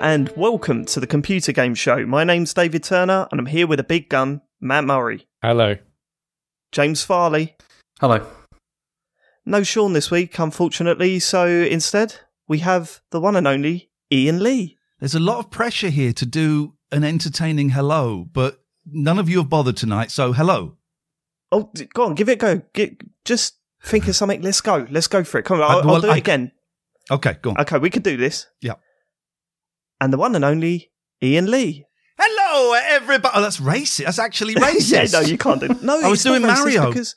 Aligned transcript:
Hello 0.00 0.12
and 0.14 0.32
welcome 0.36 0.84
to 0.86 0.98
the 1.00 1.06
Computer 1.06 1.52
Game 1.52 1.74
Show. 1.74 2.06
My 2.06 2.24
name's 2.24 2.54
David 2.54 2.82
Turner 2.82 3.28
and 3.30 3.38
I'm 3.38 3.46
here 3.46 3.66
with 3.66 3.78
a 3.80 3.84
big 3.84 4.08
gun, 4.08 4.40
Matt 4.60 4.84
Murray, 4.84 5.26
Hello. 5.42 5.76
James 6.72 7.02
Farley. 7.02 7.56
Hello. 8.00 8.26
No 9.44 9.62
Sean 9.62 9.92
this 9.92 10.10
week, 10.10 10.38
unfortunately, 10.38 11.18
so 11.18 11.46
instead 11.46 12.16
we 12.48 12.60
have 12.60 13.00
the 13.10 13.20
one 13.20 13.36
and 13.36 13.46
only 13.46 13.90
Iain 14.12 14.42
Lee. 14.42 14.78
There's 15.00 15.14
a 15.14 15.20
lot 15.20 15.38
of 15.38 15.50
pressure 15.50 15.90
here 15.90 16.12
to 16.14 16.24
do 16.26 16.74
an 16.90 17.04
entertaining 17.04 17.70
hello, 17.70 18.26
but 18.32 18.62
none 18.86 19.18
of 19.18 19.28
you 19.28 19.38
have 19.38 19.50
bothered 19.50 19.76
tonight, 19.76 20.10
so 20.10 20.32
hello. 20.32 20.76
Oh, 21.52 21.70
go 21.92 22.04
on, 22.04 22.14
give 22.14 22.28
it 22.28 22.32
a 22.32 22.36
go. 22.36 22.62
Get, 22.72 23.02
just 23.24 23.56
think 23.82 24.08
of 24.08 24.16
something. 24.16 24.40
Let's 24.40 24.60
go. 24.60 24.86
Let's 24.90 25.08
go 25.08 25.24
for 25.24 25.38
it. 25.38 25.44
Come 25.44 25.60
on, 25.60 25.70
I'll, 25.70 25.84
well, 25.84 25.94
I'll 25.96 26.00
do 26.00 26.08
I- 26.10 26.14
it 26.16 26.18
again. 26.20 26.52
Okay, 27.10 27.36
go 27.42 27.50
on. 27.50 27.60
Okay, 27.60 27.78
we 27.78 27.90
could 27.90 28.04
do 28.04 28.16
this. 28.16 28.46
Yeah. 28.60 28.74
And 30.00 30.12
the 30.12 30.18
one 30.18 30.34
and 30.34 30.44
only 30.44 30.90
Iain 31.22 31.50
Lee. 31.50 31.84
Hello, 32.18 32.74
everybody. 32.74 33.32
Oh, 33.34 33.40
that's 33.42 33.58
racist. 33.60 34.04
That's 34.04 34.18
actually 34.18 34.54
racist. 34.54 34.92
yeah, 35.12 35.20
no, 35.20 35.20
you 35.20 35.38
can't 35.38 35.60
do. 35.60 35.68
No, 35.82 36.00
I 36.04 36.08
was 36.08 36.22
doing 36.22 36.42
Mario. 36.42 36.88
because. 36.88 37.14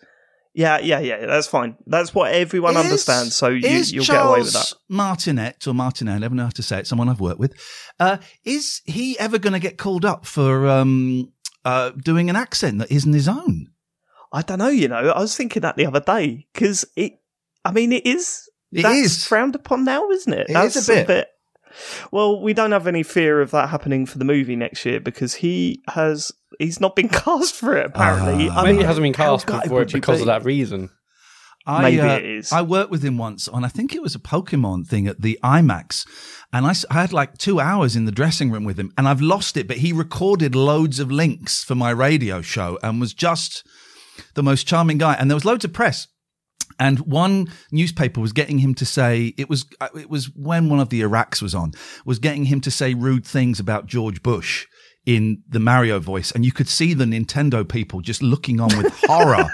Yeah, 0.56 0.78
yeah, 0.78 1.00
yeah. 1.00 1.26
That's 1.26 1.48
fine. 1.48 1.78
That's 1.88 2.14
what 2.14 2.32
everyone 2.32 2.78
Is- 2.78 2.84
understands. 2.84 3.36
So 3.36 3.48
you, 3.48 3.62
Charles 3.62 4.08
get 4.08 4.26
away 4.26 4.40
with 4.42 4.54
that. 4.54 4.74
Martinet 4.88 5.66
or 5.68 5.74
Martinet, 5.74 6.14
I 6.14 6.20
never 6.20 6.36
know 6.36 6.44
how 6.44 6.50
to 6.50 6.62
say 6.62 6.80
it. 6.80 6.88
Someone 6.88 7.10
I've 7.10 7.20
worked 7.20 7.40
with. 7.40 7.56
Uh, 8.00 8.18
is 8.46 8.82
he 8.86 9.18
ever 9.18 9.40
going 9.40 9.54
to 9.54 9.60
get 9.60 9.80
called 9.80 10.06
up 10.06 10.28
for 10.28 10.68
um, 10.68 11.34
uh, 11.66 11.90
doing 11.92 12.30
an 12.30 12.36
accent 12.36 12.78
that 12.80 12.92
isn't 12.92 13.14
his 13.14 13.28
own? 13.28 13.70
I 14.32 14.44
don't 14.44 14.60
know. 14.60 14.68
You 14.70 14.90
know, 14.90 14.98
I 15.10 15.20
was 15.20 15.36
thinking 15.36 15.64
that 15.64 15.76
the 15.76 15.88
other 15.88 16.02
day 16.02 16.46
because 16.54 16.86
it. 16.96 17.14
I 17.66 17.72
mean, 17.72 17.92
it 17.92 18.06
is. 18.06 18.48
It 18.72 18.84
that's 18.84 18.98
is. 19.00 19.26
frowned 19.26 19.56
upon 19.56 19.86
now, 19.86 20.10
isn't 20.12 20.34
it? 20.34 20.50
It 20.50 20.56
is 20.56 20.74
that's 20.76 20.90
a 20.90 21.04
bit. 21.04 21.28
Well, 22.12 22.42
we 22.42 22.54
don't 22.54 22.72
have 22.72 22.88
any 22.88 23.04
fear 23.04 23.42
of 23.42 23.52
that 23.52 23.70
happening 23.70 24.06
for 24.06 24.18
the 24.18 24.26
movie 24.26 24.56
next 24.56 24.86
year 24.86 25.00
because 25.00 25.36
he 25.36 25.82
has. 25.90 26.32
He's 26.60 26.80
not 26.80 26.96
been 26.96 27.10
cast 27.26 27.56
for 27.56 27.76
it. 27.76 27.88
Apparently, 27.88 28.50
Ah. 28.50 28.60
I 28.60 28.64
Maybe 28.64 28.78
mean, 28.78 28.84
it 28.84 28.88
hasn't 28.88 29.04
been 29.04 29.14
cast 29.14 29.46
gutted 29.48 29.70
for 29.70 29.82
it 29.82 29.92
because 29.92 30.18
be? 30.20 30.22
of 30.22 30.28
that 30.28 30.46
reason. 30.46 30.90
I, 31.66 31.82
Maybe 31.84 32.02
uh, 32.02 32.18
it 32.18 32.26
is. 32.26 32.52
I 32.52 32.62
worked 32.62 32.92
with 32.92 33.04
him 33.04 33.18
once 33.18 33.48
on, 33.48 33.64
I 33.64 33.70
think 33.70 33.96
it 33.96 34.02
was 34.02 34.16
a 34.16 34.20
Pokemon 34.20 34.86
thing 34.86 35.08
at 35.08 35.22
the 35.22 35.40
IMAX. 35.42 36.06
And 36.52 36.66
I, 36.66 36.74
I, 36.92 36.94
had 37.02 37.14
like 37.14 37.38
two 37.38 37.62
hours 37.62 37.96
in 37.96 38.04
the 38.04 38.12
dressing 38.12 38.52
room 38.52 38.66
with 38.66 38.78
him 38.78 38.92
and 38.98 39.08
I've 39.08 39.22
lost 39.22 39.56
it, 39.56 39.66
but 39.66 39.78
he 39.78 39.94
recorded 39.94 40.56
loads 40.56 41.00
of 41.00 41.10
links 41.10 41.64
for 41.64 41.74
my 41.74 41.90
radio 41.92 42.42
show 42.42 42.78
and 42.84 43.00
was 43.00 43.14
just 43.14 43.66
the 44.34 44.44
most 44.44 44.68
charming 44.68 44.98
guy. 44.98 45.14
And 45.14 45.30
there 45.32 45.38
was 45.38 45.46
loads 45.46 45.64
of 45.64 45.72
press. 45.72 46.08
And 46.80 47.00
one 47.00 47.48
newspaper 47.72 48.20
was 48.20 48.34
getting 48.34 48.60
him 48.60 48.74
to 48.76 48.86
say 48.86 49.34
it 49.38 49.50
was 49.50 49.66
uh, 49.82 49.90
it 49.96 50.10
was 50.10 50.26
when 50.36 50.70
one 50.70 50.80
of 50.80 50.90
the 50.90 51.02
Iraqs 51.02 51.42
was 51.42 51.56
on 51.56 51.72
was 52.06 52.20
getting 52.20 52.46
him 52.46 52.62
to 52.62 52.72
say 52.72 52.94
rude 52.94 53.26
things 53.26 53.60
about 53.60 53.86
George 53.86 54.24
Bush 54.24 54.68
in 55.06 55.44
the 55.50 55.60
Mario 55.60 56.00
voice, 56.00 56.32
and 56.32 56.46
you 56.46 56.52
could 56.52 56.70
see 56.70 56.94
the 56.94 57.04
Nintendo 57.04 57.68
people 57.68 58.00
just 58.00 58.24
looking 58.24 58.60
on 58.62 58.70
with 58.78 58.94
horror, 59.06 59.46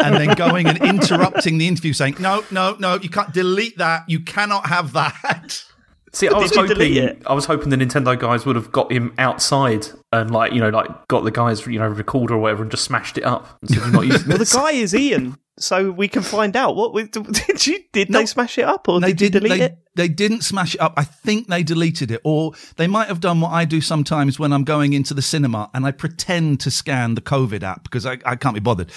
and 0.00 0.16
then 0.16 0.34
going 0.34 0.66
and 0.66 0.82
interrupting 0.82 1.58
the 1.58 1.68
interview, 1.68 1.92
saying, 1.92 2.16
"No, 2.18 2.44
no, 2.50 2.76
no, 2.78 2.96
you 2.96 3.08
can't 3.08 3.32
delete 3.32 3.78
that. 3.78 4.02
You 4.08 4.20
cannot 4.20 4.66
have 4.66 4.92
that." 4.94 5.64
See, 6.12 6.26
I 6.28 6.36
was 6.38 6.54
hoping? 6.54 7.22
I 7.24 7.32
was 7.34 7.46
hoping 7.46 7.68
the 7.70 7.76
Nintendo 7.76 8.18
guys 8.18 8.44
would 8.44 8.56
have 8.56 8.72
got 8.72 8.90
him 8.90 9.14
outside 9.18 9.86
and 10.12 10.30
like 10.30 10.52
you 10.52 10.60
know 10.60 10.70
like 10.70 10.88
got 11.08 11.22
the 11.22 11.30
guys 11.30 11.64
you 11.66 11.78
know 11.78 11.86
recorder 11.86 12.34
or 12.34 12.38
whatever 12.38 12.62
and 12.62 12.70
just 12.70 12.84
smashed 12.84 13.16
it 13.16 13.24
up 13.24 13.58
and 13.62 13.70
said 13.70 13.92
not 13.92 14.06
using 14.06 14.28
Well, 14.28 14.38
the 14.38 14.44
guy 14.44 14.72
is 14.72 14.92
Iain, 14.92 15.36
so 15.62 15.90
we 15.90 16.08
can 16.08 16.22
find 16.22 16.56
out. 16.56 16.76
What 16.76 16.92
we- 16.94 17.04
did 17.08 17.66
you? 17.66 17.80
Did 17.92 18.10
No. 18.10 18.18
they 18.20 18.26
smash 18.26 18.58
it 18.58 18.64
up, 18.64 18.88
or 18.88 19.00
they 19.00 19.12
did 19.12 19.20
you 19.20 19.30
didn't. 19.30 19.42
delete 19.48 19.58
They, 19.60 19.64
it? 19.66 19.78
they 19.96 20.08
didn't 20.08 20.42
smash 20.42 20.74
it 20.74 20.80
up. 20.80 20.94
I 20.96 21.04
think 21.04 21.48
they 21.48 21.62
deleted 21.62 22.10
it, 22.10 22.20
or 22.24 22.52
they 22.76 22.86
might 22.86 23.08
have 23.08 23.20
done 23.20 23.40
what 23.40 23.50
I 23.52 23.64
do 23.64 23.80
sometimes 23.80 24.38
when 24.38 24.52
I'm 24.52 24.64
going 24.64 24.92
into 24.92 25.14
the 25.14 25.22
cinema 25.22 25.70
and 25.74 25.84
I 25.86 25.92
pretend 25.92 26.60
to 26.60 26.70
scan 26.70 27.14
the 27.14 27.20
COVID 27.20 27.62
app 27.62 27.84
because 27.84 28.06
I, 28.06 28.18
I 28.24 28.36
can't 28.36 28.54
be 28.54 28.60
bothered. 28.60 28.90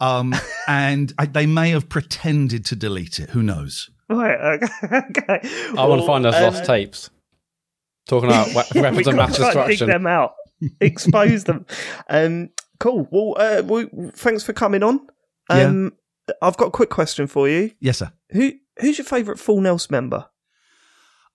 Um, 0.00 0.34
and 0.68 1.12
I, 1.18 1.26
they 1.26 1.46
may 1.46 1.70
have 1.70 1.88
pretended 1.88 2.64
to 2.66 2.76
delete 2.76 3.18
it. 3.18 3.30
Who 3.30 3.42
knows? 3.42 3.88
Right. 4.08 4.60
Okay. 4.84 5.40
I 5.76 5.84
want 5.86 6.00
to 6.02 6.06
find 6.06 6.24
those 6.24 6.34
lost 6.34 6.64
tapes. 6.64 7.10
Talking 8.08 8.28
about 8.30 8.48
we- 8.48 8.62
we 8.76 8.80
weapons 8.82 9.06
of 9.08 9.16
mass 9.16 9.36
try 9.36 9.46
and 9.48 9.54
dig 9.54 9.66
destruction. 9.70 9.88
them 9.88 10.06
out, 10.06 10.34
expose 10.80 11.42
them. 11.44 11.66
Um, 12.08 12.50
cool. 12.78 13.08
Well, 13.10 13.34
uh, 13.36 13.62
we, 13.62 13.88
thanks 14.14 14.44
for 14.44 14.52
coming 14.52 14.84
on. 14.84 15.00
Um, 15.50 15.92
I've 16.42 16.56
got 16.56 16.66
a 16.68 16.70
quick 16.70 16.90
question 16.90 17.26
for 17.26 17.48
you. 17.48 17.70
Yes, 17.80 17.98
sir. 17.98 18.12
Who 18.30 18.52
who's 18.80 18.98
your 18.98 19.04
favourite 19.04 19.38
Full 19.40 19.60
Nelson 19.60 19.88
member? 19.92 20.26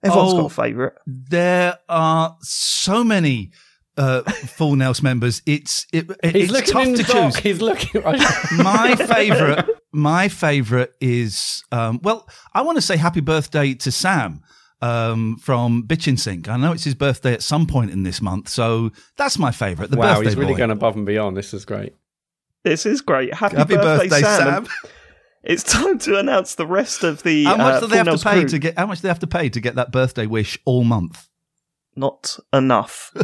Everyone's 0.03 0.33
Oh. 0.33 0.37
got 0.41 0.45
a 0.51 0.55
favourite. 0.55 0.93
There 1.05 1.77
are 1.87 2.35
so 2.41 3.03
many 3.03 3.51
uh, 3.97 4.21
full 4.31 4.75
Nelson 4.75 5.03
members. 5.03 5.41
It's 5.45 5.85
it, 5.93 6.09
it- 6.23 6.35
He's 6.35 6.43
it's 6.45 6.53
looking 6.53 6.73
tough 6.73 6.87
in 6.87 6.95
to 6.95 7.03
choose. 7.03 7.35
He's 7.37 7.61
looking. 7.61 8.01
my 8.57 8.95
favorite 9.07 9.65
my 9.93 10.29
favorite 10.29 10.93
is 11.01 11.65
um, 11.73 11.99
well 12.01 12.25
i 12.53 12.61
want 12.61 12.77
to 12.77 12.81
say 12.81 12.95
happy 12.95 13.19
birthday 13.19 13.73
to 13.73 13.91
sam 13.91 14.39
um, 14.81 15.35
from 15.35 15.83
bitchin 15.85 16.17
sync 16.17 16.47
i 16.47 16.55
know 16.55 16.71
it's 16.71 16.85
his 16.85 16.95
birthday 16.95 17.33
at 17.33 17.43
some 17.43 17.67
point 17.67 17.91
in 17.91 18.03
this 18.03 18.21
month 18.21 18.47
so 18.47 18.89
that's 19.17 19.37
my 19.37 19.51
favorite 19.51 19.91
the 19.91 19.97
wow, 19.97 20.13
birthday 20.13 20.29
he's 20.29 20.37
really 20.37 20.53
boy. 20.53 20.59
going 20.59 20.71
above 20.71 20.95
and 20.95 21.05
beyond. 21.05 21.35
This 21.35 21.53
is 21.53 21.65
great. 21.65 21.93
This 22.63 22.85
is 22.85 23.01
great. 23.01 23.33
Happy, 23.33 23.57
happy 23.57 23.75
birthday, 23.75 24.21
sam, 24.21 24.67
It's 25.43 25.63
time 25.63 25.97
to 25.99 26.19
announce 26.19 26.55
the 26.55 26.67
rest 26.67 27.03
of 27.03 27.23
the. 27.23 27.45
how 27.45 27.57
much 27.57 27.73
uh, 27.75 27.79
do 27.79 27.87
they 27.87 27.97
have 27.97 28.07
to 28.07 28.17
pay 28.17 28.41
crew. 28.41 28.49
to 28.49 28.59
get 28.59 28.77
how 28.77 28.85
much 28.85 28.99
do 28.99 29.03
they 29.03 29.07
have 29.09 29.19
to 29.19 29.27
pay 29.27 29.49
to 29.49 29.59
get 29.59 29.75
that 29.75 29.91
birthday 29.91 30.27
wish 30.27 30.59
all 30.65 30.83
month 30.83 31.27
not 31.95 32.37
enough. 32.53 33.11
we 33.15 33.21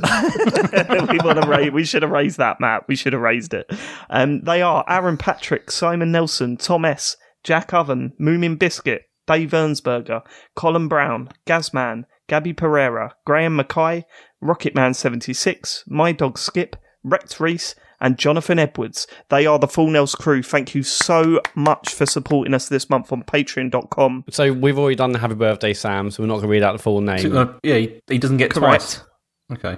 want 1.19 1.41
to 1.41 1.47
raise. 1.47 1.71
We 1.71 1.85
should 1.85 2.01
have 2.01 2.11
raised 2.11 2.37
that, 2.37 2.59
Matt. 2.59 2.87
We 2.87 2.95
should 2.95 3.13
have 3.13 3.21
raised 3.21 3.53
it. 3.53 3.71
Um, 4.09 4.41
they 4.41 4.61
are 4.61 4.83
Aaron 4.87 5.17
Patrick, 5.17 5.71
Simon 5.71 6.11
Nelson, 6.11 6.57
Tom 6.57 6.85
S, 6.85 7.17
Jack 7.43 7.73
Oven, 7.73 8.13
Moomin 8.19 8.59
Biscuit, 8.59 9.03
Dave 9.25 9.51
Ernsberger, 9.51 10.21
Colin 10.55 10.87
Brown, 10.87 11.29
Gazman, 11.45 12.03
Gabby 12.27 12.53
Pereira, 12.53 13.15
Graham 13.25 13.55
Mackay, 13.55 14.05
Rocketman 14.43 14.95
seventy 14.95 15.33
six, 15.33 15.83
My 15.87 16.11
Dog 16.11 16.37
Skip, 16.37 16.75
Rex 17.03 17.39
Reese. 17.39 17.75
And 17.99 18.17
Jonathan 18.17 18.59
Edwards. 18.59 19.07
They 19.29 19.45
are 19.47 19.57
the 19.57 19.67
Full 19.67 19.87
Nels 19.89 20.13
crew. 20.13 20.43
Thank 20.43 20.75
you 20.75 20.83
so 20.83 21.41
much 21.55 21.93
for 21.93 22.05
supporting 22.05 22.53
us 22.53 22.69
this 22.69 22.89
month 22.89 23.11
on 23.11 23.23
patreon.com. 23.23 24.25
So 24.29 24.53
we've 24.53 24.77
already 24.77 24.95
done 24.95 25.13
the 25.13 25.19
happy 25.19 25.33
birthday, 25.33 25.73
Sam. 25.73 26.11
So 26.11 26.21
we're 26.21 26.27
not 26.27 26.35
going 26.35 26.43
to 26.43 26.49
read 26.49 26.63
out 26.63 26.73
the 26.73 26.83
full 26.83 27.01
name. 27.01 27.35
Uh, 27.35 27.53
yeah, 27.63 27.77
he, 27.77 27.99
he 28.07 28.17
doesn't 28.19 28.37
get 28.37 28.51
Correct. 28.51 29.01
twice. 29.49 29.57
Okay, 29.59 29.77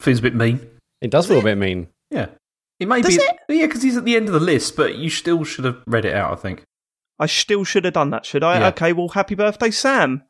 feels 0.00 0.20
a 0.20 0.22
bit 0.22 0.34
mean. 0.34 0.66
It 1.02 1.10
does 1.10 1.26
feel 1.26 1.40
a 1.40 1.42
bit 1.42 1.58
mean. 1.58 1.88
Yeah, 2.10 2.28
it 2.80 2.86
may 2.88 3.02
Does 3.02 3.16
be. 3.18 3.22
it? 3.22 3.36
Yeah, 3.48 3.66
because 3.66 3.82
he's 3.82 3.96
at 3.96 4.04
the 4.04 4.16
end 4.16 4.28
of 4.28 4.34
the 4.34 4.40
list, 4.40 4.76
but 4.76 4.94
you 4.96 5.10
still 5.10 5.44
should 5.44 5.64
have 5.64 5.82
read 5.86 6.04
it 6.04 6.14
out. 6.14 6.32
I 6.32 6.36
think. 6.36 6.62
I 7.18 7.26
still 7.26 7.64
should 7.64 7.84
have 7.84 7.94
done 7.94 8.10
that, 8.10 8.24
should 8.26 8.44
I? 8.44 8.60
Yeah. 8.60 8.68
Okay, 8.68 8.92
well, 8.92 9.08
happy 9.08 9.34
birthday, 9.34 9.70
Sam. 9.70 10.22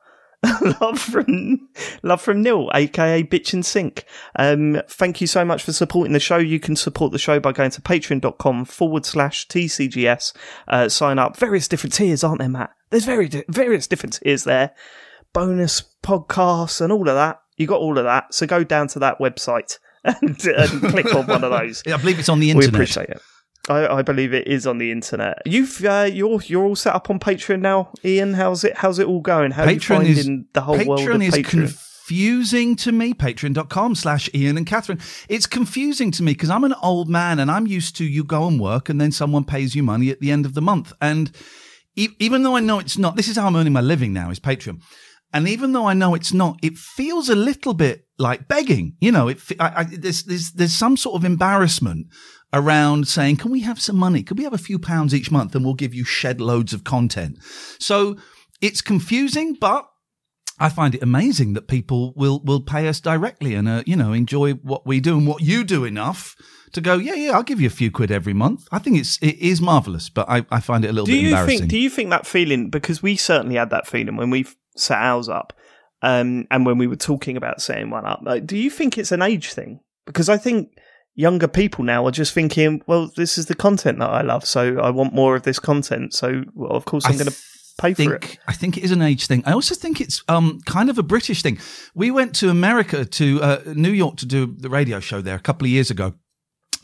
love 0.80 0.98
from 0.98 1.68
love 2.02 2.20
from 2.20 2.42
Neil, 2.42 2.70
aka 2.74 3.22
Bitch 3.22 3.52
and 3.52 3.64
Sink. 3.64 4.04
Um, 4.36 4.80
thank 4.88 5.20
you 5.20 5.26
so 5.26 5.44
much 5.44 5.62
for 5.62 5.72
supporting 5.72 6.12
the 6.12 6.20
show. 6.20 6.38
You 6.38 6.60
can 6.60 6.76
support 6.76 7.12
the 7.12 7.18
show 7.18 7.40
by 7.40 7.52
going 7.52 7.70
to 7.70 7.80
patreon.com 7.80 8.64
forward 8.66 9.04
slash 9.06 9.48
TCGS. 9.48 10.34
Uh, 10.68 10.88
sign 10.88 11.18
up. 11.18 11.36
Various 11.36 11.68
different 11.68 11.94
tiers, 11.94 12.22
aren't 12.22 12.40
there, 12.40 12.48
Matt? 12.48 12.70
There's 12.90 13.04
very 13.04 13.28
di- 13.28 13.44
various 13.48 13.86
different 13.86 14.20
tiers 14.22 14.44
there. 14.44 14.72
Bonus 15.32 15.82
podcasts 16.02 16.80
and 16.80 16.92
all 16.92 17.08
of 17.08 17.14
that. 17.14 17.40
You 17.56 17.66
got 17.66 17.80
all 17.80 17.98
of 17.98 18.04
that. 18.04 18.32
So 18.34 18.46
go 18.46 18.64
down 18.64 18.88
to 18.88 18.98
that 19.00 19.18
website 19.18 19.78
and, 20.04 20.44
and 20.44 20.80
click 20.90 21.14
on 21.14 21.26
one 21.26 21.42
of 21.44 21.50
those. 21.58 21.82
i 21.86 21.96
believe 21.96 22.18
it's 22.18 22.28
on 22.28 22.40
the 22.40 22.50
internet. 22.50 22.72
We 22.72 22.76
appreciate 22.76 23.08
it. 23.08 23.20
I, 23.68 23.98
I 23.98 24.02
believe 24.02 24.32
it 24.32 24.46
is 24.46 24.66
on 24.66 24.78
the 24.78 24.92
internet. 24.92 25.42
You've 25.44 25.84
uh, 25.84 26.08
you're 26.12 26.40
you're 26.42 26.64
all 26.64 26.76
set 26.76 26.94
up 26.94 27.10
on 27.10 27.18
Patreon 27.18 27.60
now, 27.60 27.90
Iain. 28.04 28.34
How's 28.34 28.64
it 28.64 28.76
How's 28.76 28.98
it 28.98 29.06
all 29.06 29.20
going? 29.20 29.50
How 29.50 29.64
are 29.64 29.70
you 29.70 29.80
Patreon 29.80 29.96
finding 29.96 30.16
is 30.16 30.30
the 30.52 30.60
whole 30.60 30.76
world 30.76 31.00
of 31.00 31.06
Patreon 31.06 31.24
is 31.26 31.34
Patreon? 31.34 31.50
confusing 32.06 32.76
to 32.76 32.92
me. 32.92 33.12
Patreon.com 33.14 33.94
slash 33.96 34.30
Ian 34.32 34.56
and 34.56 34.66
Catherine. 34.66 35.00
It's 35.28 35.46
confusing 35.46 36.10
to 36.12 36.22
me 36.22 36.32
because 36.32 36.50
I'm 36.50 36.64
an 36.64 36.74
old 36.82 37.08
man 37.08 37.40
and 37.40 37.50
I'm 37.50 37.66
used 37.66 37.96
to 37.96 38.04
you 38.04 38.22
go 38.22 38.46
and 38.46 38.60
work 38.60 38.88
and 38.88 39.00
then 39.00 39.10
someone 39.10 39.44
pays 39.44 39.74
you 39.74 39.82
money 39.82 40.10
at 40.10 40.20
the 40.20 40.30
end 40.30 40.46
of 40.46 40.54
the 40.54 40.62
month. 40.62 40.92
And 41.00 41.32
e- 41.96 42.10
even 42.20 42.44
though 42.44 42.56
I 42.56 42.60
know 42.60 42.78
it's 42.78 42.96
not, 42.96 43.16
this 43.16 43.26
is 43.26 43.36
how 43.36 43.46
I'm 43.48 43.56
earning 43.56 43.72
my 43.72 43.80
living 43.80 44.12
now 44.12 44.30
is 44.30 44.38
Patreon. 44.38 44.80
And 45.32 45.48
even 45.48 45.72
though 45.72 45.86
I 45.86 45.94
know 45.94 46.14
it's 46.14 46.32
not, 46.32 46.58
it 46.62 46.78
feels 46.78 47.28
a 47.28 47.34
little 47.34 47.74
bit 47.74 48.06
like 48.18 48.46
begging. 48.46 48.96
You 49.00 49.10
know, 49.10 49.28
it, 49.28 49.40
I, 49.58 49.80
I, 49.80 49.84
there's, 49.84 50.22
there's, 50.22 50.52
there's 50.52 50.72
some 50.72 50.96
sort 50.96 51.16
of 51.16 51.24
embarrassment 51.24 52.06
around 52.56 53.06
saying, 53.08 53.36
can 53.36 53.50
we 53.50 53.60
have 53.60 53.80
some 53.80 53.96
money? 53.96 54.22
Could 54.22 54.38
we 54.38 54.44
have 54.44 54.54
a 54.54 54.58
few 54.68 54.78
pounds 54.78 55.14
each 55.14 55.30
month 55.30 55.54
and 55.54 55.64
we'll 55.64 55.74
give 55.74 55.94
you 55.94 56.04
shed 56.04 56.40
loads 56.40 56.72
of 56.72 56.82
content? 56.84 57.38
So 57.78 58.16
it's 58.60 58.80
confusing, 58.80 59.56
but 59.60 59.86
I 60.58 60.68
find 60.70 60.94
it 60.94 61.02
amazing 61.02 61.52
that 61.54 61.68
people 61.68 62.12
will 62.16 62.40
will 62.44 62.62
pay 62.62 62.88
us 62.88 62.98
directly 63.00 63.54
and 63.54 63.68
uh, 63.68 63.82
you 63.86 63.94
know 63.94 64.12
enjoy 64.12 64.52
what 64.54 64.86
we 64.86 65.00
do 65.00 65.18
and 65.18 65.26
what 65.26 65.42
you 65.42 65.64
do 65.64 65.84
enough 65.84 66.34
to 66.72 66.80
go 66.80 66.94
yeah 66.96 67.12
yeah 67.14 67.32
I'll 67.32 67.42
give 67.42 67.60
you 67.60 67.66
a 67.66 67.78
few 67.80 67.90
quid 67.90 68.10
every 68.10 68.32
month. 68.32 68.66
I 68.72 68.78
think 68.78 68.96
it's 68.98 69.18
it 69.22 69.36
is 69.38 69.60
marvelous, 69.60 70.08
but 70.08 70.26
I, 70.30 70.46
I 70.50 70.60
find 70.60 70.82
it 70.84 70.88
a 70.88 70.92
little 70.94 71.06
Do 71.06 71.12
bit 71.12 71.20
you 71.20 71.28
embarrassing. 71.28 71.58
think? 71.58 71.70
Do 71.70 71.78
you 71.78 71.90
think 71.90 72.08
that 72.10 72.26
feeling? 72.26 72.70
Because 72.70 73.02
we 73.02 73.16
certainly 73.16 73.56
had 73.56 73.68
that 73.70 73.86
feeling 73.86 74.16
when 74.16 74.30
we 74.30 74.46
set 74.76 74.98
ours 74.98 75.28
up. 75.28 75.52
um, 76.02 76.46
and 76.50 76.64
when 76.66 76.78
we 76.78 76.86
were 76.86 76.96
talking 77.10 77.36
about 77.36 77.60
setting 77.60 77.90
one 77.90 78.04
up. 78.06 78.20
Like, 78.22 78.46
do 78.46 78.56
you 78.56 78.70
think 78.70 78.96
it's 78.98 79.12
an 79.12 79.22
age 79.22 79.52
thing? 79.52 79.80
Because 80.06 80.28
I 80.28 80.36
think 80.38 80.68
younger 81.16 81.48
people 81.48 81.82
now 81.82 82.06
are 82.06 82.12
just 82.12 82.32
thinking, 82.32 82.82
well, 82.86 83.10
this 83.16 83.38
is 83.38 83.46
the 83.46 83.54
content 83.54 83.98
that 83.98 84.10
I 84.10 84.22
love, 84.22 84.44
so 84.44 84.78
I 84.78 84.90
want 84.90 85.12
more 85.12 85.34
of 85.34 85.42
this 85.42 85.58
content. 85.58 86.14
So, 86.14 86.44
well, 86.54 86.70
of 86.70 86.84
course, 86.84 87.04
I'm 87.06 87.14
going 87.14 87.26
to 87.26 87.36
pay 87.80 87.94
for 87.94 88.14
it. 88.14 88.38
I 88.46 88.52
think 88.52 88.76
it 88.76 88.84
is 88.84 88.92
an 88.92 89.02
age 89.02 89.26
thing. 89.26 89.42
I 89.46 89.52
also 89.52 89.74
think 89.74 90.00
it's 90.00 90.22
um, 90.28 90.60
kind 90.66 90.90
of 90.90 90.98
a 90.98 91.02
British 91.02 91.42
thing. 91.42 91.58
We 91.94 92.10
went 92.10 92.36
to 92.36 92.50
America, 92.50 93.04
to 93.04 93.42
uh, 93.42 93.62
New 93.74 93.90
York, 93.90 94.16
to 94.18 94.26
do 94.26 94.54
the 94.58 94.70
radio 94.70 95.00
show 95.00 95.20
there 95.20 95.34
a 95.34 95.40
couple 95.40 95.64
of 95.66 95.70
years 95.70 95.90
ago, 95.90 96.14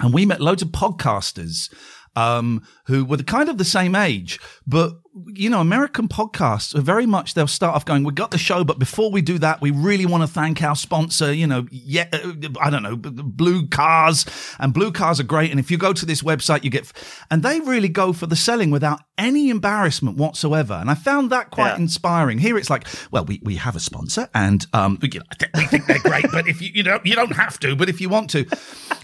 and 0.01 0.13
we 0.13 0.27
met 0.27 0.41
loads 0.41 0.63
of 0.63 0.69
podcasters 0.69 1.73
um, 2.17 2.67
who 2.87 3.05
were 3.05 3.19
the 3.19 3.25
kind 3.25 3.49
of 3.49 3.59
the 3.59 3.65
same 3.65 3.95
age, 3.95 4.41
but 4.67 4.95
you 5.35 5.51
know, 5.51 5.61
American 5.61 6.09
podcasts 6.09 6.75
are 6.75 6.81
very 6.81 7.05
much 7.05 7.35
they'll 7.35 7.47
start 7.47 7.75
off 7.77 7.85
going, 7.85 8.03
"We 8.03 8.13
got 8.15 8.31
the 8.31 8.39
show, 8.39 8.65
but 8.65 8.79
before 8.79 9.11
we 9.11 9.21
do 9.21 9.39
that, 9.41 9.61
we 9.61 9.71
really 9.71 10.07
want 10.07 10.23
to 10.23 10.27
thank 10.27 10.63
our 10.63 10.75
sponsor." 10.75 11.33
You 11.35 11.47
know, 11.47 11.67
yeah, 11.71 12.09
uh, 12.13 12.33
I 12.61 12.71
don't 12.71 12.83
know, 12.83 12.97
Blue 12.97 13.67
Cars, 13.67 14.25
and 14.59 14.73
Blue 14.73 14.91
Cars 14.91 15.21
are 15.21 15.25
great. 15.25 15.51
And 15.51 15.61
if 15.61 15.71
you 15.71 15.77
go 15.77 15.93
to 15.93 16.07
this 16.07 16.23
website, 16.23 16.65
you 16.65 16.71
get, 16.71 16.85
f- 16.85 17.27
and 17.31 17.43
they 17.43 17.61
really 17.61 17.89
go 17.89 18.13
for 18.15 18.27
the 18.27 18.37
selling 18.37 18.71
without 18.71 19.01
any 19.19 19.51
embarrassment 19.51 20.17
whatsoever. 20.17 20.75
And 20.75 20.91
I 20.91 20.95
found 20.95 21.31
that 21.31 21.51
quite 21.51 21.73
Yeah. 21.73 21.77
inspiring. 21.77 22.39
Here, 22.39 22.57
it's 22.57 22.71
like, 22.71 22.87
well, 23.11 23.27
we, 23.27 23.41
we 23.45 23.57
have 23.57 23.77
a 23.77 23.81
sponsor, 23.81 24.29
and 24.35 24.65
um, 24.73 24.99
you 25.03 25.19
know, 25.21 25.47
we 25.55 25.65
think 25.67 25.87
they're 25.87 25.99
great, 25.99 26.25
but 26.33 26.49
if 26.49 26.63
you 26.63 26.71
you 26.75 26.83
know 26.83 27.01
you 27.05 27.15
don't 27.15 27.37
have 27.37 27.61
to, 27.61 27.77
but 27.77 27.91
if 27.91 28.01
you 28.01 28.09
want 28.09 28.31
to, 28.31 28.47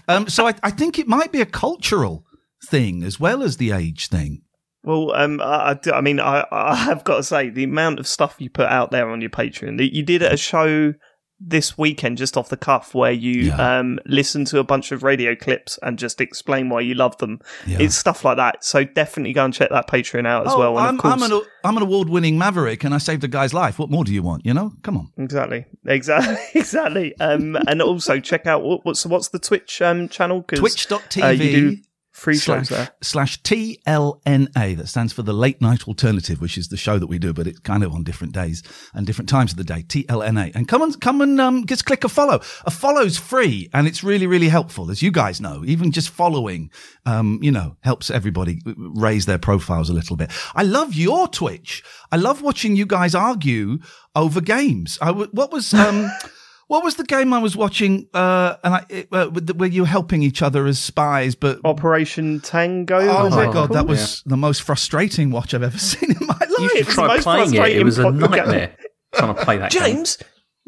um, 0.07 0.27
so 0.27 0.47
I, 0.47 0.55
I 0.63 0.71
think 0.71 0.97
it 0.97 1.07
might 1.07 1.31
be 1.31 1.41
a 1.41 1.45
cultural 1.45 2.25
thing 2.65 3.03
as 3.03 3.19
well 3.19 3.43
as 3.43 3.57
the 3.57 3.71
age 3.71 4.07
thing. 4.07 4.41
Well, 4.83 5.11
um, 5.13 5.41
I, 5.41 5.77
I 5.85 5.91
I 5.91 6.01
mean, 6.01 6.19
I, 6.19 6.45
I 6.51 6.75
have 6.85 7.03
got 7.03 7.17
to 7.17 7.23
say 7.23 7.49
the 7.49 7.63
amount 7.65 7.99
of 7.99 8.07
stuff 8.07 8.35
you 8.39 8.49
put 8.49 8.67
out 8.67 8.91
there 8.91 9.09
on 9.09 9.21
your 9.21 9.29
Patreon. 9.29 9.77
that 9.77 9.93
You 9.93 10.03
did 10.03 10.21
a 10.23 10.37
show 10.37 10.93
this 11.41 11.77
weekend 11.77 12.17
just 12.17 12.35
off 12.35 12.49
the 12.49 12.57
cuff 12.57 12.93
where 12.93 13.13
you 13.13 13.43
Yeah. 13.43 13.79
um 13.79 13.97
listen 14.05 14.43
to 14.43 14.59
a 14.59 14.63
bunch 14.65 14.91
of 14.91 15.03
radio 15.03 15.35
clips 15.35 15.79
and 15.81 15.97
just 15.97 16.19
explain 16.19 16.67
why 16.67 16.81
you 16.81 16.95
love 16.95 17.17
them. 17.19 17.39
Yeah. 17.65 17.77
It's 17.79 17.95
stuff 17.95 18.25
like 18.25 18.35
that. 18.35 18.65
So 18.65 18.83
definitely 18.83 19.31
go 19.31 19.45
and 19.45 19.53
check 19.53 19.69
that 19.69 19.87
Patreon 19.87 20.27
out 20.27 20.47
as 20.47 20.53
well. 20.53 20.77
And 20.77 20.85
I'm, 20.87 20.95
of 20.95 21.01
course, 21.01 21.13
I'm 21.23 21.31
an 21.31 21.41
I'm 21.63 21.77
an 21.77 21.83
award 21.83 22.09
winning 22.09 22.37
maverick, 22.37 22.83
and 22.83 22.93
I 22.93 22.97
saved 22.97 23.23
a 23.23 23.29
guy's 23.29 23.53
life. 23.53 23.79
What 23.79 23.89
more 23.89 24.03
do 24.03 24.13
you 24.13 24.21
want? 24.21 24.45
You 24.45 24.53
know, 24.53 24.73
come 24.83 24.97
on. 24.97 25.13
exactly, 25.17 25.65
exactly, 25.85 26.35
exactly. 26.59 27.17
Um, 27.21 27.55
and 27.67 27.81
also 27.81 28.19
check 28.19 28.45
out 28.45 28.61
what, 28.61 28.83
what's 28.83 29.05
what's 29.05 29.29
the 29.29 29.39
Twitch 29.39 29.81
um 29.81 30.09
channel? 30.09 30.43
Twitch.tv 30.43 31.23
uh, 31.23 31.29
you 31.29 31.51
do 31.71 31.77
free 32.19 32.37
shows 32.37 32.67
slash, 32.67 32.69
there. 32.69 32.89
slash 33.01 33.41
TLNA. 33.41 34.77
That 34.77 34.87
stands 34.87 35.13
for 35.13 35.23
the 35.23 35.33
Late 35.33 35.61
Night 35.61 35.87
Alternative, 35.87 36.39
which 36.41 36.57
is 36.57 36.67
the 36.67 36.77
show 36.77 36.99
that 36.99 37.07
we 37.07 37.19
do, 37.19 37.33
but 37.33 37.47
it's 37.47 37.59
kind 37.59 37.83
of 37.83 37.93
on 37.93 38.03
different 38.03 38.33
days 38.33 38.61
and 38.93 39.05
different 39.07 39.29
times 39.29 39.51
of 39.51 39.57
the 39.57 39.63
day. 39.63 39.83
TLNA. 39.83 40.53
And 40.55 40.67
come 40.67 40.81
and 40.81 40.99
come 40.99 41.21
and 41.21 41.39
um, 41.39 41.65
just 41.65 41.85
click 41.85 42.03
a 42.03 42.09
follow. 42.09 42.41
A 42.65 42.71
follow's 42.71 43.17
free, 43.17 43.69
and 43.73 43.87
it's 43.87 44.03
really 44.03 44.27
really 44.27 44.49
helpful, 44.49 44.91
as 44.91 45.01
you 45.01 45.11
guys 45.11 45.41
know. 45.41 45.63
Even 45.65 45.91
just 45.91 46.09
following, 46.09 46.69
um, 47.05 47.39
you 47.41 47.51
know, 47.51 47.77
helps 47.81 48.09
everybody 48.11 48.61
raise 48.77 49.25
their 49.25 49.39
profiles 49.39 49.89
a 49.89 49.93
little 49.93 50.15
bit. 50.15 50.31
I 50.55 50.63
love 50.63 50.93
your 50.93 51.27
Twitch. 51.27 51.83
I 52.11 52.17
love 52.17 52.41
watching 52.41 52.75
you 52.75 52.85
guys 52.85 53.15
argue 53.15 53.79
over 54.15 54.41
games. 54.41 54.97
I 55.01 55.07
w- 55.07 55.29
what 55.31 55.51
was 55.51 55.73
um. 55.73 56.11
What 56.69 56.83
was 56.83 56.95
the 56.95 57.03
game 57.03 57.33
I 57.33 57.39
was 57.39 57.55
watching? 57.57 58.07
Uh, 58.13 58.55
and 58.63 58.73
I, 58.75 58.85
it, 58.89 59.07
uh, 59.11 59.29
with 59.33 59.47
the- 59.47 59.55
where 59.55 59.67
you 59.67 59.81
were 59.81 59.87
helping 59.87 60.21
each 60.21 60.41
other 60.43 60.67
as 60.67 60.77
spies, 60.77 61.33
but 61.33 61.59
Operation 61.65 62.39
Tango. 62.41 62.99
Oh 62.99 63.23
was 63.25 63.35
my 63.35 63.49
it 63.49 63.53
god, 63.53 63.69
that 63.69 63.73
called? 63.79 63.89
was 63.89 64.21
the 64.27 64.37
most 64.37 64.61
frustrating 64.61 65.31
watch 65.31 65.55
I've 65.55 65.63
ever 65.63 65.77
seen 65.91 66.11
in 66.11 66.27
my 66.27 66.35
life. 66.39 66.49
You 66.59 66.69
should 66.69 66.87
try 66.87 67.19
playing 67.19 67.55
it. 67.55 67.77
It 67.77 67.83
was 67.83 67.97
a 67.97 68.11
nightmare 68.11 68.75
trying 69.15 69.35
to 69.35 69.43
play 69.43 69.57
that 69.57 69.71
game. 69.71 70.05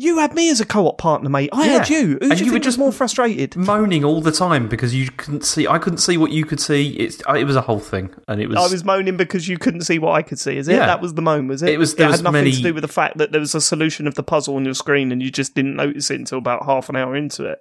You 0.02 0.18
had 0.18 0.34
me 0.34 0.50
as 0.50 0.60
a 0.60 0.66
co-op 0.66 0.98
partner, 0.98 1.30
mate. 1.30 1.50
I 1.54 1.66
Yeah. 1.68 1.72
had 1.78 1.90
you. 1.90 2.18
Who 2.22 2.32
And 2.32 2.40
you, 2.40 2.48
you 2.48 2.54
were 2.54 2.60
just- 2.60 2.80
more 2.80 2.92
frustrated? 2.92 3.56
moaning 3.56 4.04
all 4.04 4.20
the 4.20 4.32
time 4.32 4.68
because 4.68 4.96
you 4.96 5.10
couldn't 5.16 5.46
see. 5.46 5.68
I 5.68 5.78
couldn't 5.78 6.00
see 6.00 6.18
what 6.18 6.32
you 6.32 6.44
could 6.44 6.60
see. 6.60 6.90
It's 6.94 7.22
it 7.36 7.44
was 7.46 7.56
a 7.56 7.62
whole 7.62 7.78
thing, 7.80 8.10
and 8.28 8.42
it 8.42 8.48
was. 8.48 8.58
I 8.58 8.62
was 8.72 8.84
moaning 8.84 9.16
because 9.16 9.48
you 9.48 9.60
couldn't 9.60 9.82
see 9.82 10.00
what 10.00 10.14
I 10.14 10.24
could 10.24 10.40
see. 10.40 10.58
Is 10.58 10.68
it? 10.68 10.74
Yeah. 10.74 10.88
That 10.88 11.02
was 11.02 11.14
the 11.14 11.22
moan, 11.22 11.48
was 11.48 11.62
it? 11.62 11.70
It 11.70 11.78
was- 11.78 11.94
It 11.94 12.00
had 12.00 12.12
was 12.12 12.24
nothing 12.24 12.34
many- 12.46 12.52
to 12.52 12.62
do 12.64 12.74
with 12.74 12.82
the 12.82 12.88
fact 12.88 13.20
that 13.20 13.32
there 13.32 13.40
was 13.42 13.54
a 13.54 13.62
solution 13.62 14.08
of 14.08 14.16
the 14.16 14.24
puzzle 14.24 14.56
on 14.56 14.66
your 14.66 14.74
screen 14.74 15.12
and 15.12 15.22
you 15.22 15.30
just 15.30 15.54
didn't 15.54 15.76
notice 15.76 16.10
it 16.10 16.20
until 16.20 16.40
about 16.40 16.66
half 16.66 16.90
an 16.90 16.96
hour 16.96 17.16
into 17.16 17.46
it. 17.46 17.60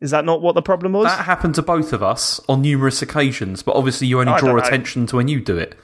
Is 0.00 0.12
that 0.12 0.24
not 0.24 0.40
what 0.42 0.54
the 0.54 0.62
problem 0.62 0.92
was? 0.92 1.06
that 1.06 1.24
happened 1.24 1.56
to 1.56 1.62
both 1.62 1.92
of 1.92 2.04
us 2.04 2.40
on 2.48 2.62
numerous 2.62 3.02
occasions, 3.02 3.62
but 3.64 3.74
obviously 3.74 4.06
you 4.06 4.20
only 4.20 4.38
draw 4.38 4.56
attention 4.56 5.06
to 5.06 5.16
when 5.16 5.26
you 5.28 5.40
do 5.40 5.58
it. 5.58 5.74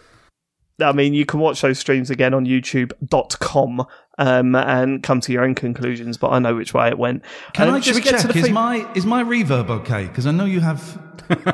I 0.81 0.93
mean, 0.93 1.14
you 1.14 1.25
can 1.25 1.41
watch 1.41 1.62
those 1.62 1.79
streams 1.79 2.11
again 2.11 2.35
on 2.35 2.44
YouTube.com 2.44 3.87
um, 4.19 4.55
and 4.55 5.03
come 5.03 5.21
to 5.21 5.33
your 5.33 5.45
own 5.45 5.55
conclusions. 5.55 6.17
But 6.17 6.31
I 6.31 6.39
know 6.39 6.55
which 6.55 6.73
way 6.75 6.89
it 6.89 6.99
went. 6.99 7.23
Can 7.53 7.69
Um, 7.69 7.75
I 7.75 7.81
just 7.81 8.03
get 8.03 8.19
to 8.21 8.27
check? 8.27 8.33
the 8.35 8.39
Is 8.41 8.51
my 8.51 8.87
is 8.95 9.07
my 9.07 9.23
reverb 9.23 9.69
okay? 9.71 10.07
Because 10.07 10.27
I 10.27 10.31
know 10.33 10.45
you 10.45 10.61
have 10.61 11.01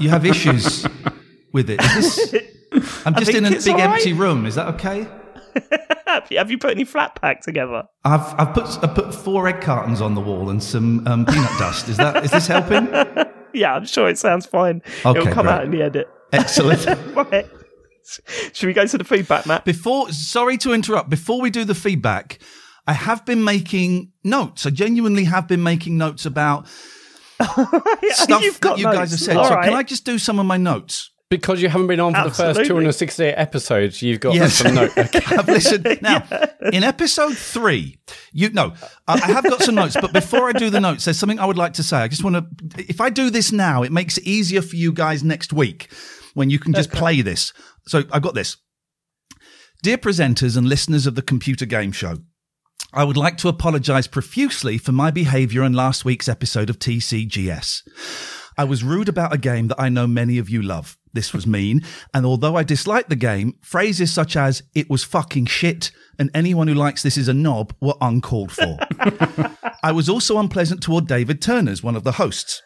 you 0.00 0.08
have 0.10 0.24
issues 0.24 0.86
with 1.52 1.70
it. 1.70 1.80
Is 1.82 2.30
this, 2.30 3.02
I'm 3.06 3.14
just 3.14 3.30
in 3.32 3.44
a 3.44 3.50
big 3.50 3.66
right. 3.68 3.80
empty 3.80 4.12
room. 4.12 4.46
Is 4.46 4.54
that 4.56 4.68
okay? 4.74 5.06
have 6.06 6.26
you- 6.30 6.38
have 6.38 6.50
you 6.50 6.56
put 6.58 6.70
any 6.70 6.84
flat 6.84 7.20
pack 7.20 7.42
together? 7.42 7.84
I've 8.04 8.34
I've 8.40 8.54
put 8.54 8.64
I 8.82 8.86
put 8.86 9.14
four 9.14 9.46
egg 9.48 9.60
cartons 9.60 10.00
on 10.00 10.14
the 10.14 10.20
wall 10.20 10.48
and 10.50 10.62
some 10.62 11.06
um, 11.06 11.26
peanut 11.26 11.50
dust. 11.58 11.88
Is 11.88 11.96
that 11.98 12.24
is 12.24 12.30
this 12.30 12.46
helping? 12.46 12.88
Yeah, 13.54 13.74
I'm 13.74 13.84
sure 13.84 14.08
it 14.08 14.16
sounds 14.16 14.46
fine. 14.46 14.80
Okay, 15.04 15.20
It'll 15.20 15.30
come 15.34 15.44
great. 15.44 15.52
out 15.52 15.64
in 15.66 15.70
the 15.72 15.82
edit. 15.82 16.08
Excellent. 16.32 16.86
right. 17.14 17.46
Should 18.52 18.66
we 18.66 18.72
go 18.72 18.86
to 18.86 18.98
the 18.98 19.04
feedback, 19.04 19.46
Matt? 19.46 19.64
Before, 19.64 20.10
sorry 20.10 20.56
to 20.58 20.72
interrupt. 20.72 21.10
Before 21.10 21.40
we 21.40 21.50
do 21.50 21.64
the 21.64 21.74
feedback, 21.74 22.38
I 22.86 22.92
have 22.94 23.24
been 23.24 23.44
making 23.44 24.12
notes. 24.24 24.66
I 24.66 24.70
genuinely 24.70 25.24
have 25.24 25.46
been 25.48 25.62
making 25.62 25.96
notes 25.98 26.26
about 26.26 26.66
stuff 27.40 28.42
You've 28.42 28.54
that 28.54 28.60
got 28.60 28.78
you 28.78 28.84
guys 28.84 28.96
notes. 28.96 29.10
have 29.12 29.20
said. 29.20 29.36
All 29.36 29.44
so 29.48 29.54
right. 29.54 29.64
can 29.64 29.74
I 29.74 29.82
just 29.82 30.04
do 30.04 30.18
some 30.18 30.38
of 30.38 30.46
my 30.46 30.56
notes? 30.56 31.10
Because 31.28 31.62
you 31.62 31.70
haven't 31.70 31.86
been 31.86 31.98
on 31.98 32.12
for 32.12 32.24
the 32.24 32.28
first 32.28 32.40
Absolutely. 32.60 32.68
268 32.68 33.32
episodes, 33.32 34.02
you've 34.02 34.20
got 34.20 34.34
Yes. 34.34 34.52
some 34.54 34.74
note. 34.74 34.90
Okay. 34.98 35.22
I've 35.34 35.48
listened. 35.48 35.86
Now, 36.02 36.26
in 36.74 36.84
episode 36.84 37.38
three, 37.38 37.98
you 38.32 38.50
no, 38.50 38.74
I 39.08 39.14
I 39.14 39.32
have 39.32 39.44
got 39.44 39.62
some 39.62 39.74
notes, 39.76 39.96
but 39.98 40.12
before 40.12 40.46
I 40.50 40.52
do 40.52 40.68
the 40.68 40.78
notes, 40.80 41.06
there's 41.06 41.18
something 41.18 41.38
I 41.38 41.46
would 41.46 41.56
like 41.56 41.72
to 41.74 41.82
say. 41.82 41.96
I 41.96 42.08
just 42.08 42.22
want 42.22 42.36
to, 42.36 42.84
if 42.86 43.00
I 43.00 43.08
do 43.08 43.30
this 43.30 43.50
now, 43.50 43.82
it 43.82 43.92
makes 43.92 44.18
it 44.18 44.24
easier 44.24 44.60
for 44.60 44.76
you 44.76 44.92
guys 44.92 45.24
next 45.24 45.54
week 45.54 45.90
when 46.34 46.50
you 46.50 46.58
can 46.58 46.74
just 46.74 46.90
play 46.92 47.22
this. 47.22 47.54
So 47.86 48.04
I've 48.12 48.22
got 48.22 48.34
this. 48.34 48.56
Dear 49.82 49.98
presenters 49.98 50.56
and 50.56 50.68
listeners 50.68 51.06
of 51.06 51.16
the 51.16 51.22
Computer 51.22 51.66
Game 51.66 51.92
Show, 51.92 52.18
I 52.92 53.04
would 53.04 53.16
like 53.16 53.36
to 53.38 53.48
apologize 53.48 54.06
profusely 54.06 54.78
for 54.78 54.92
my 54.92 55.10
behavior 55.10 55.64
in 55.64 55.72
last 55.72 56.04
week's 56.04 56.28
episode 56.28 56.70
of 56.70 56.78
TCGS. 56.78 57.82
I 58.56 58.64
was 58.64 58.84
rude 58.84 59.08
about 59.08 59.32
a 59.32 59.38
game 59.38 59.68
that 59.68 59.80
I 59.80 59.88
know 59.88 60.06
many 60.06 60.38
of 60.38 60.50
you 60.50 60.62
love. 60.62 60.98
This 61.14 61.32
was 61.32 61.46
mean, 61.46 61.82
and 62.14 62.24
although 62.24 62.56
I 62.56 62.62
disliked 62.62 63.08
the 63.08 63.16
game, 63.16 63.56
phrases 63.60 64.12
such 64.12 64.36
as 64.36 64.62
"it 64.74 64.88
was 64.88 65.04
fucking 65.04 65.46
shit" 65.46 65.90
and 66.18 66.30
"anyone 66.34 66.68
who 66.68 66.74
likes 66.74 67.02
this 67.02 67.18
is 67.18 67.28
a 67.28 67.34
knob" 67.34 67.74
were 67.80 67.96
uncalled 68.00 68.52
for. 68.52 68.78
I 69.82 69.92
was 69.92 70.08
also 70.08 70.38
unpleasant 70.38 70.82
toward 70.82 71.06
David 71.06 71.42
Turners, 71.42 71.82
one 71.82 71.96
of 71.96 72.04
the 72.04 72.12
hosts. 72.12 72.62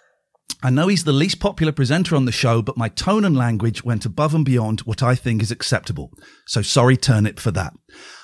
I 0.63 0.71
know 0.71 0.89
he's 0.89 1.05
the 1.05 1.13
least 1.13 1.39
popular 1.39 1.73
presenter 1.73 2.17
on 2.17 2.25
the 2.25 2.33
show, 2.33 2.63
but 2.63 2.77
my 2.79 2.89
tone 2.89 3.25
and 3.25 3.37
language 3.37 3.85
went 3.85 4.07
above 4.07 4.35
and 4.35 4.45
beyond 4.45 4.81
what 4.81 5.03
I 5.03 5.15
think 5.15 5.43
is 5.43 5.51
acceptable. 5.51 6.13
So 6.47 6.63
sorry, 6.63 6.97
Turnip, 6.97 7.39
for 7.39 7.51
that. 7.53 7.75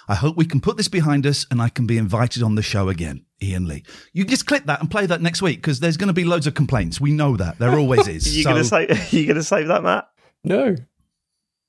I 0.08 0.14
hope 0.14 0.36
we 0.36 0.46
can 0.46 0.60
put 0.60 0.76
this 0.76 0.88
behind 0.88 1.26
us 1.26 1.46
and 1.50 1.60
I 1.60 1.68
can 1.68 1.86
be 1.86 1.98
invited 1.98 2.42
on 2.42 2.54
the 2.54 2.62
show 2.62 2.88
again. 2.88 3.24
Iain 3.42 3.66
Lee. 3.66 3.84
You 4.12 4.24
just 4.24 4.46
click 4.46 4.64
that 4.66 4.80
and 4.80 4.90
play 4.90 5.06
that 5.06 5.20
next 5.20 5.42
week 5.42 5.58
because 5.58 5.80
there's 5.80 5.96
going 5.96 6.08
to 6.08 6.12
be 6.14 6.24
loads 6.24 6.46
of 6.46 6.54
complaints. 6.54 7.00
We 7.00 7.12
know 7.12 7.36
that. 7.36 7.58
There 7.58 7.78
always 7.78 8.08
is. 8.08 8.36
you 8.36 8.42
So- 8.64 8.78
you 9.10 9.26
gonna 9.26 9.42
save 9.42 9.68
that, 9.68 9.82
Matt? 9.82 10.08
No. 10.44 10.74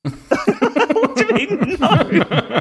What 0.03 1.15
do 1.15 1.25
you 1.25 1.33
mean? 1.33 1.77
No, 1.79 1.87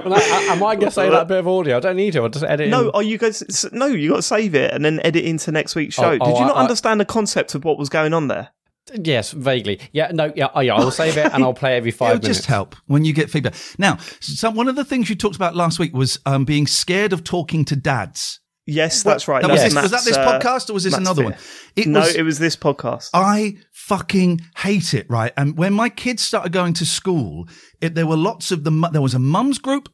Well, 0.05 0.15
I, 0.15 0.47
I, 0.49 0.49
I 0.53 0.59
might 0.59 0.81
get 0.81 0.93
say 0.93 1.09
that 1.11 1.29
bit 1.29 1.39
of 1.39 1.49
audio. 1.49 1.77
I 1.77 1.81
don't 1.81 1.97
need 1.97 2.13
to. 2.15 2.23
I'll 2.23 2.29
just 2.29 2.45
edit 2.45 2.69
no. 2.69 2.89
in. 2.89 2.91
Are 2.95 3.03
you 3.03 3.19
guys? 3.19 3.67
No, 3.73 3.87
you 3.87 4.11
got 4.11 4.17
to 4.17 4.23
save 4.23 4.55
it 4.55 4.73
and 4.73 4.85
then 4.85 5.01
edit 5.05 5.25
into 5.25 5.53
next 5.53 5.75
week's 5.75 5.95
show. 5.95 6.13
Oh, 6.13 6.19
oh, 6.21 6.27
Did 6.27 6.39
you 6.39 6.47
not 6.47 6.57
I- 6.57 6.61
I- 6.61 6.63
understand 6.63 7.01
the 7.01 7.05
concept 7.05 7.55
of 7.55 7.65
what 7.65 7.79
was 7.79 7.89
going 7.89 8.13
on 8.15 8.29
there? 8.29 8.51
Yes, 8.95 9.31
vaguely. 9.31 9.81
Yeah, 9.93 10.11
no, 10.13 10.33
yeah, 10.35 10.49
oh, 10.55 10.61
yeah. 10.61 10.75
I'll 10.75 10.91
save 10.91 11.17
it 11.17 11.33
and 11.33 11.45
I'll 11.45 11.55
play 11.55 11.77
every 11.77 11.93
five 11.93 12.17
It'll 12.17 12.23
minutes. 12.23 12.39
just 12.41 12.49
help 12.49 12.75
when 12.87 13.05
you 13.05 13.13
get 13.13 13.31
feedback. 13.31 13.55
Now, 13.79 13.99
so 14.21 14.51
one 14.51 14.67
of 14.69 14.75
the 14.75 14.85
things 14.85 15.09
you 15.09 15.15
talked 15.15 15.37
about 15.37 15.55
last 15.55 15.79
week 15.79 15.95
was 15.95 16.19
um, 16.27 16.45
being 16.45 16.67
scared 16.67 17.13
of 17.13 17.23
talking 17.23 17.65
to 17.67 17.77
dads. 17.77 18.41
Yes, 18.67 19.03
that's 19.03 19.27
right. 19.27 19.43
That 19.43 19.51
was, 19.51 19.63
this, 19.63 19.75
was 19.75 19.91
that 19.91 20.05
this 20.05 20.17
uh, 20.17 20.39
podcast 20.39 20.71
or 20.71 20.75
was 20.75 20.85
this 20.85 20.93
Matt's 20.93 21.01
another 21.01 21.25
one? 21.25 21.37
It 21.75 21.89
no, 21.89 22.01
was, 22.01 22.15
it 22.15 22.23
was 22.23 22.39
this 22.39 22.55
podcast. 22.55 23.11
I 23.13 23.57
fucking 23.73 24.41
hate 24.59 24.95
it, 24.95 25.11
right? 25.11 25.33
And 25.37 25.59
when 25.59 25.73
my 25.73 25.89
kids 25.89 26.23
started 26.23 26.53
going 26.53 26.75
to 26.75 26.87
school, 26.87 27.49
it, 27.81 27.95
there 27.97 28.07
were 28.07 28.17
lots 28.17 28.53
of 28.53 28.63
the, 28.63 28.71
there 28.93 29.03
was 29.03 29.15
a 29.15 29.19
mum's 29.19 29.59
group 29.59 29.89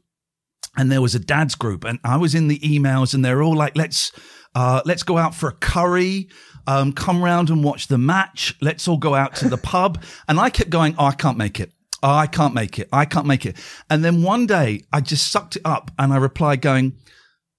and 0.76 0.92
there 0.92 1.00
was 1.00 1.14
a 1.14 1.18
dad's 1.18 1.54
group. 1.54 1.84
And 1.84 1.98
I 2.04 2.18
was 2.18 2.34
in 2.34 2.48
the 2.48 2.58
emails 2.58 3.14
and 3.14 3.24
they're 3.24 3.42
all 3.42 3.56
like, 3.56 3.74
let's, 3.74 4.12
uh, 4.54 4.82
let's 4.84 5.02
go 5.02 5.16
out 5.16 5.34
for 5.34 5.48
a 5.48 5.54
curry. 5.54 6.28
Um, 6.66 6.92
come 6.92 7.24
round 7.24 7.48
and 7.48 7.64
watch 7.64 7.86
the 7.86 7.96
match. 7.96 8.54
Let's 8.60 8.86
all 8.86 8.98
go 8.98 9.14
out 9.14 9.34
to 9.36 9.48
the 9.48 9.56
pub. 9.56 10.02
And 10.28 10.38
I 10.38 10.50
kept 10.50 10.68
going, 10.68 10.94
oh, 10.98 11.06
I 11.06 11.12
can't 11.12 11.38
make 11.38 11.58
it. 11.58 11.72
Oh, 12.02 12.14
I 12.14 12.26
can't 12.26 12.52
make 12.52 12.78
it. 12.78 12.88
I 12.92 13.06
can't 13.06 13.26
make 13.26 13.46
it. 13.46 13.56
And 13.88 14.04
then 14.04 14.22
one 14.22 14.46
day 14.46 14.82
I 14.92 15.00
just 15.00 15.32
sucked 15.32 15.56
it 15.56 15.62
up 15.64 15.90
and 15.98 16.12
I 16.12 16.18
replied 16.18 16.60
going, 16.60 16.92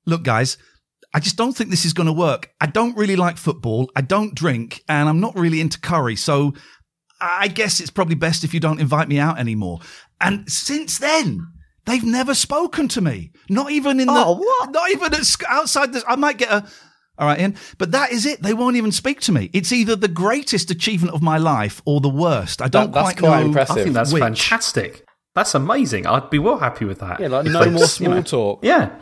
look, 0.05 0.23
guys, 0.23 0.57
I 1.13 1.19
just 1.19 1.37
don't 1.37 1.53
think 1.53 1.69
this 1.71 1.85
is 1.85 1.93
going 1.93 2.07
to 2.07 2.13
work. 2.13 2.51
I 2.61 2.67
don't 2.67 2.95
really 2.95 3.15
like 3.15 3.37
football. 3.37 3.89
I 3.95 4.01
don't 4.01 4.35
drink 4.35 4.83
and 4.87 5.09
I'm 5.09 5.19
not 5.19 5.35
really 5.37 5.59
into 5.61 5.79
curry. 5.79 6.15
So 6.15 6.53
I 7.19 7.47
guess 7.47 7.79
it's 7.79 7.89
probably 7.89 8.15
best 8.15 8.43
if 8.43 8.53
you 8.53 8.59
don't 8.59 8.79
invite 8.79 9.07
me 9.07 9.19
out 9.19 9.39
anymore. 9.39 9.79
And 10.21 10.49
since 10.51 10.99
then, 10.99 11.47
they've 11.85 12.03
never 12.03 12.35
spoken 12.35 12.87
to 12.89 13.01
me. 13.01 13.31
Not 13.49 13.71
even 13.71 13.99
in 13.99 14.07
the, 14.07 14.13
Oh, 14.15 14.33
what? 14.37 14.71
not 14.71 14.91
even 14.91 15.13
at, 15.13 15.35
outside 15.49 15.93
the, 15.93 16.03
I 16.07 16.15
might 16.15 16.37
get 16.37 16.51
a, 16.51 16.63
all 17.17 17.27
right, 17.27 17.39
Iain, 17.39 17.55
but 17.77 17.91
that 17.91 18.11
is 18.11 18.25
it. 18.25 18.41
They 18.43 18.53
won't 18.53 18.77
even 18.77 18.91
speak 18.91 19.19
to 19.21 19.31
me. 19.31 19.49
It's 19.51 19.71
either 19.73 19.95
the 19.95 20.07
greatest 20.07 20.71
achievement 20.71 21.13
of 21.15 21.21
my 21.21 21.37
life 21.37 21.81
or 21.85 21.99
the 22.01 22.07
worst. 22.09 22.61
I 22.61 22.67
don't 22.69 22.91
that's 22.93 23.03
quite 23.13 23.17
quite 23.17 23.39
know. 23.41 23.45
impressive. 23.47 23.77
I 23.77 23.83
think 23.83 23.93
that's 23.95 24.13
Which? 24.13 24.21
fantastic. 24.23 25.05
That's 25.35 25.53
amazing. 25.53 26.05
I'd 26.07 26.29
be 26.29 26.39
well 26.39 26.57
happy 26.57 26.85
with 26.85 26.99
that. 26.99 27.19
Yeah, 27.19 27.27
like 27.27 27.45
no 27.45 27.59
more 27.69 27.79
just, 27.79 27.99
you 27.99 28.05
small 28.05 28.15
know- 28.17 28.21
talk. 28.23 28.59
Yeah, 28.63 28.99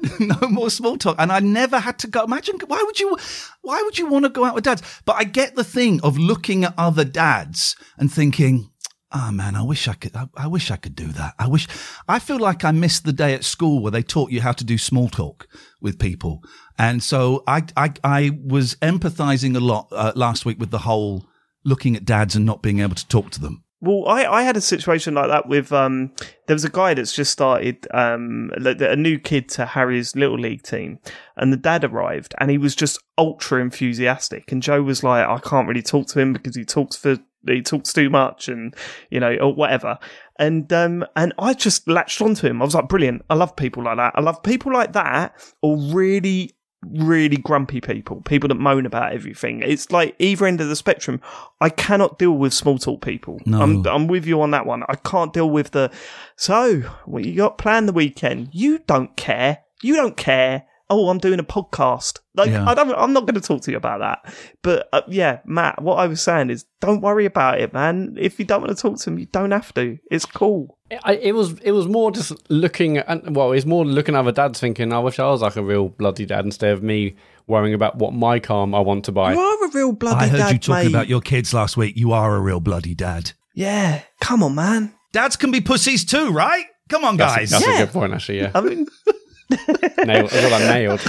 no 0.20 0.48
more 0.48 0.70
small 0.70 0.96
talk. 0.96 1.16
And 1.18 1.32
I 1.32 1.40
never 1.40 1.78
had 1.78 1.98
to 2.00 2.06
go. 2.06 2.24
Imagine 2.24 2.58
why 2.66 2.82
would 2.84 3.00
you, 3.00 3.16
why 3.62 3.80
would 3.82 3.98
you 3.98 4.06
want 4.06 4.24
to 4.24 4.30
go 4.30 4.44
out 4.44 4.54
with 4.54 4.64
dads? 4.64 4.82
But 5.04 5.16
I 5.16 5.24
get 5.24 5.56
the 5.56 5.64
thing 5.64 6.00
of 6.02 6.18
looking 6.18 6.64
at 6.64 6.74
other 6.76 7.04
dads 7.04 7.76
and 7.98 8.12
thinking, 8.12 8.70
oh 9.12 9.30
man, 9.30 9.54
I 9.54 9.62
wish 9.62 9.88
I 9.88 9.94
could, 9.94 10.14
I, 10.14 10.28
I 10.36 10.46
wish 10.46 10.70
I 10.70 10.76
could 10.76 10.94
do 10.94 11.08
that. 11.08 11.34
I 11.38 11.48
wish, 11.48 11.66
I 12.08 12.18
feel 12.18 12.38
like 12.38 12.64
I 12.64 12.70
missed 12.70 13.04
the 13.04 13.12
day 13.12 13.34
at 13.34 13.44
school 13.44 13.80
where 13.80 13.92
they 13.92 14.02
taught 14.02 14.30
you 14.30 14.40
how 14.40 14.52
to 14.52 14.64
do 14.64 14.78
small 14.78 15.08
talk 15.08 15.46
with 15.80 15.98
people. 15.98 16.42
And 16.78 17.02
so 17.02 17.42
I, 17.46 17.64
I, 17.76 17.92
I 18.04 18.38
was 18.44 18.74
empathizing 18.76 19.56
a 19.56 19.60
lot 19.60 19.88
uh, 19.92 20.12
last 20.14 20.44
week 20.44 20.58
with 20.58 20.70
the 20.70 20.78
whole 20.78 21.26
looking 21.64 21.96
at 21.96 22.04
dads 22.04 22.36
and 22.36 22.44
not 22.44 22.62
being 22.62 22.80
able 22.80 22.94
to 22.94 23.08
talk 23.08 23.30
to 23.30 23.40
them. 23.40 23.64
Well, 23.80 24.08
I, 24.08 24.24
I 24.24 24.42
had 24.42 24.56
a 24.56 24.62
situation 24.62 25.14
like 25.14 25.28
that 25.28 25.48
with 25.48 25.70
um. 25.70 26.12
There 26.46 26.54
was 26.54 26.64
a 26.64 26.70
guy 26.70 26.94
that's 26.94 27.12
just 27.12 27.30
started 27.30 27.86
um 27.92 28.50
a 28.56 28.96
new 28.96 29.18
kid 29.18 29.48
to 29.50 29.66
Harry's 29.66 30.16
little 30.16 30.38
league 30.38 30.62
team, 30.62 30.98
and 31.36 31.52
the 31.52 31.58
dad 31.58 31.84
arrived, 31.84 32.34
and 32.38 32.50
he 32.50 32.56
was 32.56 32.74
just 32.74 32.98
ultra 33.18 33.60
enthusiastic, 33.60 34.50
and 34.50 34.62
Joe 34.62 34.82
was 34.82 35.02
like, 35.02 35.26
I 35.26 35.38
can't 35.38 35.68
really 35.68 35.82
talk 35.82 36.06
to 36.08 36.20
him 36.20 36.32
because 36.32 36.56
he 36.56 36.64
talks 36.64 36.96
for 36.96 37.18
he 37.46 37.60
talks 37.60 37.92
too 37.92 38.08
much, 38.08 38.48
and 38.48 38.74
you 39.10 39.20
know 39.20 39.36
or 39.36 39.54
whatever. 39.54 39.98
And 40.38 40.72
um 40.72 41.04
and 41.14 41.34
I 41.38 41.52
just 41.52 41.86
latched 41.86 42.22
onto 42.22 42.46
him. 42.46 42.62
I 42.62 42.64
was 42.64 42.74
like, 42.74 42.88
brilliant. 42.88 43.26
I 43.28 43.34
love 43.34 43.56
people 43.56 43.82
like 43.82 43.98
that. 43.98 44.14
I 44.16 44.22
love 44.22 44.42
people 44.42 44.72
like 44.72 44.94
that, 44.94 45.34
or 45.60 45.76
really 45.76 46.52
really 46.82 47.36
grumpy 47.36 47.80
people, 47.80 48.20
people 48.22 48.48
that 48.48 48.54
moan 48.56 48.86
about 48.86 49.12
everything. 49.12 49.62
It's 49.62 49.90
like 49.90 50.14
either 50.18 50.46
end 50.46 50.60
of 50.60 50.68
the 50.68 50.76
spectrum. 50.76 51.20
I 51.60 51.68
cannot 51.68 52.18
deal 52.18 52.32
with 52.32 52.52
small 52.52 52.78
talk 52.78 53.02
people. 53.02 53.40
No. 53.46 53.60
I'm, 53.60 53.86
I'm 53.86 54.06
with 54.06 54.26
you 54.26 54.40
on 54.42 54.50
that 54.52 54.66
one. 54.66 54.84
I 54.88 54.96
can't 54.96 55.32
deal 55.32 55.50
with 55.50 55.72
the, 55.72 55.90
so 56.36 56.80
what 57.04 57.24
you 57.24 57.36
got 57.36 57.58
planned 57.58 57.88
the 57.88 57.92
weekend? 57.92 58.50
You 58.52 58.78
don't 58.86 59.16
care. 59.16 59.58
You 59.82 59.96
don't 59.96 60.16
care. 60.16 60.66
Oh, 60.88 61.08
I'm 61.08 61.18
doing 61.18 61.40
a 61.40 61.44
podcast. 61.44 62.20
Like, 62.36 62.50
Yeah. 62.50 62.68
I 62.68 62.74
don't, 62.74 62.94
I'm 62.94 63.12
not 63.12 63.26
going 63.26 63.34
to 63.34 63.40
talk 63.40 63.62
to 63.62 63.70
you 63.72 63.76
about 63.76 63.98
that. 64.00 64.34
But 64.62 64.88
uh, 64.92 65.02
yeah, 65.08 65.40
Matt, 65.44 65.82
what 65.82 65.96
I 65.96 66.06
was 66.06 66.22
saying 66.22 66.50
is 66.50 66.64
don't 66.80 67.00
worry 67.00 67.24
about 67.26 67.60
it, 67.60 67.72
man. 67.72 68.16
If 68.18 68.38
you 68.38 68.44
don't 68.44 68.60
want 68.62 68.76
to 68.76 68.80
talk 68.80 68.98
to 68.98 69.04
them, 69.06 69.18
you 69.18 69.26
don't 69.26 69.50
have 69.50 69.74
to. 69.74 69.98
It's 70.10 70.24
cool. 70.26 70.78
I, 71.02 71.14
it 71.16 71.32
was 71.32 71.58
it 71.60 71.72
was 71.72 71.88
more 71.88 72.12
just 72.12 72.32
looking 72.48 72.98
at 72.98 73.32
well, 73.32 73.50
it's 73.50 73.66
more 73.66 73.84
looking 73.84 74.14
at 74.14 74.20
other 74.20 74.30
dads 74.30 74.60
thinking, 74.60 74.92
I 74.92 75.00
wish 75.00 75.18
I 75.18 75.24
was 75.28 75.42
like 75.42 75.56
a 75.56 75.62
real 75.64 75.88
bloody 75.88 76.24
dad 76.26 76.44
instead 76.44 76.72
of 76.72 76.82
me 76.84 77.16
worrying 77.48 77.74
about 77.74 77.96
what 77.96 78.12
my 78.14 78.38
car 78.38 78.62
I 78.72 78.78
want 78.80 79.04
to 79.06 79.12
buy. 79.12 79.32
You 79.32 79.40
are 79.40 79.64
a 79.66 79.70
real 79.72 79.90
bloody 79.92 80.20
dad. 80.20 80.24
I 80.24 80.28
heard 80.28 80.38
dad, 80.38 80.52
you 80.52 80.58
talking 80.60 80.84
mate. 80.84 80.94
about 80.94 81.08
your 81.08 81.20
kids 81.20 81.52
last 81.52 81.76
week. 81.76 81.96
You 81.96 82.12
are 82.12 82.36
a 82.36 82.40
real 82.40 82.60
bloody 82.60 82.94
dad. 82.94 83.32
Yeah, 83.54 84.02
come 84.20 84.44
on, 84.44 84.54
man. 84.54 84.94
Dads 85.12 85.34
can 85.36 85.50
be 85.50 85.60
pussies 85.60 86.04
too, 86.04 86.30
right? 86.30 86.66
Come 86.88 87.04
on, 87.04 87.16
guys. 87.16 87.50
That's 87.50 87.66
Yeah. 87.66 87.78
a 87.82 87.86
good 87.86 87.92
point, 87.92 88.12
actually. 88.12 88.38
Yeah, 88.42 88.52
I 88.54 88.60
mean, 88.60 88.86
nailed. 90.04 90.30
That's 90.30 90.50
what 90.50 90.52
I 90.62 90.68
nailed. 90.74 91.00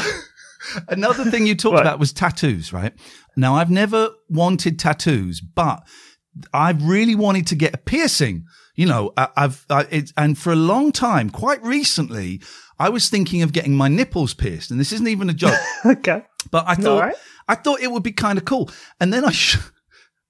Another 0.89 1.25
thing 1.32 1.46
you 1.48 1.56
talked 1.56 1.75
Right. 1.75 1.82
about 1.82 2.00
was 2.00 2.12
tattoos, 2.13 2.74
right? 2.74 2.94
Now, 3.36 3.56
I've 3.56 3.72
never 3.72 4.10
wanted 4.29 4.77
tattoos, 4.79 5.39
but 5.41 5.88
I've 6.53 6.84
really 6.84 7.15
wanted 7.15 7.48
to 7.48 7.56
get 7.56 7.74
a 7.74 7.77
piercing. 7.77 8.46
You 8.75 8.86
know, 8.88 9.13
I, 9.17 9.27
I've, 9.38 9.65
I, 9.70 9.82
it, 9.89 10.12
and 10.17 10.38
for 10.38 10.51
a 10.51 10.56
long 10.58 10.91
time, 10.91 11.29
quite 11.29 11.63
recently, 11.63 12.41
I 12.79 12.89
was 12.89 13.10
thinking 13.10 13.41
of 13.41 13.53
getting 13.53 13.75
my 13.75 13.88
nipples 13.88 14.34
pierced, 14.34 14.70
and 14.72 14.79
this 14.79 14.91
isn't 14.91 15.08
even 15.08 15.29
a 15.29 15.34
joke. 15.34 15.58
okay. 15.86 16.24
But 16.51 16.65
I 16.67 16.75
thought 16.75 17.01
right. 17.01 17.15
I 17.48 17.56
thought 17.56 17.79
it 17.82 17.91
would 17.91 18.03
be 18.03 18.12
kind 18.12 18.38
of 18.38 18.46
cool. 18.46 18.70
And 19.00 19.12
then 19.12 19.25
I 19.25 19.32
sh- 19.32 19.58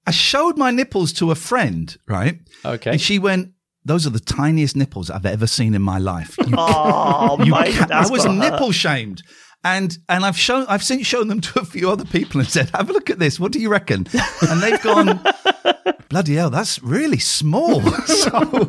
I 0.05 0.11
showed 0.11 0.57
my 0.57 0.71
nipples 0.71 1.11
to 1.13 1.31
a 1.31 1.35
friend, 1.35 1.95
right? 2.07 2.39
Okay. 2.63 2.91
And 2.91 3.01
she 3.01 3.19
went, 3.19 3.51
"Those 3.87 4.05
are 4.05 4.11
the 4.11 4.19
tiniest 4.19 4.75
nipples 4.75 5.09
I've 5.09 5.25
ever 5.25 5.47
seen 5.47 5.73
in 5.73 5.81
my 5.81 5.97
life." 5.97 6.37
You, 6.47 6.55
Oh, 6.57 7.37
you 7.43 7.51
mate, 7.53 7.73
can't- 7.73 7.91
I 7.91 8.07
was 8.07 8.23
hurt. 8.25 8.33
nipple 8.35 8.71
shamed. 8.71 9.23
And 9.63 9.97
and 10.07 10.23
I've 10.23 10.37
shown 10.37 10.65
I've 10.69 10.83
since 10.83 11.05
shown 11.07 11.27
them 11.27 11.41
to 11.41 11.59
a 11.59 11.65
few 11.65 11.89
other 11.89 12.05
people 12.05 12.39
and 12.39 12.49
said, 12.49 12.69
"Have 12.75 12.89
a 12.89 12.93
look 12.93 13.09
at 13.09 13.17
this. 13.19 13.39
What 13.39 13.51
do 13.51 13.59
you 13.59 13.69
reckon?" 13.69 14.07
And 14.49 14.61
they've 14.61 14.81
gone, 14.83 15.19
"Bloody 16.09 16.35
hell, 16.35 16.49
that's 16.51 16.81
really 16.83 17.17
small." 17.19 17.81
so 18.05 18.67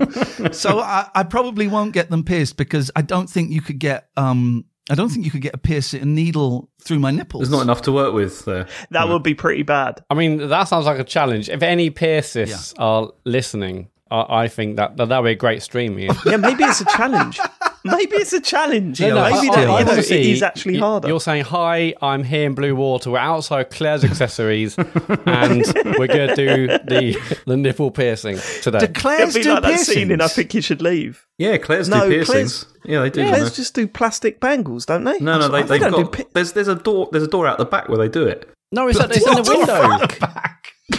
so 0.52 0.80
I, 0.80 1.06
I 1.14 1.22
probably 1.24 1.68
won't 1.68 1.92
get 1.92 2.10
them 2.10 2.24
pierced 2.24 2.56
because 2.56 2.90
I 2.96 3.02
don't 3.02 3.28
think 3.28 3.50
you 3.50 3.60
could 3.60 3.78
get 3.78 4.08
um 4.16 4.64
I 4.90 4.94
don't 4.94 5.10
think 5.10 5.26
you 5.26 5.30
could 5.30 5.42
get 5.42 5.54
a 5.54 5.58
pierce 5.58 5.92
a 5.92 6.04
needle 6.04 6.70
through 6.82 6.98
my 7.00 7.10
nipples. 7.10 7.42
there's 7.42 7.50
not 7.52 7.62
enough 7.62 7.82
to 7.82 7.92
work 7.92 8.14
with 8.14 8.46
there. 8.46 8.66
That 8.90 9.08
would 9.08 9.22
be 9.22 9.34
pretty 9.34 9.62
bad. 9.62 10.02
I 10.08 10.14
mean, 10.14 10.48
that 10.48 10.64
sounds 10.64 10.86
like 10.86 10.98
a 10.98 11.04
challenge. 11.04 11.50
If 11.50 11.62
any 11.62 11.90
piercists 11.90 12.72
are 12.78 13.12
listening, 13.26 13.88
I, 14.10 14.42
I 14.44 14.48
think 14.48 14.76
that 14.76 14.96
that 14.96 15.08
would 15.08 15.24
be 15.24 15.32
a 15.32 15.34
great 15.34 15.62
stream. 15.62 15.96
Iain. 15.98 16.10
Yeah, 16.26 16.36
maybe 16.36 16.64
it's 16.64 16.80
a 16.80 16.84
challenge. 16.86 17.38
maybe 17.84 18.16
it's 18.16 18.32
a 18.32 18.40
challenge. 18.40 19.00
No, 19.00 19.08
no, 19.14 19.22
maybe 19.22 19.34
I- 19.34 19.40
that 19.40 19.56
I 19.56 19.60
you 19.60 19.66
know, 19.66 19.72
wanna 19.72 19.92
it 19.98 20.10
is 20.10 20.42
actually 20.42 20.74
you- 20.74 20.80
harder. 20.80 21.08
You're 21.08 21.20
saying, 21.20 21.44
"Hi, 21.44 21.94
I'm 22.02 22.24
here 22.24 22.46
in 22.46 22.54
Bluewater. 22.56 23.12
We're 23.12 23.18
outside 23.18 23.70
Claire's 23.70 24.04
accessories, 24.04 24.76
and 24.78 25.64
we're 25.98 26.06
going 26.06 26.28
to 26.28 26.34
do 26.36 26.66
the 26.66 27.40
the 27.46 27.56
nipple 27.56 27.90
piercing 27.90 28.38
today." 28.62 28.78
Do 28.78 28.84
It'd 28.84 28.96
Claire's 28.96 29.34
be 29.34 29.42
do 29.42 29.54
like 29.54 29.62
that 29.62 29.80
scene 29.80 30.10
in 30.10 30.20
I 30.20 30.28
think 30.28 30.54
you 30.54 30.60
should 30.60 30.82
leave. 30.82 31.26
Yeah, 31.38 31.56
Claire's 31.58 31.88
No, 31.88 32.04
do 32.08 32.10
piercings. 32.10 32.64
Claire's- 32.64 32.66
yeah, 32.84 33.00
they 33.00 33.10
do. 33.10 33.20
you 33.22 33.28
Claire's 33.28 33.44
know. 33.50 33.54
just 33.54 33.74
do 33.74 33.86
plastic 33.86 34.40
bangles, 34.40 34.86
don't 34.86 35.04
they? 35.04 35.18
no, 35.18 35.38
no, 35.38 35.48
they, 35.48 35.62
they've 35.62 35.80
don't 35.80 35.90
got. 35.92 36.12
do 36.12 36.22
pi- 36.24 36.28
there's 36.32 36.52
there's 36.52 36.68
a 36.68 36.74
door 36.74 37.08
there's 37.12 37.24
a 37.24 37.28
door 37.28 37.46
out 37.46 37.58
the 37.58 37.64
back 37.66 37.88
where 37.88 37.98
they 37.98 38.08
do 38.08 38.26
it. 38.26 38.48
no, 38.72 38.88
it's, 38.88 38.98
it's 38.98 39.26
in 39.26 39.34
the 39.34 39.42
window. 39.42 40.98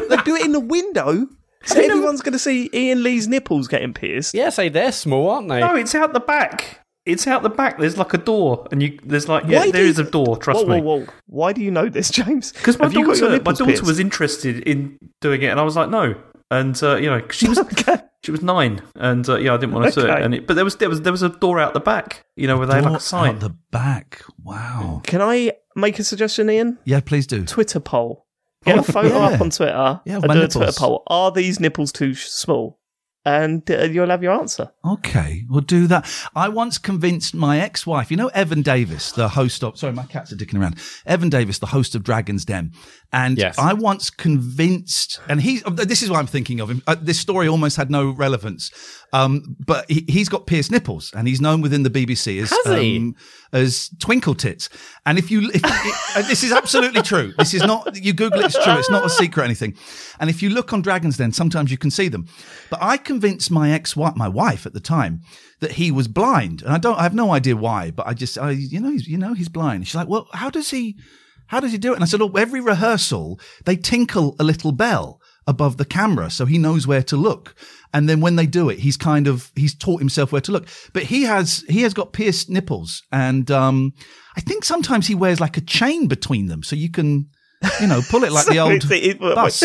they 0.08 0.16
do 0.24 0.34
it 0.36 0.44
in 0.44 0.52
the 0.52 0.60
window. 0.60 1.26
So 1.64 1.80
everyone's 1.80 2.22
going 2.22 2.32
to 2.32 2.38
see 2.38 2.70
Iain 2.74 3.02
Lee's 3.02 3.28
nipples 3.28 3.68
getting 3.68 3.92
pierced. 3.92 4.34
Yeah, 4.34 4.48
say 4.50 4.68
they're 4.68 4.92
small, 4.92 5.28
aren't 5.30 5.48
they? 5.48 5.60
No, 5.60 5.74
it's 5.76 5.94
out 5.94 6.12
the 6.12 6.20
back. 6.20 6.80
It's 7.06 7.26
out 7.26 7.42
the 7.42 7.50
back. 7.50 7.78
There's 7.78 7.96
like 7.98 8.14
a 8.14 8.18
door, 8.18 8.66
and 8.72 8.82
you 8.82 8.98
there's 9.04 9.28
like 9.28 9.44
yeah, 9.46 9.60
Why 9.60 9.66
do 9.66 9.72
there 9.72 9.86
you- 9.86 10.00
a 10.00 10.04
door. 10.10 10.36
Trust 10.36 10.66
whoa, 10.66 10.74
me. 10.76 10.80
whoa, 10.82 11.00
whoa! 11.00 11.06
Why 11.26 11.52
do 11.52 11.62
you 11.62 11.70
know 11.70 11.88
this, 11.88 12.10
James? 12.10 12.52
Because 12.52 12.78
my 12.78 12.84
Have 12.86 12.92
you 12.94 13.00
got 13.06 13.16
your 13.16 13.16
daughter, 13.16 13.28
my 13.30 13.34
nipples 13.38 13.58
daughter 13.58 13.70
pierced? 13.72 13.86
was 13.86 13.98
interested 14.00 14.60
in 14.68 14.98
doing 15.20 15.42
it, 15.42 15.46
and 15.46 15.58
I 15.58 15.62
was 15.62 15.76
like, 15.76 15.88
no. 15.90 16.14
And 16.50 16.80
uh, 16.82 16.96
you 16.96 17.08
know, 17.08 17.20
'cause 17.20 17.36
she 17.36 17.48
was 17.48 17.58
Okay. 17.58 17.96
she 18.24 18.30
was 18.32 18.42
nine, 18.42 18.82
and 18.96 19.26
uh, 19.28 19.36
yeah, 19.38 19.54
I 19.54 19.56
didn't 19.56 19.72
want 19.74 19.92
to 19.92 20.00
do 20.00 20.06
it. 20.06 20.10
Okay. 20.10 20.22
And 20.22 20.34
it, 20.34 20.46
but 20.46 20.54
there 20.54 20.64
was 20.64 20.76
there 20.76 20.88
was 20.88 21.00
there 21.02 21.12
was 21.12 21.22
a 21.22 21.28
door 21.30 21.58
out 21.58 21.74
the 21.74 21.80
back, 21.80 22.24
you 22.36 22.46
know, 22.46 22.58
where 22.58 22.66
they 22.66 22.74
had 22.74 22.84
like 22.84 22.92
Door 22.92 22.96
a 22.98 23.00
sign. 23.00 23.34
out 23.36 23.40
the 23.40 23.56
back. 23.70 24.22
Wow. 24.42 25.00
Can 25.04 25.22
I 25.22 25.52
make 25.76 25.98
a 25.98 26.04
suggestion, 26.04 26.48
Iain? 26.50 26.78
Yeah, 26.84 27.00
please 27.00 27.26
do. 27.26 27.44
Twitter 27.44 27.80
poll. 27.80 28.26
Get 28.64 28.78
a 28.78 28.82
photo 28.82 29.08
yeah. 29.08 29.26
up 29.26 29.40
on 29.40 29.50
Twitter 29.50 30.00
Yeah, 30.04 30.16
and 30.16 30.32
do 30.32 30.42
a. 30.42 30.48
Twitter 30.48 30.72
poll. 30.76 31.02
Are 31.06 31.32
these 31.32 31.60
nipples 31.60 31.92
too 31.92 32.14
small? 32.14 32.78
And 33.24 33.70
uh, 33.70 33.82
you'll 33.84 34.08
have 34.08 34.22
your 34.22 34.32
answer. 34.32 34.70
Okay, 34.82 35.44
we'll 35.50 35.60
do 35.60 35.86
that. 35.88 36.10
I 36.34 36.48
once 36.48 36.78
convinced 36.78 37.34
my 37.34 37.60
ex-wife, 37.60 38.10
you 38.10 38.16
know, 38.16 38.28
Evan 38.28 38.62
Davis, 38.62 39.12
the 39.12 39.28
host 39.28 39.62
of, 39.62 39.78
sorry, 39.78 39.92
my 39.92 40.06
cats 40.06 40.32
are 40.32 40.36
dicking 40.36 40.58
around. 40.58 40.78
Evan 41.04 41.28
Davis, 41.28 41.58
the 41.58 41.66
host 41.66 41.94
of 41.94 42.02
Dragon's 42.02 42.46
Den. 42.46 42.72
And 43.12 43.38
Yes. 43.38 43.58
I 43.58 43.72
once 43.72 44.08
convinced, 44.08 45.20
and 45.28 45.40
he, 45.40 45.60
this 45.72 46.02
is 46.02 46.10
what 46.10 46.18
I'm 46.20 46.26
thinking 46.28 46.60
of 46.60 46.70
him. 46.70 46.82
Uh, 46.86 46.94
this 47.00 47.18
story 47.18 47.48
almost 47.48 47.76
had 47.76 47.90
no 47.90 48.10
relevance. 48.10 48.70
Um, 49.12 49.56
but 49.66 49.90
he, 49.90 50.04
he's 50.08 50.28
got 50.28 50.46
pierced 50.46 50.70
nipples 50.70 51.12
and 51.16 51.26
he's 51.26 51.40
known 51.40 51.60
within 51.62 51.82
the 51.82 51.90
BBC 51.90 52.40
as, 52.42 52.52
um, 52.66 53.16
as 53.52 53.90
twinkle 53.98 54.36
tits. 54.36 54.68
And 55.04 55.18
if 55.18 55.30
you, 55.32 55.50
if, 55.52 55.62
it, 55.64 55.94
uh, 56.16 56.22
this 56.28 56.44
is 56.44 56.52
absolutely 56.52 57.02
true. 57.02 57.32
This 57.36 57.52
is 57.52 57.64
not, 57.64 57.96
you 57.96 58.12
Google 58.12 58.40
it, 58.40 58.46
it's 58.46 58.64
true. 58.64 58.78
It's 58.78 58.90
not 58.90 59.04
a 59.04 59.10
secret 59.10 59.42
or 59.42 59.44
anything. 59.44 59.74
And 60.20 60.30
if 60.30 60.42
you 60.42 60.50
look 60.50 60.72
on 60.72 60.80
Dragon's 60.80 61.16
Den, 61.16 61.32
sometimes 61.32 61.72
you 61.72 61.78
can 61.78 61.90
see 61.90 62.06
them. 62.08 62.28
But 62.70 62.80
I 62.80 62.96
convinced 62.96 63.50
my 63.50 63.72
ex, 63.72 63.96
wife, 63.96 64.14
my 64.14 64.28
wife 64.28 64.66
at 64.66 64.74
the 64.74 64.80
time, 64.80 65.22
that 65.58 65.72
he 65.72 65.90
was 65.90 66.06
blind. 66.06 66.62
And 66.62 66.72
I 66.72 66.78
don't, 66.78 66.96
I 66.96 67.02
have 67.02 67.14
no 67.14 67.32
idea 67.32 67.56
why, 67.56 67.90
but 67.90 68.06
I 68.06 68.14
just, 68.14 68.38
I, 68.38 68.50
you 68.50 68.78
know, 68.78 68.90
he's, 68.90 69.08
you 69.08 69.18
know, 69.18 69.34
he's 69.34 69.48
blind. 69.48 69.88
She's 69.88 69.96
like, 69.96 70.08
well, 70.08 70.28
how 70.32 70.50
does 70.50 70.70
he, 70.70 70.96
how 71.50 71.60
does 71.60 71.72
he 71.72 71.78
do 71.78 71.92
it? 71.92 71.96
And 71.96 72.02
I 72.02 72.06
said, 72.06 72.22
oh, 72.22 72.30
every 72.36 72.60
rehearsal, 72.60 73.38
they 73.64 73.76
tinkle 73.76 74.36
a 74.38 74.44
little 74.44 74.72
bell 74.72 75.20
above 75.46 75.76
the 75.78 75.84
camera 75.84 76.30
so 76.30 76.46
he 76.46 76.58
knows 76.58 76.86
where 76.86 77.02
to 77.04 77.16
look. 77.16 77.54
And 77.92 78.08
then 78.08 78.20
when 78.20 78.36
they 78.36 78.46
do 78.46 78.68
it, 78.68 78.78
he's 78.78 78.96
kind 78.96 79.26
of, 79.26 79.50
he's 79.56 79.74
taught 79.74 79.98
himself 80.00 80.30
where 80.32 80.40
to 80.42 80.52
look. 80.52 80.68
But 80.92 81.04
he 81.04 81.22
has, 81.22 81.64
he 81.68 81.82
has 81.82 81.92
got 81.92 82.12
pierced 82.12 82.48
nipples. 82.50 83.02
And, 83.10 83.50
um, 83.50 83.92
I 84.36 84.40
think 84.40 84.64
sometimes 84.64 85.08
he 85.08 85.14
wears 85.16 85.40
like 85.40 85.56
a 85.56 85.60
chain 85.60 86.06
between 86.06 86.46
them 86.46 86.62
so 86.62 86.76
you 86.76 86.90
can, 86.90 87.28
you 87.80 87.86
know, 87.88 88.00
pull 88.08 88.22
it 88.24 88.32
like 88.32 88.46
the 88.46 88.58
old 88.64 88.72
it's- 88.72 88.90
it- 88.92 89.20
wait, 89.20 89.34
bus. 89.34 89.64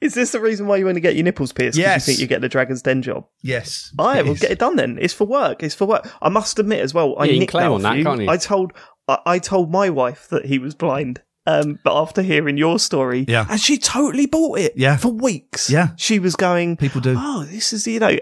Is 0.00 0.14
this 0.14 0.32
the 0.32 0.40
reason 0.40 0.66
why 0.66 0.78
you 0.78 0.84
want 0.84 0.96
to 0.96 1.00
get 1.00 1.14
your 1.14 1.22
nipples 1.22 1.52
pierced? 1.52 1.76
'Cause 1.76 1.80
Yes. 1.80 2.08
You 2.08 2.12
think 2.14 2.20
you 2.22 2.26
get 2.26 2.40
the 2.40 2.48
Dragon's 2.48 2.82
Den 2.82 3.02
job? 3.02 3.24
Yes. 3.40 3.92
I 4.00 4.18
it 4.18 4.24
will 4.24 4.32
is. 4.32 4.40
get 4.40 4.50
it 4.50 4.58
done 4.58 4.74
then. 4.74 4.98
It's 5.00 5.14
for 5.14 5.28
work. 5.28 5.62
It's 5.62 5.76
for 5.76 5.84
work. 5.86 6.10
I 6.20 6.28
must 6.28 6.58
admit 6.58 6.80
as 6.80 6.92
well. 6.92 7.14
I 7.20 7.26
Yeah, 7.26 7.30
you 7.30 7.34
can 7.34 7.40
nicked 7.42 7.50
claim 7.52 7.66
that 7.68 7.70
on 7.72 7.82
that, 7.82 7.98
you. 7.98 8.04
can't 8.04 8.20
you? 8.22 8.28
I 8.28 8.36
told 8.36 8.72
I, 9.08 9.18
I 9.26 9.38
told 9.38 9.70
my 9.70 9.90
wife 9.90 10.28
that 10.28 10.46
he 10.46 10.58
was 10.58 10.74
blind. 10.74 11.22
Um, 11.44 11.80
but 11.82 12.00
after 12.00 12.22
hearing 12.22 12.56
your 12.56 12.78
story, 12.78 13.24
Yeah. 13.26 13.46
and 13.50 13.60
she 13.60 13.76
totally 13.76 14.26
bought 14.26 14.60
it. 14.60 14.74
Yeah. 14.76 14.96
for 14.96 15.08
weeks. 15.08 15.68
Yeah. 15.68 15.88
she 15.96 16.20
was 16.20 16.36
going. 16.36 16.76
People 16.76 17.00
do. 17.00 17.16
Oh, 17.18 17.42
this 17.42 17.72
is 17.72 17.84
you 17.84 17.98
know, 17.98 18.10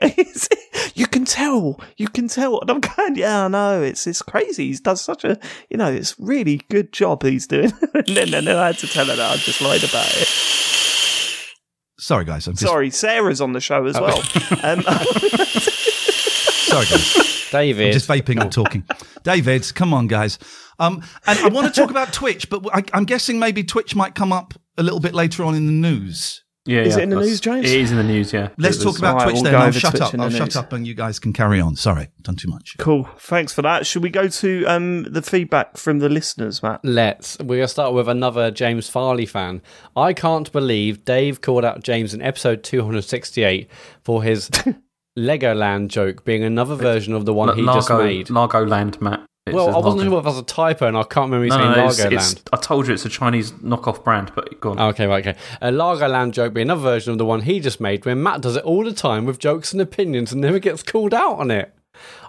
you 0.95 1.07
can 1.07 1.27
tell, 1.27 1.79
you 1.99 2.09
can 2.09 2.29
tell. 2.29 2.59
And 2.63 2.71
I'm 2.71 2.81
going, 2.81 3.17
yeah, 3.17 3.45
I 3.45 3.49
know. 3.49 3.83
It's 3.83 4.07
it's 4.07 4.23
crazy. 4.23 4.69
He's 4.69 4.81
done 4.81 4.97
such 4.97 5.25
a, 5.25 5.39
you 5.69 5.77
know, 5.77 5.93
it's 5.93 6.19
really 6.19 6.63
good 6.71 6.95
job 6.95 7.23
he's 7.23 7.47
doing. 7.47 7.75
and 7.95 8.07
then, 8.07 8.33
and 8.33 8.47
then 8.47 8.57
I 8.57 8.69
had 8.69 8.79
to 8.79 8.87
tell 8.87 9.05
her 9.05 9.17
that 9.17 9.33
I 9.33 9.37
just 9.37 9.61
lied 9.61 9.85
about 9.85 10.11
it. 10.17 10.29
Sorry, 11.99 12.25
guys. 12.25 12.47
I'm 12.47 12.55
just, 12.55 12.65
Sorry, 12.65 12.89
Sarah's 12.89 13.43
on 13.43 13.53
the 13.53 13.61
show 13.61 13.85
as 13.85 14.01
well. 14.01 14.17
um, 14.63 14.81
sorry, 16.71 16.87
guys. 16.87 17.49
David. 17.51 17.89
I'm 17.89 17.93
just 17.93 18.09
vaping 18.09 18.41
and 18.41 18.51
talking. 18.51 18.83
David, 19.25 19.71
come 19.75 19.93
on, 19.93 20.07
guys. 20.07 20.39
Um, 20.81 21.03
and 21.27 21.39
I 21.39 21.49
want 21.49 21.73
to 21.73 21.81
talk 21.81 21.91
about 21.91 22.13
Twitch, 22.13 22.51
but 22.51 22.65
I, 22.75 22.83
I'm 22.93 23.05
guessing 23.05 23.39
maybe 23.39 23.63
Twitch 23.63 23.95
might 23.95 24.15
come 24.15 24.33
up 24.33 24.55
a 24.77 24.83
little 24.83 25.01
bit 25.01 25.15
later 25.15 25.45
on 25.45 25.55
in 25.55 25.67
the 25.67 25.73
news. 25.73 26.43
Yeah, 26.67 26.83
Is 26.83 26.95
yeah, 26.95 27.01
it 27.01 27.03
in 27.05 27.11
the 27.11 27.17
news, 27.17 27.41
James? 27.41 27.65
It 27.71 27.81
is 27.81 27.91
in 27.91 27.97
the 27.97 28.05
news. 28.05 28.35
Yeah. 28.35 28.51
Let's 28.59 28.77
It 28.79 28.85
talk 28.85 28.99
about 28.99 29.15
Alright, 29.15 29.29
Twitch 29.31 29.35
we'll 29.43 29.45
then. 29.45 29.55
I'll 29.55 29.73
shut 29.73 29.93
Twitch 29.93 30.03
up. 30.03 30.15
I'll 30.21 30.29
shut 30.31 30.49
news. 30.49 30.57
up, 30.57 30.73
and 30.75 30.87
you 30.87 30.95
guys 30.95 31.19
can 31.19 31.33
carry 31.33 31.59
on. 31.59 31.75
Sorry, 31.75 32.09
done 32.21 32.37
too 32.37 32.49
much. 32.49 32.77
Cool. 32.79 33.09
Thanks 33.19 33.55
for 33.55 33.63
that. 33.63 33.87
Should 33.87 34.03
we 34.03 34.11
go 34.11 34.29
to 34.29 34.65
um, 34.67 35.05
the 35.05 35.23
feedback 35.23 35.79
from 35.79 36.01
the 36.01 36.11
listeners, 36.11 36.63
Matt? 36.63 36.81
Let's. 36.85 37.39
We're 37.39 37.47
going 37.57 37.61
to 37.63 37.69
start 37.69 37.95
with 37.95 38.09
another 38.11 38.51
James 38.51 38.91
Farley 38.91 39.25
fan. 39.27 39.63
I 39.97 40.13
can't 40.13 40.53
believe 40.53 41.05
Dave 41.07 41.41
called 41.41 41.65
out 41.65 41.83
James 41.83 42.13
in 42.13 42.21
episode 42.21 42.63
268 42.63 43.69
for 44.05 44.23
his 44.23 44.51
Legoland 45.19 45.89
joke 45.89 46.25
being 46.27 46.45
another 46.45 46.75
version 46.77 47.15
of 47.15 47.25
the 47.25 47.33
one 47.35 47.49
La- 47.49 47.55
he 47.55 47.63
Largo, 47.63 47.79
just 47.81 47.91
made. 47.91 48.31
Largo 48.31 48.65
Land, 48.67 49.01
Matt. 49.01 49.25
It 49.47 49.55
well, 49.55 49.75
I 49.75 49.79
wasn't 49.79 50.03
sure 50.03 50.19
if 50.19 50.25
that 50.25 50.31
was 50.31 50.39
a 50.39 50.43
typo, 50.43 50.87
and 50.87 50.97
I 50.97 51.03
can't 51.03 51.31
remember 51.31 51.45
you 51.45 51.51
No, 51.51 51.57
saying 51.57 51.73
no, 51.73 51.87
it's, 51.87 51.99
Largo 51.99 52.17
it's, 52.17 52.35
Land. 52.35 52.51
I 52.53 52.57
told 52.57 52.87
you 52.87 52.95
it's 52.95 53.07
a 53.07 53.09
Chinese 53.09 53.53
knockoff 53.53 54.05
brand, 54.05 54.33
but 54.35 54.61
go 54.61 54.73
on. 54.73 54.79
Okay, 54.79 55.07
right, 55.07 55.27
okay. 55.27 55.39
A 55.63 55.73
Largo 55.73 56.09
Land 56.09 56.35
joke 56.35 56.53
being 56.53 56.67
another 56.67 56.83
version 56.83 57.13
of 57.13 57.19
the 57.19 57.25
one 57.25 57.41
he 57.41 57.59
just 57.59 57.81
made, 57.81 58.05
where 58.05 58.15
Matt 58.15 58.43
does 58.43 58.57
it 58.57 58.65
all 58.65 58.85
the 58.85 58.93
time 58.93 59.25
with 59.25 59.39
jokes 59.39 59.73
and 59.73 59.81
opinions 59.81 60.31
and 60.31 60.43
never 60.43 60.59
gets 60.59 60.83
called 60.83 61.15
out 61.15 61.39
on 61.39 61.51
it. 61.51 61.75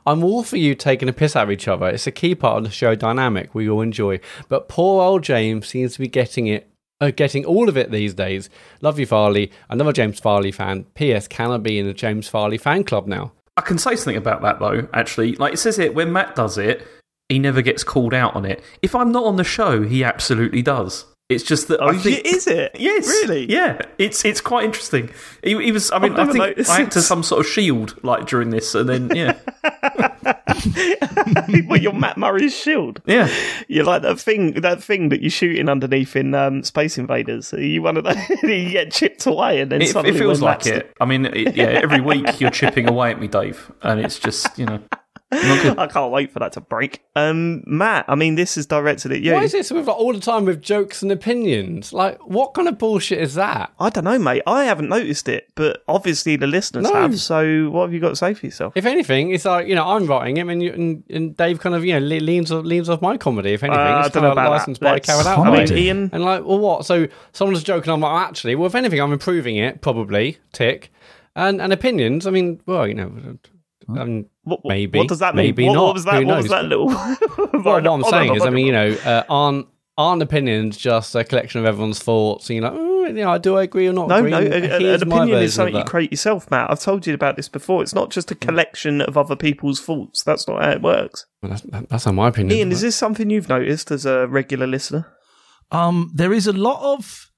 I'm 0.06 0.24
all 0.24 0.44
for 0.44 0.58
you 0.58 0.74
taking 0.74 1.10
a 1.10 1.14
piss 1.14 1.36
out 1.36 1.44
of 1.44 1.52
each 1.52 1.68
other. 1.68 1.88
It's 1.88 2.08
a 2.08 2.12
key 2.12 2.34
part 2.34 2.60
of 2.60 2.64
the 2.64 2.72
show 2.72 2.96
dynamic 2.96 3.54
we 3.54 3.70
all 3.70 3.82
enjoy. 3.82 4.20
But 4.48 4.70
poor 4.70 5.04
old 5.04 5.24
James 5.24 5.68
seems 5.68 5.94
to 5.94 6.00
be 6.00 6.08
getting 6.08 6.48
it, 6.48 6.70
uh, 7.02 7.12
getting 7.12 7.46
all 7.46 7.70
of 7.70 7.78
it 7.78 7.92
these 7.92 8.14
days. 8.14 8.50
Love 8.82 9.00
you, 9.00 9.06
Farley. 9.06 9.52
Another 9.70 9.94
James 9.94 10.20
Farley 10.20 10.52
fan. 10.52 10.86
P.S. 10.96 11.28
Can 11.28 11.52
I 11.52 11.58
be 11.58 11.78
in 11.78 11.86
the 11.86 11.94
James 11.94 12.28
Farley 12.28 12.58
fan 12.58 12.84
club 12.84 13.06
now? 13.06 13.34
I 13.58 13.62
can 13.62 13.78
say 13.78 13.96
something 13.96 14.18
about 14.18 14.42
that 14.42 14.60
though. 14.60 14.88
Actually, 14.94 15.36
like 15.36 15.54
it 15.54 15.58
says 15.58 15.78
it 15.78 15.94
when 15.94 16.12
Matt 16.12 16.36
does 16.36 16.58
it, 16.58 16.88
he 17.32 17.40
never 17.40 17.62
gets 17.62 17.84
called 17.84 18.14
out 18.14 18.36
on 18.36 18.46
it. 18.46 18.64
If 18.82 18.94
I'm 18.96 19.12
not 19.12 19.24
on 19.24 19.38
the 19.38 19.44
show, 19.44 19.82
he 19.84 20.04
absolutely 20.04 20.62
does. 20.62 21.06
It's 21.30 21.46
just 21.46 21.70
that 21.70 21.80
Oh, 21.82 21.88
I 21.88 21.98
think 21.98 22.26
is 22.26 22.46
it? 22.46 22.76
Yes, 22.78 23.08
Really? 23.08 23.50
Yeah, 23.50 23.80
it's 23.98 24.26
it's 24.26 24.42
quite 24.42 24.66
interesting. 24.66 25.10
He, 25.42 25.58
he 25.64 25.72
was. 25.72 25.90
I 25.92 26.00
mean, 26.00 26.14
I 26.18 26.26
think 26.26 26.38
noticed 26.40 26.70
I 26.70 26.82
acted 26.82 26.94
this. 27.00 27.08
some 27.08 27.24
sort 27.24 27.40
of 27.40 27.48
shield 27.50 27.96
like 28.04 28.28
during 28.28 28.50
this, 28.50 28.76
and 28.76 28.90
then 28.90 29.16
yeah, 29.16 29.40
well, 31.68 31.80
you're 31.80 31.94
Matt 31.94 32.18
Murray's 32.18 32.54
shield. 32.56 33.02
yeah. 33.06 33.30
You're 33.70 33.86
like 33.86 34.02
that 34.02 34.20
thing, 34.20 34.60
that 34.62 34.84
thing 34.84 35.08
that 35.08 35.22
you're 35.22 35.30
shooting 35.32 35.70
underneath 35.70 36.18
in 36.18 36.34
um, 36.36 36.64
Space 36.64 36.98
Invaders. 36.98 37.54
Are 37.54 37.64
you 37.64 37.82
one 37.82 37.96
of 37.96 38.04
those? 38.04 38.18
you 38.44 38.70
get 38.72 38.92
chipped 38.92 39.26
away, 39.26 39.62
and 39.62 39.72
then 39.72 39.82
It, 39.82 39.88
suddenly 39.90 40.16
it 40.18 40.20
feels 40.20 40.42
like 40.42 40.66
it. 40.66 40.92
I 41.00 41.06
mean, 41.06 41.26
it, 41.28 41.56
yeah. 41.56 41.68
Every 41.82 42.02
week 42.02 42.42
you're 42.42 42.52
chipping 42.52 42.90
away 42.90 43.12
at 43.12 43.20
me, 43.22 43.28
Dave, 43.28 43.72
and 43.82 44.00
it's 44.00 44.20
just 44.20 44.60
you 44.60 44.66
know. 44.66 44.80
I 45.78 45.88
can't 45.88 46.12
wait 46.12 46.30
for 46.32 46.40
that 46.40 46.52
to 46.54 46.62
break. 46.62 47.02
Um, 47.16 47.64
Matt, 47.66 48.04
I 48.10 48.16
mean, 48.16 48.36
this 48.36 48.58
is 48.58 48.66
directed 48.66 49.14
at 49.14 49.22
you. 49.22 49.32
Why 49.32 49.44
is 49.44 49.54
this 49.54 49.72
with 49.72 49.88
like, 49.88 49.96
all 49.96 50.12
the 50.12 50.20
time 50.20 50.44
with 50.44 50.62
jokes 50.62 51.02
and 51.02 51.10
opinions? 51.12 51.94
Like, 51.94 52.20
what 52.28 52.54
kind 52.54 52.68
of 52.68 52.78
bullshit 52.78 53.20
is 53.20 53.36
that? 53.36 53.72
I 53.80 53.90
don't 53.90 54.04
know, 54.04 54.20
mate. 54.20 54.42
I 54.46 54.66
haven't 54.66 54.90
noticed 54.90 55.30
it, 55.30 55.48
but 55.56 55.84
obviously 55.88 56.36
the 56.36 56.48
listeners 56.48 56.84
No. 56.84 56.94
have. 56.94 57.18
So, 57.20 57.70
what 57.70 57.84
have 57.84 57.94
you 57.94 58.02
got 58.02 58.10
to 58.10 58.16
say 58.18 58.34
for 58.34 58.46
yourself? 58.46 58.74
If 58.76 58.86
anything, 58.86 59.32
it's 59.32 59.46
like 59.46 59.68
you 59.68 59.76
know 59.76 59.86
I'm 59.88 60.06
writing 60.06 60.36
him, 60.36 60.50
and, 60.50 60.62
you, 60.62 60.74
and, 60.74 61.04
and 61.10 61.38
Dave 61.38 61.60
kind 61.62 61.76
of 61.76 61.86
you 61.86 61.94
know 61.98 62.06
le- 62.06 62.20
leans 62.22 62.52
leans 62.52 62.90
off 62.90 63.02
my 63.02 63.16
comedy. 63.16 63.54
If 63.54 63.64
anything, 63.64 63.80
Uh, 63.80 63.84
I 63.84 64.00
it's 64.06 64.14
don't 64.14 64.22
kind 64.22 64.24
know 64.24 64.32
of 64.32 64.34
about 64.34 64.52
licensed 64.52 64.82
that. 64.82 64.86
by 64.86 64.92
Let's- 64.94 65.06
carried 65.08 65.28
out. 65.28 65.40
I 65.40 65.44
mean, 65.46 65.54
Comedy. 65.68 65.88
Iain, 65.90 66.10
And 66.12 66.24
like, 66.26 66.44
well, 66.44 66.60
what? 66.60 66.86
So 66.86 67.08
someone's 67.32 67.64
joking. 67.64 67.92
I'm 67.94 68.02
like, 68.02 68.28
actually, 68.28 68.56
well, 68.56 68.68
if 68.68 68.76
anything, 68.76 69.00
I'm 69.00 69.14
improving 69.14 69.56
it 69.56 69.82
probably. 69.82 70.40
Tick. 70.52 70.92
And 71.38 71.62
and 71.62 71.72
opinions. 71.72 72.28
I 72.28 72.32
mean, 72.32 72.60
well, 72.66 72.86
you 72.86 72.94
know, 72.94 73.38
um, 73.98 74.26
what, 74.44 74.64
what- 74.64 74.70
maybe. 74.70 75.00
What 75.00 75.08
does 75.08 75.20
that 75.20 75.36
mean? 75.36 75.46
Maybe 75.48 75.66
what, 75.68 75.74
not. 75.74 75.84
what 75.86 75.94
was 75.96 76.06
that? 76.06 76.22
Who 76.22 76.26
what 76.28 76.38
was 76.38 76.46
knows? 76.46 76.52
that 76.52 76.66
little? 76.66 76.88
well, 77.64 77.82
what 77.82 77.88
I'm 77.88 78.04
saying 78.04 78.36
is, 78.36 78.44
I 78.44 78.50
mean, 78.50 78.66
you 78.66 78.72
know, 78.72 78.92
uh, 79.06 79.24
aren't 79.30 79.68
aren't 79.98 80.22
opinions 80.24 80.78
just 80.78 81.14
a 81.16 81.24
collection 81.24 81.60
of 81.60 81.66
everyone's 81.66 82.00
thoughts? 82.00 82.50
And 82.50 82.58
you're 82.58 82.64
like, 82.70 82.74
oh, 82.76 83.06
you 83.08 83.14
know, 83.14 83.38
do 83.38 83.58
I 83.58 83.64
agree 83.64 83.88
or 83.88 83.94
not? 83.94 84.08
No, 84.08 84.18
agree? 84.18 84.32
no. 84.32 84.38
And 84.38 84.54
An, 84.54 84.64
an 84.72 84.82
here's 84.82 85.06
my 85.06 85.18
opinion 85.18 85.44
is 85.44 85.54
something 85.54 85.76
of 85.76 85.80
you 85.80 85.86
create 85.86 86.12
yourself, 86.12 86.50
Matt. 86.50 86.72
I've 86.72 86.80
told 86.80 87.06
you 87.06 87.14
about 87.14 87.36
this 87.36 87.50
before. 87.50 87.84
It's 87.84 87.94
not 87.94 88.10
just 88.10 88.32
a 88.32 88.36
collection 88.36 89.02
of 89.02 89.18
other 89.18 89.36
people's 89.36 89.82
thoughts. 89.82 90.24
That's 90.24 90.48
not 90.48 90.64
how 90.64 90.72
it 90.72 90.82
works. 90.82 91.26
Well, 91.42 91.50
that's, 91.52 91.62
that- 91.64 91.90
that's 91.90 92.06
how 92.06 92.12
my 92.14 92.30
opinion. 92.30 92.58
Iain, 92.58 92.72
is 92.72 92.82
this 92.82 92.96
something 92.96 93.30
you've 93.30 93.50
noticed 93.50 93.92
as 93.92 94.06
a 94.06 94.28
regular 94.28 94.66
listener? 94.68 95.08
Um, 95.72 96.12
there 96.14 96.34
is 96.34 96.48
a 96.48 96.54
lot 96.54 96.82
of 96.96 97.31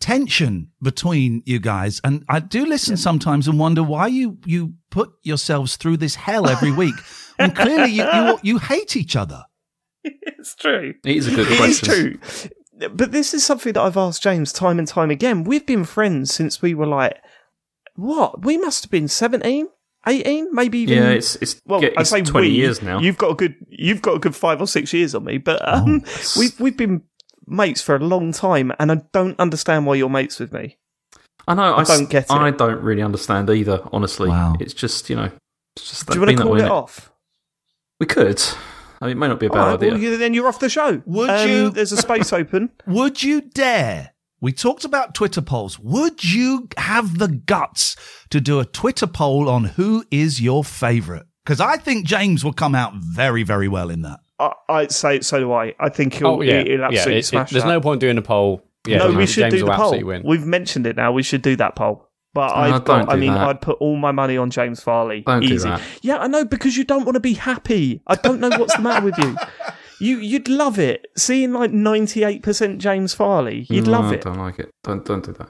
tension 0.00 0.70
between 0.82 1.42
you 1.46 1.58
guys, 1.58 2.00
and 2.04 2.24
I 2.28 2.40
do 2.40 2.66
listen 2.66 2.96
sometimes 2.96 3.48
and 3.48 3.58
wonder 3.58 3.82
why 3.82 4.06
you 4.08 4.38
you 4.44 4.74
put 4.90 5.10
yourselves 5.22 5.76
through 5.76 5.98
this 5.98 6.14
hell 6.14 6.48
every 6.48 6.72
week 6.82 6.94
and 7.38 7.54
clearly 7.54 7.90
you, 7.90 8.04
you 8.04 8.38
you 8.42 8.58
hate 8.58 8.96
each 8.96 9.16
other. 9.16 9.44
it's 10.04 10.54
true. 10.54 10.94
It 11.04 11.16
is 11.16 11.26
a 11.28 11.34
good 11.34 11.46
question 11.56 11.64
It 11.64 11.70
is 11.70 11.80
question. 11.80 12.50
true. 12.78 12.88
But 12.94 13.10
this 13.10 13.32
is 13.32 13.44
something 13.44 13.72
that 13.72 13.80
I've 13.82 13.96
asked 13.96 14.22
James 14.22 14.52
time 14.52 14.78
and 14.78 14.86
time 14.86 15.10
again. 15.10 15.44
We've 15.44 15.64
been 15.64 15.84
friends 15.84 16.32
since 16.32 16.60
we 16.60 16.74
were 16.74 16.86
like, 16.86 17.16
what? 17.94 18.44
We 18.44 18.58
must 18.58 18.84
have 18.84 18.90
been 18.90 19.08
17, 19.08 19.66
18, 20.06 20.48
maybe 20.52 20.80
even. 20.80 20.98
Yeah, 20.98 21.08
it's 21.10 21.36
it's, 21.36 21.60
well, 21.64 21.82
yeah, 21.82 21.88
I 21.96 22.02
say 22.02 22.20
twenty 22.22 22.48
we, 22.50 22.54
years 22.54 22.82
now. 22.82 23.00
You've 23.00 23.16
got 23.16 23.30
a 23.30 23.34
good, 23.34 23.54
you've 23.68 24.02
got 24.02 24.16
a 24.16 24.18
good 24.18 24.36
five 24.36 24.60
or 24.60 24.66
six 24.66 24.92
years 24.92 25.14
on 25.14 25.24
me, 25.24 25.38
but 25.38 25.66
um, 25.66 26.04
we've 26.38 26.60
we've 26.60 26.76
been 26.76 27.02
mates 27.46 27.80
for 27.82 27.96
a 27.96 28.00
long 28.00 28.32
time, 28.32 28.72
and 28.78 28.90
I 28.92 29.02
don't 29.12 29.38
understand 29.38 29.86
why 29.86 29.94
you're 29.94 30.08
mates 30.08 30.38
with 30.40 30.52
me. 30.52 30.76
I 31.48 31.54
know. 31.54 31.74
I, 31.74 31.80
I 31.80 31.84
don't 31.84 32.10
get 32.10 32.24
it. 32.24 32.30
I 32.32 32.50
don't 32.50 32.80
really 32.82 33.02
understand 33.02 33.48
either. 33.50 33.80
Honestly, 33.92 34.28
Wow. 34.28 34.54
it's 34.60 34.74
just 34.74 35.08
you 35.10 35.16
know, 35.16 35.30
it's 35.76 35.88
just 35.90 36.06
Do 36.08 36.14
you 36.14 36.20
want 36.20 36.36
to 36.36 36.42
call 36.42 36.52
way, 36.52 36.60
it 36.60 36.62
innit? 36.64 36.70
off? 36.70 37.12
We 38.00 38.06
could. 38.06 38.42
I 39.00 39.06
mean, 39.06 39.12
it 39.12 39.20
may 39.20 39.28
not 39.28 39.38
be 39.40 39.46
a 39.46 39.50
bad 39.50 39.58
All 39.58 39.66
right, 39.66 39.74
idea. 39.74 39.90
well, 39.92 40.00
you- 40.00 40.16
then 40.16 40.34
you're 40.34 40.48
off 40.48 40.58
the 40.58 40.68
show. 40.70 41.02
Would 41.06 41.30
Um, 41.30 41.48
you- 41.48 41.70
There's 41.70 41.92
a 41.92 41.96
space 41.98 42.32
open. 42.32 42.70
Would 42.86 43.22
you 43.22 43.40
dare? 43.42 44.12
We 44.40 44.52
talked 44.52 44.84
about 44.84 45.14
Twitter 45.14 45.40
polls. 45.40 45.78
Would 45.78 46.22
you 46.24 46.68
have 46.76 47.18
the 47.18 47.28
guts 47.28 47.96
to 48.30 48.40
do 48.40 48.58
a 48.60 48.64
Twitter 48.66 49.06
poll 49.06 49.48
on 49.48 49.64
who 49.64 50.04
is 50.10 50.40
your 50.42 50.62
favorite? 50.64 51.26
Because 51.44 51.60
I 51.60 51.76
think 51.78 52.06
James 52.06 52.44
will 52.44 52.52
come 52.52 52.74
out 52.74 52.94
very, 52.96 53.42
very 53.44 53.68
well 53.68 53.88
in 53.88 54.02
that. 54.02 54.20
I, 54.38 54.52
I 54.68 54.86
say 54.88 55.20
so 55.20 55.38
do 55.40 55.52
I. 55.52 55.74
I 55.80 55.88
think 55.88 56.14
he'll, 56.14 56.26
Oh 56.28 56.40
yeah, 56.42 56.62
he'll 56.62 56.84
absolutely 56.84 57.14
it- 57.16 57.18
it- 57.20 57.24
smash 57.26 57.50
there's 57.50 57.64
that. 57.64 57.68
no 57.70 57.80
point 57.80 58.00
doing 58.00 58.18
a 58.18 58.22
poll. 58.22 58.62
Yeah, 58.86 58.98
no, 58.98 59.08
we 59.08 59.14
James 59.16 59.30
should 59.30 59.50
do 59.50 59.64
the 59.64 59.72
poll. 59.72 60.00
win. 60.04 60.22
We've 60.24 60.46
mentioned 60.46 60.86
it 60.86 60.94
now. 60.96 61.10
We 61.12 61.22
should 61.24 61.42
do 61.42 61.56
that 61.56 61.74
poll. 61.74 62.08
But 62.34 62.52
Oh, 62.52 62.60
I've 62.60 62.84
don't 62.84 63.06
got, 63.06 63.12
I 63.12 63.16
mean, 63.16 63.32
that. 63.32 63.48
I'd 63.48 63.60
put 63.62 63.78
all 63.78 63.96
my 63.96 64.12
money 64.12 64.36
on 64.36 64.50
James 64.50 64.82
Farley. 64.82 65.22
Don't 65.22 65.40
do 65.40 65.54
Easy. 65.54 65.68
that. 65.68 65.80
Yeah, 66.02 66.18
I 66.18 66.26
know 66.26 66.44
because 66.44 66.76
you 66.76 66.84
don't 66.84 67.04
want 67.04 67.14
to 67.14 67.20
be 67.20 67.32
happy. 67.32 68.02
I 68.06 68.14
don't 68.14 68.40
know 68.40 68.50
what's 68.50 68.76
the 68.76 68.82
matter 68.82 69.04
with 69.06 69.16
you. 69.18 69.36
You 69.98 70.18
you'd 70.18 70.46
love 70.48 70.78
it 70.78 71.06
seeing 71.16 71.52
like 71.54 71.72
ninety 71.72 72.22
eight 72.24 72.42
percent 72.42 72.78
James 72.78 73.14
Farley. 73.14 73.66
You'd 73.70 73.86
No, 73.86 73.92
love 73.92 74.12
it. 74.12 74.26
I 74.26 74.30
don't 74.30 74.38
like 74.38 74.58
it. 74.58 74.70
Don't 74.84 75.02
don't 75.04 75.24
do 75.24 75.32
that. 75.32 75.48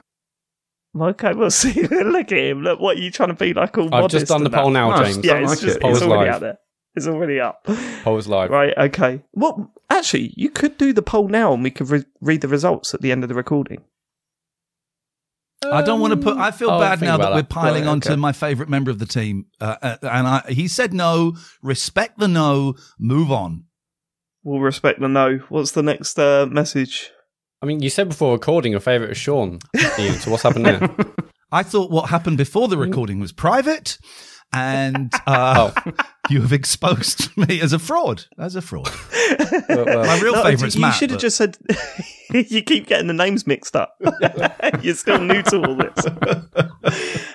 Okay, 0.99 1.33
we'll 1.33 1.51
see. 1.51 1.83
Look 1.83 2.31
at 2.31 2.37
him. 2.37 2.63
Look, 2.63 2.79
what 2.79 2.97
are 2.97 3.01
you 3.01 3.11
trying 3.11 3.29
to 3.29 3.35
be 3.35 3.53
like? 3.53 3.77
All 3.77 3.93
I've 3.93 4.09
just 4.09 4.27
done 4.27 4.43
the 4.45 4.49
poll 4.49 4.69
now, 4.71 4.89
No, 4.95 5.03
James. 5.03 5.23
Yeah, 5.25 5.39
it's 5.39 5.49
like 5.49 5.59
just 5.59 5.63
it. 5.63 5.69
it's 5.75 5.79
Poll's 5.81 6.01
already 6.01 6.25
live. 6.25 6.35
out 6.35 6.41
there. 6.41 6.57
It's 6.97 7.05
already 7.07 7.39
up. 7.39 7.63
Poll's 8.03 8.27
live. 8.27 8.49
Right. 8.49 8.75
Okay. 8.75 9.21
Well, 9.33 9.71
actually, 9.91 10.33
you 10.35 10.49
could 10.49 10.79
do 10.79 10.93
the 10.93 11.03
poll 11.03 11.27
now, 11.27 11.53
and 11.53 11.63
we 11.63 11.69
could 11.69 11.89
re- 11.91 12.05
read 12.21 12.41
the 12.41 12.47
results 12.47 12.95
at 12.95 13.01
the 13.01 13.11
end 13.11 13.23
of 13.23 13.29
the 13.29 13.35
recording. 13.35 13.83
I 15.63 15.83
don't 15.83 15.99
want 15.99 16.11
to 16.11 16.17
put. 16.17 16.37
I 16.37 16.49
feel 16.49 16.71
I'll 16.71 16.79
bad 16.79 17.01
now 17.01 17.17
that 17.17 17.25
about 17.27 17.35
we're 17.35 17.43
piling 17.43 17.83
Right, 17.83 17.91
on 17.91 18.01
to 18.01 18.13
okay. 18.13 18.19
my 18.19 18.31
favorite 18.31 18.67
member 18.67 18.89
of 18.89 18.97
the 18.97 19.05
team, 19.05 19.45
uh, 19.61 19.75
uh, 19.81 19.97
and 20.01 20.27
I, 20.27 20.43
he 20.49 20.67
said 20.67 20.91
no. 20.91 21.35
Respect 21.61 22.17
the 22.17 22.27
no. 22.27 22.73
Move 22.97 23.31
on. 23.31 23.65
We'll 24.43 24.59
respect 24.59 24.99
the 24.99 25.07
no. 25.07 25.37
What's 25.49 25.73
the 25.73 25.83
next 25.83 26.17
uh, 26.17 26.47
message? 26.49 27.11
I 27.61 27.67
mean, 27.67 27.81
you 27.83 27.91
said 27.91 28.09
before 28.09 28.33
recording 28.33 28.71
your 28.71 28.81
favourite 28.81 29.11
is 29.11 29.17
Sean, 29.17 29.59
Iain. 29.75 30.13
So 30.13 30.31
what's 30.31 30.43
happened 30.43 30.65
there? 30.65 30.95
I 31.51 31.63
thought 31.63 31.91
what 31.91 32.09
happened 32.09 32.37
before 32.37 32.67
the 32.67 32.77
recording 32.77 33.19
was 33.19 33.31
private, 33.31 33.97
and 34.53 35.11
uh, 35.27 35.71
you 36.29 36.41
have 36.41 36.53
exposed 36.53 37.35
me 37.37 37.59
as 37.61 37.73
a 37.73 37.79
fraud. 37.79 38.25
As 38.37 38.55
a 38.55 38.61
fraud. 38.61 38.89
Well, 39.69 39.85
well, 39.85 40.05
My 40.05 40.19
real 40.19 40.33
No, 40.33 40.43
favourite's 40.43 40.75
you 40.75 40.81
Matt. 40.81 40.95
should 40.95 41.09
have 41.11 41.17
but- 41.17 41.21
just 41.21 41.37
said. 41.37 41.57
you 42.33 42.61
keep 42.61 42.87
getting 42.87 43.07
the 43.07 43.13
names 43.13 43.45
mixed 43.47 43.75
up. 43.75 43.95
You're 44.81 44.95
still 44.95 45.19
new 45.19 45.41
to 45.43 45.57
all 45.65 45.75
this. 45.75 46.05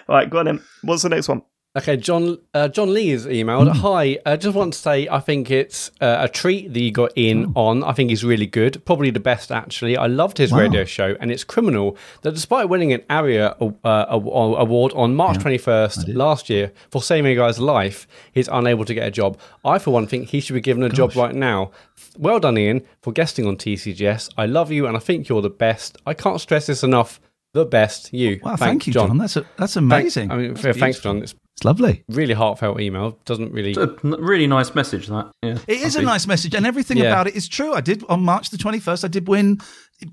all 0.09 0.17
right, 0.17 0.29
go 0.29 0.39
on 0.39 0.47
then. 0.47 0.63
What's 0.83 1.03
the 1.03 1.09
next 1.09 1.29
one? 1.29 1.43
Okay, 1.75 1.97
John 1.97 2.37
uh, 2.53 2.69
John 2.69 2.93
Lee 2.93 3.09
has 3.09 3.25
emailed. 3.25 3.67
Hi, 3.77 4.19
I 4.27 4.37
just 4.37 4.55
want 4.55 4.75
to 4.75 4.79
say 4.79 5.09
I 5.09 5.21
think 5.21 5.51
it's 5.51 5.91
uh, 6.03 6.19
a 6.21 6.29
treat 6.29 6.71
that 6.75 6.81
you 6.81 6.91
got 6.91 7.13
Iain 7.17 7.51
on. 7.57 7.83
I 7.83 7.93
think 7.93 8.11
he's 8.11 8.23
really 8.23 8.45
good, 8.47 8.85
probably 8.85 9.09
the 9.09 9.21
best 9.21 9.51
actually. 9.51 9.97
I 9.97 10.07
loved 10.07 10.37
his 10.37 10.53
radio 10.53 10.85
show, 10.85 11.17
and 11.19 11.31
it's 11.31 11.45
criminal 11.45 11.97
that 12.21 12.33
despite 12.33 12.69
winning 12.69 12.93
an 12.93 13.03
ARIA 13.09 13.57
uh, 13.85 14.05
award 14.11 14.93
on 14.93 15.15
March 15.15 15.39
twenty 15.39 15.57
first 15.57 16.07
last 16.09 16.51
year 16.51 16.73
for 16.91 17.03
saving 17.03 17.33
a 17.33 17.37
guy's 17.37 17.59
life, 17.59 18.07
he's 18.33 18.49
unable 18.49 18.85
to 18.85 18.93
get 18.93 19.09
a 19.09 19.11
job. 19.11 19.39
I, 19.65 19.79
for 19.79 19.93
one, 19.93 20.07
think 20.07 20.29
he 20.29 20.41
should 20.41 20.55
be 20.55 20.61
given 20.61 20.83
a 20.83 20.91
job 20.91 21.17
right 21.17 21.35
now. 21.35 21.71
Well 22.19 22.39
done, 22.39 22.59
Iain, 22.59 22.83
for 23.01 23.13
guesting 23.15 23.47
on 23.47 23.57
TCGS. 23.57 24.35
I 24.37 24.45
love 24.45 24.71
you, 24.71 24.87
and 24.87 24.95
I 24.95 25.01
think 25.01 25.31
you're 25.31 25.41
the 25.41 25.49
best. 25.49 25.97
I 26.07 26.13
can't 26.13 26.39
stress 26.39 26.67
this 26.67 26.83
enough. 26.83 27.19
The 27.55 27.67
best, 27.67 28.15
you. 28.15 28.41
Wow, 28.43 28.57
thank 28.57 28.87
you, 28.87 28.95
John. 28.95 29.19
That's 29.19 29.37
a, 29.37 29.45
that's 29.59 29.77
amazing. 29.77 30.31
I 30.31 30.37
mean, 30.37 30.55
That's 30.55 30.79
thanks. 30.79 31.01
John. 31.01 31.23
It's 31.23 31.35
It's 31.63 31.81
lovely. 31.81 32.05
really 32.09 32.35
heartfelt 32.35 32.81
email. 32.81 33.19
Doesn't 33.25 33.53
really. 33.53 33.73
A 33.75 33.83
n- 34.05 34.17
really 34.19 34.47
nice 34.49 34.75
message, 34.75 35.07
that. 35.07 35.31
Yeah. 35.43 35.59
It 35.69 35.79
is 35.81 35.83
I 35.83 35.87
a 35.87 35.91
think. 36.01 36.05
nice 36.07 36.27
message, 36.27 36.55
and 36.55 36.67
everything 36.67 36.97
Yeah. 36.99 37.05
about 37.13 37.29
it 37.29 37.37
is 37.37 37.47
true. 37.49 37.73
I 37.73 37.81
did 37.81 38.03
on 38.09 38.23
March 38.25 38.51
the 38.51 38.59
twenty 38.59 38.81
first. 38.81 39.05
I 39.05 39.09
did 39.09 39.29
win 39.29 39.59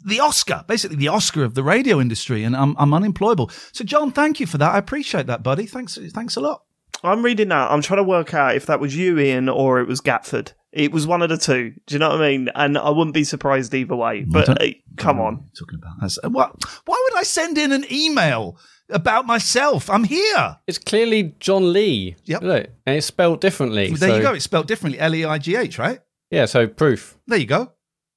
the 0.06 0.20
Oscar, 0.20 0.64
basically 0.68 0.98
the 0.98 1.08
Oscar 1.08 1.44
of 1.44 1.56
the 1.56 1.64
radio 1.64 2.00
industry, 2.00 2.44
and 2.44 2.56
I'm 2.56 2.76
I'm 2.78 2.94
unemployable. 2.94 3.50
So, 3.72 3.84
John, 3.84 4.12
thank 4.12 4.40
you 4.40 4.46
for 4.46 4.60
that. 4.60 4.76
I 4.76 4.78
appreciate 4.78 5.26
that, 5.28 5.42
buddy. 5.42 5.66
Thanks, 5.66 5.98
thanks 6.14 6.36
a 6.36 6.40
lot. 6.42 6.62
I'm 7.04 7.24
reading 7.24 7.48
that. 7.50 7.72
I'm 7.72 7.82
trying 7.82 7.98
to 7.98 8.04
work 8.04 8.34
out 8.34 8.56
if 8.56 8.66
that 8.68 8.80
was 8.80 8.96
you, 8.96 9.18
Iain, 9.18 9.50
or 9.50 9.80
it 9.80 9.88
was 9.88 10.02
Gatford. 10.02 10.54
It 10.72 10.92
was 10.92 11.08
one 11.08 11.22
of 11.24 11.30
the 11.30 11.38
two. 11.38 11.72
Do 11.88 11.96
you 11.96 12.00
know 12.00 12.10
what 12.10 12.22
I 12.22 12.30
mean? 12.30 12.50
And 12.54 12.78
I 12.78 12.90
wouldn't 12.92 13.14
be 13.16 13.24
surprised 13.24 13.74
either 13.74 13.96
way. 13.96 14.24
But 14.28 14.46
don't- 14.46 14.62
uh, 14.62 14.68
come 14.98 15.20
on. 15.20 15.46
Talking 15.58 15.80
about 15.82 15.94
that's, 16.02 16.20
what? 16.24 16.54
Why 16.86 17.08
would 17.10 17.18
I 17.20 17.24
send 17.24 17.58
in 17.58 17.72
an 17.72 17.86
email 17.92 18.58
about 18.90 19.26
myself? 19.26 19.90
I'm 19.90 20.04
here. 20.04 20.58
It's 20.68 20.78
clearly 20.78 21.36
John 21.40 21.74
Lee. 21.74 22.16
Yep. 22.26 22.42
Look, 22.42 22.68
and 22.86 22.96
it's 22.98 23.08
spelled 23.08 23.42
differently. 23.42 23.92
There 23.92 24.10
so- 24.10 24.16
you 24.16 24.22
go. 24.22 24.34
It's 24.34 24.44
spelled 24.46 24.68
differently. 24.68 25.00
L 25.00 25.14
e 25.16 25.26
i 25.26 25.38
g 25.38 25.56
h, 25.56 25.78
right? 25.80 26.00
Yeah, 26.32 26.46
so 26.46 26.68
proof. 26.68 27.18
There 27.28 27.40
you 27.40 27.46
go. 27.46 27.72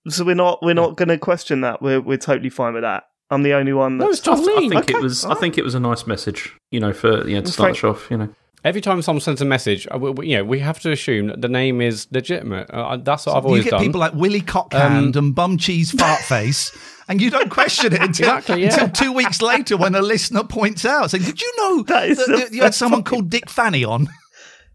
So 0.08 0.24
we're 0.24 0.34
not 0.34 0.58
we're 0.62 0.74
not 0.74 0.96
going 0.96 1.08
to 1.08 1.18
question 1.18 1.60
that. 1.62 1.80
We're 1.80 2.00
we're 2.00 2.18
totally 2.18 2.50
fine 2.50 2.74
with 2.74 2.82
that. 2.82 3.04
I'm 3.30 3.42
the 3.42 3.54
only 3.54 3.72
one 3.72 3.96
No, 3.96 4.06
that's 4.06 4.18
it's 4.18 4.24
John 4.26 4.40
I 4.40 4.42
Lee. 4.42 4.68
think 4.68 4.82
Okay, 4.82 4.94
it 4.98 5.02
was. 5.02 5.24
I 5.24 5.34
think 5.34 5.56
it 5.56 5.64
was 5.64 5.74
a 5.74 5.80
nice 5.80 6.06
message. 6.06 6.54
You 6.70 6.80
know, 6.80 6.92
for 6.92 7.26
you 7.26 7.36
know, 7.36 7.42
to 7.42 7.50
start 7.52 7.68
thank- 7.76 7.84
us 7.84 7.84
off. 7.84 8.10
You 8.10 8.18
know, 8.18 8.28
Every 8.64 8.80
time 8.80 9.02
someone 9.02 9.20
sends 9.20 9.40
a 9.40 9.44
message, 9.44 9.88
uh, 9.92 9.98
we, 9.98 10.10
we- 10.10 10.28
you 10.28 10.36
know, 10.36 10.44
we 10.44 10.60
have 10.60 10.78
to 10.80 10.92
assume 10.92 11.26
that 11.28 11.40
the 11.40 11.48
name 11.48 11.80
is 11.80 12.06
legitimate. 12.12 12.70
Uh, 12.70 12.96
that's 12.98 13.26
what 13.26 13.36
I've 13.36 13.42
you 13.42 13.48
always 13.48 13.64
get 13.64 13.70
done. 13.70 13.80
Um, 13.80 13.86
people 13.86 14.00
like 14.00 14.14
Willie 14.14 14.40
Cockhand 14.40 15.16
and 15.16 15.34
Bum 15.34 15.58
Cheese 15.58 15.90
Fart 15.90 16.20
Face, 16.22 16.70
and 17.08 17.20
you 17.20 17.28
don't 17.30 17.50
question 17.50 17.92
it 17.92 18.00
until, 18.00 18.08
Exactly, 18.36 18.62
yeah. 18.62 18.72
until 18.72 18.88
two 18.90 19.12
weeks 19.12 19.42
later 19.42 19.76
when 19.76 19.94
a 19.96 20.00
listener 20.02 20.44
points 20.44 20.84
out, 20.84 21.10
saying, 21.10 21.24
"Did 21.24 21.40
you 21.42 21.52
know 21.58 21.82
That 21.82 22.08
is 22.08 22.18
that, 22.18 22.26
the 22.28 22.36
that 22.36 22.52
you 22.52 22.62
had 22.62 22.74
someone 22.74 23.00
fucking- 23.02 23.18
called 23.18 23.30
Dick 23.30 23.50
Fanny 23.50 23.84
on?" 23.84 24.08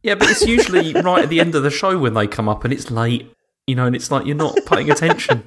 yeah, 0.04 0.16
but 0.16 0.30
it's 0.30 0.46
usually 0.46 0.92
right 1.02 1.24
at 1.24 1.30
the 1.30 1.40
end 1.40 1.56
of 1.56 1.64
the 1.64 1.72
show 1.72 1.98
when 1.98 2.14
they 2.14 2.28
come 2.28 2.50
up 2.50 2.64
and 2.66 2.74
it's 2.74 2.92
late. 2.92 3.32
You 3.68 3.76
know, 3.76 3.86
and 3.86 3.96
it's 3.98 4.12
like 4.12 4.26
you're 4.26 4.36
not 4.36 4.58
paying 4.66 4.90
attention. 4.92 5.44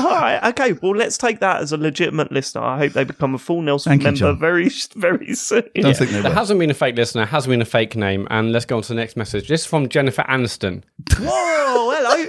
All 0.00 0.06
right, 0.08 0.42
okay. 0.50 0.72
Well, 0.74 0.92
let's 0.96 1.18
take 1.18 1.40
that 1.40 1.60
as 1.62 1.72
a 1.72 1.76
legitimate 1.76 2.30
listener. 2.32 2.62
I 2.62 2.78
hope 2.78 2.92
they 2.92 3.04
become 3.04 3.34
a 3.34 3.38
full 3.38 3.62
Nelson 3.62 3.90
Thank 3.90 4.02
you, 4.02 4.06
member 4.06 4.18
John. 4.18 4.38
very, 4.38 4.68
very 4.96 5.34
soon. 5.34 5.64
Don't 5.74 5.96
think 5.96 6.10
there 6.10 6.32
hasn't 6.32 6.60
been 6.60 6.70
a 6.70 6.74
fake 6.74 6.96
listener, 6.96 7.24
hasn't 7.26 7.50
been 7.50 7.62
a 7.62 7.66
fake 7.66 7.96
name, 7.96 8.26
and 8.30 8.52
let's 8.52 8.64
go 8.64 8.76
on 8.76 8.82
to 8.82 8.88
the 8.88 8.94
next 8.94 9.16
message. 9.16 9.48
This 9.48 9.62
is 9.62 9.66
from 9.66 9.88
Jennifer 9.88 10.22
Aniston. 10.28 10.82
Whoa, 11.18 11.90
hello. 11.94 12.28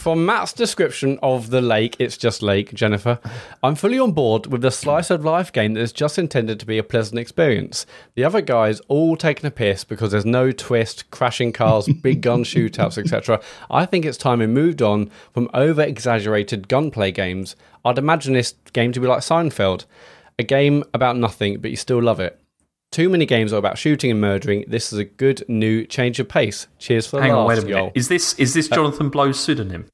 From 0.00 0.24
Matt's 0.24 0.54
description 0.54 1.18
of 1.22 1.50
the 1.50 1.60
lake, 1.60 1.94
it's 1.98 2.16
just 2.16 2.40
lake, 2.40 2.72
Jennifer. 2.72 3.18
I'm 3.62 3.74
fully 3.74 3.98
on 3.98 4.12
board 4.12 4.46
with 4.46 4.62
the 4.62 4.70
slice 4.70 5.10
of 5.10 5.26
life 5.26 5.52
game 5.52 5.74
that 5.74 5.82
is 5.82 5.92
just 5.92 6.18
intended 6.18 6.58
to 6.58 6.64
be 6.64 6.78
a 6.78 6.82
pleasant 6.82 7.18
experience. 7.18 7.84
The 8.14 8.24
other 8.24 8.40
guys 8.40 8.80
all 8.88 9.18
taking 9.18 9.44
a 9.44 9.50
piss 9.50 9.84
because 9.84 10.10
there's 10.10 10.24
no 10.24 10.52
twist, 10.52 11.10
crashing 11.10 11.52
cars, 11.52 11.86
big 12.02 12.22
gun 12.22 12.44
shootouts, 12.44 12.96
etc. 12.96 13.42
I 13.70 13.84
think 13.84 14.06
it's 14.06 14.16
time 14.16 14.38
we 14.38 14.46
moved 14.46 14.80
on 14.80 15.10
from 15.34 15.50
over 15.52 15.82
exaggerated 15.82 16.68
gunplay 16.68 17.12
games. 17.12 17.54
I'd 17.84 17.98
imagine 17.98 18.32
this 18.32 18.54
game 18.72 18.92
to 18.92 19.00
be 19.00 19.06
like 19.06 19.20
Seinfeld, 19.20 19.84
a 20.38 20.42
game 20.42 20.82
about 20.94 21.18
nothing, 21.18 21.60
but 21.60 21.70
you 21.70 21.76
still 21.76 22.02
love 22.02 22.20
it. 22.20 22.39
Too 22.92 23.08
many 23.08 23.24
games 23.24 23.52
are 23.52 23.56
about 23.58 23.78
shooting 23.78 24.10
and 24.10 24.20
murdering. 24.20 24.64
This 24.66 24.92
is 24.92 24.98
a 24.98 25.04
good 25.04 25.44
new 25.48 25.84
change 25.86 26.18
of 26.18 26.28
pace. 26.28 26.66
Cheers 26.78 27.06
for 27.06 27.16
the 27.16 27.22
Hang 27.22 27.32
on, 27.32 27.46
wait 27.46 27.58
a 27.58 27.62
minute. 27.62 27.76
y'all. 27.76 27.92
Is 27.94 28.08
this 28.08 28.34
is 28.34 28.52
this 28.54 28.68
Jonathan 28.68 29.10
Blow's 29.10 29.38
pseudonym? 29.38 29.86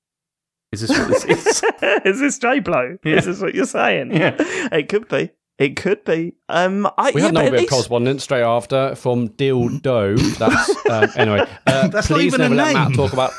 Is 0.73 0.81
this 0.81 0.91
what 0.91 1.09
this 1.09 1.25
is? 1.25 1.63
is 2.07 2.21
this 2.21 2.39
J 2.39 2.61
Blow? 2.61 2.97
Yeah. 3.05 3.17
Is 3.17 3.27
this 3.27 3.41
what 3.41 3.55
you're 3.55 3.67
saying? 3.67 4.13
Yeah. 4.13 4.35
It 4.73 4.89
could 4.89 5.09
be. 5.09 5.31
It 5.59 5.77
could 5.77 6.05
be. 6.05 6.35
Um, 6.49 6.87
I, 6.99 7.11
We 7.13 7.21
yeah, 7.21 7.27
had 7.29 7.35
but 7.35 7.41
another 7.41 7.47
at 7.57 7.61
bit 7.61 7.63
of 7.65 7.71
correspondence 7.71 8.25
straight 8.25 8.43
after 8.43 8.95
from 8.95 9.29
Dildo. 9.31 10.19
That's 10.39 10.87
um, 10.91 11.11
anyway. 11.21 11.47
Uh, 11.67 11.89
That's 11.89 12.11
not 12.11 12.17
please 12.17 12.35
even 12.35 12.41
a 12.41 12.45
never 12.49 12.55
let 12.57 12.65
name. 12.67 12.75
Matt 12.75 12.95
talk 12.95 13.13
about. 13.13 13.33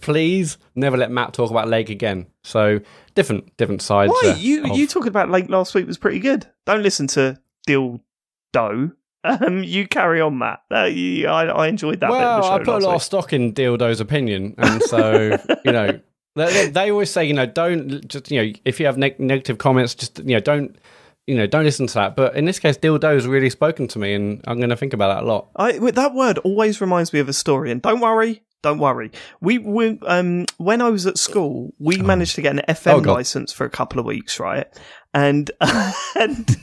please 0.00 0.58
never 0.74 0.96
let 0.96 1.10
Matt 1.10 1.32
talk 1.34 1.50
about 1.50 1.68
Lake 1.68 1.90
again. 1.90 2.26
So 2.44 2.80
different, 3.14 3.56
different 3.56 3.82
sides. 3.82 4.10
Why 4.12 4.30
uh, 4.32 4.36
you 4.36 4.64
of- 4.64 4.76
you 4.76 4.86
talking 4.86 5.08
about 5.08 5.30
Lake 5.30 5.48
last 5.48 5.74
week 5.74 5.86
was 5.86 5.98
pretty 5.98 6.18
good. 6.18 6.46
Don't 6.66 6.82
listen 6.82 7.06
to 7.08 7.38
Dildo. 7.68 8.00
Um, 9.24 9.62
you 9.64 9.86
carry 9.88 10.20
on, 10.20 10.38
Matt. 10.38 10.60
Uh, 10.72 10.84
you, 10.84 11.26
I, 11.26 11.46
I 11.46 11.66
enjoyed 11.68 12.00
that. 12.00 12.10
Well, 12.10 12.44
I 12.44 12.58
put 12.58 12.68
a 12.68 12.72
lot 12.72 12.80
week. 12.82 12.96
of 12.96 13.02
stock 13.02 13.32
in 13.32 13.52
Dildo's 13.52 14.00
opinion, 14.00 14.54
and 14.58 14.82
so 14.82 15.36
you 15.64 15.72
know, 15.72 16.00
they, 16.36 16.68
they- 16.70 16.90
always 16.90 17.10
say, 17.10 17.24
you 17.24 17.34
know, 17.34 17.46
don't 17.46 18.06
just 18.08 18.30
you 18.30 18.42
know, 18.42 18.52
if 18.64 18.78
you 18.78 18.86
have 18.86 18.96
neg- 18.96 19.18
negative 19.20 19.58
comments, 19.58 19.94
just 19.94 20.18
you 20.20 20.34
know, 20.34 20.40
don't. 20.40 20.76
You 21.26 21.36
know, 21.36 21.46
don't 21.46 21.64
listen 21.64 21.86
to 21.88 21.94
that. 21.94 22.16
But 22.16 22.36
in 22.36 22.46
this 22.46 22.58
case, 22.58 22.78
dildo's 22.78 23.26
really 23.26 23.50
spoken 23.50 23.86
to 23.88 23.98
me, 23.98 24.14
and 24.14 24.42
I'm 24.46 24.56
going 24.56 24.70
to 24.70 24.76
think 24.78 24.94
about 24.94 25.14
that 25.14 25.24
a 25.24 25.26
lot. 25.26 25.48
I, 25.56 25.72
that 25.90 26.14
word 26.14 26.38
always 26.38 26.80
reminds 26.80 27.12
me 27.12 27.20
of 27.20 27.28
a 27.28 27.34
story, 27.34 27.70
and 27.70 27.82
don't 27.82 28.00
worry, 28.00 28.40
don't 28.62 28.78
worry. 28.78 29.12
We, 29.40 29.58
we 29.58 29.98
um, 30.06 30.46
when 30.56 30.82
I 30.82 30.88
was 30.90 31.06
at 31.06 31.16
school, 31.18 31.72
we 31.78 31.96
managed 31.98 32.34
to 32.36 32.42
get 32.42 32.52
an 32.54 32.62
Oh, 32.68 32.72
FM 32.72 33.04
God. 33.04 33.14
license 33.14 33.52
for 33.52 33.64
a 33.64 33.70
couple 33.70 34.00
of 34.00 34.06
weeks, 34.06 34.40
right? 34.40 34.66
And 35.14 35.50
and 36.16 36.56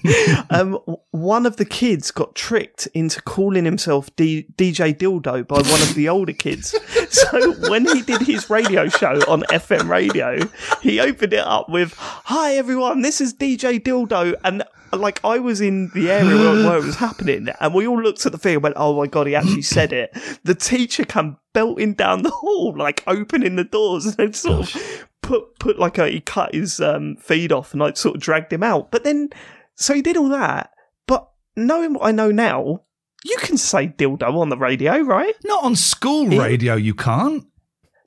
um, 0.49 0.73
one 1.12 1.45
of 1.45 1.58
the 1.58 1.65
kids 1.65 2.12
got 2.12 2.36
tricked 2.36 2.88
into 2.93 3.21
calling 3.21 3.65
himself 3.65 4.13
D- 4.15 4.45
DJ 4.58 4.93
Dildo 4.95 5.47
by 5.47 5.55
one 5.55 5.81
of 5.81 5.95
the 5.95 6.10
older 6.10 6.34
kids. 6.34 6.75
So 7.15 7.53
when 7.69 7.86
he 7.86 8.01
did 8.01 8.21
his 8.21 8.49
radio 8.49 8.89
show 8.89 9.21
on 9.29 9.43
FM 9.43 9.88
radio, 9.88 10.38
he 10.81 10.99
opened 10.99 11.31
it 11.34 11.39
up 11.39 11.69
with, 11.69 11.93
"Hi 11.97 12.55
everyone, 12.58 13.03
this 13.03 13.21
is 13.21 13.34
DJ 13.34 13.79
Dildo," 13.81 14.34
and 14.43 14.63
like 14.91 15.23
I 15.23 15.39
was 15.39 15.62
in 15.62 15.91
the 15.93 16.12
area 16.12 16.36
where, 16.36 16.65
where 16.65 16.77
it 16.77 16.84
was 16.84 16.97
happening, 16.97 17.47
and 17.62 17.73
we 17.73 17.88
all 17.88 18.01
looked 18.01 18.25
at 18.25 18.31
the 18.34 18.38
thing 18.38 18.55
and 18.55 18.63
went, 18.63 18.75
"Oh 18.77 18.97
my 18.97 19.08
god, 19.08 19.27
he 19.27 19.36
actually 19.36 19.62
said 19.62 19.93
it." 19.93 20.13
The 20.43 20.55
teacher 20.55 21.05
come 21.05 21.38
belting 21.56 21.96
down 21.96 22.22
the 22.22 22.30
hall, 22.30 22.76
like 22.78 23.04
opening 23.08 23.56
the 23.56 23.63
doors, 23.63 24.06
and 24.06 24.15
then 24.18 24.34
sort 24.34 24.76
of 24.76 25.08
put 25.24 25.58
put 25.60 25.80
like 25.80 25.98
a 25.98 26.08
he 26.10 26.20
cut 26.22 26.54
his 26.54 26.80
um, 26.80 27.15
feed 27.15 27.52
off 27.52 27.72
and 27.74 27.82
like 27.82 27.98
sort 27.98 28.15
of 28.15 28.22
dragged 28.22 28.54
him 28.54 28.62
out. 28.62 28.91
But 28.91 29.04
then, 29.04 29.30
so 29.74 29.96
he 29.96 30.04
did 30.04 30.18
all 30.18 30.30
that. 30.30 30.70
But 31.08 31.28
knowing 31.56 31.94
what 31.96 32.06
I 32.06 32.12
know 32.12 32.30
now, 32.30 32.84
you 33.24 33.38
can 33.39 33.58
say 33.58 33.88
dildo 33.88 34.36
on 34.38 34.50
the 34.50 34.58
radio, 34.58 35.00
right? 35.00 35.34
Not 35.44 35.63
on 35.63 35.76
school 35.76 36.28
radio, 36.28 36.76
you 36.76 36.94
can't. 36.94 37.46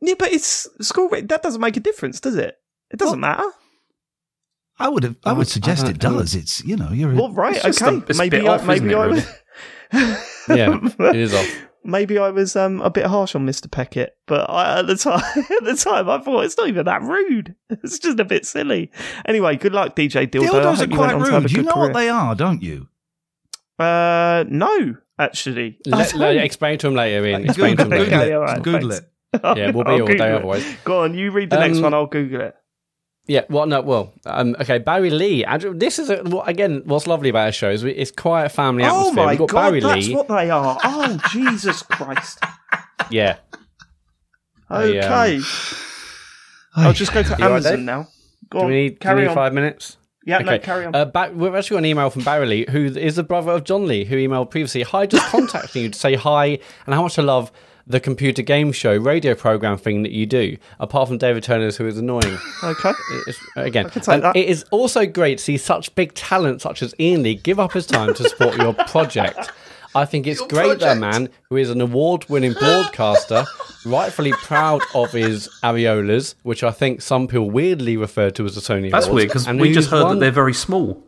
Yeah, 0.00 0.14
but 0.16 0.30
it's 0.32 0.68
school. 0.80 1.08
ra- 1.08 1.22
That 1.24 1.42
doesn't 1.42 1.60
make 1.60 1.76
a 1.76 1.80
difference, 1.80 2.20
does 2.20 2.36
it? 2.36 2.56
It 2.92 3.00
doesn't 3.00 3.18
matter. 3.18 3.50
I 4.78 4.88
would 4.88 5.02
have. 5.02 5.16
I 5.24 5.30
I 5.30 5.32
would 5.32 5.48
suggest 5.48 5.86
I 5.86 5.90
it 5.90 5.98
don't- 5.98 6.18
does. 6.18 6.36
It's 6.36 6.62
you 6.64 6.76
know 6.76 6.92
you're. 6.92 7.10
A, 7.10 7.14
Well, 7.16 7.32
right, 7.32 7.64
okay. 7.64 7.86
a- 8.08 8.14
maybe 8.14 8.46
I, 8.46 8.54
off, 8.54 8.64
maybe 8.64 8.86
isn't 8.86 8.90
it, 8.90 8.96
I 8.96 9.04
really? 9.06 9.24
Yeah, 10.48 10.78
it 11.10 11.16
is 11.16 11.34
off. 11.34 11.67
Maybe 11.84 12.18
I 12.18 12.30
was 12.30 12.54
um, 12.56 12.80
a 12.80 12.90
bit 12.90 13.06
harsh 13.06 13.34
on 13.34 13.46
Mr. 13.46 13.66
Peckett, 13.68 14.08
but 14.26 14.48
I, 14.50 14.80
at 14.80 14.86
the 14.86 14.96
time, 14.96 15.22
at 15.36 15.64
the 15.64 15.74
time, 15.76 16.08
I 16.10 16.18
thought 16.18 16.44
it's 16.44 16.56
not 16.58 16.68
even 16.68 16.84
that 16.86 17.02
rude. 17.02 17.54
It's 17.70 17.98
just 17.98 18.18
a 18.20 18.24
bit 18.24 18.44
silly. 18.46 18.90
Anyway, 19.26 19.56
good 19.56 19.72
luck, 19.72 19.94
DJ 19.96 20.26
Dildo. 20.26 20.48
Dildos 20.48 20.80
are 20.80 20.90
you 20.90 20.96
quite 20.96 21.14
on 21.14 21.20
to 21.24 21.30
have 21.32 21.34
a 21.34 21.40
rude. 21.42 21.52
You 21.52 21.62
know 21.62 21.72
career. 21.72 21.84
what 21.86 21.94
they 21.94 22.08
are, 22.08 22.34
don't 22.34 22.62
you? 22.62 22.88
Uh, 23.78 24.44
no, 24.48 24.96
actually. 25.18 25.78
Let, 25.86 26.14
I 26.16 26.30
explain 26.32 26.78
to 26.78 26.88
him 26.88 26.94
later, 26.94 27.24
Iain. 27.24 27.44
Explain 27.44 27.76
Google, 27.76 27.90
to 27.98 28.04
him 28.04 28.10
Google 28.10 28.22
it. 28.52 28.62
Google 28.62 28.92
it. 28.92 29.04
Yeah, 29.58 29.70
we'll 29.70 29.84
be 29.84 29.90
I'll 29.90 30.00
all 30.00 30.06
day 30.06 30.14
it. 30.14 30.20
otherwise. 30.20 30.76
Go 30.84 31.04
on, 31.04 31.14
you 31.14 31.30
read 31.30 31.50
the 31.50 31.58
next 31.60 31.76
Um, 31.78 31.84
one. 31.84 31.94
I'll 31.94 32.06
Google 32.06 32.40
it. 32.40 32.54
Yeah, 33.28 33.42
well, 33.50 33.66
no, 33.66 33.82
well, 33.82 34.14
um, 34.24 34.56
okay, 34.58 34.78
Barry 34.78 35.10
Lee. 35.10 35.44
Andrew, 35.44 35.74
This 35.74 35.98
is 35.98 36.08
a, 36.08 36.22
again 36.46 36.80
what's 36.86 37.06
lovely 37.06 37.28
about 37.28 37.44
our 37.46 37.52
show 37.52 37.68
is 37.70 37.84
it's 37.84 38.10
quite 38.10 38.44
a 38.44 38.48
family 38.48 38.84
atmosphere. 38.84 39.04
Oh 39.04 39.08
atmosphere. 39.10 39.24
my 39.26 39.30
We've 39.32 39.38
got 39.38 39.48
god, 39.50 39.60
Barry 39.68 39.80
that's 39.80 40.06
Lee. 40.08 40.14
what 40.14 40.28
they 40.28 40.50
are. 40.50 40.78
Oh 40.82 41.18
Jesus 41.30 41.82
Christ. 41.82 42.42
Yeah, 43.10 43.36
I, 44.70 44.98
um, 44.98 45.12
Okay, 45.12 45.40
I'll 46.76 46.92
just 46.92 47.12
go 47.12 47.22
to 47.22 47.36
You 47.38 47.44
Amazon 47.44 47.76
Dave? 47.76 47.84
now. 47.84 48.08
Go 48.50 48.60
do 48.60 48.64
on, 48.64 48.70
we 48.70 48.74
need, 48.74 48.88
do 48.88 48.94
we 48.94 48.98
carry 48.98 49.20
need 49.22 49.28
on. 49.28 49.34
five 49.34 49.52
minutes? 49.52 49.96
Yeah, 50.24 50.38
no, 50.38 50.52
Okay. 50.52 50.64
carry 50.64 50.84
on. 50.86 50.94
Uh, 50.94 51.04
back, 51.06 51.32
we've 51.34 51.54
actually 51.54 51.74
got 51.76 51.78
an 51.78 51.84
email 51.86 52.10
from 52.10 52.22
Barry 52.22 52.46
Lee, 52.46 52.66
who 52.70 52.84
is 52.86 53.16
the 53.16 53.22
brother 53.22 53.52
of 53.52 53.64
John 53.64 53.86
Lee, 53.86 54.04
who 54.04 54.16
emailed 54.16 54.50
previously. 54.50 54.82
Hi, 54.82 55.06
just 55.06 55.26
contacting 55.30 55.82
you 55.84 55.88
to 55.90 55.98
say 55.98 56.14
hi 56.14 56.58
and 56.86 56.94
how 56.94 57.02
much 57.02 57.18
I 57.18 57.22
love 57.22 57.50
the 57.88 57.98
computer 58.00 58.42
game 58.42 58.70
show 58.70 58.96
radio 58.96 59.34
program 59.34 59.78
thing 59.78 60.02
that 60.02 60.12
you 60.12 60.26
do. 60.26 60.56
Apart 60.78 61.08
from 61.08 61.18
David 61.18 61.42
Turner's, 61.42 61.76
who 61.76 61.86
is 61.86 61.96
annoying. 61.98 62.38
okay. 62.62 62.92
It's, 63.26 63.38
again, 63.56 63.88
take 63.90 64.04
that. 64.04 64.36
it 64.36 64.46
is 64.48 64.64
also 64.70 65.06
great 65.06 65.38
to 65.38 65.44
see 65.44 65.56
such 65.56 65.94
big 65.94 66.14
talent 66.14 66.60
such 66.62 66.82
as 66.82 66.94
Iain 67.00 67.22
Lee 67.22 67.34
give 67.34 67.58
up 67.58 67.72
his 67.72 67.86
time 67.86 68.14
to 68.14 68.28
support 68.28 68.56
your 68.58 68.74
project. 68.74 69.50
I 69.94 70.04
think 70.04 70.26
it's 70.26 70.38
Your 70.40 70.48
great 70.48 70.80
that 70.80 70.98
a 70.98 71.00
man 71.00 71.30
who 71.48 71.56
is 71.56 71.70
an 71.70 71.80
award-winning 71.80 72.52
broadcaster, 72.52 73.44
rightfully 73.86 74.32
proud 74.32 74.82
of 74.94 75.12
his 75.12 75.48
areolas, 75.64 76.34
which 76.42 76.62
I 76.62 76.70
think 76.70 77.00
some 77.00 77.26
people 77.26 77.50
weirdly 77.50 77.96
refer 77.96 78.28
to 78.30 78.44
as 78.44 78.54
the 78.54 78.60
Sony 78.60 78.90
That's 78.90 79.06
Awards, 79.06 79.14
weird 79.14 79.28
because 79.28 79.48
we 79.48 79.72
just 79.72 79.90
heard 79.90 80.04
won- 80.04 80.16
that 80.16 80.20
they're 80.20 80.30
very 80.30 80.52
small. 80.54 81.02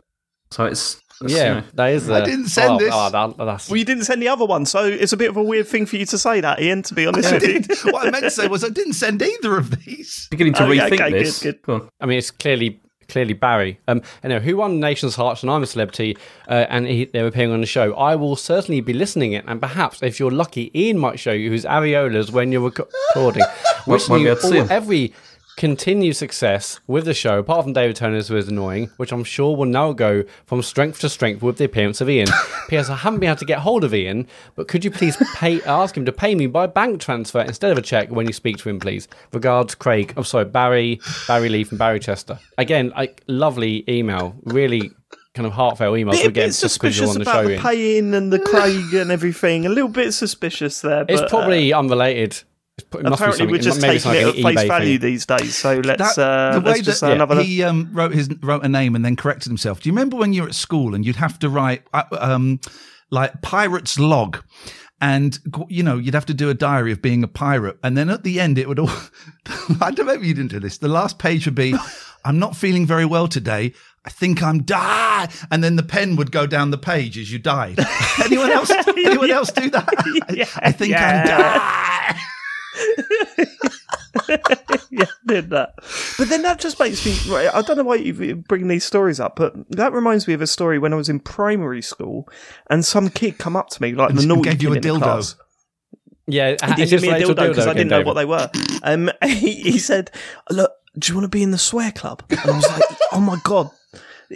So 0.49 0.65
it's. 0.65 1.00
It's, 1.21 1.31
you 1.33 1.37
yeah, 1.39 1.63
that 1.73 1.87
is. 1.91 2.09
I 2.09 2.23
didn't 2.23 2.47
send 2.47 2.73
oh, 2.73 2.77
this. 2.79 2.91
Oh, 2.93 3.09
that, 3.09 3.37
that's, 3.37 3.69
Well, 3.69 3.77
you 3.77 3.85
didn't 3.85 4.03
send 4.05 4.21
the 4.21 4.27
other 4.27 4.45
one, 4.45 4.65
so 4.65 4.85
it's 4.85 5.13
a 5.13 5.17
bit 5.17 5.29
of 5.29 5.37
a 5.37 5.43
weird 5.43 5.67
thing 5.67 5.85
for 5.85 5.95
you 5.97 6.05
to 6.07 6.17
say 6.17 6.41
that, 6.41 6.59
Iain. 6.59 6.81
To 6.83 6.93
be 6.93 7.05
honest 7.07 7.29
I 7.29 7.33
with 7.33 7.43
you. 7.43 7.59
didn't- 7.61 7.93
what 7.93 8.07
I 8.07 8.11
meant 8.11 8.23
to 8.23 8.31
say 8.31 8.47
was 8.47 8.63
I 8.63 8.69
didn't 8.69 8.93
send 8.93 9.21
either 9.21 9.57
of 9.57 9.83
these. 9.85 10.27
Beginning 10.31 10.53
to 10.53 10.65
Oh, 10.65 10.71
yeah, 10.71 10.89
rethink 10.89 10.93
okay, 10.93 11.09
good, 11.11 11.25
this. 11.25 11.41
good. 11.43 11.61
Go 11.61 11.73
on. 11.75 11.89
I 11.99 12.05
mean, 12.05 12.17
it's 12.17 12.31
clearly 12.31 12.79
clearly 13.07 13.33
Barry. 13.33 13.77
Um, 13.89 14.01
anyway, 14.23 14.41
who 14.41 14.55
won 14.55 14.79
Nation's 14.79 15.15
Hearts 15.15 15.43
and 15.43 15.51
I'm 15.51 15.61
a 15.61 15.65
Celebrity, 15.67 16.17
uh, 16.47 16.65
and 16.69 16.87
he, 16.87 17.05
they're 17.05 17.27
appearing 17.27 17.51
on 17.51 17.59
the 17.59 17.67
show. 17.67 17.93
I 17.95 18.15
will 18.15 18.37
certainly 18.37 18.79
be 18.79 18.93
listening 18.93 19.33
it, 19.33 19.43
and 19.47 19.59
perhaps 19.59 20.01
if 20.01 20.17
you're 20.17 20.31
lucky, 20.31 20.71
Iain 20.73 20.97
might 20.97 21.19
show 21.19 21.33
you 21.33 21.51
his 21.51 21.65
areolas 21.65 22.31
when 22.31 22.53
you're 22.53 22.71
reco- 22.71 22.89
recording. 23.13 23.43
Wishing 23.85 24.11
won't 24.11 24.19
be 24.21 24.23
you 24.23 24.31
able 24.31 24.41
to 24.41 24.47
see 24.47 24.57
all, 24.59 24.63
him. 24.63 24.71
every 24.71 25.13
continued 25.61 26.15
success 26.15 26.79
with 26.87 27.05
the 27.05 27.13
show, 27.13 27.37
apart 27.37 27.63
from 27.63 27.71
David 27.71 27.95
Turner's, 27.95 28.29
who 28.29 28.35
is 28.35 28.47
annoying, 28.47 28.89
which 28.97 29.11
I'm 29.11 29.23
sure 29.23 29.55
will 29.55 29.67
now 29.67 29.93
go 29.93 30.23
from 30.47 30.63
strength 30.63 30.99
to 31.01 31.07
strength 31.07 31.43
with 31.43 31.59
the 31.59 31.65
appearance 31.65 32.01
of 32.01 32.09
Iain. 32.09 32.25
P.S. 32.67 32.89
I 32.89 32.95
haven't 32.95 33.19
been 33.19 33.29
able 33.29 33.37
to 33.37 33.45
get 33.45 33.59
hold 33.59 33.83
of 33.83 33.93
Iain, 33.93 34.25
but 34.55 34.67
could 34.67 34.83
you 34.83 34.89
please 34.89 35.17
pay 35.35 35.61
ask 35.65 35.95
him 35.95 36.03
to 36.05 36.11
pay 36.11 36.33
me 36.33 36.47
by 36.47 36.65
bank 36.65 36.99
transfer 36.99 37.41
instead 37.41 37.71
of 37.71 37.77
a 37.77 37.81
check 37.83 38.09
when 38.09 38.25
you 38.25 38.33
speak 38.33 38.57
to 38.57 38.69
him, 38.69 38.79
please? 38.79 39.07
Regards, 39.33 39.75
Craig. 39.75 40.15
I'm 40.17 40.23
sorry, 40.23 40.45
Barry, 40.45 40.99
Barry 41.27 41.49
Lee 41.49 41.63
from 41.63 41.77
Barry 41.77 41.99
Chester. 41.99 42.39
Again, 42.57 42.91
like 42.95 43.21
lovely 43.27 43.83
email, 43.87 44.33
really 44.45 44.89
kind 45.35 45.45
of 45.45 45.53
heartfelt 45.53 45.95
emails 45.95 46.13
Bit, 46.13 46.21
to 46.23 46.27
a 46.29 46.31
get 46.31 46.47
bit 46.47 46.53
suspicious 46.53 47.07
on 47.07 47.15
the 47.17 47.21
about 47.21 47.43
show 47.43 47.47
the 47.47 47.53
in. 47.53 47.61
paying 47.61 48.13
and 48.15 48.33
the 48.33 48.39
Craig 48.39 48.95
and 48.95 49.11
everything. 49.11 49.67
A 49.67 49.69
little 49.69 49.89
bit 49.91 50.11
suspicious 50.13 50.81
there. 50.81 51.05
But, 51.05 51.13
It's 51.13 51.21
uh, 51.21 51.29
probably 51.29 51.71
unrelated. 51.71 52.41
It's 52.81 52.89
pro- 52.89 52.99
it 53.01 53.03
must 53.03 53.19
be 53.19 53.23
apparently 53.23 53.47
we're 53.47 53.61
just 53.61 53.81
maybe 53.81 53.99
taking 53.99 54.21
it 54.39 54.45
at 54.45 54.55
face 54.55 54.67
value 54.67 54.97
thing. 54.99 55.09
these 55.11 55.25
days. 55.25 55.55
So 55.55 55.79
let's 55.83 56.15
That- 56.15 56.21
uh, 56.21 56.53
the 56.55 56.61
way 56.61 56.65
let's 56.71 56.81
just 56.81 57.01
that 57.01 57.07
say 57.07 57.13
another. 57.13 57.41
he 57.41 57.63
um, 57.63 57.89
wrote 57.93 58.13
his 58.13 58.29
wrote 58.41 58.63
a 58.65 58.69
name 58.69 58.95
and 58.95 59.05
then 59.05 59.15
corrected 59.15 59.49
himself. 59.49 59.81
Do 59.81 59.89
you 59.89 59.93
remember 59.93 60.17
when 60.17 60.33
you 60.33 60.41
were 60.43 60.47
at 60.49 60.55
school 60.55 60.93
and 60.95 61.05
you'd 61.05 61.15
have 61.17 61.39
to 61.39 61.49
write 61.49 61.83
uh, 61.93 62.03
um, 62.19 62.59
like 63.09 63.41
pirate's 63.41 63.97
log? 63.99 64.43
And 65.03 65.39
you 65.67 65.81
know 65.81 65.97
you'd 65.97 66.13
have 66.13 66.27
to 66.27 66.33
do 66.35 66.49
a 66.51 66.53
diary 66.53 66.91
of 66.91 67.01
being 67.01 67.23
a 67.23 67.27
pirate, 67.27 67.79
and 67.83 67.97
then 67.97 68.09
at 68.11 68.23
the 68.23 68.39
end 68.39 68.59
it 68.59 68.67
would 68.67 68.77
all. 68.77 68.91
I 69.81 69.89
don't 69.89 70.05
know 70.05 70.13
if 70.13 70.23
you 70.23 70.33
didn't 70.35 70.51
do 70.51 70.59
this. 70.59 70.77
The 70.77 70.87
last 70.87 71.17
page 71.17 71.45
would 71.47 71.55
be, 71.55 71.73
"I'm 72.25 72.37
not 72.37 72.55
feeling 72.55 72.85
very 72.85 73.05
well 73.05 73.27
today. 73.27 73.73
I 74.05 74.11
think 74.11 74.43
I'm 74.43 74.61
die," 74.61 75.27
and 75.49 75.63
then 75.63 75.75
the 75.75 75.81
pen 75.81 76.17
would 76.17 76.31
go 76.31 76.45
down 76.45 76.69
the 76.69 76.77
page 76.77 77.17
as 77.17 77.31
you 77.31 77.39
died. 77.39 77.79
anyone 78.23 78.51
else? 78.51 78.69
Anyone 78.69 79.31
else 79.31 79.51
do 79.51 79.71
that? 79.71 79.89
Yeah, 80.33 80.45
I 80.57 80.71
think 80.71 80.91
yeah. 80.91 81.23
I'm 81.23 81.27
die. 82.15 82.21
yeah, 84.89 85.05
did 85.27 85.49
that. 85.51 85.73
But 86.17 86.29
then 86.29 86.41
that 86.43 86.59
just 86.59 86.79
makes 86.79 87.05
me. 87.05 87.17
right, 87.33 87.49
I 87.53 87.61
don't 87.61 87.77
know 87.77 87.83
why 87.83 87.95
you 87.95 88.35
bring 88.35 88.67
these 88.67 88.83
stories 88.83 89.19
up, 89.19 89.35
but 89.35 89.53
that 89.71 89.93
reminds 89.93 90.27
me 90.27 90.33
of 90.33 90.41
a 90.41 90.47
story 90.47 90.79
when 90.79 90.93
I 90.93 90.95
was 90.95 91.09
in 91.09 91.19
primary 91.19 91.81
school, 91.81 92.27
and 92.69 92.83
some 92.85 93.09
kid 93.09 93.37
come 93.37 93.55
up 93.55 93.69
to 93.69 93.81
me 93.81 93.93
like 93.93 94.13
the 94.13 94.19
And 94.19 94.27
naughty 94.27 94.49
gave 94.51 94.61
you 94.63 94.73
kid 94.73 94.85
a 94.85 94.89
in 94.89 94.95
dildo. 94.95 95.03
class. 95.03 95.35
Yeah, 96.27 96.49
He 96.49 96.55
it's 96.55 96.75
did 96.75 96.89
give 96.89 97.01
me 97.01 97.07
a 97.09 97.13
related 97.13 97.37
dildo 97.37 97.49
because 97.49 97.67
I 97.67 97.73
didn't 97.73 97.89
know 97.89 98.01
what 98.03 98.13
they 98.13 98.25
were. 98.25 98.49
Um, 98.83 99.09
he, 99.25 99.53
he 99.55 99.77
said, 99.79 100.11
"Look, 100.49 100.71
do 100.97 101.11
you 101.11 101.15
want 101.17 101.25
to 101.25 101.29
be 101.35 101.43
in 101.43 101.51
the 101.51 101.57
swear 101.57 101.91
club?" 101.91 102.23
And 102.29 102.39
I 102.39 102.55
was 102.55 102.67
like, 102.69 102.83
"Oh 103.11 103.19
my 103.19 103.37
god." 103.43 103.69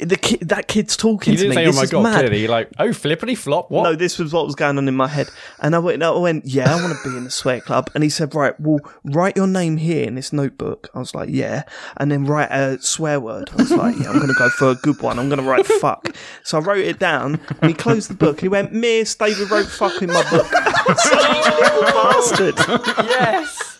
The 0.01 0.17
kid, 0.17 0.41
that 0.49 0.67
kid's 0.67 0.97
talking 0.97 1.33
You 1.33 1.37
to 1.37 1.43
didn't 1.43 1.55
me. 1.55 1.55
say, 1.55 1.63
"Oh 1.63 1.67
This 1.67 1.75
my 1.77 1.83
is 1.83 1.91
god!" 1.91 2.03
mad. 2.03 2.19
Clearly, 2.19 2.47
like, 2.47 2.69
"Oh, 2.79 2.91
flippity 2.93 3.35
flop." 3.35 3.71
What? 3.71 3.83
No, 3.83 3.95
this 3.95 4.19
was 4.19 4.33
what 4.33 4.45
was 4.45 4.55
going 4.55 4.77
on 4.77 4.87
in 4.87 4.95
my 4.95 5.07
head. 5.07 5.29
And 5.61 5.75
I 5.75 5.79
went, 5.79 6.03
I 6.03 6.11
went, 6.11 6.45
yeah, 6.45 6.73
I 6.75 6.81
want 6.81 6.97
to 6.97 7.09
be 7.09 7.15
in 7.17 7.23
the 7.23 7.31
swear 7.31 7.61
club. 7.61 7.89
And 7.95 8.03
he 8.03 8.09
said, 8.09 8.35
right, 8.35 8.59
well, 8.59 8.79
write 9.03 9.35
your 9.37 9.47
name 9.47 9.77
here 9.77 10.05
in 10.05 10.15
this 10.15 10.33
notebook. 10.33 10.89
I 10.93 10.99
was 10.99 11.15
like, 11.15 11.29
yeah. 11.31 11.63
And 11.97 12.11
then 12.11 12.25
write 12.25 12.49
a 12.51 12.81
swear 12.81 13.19
word. 13.19 13.49
I 13.53 13.55
was 13.55 13.71
like, 13.71 13.95
yeah, 13.97 14.09
I'm 14.09 14.15
going 14.17 14.27
to 14.27 14.33
go 14.37 14.49
for 14.49 14.69
a 14.71 14.75
good 14.75 15.01
one. 15.01 15.17
I'm 15.17 15.29
going 15.29 15.41
to 15.41 15.49
write 15.49 15.65
fuck. 15.65 16.15
So 16.43 16.57
I 16.57 16.61
wrote 16.61 16.85
it 16.85 16.99
down 16.99 17.39
and 17.61 17.69
he 17.69 17.73
closed 17.73 18.09
the 18.09 18.13
book 18.15 18.31
and 18.37 18.41
he 18.41 18.47
went, 18.49 18.73
Miss, 18.73 19.15
David 19.15 19.49
wrote 19.49 19.67
fuck 19.67 20.01
in 20.01 20.09
my 20.11 20.21
book. 20.29 20.45
I 20.51 20.83
was 20.87 21.11
like, 21.11 21.45
you 21.45 22.45
little 22.45 22.55
bastard. 22.57 23.07
yes. 23.09 23.79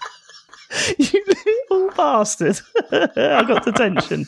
You 1.00 1.24
little 1.70 1.92
bastard. 1.96 2.60
I 2.92 3.44
got 3.48 3.64
detention. 3.66 4.26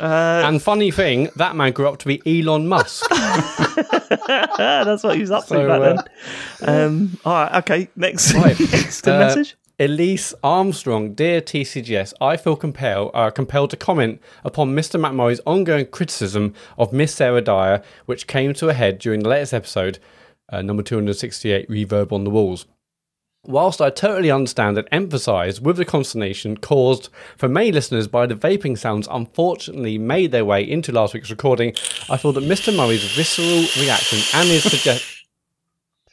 and 0.00 0.60
funny 0.62 0.90
thing, 0.90 1.28
that 1.36 1.56
man 1.56 1.72
grew 1.72 1.88
up 1.88 1.98
to 1.98 2.06
be 2.06 2.20
Elon 2.26 2.66
Musk. 2.68 3.04
That's 3.10 5.02
what 5.02 5.14
he 5.16 5.20
was 5.20 5.30
up 5.30 5.46
to 5.46 5.54
back 5.54 5.68
uh, 5.68 6.02
then. 6.60 6.84
Um, 6.86 7.18
all 7.24 7.32
right, 7.34 7.54
okay. 7.58 7.88
Next, 7.96 8.34
Right. 8.34 8.58
next 8.58 9.06
Uh, 9.06 9.18
message. 9.18 9.56
Elise 9.78 10.32
Armstrong, 10.42 11.12
dear 11.12 11.42
TCGS, 11.42 12.14
I 12.20 12.38
feel 12.38 12.56
compelled, 12.56 13.10
uh, 13.12 13.28
compelled 13.30 13.68
to 13.70 13.76
comment 13.76 14.22
upon 14.42 14.74
Mr. 14.74 14.98
Matt 14.98 15.14
Murray's 15.14 15.40
ongoing 15.44 15.86
criticism 15.86 16.54
of 16.78 16.94
Miss 16.94 17.14
Sarah 17.14 17.42
Dyer, 17.42 17.82
which 18.06 18.26
came 18.26 18.54
to 18.54 18.70
a 18.70 18.72
head 18.72 18.98
during 18.98 19.20
the 19.20 19.28
latest 19.28 19.52
episode, 19.52 19.98
uh, 20.50 20.62
number 20.62 20.82
268, 20.82 21.68
Reverb 21.68 22.10
on 22.10 22.24
the 22.24 22.30
Walls. 22.30 22.64
Whilst 23.48 23.80
I 23.80 23.90
totally 23.90 24.30
understand 24.30 24.76
and 24.76 24.90
empathise 24.90 25.60
with 25.60 25.76
the 25.76 25.84
consternation 25.84 26.56
caused 26.56 27.10
for 27.36 27.48
many 27.48 27.70
listeners 27.70 28.08
by 28.08 28.26
the 28.26 28.34
vaping 28.34 28.76
sounds 28.76 29.06
unfortunately 29.08 29.98
made 29.98 30.32
their 30.32 30.44
way 30.44 30.68
into 30.68 30.90
last 30.90 31.14
week's 31.14 31.30
recording, 31.30 31.72
I 32.10 32.16
feel 32.16 32.32
that 32.32 32.42
Mr. 32.42 32.74
Murray's 32.74 33.04
visceral 33.04 33.66
reaction 33.80 34.18
and 34.34 34.48
his 34.48 34.64
suggestion. 34.64 35.15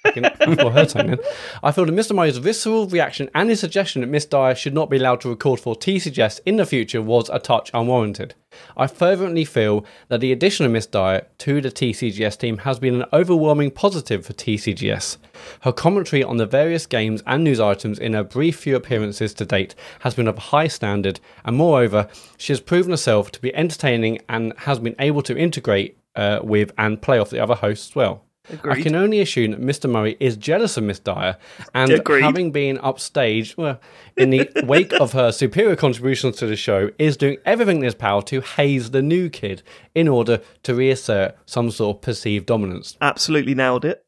Her. 0.03 1.17
I 1.63 1.71
feel 1.71 1.85
that 1.85 1.95
Mr. 1.95 2.15
Murray's 2.15 2.37
visceral 2.37 2.87
reaction 2.87 3.29
and 3.33 3.49
his 3.49 3.59
suggestion 3.59 4.01
that 4.01 4.07
Miss 4.07 4.25
Dyer 4.25 4.55
should 4.55 4.73
not 4.73 4.89
be 4.89 4.97
allowed 4.97 5.21
to 5.21 5.29
record 5.29 5.59
for 5.59 5.75
TCGS 5.75 6.41
in 6.45 6.57
the 6.57 6.65
future 6.65 7.01
was 7.01 7.29
a 7.29 7.39
touch 7.39 7.71
unwarranted. 7.73 8.35
I 8.77 8.87
fervently 8.87 9.45
feel 9.45 9.85
that 10.09 10.19
the 10.19 10.31
addition 10.31 10.65
of 10.65 10.71
Miss 10.71 10.85
Dyer 10.85 11.25
to 11.39 11.61
the 11.61 11.71
TCGS 11.71 12.37
team 12.37 12.59
has 12.59 12.79
been 12.79 13.01
an 13.01 13.07
overwhelming 13.13 13.71
positive 13.71 14.25
for 14.25 14.33
TCGS. 14.33 15.17
Her 15.61 15.71
commentary 15.71 16.23
on 16.23 16.37
the 16.37 16.45
various 16.45 16.85
games 16.85 17.23
and 17.25 17.43
news 17.43 17.59
items 17.59 17.97
in 17.97 18.13
her 18.13 18.23
brief 18.23 18.57
few 18.59 18.75
appearances 18.75 19.33
to 19.35 19.45
date 19.45 19.75
has 20.01 20.15
been 20.15 20.27
of 20.27 20.37
high 20.37 20.67
standard, 20.67 21.19
and 21.45 21.55
moreover, 21.55 22.07
she 22.37 22.53
has 22.53 22.59
proven 22.59 22.91
herself 22.91 23.31
to 23.31 23.41
be 23.41 23.55
entertaining 23.55 24.19
and 24.29 24.53
has 24.59 24.79
been 24.79 24.95
able 24.99 25.21
to 25.23 25.37
integrate 25.37 25.97
uh, 26.15 26.39
with 26.43 26.71
and 26.77 27.01
play 27.01 27.17
off 27.17 27.29
the 27.29 27.39
other 27.39 27.55
hosts 27.55 27.95
well. 27.95 28.22
I 28.65 28.82
can 28.82 28.93
only 28.93 29.21
assume 29.21 29.51
that 29.51 29.62
Mr. 29.62 29.89
Murray 29.89 30.17
is 30.19 30.36
jealous 30.36 30.75
of 30.75 30.84
Miss 30.84 30.99
Dyer, 30.99 31.38
and 31.73 31.91
Agreed. 31.93 32.23
having 32.23 32.51
been 32.51 32.77
upstaged 32.79 33.56
well, 33.56 33.79
in 34.17 34.32
the 34.32 34.49
wake 34.65 34.91
of 34.93 35.13
her 35.13 35.32
superior 35.32 35.77
contributions 35.77 36.36
to 36.38 36.45
the 36.45 36.58
show, 36.58 36.89
is 36.99 37.15
doing 37.15 37.38
everything 37.45 37.77
in 37.77 37.84
his 37.84 37.95
power 37.95 38.21
to 38.23 38.41
haze 38.41 38.91
the 38.91 39.01
new 39.01 39.29
kid 39.29 39.63
in 39.95 40.10
order 40.10 40.41
to 40.63 40.75
reassert 40.75 41.38
some 41.45 41.71
sort 41.71 41.97
of 41.97 42.01
perceived 42.01 42.45
dominance. 42.45 42.97
Absolutely 42.99 43.56
nailed 43.56 43.86
it. 43.86 44.03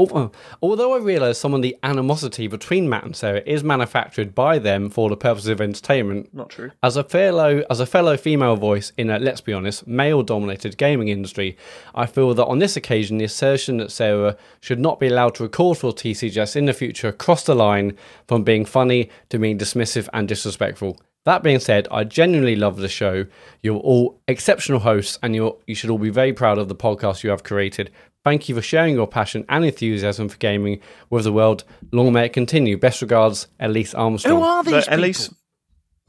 Oh, 0.00 0.30
although 0.62 0.94
I 0.94 0.98
realise 0.98 1.38
some 1.38 1.54
of 1.54 1.62
the 1.62 1.76
animosity 1.82 2.46
between 2.46 2.88
Matt 2.88 3.04
and 3.04 3.16
Sarah 3.16 3.42
is 3.44 3.64
manufactured 3.64 4.32
by 4.32 4.60
them 4.60 4.90
for 4.90 5.08
the 5.08 5.16
purposes 5.16 5.48
of 5.48 5.60
entertainment, 5.60 6.32
Not 6.32 6.50
true. 6.50 6.70
as 6.84 6.96
a 6.96 7.02
fellow 7.02 7.64
as 7.68 7.80
a 7.80 7.86
fellow 7.86 8.16
female 8.16 8.54
voice 8.54 8.92
in 8.96 9.10
a 9.10 9.18
let's 9.18 9.40
be 9.40 9.52
honest 9.52 9.86
male-dominated 9.88 10.76
gaming 10.78 11.08
industry, 11.08 11.56
I 11.96 12.06
feel 12.06 12.32
that 12.34 12.46
on 12.46 12.60
this 12.60 12.76
occasion 12.76 13.18
the 13.18 13.24
assertion 13.24 13.78
that 13.78 13.90
Sarah 13.90 14.36
should 14.60 14.78
not 14.78 15.00
be 15.00 15.08
allowed 15.08 15.34
to 15.36 15.42
record 15.42 15.78
for 15.78 15.92
TCGS 15.92 16.54
in 16.54 16.66
the 16.66 16.72
future 16.72 17.10
crossed 17.10 17.46
the 17.46 17.56
line 17.56 17.96
from 18.28 18.44
being 18.44 18.64
funny 18.64 19.10
to 19.30 19.38
being 19.38 19.58
dismissive 19.58 20.08
and 20.12 20.28
disrespectful. 20.28 21.00
That 21.24 21.42
being 21.42 21.58
said, 21.58 21.88
I 21.90 22.04
genuinely 22.04 22.56
love 22.56 22.76
the 22.78 22.88
show. 22.88 23.26
You're 23.62 23.76
all 23.80 24.18
exceptional 24.28 24.78
hosts, 24.78 25.18
and 25.22 25.34
you're, 25.34 25.56
you 25.66 25.74
should 25.74 25.90
all 25.90 25.98
be 25.98 26.08
very 26.08 26.32
proud 26.32 26.56
of 26.56 26.68
the 26.68 26.74
podcast 26.74 27.22
you 27.22 27.28
have 27.30 27.42
created. 27.42 27.90
Thank 28.28 28.46
you 28.50 28.54
for 28.54 28.60
sharing 28.60 28.94
your 28.94 29.06
passion 29.06 29.46
and 29.48 29.64
enthusiasm 29.64 30.28
for 30.28 30.36
gaming 30.36 30.80
with 31.08 31.24
the 31.24 31.32
world. 31.32 31.64
Long 31.92 32.12
may 32.12 32.26
it 32.26 32.34
continue. 32.34 32.76
Best 32.76 33.00
regards, 33.00 33.46
Elise 33.58 33.94
Armstrong. 33.94 34.36
Who 34.36 34.42
are 34.42 34.62
these 34.62 34.72
But 34.84 34.88
at 34.88 35.00
least, 35.00 35.32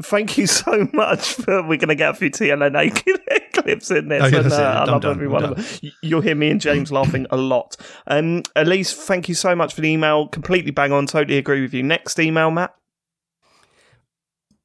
thank 0.03 0.37
you 0.37 0.45
so 0.45 0.89
much 0.91 1.35
for. 1.35 1.61
We're 1.61 1.77
going 1.77 1.87
to 1.87 1.95
get 1.95 2.09
a 2.09 2.13
few 2.13 2.29
TLNA 2.29 3.53
clips 3.53 3.89
in 3.89 4.09
this, 4.09 4.21
Oh, 4.21 4.27
yeah, 4.27 4.39
and 4.41 4.51
uh, 4.51 4.57
I 4.57 4.81
I'm 4.81 4.87
love 4.87 5.01
done. 5.03 5.11
every 5.11 5.29
one 5.29 5.45
of 5.45 5.79
them. 5.81 5.91
You'll 6.03 6.19
hear 6.19 6.35
me 6.35 6.49
and 6.51 6.59
James 6.59 6.91
laughing 6.91 7.25
a 7.29 7.37
lot. 7.37 7.77
Um, 8.07 8.43
Elise, 8.57 8.91
thank 8.91 9.29
you 9.29 9.35
so 9.35 9.55
much 9.55 9.73
for 9.73 9.79
the 9.79 9.87
email. 9.87 10.27
Completely 10.27 10.71
bang 10.71 10.91
on. 10.91 11.05
Totally 11.07 11.37
agree 11.37 11.61
with 11.61 11.73
you. 11.73 11.83
Next 11.83 12.19
email, 12.19 12.51
Matt. 12.51 12.75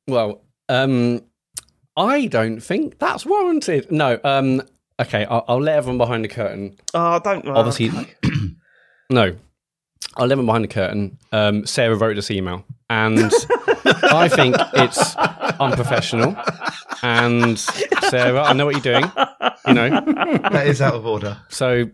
Well, 0.08 0.42
um, 0.68 1.22
I 1.96 2.26
don't 2.26 2.58
think 2.58 2.98
that's 2.98 3.24
warranted. 3.24 3.92
No, 3.92 4.18
um, 4.24 4.60
okay, 5.00 5.24
I'll, 5.24 5.44
I'll 5.48 5.60
let 5.62 5.76
everyone 5.76 5.98
behind 5.98 6.24
the 6.24 6.28
curtain. 6.28 6.76
Oh, 6.92 7.18
don't. 7.20 7.46
oh, 7.46 7.54
Obviously, 7.54 7.90
okay. 7.90 8.14
no, 9.10 9.36
I'll 10.16 10.26
let 10.26 10.32
everyone 10.32 10.46
behind 10.46 10.64
the 10.64 10.68
curtain. 10.68 11.18
Um, 11.32 11.66
Sarah 11.66 11.96
wrote 11.96 12.14
this 12.16 12.30
email, 12.30 12.64
and 12.90 13.18
I 13.84 14.28
think 14.28 14.56
it's 14.74 15.16
unprofessional. 15.60 16.36
And 17.02 17.58
Sarah, 17.58 18.42
I 18.42 18.52
know 18.54 18.66
what 18.66 18.74
you're 18.74 19.00
doing, 19.00 19.10
you 19.66 19.74
know, 19.74 19.90
that 20.50 20.66
is 20.66 20.80
out 20.80 20.94
of 20.94 21.04
order. 21.06 21.36
so 21.48 21.84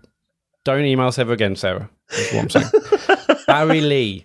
don't 0.64 0.84
email 0.84 1.10
Sarah 1.10 1.30
again, 1.32 1.56
Sarah. 1.56 1.90
That's 2.10 2.32
what 2.32 2.42
I'm 2.42 2.50
saying. 2.50 3.38
Barry 3.46 3.80
Lee. 3.80 4.24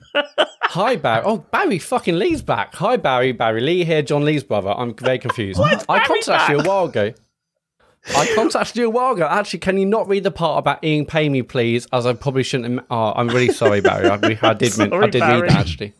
Hi, 0.64 0.96
Barry. 0.98 1.24
Oh, 1.26 1.38
Barry 1.38 1.80
fucking 1.80 2.18
Lee's 2.20 2.42
back. 2.42 2.76
Hi, 2.76 2.98
Barry. 2.98 3.32
Barry 3.32 3.62
Lee 3.62 3.86
here, 3.86 4.02
John 4.02 4.26
Lee's 4.26 4.44
brother. 4.44 4.72
I'm 4.72 4.94
very 4.96 5.18
confused. 5.20 5.60
I 5.62 6.06
contacted 6.06 6.50
you 6.58 6.60
a 6.60 6.68
while 6.68 6.86
ago. 6.86 7.14
I 8.16 8.32
contacted 8.36 8.76
you 8.78 8.88
a 8.88 8.90
while 8.90 9.14
ago. 9.14 9.28
Actually, 9.30 9.60
can 9.60 9.78
you 9.78 9.86
not 9.86 10.08
read 10.08 10.24
the 10.24 10.32
part 10.32 10.60
about 10.60 10.84
Iain 10.84 11.06
pay 11.06 11.28
me, 11.30 11.42
please? 11.42 11.88
As 11.92 12.06
I 12.06 12.14
probably 12.14 12.44
shouldn't. 12.44 12.76
Have, 12.80 12.86
oh, 12.90 13.14
I'm 13.16 13.28
really 13.30 13.52
sorry, 13.52 13.82
Barry. 13.82 14.08
I, 14.10 14.16
I 14.42 14.54
did. 14.54 14.78
mean, 14.78 14.88
I 14.88 14.98
Sorry, 14.98 15.12
did 15.12 15.20
Barry. 15.22 15.42
read 15.42 15.52
that 15.52 15.58
actually. 15.60 15.94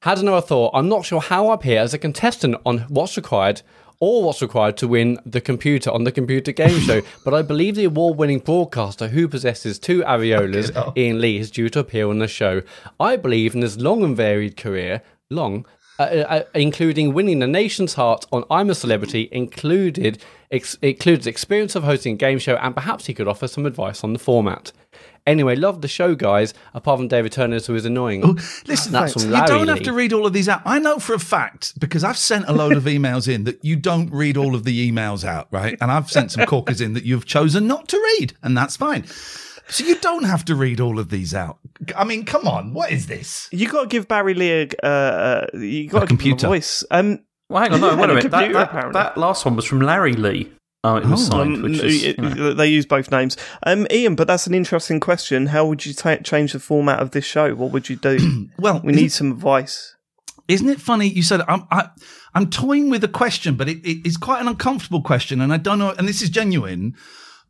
Had 0.00 0.18
another 0.18 0.40
thought. 0.44 0.72
I'm 0.74 0.88
not 0.88 1.04
sure 1.04 1.20
how 1.20 1.48
I 1.48 1.54
appear 1.54 1.78
as 1.80 1.94
a 1.94 1.98
contestant 1.98 2.56
on 2.66 2.78
what's 2.88 3.16
required 3.16 3.62
or 4.00 4.24
what's 4.24 4.42
required 4.42 4.76
to 4.78 4.88
win 4.88 5.16
the 5.24 5.40
computer 5.40 5.88
on 5.90 6.02
the 6.02 6.10
computer 6.10 6.50
game 6.50 6.80
show, 6.80 7.02
but 7.24 7.32
I 7.32 7.42
believe 7.42 7.76
the 7.76 7.84
award 7.84 8.18
winning 8.18 8.40
broadcaster 8.40 9.06
who 9.08 9.28
possesses 9.28 9.78
two 9.78 10.02
areolas, 10.02 10.74
Iain 10.98 11.20
Lee, 11.20 11.38
is 11.38 11.52
due 11.52 11.68
to 11.68 11.78
appear 11.78 12.08
on 12.08 12.18
the 12.18 12.26
show. 12.26 12.62
I 12.98 13.16
believe 13.16 13.54
in 13.54 13.62
his 13.62 13.78
long 13.78 14.02
and 14.02 14.16
varied 14.16 14.56
career, 14.56 15.02
long, 15.30 15.66
uh, 16.00 16.02
uh, 16.02 16.42
including 16.52 17.14
winning 17.14 17.38
the 17.38 17.46
nation's 17.46 17.94
heart 17.94 18.26
on 18.32 18.42
I'm 18.50 18.70
a 18.70 18.74
Celebrity, 18.74 19.28
included 19.30 20.20
ex- 20.52 20.76
includes 20.82 21.26
experience 21.26 21.74
of 21.74 21.82
hosting 21.82 22.14
a 22.14 22.16
game 22.16 22.38
show, 22.38 22.54
and 22.56 22.74
perhaps 22.74 23.06
he 23.06 23.14
could 23.14 23.26
offer 23.26 23.48
some 23.48 23.66
advice 23.66 24.04
on 24.04 24.12
the 24.12 24.18
format. 24.20 24.70
Anyway, 25.24 25.54
love 25.54 25.82
the 25.82 25.88
show, 25.88 26.14
guys. 26.16 26.52
Apart 26.74 26.98
from 26.98 27.06
David 27.08 27.30
Turner, 27.32 27.60
who 27.60 27.74
is 27.76 27.84
annoying. 27.84 28.22
Listen, 28.66 28.92
That's 28.92 29.12
from 29.12 29.30
you 29.32 29.46
don't 29.46 29.68
have 29.68 29.82
to 29.82 29.92
read 29.92 30.12
all 30.12 30.26
of 30.26 30.32
these 30.32 30.48
out. 30.48 30.62
I 30.64 30.80
know 30.80 30.98
for 30.98 31.14
a 31.14 31.18
fact 31.20 31.78
because 31.78 32.02
I've 32.02 32.18
sent 32.18 32.48
a 32.48 32.52
load 32.52 32.76
of 32.76 32.82
emails 32.96 33.32
in 33.32 33.44
that 33.44 33.64
you 33.64 33.76
don't 33.76 34.10
read 34.10 34.36
all 34.36 34.54
of 34.56 34.64
the 34.64 34.90
emails 34.90 35.24
out, 35.24 35.46
right? 35.52 35.78
And 35.80 35.92
I've 35.92 36.10
sent 36.10 36.32
some 36.32 36.44
corkers 36.46 36.80
in 36.80 36.94
that 36.94 37.04
you've 37.04 37.24
chosen 37.24 37.66
not 37.68 37.86
to 37.88 37.98
read, 38.18 38.34
and 38.42 38.56
that's 38.56 38.76
fine. 38.76 39.06
So 39.68 39.84
you 39.84 39.94
don't 40.00 40.24
have 40.24 40.44
to 40.46 40.56
read 40.56 40.80
all 40.80 40.98
of 40.98 41.08
these 41.08 41.34
out. 41.34 41.58
I 41.96 42.02
mean, 42.02 42.24
come 42.24 42.48
on, 42.48 42.74
what 42.74 42.90
is 42.90 43.06
this? 43.06 43.48
You 43.52 43.68
got 43.68 43.82
to 43.82 43.86
give 43.88 44.08
Barry 44.08 44.34
Lee 44.34 44.50
a. 44.50 44.68
Uh, 44.82 44.86
uh, 44.86 45.46
you 45.58 45.88
got 45.88 46.02
A 46.02 46.06
to 46.06 46.06
give 46.06 46.10
him 46.10 46.16
computer. 46.18 46.46
a 46.46 46.50
voice. 46.50 46.84
Um, 46.90 47.20
Well, 47.52 47.62
hang 47.62 47.72
on, 47.74 47.80
no, 47.80 47.88
wait 47.88 47.98
a 47.98 48.02
And 48.02 48.10
a 48.10 48.14
minute. 48.14 48.30
That, 48.30 48.38
computer, 48.38 48.54
that, 48.54 48.68
apparently. 48.70 48.92
that 48.94 49.16
last 49.18 49.44
one 49.44 49.56
was 49.56 49.64
from 49.64 49.80
Larry 49.80 50.14
Lee. 50.14 50.50
Oh, 50.84 50.96
it 50.96 51.04
was 51.04 51.28
Oh. 51.28 51.30
signed, 51.30 51.56
um, 51.56 51.62
which 51.62 51.78
is. 51.80 52.02
it- 52.02 52.18
you 52.18 52.24
know. 52.34 52.52
they 52.54 52.66
use 52.66 52.86
both 52.86 53.10
names. 53.12 53.36
Um, 53.64 53.86
Iain, 53.92 54.16
but 54.16 54.26
that's 54.26 54.46
an 54.48 54.54
interesting 54.54 54.98
question. 54.98 55.46
How 55.46 55.64
would 55.66 55.86
you 55.86 55.94
ta 55.94 56.16
change 56.16 56.52
the 56.54 56.58
format 56.58 56.98
of 56.98 57.12
this 57.12 57.24
show? 57.24 57.54
What 57.54 57.70
would 57.72 57.88
you 57.88 57.96
do? 57.96 58.48
Well, 58.58 58.80
we 58.82 58.92
need 58.92 59.12
some 59.12 59.30
advice. 59.30 59.94
Isn't 60.48 60.68
it 60.68 60.80
funny? 60.80 61.08
You 61.08 61.22
said 61.22 61.40
I'm 61.46 61.62
I, 61.70 61.90
I'm 62.34 62.50
toying 62.50 62.90
with 62.90 63.04
a 63.04 63.08
question, 63.08 63.54
but 63.54 63.68
it, 63.68 63.78
it, 63.86 63.98
it's 64.04 64.16
quite 64.16 64.40
an 64.40 64.48
uncomfortable 64.48 65.02
question, 65.02 65.40
and 65.40 65.52
I 65.52 65.56
don't 65.56 65.78
know. 65.78 65.90
And 65.96 66.08
this 66.08 66.20
is 66.20 66.30
genuine. 66.30 66.94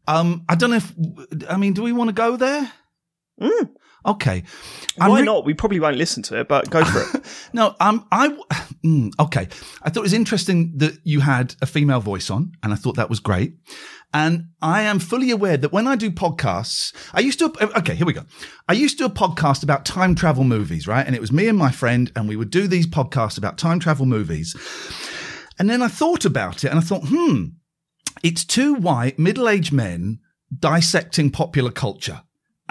Um, 0.07 0.45
I 0.49 0.55
don't 0.55 0.71
know 0.71 0.77
if 0.77 0.93
I 1.49 1.57
mean, 1.57 1.73
do 1.73 1.83
we 1.83 1.93
want 1.93 2.09
to 2.09 2.13
go 2.15 2.37
there? 2.37 2.71
Okay. 4.05 4.43
Why 4.97 5.21
re- 5.21 5.25
not? 5.25 5.45
We 5.45 5.55
probably 5.55 5.81
won't 5.81 5.97
listen 5.97 6.23
to 6.25 6.41
it, 6.41 6.49
but 6.49 6.69
go 6.71 6.85
for 6.85 7.19
it. 7.19 7.25
No, 7.55 7.75
um, 7.81 8.07
I 8.11 8.37
mm, 8.85 9.13
okay. 9.19 9.49
I 9.83 9.91
thought 9.91 10.01
it 10.01 10.03
was 10.03 10.13
interesting 10.13 10.73
that 10.77 10.99
you 11.05 11.21
had 11.21 11.55
a 11.61 11.67
female 11.67 12.01
voice 12.01 12.31
on, 12.31 12.53
and 12.63 12.73
I 12.73 12.77
thought 12.77 12.97
that 12.97 13.11
was 13.11 13.21
great. 13.21 13.55
And 14.15 14.49
I 14.61 14.83
am 14.83 14.99
fully 14.99 15.31
aware 15.31 15.57
that 15.57 15.73
when 15.73 15.87
I 15.87 15.97
do 15.97 16.11
podcasts, 16.11 16.95
I 17.15 17.21
used 17.21 17.39
to. 17.39 17.53
Okay, 17.79 17.95
here 17.95 18.07
we 18.07 18.13
go. 18.13 18.25
I 18.69 18.75
used 18.75 18.99
to 18.99 19.09
do 19.09 19.13
a 19.13 19.15
podcast 19.15 19.63
about 19.63 19.87
time 19.87 20.15
travel 20.15 20.45
movies, 20.45 20.87
right? 20.87 21.07
And 21.07 21.17
it 21.17 21.21
was 21.21 21.33
me 21.33 21.49
and 21.49 21.57
my 21.57 21.71
friend, 21.71 22.13
and 22.15 22.29
we 22.29 22.37
would 22.37 22.51
do 22.51 22.67
these 22.67 22.87
podcasts 22.87 23.39
about 23.39 23.57
time 23.57 23.79
travel 23.79 24.05
movies. 24.05 24.55
And 25.59 25.71
then 25.71 25.81
I 25.81 25.89
thought 25.89 26.25
about 26.25 26.65
it, 26.65 26.69
and 26.69 26.79
I 26.79 26.83
thought, 26.83 27.05
hmm, 27.07 27.45
it's 28.23 28.45
two 28.45 28.75
white 28.75 29.19
middle-aged 29.19 29.73
men 29.73 30.19
dissecting 30.59 31.31
popular 31.31 31.71
culture. 31.71 32.23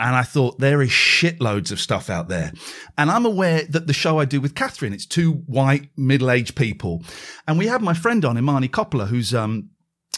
And 0.02 0.16
I 0.16 0.24
thought 0.24 0.58
there 0.58 0.82
is 0.82 0.90
shitloads 0.90 1.72
of 1.72 1.80
stuff 1.80 2.10
out 2.10 2.28
there. 2.28 2.52
And 2.98 3.12
I'm 3.12 3.24
aware 3.24 3.66
that 3.70 3.86
the 3.86 3.94
show 3.94 4.20
I 4.20 4.26
do 4.26 4.42
with 4.42 4.56
Catherine, 4.56 4.94
it's 4.94 5.06
two 5.06 5.44
white 5.46 5.90
middle-aged 5.96 6.56
people. 6.56 7.04
And 7.48 7.60
we 7.60 7.68
have 7.68 7.84
my 7.84 7.94
friend 7.94 8.26
on, 8.26 8.36
Imani 8.36 8.68
Coppola, 8.68 9.10
who's 9.10 9.32
um, 9.32 9.70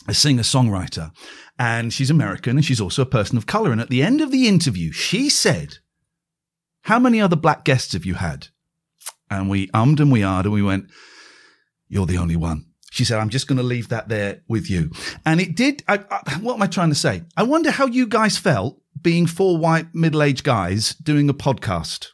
a 0.07 0.13
singer-songwriter. 0.13 1.11
And 1.59 1.91
she's 1.91 2.09
American 2.09 2.55
and 2.55 2.65
she's 2.65 2.79
also 2.79 3.01
a 3.01 3.05
person 3.05 3.37
of 3.37 3.45
color. 3.45 3.73
And 3.73 3.81
at 3.81 3.89
the 3.89 4.01
end 4.01 4.21
of 4.21 4.31
the 4.31 4.47
interview, 4.47 4.93
she 4.93 5.29
said, 5.29 5.79
how 6.83 6.97
many 6.97 7.19
other 7.19 7.35
black 7.35 7.65
guests 7.65 7.91
have 7.91 8.05
you 8.05 8.13
had? 8.13 8.47
And 9.29 9.49
we 9.49 9.67
ummed 9.73 9.99
and 9.99 10.13
we 10.13 10.21
ahed 10.21 10.45
and 10.45 10.53
we 10.53 10.61
went, 10.61 10.89
you're 11.89 12.05
the 12.05 12.17
only 12.17 12.37
one. 12.37 12.67
She 12.89 13.03
said, 13.03 13.19
I'm 13.19 13.29
just 13.29 13.47
going 13.47 13.57
to 13.57 13.63
leave 13.63 13.89
that 13.89 14.07
there 14.07 14.43
with 14.47 14.69
you. 14.69 14.91
And 15.25 15.41
it 15.41 15.55
did. 15.55 15.83
I, 15.89 16.05
I, 16.09 16.37
what 16.41 16.53
am 16.53 16.61
I 16.61 16.67
trying 16.67 16.89
to 16.89 16.95
say? 16.95 17.23
I 17.35 17.43
wonder 17.43 17.69
how 17.69 17.87
you 17.87 18.07
guys 18.07 18.37
felt 18.37 18.79
being 19.03 19.27
four 19.27 19.57
white 19.57 19.93
middle-aged 19.93 20.43
guys 20.43 20.95
doing 20.95 21.29
a 21.29 21.33
podcast. 21.33 22.07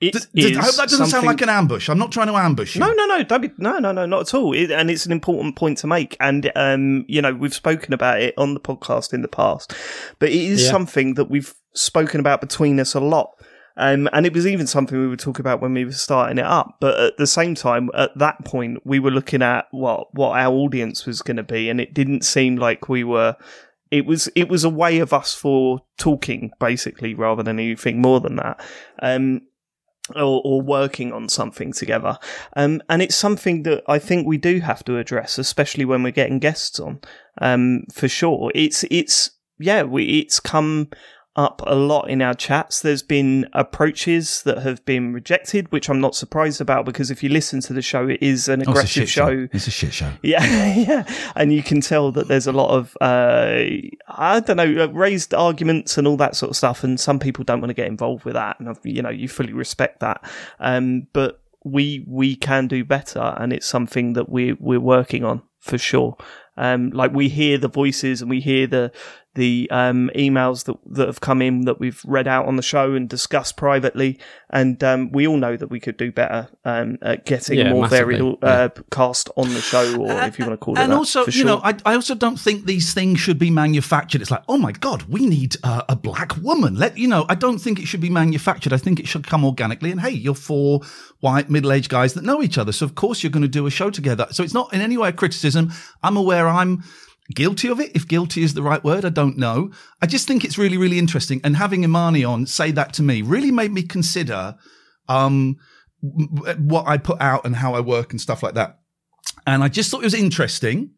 It 0.00 0.12
Th- 0.12 0.24
th- 0.32 0.56
I 0.56 0.60
hope 0.62 0.76
that 0.76 0.88
doesn't 0.90 1.08
sound 1.08 1.26
like 1.26 1.42
an 1.42 1.48
ambush. 1.48 1.88
I'm 1.88 1.98
not 1.98 2.12
trying 2.12 2.28
to 2.28 2.34
ambush 2.36 2.76
you. 2.76 2.80
No, 2.80 2.92
no, 2.92 3.04
no, 3.06 3.24
don't 3.24 3.40
be, 3.40 3.50
no, 3.58 3.78
no, 3.78 3.90
no, 3.90 4.06
not 4.06 4.20
at 4.28 4.34
all. 4.34 4.52
It, 4.54 4.70
and 4.70 4.92
it's 4.92 5.06
an 5.06 5.10
important 5.12 5.56
point 5.56 5.78
to 5.78 5.88
make. 5.88 6.16
And, 6.20 6.52
um, 6.54 7.04
you 7.08 7.20
know, 7.20 7.34
we've 7.34 7.52
spoken 7.52 7.92
about 7.92 8.20
it 8.22 8.32
on 8.38 8.54
the 8.54 8.60
podcast 8.60 9.12
in 9.12 9.22
the 9.22 9.28
past, 9.28 9.74
but 10.20 10.28
it 10.28 10.36
is 10.36 10.62
Yeah. 10.62 10.70
something 10.70 11.14
that 11.14 11.24
we've 11.28 11.52
spoken 11.74 12.20
about 12.20 12.40
between 12.40 12.78
us 12.78 12.94
a 12.94 13.00
lot. 13.00 13.32
Um, 13.76 14.08
and 14.12 14.24
it 14.26 14.32
was 14.34 14.46
even 14.46 14.66
something 14.68 14.98
we 15.00 15.08
were 15.08 15.16
talking 15.16 15.40
about 15.40 15.60
when 15.60 15.72
we 15.74 15.84
were 15.84 15.90
starting 15.92 16.38
it 16.38 16.44
up. 16.44 16.76
But 16.80 16.98
at 17.00 17.16
the 17.16 17.26
same 17.26 17.56
time, 17.56 17.90
at 17.94 18.16
that 18.18 18.44
point, 18.44 18.78
we 18.84 19.00
were 19.00 19.10
looking 19.10 19.42
at 19.42 19.66
what, 19.72 20.14
what 20.14 20.38
our 20.38 20.52
audience 20.52 21.06
was 21.06 21.22
going 21.22 21.36
to 21.38 21.42
be. 21.44 21.68
And 21.68 21.80
it 21.80 21.92
didn't 21.94 22.24
seem 22.24 22.54
like 22.56 22.88
we 22.88 23.02
were, 23.02 23.36
it 23.90 24.06
was, 24.06 24.28
it 24.34 24.48
was 24.48 24.64
a 24.64 24.70
way 24.70 24.98
of 24.98 25.12
us 25.12 25.34
for 25.34 25.80
talking 25.98 26.50
basically 26.60 27.14
rather 27.14 27.42
than 27.42 27.58
anything 27.58 28.00
more 28.00 28.20
than 28.20 28.36
that. 28.36 28.60
Um, 29.02 29.42
or, 30.16 30.40
or 30.42 30.62
working 30.62 31.12
on 31.12 31.28
something 31.28 31.70
together. 31.70 32.18
Um, 32.56 32.80
and 32.88 33.02
it's 33.02 33.14
something 33.14 33.64
that 33.64 33.84
I 33.86 33.98
think 33.98 34.26
we 34.26 34.38
do 34.38 34.60
have 34.60 34.82
to 34.84 34.96
address, 34.96 35.38
especially 35.38 35.84
when 35.84 36.02
we're 36.02 36.12
getting 36.12 36.38
guests 36.38 36.80
on. 36.80 37.00
Um, 37.42 37.84
for 37.92 38.08
sure. 38.08 38.50
It's, 38.54 38.84
it's, 38.90 39.30
yeah, 39.58 39.82
we, 39.82 40.20
it's 40.20 40.40
come 40.40 40.88
up 41.38 41.62
a 41.66 41.74
lot 41.76 42.10
in 42.10 42.20
our 42.20 42.34
chats. 42.34 42.80
There's 42.82 43.02
been 43.02 43.48
approaches 43.52 44.42
that 44.42 44.58
have 44.58 44.84
been 44.84 45.12
rejected, 45.12 45.70
which 45.70 45.88
I'm 45.88 46.00
not 46.00 46.16
surprised 46.16 46.60
about 46.60 46.84
because 46.84 47.10
if 47.12 47.22
you 47.22 47.28
listen 47.28 47.60
to 47.60 47.72
the 47.72 47.80
show, 47.80 48.08
it 48.08 48.20
is 48.20 48.48
an 48.48 48.60
Oh, 48.60 48.62
it's 48.62 48.68
aggressive 48.70 49.08
show. 49.08 49.28
show. 49.30 49.48
It's 49.52 49.66
a 49.68 49.70
shit 49.70 49.92
show. 49.94 50.10
Yeah, 50.22 50.44
yeah, 50.74 51.30
and 51.36 51.52
you 51.52 51.62
can 51.62 51.80
tell 51.80 52.10
that 52.12 52.26
there's 52.26 52.48
a 52.48 52.52
lot 52.52 52.70
of 52.70 52.96
uh, 53.00 53.54
I 54.08 54.40
don't 54.40 54.56
know 54.56 54.84
uh, 54.84 54.88
raised 54.88 55.32
arguments 55.32 55.96
and 55.96 56.06
all 56.08 56.16
that 56.16 56.34
sort 56.34 56.50
of 56.50 56.56
stuff, 56.56 56.82
and 56.82 56.98
some 56.98 57.18
people 57.20 57.44
don't 57.44 57.60
want 57.60 57.70
to 57.70 57.74
get 57.74 57.86
involved 57.86 58.24
with 58.24 58.34
that, 58.34 58.58
and 58.58 58.76
you 58.82 59.00
know 59.00 59.10
you 59.10 59.28
fully 59.28 59.52
respect 59.52 60.00
that. 60.00 60.22
Um, 60.58 61.06
but 61.12 61.40
we 61.64 62.04
we 62.08 62.34
can 62.34 62.66
do 62.66 62.84
better, 62.84 63.36
and 63.38 63.52
it's 63.52 63.66
something 63.66 64.14
that 64.14 64.28
we 64.28 64.54
we're 64.54 64.80
working 64.80 65.24
on 65.24 65.42
for 65.60 65.78
sure. 65.78 66.16
Um, 66.58 66.90
like 66.90 67.12
we 67.12 67.28
hear 67.28 67.56
the 67.56 67.68
voices 67.68 68.20
and 68.20 68.28
we 68.28 68.40
hear 68.40 68.66
the 68.66 68.92
the 69.34 69.68
um, 69.70 70.10
emails 70.16 70.64
that 70.64 70.74
that 70.86 71.06
have 71.06 71.20
come 71.20 71.40
in 71.40 71.64
that 71.66 71.78
we've 71.78 72.02
read 72.04 72.26
out 72.26 72.46
on 72.46 72.56
the 72.56 72.62
show 72.62 72.94
and 72.94 73.08
discussed 73.08 73.56
privately, 73.56 74.18
and 74.50 74.82
um, 74.82 75.12
we 75.12 75.28
all 75.28 75.36
know 75.36 75.56
that 75.56 75.68
we 75.68 75.78
could 75.78 75.96
do 75.96 76.10
better 76.10 76.48
um, 76.64 76.98
at 77.02 77.24
getting 77.24 77.58
Yeah, 77.58 77.66
a 77.66 77.70
more 77.70 77.82
massively. 77.82 78.16
varied 78.18 78.36
uh, 78.42 78.70
cast 78.90 79.30
on 79.36 79.54
the 79.54 79.60
show, 79.60 80.00
or 80.00 80.10
if 80.22 80.40
you 80.40 80.44
want 80.46 80.58
to 80.58 80.64
call 80.64 80.74
it 80.76 80.80
and 80.80 80.90
that. 80.90 80.96
also, 80.96 81.22
for 81.24 81.30
you 81.30 81.36
sure. 81.36 81.46
know, 81.46 81.60
I, 81.62 81.76
I 81.86 81.94
also 81.94 82.16
don't 82.16 82.40
think 82.40 82.64
these 82.64 82.92
things 82.92 83.20
should 83.20 83.38
be 83.38 83.50
manufactured. 83.50 84.22
It's 84.22 84.30
like, 84.32 84.42
oh 84.48 84.58
my 84.58 84.72
god, 84.72 85.02
we 85.04 85.24
need 85.24 85.54
uh, 85.62 85.82
a 85.88 85.94
black 85.94 86.36
woman. 86.38 86.74
Let 86.74 86.98
you 86.98 87.06
know, 87.06 87.24
I 87.28 87.36
don't 87.36 87.58
think 87.58 87.78
it 87.78 87.86
should 87.86 88.00
be 88.00 88.10
manufactured. 88.10 88.72
I 88.72 88.78
think 88.78 88.98
it 88.98 89.06
should 89.06 89.28
come 89.28 89.44
organically. 89.44 89.92
And 89.92 90.00
hey, 90.00 90.10
you're 90.10 90.34
four 90.34 90.80
white 91.20 91.48
middle-aged 91.50 91.90
guys 91.90 92.14
that 92.14 92.24
know 92.24 92.42
each 92.42 92.58
other, 92.58 92.72
so 92.72 92.86
of 92.86 92.96
course 92.96 93.22
you're 93.22 93.30
going 93.30 93.42
to 93.42 93.48
do 93.48 93.66
a 93.66 93.70
show 93.70 93.90
together. 93.90 94.26
So 94.32 94.42
it's 94.42 94.54
not 94.54 94.72
in 94.72 94.80
any 94.80 94.96
way 94.96 95.10
a 95.10 95.12
criticism. 95.12 95.70
I'm 96.02 96.16
aware 96.16 96.47
I'm 96.48 96.82
guilty 97.34 97.68
of 97.68 97.80
it. 97.80 97.92
If 97.94 98.08
guilty 98.08 98.42
is 98.42 98.54
the 98.54 98.62
right 98.62 98.82
word, 98.82 99.04
I 99.04 99.10
don't 99.10 99.36
know. 99.36 99.70
I 100.00 100.06
just 100.06 100.26
think 100.26 100.44
it's 100.44 100.58
really, 100.58 100.76
really 100.76 100.98
interesting. 100.98 101.40
And 101.44 101.56
having 101.56 101.84
Imani 101.84 102.24
on 102.24 102.46
say 102.46 102.70
that 102.72 102.92
to 102.94 103.02
me 103.02 103.22
really 103.22 103.50
made 103.50 103.72
me 103.72 103.82
consider 103.82 104.56
um, 105.08 105.56
what 106.00 106.86
I 106.86 106.96
put 106.96 107.20
out 107.20 107.44
and 107.44 107.56
how 107.56 107.74
I 107.74 107.80
work 107.80 108.12
and 108.12 108.20
stuff 108.20 108.42
like 108.42 108.54
that. 108.54 108.78
And 109.46 109.62
I 109.62 109.68
just 109.68 109.90
thought 109.90 110.00
it 110.00 110.04
was 110.04 110.14
interesting 110.14 110.90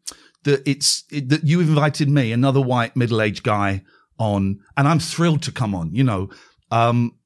that 0.43 0.67
it's 0.67 1.03
it, 1.11 1.29
that 1.29 1.43
you 1.43 1.59
invited 1.59 2.09
me, 2.09 2.31
another 2.31 2.61
white 2.61 2.95
middle-aged 2.95 3.43
guy, 3.43 3.83
on, 4.17 4.59
and 4.77 4.87
I'm 4.87 4.99
thrilled 4.99 5.41
to 5.43 5.51
come 5.51 5.75
on. 5.75 5.93
You 5.93 6.03
know, 6.03 6.29
um, 6.69 7.17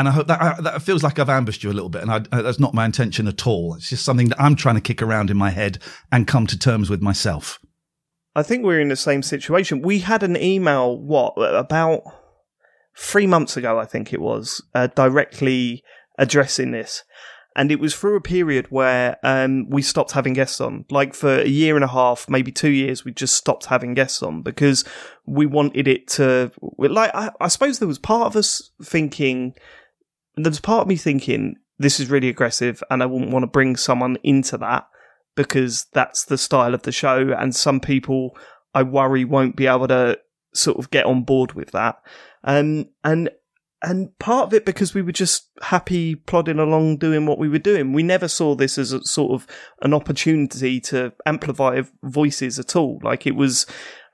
And 0.00 0.08
I 0.08 0.12
hope 0.12 0.28
that, 0.28 0.40
I, 0.40 0.58
that 0.62 0.80
feels 0.80 1.02
like 1.02 1.18
I've 1.18 1.28
ambushed 1.28 1.62
you 1.62 1.70
a 1.70 1.74
little 1.74 1.90
bit, 1.90 2.00
and 2.00 2.10
I, 2.10 2.20
that's 2.40 2.58
not 2.58 2.72
my 2.72 2.86
intention 2.86 3.28
at 3.28 3.46
all. 3.46 3.74
It's 3.74 3.90
just 3.90 4.02
something 4.02 4.30
that 4.30 4.40
I'm 4.40 4.56
trying 4.56 4.76
to 4.76 4.80
kick 4.80 5.02
around 5.02 5.28
in 5.28 5.36
my 5.36 5.50
head 5.50 5.76
and 6.10 6.26
come 6.26 6.46
to 6.46 6.58
terms 6.58 6.88
with 6.88 7.02
myself. 7.02 7.58
I 8.34 8.42
think 8.42 8.64
we're 8.64 8.80
in 8.80 8.88
the 8.88 8.96
same 8.96 9.22
situation. 9.22 9.82
We 9.82 9.98
had 9.98 10.22
an 10.22 10.38
email, 10.38 10.98
what, 10.98 11.34
about 11.36 12.00
three 12.96 13.26
months 13.26 13.58
ago, 13.58 13.78
I 13.78 13.84
think 13.84 14.14
it 14.14 14.22
was, 14.22 14.62
uh, 14.74 14.86
directly 14.86 15.84
addressing 16.18 16.70
this. 16.70 17.04
And 17.54 17.70
it 17.70 17.78
was 17.78 17.94
through 17.94 18.16
a 18.16 18.22
period 18.22 18.68
where 18.70 19.18
um, 19.22 19.68
we 19.68 19.82
stopped 19.82 20.12
having 20.12 20.32
guests 20.32 20.62
on. 20.62 20.86
Like 20.88 21.12
for 21.12 21.40
a 21.40 21.46
year 21.46 21.74
and 21.74 21.84
a 21.84 21.88
half, 21.88 22.26
maybe 22.26 22.52
two 22.52 22.70
years, 22.70 23.04
we 23.04 23.12
just 23.12 23.34
stopped 23.34 23.66
having 23.66 23.92
guests 23.92 24.22
on 24.22 24.40
because 24.40 24.82
we 25.26 25.44
wanted 25.44 25.86
it 25.86 26.08
to. 26.12 26.52
Like, 26.78 27.10
I, 27.14 27.32
I 27.38 27.48
suppose 27.48 27.80
there 27.80 27.88
was 27.88 27.98
part 27.98 28.28
of 28.28 28.36
us 28.36 28.70
thinking, 28.82 29.52
there 30.36 30.50
was 30.50 30.60
part 30.60 30.82
of 30.82 30.88
me 30.88 30.96
thinking, 30.96 31.56
this 31.78 31.98
is 31.98 32.10
really 32.10 32.28
aggressive 32.28 32.82
and 32.90 33.02
I 33.02 33.06
wouldn't 33.06 33.30
want 33.30 33.42
to 33.42 33.48
bring 33.48 33.76
someone 33.76 34.18
into 34.22 34.58
that 34.58 34.86
because 35.34 35.86
that's 35.92 36.24
the 36.24 36.38
style 36.38 36.74
of 36.74 36.82
the 36.82 36.92
show. 36.92 37.32
And 37.36 37.54
some 37.54 37.80
people 37.80 38.36
I 38.74 38.82
worry 38.82 39.24
won't 39.24 39.56
be 39.56 39.66
able 39.66 39.88
to 39.88 40.18
sort 40.54 40.78
of 40.78 40.90
get 40.90 41.06
on 41.06 41.22
board 41.22 41.54
with 41.54 41.72
that. 41.72 41.96
Um, 42.44 42.86
and 43.04 43.30
and 43.82 44.16
part 44.18 44.46
of 44.46 44.54
it 44.54 44.66
because 44.66 44.92
we 44.92 45.00
were 45.00 45.12
just 45.12 45.48
happy 45.62 46.14
plodding 46.14 46.58
along 46.58 46.98
doing 46.98 47.24
what 47.24 47.38
we 47.38 47.48
were 47.48 47.58
doing. 47.58 47.94
We 47.94 48.02
never 48.02 48.28
saw 48.28 48.54
this 48.54 48.76
as 48.76 48.92
a 48.92 49.02
sort 49.04 49.32
of 49.32 49.46
an 49.80 49.94
opportunity 49.94 50.80
to 50.82 51.12
amplify 51.24 51.80
voices 52.02 52.58
at 52.58 52.76
all. 52.76 53.00
Like 53.02 53.26
it 53.26 53.34
was, 53.34 53.64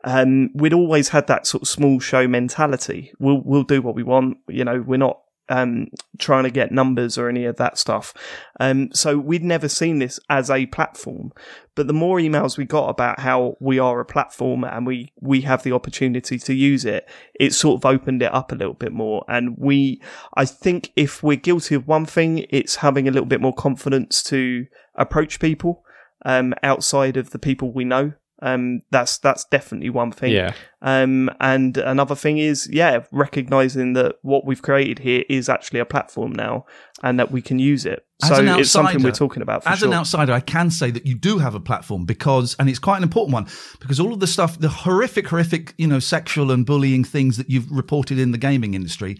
um, 0.04 0.50
we'd 0.54 0.72
always 0.72 1.08
had 1.08 1.26
that 1.26 1.48
sort 1.48 1.64
of 1.64 1.68
small 1.68 1.98
show 1.98 2.28
mentality. 2.28 3.12
We'll, 3.18 3.42
we'll 3.44 3.64
do 3.64 3.82
what 3.82 3.96
we 3.96 4.04
want. 4.04 4.36
You 4.46 4.64
know, 4.64 4.84
we're 4.86 4.98
not 4.98 5.18
um, 5.48 5.88
trying 6.18 6.44
to 6.44 6.50
get 6.50 6.72
numbers 6.72 7.16
or 7.16 7.28
any 7.28 7.44
of 7.44 7.56
that 7.56 7.78
stuff. 7.78 8.12
Um, 8.60 8.90
so 8.92 9.18
we'd 9.18 9.44
never 9.44 9.68
seen 9.68 9.98
this 9.98 10.18
as 10.28 10.50
a 10.50 10.66
platform. 10.66 11.32
But 11.74 11.86
the 11.86 11.92
more 11.92 12.18
emails 12.18 12.56
we 12.56 12.64
got 12.64 12.88
about 12.88 13.20
how 13.20 13.56
we 13.60 13.78
are 13.78 14.00
a 14.00 14.04
platform 14.04 14.64
and 14.64 14.86
we, 14.86 15.12
we 15.20 15.42
have 15.42 15.62
the 15.62 15.72
opportunity 15.72 16.38
to 16.38 16.54
use 16.54 16.84
it, 16.84 17.08
it 17.38 17.52
sort 17.52 17.78
of 17.78 17.84
opened 17.84 18.22
it 18.22 18.34
up 18.34 18.50
a 18.50 18.56
little 18.56 18.74
bit 18.74 18.92
more. 18.92 19.24
And 19.28 19.56
we, 19.58 20.00
I 20.34 20.46
think 20.46 20.92
if 20.96 21.22
we're 21.22 21.36
guilty 21.36 21.74
of 21.74 21.86
one 21.86 22.06
thing, 22.06 22.46
it's 22.50 22.76
having 22.76 23.06
a 23.06 23.10
little 23.10 23.26
bit 23.26 23.40
more 23.40 23.54
confidence 23.54 24.22
to 24.24 24.66
approach 24.94 25.38
people, 25.38 25.84
um, 26.24 26.54
outside 26.62 27.16
of 27.16 27.30
the 27.30 27.38
people 27.38 27.72
we 27.72 27.84
know. 27.84 28.14
Um, 28.42 28.82
that's 28.90 29.18
that's 29.18 29.44
definitely 29.44 29.90
one 29.90 30.12
thing. 30.12 30.32
Yeah. 30.32 30.52
Um, 30.82 31.30
and 31.40 31.76
another 31.78 32.14
thing 32.14 32.38
is, 32.38 32.68
yeah, 32.70 33.04
recognizing 33.10 33.94
that 33.94 34.16
what 34.22 34.44
we've 34.44 34.60
created 34.60 34.98
here 34.98 35.24
is 35.28 35.48
actually 35.48 35.80
a 35.80 35.86
platform 35.86 36.32
now, 36.32 36.66
and 37.02 37.18
that 37.18 37.32
we 37.32 37.40
can 37.40 37.58
use 37.58 37.86
it. 37.86 38.04
As 38.22 38.28
so 38.28 38.36
an 38.36 38.48
it's 38.60 38.70
something 38.70 39.02
we're 39.02 39.12
talking 39.12 39.42
about. 39.42 39.62
For 39.62 39.70
As 39.70 39.78
sure. 39.78 39.88
an 39.88 39.94
outsider, 39.94 40.32
I 40.32 40.40
can 40.40 40.70
say 40.70 40.90
that 40.90 41.06
you 41.06 41.14
do 41.14 41.38
have 41.38 41.54
a 41.54 41.60
platform 41.60 42.04
because, 42.04 42.56
and 42.58 42.68
it's 42.68 42.78
quite 42.78 42.98
an 42.98 43.02
important 43.02 43.32
one 43.32 43.46
because 43.80 43.98
all 43.98 44.12
of 44.12 44.20
the 44.20 44.26
stuff, 44.26 44.58
the 44.58 44.68
horrific, 44.68 45.28
horrific, 45.28 45.74
you 45.78 45.86
know, 45.86 45.98
sexual 45.98 46.50
and 46.50 46.66
bullying 46.66 47.04
things 47.04 47.38
that 47.38 47.50
you've 47.50 47.70
reported 47.70 48.18
in 48.18 48.32
the 48.32 48.38
gaming 48.38 48.74
industry. 48.74 49.18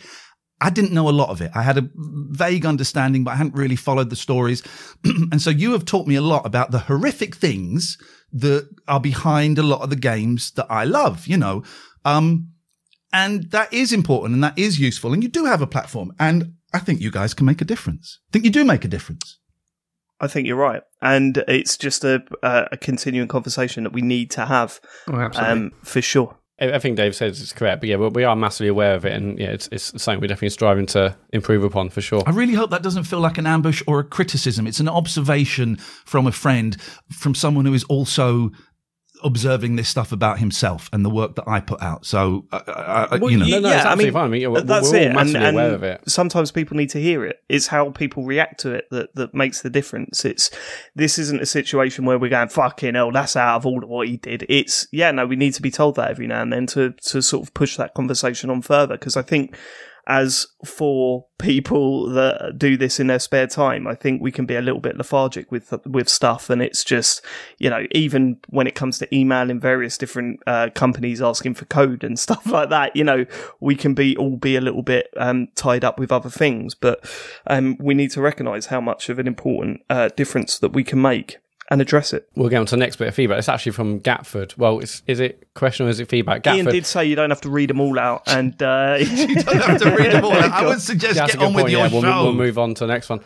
I 0.61 0.71
didn't 0.71 0.93
know 0.93 1.09
a 1.09 1.11
lot 1.11 1.29
of 1.29 1.43
it. 1.43 1.51
I 1.55 1.63
had 1.63 1.77
a 1.77 1.89
vague 1.95 2.65
understanding, 2.65 3.25
but 3.25 3.33
I 3.33 3.37
hadn't 3.37 3.55
really 3.55 3.77
followed 3.77 4.09
the 4.09 4.17
stories. 4.17 4.63
and 5.05 5.41
so 5.41 5.51
you 5.51 5.73
have 5.73 5.85
taught 5.85 6.07
me 6.07 6.15
a 6.15 6.23
lot 6.23 6.47
about 6.47 6.71
the 6.71 6.79
horrific 6.79 7.35
things 7.35 7.99
that 8.33 8.69
are 8.89 9.01
behind 9.01 9.59
a 9.59 9.63
lot 9.63 9.81
of 9.83 9.91
the 9.91 9.97
games 9.97 10.51
that 10.53 10.67
I 10.71 10.85
love, 10.85 11.27
you 11.27 11.37
know. 11.37 11.63
Um, 12.05 12.49
and 13.13 13.51
that 13.51 13.73
is 13.73 13.93
important 13.93 14.35
and 14.35 14.45
that 14.45 14.59
is 14.59 14.79
useful. 14.79 15.13
And 15.13 15.23
you 15.23 15.29
do 15.29 15.45
have 15.47 15.63
a 15.63 15.67
platform. 15.67 16.13
And 16.19 16.55
I 16.75 16.79
think 16.81 17.01
you 17.01 17.11
guys 17.11 17.35
can 17.35 17.47
make 17.47 17.61
a 17.61 17.65
difference. 17.65 18.19
I 18.29 18.33
think 18.33 18.45
you 18.45 18.51
do 18.51 18.65
make 18.65 18.85
a 18.85 18.89
difference. 18.89 19.39
I 20.19 20.29
think 20.29 20.47
you're 20.47 20.57
right, 20.57 20.83
and 21.03 21.45
it's 21.47 21.77
just 21.77 22.03
a 22.03 22.23
a, 22.43 22.69
a 22.73 22.77
continuing 22.79 23.29
conversation 23.29 23.85
that 23.85 23.93
we 23.93 24.01
need 24.01 24.31
to 24.31 24.47
have, 24.47 24.81
Oh, 25.09 25.15
absolutely. 25.21 25.53
um, 25.53 25.73
for 25.83 26.01
sure. 26.01 26.39
Think 26.59 26.97
Dave 26.97 27.15
says 27.15 27.43
it's 27.43 27.53
correct, 27.53 27.81
but 27.81 27.89
yeah, 27.89 27.97
we 27.97 28.25
are 28.25 28.35
massively 28.35 28.69
aware 28.69 28.95
of 28.95 29.05
it, 29.05 29.13
and 29.13 29.39
yeah, 29.39 29.49
it's, 29.49 29.69
it's 29.71 30.03
something 30.03 30.21
we're 30.21 30.29
definitely 30.29 30.51
striving 30.51 30.87
to 30.87 31.15
improve 31.33 31.63
upon 31.63 31.91
for 31.91 32.01
sure. 32.01 32.23
I 32.27 32.31
really 32.31 32.55
hope 32.55 32.71
that 32.71 32.83
doesn't 32.83 33.05
feel 33.05 33.21
like 33.21 33.37
an 33.37 33.47
ambush 33.47 33.83
or 33.87 34.01
a 34.01 34.05
criticism. 34.05 34.67
It's 34.67 34.81
an 34.81 34.89
observation 34.89 35.77
from 35.77 36.27
a 36.27 36.33
friend, 36.33 36.81
from 37.13 37.35
someone 37.35 37.67
who 37.67 37.75
is 37.75 37.85
also 37.85 38.53
observing 39.25 39.77
this 39.77 39.89
stuff 39.89 40.13
about 40.13 40.39
himself 40.39 40.89
and 40.93 41.05
the 41.05 41.11
work 41.11 41.35
that 41.37 41.49
I 41.49 41.61
put 41.61 41.83
out. 41.83 42.05
So, 42.07 42.47
uh, 42.53 42.57
uh, 42.67 43.19
Well, 43.21 43.31
you 43.31 43.39
know, 43.39 43.47
No, 43.47 43.61
no, 43.61 43.69
Yeah, 43.69 43.77
it's 43.77 43.85
I 43.87 43.95
mean, 43.95 44.13
fine. 44.13 44.25
I 44.25 44.29
mean, 44.29 44.53
we're, 44.53 44.61
That's 44.61 44.91
we're 44.91 44.99
all 44.99 45.03
it, 45.03 45.07
and, 45.07 45.15
massively 45.15 45.47
and 45.47 45.57
aware 45.57 45.75
of 45.75 45.83
it. 45.83 46.01
sometimes 46.09 46.51
people 46.51 46.77
need 46.77 46.91
to 46.91 47.01
hear 47.01 47.25
it. 47.25 47.43
It's 47.49 47.67
how 47.69 47.91
people 47.91 48.25
react 48.25 48.61
to 48.61 48.73
it 48.73 48.87
that 48.91 49.15
that 49.15 49.35
makes 49.35 49.63
the 49.63 49.71
difference. 49.71 50.25
It's 50.25 50.51
this 50.95 51.19
isn't 51.19 51.41
a 51.41 51.47
situation 51.47 52.05
where 52.05 52.19
we're 52.19 52.31
going 52.31 52.49
fucking 52.49 52.95
hell. 52.95 53.13
That's 53.13 53.37
out 53.37 53.57
of 53.57 53.67
order 53.67 53.87
what 53.87 54.09
he 54.09 54.17
did. 54.17 54.45
It's 54.49 54.87
yeah, 54.93 55.11
no, 55.11 55.27
we 55.27 55.37
need 55.37 55.55
to 55.55 55.63
be 55.63 55.71
told 55.71 55.97
that 55.97 56.11
every 56.11 56.27
now 56.27 56.43
and 56.43 56.53
then 56.53 56.67
to 56.69 56.93
to 56.93 57.23
sort 57.23 57.47
of 57.47 57.55
push 57.55 57.77
that 57.77 57.95
conversation 57.95 58.51
on 58.51 58.63
further 58.63 58.97
because 58.97 59.17
I 59.17 59.23
think. 59.23 59.57
As 60.09 60.47
for 60.65 61.27
people 61.39 62.09
that 62.11 62.59
do 62.59 62.77
this 62.77 63.01
in 63.01 63.09
their 63.09 63.19
spare 63.19 63.47
time, 63.47 63.87
I 63.87 63.95
think 63.95 64.23
we 64.23 64.31
can 64.31 64.47
be 64.47 64.55
a 64.55 64.63
little 64.63 64.81
bit 64.81 64.97
lethargic 64.97 65.51
with 65.51 65.73
with 65.85 66.09
stuff, 66.09 66.49
and 66.49 66.63
it's 66.63 66.85
just 66.85 67.25
you 67.59 67.69
know 67.69 67.87
even 67.91 68.39
when 68.49 68.67
it 68.67 68.75
comes 68.75 68.99
to 68.99 69.15
emailing 69.15 69.61
various 69.61 69.99
different 69.99 70.41
uh, 70.47 70.71
companies 70.75 71.21
asking 71.21 71.55
for 71.55 71.65
code 71.65 72.05
and 72.05 72.19
stuff 72.27 72.47
like 72.47 72.71
that, 72.71 72.95
you 72.95 73.05
know 73.05 73.27
we 73.61 73.75
can 73.75 73.95
be 73.95 74.17
all 74.17 74.37
be 74.37 74.57
a 74.57 74.61
little 74.61 74.83
bit 74.83 75.09
um, 75.17 75.49
tied 75.55 75.85
up 75.85 75.99
with 75.99 76.13
other 76.13 76.31
things, 76.31 76.75
but 76.75 77.05
um, 77.47 77.77
we 77.81 77.95
need 77.95 78.11
to 78.13 78.21
recognise 78.21 78.67
how 78.67 78.81
much 78.81 79.09
of 79.09 79.19
an 79.19 79.27
important 79.27 79.81
uh, 79.91 80.09
difference 80.17 80.59
that 80.59 80.73
we 80.73 80.85
can 80.85 81.01
make 81.01 81.39
and 81.71 81.81
address 81.81 82.13
it. 82.13 82.29
We'll 82.35 82.49
get 82.49 82.59
on 82.59 82.67
to 82.67 82.71
the 82.71 82.77
next 82.79 82.97
bit 82.97 83.09
of 83.09 83.15
feedback. 83.15 83.39
It's 83.39 83.49
actually 83.49 83.73
from 83.73 84.01
Gatford. 84.01 84.57
Well, 84.57 84.81
it's, 84.81 85.03
is 85.07 85.21
it 85.21 85.49
question 85.55 85.87
or 85.87 85.89
is 85.89 86.01
it 86.01 86.09
feedback? 86.09 86.47
Iain 86.47 86.65
did 86.67 86.87
say 86.87 87.05
you 87.05 87.17
don't 87.17 87.31
have 87.31 87.41
to 87.43 87.51
read 87.51 87.71
them 87.71 87.81
all 87.81 87.99
out, 87.99 88.23
and 88.27 88.61
uh, 88.63 88.97
you 89.01 89.35
don't 89.35 89.63
have 89.63 89.83
to 89.83 89.91
read 89.97 90.13
them 90.13 90.25
all. 90.25 90.33
I 90.33 90.65
would 90.65 90.81
suggest 90.81 91.17
Yeah, 91.17 91.23
that's 91.23 91.35
get 91.35 91.37
a 91.37 91.39
good 91.39 91.47
on 91.47 91.55
with 91.55 91.63
point, 91.65 91.73
your 91.73 91.87
yeah. 91.87 91.93
We'll, 91.93 92.03
show. 92.03 92.23
we'll 92.25 92.35
move 92.35 92.59
on 92.59 92.75
to 92.75 92.87
the 92.87 92.93
next 92.93 93.09
one. 93.09 93.21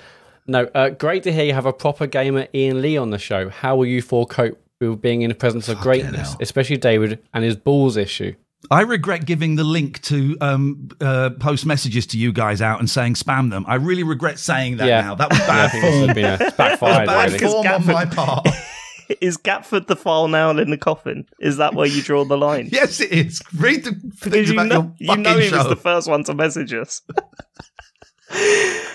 No, 0.47 0.65
uh, 0.75 0.91
great 0.91 1.23
to 1.25 1.33
hear 1.33 1.45
you 1.45 1.55
have 1.55 1.67
a 1.67 1.73
proper 1.73 2.07
gamer 2.07 2.49
Iain 2.55 2.81
Lee 2.83 2.97
on 2.97 3.11
the 3.11 3.19
show. 3.19 3.51
How 3.51 3.77
will 3.77 3.87
you 3.87 4.03
four 4.03 4.27
cope 4.27 4.59
with 4.81 5.01
being 5.01 5.23
in 5.23 5.29
the 5.29 5.35
presence 5.35 5.69
of 5.69 5.79
greatness, 5.81 6.29
hell. 6.31 6.39
especially 6.41 6.77
David 6.79 7.21
and 7.35 7.45
his 7.45 7.57
balls 7.57 7.97
issue? 7.97 8.35
I 8.71 8.83
regret 8.83 9.25
giving 9.25 9.57
the 9.57 9.65
link 9.65 10.03
to 10.03 10.37
um, 10.41 10.89
uh, 11.01 11.31
post 11.41 11.65
messages 11.67 12.07
to 12.09 12.19
you 12.19 12.33
guys 12.33 12.61
out 12.61 12.79
and 12.81 12.91
saying 12.91 13.15
spam 13.15 13.51
them. 13.51 13.65
I 13.67 13.77
really 13.77 14.03
regret 14.03 14.39
saying 14.39 14.77
that 14.79 14.87
Yeah. 14.89 15.01
now. 15.03 15.15
That 15.15 15.31
was 15.31 15.39
bad 15.41 15.71
think 15.71 15.83
this 15.85 15.95
form. 16.05 16.15
been 16.15 16.25
a, 16.25 16.35
it's 16.41 16.57
backfired. 16.57 17.07
Bad 17.07 17.33
really. 17.33 17.39
form 17.39 17.67
on 17.67 17.87
my 17.87 18.05
part. 18.05 18.47
is 19.21 19.39
Gatford 19.39 19.87
the 19.87 19.97
file 19.97 20.29
nail 20.29 20.59
in 20.59 20.71
the 20.71 20.77
coffin? 20.79 21.27
Is 21.41 21.57
that 21.57 21.75
where 21.75 21.87
you 21.87 22.03
draw 22.03 22.25
the 22.25 22.37
line? 22.37 22.69
yes, 22.73 23.01
it 23.01 23.11
is. 23.13 23.41
Read 23.57 23.85
the 23.85 23.93
Because 23.93 24.33
things 24.33 24.49
you 24.51 24.55
about 24.61 24.67
know, 24.69 24.95
your 24.99 25.17
you 25.17 25.23
know 25.23 25.39
he 25.39 25.51
was 25.51 25.67
the 25.69 25.77
first 25.77 26.09
one 26.09 26.23
to 26.25 26.35
message 26.35 26.73
us. 26.75 27.03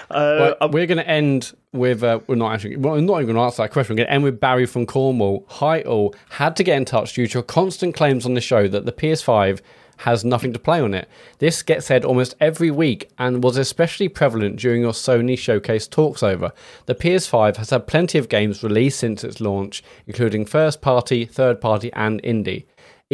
Uh, 0.10 0.68
we're 0.72 0.86
going 0.86 0.98
to 0.98 1.08
end 1.08 1.54
with, 1.74 2.04
uh, 2.04 2.20
we're 2.28 2.36
not 2.36 2.54
actually, 2.54 2.78
well, 2.78 2.96
I'm 2.96 3.06
not 3.06 3.16
even 3.22 3.34
going 3.34 3.36
to 3.36 3.42
answer 3.42 3.64
that 3.64 3.72
question. 3.72 3.96
We're 3.96 3.98
going 3.98 4.08
to 4.08 4.14
end 4.14 4.24
with 4.24 4.40
Barry 4.40 4.66
from 4.66 4.86
Cornwall. 4.86 5.46
Hi, 5.50 5.82
all. 5.82 6.16
Had 6.30 6.56
to 6.58 6.64
get 6.64 6.78
in 6.78 6.86
touch 6.86 7.14
due 7.14 7.28
to 7.28 7.34
your 7.34 7.44
constant 7.44 7.96
claims 7.96 8.26
on 8.26 8.34
the 8.34 8.42
show 8.42 8.68
that 8.68 8.86
the 8.86 8.92
PS5 8.92 9.62
has 9.98 10.26
nothing 10.26 10.54
to 10.54 10.60
play 10.60 10.80
on 10.80 10.94
it. 10.94 11.10
This 11.40 11.64
gets 11.64 11.86
said 11.88 12.06
almost 12.06 12.36
every 12.40 12.72
week 12.72 13.10
and 13.18 13.44
was 13.44 13.58
especially 13.58 14.10
prevalent 14.10 14.58
during 14.58 14.82
your 14.82 14.92
Sony 14.92 15.38
showcase 15.38 15.88
talks 15.88 16.22
over. 16.22 16.52
The 16.86 16.96
PS5 16.96 17.58
has 17.58 17.70
had 17.70 17.88
plenty 17.88 18.18
of 18.18 18.30
games 18.30 18.64
released 18.64 19.00
since 19.00 19.24
its 19.24 19.40
launch, 19.40 19.84
including 20.06 20.46
first 20.46 20.82
party, 20.82 21.26
third 21.26 21.62
party, 21.62 21.92
and 21.94 22.22
indie. 22.24 22.66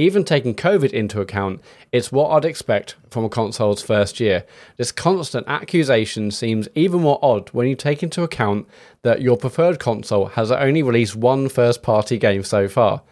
Even 0.01 0.23
taking 0.23 0.55
COVID 0.55 0.93
into 0.93 1.21
account, 1.21 1.61
it's 1.91 2.11
what 2.11 2.31
I'd 2.31 2.43
expect 2.43 2.95
from 3.11 3.23
a 3.23 3.29
console's 3.29 3.83
first 3.83 4.19
year. 4.19 4.45
This 4.77 4.91
constant 4.91 5.47
accusation 5.47 6.31
seems 6.31 6.67
even 6.73 7.01
more 7.01 7.19
odd 7.21 7.49
when 7.49 7.67
you 7.67 7.75
take 7.75 8.01
into 8.01 8.23
account 8.23 8.67
that 9.03 9.21
your 9.21 9.37
preferred 9.37 9.77
console 9.77 10.25
has 10.25 10.51
only 10.51 10.81
released 10.81 11.15
one 11.15 11.49
first 11.49 11.83
party 11.83 12.17
game 12.17 12.41
so 12.41 12.67
far. 12.67 13.03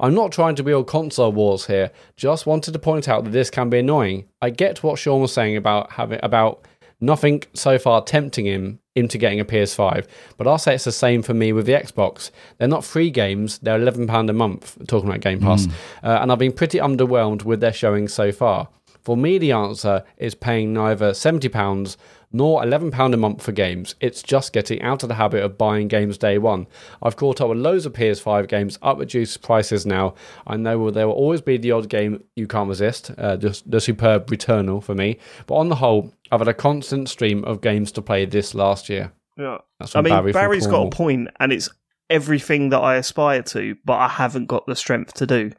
I'm 0.00 0.14
not 0.14 0.32
trying 0.32 0.56
to 0.56 0.64
build 0.64 0.88
console 0.88 1.30
wars 1.30 1.66
here, 1.66 1.92
just 2.16 2.44
wanted 2.44 2.72
to 2.72 2.80
point 2.80 3.08
out 3.08 3.22
that 3.22 3.30
this 3.30 3.48
can 3.48 3.70
be 3.70 3.78
annoying. 3.78 4.24
I 4.40 4.50
get 4.50 4.82
what 4.82 4.98
Sean 4.98 5.20
was 5.20 5.32
saying 5.32 5.56
about 5.56 5.92
having 5.92 6.18
about 6.24 6.66
nothing 7.02 7.42
so 7.52 7.78
far 7.78 8.02
tempting 8.02 8.46
him 8.46 8.78
into 8.94 9.18
getting 9.18 9.40
a 9.40 9.44
PS5, 9.44 10.06
but 10.36 10.46
I'll 10.46 10.58
say 10.58 10.74
it's 10.74 10.84
the 10.84 10.92
same 10.92 11.22
for 11.22 11.34
me 11.34 11.52
with 11.52 11.66
the 11.66 11.72
Xbox. 11.72 12.30
They're 12.58 12.68
not 12.68 12.84
free 12.84 13.10
games, 13.10 13.58
they're 13.58 13.78
£11 13.78 14.28
a 14.28 14.32
month, 14.32 14.78
talking 14.86 15.08
about 15.08 15.20
Game 15.20 15.40
Pass, 15.40 15.66
uh, 16.02 16.18
and 16.20 16.30
I've 16.30 16.38
been 16.38 16.52
pretty 16.52 16.78
underwhelmed 16.78 17.42
with 17.42 17.60
their 17.60 17.72
showing 17.72 18.08
so 18.08 18.32
far. 18.32 18.68
For 19.02 19.16
me, 19.16 19.38
the 19.38 19.52
answer 19.52 20.04
is 20.16 20.34
paying 20.34 20.72
neither 20.72 21.10
£70 21.10 21.96
nor 22.32 22.62
£11 22.62 23.12
a 23.12 23.16
month 23.16 23.42
for 23.42 23.52
games. 23.52 23.94
It's 24.00 24.22
just 24.22 24.52
getting 24.52 24.80
out 24.82 25.02
of 25.02 25.08
the 25.08 25.16
habit 25.16 25.42
of 25.42 25.58
buying 25.58 25.88
games 25.88 26.18
day 26.18 26.38
one. 26.38 26.66
I've 27.02 27.16
caught 27.16 27.40
up 27.40 27.48
with 27.48 27.58
loads 27.58 27.86
of 27.86 27.92
PS5 27.92 28.48
games 28.48 28.78
up 28.82 28.98
reduced 28.98 29.42
prices 29.42 29.84
now. 29.84 30.14
I 30.46 30.56
know 30.56 30.90
there 30.90 31.06
will 31.06 31.14
always 31.14 31.40
be 31.40 31.56
the 31.56 31.72
odd 31.72 31.88
game 31.88 32.24
you 32.36 32.46
can't 32.46 32.68
resist, 32.68 33.10
uh, 33.18 33.36
the, 33.36 33.60
the 33.66 33.80
superb 33.80 34.26
Returnal 34.26 34.82
for 34.82 34.94
me, 34.94 35.18
but 35.46 35.56
on 35.56 35.68
the 35.68 35.76
whole, 35.76 36.14
I've 36.30 36.40
had 36.40 36.48
a 36.48 36.54
constant 36.54 37.08
stream 37.08 37.44
of 37.44 37.60
games 37.60 37.92
to 37.92 38.02
play 38.02 38.24
this 38.24 38.54
last 38.54 38.88
year. 38.88 39.12
Yeah. 39.36 39.58
I 39.94 40.02
mean, 40.02 40.12
Barry 40.12 40.32
Barry's 40.32 40.66
got 40.66 40.86
a 40.86 40.90
point, 40.90 41.28
and 41.40 41.52
it's 41.52 41.68
everything 42.10 42.68
that 42.68 42.78
I 42.78 42.96
aspire 42.96 43.42
to, 43.42 43.76
but 43.84 43.94
I 43.94 44.08
haven't 44.08 44.46
got 44.46 44.66
the 44.66 44.76
strength 44.76 45.14
to 45.14 45.26
do. 45.26 45.50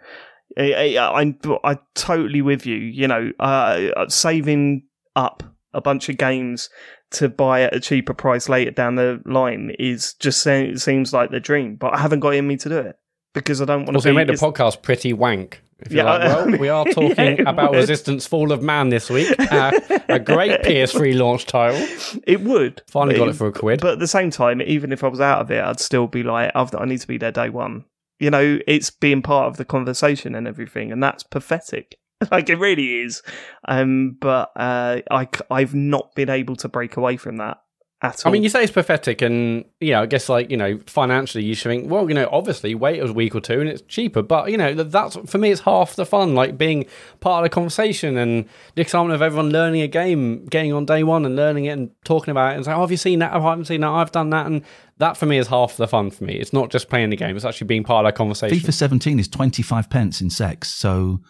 I, 0.57 0.95
I, 0.97 1.21
I'm 1.21 1.39
I'm 1.63 1.79
totally 1.95 2.41
with 2.41 2.65
you. 2.65 2.75
You 2.75 3.07
know, 3.07 3.31
uh, 3.39 4.07
saving 4.07 4.83
up 5.15 5.43
a 5.73 5.81
bunch 5.81 6.09
of 6.09 6.17
games 6.17 6.69
to 7.11 7.29
buy 7.29 7.61
at 7.61 7.75
a 7.75 7.79
cheaper 7.79 8.13
price 8.13 8.49
later 8.49 8.71
down 8.71 8.95
the 8.95 9.21
line 9.25 9.71
is 9.79 10.13
just 10.19 10.41
se- 10.41 10.75
seems 10.77 11.13
like 11.13 11.31
the 11.31 11.39
dream, 11.39 11.75
but 11.75 11.93
I 11.93 11.99
haven't 11.99 12.21
got 12.21 12.33
it 12.33 12.37
in 12.37 12.47
me 12.47 12.57
to 12.57 12.69
do 12.69 12.77
it 12.79 12.95
because 13.33 13.61
I 13.61 13.65
don't 13.65 13.79
want 13.85 13.89
to 13.89 13.95
Also, 13.95 14.09
be. 14.11 14.15
make 14.15 14.27
the 14.27 14.33
podcast 14.33 14.81
pretty 14.81 15.13
wank. 15.13 15.61
If 15.79 15.91
Yeah, 15.91 16.03
you're 16.03 16.05
like, 16.05 16.49
well, 16.49 16.57
we 16.59 16.69
are 16.69 16.85
talking 16.93 17.37
yeah, 17.37 17.49
about 17.49 17.71
would. 17.71 17.77
Resistance 17.77 18.25
Fall 18.25 18.51
of 18.53 18.61
Man 18.61 18.89
this 18.89 19.09
week. 19.09 19.35
Uh, 19.51 19.71
a 20.07 20.17
great 20.19 20.61
PS3 20.63 21.17
launch 21.17 21.45
title. 21.45 21.85
It 22.25 22.41
would 22.41 22.81
Finally 22.87 23.17
got 23.17 23.27
it 23.27 23.35
for 23.35 23.47
a 23.47 23.51
quid. 23.51 23.81
But 23.81 23.93
at 23.93 23.99
the 23.99 24.07
same 24.07 24.29
time, 24.31 24.61
even 24.61 24.93
if 24.93 25.03
I 25.03 25.07
was 25.07 25.19
out 25.19 25.41
of 25.41 25.51
it, 25.51 25.61
I'd 25.63 25.79
still 25.81 26.07
be 26.07 26.23
like, 26.23 26.51
I've, 26.55 26.73
I 26.75 26.85
need 26.85 27.01
to 27.01 27.07
be 27.07 27.17
there 27.17 27.31
day 27.31 27.49
one. 27.49 27.83
You 28.19 28.29
know, 28.29 28.59
it's 28.65 28.91
being 28.91 29.21
part 29.21 29.47
of 29.47 29.57
the 29.57 29.65
conversation 29.65 30.35
and 30.35 30.47
everything, 30.47 30.91
and 30.91 31.03
that's 31.03 31.23
pathetic. 31.23 31.97
like 32.31 32.49
it 32.49 32.57
really 32.57 33.01
is. 33.01 33.21
Um, 33.67 34.17
but 34.19 34.51
uh, 34.55 35.01
I, 35.09 35.27
I've 35.49 35.73
not 35.73 36.15
been 36.15 36.29
able 36.29 36.55
to 36.57 36.69
break 36.69 36.97
away 36.97 37.17
from 37.17 37.37
that 37.37 37.63
at 38.03 38.25
all. 38.25 38.29
I 38.29 38.33
mean, 38.33 38.43
you 38.43 38.49
say 38.49 38.63
it's 38.63 38.71
pathetic, 38.71 39.21
and 39.21 39.65
you 39.79 39.91
know, 39.91 40.01
I 40.01 40.05
guess 40.05 40.27
like 40.29 40.51
you 40.51 40.57
know, 40.57 40.79
financially, 40.85 41.43
you 41.43 41.55
should 41.55 41.69
think, 41.69 41.89
well, 41.89 42.07
you 42.09 42.13
know, 42.13 42.27
obviously, 42.31 42.75
wait 42.75 43.01
a 43.01 43.11
week 43.11 43.33
or 43.33 43.39
two, 43.39 43.61
and 43.61 43.69
it's 43.69 43.81
cheaper. 43.83 44.21
But 44.21 44.51
you 44.51 44.57
know, 44.57 44.73
that's 44.73 45.15
for 45.25 45.37
me, 45.37 45.51
it's 45.51 45.61
half 45.61 45.95
the 45.95 46.05
fun, 46.05 46.35
like 46.35 46.57
being 46.57 46.85
part 47.21 47.43
of 47.43 47.49
the 47.49 47.53
conversation 47.53 48.17
and 48.17 48.45
the 48.75 48.81
excitement 48.81 49.15
of 49.15 49.21
everyone 49.21 49.49
learning 49.49 49.81
a 49.81 49.87
game, 49.87 50.45
getting 50.45 50.73
on 50.73 50.85
day 50.85 51.03
one 51.03 51.25
and 51.25 51.35
learning 51.35 51.65
it 51.65 51.71
and 51.71 51.91
talking 52.03 52.31
about 52.31 52.53
it, 52.53 52.55
and 52.57 52.65
saying, 52.65 52.77
oh, 52.77 52.81
have 52.81 52.91
you 52.91 52.97
seen 52.97 53.19
that? 53.19 53.33
Oh, 53.33 53.45
I 53.45 53.51
haven't 53.51 53.65
seen 53.65 53.81
that. 53.81 53.89
I've 53.89 54.11
done 54.11 54.29
that, 54.31 54.45
and 54.45 54.61
that 54.97 55.17
for 55.17 55.25
me 55.25 55.37
is 55.37 55.47
half 55.47 55.77
the 55.77 55.87
fun 55.87 56.11
for 56.11 56.25
me. 56.25 56.35
It's 56.35 56.53
not 56.53 56.69
just 56.69 56.89
playing 56.89 57.09
the 57.09 57.15
game; 57.15 57.35
it's 57.35 57.45
actually 57.45 57.67
being 57.67 57.83
part 57.83 58.05
of 58.05 58.09
that 58.09 58.17
conversation. 58.17 58.57
FIFA 58.57 58.73
17 58.73 59.19
is 59.19 59.27
25 59.29 59.89
pence 59.89 60.21
in 60.21 60.29
sex. 60.29 60.69
So, 60.69 61.21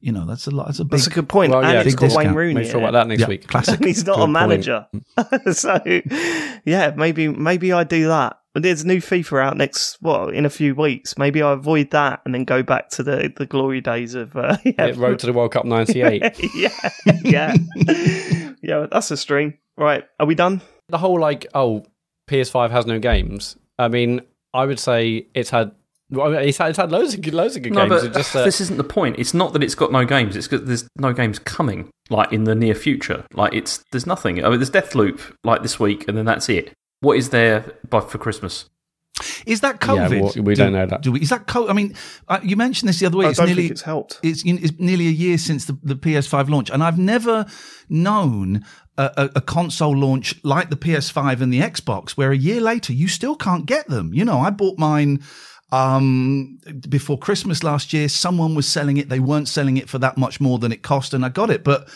you 0.00 0.12
know, 0.12 0.24
that's 0.26 0.46
a 0.46 0.50
lot. 0.50 0.66
That's 0.66 0.78
a 0.80 0.84
big. 0.84 0.92
that's 0.92 1.06
a 1.06 1.10
good 1.10 1.28
point. 1.28 1.52
Well, 1.52 1.62
and 1.62 1.72
yeah, 1.72 1.80
it's 1.82 1.94
big 1.94 2.10
got 2.10 2.16
Wayne. 2.16 2.34
Rooney. 2.34 2.54
Maybe 2.54 2.66
in 2.66 2.72
talk 2.72 2.80
about 2.82 2.92
that 2.92 3.06
next 3.06 3.20
Yeah, 3.20 3.28
week. 3.28 3.46
classic. 3.46 3.76
And 3.78 3.86
he's 3.86 4.04
not 4.06 4.16
Good 4.16 4.24
a 4.24 4.28
manager. 4.28 4.86
so, 5.52 5.78
yeah, 6.64 6.92
maybe 6.96 7.28
maybe 7.28 7.72
I 7.72 7.84
do 7.84 8.08
that. 8.08 8.38
But 8.52 8.64
there's 8.64 8.82
a 8.82 8.86
new 8.86 8.98
FIFA 8.98 9.44
out 9.44 9.56
next, 9.56 9.98
what, 10.00 10.34
in 10.34 10.44
a 10.44 10.50
few 10.50 10.74
weeks. 10.74 11.16
Maybe 11.16 11.40
I 11.40 11.52
avoid 11.52 11.92
that 11.92 12.20
and 12.24 12.34
then 12.34 12.44
go 12.44 12.64
back 12.64 12.88
to 12.90 13.04
the, 13.04 13.32
the 13.36 13.46
glory 13.46 13.80
days 13.80 14.16
of, 14.16 14.34
uh, 14.34 14.56
yeah, 14.64 14.86
It 14.86 14.96
Road 14.96 15.20
to 15.20 15.26
the 15.26 15.32
World 15.32 15.52
Cup 15.52 15.64
'98. 15.64 16.20
yeah, 16.56 16.68
yeah, 17.22 17.54
yeah. 18.62 18.86
That's 18.90 19.10
a 19.12 19.16
stream. 19.16 19.54
Right, 19.76 20.04
are 20.18 20.26
we 20.26 20.34
done? 20.34 20.62
the 20.88 20.98
whole 20.98 21.20
like 21.20 21.46
oh 21.54 21.84
PS5 22.28 22.70
has 22.70 22.86
no 22.86 22.98
games. 22.98 23.56
I 23.78 23.86
mean, 23.88 24.22
I 24.52 24.66
would 24.66 24.80
say 24.80 25.28
it's 25.34 25.50
had 25.50 25.70
well, 26.10 26.32
it's 26.34 26.58
had, 26.58 26.70
it's 26.70 26.76
had 26.78 26.90
loads 26.92 27.14
of 27.14 27.20
good, 27.22 27.34
loads 27.34 27.56
of 27.56 27.62
good 27.62 27.72
No, 27.72 27.88
games. 27.88 28.02
but 28.02 28.14
just 28.14 28.34
uh, 28.36 28.44
this 28.44 28.60
isn't 28.60 28.76
the 28.76 28.84
point. 28.84 29.18
It's 29.18 29.32
not 29.34 29.52
that 29.52 29.62
it's 29.62 29.74
got 29.74 29.92
no 29.92 30.04
games. 30.04 30.36
It's 30.36 30.48
because 30.48 30.66
there's 30.66 30.88
no 30.96 31.12
games 31.12 31.38
coming, 31.38 31.88
like 32.08 32.32
in 32.32 32.44
the 32.44 32.54
near 32.54 32.74
future. 32.74 33.24
Like 33.34 33.54
it's 33.54 33.82
there's 33.92 34.06
nothing. 34.06 34.44
I 34.44 34.48
mean, 34.48 34.58
there's 34.58 34.70
Deathloop 34.70 35.20
like 35.44 35.62
this 35.62 35.78
week, 35.80 36.06
and 36.08 36.16
then 36.18 36.24
that's 36.24 36.48
it. 36.48 36.72
What 37.00 37.16
is 37.16 37.30
there 37.30 37.72
by 37.88 38.00
for 38.00 38.18
Christmas? 38.18 38.68
is 39.44 39.60
that 39.60 39.76
Yeah, 39.82 40.08
COVID? 40.08 40.20
well, 40.22 40.32
we 40.44 40.54
Do- 40.54 40.62
don't 40.62 40.72
know 40.72 40.86
that. 40.86 41.02
Do 41.02 41.12
we, 41.12 41.20
is 41.20 41.28
that 41.28 41.46
COVID? 41.46 41.68
I 41.68 41.72
mean, 41.74 41.94
uh, 42.28 42.40
you 42.42 42.56
mentioned 42.56 42.88
this 42.88 43.00
the 43.00 43.06
other 43.06 43.18
way. 43.18 43.26
I 43.26 43.30
it's 43.30 43.38
don't 43.38 43.48
nearly 43.48 43.62
think 43.64 43.72
it's 43.72 43.82
helped. 43.82 44.18
it's, 44.22 44.42
it's 44.46 44.72
nearly 44.78 45.08
a 45.08 45.10
year 45.10 45.36
since 45.36 45.66
the, 45.66 45.78
the 45.82 45.94
PS5 45.94 46.48
launch, 46.48 46.70
and 46.70 46.82
I've 46.82 46.98
never 46.98 47.44
known 47.90 48.64
a, 48.96 49.10
a, 49.16 49.30
a 49.36 49.40
console 49.40 49.96
launch 49.96 50.34
like 50.44 50.70
the 50.70 50.76
PS5 50.76 51.40
and 51.42 51.52
the 51.52 51.60
Xbox, 51.60 52.12
where 52.12 52.32
a 52.32 52.36
year 52.36 52.60
later 52.60 52.92
you 52.92 53.08
still 53.08 53.36
can't 53.36 53.66
get 53.66 53.88
them. 53.88 54.14
You 54.14 54.24
know, 54.24 54.38
I 54.40 54.50
bought 54.50 54.78
mine 54.78 55.22
um, 55.72 56.58
before 56.88 57.18
Christmas 57.18 57.62
last 57.62 57.92
year. 57.92 58.08
Someone 58.08 58.54
was 58.54 58.68
selling 58.68 58.96
it; 58.96 59.08
they 59.08 59.20
weren't 59.20 59.48
selling 59.48 59.76
it 59.76 59.88
for 59.88 59.98
that 59.98 60.16
much 60.16 60.40
more 60.40 60.58
than 60.58 60.72
it 60.72 60.82
cost, 60.82 61.14
and 61.14 61.24
I 61.24 61.28
got 61.28 61.50
it, 61.50 61.64
but. 61.64 61.88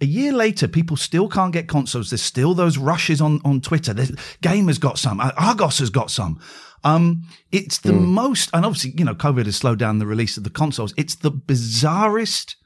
A 0.00 0.06
year 0.06 0.32
later, 0.32 0.66
people 0.66 0.96
still 0.96 1.28
can't 1.28 1.52
get 1.52 1.68
consoles. 1.68 2.10
There's 2.10 2.20
still 2.20 2.52
those 2.52 2.76
rushes 2.76 3.20
on, 3.20 3.40
on 3.44 3.60
Twitter. 3.60 3.94
There's, 3.94 4.10
Gamers 4.42 4.78
got 4.80 4.98
some. 4.98 5.20
Argos 5.20 5.78
has 5.78 5.88
got 5.88 6.10
some. 6.10 6.40
Um, 6.82 7.22
it's 7.52 7.78
the 7.78 7.92
most, 7.92 8.50
and 8.52 8.66
obviously, 8.66 8.92
you 8.98 9.04
know, 9.04 9.14
COVID 9.14 9.46
has 9.46 9.54
slowed 9.54 9.78
down 9.78 10.00
the 10.00 10.06
release 10.06 10.36
of 10.36 10.42
the 10.42 10.50
consoles. 10.50 10.92
It's 10.96 11.14
the 11.14 11.30
bizarrest 11.30 12.56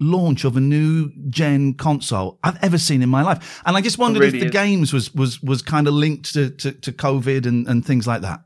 launch 0.00 0.44
of 0.44 0.56
a 0.56 0.60
new 0.60 1.10
gen 1.30 1.74
console 1.74 2.38
I've 2.42 2.62
ever 2.62 2.78
seen 2.78 3.02
in 3.02 3.08
my 3.08 3.22
life. 3.22 3.62
And 3.64 3.76
I 3.76 3.80
just 3.80 3.98
wondered 3.98 4.20
really 4.20 4.38
if 4.38 4.40
the 4.40 4.46
is. 4.46 4.52
games 4.52 4.92
was, 4.92 5.14
was, 5.14 5.42
was 5.42 5.62
kind 5.62 5.88
of 5.88 5.94
linked 5.94 6.32
to, 6.34 6.50
to, 6.50 6.72
to 6.72 6.92
COVID 6.92 7.46
and, 7.46 7.66
and 7.66 7.84
things 7.84 8.06
like 8.06 8.22
that. 8.22 8.40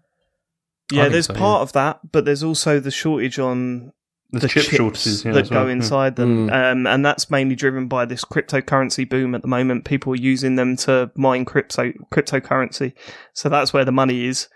Yeah, 0.92 1.08
there's 1.08 1.26
so, 1.26 1.34
part 1.34 1.62
of 1.62 1.72
that, 1.72 2.00
but 2.12 2.24
there's 2.24 2.42
also 2.42 2.80
the 2.80 2.90
shortage 2.90 3.38
on 3.38 3.92
The, 4.32 4.40
the 4.40 4.48
chip 4.48 4.64
chips 4.64 4.76
shortages 4.76 5.24
yeah, 5.24 5.32
that 5.32 5.50
well. 5.50 5.62
go 5.62 5.66
Yeah. 5.66 5.72
inside 5.72 6.16
them, 6.16 6.50
um, 6.50 6.86
and 6.86 7.04
that's 7.04 7.30
mainly 7.30 7.54
driven 7.54 7.88
by 7.88 8.04
this 8.04 8.24
cryptocurrency 8.24 9.08
boom 9.08 9.34
at 9.34 9.42
the 9.42 9.48
moment. 9.48 9.84
People 9.84 10.12
are 10.12 10.16
using 10.16 10.56
them 10.56 10.76
to 10.78 11.10
mine 11.16 11.44
crypto 11.44 11.92
cryptocurrency, 12.12 12.92
so 13.34 13.48
that's 13.48 13.72
where 13.72 13.84
the 13.84 13.92
money 13.92 14.26
is. 14.26 14.48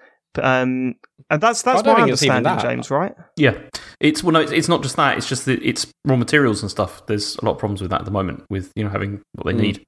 Um, 0.43 0.95
and 1.29 1.41
that's 1.43 1.61
that's 1.63 1.81
I 1.81 1.83
don't 1.83 1.95
my 1.99 2.01
think 2.05 2.13
it's 2.15 2.23
even 2.23 2.37
understanding, 2.39 2.63
that. 2.63 2.75
James. 2.77 2.91
Right? 2.91 3.15
Yeah, 3.37 3.59
it's 4.01 4.23
well, 4.25 4.33
no, 4.33 4.41
it's, 4.41 4.53
it's 4.53 4.69
not 4.69 4.83
just 4.83 4.97
that. 4.97 5.19
It's 5.19 5.29
just 5.29 5.45
that 5.45 5.63
it's 5.63 5.87
raw 6.07 6.17
materials 6.17 6.63
and 6.63 6.71
stuff. 6.71 7.05
There's 7.07 7.37
a 7.37 7.45
lot 7.45 7.53
of 7.53 7.59
problems 7.59 7.83
with 7.83 7.91
that 7.91 8.01
at 8.01 8.05
the 8.07 8.11
moment. 8.11 8.45
With 8.49 8.73
you 8.75 8.85
know 8.85 8.91
having 8.91 9.21
what 9.33 9.45
they 9.45 9.53
Mm. 9.53 9.61
need. 9.61 9.85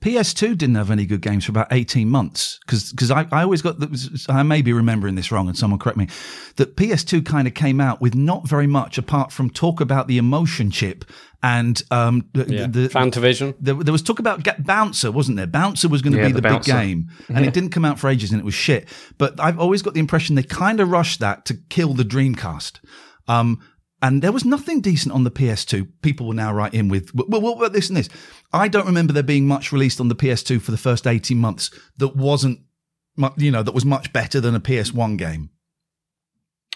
PS2 0.00 0.58
didn't 0.58 0.74
have 0.74 0.90
any 0.90 1.06
good 1.06 1.20
games 1.20 1.44
for 1.44 1.52
about 1.52 1.68
18 1.70 2.08
months 2.08 2.58
because 2.66 3.10
I, 3.10 3.26
I 3.32 3.42
always 3.42 3.62
got 3.62 3.80
the, 3.80 4.26
I 4.28 4.42
may 4.42 4.62
be 4.62 4.72
remembering 4.72 5.14
this 5.14 5.32
wrong 5.32 5.48
and 5.48 5.56
someone 5.56 5.78
correct 5.78 5.98
me 5.98 6.08
that 6.56 6.76
PS2 6.76 7.24
kind 7.24 7.48
of 7.48 7.54
came 7.54 7.80
out 7.80 8.00
with 8.00 8.14
not 8.14 8.46
very 8.46 8.66
much 8.66 8.98
apart 8.98 9.32
from 9.32 9.50
talk 9.50 9.80
about 9.80 10.06
the 10.06 10.18
emotion 10.18 10.70
chip 10.70 11.04
and 11.42 11.82
um 11.90 12.28
the, 12.32 12.44
yeah. 12.46 12.66
the, 12.66 12.88
Fantavision. 12.88 13.54
there, 13.60 13.74
there 13.74 13.92
was 13.92 14.02
talk 14.02 14.18
about 14.18 14.42
Get 14.42 14.64
Bouncer, 14.64 15.10
wasn't 15.10 15.36
there? 15.36 15.46
Bouncer 15.46 15.88
was 15.88 16.02
going 16.02 16.12
to 16.12 16.18
Yeah, 16.18 16.28
be 16.28 16.32
the 16.32 16.40
the, 16.40 16.48
big 16.48 16.62
game, 16.62 17.10
and 17.28 17.44
it 17.44 17.54
didn't 17.54 17.70
come 17.70 17.84
out 17.84 17.98
for 17.98 18.08
ages, 18.08 18.32
and 18.32 18.40
it 18.40 18.44
was 18.44 18.54
shit. 18.54 18.88
But 19.18 19.38
I've 19.38 19.58
always 19.58 19.82
got 19.82 19.94
the 19.94 20.00
impression 20.00 20.34
they 20.34 20.42
kind 20.42 20.80
of 20.80 20.90
rushed 20.90 21.20
that 21.20 21.44
to 21.46 21.54
kill 21.54 21.94
the 21.94 22.04
Dreamcast. 22.04 22.80
Um, 23.28 23.60
and 24.02 24.20
there 24.20 24.32
was 24.32 24.44
nothing 24.44 24.80
decent 24.80 25.14
on 25.14 25.24
the 25.24 25.30
PS2. 25.30 25.88
People 26.02 26.26
will 26.26 26.34
now 26.34 26.52
write 26.52 26.74
in 26.74 26.88
with, 26.88 27.14
well, 27.14 27.40
what 27.40 27.56
about 27.56 27.72
this 27.72 27.88
and 27.88 27.96
this? 27.96 28.10
I 28.52 28.68
don't 28.68 28.86
remember 28.86 29.12
there 29.12 29.22
being 29.22 29.46
much 29.46 29.72
released 29.72 30.00
on 30.00 30.08
the 30.08 30.14
PS2 30.14 30.60
for 30.60 30.70
the 30.70 30.76
first 30.76 31.06
18 31.06 31.38
months 31.38 31.70
that 31.96 32.14
wasn't, 32.14 32.60
you 33.38 33.50
know, 33.50 33.62
that 33.62 33.74
was 33.74 33.86
much 33.86 34.12
better 34.12 34.40
than 34.40 34.54
a 34.54 34.60
PS1 34.60 35.16
game. 35.16 35.50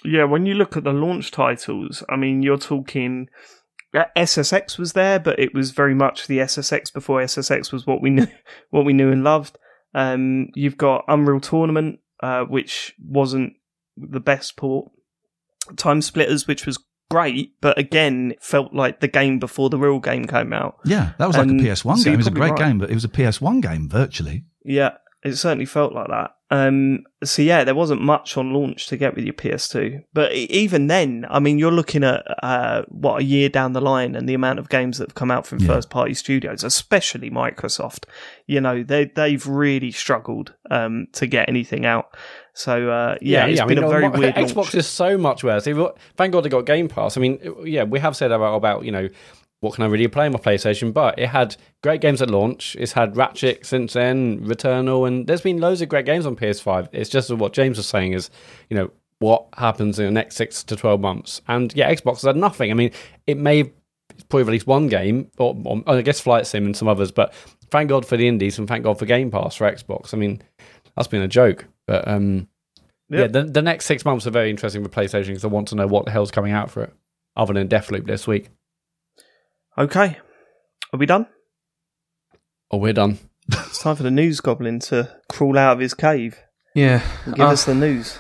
Yeah. 0.03 0.25
When 0.25 0.47
you 0.47 0.55
look 0.55 0.79
at 0.79 0.85
the 0.85 0.93
launch 0.93 1.31
titles, 1.31 2.03
I 2.09 2.17
mean, 2.17 2.43
you're 2.43 2.57
talking. 2.57 3.29
uh, 3.95 4.05
SSX 4.17 4.79
was 4.79 4.95
there, 4.95 5.19
but 5.19 5.39
it 5.39 5.53
was 5.53 5.73
very 5.73 5.95
much 5.95 6.27
the 6.27 6.39
SSX 6.39 6.91
before 6.91 7.21
SSX 7.21 7.71
was 7.71 7.87
what 7.87 8.01
we 8.01 8.09
knew, 8.09 8.29
what 8.71 8.87
we 8.87 8.95
knew 8.95 9.13
and 9.13 9.25
loved. 9.25 9.59
Um, 9.95 10.49
you've 10.55 10.79
got 10.79 11.05
Unreal 11.07 11.41
Tournament, 11.41 12.01
uh, 12.23 12.45
which 12.45 12.95
wasn't 12.99 13.55
the 13.97 14.21
best 14.21 14.57
port. 14.57 14.91
Time 15.77 16.01
Splitters, 16.01 16.49
which 16.49 16.65
was 16.65 16.79
great, 17.11 17.61
but 17.61 17.79
again, 17.79 18.33
it 18.33 18.43
felt 18.43 18.73
like 18.73 19.01
the 19.01 19.09
game 19.09 19.39
before 19.39 19.69
the 19.69 19.79
real 19.79 19.99
game 19.99 20.25
came 20.27 20.53
out. 20.53 20.79
Yeah, 20.85 21.13
that 21.19 21.27
was 21.27 21.37
like 21.37 21.49
a 21.49 21.53
PS1 21.53 21.99
so 21.99 22.05
game. 22.05 22.15
It 22.15 22.17
was 22.17 22.27
a 22.27 22.31
great 22.31 22.53
right. 22.53 22.59
game, 22.59 22.79
but 22.79 22.91
it 22.91 22.95
was 22.95 23.05
a 23.05 23.09
PS1 23.09 23.61
game 23.61 23.89
virtually. 23.89 24.45
Yeah, 24.65 24.97
it 25.23 25.37
certainly 25.37 25.67
felt 25.67 25.93
like 25.93 26.09
that. 26.09 26.37
Um, 26.53 27.05
so 27.23 27.43
yeah, 27.43 27.63
there 27.63 27.77
wasn't 27.77 28.01
much 28.03 28.37
on 28.37 28.53
launch 28.53 28.89
to 28.89 28.97
get 28.97 29.15
with 29.15 29.25
your 29.25 29.35
PS2, 29.35 30.03
but 30.13 30.33
even 30.33 30.89
then, 30.89 31.25
I 31.31 31.39
mean, 31.39 31.59
you're 31.61 31.71
looking 31.71 32.03
at 32.03 32.25
uh, 32.43 32.83
what 32.89 33.21
a 33.21 33.25
year 33.25 33.49
down 33.49 33.73
the 33.73 33.81
line, 33.81 34.17
and 34.17 34.29
the 34.29 34.35
amount 34.35 34.59
of 34.59 34.69
games 34.69 34.99
that 34.99 35.09
have 35.09 35.15
come 35.15 35.31
out 35.31 35.47
from 35.47 35.61
Yeah. 35.61 35.69
first-party 35.69 36.15
studios, 36.15 36.65
especially 36.65 37.31
Microsoft. 37.31 38.05
You 38.47 38.61
know, 38.61 38.83
they 38.83 39.05
they've 39.05 39.47
really 39.47 39.93
struggled 39.93 40.55
um, 40.71 41.07
to 41.13 41.27
get 41.29 41.49
anything 41.49 41.87
out. 41.87 42.17
So 42.53 42.91
uh, 42.91 43.17
yeah, 43.21 43.47
it's 43.47 43.61
I 43.61 43.67
been 43.67 43.77
mean, 43.77 43.85
a 43.85 43.89
very 43.89 44.09
mo- 44.09 44.19
weird 44.19 44.35
Xbox 44.35 44.57
launch. 44.57 44.75
is 44.75 44.89
so 44.89 45.17
much 45.17 45.45
worse. 45.45 45.65
Thank 46.17 46.33
God 46.33 46.41
they 46.45 46.49
got 46.49 46.67
Game 46.67 46.89
Pass. 46.89 47.17
I 47.17 47.21
mean, 47.21 47.39
yeah, 47.65 47.85
we 47.85 48.01
have 48.01 48.17
said 48.17 48.33
about 48.33 48.57
about 48.57 48.85
you 48.85 48.91
know 48.91 49.09
what 49.61 49.75
can 49.75 49.85
I 49.85 49.89
really 49.89 50.09
play 50.09 50.27
on 50.27 50.33
my 50.33 50.39
PlayStation, 50.39 50.93
but 50.93 51.19
it 51.19 51.29
had 51.29 51.57
great 51.83 52.01
games 52.01 52.23
at 52.23 52.31
launch. 52.31 52.77
It's 52.79 52.93
had 52.93 53.17
Ratchet 53.17 53.65
since 53.67 53.93
then, 53.93 54.41
Returnal, 54.41 55.07
and 55.07 55.27
there's 55.27 55.43
been 55.43 55.59
loads 55.59 55.83
of 55.83 55.89
great 55.89 56.07
games 56.07 56.27
on 56.27 56.35
PS5. 56.35 56.89
It's 56.93 57.11
just 57.11 57.31
what 57.31 57.53
James 57.53 57.77
was 57.77 57.87
saying 57.87 58.13
is, 58.13 58.31
you 58.71 58.77
know, 58.77 58.91
what 59.19 59.47
happens 59.59 59.99
in 59.99 60.07
the 60.07 60.11
next 60.11 60.37
six 60.37 60.65
to 60.65 60.77
twelve 60.77 61.01
months. 61.01 61.43
And 61.47 61.75
yeah, 61.75 61.93
Xbox 61.93 62.17
has 62.17 62.23
had 62.23 62.37
nothing. 62.37 62.71
I 62.71 62.75
mean, 62.75 62.91
it 63.27 63.37
may 63.37 63.71
probably 64.29 64.45
released 64.45 64.67
one 64.67 64.89
game, 64.89 65.31
or, 65.39 65.57
or 65.65 65.83
I 65.87 66.01
guess 66.03 66.21
Flight 66.21 66.47
Sim 66.47 66.65
and 66.65 66.77
some 66.77 66.89
others. 66.89 67.11
But 67.11 67.35
thank 67.71 67.89
God 67.89 68.07
for 68.07 68.17
the 68.17 68.29
indies 68.29 68.59
and 68.59 68.67
thank 68.67 68.85
God 68.85 68.99
for 68.99 69.07
Game 69.07 69.31
Pass 69.31 69.57
for 69.57 69.71
Xbox. 69.71 70.15
I 70.15 70.17
mean, 70.17 70.43
that's 70.97 71.09
been 71.09 71.23
a 71.23 71.29
joke. 71.29 71.67
But 71.87 72.07
um, 72.09 72.49
yeah, 73.09 73.27
the, 73.27 73.45
the 73.45 73.63
next 73.63 73.87
six 73.87 74.05
months 74.05 74.27
are 74.27 74.31
very 74.31 74.51
interesting 74.51 74.83
for 74.83 74.89
PlayStation 74.89 75.29
because 75.29 75.45
I 75.45 75.49
want 75.49 75.69
to 75.69 75.75
know 75.75 75.87
what 75.87 76.05
the 76.05 76.11
hell's 76.11 76.31
coming 76.31 76.53
out 76.53 76.71
for 76.71 76.85
it, 76.85 76.93
other 77.37 77.53
than 77.53 77.69
Deathloop 77.69 78.07
this 78.07 78.27
week. 78.27 78.49
Okay. 79.79 80.17
Are 80.93 80.99
we 80.99 81.07
done? 81.07 81.27
Oh, 82.71 82.79
we're 82.79 82.93
done. 82.93 83.19
It's 83.49 83.81
time 83.83 83.97
for 83.97 84.03
the 84.03 84.11
news 84.11 84.41
goblin 84.41 84.79
to 84.81 85.17
crawl 85.29 85.59
out 85.59 85.73
of 85.75 85.79
his 85.81 85.95
cave 85.95 86.39
Yeah. 86.75 87.03
and 87.25 87.35
give 87.35 87.47
Uh, 87.47 87.51
us 87.51 87.65
the 87.65 87.75
news. 87.75 88.19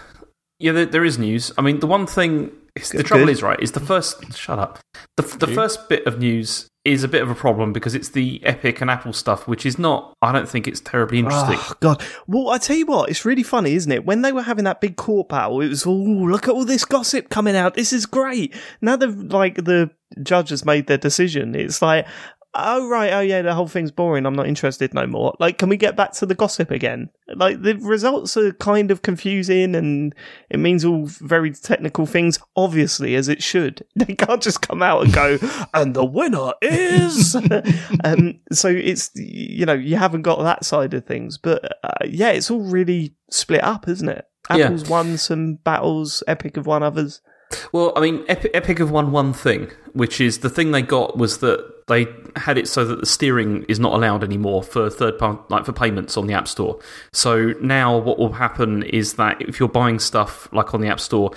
Yeah, 0.59 0.72
there, 0.72 0.86
there 0.86 1.05
is 1.05 1.18
news. 1.18 1.53
I 1.57 1.62
mean, 1.62 1.80
the 1.80 1.86
one 1.86 2.07
thing, 2.07 2.51
is, 2.76 2.90
the 2.90 2.98
Good, 2.98 3.07
trouble 3.07 3.26
good. 3.26 3.32
is, 3.32 3.42
right, 3.42 3.61
is 3.61 3.72
the 3.72 3.80
first. 3.80 4.36
Shut 4.36 4.59
up. 4.59 4.78
The, 5.16 5.22
the 5.22 5.46
first 5.46 5.88
bit 5.88 6.07
of 6.07 6.18
news 6.18 6.68
is 6.85 7.05
a 7.05 7.09
bit 7.09 7.22
of 7.22 7.28
a 7.28 7.35
problem 7.35 7.72
because 7.72 7.95
it's 7.95 8.09
the 8.09 8.41
Epic 8.45 8.81
and 8.81 8.91
Apple 8.91 9.12
stuff, 9.12 9.47
which 9.47 9.66
is 9.66 9.78
not. 9.78 10.14
I 10.22 10.33
don't 10.33 10.49
think 10.49 10.66
it's 10.66 10.81
terribly 10.81 11.18
interesting. 11.18 11.59
Oh 11.61 11.74
God! 11.81 12.03
Well, 12.26 12.49
I 12.49 12.59
tell 12.59 12.76
you 12.76 12.87
what, 12.87 13.11
it's 13.11 13.24
really 13.24 13.43
funny, 13.43 13.74
isn't 13.74 13.93
it? 13.93 14.07
When 14.07 14.22
they 14.22 14.33
were 14.33 14.43
having 14.43 14.64
that 14.64 14.81
big 14.81 14.97
court 14.97 15.28
battle, 15.28 15.61
it 15.61 15.68
was 15.68 15.87
oh 15.87 15.93
look 15.93 16.49
at 16.49 16.55
all 16.55 16.64
this 16.64 16.85
gossip 16.85 17.28
coming 17.28 17.57
out. 17.57 17.74
This 17.74 17.93
is 17.93 18.07
great. 18.07 18.55
Now 18.81 18.97
the 18.97 19.09
like 19.09 19.57
the 19.57 19.91
judge 20.22 20.49
has 20.49 20.64
made 20.64 20.87
their 20.87 20.99
decision. 20.99 21.55
It's 21.55 21.83
like. 21.83 22.07
Oh 22.53 22.88
right, 22.88 23.12
oh 23.12 23.20
yeah, 23.20 23.42
the 23.42 23.55
whole 23.55 23.68
thing's 23.68 23.92
boring. 23.92 24.26
I'm 24.26 24.34
not 24.34 24.48
interested 24.48 24.92
no 24.92 25.07
more. 25.07 25.36
Like, 25.38 25.59
can 25.59 25.68
we 25.68 25.76
get 25.76 25.94
back 25.94 26.12
to 26.14 26.26
the 26.26 26.34
gossip 26.34 26.72
again? 26.72 27.11
Like, 27.32 27.62
the 27.62 27.76
results 27.76 28.36
are 28.36 28.53
kind 28.55 28.90
of 28.90 29.03
confusing, 29.03 29.76
and 29.76 30.12
it 30.48 30.59
means 30.59 30.84
all 30.84 31.07
very 31.07 31.53
technical 31.53 32.07
things. 32.07 32.40
Obviously, 32.57 33.14
as 33.14 33.28
it 33.28 33.42
should. 33.42 33.84
They 34.01 34.14
can't 34.14 34.42
just 34.42 34.62
come 34.62 34.82
out 34.82 35.05
and 35.05 35.12
go, 35.12 35.38
and 35.74 35.94
the 35.94 36.05
winner 36.05 36.53
is. 36.62 37.36
um, 38.05 38.40
so 38.51 38.68
it's 38.68 39.11
you 39.14 39.66
know 39.66 39.74
you 39.74 39.96
haven't 39.96 40.22
got 40.22 40.42
that 40.42 40.64
side 40.64 40.94
of 40.94 41.05
things, 41.07 41.38
but 41.38 41.78
uh, 41.84 42.05
yeah, 42.05 42.30
it's 42.30 42.51
all 42.51 42.62
really 42.62 43.14
split 43.30 43.62
up, 43.62 43.86
isn't 43.86 44.09
it? 44.09 44.26
Yeah. 44.51 44.64
Apple's 44.64 44.88
won 44.88 45.18
some 45.18 45.57
battles, 45.57 46.24
Epic 46.26 46.57
have 46.57 46.66
won 46.66 46.82
others. 46.82 47.20
Well, 47.72 47.92
I 47.96 48.01
mean, 48.01 48.24
Epic, 48.28 48.51
Epic 48.55 48.78
have 48.78 48.90
won 48.90 49.12
one 49.12 49.32
thing, 49.32 49.70
which 49.92 50.20
is 50.20 50.38
the 50.38 50.51
thing 50.51 50.70
they 50.70 50.82
got 50.82 51.16
was 51.16 51.38
that 51.38 51.80
they 51.91 52.07
had 52.36 52.57
it 52.57 52.68
so 52.68 52.84
that 52.84 53.01
the 53.01 53.07
steering 53.07 53.64
is 53.64 53.80
not 53.80 53.93
allowed 53.93 54.22
anymore 54.22 54.62
for 54.62 54.88
third 54.88 55.18
party, 55.18 55.43
like 55.49 55.66
for 55.66 55.72
payments 55.72 56.16
on 56.16 56.28
the 56.28 56.32
App 56.32 56.49
Store. 56.49 56.78
So 57.12 57.53
now 57.61 57.99
what 57.99 58.18
will 58.18 58.32
happen 58.32 58.84
is 58.84 59.14
that 59.14 59.43
if 59.43 59.59
you're 59.59 59.68
buying 59.68 59.99
stuff 59.99 60.51
like 60.53 60.72
on 60.72 60.80
the 60.80 60.88
App 60.88 61.01
Store, 61.01 61.32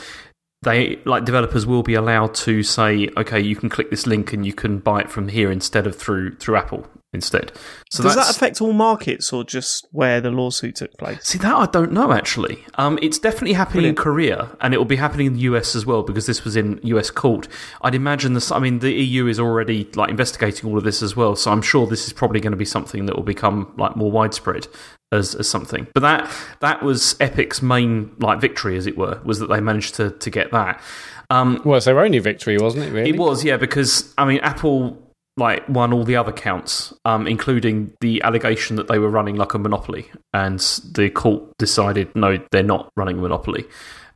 they 0.62 1.02
like 1.06 1.26
developers 1.26 1.66
will 1.66 1.84
be 1.84 1.96
allowed 1.96 2.36
to 2.36 2.64
say, 2.64 3.10
okay, 3.18 3.40
you 3.40 3.56
can 3.56 3.68
click 3.68 3.90
this 3.90 4.06
link 4.06 4.32
and 4.32 4.46
you 4.46 4.54
can 4.54 4.78
buy 4.78 5.02
it 5.02 5.10
from 5.10 5.28
here 5.28 5.52
instead 5.52 5.88
of 5.88 5.96
through 5.96 6.36
through 6.38 6.56
Apple 6.56 6.88
instead. 7.14 7.52
So 7.90 8.04
Does 8.04 8.16
that 8.16 8.30
affect 8.30 8.60
all 8.60 8.74
markets 8.74 9.32
or 9.32 9.44
just 9.44 9.88
where 9.92 10.20
the 10.20 10.32
lawsuit 10.32 10.76
took 10.76 10.98
place? 10.98 11.20
See 11.24 11.38
that 11.40 11.56
I 11.56 11.68
don't 11.68 11.92
know 11.92 12.12
actually. 12.12 12.66
Um, 12.76 12.98
it's 13.02 13.20
definitely 13.20 13.54
happening 13.54 13.86
in 13.86 13.96
Korea, 13.96 14.56
and 14.62 14.74
it 14.74 14.78
will 14.78 14.86
be 14.86 14.96
happening 14.96 15.28
in 15.28 15.34
the 15.34 15.42
US 15.42 15.76
as 15.76 15.86
well 15.86 16.04
because 16.04 16.26
this 16.26 16.44
was 16.44 16.56
in 16.56 16.80
US 16.84 17.10
court. 17.12 17.48
I'd 17.82 17.96
imagine 17.96 18.34
this. 18.34 18.52
I 18.52 18.60
mean, 18.60 18.80
the 18.80 18.92
EU 18.92 19.28
is 19.28 19.40
already 19.40 19.90
like 19.96 20.10
investigating 20.10 20.70
all 20.70 20.78
of 20.78 20.84
this 20.84 21.02
as 21.02 21.16
well, 21.16 21.36
so 21.36 21.52
I'm 21.52 21.62
sure 21.62 21.86
this 21.88 22.08
is 22.08 22.14
probably 22.14 22.40
going 22.40 22.52
to 22.52 22.58
be 22.58 22.66
something 22.66 23.06
that 23.06 23.16
will 23.16 23.24
become 23.24 23.74
like 23.78 23.96
more 23.96 24.12
widespread 24.12 24.68
as, 25.12 25.36
as 25.36 25.48
something. 25.48 25.88
But 25.94 26.02
that 26.02 26.32
that 26.62 26.82
was 26.82 27.16
Epic's 27.20 27.62
main 27.62 28.12
like 28.20 28.42
victory, 28.42 28.78
as 28.78 28.88
it 28.88 28.98
were, 28.98 29.22
was 29.24 29.40
that 29.40 29.48
they 29.48 29.60
managed 29.60 29.96
to 29.96 30.12
to 30.12 30.30
get 30.30 30.52
that. 30.52 30.82
Um, 31.30 31.62
Well, 31.64 31.78
it's 31.78 31.86
their 31.86 32.00
only 32.00 32.20
victory, 32.20 32.58
wasn't 32.58 32.86
it? 32.86 32.92
Really? 32.92 33.10
it 33.10 33.18
was, 33.18 33.44
yeah, 33.44 33.58
because 33.58 34.14
I 34.18 34.26
mean, 34.26 34.40
Apple 34.40 35.02
like 35.38 35.68
won 35.68 35.92
all 35.94 36.04
the 36.04 36.16
other 36.16 36.32
counts, 36.32 36.94
um, 37.06 37.28
including 37.28 37.92
the 38.02 38.22
allegation 38.24 38.76
that 38.76 38.88
they 38.88 39.00
were 39.00 39.10
running 39.10 39.36
like 39.36 39.54
a 39.54 39.60
monopoly, 39.60 40.10
and 40.34 40.60
the 40.94 41.10
court 41.10 41.44
decided 41.58 42.16
no, 42.16 42.40
they're 42.52 42.62
not 42.64 42.92
running 42.96 43.18
a 43.18 43.22
monopoly, 43.22 43.66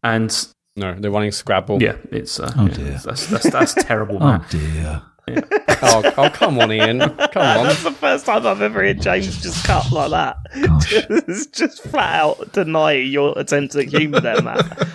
and 0.03 0.47
No, 0.76 0.93
they're 0.93 1.09
running 1.11 1.32
Scrabble. 1.32 1.82
yeah, 1.82 1.95
it's 2.11 2.39
uh, 2.39 2.51
Oh, 2.55 2.68
yeah, 2.68 2.74
dear. 2.76 2.99
that's 3.03 3.28
that's, 3.28 3.49
that's 3.49 3.74
terrible, 3.86 4.18
Oh 4.18 4.28
man. 4.28 4.45
dear. 4.49 5.01
oh, 5.82 6.13
oh, 6.18 6.30
come 6.30 6.57
on, 6.59 6.72
Iain. 6.72 6.99
Come 6.99 7.11
on. 7.41 7.65
That's 7.65 7.84
the 7.84 7.91
first 7.91 8.26
time 8.28 8.47
I've 8.47 8.61
ever 8.61 8.82
heard 8.82 9.01
James 9.01 9.41
just 9.41 9.65
cut 9.65 9.91
like 9.91 10.11
that. 10.11 10.38
it's 11.28 11.47
just 11.47 11.84
flat 11.84 12.22
out 12.22 12.53
denying 12.53 13.11
your 13.11 13.34
attempt 13.38 13.76
at 13.76 13.86
humour 13.89 14.22
there, 14.22 14.41
Matt. 14.41 14.88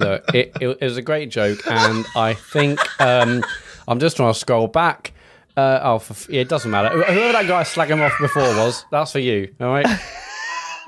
No, 0.00 0.14
it, 0.34 0.52
it, 0.60 0.78
it 0.80 0.84
was 0.84 0.96
a 0.96 1.02
great 1.02 1.30
joke, 1.30 1.60
and 1.70 2.04
I 2.16 2.34
think 2.34 2.80
um, 3.00 3.44
I'm 3.86 4.00
just 4.00 4.16
trying 4.16 4.32
to 4.32 4.38
scroll 4.38 4.66
back. 4.66 5.12
Uh, 5.56 5.78
oh, 5.82 5.98
for, 6.00 6.12
f- 6.14 6.28
yeah, 6.28 6.40
it 6.40 6.48
doesn't 6.48 6.70
matter. 6.70 6.88
Whoever 6.90 7.32
that 7.32 7.46
guy 7.46 7.62
slagging 7.62 7.90
him 7.90 8.02
off 8.02 8.18
before 8.20 8.42
was, 8.42 8.84
that's 8.90 9.12
for 9.12 9.20
you. 9.20 9.54
All 9.60 9.68
right. 9.68 9.86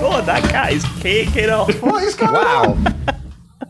God, 0.00 0.26
that 0.26 0.42
cat 0.50 0.72
is 0.72 0.84
kicking 1.00 1.48
off. 1.50 1.70
What 1.82 2.02
is 2.02 2.14
going 2.16 2.32
Wow. 2.32 2.76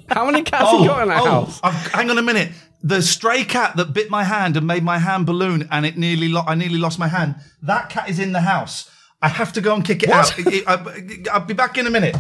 How 0.09 0.25
many 0.27 0.43
cats 0.43 0.71
have 0.71 0.81
you 0.81 0.87
got 0.89 1.03
in 1.03 1.09
the 1.09 1.15
house? 1.15 1.61
I've, 1.63 1.75
hang 1.93 2.11
on 2.11 2.17
a 2.19 2.23
minute. 2.23 2.53
The 2.83 3.01
stray 3.03 3.45
cat 3.45 3.77
that 3.77 3.93
bit 3.93 4.11
my 4.11 4.25
hand 4.25 4.57
and 4.57 4.67
made 4.67 4.83
my 4.83 4.99
hand 4.99 5.27
balloon, 5.27 5.69
and 5.71 5.87
it 5.87 5.97
nearly 5.97 6.29
lo- 6.29 6.43
I 6.47 6.55
nearly 6.55 6.79
lost 6.79 6.99
my 6.99 7.09
hand. 7.09 7.37
That 7.63 7.89
cat 7.91 8.09
is 8.09 8.19
in 8.19 8.33
the 8.33 8.41
house. 8.41 8.91
I 9.21 9.29
have 9.29 9.53
to 9.53 9.61
go 9.61 9.75
and 9.75 9.85
kick 9.85 10.03
it 10.03 10.09
out. 10.11 10.33
I- 10.39 10.63
I- 10.67 11.25
I'll 11.33 11.41
be 11.45 11.55
back 11.55 11.79
in 11.79 11.87
a 11.87 11.91
minute. 11.91 12.17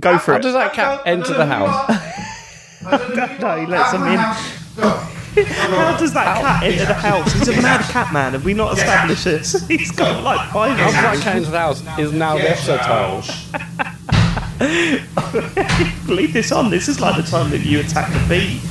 Go 0.00 0.18
for 0.18 0.32
How 0.32 0.38
it. 0.38 0.42
does 0.42 0.54
that 0.54 0.72
cat 0.72 1.02
enter 1.06 1.34
the 1.34 1.46
house? 1.46 1.90
No, 2.84 3.56
he 3.58 3.64
lets 3.66 3.92
him 3.92 4.02
in. 4.02 5.13
How 5.34 5.96
does 5.98 6.12
that 6.14 6.40
cat 6.40 6.62
enter 6.62 6.84
the 6.86 6.94
house? 6.94 7.32
He's 7.32 7.48
a 7.48 7.52
mad 7.62 7.80
cat 7.90 8.12
man. 8.12 8.32
Have 8.32 8.44
we 8.44 8.54
not 8.54 8.74
established 8.78 9.24
this? 9.24 9.66
He's 9.68 9.90
got 9.90 10.22
like 10.22 10.50
five 10.52 10.76
How 10.78 10.84
does 10.86 10.94
that 10.94 11.04
arms. 11.06 11.20
cat 11.22 11.36
into 11.36 11.50
the 11.50 11.58
house 11.58 11.82
is 11.98 12.12
now 12.12 12.36
the 12.36 12.50
episode 12.50 12.78
title. 12.80 13.22
Leave 16.14 16.32
this 16.32 16.52
on. 16.52 16.70
This 16.70 16.88
is 16.88 17.00
like 17.00 17.16
the 17.16 17.28
time 17.28 17.50
that 17.50 17.60
you 17.64 17.80
attack 17.80 18.12
the 18.12 18.28
bee. 18.28 18.60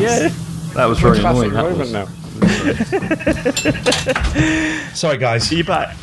Yeah. 0.00 0.28
That 0.74 0.86
was 0.86 0.98
very 0.98 1.20
Classic 1.20 1.44
annoying. 1.52 1.52
That 1.52 1.62
moment 1.62 1.78
was. 1.78 1.92
now. 1.92 2.08
Sorry, 4.94 5.18
guys. 5.18 5.50
Are 5.50 5.54
you 5.54 5.64
back? 5.64 5.96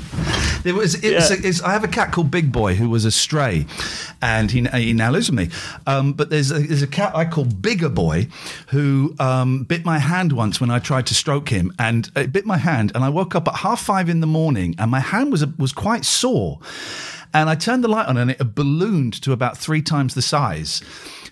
There 0.64 0.76
was, 0.76 0.96
it 1.04 1.16
was 1.16 1.32
Yeah. 1.32 1.38
it's, 1.44 1.62
I 1.62 1.72
have 1.74 1.84
a 1.84 1.88
cat 1.88 2.12
called 2.12 2.30
Big 2.30 2.52
Boy 2.52 2.76
who 2.76 2.90
was 2.90 3.06
a 3.06 3.12
stray, 3.12 3.66
and 4.22 4.52
he, 4.52 4.64
he 4.66 4.94
now 4.94 5.10
lives 5.12 5.30
with 5.32 5.40
me. 5.40 5.50
Um, 5.88 6.14
but 6.14 6.30
there's 6.30 6.52
a, 6.52 6.60
there's 6.60 6.84
a 6.84 6.88
cat 6.88 7.16
I 7.16 7.26
call 7.26 7.46
Bigger 7.46 7.90
Boy 7.90 8.28
who 8.68 9.16
um, 9.20 9.64
bit 9.64 9.86
my 9.86 9.98
hand 9.98 10.34
once 10.34 10.62
when 10.62 10.70
I 10.70 10.78
tried 10.80 11.08
to 11.08 11.16
stroke 11.16 11.50
him, 11.50 11.74
and 11.80 12.10
it 12.16 12.32
bit 12.32 12.46
my 12.46 12.58
hand, 12.58 12.92
and 12.94 13.04
I 13.04 13.10
woke 13.10 13.34
up 13.36 13.48
at 13.48 13.56
half 13.56 13.82
five 13.82 14.08
in 14.10 14.20
the 14.22 14.28
morning, 14.28 14.76
and 14.78 14.92
my 14.92 15.00
hand 15.00 15.32
was 15.32 15.46
was 15.58 15.72
quite 15.74 16.06
sore, 16.06 16.60
and 17.34 17.50
I 17.50 17.56
turned 17.56 17.84
the 17.84 17.88
light 17.88 18.08
on, 18.08 18.18
and 18.18 18.32
it 18.32 18.54
ballooned 18.56 19.14
to 19.24 19.32
about 19.32 19.58
three 19.58 19.82
times 19.82 20.14
the 20.14 20.22
size. 20.22 20.82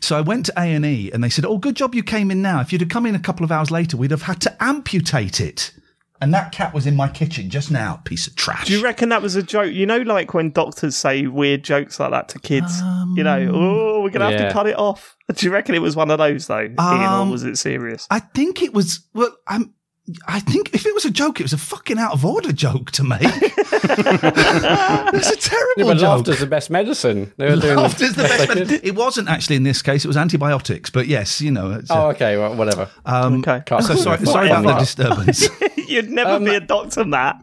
So 0.02 0.18
I 0.18 0.22
went 0.22 0.46
to 0.48 0.54
A 0.58 0.64
and 0.74 0.86
E, 0.86 1.12
and 1.12 1.24
they 1.24 1.30
said, 1.30 1.46
"Oh, 1.46 1.58
good 1.58 1.76
job 1.76 1.94
you 1.96 2.04
came 2.04 2.32
in 2.32 2.42
now. 2.42 2.62
If 2.62 2.72
you'd 2.72 2.82
have 2.82 2.90
come 2.90 3.06
in 3.06 3.16
a 3.16 3.20
couple 3.20 3.44
of 3.44 3.52
hours 3.52 3.70
later, 3.72 3.98
we'd 3.98 4.12
have 4.12 4.24
had 4.24 4.40
to 4.42 4.64
amputate 4.64 5.40
it." 5.42 5.72
And 6.22 6.34
that 6.34 6.52
cat 6.52 6.74
was 6.74 6.86
in 6.86 6.98
my 6.98 7.08
kitchen 7.08 7.50
just 7.50 7.72
now, 7.72 8.02
piece 8.04 8.28
of 8.28 8.36
trash. 8.36 8.68
Do 8.68 8.74
you 8.74 8.84
reckon 8.84 9.08
that 9.08 9.22
was 9.22 9.38
a 9.38 9.44
joke? 9.44 9.72
You 9.74 9.86
know, 9.86 10.00
like 10.00 10.34
when 10.34 10.52
doctors 10.52 10.98
say 10.98 11.28
weird 11.28 11.64
jokes 11.64 11.98
like 11.98 12.12
that 12.12 12.28
to 12.30 12.40
kids. 12.40 12.82
you 13.16 13.24
know, 13.24 13.50
oh, 13.54 14.02
we're 14.04 14.10
gonna 14.10 14.30
have 14.30 14.48
to 14.48 14.52
cut 14.52 14.68
it 14.68 14.78
off. 14.78 15.16
Do 15.34 15.46
you 15.46 15.52
reckon 15.54 15.76
it 15.76 15.82
was 15.82 15.96
one 15.96 16.12
of 16.12 16.18
those 16.18 16.48
though, 16.48 16.56
Iain, 16.56 16.76
or 16.78 16.82
Um, 17.22 17.30
was 17.32 17.44
it 17.44 17.58
serious? 17.58 18.06
I 18.10 18.20
think 18.20 18.62
it 18.62 18.74
was. 18.74 19.02
Well, 19.14 19.34
I'm. 19.48 19.74
I 20.28 20.40
think 20.40 20.74
if 20.74 20.86
it 20.86 20.94
was 20.94 21.06
a 21.06 21.12
joke, 21.12 21.40
it 21.40 21.44
was 21.44 21.54
a 21.54 21.58
fucking 21.58 21.98
out 22.00 22.14
of 22.14 22.26
order 22.26 22.52
joke 22.52 22.92
to 22.92 23.04
make. 23.04 23.22
it's 23.24 25.30
a 25.30 25.36
terrible 25.36 25.74
Yeah, 25.78 25.84
but 25.84 25.98
joke. 25.98 26.18
laughter's 26.18 26.40
the 26.40 26.48
best 26.48 26.70
medicine. 26.70 27.32
They 27.38 27.50
were 27.50 27.58
doing 27.58 27.78
Laughter's 27.78 28.16
the 28.16 28.24
best. 28.24 28.48
they 28.48 28.56
med- 28.66 28.72
It 28.84 28.96
wasn't 28.96 29.30
actually 29.30 29.58
in 29.58 29.64
this 29.64 29.82
case. 29.82 30.06
It 30.06 30.08
was 30.08 30.18
antibiotics. 30.18 30.90
But 30.90 31.08
yes, 31.08 31.42
you 31.42 31.52
know. 31.52 31.72
It's, 31.72 31.92
Oh, 31.92 32.08
okay, 32.10 32.38
well, 32.38 32.56
whatever. 32.56 32.90
um, 33.06 33.44
okay. 33.46 33.62
So 33.82 33.96
sorry, 33.96 34.26
sorry 34.26 34.48
about 34.50 34.64
the 34.66 34.78
disturbance. 34.80 35.48
You'd 35.88 36.10
never 36.10 36.32
Um, 36.32 36.44
be 36.44 36.56
a 36.56 36.60
doctor, 36.60 37.06
Matt. 37.06 37.42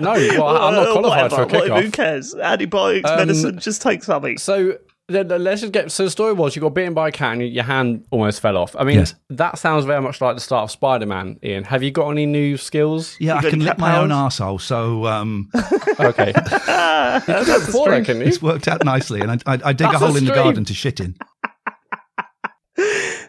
No, 0.00 0.12
well, 0.12 0.46
I'm 0.48 0.74
not 0.74 0.92
qualified 0.92 1.30
for 1.30 1.42
a 1.42 1.46
whatever. 1.46 1.74
What- 1.74 1.84
Who 1.84 1.90
cares? 1.90 2.34
Antibiotics, 2.34 3.10
Um, 3.10 3.16
medicine, 3.18 3.58
just 3.58 3.82
take 3.82 4.02
something. 4.04 4.38
So 4.38 4.66
the, 4.66 4.68
the, 4.68 4.80
let's 5.08 5.60
just 5.60 5.72
get. 5.72 5.90
So 5.92 6.04
the 6.04 6.10
story 6.10 6.32
was 6.32 6.56
you 6.56 6.62
got 6.62 6.72
bitten 6.74 6.94
by 6.94 7.08
a 7.08 7.12
cat 7.12 7.34
and 7.34 7.42
your 7.48 7.64
hand 7.64 8.04
almost 8.10 8.40
fell 8.40 8.56
off. 8.56 8.74
I 8.78 8.84
mean, 8.84 8.98
Yes. 9.00 9.14
that 9.30 9.58
sounds 9.58 9.84
very 9.84 10.00
much 10.00 10.20
like 10.20 10.34
the 10.36 10.40
start 10.40 10.64
of 10.64 10.70
Spider-Man. 10.70 11.38
Iain, 11.44 11.64
have 11.64 11.82
you 11.82 11.90
got 11.90 12.08
any 12.10 12.24
new 12.26 12.56
skills? 12.56 13.16
yeah, 13.20 13.40
You 13.40 13.48
I 13.48 13.50
can 13.50 13.60
lick 13.60 13.78
my 13.78 13.98
own 13.98 14.08
powers? 14.10 14.38
arsehole, 14.38 14.60
so 14.60 15.06
um, 15.06 15.50
Okay, 16.00 16.28
you 16.34 17.44
could 17.44 17.72
do 17.72 17.92
it 17.92 18.04
can 18.06 18.22
it's 18.22 18.40
worked 18.40 18.66
out 18.68 18.84
nicely. 18.84 19.20
And 19.20 19.30
I, 19.30 19.38
I, 19.46 19.60
I 19.64 19.72
dig 19.72 19.88
That's 19.90 20.00
a 20.00 20.04
a 20.04 20.08
hole 20.08 20.16
in 20.16 20.24
the 20.24 20.32
garden 20.34 20.64
to 20.64 20.74
shit 20.74 21.00
in. 21.00 21.16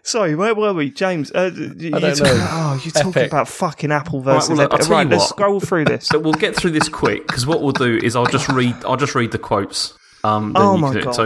Sorry, 0.03 0.36
where 0.36 0.53
were 0.53 0.71
we, 0.73 0.91
James? 0.91 1.32
Uh, 1.32 1.49
you, 1.55 1.91
I 1.95 1.99
don't 1.99 2.15
talking- 2.15 2.38
know. 2.38 2.47
Oh, 2.51 2.82
you're 2.84 2.91
talking 2.91 3.26
about 3.26 3.47
fucking 3.47 3.91
Apple 3.91 4.21
versus 4.21 4.49
well, 4.49 4.57
look, 4.59 4.71
I'll 4.71 4.76
Epic. 4.76 4.88
tell 4.88 4.97
Right, 4.97 5.07
let's 5.09 5.21
what. 5.21 5.30
scroll 5.30 5.59
through 5.59 5.86
this. 5.86 6.05
So 6.07 6.19
we'll 6.19 6.34
get 6.34 6.55
through 6.55 6.71
this 6.71 6.88
quick 6.89 7.26
because 7.26 7.47
what 7.47 7.61
we'll 7.63 7.71
do 7.71 7.97
is 7.97 8.15
I'll 8.15 8.28
just 8.28 8.47
read 8.49 8.76
I'll 8.86 8.97
just 8.97 9.15
read 9.15 9.32
the 9.32 9.39
quotes. 9.39 9.97
Um, 10.23 10.53
then 10.53 10.61
Oh 10.61 10.76
you 10.76 10.82
my 10.82 10.93
can- 10.93 11.03
God. 11.05 11.15
So 11.15 11.26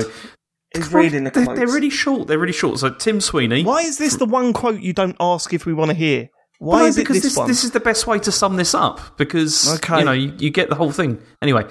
is 0.75 0.93
reading 0.93 1.23
the 1.23 1.31
They're, 1.31 1.45
quotes. 1.45 1.59
they're 1.59 1.67
really 1.67 1.89
short. 1.89 2.27
They're 2.27 2.39
really 2.39 2.53
short. 2.53 2.79
So 2.79 2.89
Tim 2.91 3.21
Sweeney. 3.21 3.63
Why 3.63 3.81
is 3.81 3.97
this 3.97 4.15
the 4.15 4.25
one 4.25 4.53
quote 4.53 4.81
you 4.81 4.93
don't 4.93 5.15
ask 5.19 5.53
if 5.53 5.65
we 5.65 5.73
want 5.73 5.89
to 5.89 5.95
hear? 5.95 6.29
Why 6.59 6.79
no, 6.79 6.85
is 6.87 6.97
it 6.97 7.01
because 7.01 7.17
this, 7.17 7.23
this, 7.23 7.37
one? 7.37 7.47
this 7.47 7.63
is 7.63 7.71
the 7.71 7.79
best 7.79 8.05
way 8.05 8.19
to 8.19 8.31
sum 8.31 8.57
this 8.57 8.73
up 8.75 9.17
because 9.17 9.75
Okay. 9.75 9.99
you 9.99 10.05
know 10.05 10.11
you, 10.11 10.33
you 10.37 10.49
get 10.49 10.69
the 10.69 10.75
whole 10.75 10.91
thing. 10.91 11.21
Anyway, 11.41 11.65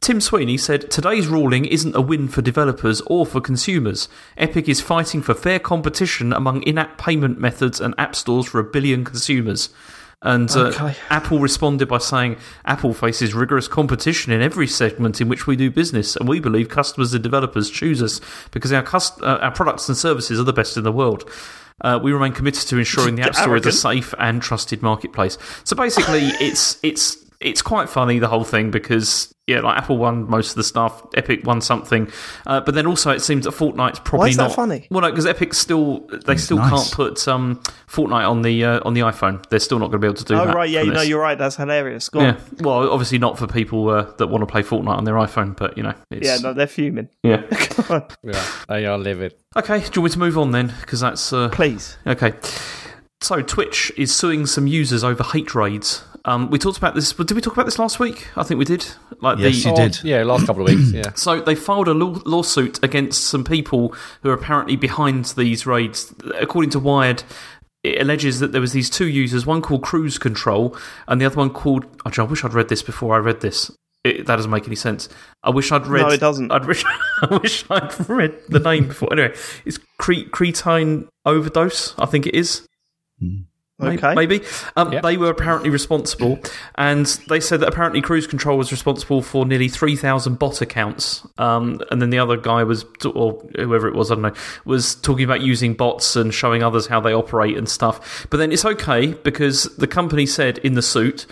Tim 0.00 0.20
Sweeney 0.20 0.56
said 0.56 0.90
today's 0.90 1.28
ruling 1.28 1.64
isn't 1.64 1.94
a 1.94 2.00
win 2.00 2.26
for 2.26 2.42
developers 2.42 3.00
or 3.02 3.24
for 3.24 3.40
consumers. 3.40 4.08
Epic 4.36 4.68
is 4.68 4.80
fighting 4.80 5.22
for 5.22 5.32
fair 5.34 5.58
competition 5.60 6.32
among 6.32 6.62
in-app 6.62 6.98
payment 6.98 7.38
methods 7.38 7.80
and 7.80 7.94
app 7.98 8.16
stores 8.16 8.46
for 8.46 8.58
a 8.58 8.64
billion 8.64 9.04
consumers. 9.04 9.68
And 10.22 10.50
uh, 10.50 10.66
Okay. 10.68 10.94
Apple 11.08 11.38
responded 11.38 11.88
by 11.88 11.98
saying 11.98 12.36
Apple 12.66 12.92
faces 12.92 13.32
rigorous 13.32 13.68
competition 13.68 14.32
in 14.32 14.42
every 14.42 14.66
segment 14.66 15.20
in 15.20 15.28
which 15.28 15.46
we 15.46 15.56
do 15.56 15.70
business, 15.70 16.14
and 16.16 16.28
we 16.28 16.40
believe 16.40 16.68
customers 16.68 17.14
and 17.14 17.22
developers 17.22 17.70
choose 17.70 18.02
us 18.02 18.20
because 18.50 18.70
our, 18.72 18.82
cust- 18.82 19.22
uh, 19.22 19.38
our 19.40 19.50
products 19.50 19.88
and 19.88 19.96
services 19.96 20.38
are 20.38 20.44
the 20.44 20.52
best 20.52 20.76
in 20.76 20.84
the 20.84 20.92
world. 20.92 21.28
Uh, 21.82 21.98
we 22.02 22.12
remain 22.12 22.32
committed 22.32 22.68
to 22.68 22.76
ensuring 22.76 23.14
the 23.16 23.22
App 23.22 23.34
Store 23.34 23.56
is 23.56 23.64
a 23.64 23.72
safe 23.72 24.12
and 24.18 24.42
trusted 24.42 24.82
marketplace. 24.82 25.38
So 25.64 25.74
basically, 25.74 26.24
it's 26.38 26.78
it's 26.82 27.16
it's 27.40 27.62
quite 27.62 27.88
funny 27.88 28.18
the 28.18 28.28
whole 28.28 28.44
thing 28.44 28.70
because 28.70 29.34
yeah, 29.50 29.60
like 29.60 29.76
Apple 29.78 29.98
won 29.98 30.28
most 30.30 30.50
of 30.50 30.56
the 30.56 30.64
stuff, 30.64 31.04
Epic 31.14 31.44
won 31.44 31.60
something, 31.60 32.10
uh, 32.46 32.60
but 32.60 32.74
then 32.74 32.86
also 32.86 33.10
it 33.10 33.20
seems 33.20 33.44
that 33.44 33.52
Fortnite's 33.52 33.98
probably 34.00 34.30
is 34.30 34.36
that 34.36 34.44
not 34.44 34.54
funny? 34.54 34.86
Well, 34.90 35.02
no, 35.02 35.10
because 35.10 35.26
Epic 35.26 35.52
still 35.54 36.06
they 36.26 36.36
still 36.36 36.58
nice. 36.58 36.70
can't 36.70 36.92
put 36.92 37.28
um, 37.28 37.60
Fortnite 37.88 38.28
on 38.30 38.42
the 38.42 38.64
uh, 38.64 38.80
on 38.84 38.94
the 38.94 39.00
iPhone. 39.00 39.44
They're 39.50 39.58
still 39.58 39.78
not 39.78 39.86
going 39.86 40.00
to 40.00 40.04
be 40.04 40.06
able 40.06 40.16
to 40.16 40.24
do 40.24 40.34
that. 40.36 40.42
oh 40.42 40.46
that. 40.46 40.54
right, 40.54 40.70
yeah, 40.70 40.80
for 40.80 40.86
you 40.86 40.92
know 40.92 41.00
this. 41.00 41.08
you're 41.08 41.20
right. 41.20 41.36
That's 41.36 41.56
hilarious. 41.56 42.08
Go 42.08 42.20
on. 42.20 42.36
Well, 42.60 42.90
obviously 42.90 43.18
not 43.18 43.38
for 43.38 43.46
people 43.46 43.88
uh, 43.90 44.02
that 44.18 44.28
want 44.28 44.42
to 44.42 44.46
play 44.46 44.62
Fortnite 44.62 44.96
on 44.96 45.04
their 45.04 45.14
iPhone, 45.14 45.56
but 45.56 45.76
you 45.76 45.82
know, 45.82 45.94
it's, 46.10 46.26
Yeah, 46.26 46.36
no, 46.36 46.52
they're 46.54 46.66
fuming. 46.66 47.08
yeah. 47.22 47.42
Yeah, 48.22 48.46
they 48.68 48.86
are 48.86 48.98
livid. 48.98 49.34
Okay, 49.56 49.78
do 49.80 49.84
you 49.94 50.02
want 50.02 50.04
me 50.04 50.10
to 50.10 50.18
move 50.20 50.38
on 50.38 50.52
then? 50.52 50.72
Because 50.80 51.00
that's 51.00 51.32
uh, 51.32 51.48
Please. 51.48 51.96
Okay. 52.06 52.32
So 53.22 53.42
Twitch 53.42 53.92
is 53.96 54.14
suing 54.14 54.46
some 54.46 54.66
users 54.66 55.04
over 55.04 55.22
hate 55.22 55.54
raids. 55.54 56.02
Um, 56.24 56.50
we 56.50 56.58
talked 56.58 56.78
about 56.78 56.94
this. 56.94 57.12
Did 57.12 57.32
we 57.32 57.40
talk 57.40 57.52
about 57.54 57.66
this 57.66 57.78
last 57.78 57.98
week? 58.00 58.28
I 58.36 58.42
think 58.42 58.58
we 58.58 58.64
did. 58.64 58.86
Like 59.20 59.38
Yes, 59.38 59.62
the, 59.62 59.68
you 59.68 59.74
Oh, 59.74 59.76
did. 59.76 59.98
Yeah, 60.04 60.22
last 60.24 60.46
couple 60.46 60.66
of 60.66 60.74
weeks. 60.74 60.92
Yeah. 60.92 61.10
So 61.16 61.40
they 61.40 61.54
filed 61.54 61.88
a 61.88 61.94
law- 61.94 62.20
lawsuit 62.24 62.82
against 62.82 63.24
some 63.24 63.44
people 63.44 63.94
who 64.22 64.30
are 64.30 64.34
apparently 64.34 64.76
behind 64.76 65.26
these 65.36 65.66
raids. 65.66 66.14
According 66.38 66.70
to 66.70 66.78
Wired, 66.78 67.22
it 67.82 68.00
alleges 68.00 68.40
that 68.40 68.52
there 68.52 68.60
was 68.60 68.72
these 68.72 68.88
two 68.90 69.08
users, 69.08 69.44
one 69.46 69.60
called 69.62 69.82
CruzzControl, 69.82 70.78
and 71.08 71.20
the 71.20 71.26
other 71.26 71.36
one 71.36 71.50
called. 71.50 71.84
Oh, 72.06 72.10
I 72.16 72.22
wish 72.26 72.44
I'd 72.44 72.54
read 72.54 72.68
this 72.68 72.82
before 72.82 73.14
I 73.14 73.18
read 73.18 73.40
this. 73.40 73.70
It, 74.04 74.26
that 74.26 74.36
doesn't 74.36 74.50
make 74.50 74.66
any 74.66 74.76
sense. 74.76 75.10
I 75.42 75.50
wish 75.50 75.72
I'd 75.72 75.86
read. 75.86 76.02
No, 76.02 76.08
it 76.08 76.20
doesn't. 76.20 76.50
I'd 76.50 76.64
wish, 76.66 76.84
I 77.22 77.36
wish 77.36 77.64
I'd 77.70 78.08
read 78.08 78.34
the 78.48 78.60
name 78.60 78.88
before. 78.88 79.12
Anyway, 79.12 79.34
it's 79.66 79.78
cre- 79.98 80.28
Cretine 80.30 81.06
overdose. 81.26 81.94
I 81.98 82.06
think 82.06 82.26
it 82.26 82.34
is. 82.34 82.66
May- 83.20 83.44
Okay. 83.82 84.14
Maybe. 84.14 84.42
Um, 84.76 84.92
Yep. 84.92 85.02
They 85.02 85.16
were 85.16 85.30
apparently 85.30 85.70
responsible, 85.70 86.38
and 86.74 87.06
they 87.30 87.40
said 87.40 87.60
that 87.60 87.68
apparently 87.68 88.02
CruzzControl 88.02 88.58
was 88.58 88.70
responsible 88.70 89.22
for 89.22 89.46
nearly 89.46 89.68
3,000 89.68 90.38
bot 90.38 90.60
accounts. 90.60 91.26
Um, 91.38 91.80
and 91.90 92.02
then 92.02 92.10
the 92.10 92.18
other 92.18 92.36
guy 92.36 92.62
was, 92.62 92.84
or 93.06 93.42
whoever 93.56 93.88
it 93.88 93.94
was, 93.94 94.10
I 94.10 94.16
don't 94.16 94.22
know, 94.22 94.32
was 94.66 94.96
talking 94.96 95.24
about 95.24 95.40
using 95.40 95.72
bots 95.72 96.14
and 96.14 96.34
showing 96.34 96.62
others 96.62 96.88
how 96.88 97.00
they 97.00 97.14
operate 97.14 97.56
and 97.56 97.66
stuff. 97.66 98.26
But 98.28 98.36
then 98.36 98.52
it's 98.52 98.66
okay 98.66 99.14
because 99.14 99.64
the 99.78 99.86
company 99.86 100.26
said 100.26 100.58
in 100.58 100.74
the 100.74 100.82
suit, 100.82 101.24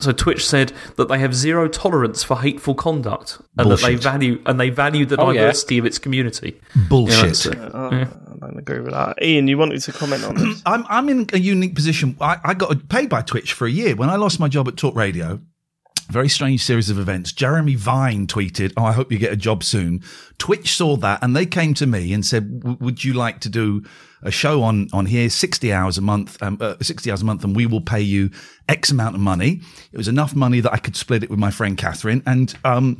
so 0.00 0.12
Twitch 0.12 0.46
said 0.46 0.72
that 0.96 1.08
they 1.08 1.18
have 1.18 1.34
zero 1.34 1.68
tolerance 1.68 2.22
for 2.22 2.38
hateful 2.38 2.74
conduct 2.74 3.38
and 3.56 3.70
that 3.70 3.80
they 3.80 3.94
value 3.94 4.42
and 4.46 4.60
they 4.60 4.68
value 4.70 5.06
the 5.06 5.16
Oh, 5.18 5.30
yeah. 5.30 5.40
diversity 5.42 5.78
of 5.78 5.86
its 5.86 5.98
community. 5.98 6.60
Bullshit. 6.88 7.16
Yeah, 7.16 7.22
that's 7.26 7.46
it. 7.46 7.74
Uh, 7.74 7.88
I 7.90 8.46
don't 8.46 8.58
agree 8.58 8.80
with 8.80 8.92
that. 8.92 9.22
Ian, 9.22 9.48
you 9.48 9.56
wanted 9.56 9.80
to 9.80 9.92
comment 9.92 10.24
on 10.24 10.34
this? 10.34 10.62
I'm 10.66 10.84
I'm 10.90 11.08
in 11.08 11.26
a 11.32 11.38
unique 11.38 11.74
position. 11.74 12.14
I, 12.20 12.36
I 12.44 12.54
got 12.54 12.88
paid 12.90 13.08
by 13.08 13.22
Twitch 13.22 13.54
for 13.54 13.66
a 13.66 13.70
year 13.70 13.96
when 13.96 14.10
I 14.10 14.16
lost 14.16 14.38
my 14.38 14.48
job 14.48 14.68
at 14.68 14.76
Talk 14.76 14.94
Radio. 14.94 15.40
Very 16.10 16.28
strange 16.28 16.62
series 16.62 16.88
of 16.88 17.00
events. 17.00 17.32
Jeremy 17.32 17.74
Vine 17.74 18.26
tweeted, 18.28 18.72
"Oh, 18.76 18.84
I 18.84 18.92
hope 18.92 19.10
you 19.10 19.18
get 19.18 19.32
a 19.32 19.36
job 19.36 19.64
soon." 19.64 20.02
Twitch 20.38 20.76
saw 20.76 20.96
that 20.98 21.18
and 21.22 21.34
they 21.34 21.46
came 21.46 21.74
to 21.74 21.86
me 21.86 22.12
and 22.12 22.24
said, 22.24 22.62
"Would 22.80 23.02
you 23.02 23.14
like 23.14 23.40
to 23.40 23.48
do 23.48 23.82
a 24.22 24.30
show 24.30 24.62
on 24.62 24.88
on 24.92 25.06
here, 25.06 25.28
sixty 25.30 25.72
hours 25.72 25.98
a 25.98 26.00
month, 26.00 26.42
um, 26.42 26.58
uh, 26.60 26.74
sixty 26.80 27.10
hours 27.10 27.22
a 27.22 27.24
month, 27.24 27.44
and 27.44 27.54
we 27.54 27.66
will 27.66 27.80
pay 27.80 28.00
you 28.00 28.30
X 28.68 28.90
amount 28.90 29.14
of 29.14 29.20
money." 29.20 29.60
It 29.92 29.96
was 29.96 30.08
enough 30.08 30.34
money 30.34 30.60
that 30.60 30.72
I 30.72 30.78
could 30.78 30.96
split 30.96 31.22
it 31.22 31.30
with 31.30 31.38
my 31.38 31.50
friend 31.50 31.76
Catherine, 31.76 32.22
and 32.26 32.54
um, 32.64 32.98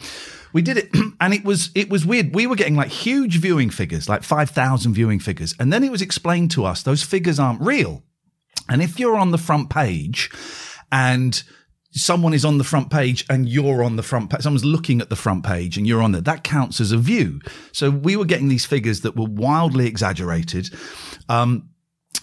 we 0.53 0.63
did 0.63 0.77
it. 0.77 0.91
and 1.21 1.35
it 1.35 1.45
was 1.45 1.71
it 1.75 1.91
was 1.91 2.07
weird. 2.07 2.35
We 2.35 2.47
were 2.47 2.57
getting 2.57 2.77
like 2.77 2.89
huge 2.89 3.39
viewing 3.39 3.71
figures, 3.71 4.09
like 4.09 4.23
five 4.23 4.51
thousand 4.51 4.95
viewing 4.95 5.21
figures, 5.21 5.55
and 5.59 5.73
then 5.73 5.85
it 5.85 5.91
was 5.91 6.03
explained 6.03 6.51
to 6.53 6.65
us 6.65 6.83
those 6.83 7.03
figures 7.03 7.39
aren't 7.39 7.61
real. 7.61 8.03
And 8.69 8.83
if 8.83 8.99
you're 8.99 9.17
on 9.17 9.31
the 9.31 9.39
front 9.39 9.71
page 9.71 10.31
and 10.91 11.43
someone 11.97 12.35
is 12.35 12.45
on 12.45 12.59
the 12.59 12.65
front 12.65 12.91
page 12.91 13.25
and 13.29 13.49
you're 13.49 13.83
on 13.83 13.97
the 13.97 14.03
front 14.03 14.31
page, 14.31 14.43
someone's 14.43 14.65
looking 14.65 15.01
at 15.01 15.09
the 15.09 15.17
front 15.17 15.45
page 15.45 15.77
and 15.77 15.87
you're 15.87 16.03
on 16.03 16.13
there, 16.13 16.21
that 16.21 16.45
counts 16.45 16.81
as 16.81 16.93
a 16.93 16.99
view. 16.99 17.41
So 17.73 17.91
we 17.91 18.17
were 18.17 18.25
getting 18.25 18.49
these 18.49 18.67
figures 18.67 19.01
that 19.01 19.17
were 19.17 19.27
wildly 19.27 19.87
exaggerated. 19.87 20.69
Um, 21.29 21.71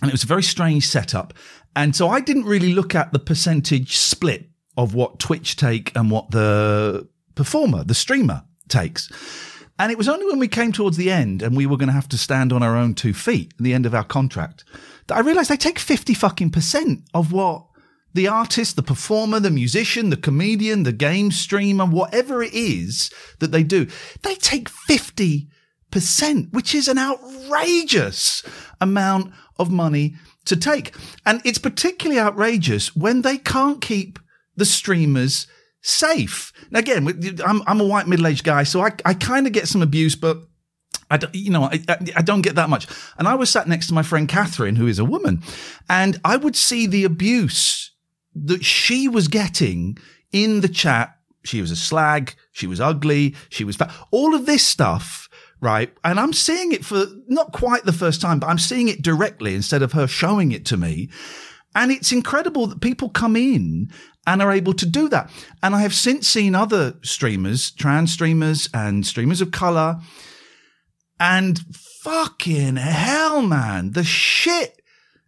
and 0.01 0.09
it 0.09 0.13
was 0.13 0.23
a 0.23 0.27
very 0.27 0.43
strange 0.43 0.87
setup. 0.87 1.33
And 1.75 1.95
so 1.95 2.09
I 2.09 2.19
didn't 2.19 2.45
really 2.45 2.73
look 2.73 2.93
at 2.93 3.13
the 3.13 3.19
percentage 3.19 3.97
split 3.97 4.49
of 4.77 4.93
what 4.93 5.19
Twitch 5.19 5.55
take 5.55 5.95
and 5.95 6.11
what 6.11 6.31
the 6.31 7.07
performer, 7.35 7.83
the 7.83 7.95
streamer 7.95 8.43
takes. 8.67 9.11
And 9.79 9.91
it 9.91 9.97
was 9.97 10.07
only 10.07 10.25
when 10.27 10.39
we 10.39 10.47
came 10.47 10.71
towards 10.71 10.97
the 10.97 11.11
end 11.11 11.41
and 11.41 11.57
we 11.57 11.65
were 11.65 11.77
going 11.77 11.87
to 11.87 11.93
have 11.93 12.09
to 12.09 12.17
stand 12.17 12.53
on 12.53 12.61
our 12.61 12.77
own 12.77 12.93
two 12.93 13.13
feet 13.13 13.53
at 13.57 13.63
the 13.63 13.73
end 13.73 13.85
of 13.85 13.95
our 13.95 14.03
contract 14.03 14.63
that 15.07 15.17
I 15.17 15.21
realized 15.21 15.49
they 15.49 15.57
take 15.57 15.79
50 15.79 16.13
fucking 16.13 16.51
percent 16.51 17.01
of 17.13 17.31
what 17.31 17.65
the 18.13 18.27
artist, 18.27 18.75
the 18.75 18.83
performer, 18.83 19.39
the 19.39 19.51
musician, 19.51 20.09
the 20.09 20.17
comedian, 20.17 20.83
the 20.83 20.91
game 20.91 21.31
streamer, 21.31 21.85
whatever 21.85 22.43
it 22.43 22.53
is 22.53 23.11
that 23.39 23.51
they 23.51 23.63
do, 23.63 23.87
they 24.21 24.35
take 24.35 24.69
50%, 24.69 25.47
which 26.53 26.75
is 26.75 26.87
an 26.87 26.97
outrageous 26.97 28.43
amount 28.79 29.33
of 29.57 29.71
money 29.71 30.15
to 30.45 30.55
take. 30.55 30.95
And 31.25 31.41
it's 31.43 31.57
particularly 31.57 32.19
outrageous 32.19 32.95
when 32.95 33.21
they 33.21 33.37
can't 33.37 33.81
keep 33.81 34.19
the 34.55 34.65
streamers 34.65 35.47
safe. 35.81 36.53
Now, 36.69 36.79
again, 36.79 37.07
I'm, 37.45 37.63
I'm 37.67 37.81
a 37.81 37.85
white 37.85 38.07
middle 38.07 38.27
aged 38.27 38.43
guy, 38.43 38.63
so 38.63 38.81
I, 38.81 38.91
I 39.05 39.13
kind 39.13 39.47
of 39.47 39.53
get 39.53 39.67
some 39.67 39.81
abuse, 39.81 40.15
but 40.15 40.37
I 41.09 41.17
don't, 41.17 41.33
you 41.35 41.51
know, 41.51 41.63
I, 41.63 41.79
I, 41.89 41.97
I 42.17 42.21
don't 42.21 42.41
get 42.41 42.55
that 42.55 42.69
much. 42.69 42.87
And 43.17 43.27
I 43.27 43.35
was 43.35 43.49
sat 43.49 43.67
next 43.67 43.87
to 43.87 43.93
my 43.93 44.03
friend 44.03 44.27
Catherine, 44.27 44.75
who 44.75 44.87
is 44.87 44.99
a 44.99 45.05
woman, 45.05 45.41
and 45.89 46.19
I 46.23 46.37
would 46.37 46.55
see 46.55 46.87
the 46.87 47.03
abuse 47.03 47.92
that 48.35 48.63
she 48.63 49.07
was 49.07 49.27
getting 49.27 49.97
in 50.31 50.61
the 50.61 50.69
chat. 50.69 51.17
She 51.43 51.61
was 51.61 51.71
a 51.71 51.75
slag. 51.75 52.35
She 52.51 52.67
was 52.67 52.79
ugly. 52.79 53.35
She 53.49 53.63
was 53.63 53.75
fat. 53.75 53.91
All 54.11 54.33
of 54.33 54.45
this 54.45 54.65
stuff, 54.65 55.29
right? 55.59 55.93
And 56.03 56.19
I'm 56.19 56.33
seeing 56.33 56.71
it 56.71 56.85
for 56.85 57.05
not 57.27 57.51
quite 57.51 57.83
the 57.83 57.91
first 57.91 58.21
time, 58.21 58.39
but 58.39 58.47
I'm 58.47 58.57
seeing 58.57 58.87
it 58.87 59.01
directly 59.01 59.55
instead 59.55 59.81
of 59.81 59.91
her 59.93 60.07
showing 60.07 60.51
it 60.51 60.65
to 60.67 60.77
me. 60.77 61.09
And 61.75 61.91
it's 61.91 62.11
incredible 62.11 62.67
that 62.67 62.81
people 62.81 63.09
come 63.09 63.35
in 63.35 63.89
and 64.25 64.41
are 64.41 64.51
able 64.51 64.73
to 64.73 64.85
do 64.85 65.09
that. 65.09 65.29
And 65.61 65.75
I 65.75 65.81
have 65.81 65.93
since 65.93 66.27
seen 66.27 66.55
other 66.55 66.95
streamers, 67.01 67.71
trans 67.71 68.13
streamers 68.13 68.69
and 68.73 69.05
streamers 69.05 69.41
of 69.41 69.51
color. 69.51 69.99
And 71.19 71.59
fucking 72.03 72.77
hell, 72.77 73.41
man, 73.41 73.91
the 73.91 74.03
shit 74.03 74.81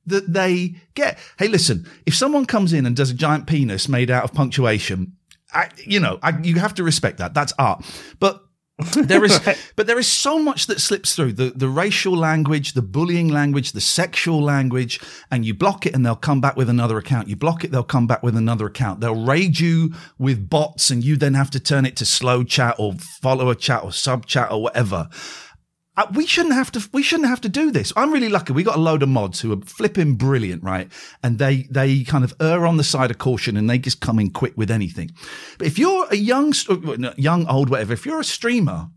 that 0.06 0.32
they 0.32 0.76
get. 0.94 1.18
Hey, 1.38 1.48
listen, 1.48 1.90
if 2.06 2.16
someone 2.16 2.46
comes 2.46 2.74
in 2.74 2.86
and 2.86 2.96
does 2.96 3.10
a 3.10 3.14
giant 3.14 3.48
penis 3.48 3.90
made 3.90 4.12
out 4.12 4.24
of 4.24 4.34
punctuation, 4.34 5.14
I, 5.54 5.70
you 5.78 6.00
know, 6.00 6.20
I, 6.22 6.38
you 6.42 6.60
have 6.60 6.74
to 6.76 6.84
respect 6.84 7.18
that. 7.20 7.34
That's 7.34 7.54
art. 7.58 7.86
But 8.20 8.42
there 8.78 9.24
is, 9.24 9.40
but 9.76 9.88
there 9.88 9.98
is 9.98 10.08
so 10.08 10.38
much 10.38 10.68
that 10.68 10.82
slips 10.82 11.16
through 11.16 11.34
the, 11.34 11.52
the 11.56 11.70
racial 11.70 12.16
language, 12.16 12.74
the 12.74 12.82
bullying 12.82 13.30
language, 13.30 13.72
the 13.72 13.82
sexual 13.82 14.42
language, 14.42 15.00
and 15.32 15.46
you 15.46 15.54
block 15.54 15.86
it 15.86 15.96
and 15.96 16.06
they'll 16.06 16.16
come 16.16 16.42
back 16.42 16.58
with 16.58 16.70
another 16.70 16.98
account. 16.98 17.30
You 17.30 17.36
block 17.36 17.64
it, 17.64 17.72
they'll 17.72 17.84
come 17.84 18.08
back 18.08 18.22
with 18.22 18.36
another 18.36 18.66
account. 18.66 19.00
They'll 19.00 19.26
raid 19.26 19.60
you 19.60 19.94
with 20.18 20.50
bots 20.50 20.90
and 20.90 21.04
you 21.04 21.16
then 21.16 21.36
have 21.36 21.52
to 21.52 21.60
turn 21.60 21.86
it 21.86 21.96
to 21.98 22.06
slow 22.06 22.44
chat 22.44 22.76
or 22.78 22.94
follower 23.22 23.56
chat 23.56 23.84
or 23.84 23.94
sub 23.94 24.26
chat 24.26 24.52
or 24.52 24.62
whatever. 24.62 25.10
Uh, 25.98 26.08
we 26.14 26.26
shouldn't 26.26 26.56
have 26.56 26.72
to. 26.72 26.90
We 26.92 27.04
shouldn't 27.04 27.30
have 27.30 27.42
to 27.42 27.50
do 27.50 27.72
this. 27.72 27.94
I'm 27.96 28.12
really 28.12 28.28
lucky. 28.28 28.52
We 28.52 28.64
got 28.64 28.76
a 28.76 28.82
load 28.82 29.02
of 29.02 29.10
mods 29.10 29.40
who 29.40 29.54
are 29.54 29.62
flipping 29.62 30.16
brilliant, 30.16 30.62
right? 30.64 30.92
And 31.24 31.40
they 31.40 31.68
they 31.70 32.04
kind 32.04 32.24
of 32.24 32.34
err 32.42 32.66
on 32.66 32.78
the 32.78 32.84
side 32.84 33.12
of 33.12 33.18
caution, 33.18 33.56
and 33.56 33.70
they 33.70 33.78
just 33.78 34.02
come 34.02 34.20
in 34.20 34.32
quick 34.32 34.54
with 34.58 34.70
anything. 34.70 35.12
But 35.58 35.68
if 35.68 35.80
you're 35.80 36.08
a 36.12 36.18
young, 36.18 36.54
young, 37.18 37.48
old, 37.48 37.70
whatever, 37.70 37.94
if 37.94 38.06
you're 38.06 38.20
a 38.20 38.26
streamer 38.26 38.90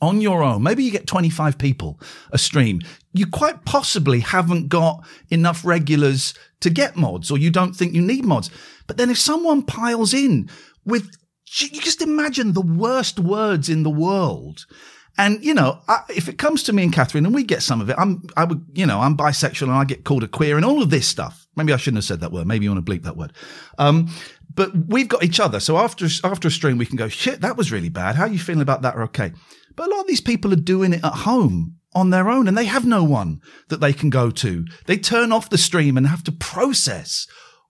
on 0.00 0.20
your 0.20 0.42
own, 0.42 0.62
maybe 0.62 0.82
you 0.82 0.90
get 0.90 1.06
25 1.06 1.56
people 1.56 2.00
a 2.32 2.38
stream, 2.38 2.80
you 3.12 3.26
quite 3.26 3.64
possibly 3.64 4.20
haven't 4.20 4.68
got 4.68 5.06
enough 5.30 5.64
regulars 5.64 6.34
to 6.60 6.68
get 6.68 6.96
mods, 6.96 7.30
or 7.30 7.38
you 7.38 7.50
don't 7.50 7.74
think 7.74 7.94
you 7.94 8.02
need 8.02 8.24
mods. 8.24 8.50
But 8.88 8.96
then 8.96 9.08
if 9.08 9.18
someone 9.18 9.62
piles 9.62 10.12
in 10.12 10.50
with, 10.84 11.10
you 11.58 11.80
just 11.80 12.02
imagine 12.02 12.54
the 12.54 12.60
worst 12.60 13.20
words 13.20 13.68
in 13.68 13.84
the 13.84 13.90
world 13.90 14.66
And 15.16 15.44
you 15.44 15.54
know, 15.54 15.80
I, 15.88 16.00
if 16.08 16.28
it 16.28 16.38
comes 16.38 16.62
to 16.64 16.72
me 16.72 16.82
and 16.82 16.92
Catherine, 16.92 17.24
and 17.24 17.34
we 17.34 17.44
get 17.44 17.62
some 17.62 17.80
of 17.80 17.88
it, 17.88 17.96
I'm, 17.98 18.22
I 18.36 18.44
would, 18.44 18.64
you 18.74 18.86
know, 18.86 19.00
I'm 19.00 19.16
bisexual 19.16 19.62
and 19.62 19.72
I 19.72 19.84
get 19.84 20.04
called 20.04 20.24
a 20.24 20.28
queer 20.28 20.56
and 20.56 20.64
all 20.64 20.82
of 20.82 20.90
this 20.90 21.06
stuff. 21.06 21.46
Maybe 21.56 21.72
I 21.72 21.76
shouldn't 21.76 21.98
have 21.98 22.04
said 22.04 22.20
that 22.20 22.32
word. 22.32 22.46
Maybe 22.46 22.64
you 22.64 22.72
want 22.72 22.84
to 22.84 22.92
bleep 22.92 23.04
that 23.04 23.16
word. 23.16 23.32
Um, 23.78 24.08
but 24.54 24.70
we've 24.88 25.08
got 25.08 25.22
each 25.22 25.40
other. 25.40 25.60
So 25.60 25.78
after 25.78 26.06
after 26.24 26.48
a 26.48 26.50
stream, 26.50 26.78
we 26.78 26.86
can 26.86 26.96
go, 26.96 27.08
shit, 27.08 27.40
that 27.42 27.56
was 27.56 27.72
really 27.72 27.88
bad. 27.88 28.16
How 28.16 28.24
are 28.24 28.28
you 28.28 28.38
feeling 28.38 28.62
about 28.62 28.82
that? 28.82 28.96
Or 28.96 29.02
okay. 29.04 29.32
But 29.76 29.88
a 29.88 29.90
lot 29.90 30.00
of 30.00 30.06
these 30.06 30.20
people 30.20 30.52
are 30.52 30.56
doing 30.56 30.92
it 30.92 31.04
at 31.04 31.12
home 31.12 31.76
on 31.94 32.10
their 32.10 32.28
own 32.28 32.48
and 32.48 32.58
they 32.58 32.64
have 32.64 32.84
no 32.84 33.04
one 33.04 33.40
that 33.68 33.80
they 33.80 33.92
can 33.92 34.10
go 34.10 34.30
to. 34.30 34.64
They 34.86 34.96
turn 34.96 35.32
off 35.32 35.50
the 35.50 35.58
stream 35.58 35.96
and 35.96 36.06
have 36.06 36.24
to 36.24 36.32
process 36.32 37.26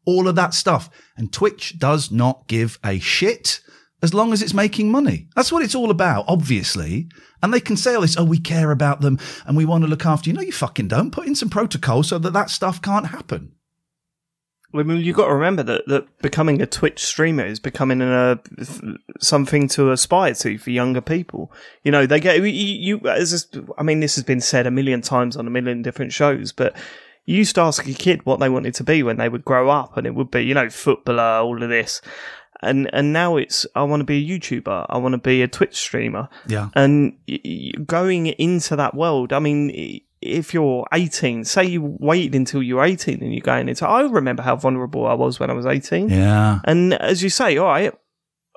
all 0.07 0.29
of 0.29 0.35
that 0.37 0.55
stuff. 0.55 0.91
And 1.17 1.33
Twitch 1.33 1.79
does 1.79 2.11
not 2.11 2.47
give 2.47 2.79
a 2.85 2.99
shit 2.99 3.61
as 4.05 4.13
long 4.13 4.35
as 4.35 4.43
it's 4.43 4.53
making 4.53 4.93
money. 4.93 5.27
That's 5.35 5.51
what 5.51 5.63
it's 5.63 5.75
all 5.75 5.91
about, 5.91 6.27
obviously. 6.29 7.09
And 7.43 7.53
they 7.53 7.61
can 7.61 7.77
say 7.77 7.93
oh, 7.93 7.97
all 7.97 8.01
this, 8.03 8.19
oh, 8.19 8.25
we 8.25 8.39
care 8.39 8.71
about 8.71 9.01
them 9.01 9.19
and 9.47 9.57
we 9.57 9.65
want 9.65 9.83
to 9.83 9.89
look 9.89 10.05
after 10.05 10.29
you. 10.29 10.37
No, 10.37 10.43
you 10.43 10.53
fucking 10.53 10.89
don't. 10.89 11.11
Put 11.11 11.27
in 11.27 11.35
some 11.35 11.49
protocol 11.49 12.03
so 12.03 12.19
that 12.19 12.35
that 12.35 12.51
stuff 12.51 12.83
can't 12.83 13.07
happen. 13.07 13.53
I 14.75 14.83
mean, 14.83 14.99
you've 14.99 15.17
got 15.17 15.29
to 15.29 15.35
remember 15.35 15.63
that, 15.63 15.87
that 15.87 16.19
becoming 16.21 16.61
a 16.61 16.67
Twitch 16.67 17.03
streamer 17.03 17.47
is 17.47 17.61
becoming 17.61 18.03
a 18.03 18.07
uh, 18.07 18.37
something 19.21 19.69
to 19.69 19.93
aspire 19.93 20.35
to 20.35 20.59
for 20.59 20.71
younger 20.71 21.01
people. 21.01 21.53
You 21.83 21.93
know, 21.93 22.07
they 22.07 22.19
get 22.19 22.39
you. 22.39 22.45
you 22.45 22.99
as 23.09 23.49
I 23.79 23.85
mean, 23.85 24.01
this 24.01 24.17
has 24.17 24.25
been 24.25 24.41
said 24.41 24.67
a 24.67 24.73
million 24.73 25.01
times 25.01 25.37
on 25.37 25.47
a 25.47 25.51
million 25.51 25.83
different 25.83 26.13
shows, 26.13 26.51
but 26.51 26.77
you 27.25 27.37
used 27.37 27.55
to 27.55 27.63
ask 27.63 27.87
a 27.87 27.95
kid 27.95 28.27
what 28.27 28.41
they 28.41 28.49
wanted 28.49 28.75
to 28.75 28.85
be 28.85 29.03
when 29.03 29.17
they 29.17 29.29
would 29.29 29.45
grow 29.45 29.71
up, 29.71 29.97
and 29.97 30.07
it 30.07 30.15
would 30.15 30.31
be, 30.31 30.43
you 30.43 30.55
know, 30.55 30.69
footballer, 30.69 31.41
all 31.41 31.63
of 31.63 31.69
this. 31.69 32.03
And 32.65 32.91
and 32.93 33.13
now 33.13 33.37
it's 33.37 33.67
I 33.75 33.83
want 33.83 34.01
to 34.01 34.05
be 34.05 34.25
a 34.25 34.39
YouTuber, 34.39 34.87
I 34.89 34.99
want 34.99 35.13
to 35.13 35.19
be 35.19 35.43
a 35.43 35.49
Twitch 35.49 35.77
streamer. 35.77 36.29
Yeah. 36.47 36.71
And 36.75 37.17
going 37.87 38.27
into 38.27 38.77
that 38.77 38.95
world, 38.95 39.33
I 39.33 39.39
mean, 39.39 40.03
if 40.25 40.55
you're 40.55 40.87
18, 40.93 41.45
say 41.45 41.65
you 41.65 41.97
waited 42.01 42.35
until 42.35 42.63
you're 42.63 42.83
18 42.83 43.23
and 43.23 43.33
you're 43.33 43.43
going 43.43 43.69
into, 43.69 43.87
I 43.87 44.03
remember 44.03 44.43
how 44.43 44.57
vulnerable 44.57 45.07
I 45.07 45.15
was 45.15 45.39
when 45.39 45.51
I 45.51 45.53
was 45.53 45.67
18. 45.67 46.09
Yeah. 46.09 46.61
And 46.65 46.95
as 46.95 47.23
you 47.23 47.29
say, 47.29 47.59
all 47.59 47.67
right, 47.67 47.93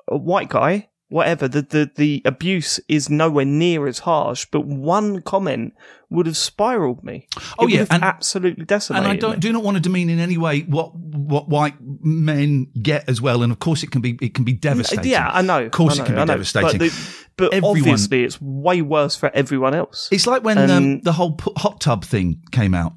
a 0.08 0.16
white 0.16 0.48
guy, 0.48 0.88
whatever, 1.08 1.46
the, 1.46 1.62
the, 1.62 1.90
the 1.94 2.22
abuse 2.24 2.80
is 2.88 3.10
nowhere 3.10 3.44
near 3.44 3.86
as 3.86 4.00
harsh, 4.00 4.46
but 4.50 4.64
one 4.64 5.20
comment 5.22 5.74
would 6.10 6.26
have 6.26 6.36
spiraled 6.36 7.04
me. 7.04 7.28
Oh 7.58 7.66
It 7.66 7.72
yeah, 7.72 7.78
have 7.90 8.02
absolutely 8.02 8.64
decimated 8.64 9.04
And 9.04 9.12
I 9.12 9.16
don't 9.20 9.34
me. 9.36 9.40
do 9.40 9.52
not 9.52 9.62
want 9.62 9.76
to 9.76 9.80
demean 9.80 10.08
in 10.08 10.18
any 10.18 10.38
way 10.38 10.60
what 10.62 10.94
what 10.94 11.48
white 11.48 11.74
men 11.80 12.68
get 12.80 13.08
as 13.08 13.20
well. 13.20 13.42
And 13.42 13.52
of 13.52 13.58
course, 13.58 13.82
it 13.82 13.90
can 13.90 14.00
be 14.00 14.16
it 14.22 14.32
can 14.34 14.44
be 14.44 14.52
devastating. 14.54 15.10
Yeah, 15.10 15.28
I 15.30 15.42
know. 15.42 15.64
Of 15.64 15.72
course, 15.72 15.98
I 15.98 16.02
it 16.02 16.06
can 16.06 16.14
be 16.16 16.24
devastating. 16.24 16.78
But, 16.78 16.90
the, 16.90 17.24
but 17.36 17.54
Everyone- 17.54 17.78
obviously, 17.78 18.24
it's 18.24 18.40
way 18.40 18.80
worse 18.82 19.16
for 19.16 19.30
everyone 19.34 19.74
else. 19.74 20.08
It's 20.10 20.26
like 20.26 20.42
when 20.44 20.56
Um, 20.58 20.70
um, 20.70 21.00
the 21.00 21.12
whole 21.12 21.38
hot 21.56 21.80
tub 21.80 22.04
thing 22.04 22.40
came 22.52 22.74
out. 22.74 22.94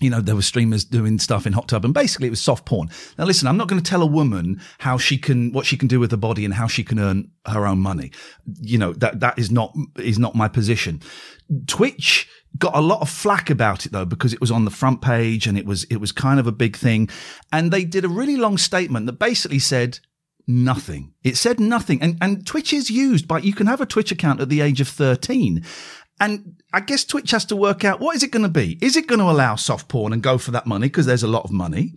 You 0.00 0.10
know, 0.10 0.20
there 0.20 0.34
were 0.34 0.42
streamers 0.42 0.84
doing 0.84 1.18
stuff 1.18 1.46
in 1.46 1.54
hot 1.54 1.68
tub, 1.68 1.84
and 1.84 1.94
basically 1.94 2.26
it 2.26 2.30
was 2.30 2.40
soft 2.40 2.66
porn. 2.66 2.90
Now, 3.16 3.24
listen, 3.24 3.48
I'm 3.48 3.56
not 3.56 3.68
going 3.68 3.80
to 3.82 3.88
tell 3.90 4.02
a 4.02 4.06
woman 4.06 4.60
how 4.78 4.98
she 4.98 5.16
can, 5.16 5.50
what 5.52 5.64
she 5.64 5.78
can 5.78 5.88
do 5.88 5.98
with 5.98 6.10
her 6.10 6.16
body, 6.18 6.44
and 6.44 6.52
how 6.52 6.66
she 6.66 6.84
can 6.84 6.98
earn 6.98 7.30
her 7.46 7.64
own 7.66 7.78
money. 7.78 8.10
You 8.60 8.76
know, 8.76 8.92
that 8.94 9.20
that 9.20 9.38
is 9.38 9.50
not 9.50 9.72
is 9.98 10.18
not 10.18 10.34
my 10.34 10.48
position. 10.48 11.00
Twitch 11.66 12.28
got 12.58 12.76
a 12.76 12.80
lot 12.80 13.00
of 13.00 13.08
flack 13.10 13.50
about 13.50 13.84
it 13.84 13.92
though 13.92 14.04
because 14.04 14.32
it 14.32 14.40
was 14.40 14.50
on 14.50 14.64
the 14.64 14.70
front 14.70 15.02
page 15.02 15.46
and 15.46 15.58
it 15.58 15.66
was 15.66 15.84
it 15.84 15.96
was 15.96 16.12
kind 16.12 16.38
of 16.38 16.46
a 16.46 16.52
big 16.52 16.76
thing, 16.76 17.08
and 17.52 17.70
they 17.70 17.84
did 17.84 18.04
a 18.04 18.08
really 18.08 18.36
long 18.36 18.58
statement 18.58 19.06
that 19.06 19.18
basically 19.18 19.58
said 19.58 19.98
nothing. 20.46 21.12
It 21.22 21.36
said 21.36 21.60
nothing. 21.60 22.02
And, 22.02 22.18
and 22.20 22.46
Twitch 22.46 22.72
is 22.72 22.90
used 22.90 23.26
by, 23.26 23.38
you 23.38 23.54
can 23.54 23.66
have 23.66 23.80
a 23.80 23.86
Twitch 23.86 24.12
account 24.12 24.40
at 24.40 24.48
the 24.48 24.60
age 24.60 24.80
of 24.80 24.88
13. 24.88 25.64
And 26.20 26.62
I 26.72 26.80
guess 26.80 27.04
Twitch 27.04 27.30
has 27.32 27.44
to 27.46 27.56
work 27.56 27.84
out 27.84 28.00
what 28.00 28.14
is 28.16 28.22
it 28.22 28.30
going 28.30 28.44
to 28.44 28.48
be? 28.48 28.78
Is 28.80 28.96
it 28.96 29.06
going 29.06 29.18
to 29.18 29.30
allow 29.30 29.56
soft 29.56 29.88
porn 29.88 30.12
and 30.12 30.22
go 30.22 30.38
for 30.38 30.52
that 30.52 30.66
money? 30.66 30.86
Because 30.86 31.06
there's 31.06 31.22
a 31.22 31.28
lot 31.28 31.44
of 31.44 31.50
money. 31.50 31.94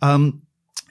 Um, 0.00 0.42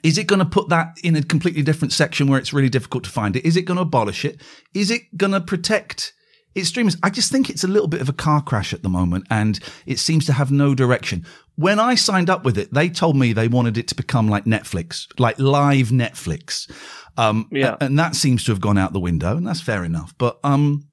is 0.02 0.18
it 0.18 0.26
going 0.26 0.40
to 0.40 0.46
put 0.46 0.68
that 0.70 0.96
in 1.04 1.14
a 1.14 1.22
completely 1.22 1.62
different 1.62 1.92
section 1.92 2.28
where 2.28 2.38
it's 2.38 2.52
really 2.52 2.70
difficult 2.70 3.04
to 3.04 3.10
find 3.10 3.36
it? 3.36 3.44
Is 3.44 3.56
it 3.56 3.62
going 3.62 3.76
to 3.76 3.82
abolish 3.82 4.24
it? 4.24 4.40
Is 4.74 4.90
it 4.90 5.16
going 5.16 5.32
to 5.32 5.40
protect 5.40 6.12
its 6.54 6.68
streamers? 6.68 6.96
I 7.02 7.10
just 7.10 7.30
think 7.32 7.48
it's 7.50 7.64
a 7.64 7.68
little 7.68 7.88
bit 7.88 8.00
of 8.00 8.08
a 8.08 8.12
car 8.12 8.42
crash 8.42 8.72
at 8.72 8.82
the 8.82 8.88
moment 8.88 9.26
and 9.30 9.58
it 9.86 9.98
seems 9.98 10.26
to 10.26 10.32
have 10.32 10.50
no 10.50 10.74
direction. 10.74 11.24
When 11.56 11.78
I 11.78 11.94
signed 11.94 12.30
up 12.30 12.44
with 12.44 12.56
it, 12.58 12.72
they 12.72 12.88
told 12.88 13.16
me 13.16 13.32
they 13.32 13.48
wanted 13.48 13.76
it 13.78 13.88
to 13.88 13.94
become 13.94 14.28
like 14.28 14.44
Netflix, 14.44 15.06
like 15.18 15.38
live 15.38 15.88
Netflix. 15.88 16.70
Um, 17.16 17.46
Yeah. 17.50 17.76
and 17.80 17.98
that 17.98 18.16
seems 18.16 18.44
to 18.44 18.52
have 18.52 18.60
gone 18.60 18.78
out 18.78 18.92
the 18.92 19.00
window 19.00 19.36
and 19.36 19.46
that's 19.46 19.60
fair 19.60 19.84
enough. 19.84 20.14
But, 20.18 20.38
um, 20.44 20.84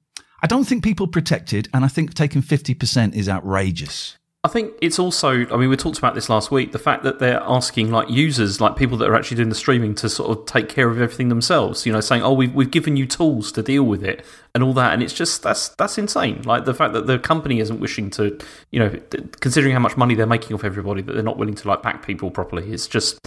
I 0.42 0.46
don't 0.46 0.64
think 0.64 0.82
people 0.82 1.06
protected. 1.06 1.68
And 1.74 1.84
I 1.84 1.88
think 1.88 2.14
taking 2.14 2.40
50% 2.42 3.14
is 3.14 3.28
outrageous. 3.28 4.16
I 4.42 4.48
think 4.48 4.72
it's 4.80 4.98
also, 4.98 5.46
I 5.48 5.56
mean, 5.58 5.68
we 5.68 5.76
talked 5.76 5.98
about 5.98 6.14
this 6.14 6.30
last 6.30 6.50
week, 6.50 6.72
the 6.72 6.78
fact 6.78 7.02
that 7.02 7.18
they're 7.18 7.42
asking 7.42 7.90
like 7.90 8.08
users, 8.08 8.58
like 8.58 8.74
people 8.74 8.96
that 8.98 9.08
are 9.10 9.14
actually 9.14 9.36
doing 9.36 9.50
the 9.50 9.54
streaming 9.54 9.94
to 9.96 10.08
sort 10.08 10.30
of 10.30 10.46
take 10.46 10.70
care 10.70 10.88
of 10.88 10.98
everything 10.98 11.28
themselves, 11.28 11.84
you 11.84 11.92
know, 11.92 12.00
saying, 12.00 12.22
oh, 12.22 12.32
we've, 12.32 12.54
we've 12.54 12.70
given 12.70 12.96
you 12.96 13.06
tools 13.06 13.52
to 13.52 13.62
deal 13.62 13.82
with 13.82 14.02
it 14.02 14.24
and 14.54 14.64
all 14.64 14.72
that. 14.72 14.94
And 14.94 15.02
it's 15.02 15.12
just, 15.12 15.42
that's, 15.42 15.68
that's 15.70 15.98
insane. 15.98 16.40
Like 16.42 16.64
the 16.64 16.72
fact 16.72 16.94
that 16.94 17.06
the 17.06 17.18
company 17.18 17.60
isn't 17.60 17.80
wishing 17.80 18.08
to, 18.12 18.38
you 18.70 18.78
know, 18.78 18.98
considering 19.40 19.74
how 19.74 19.80
much 19.80 19.98
money 19.98 20.14
they're 20.14 20.26
making 20.26 20.54
off 20.54 20.64
everybody, 20.64 21.02
that 21.02 21.12
they're 21.12 21.22
not 21.22 21.36
willing 21.36 21.54
to 21.56 21.68
like 21.68 21.82
back 21.82 22.06
people 22.06 22.30
properly. 22.30 22.72
It's 22.72 22.86
just, 22.86 23.18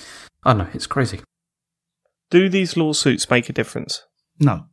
I 0.43 0.53
don't 0.53 0.65
know, 0.65 0.69
it's 0.73 0.87
crazy. 0.87 1.19
Do 2.31 2.49
these 2.49 2.75
lawsuits 2.75 3.29
make 3.29 3.49
a 3.49 3.53
difference? 3.53 4.03
No. 4.39 4.65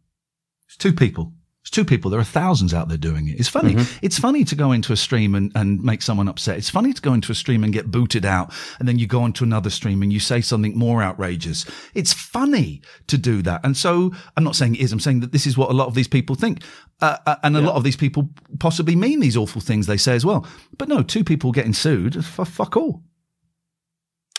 It's 0.67 0.79
two 0.79 0.95
people. 0.95 1.35
It's 1.71 1.77
two 1.77 1.85
people. 1.85 2.11
There 2.11 2.19
are 2.19 2.25
thousands 2.25 2.75
out 2.75 2.89
there 2.89 2.99
doing 2.99 3.29
it. 3.29 3.39
It's 3.39 3.49
funny. 3.49 3.77
It's 4.03 4.19
funny 4.19 4.43
to 4.43 4.57
go 4.57 4.73
into 4.73 4.93
a 4.93 4.97
stream 4.97 5.37
and, 5.37 5.53
and 5.55 5.81
make 5.81 6.03
someone 6.03 6.27
upset. 6.27 6.59
It's 6.59 6.69
funny 6.69 6.93
to 6.93 7.01
go 7.01 7.15
into 7.15 7.31
a 7.31 7.35
stream 7.37 7.63
and 7.63 7.73
get 7.73 7.93
booted 7.93 8.25
out. 8.25 8.53
And 8.81 8.89
then 8.89 8.99
you 8.99 9.07
go 9.07 9.23
onto 9.23 9.45
another 9.45 9.71
stream 9.71 10.03
and 10.03 10.13
you 10.13 10.19
say 10.19 10.41
something 10.41 10.77
more 10.77 11.01
outrageous. 11.01 11.65
It's 11.95 12.13
funny 12.13 12.83
to 13.07 13.17
do 13.17 13.41
that. 13.43 13.65
And 13.65 13.77
so 13.77 14.13
I'm 14.37 14.43
not 14.43 14.57
saying 14.57 14.75
it 14.75 14.81
is. 14.81 14.93
I'm 14.93 14.99
saying 14.99 15.21
that 15.21 15.31
this 15.31 15.47
is 15.47 15.57
what 15.57 15.71
a 15.71 15.73
lot 15.73 15.87
of 15.87 15.95
these 15.95 16.09
people 16.09 16.35
think. 16.35 16.65
Uh, 17.01 17.19
uh, 17.25 17.37
and 17.45 17.57
a 17.57 17.61
lot 17.61 17.77
of 17.77 17.85
these 17.85 17.97
people 17.97 18.31
possibly 18.59 18.97
mean 18.97 19.21
these 19.21 19.37
awful 19.37 19.61
things 19.61 19.87
they 19.87 19.97
say 19.97 20.17
as 20.17 20.27
well. 20.27 20.45
But 20.77 20.89
no, 20.89 21.05
two 21.05 21.23
people 21.23 21.53
getting 21.53 21.73
sued. 21.73 22.17
F- 22.17 22.49
fuck 22.49 22.77
all. 22.77 23.05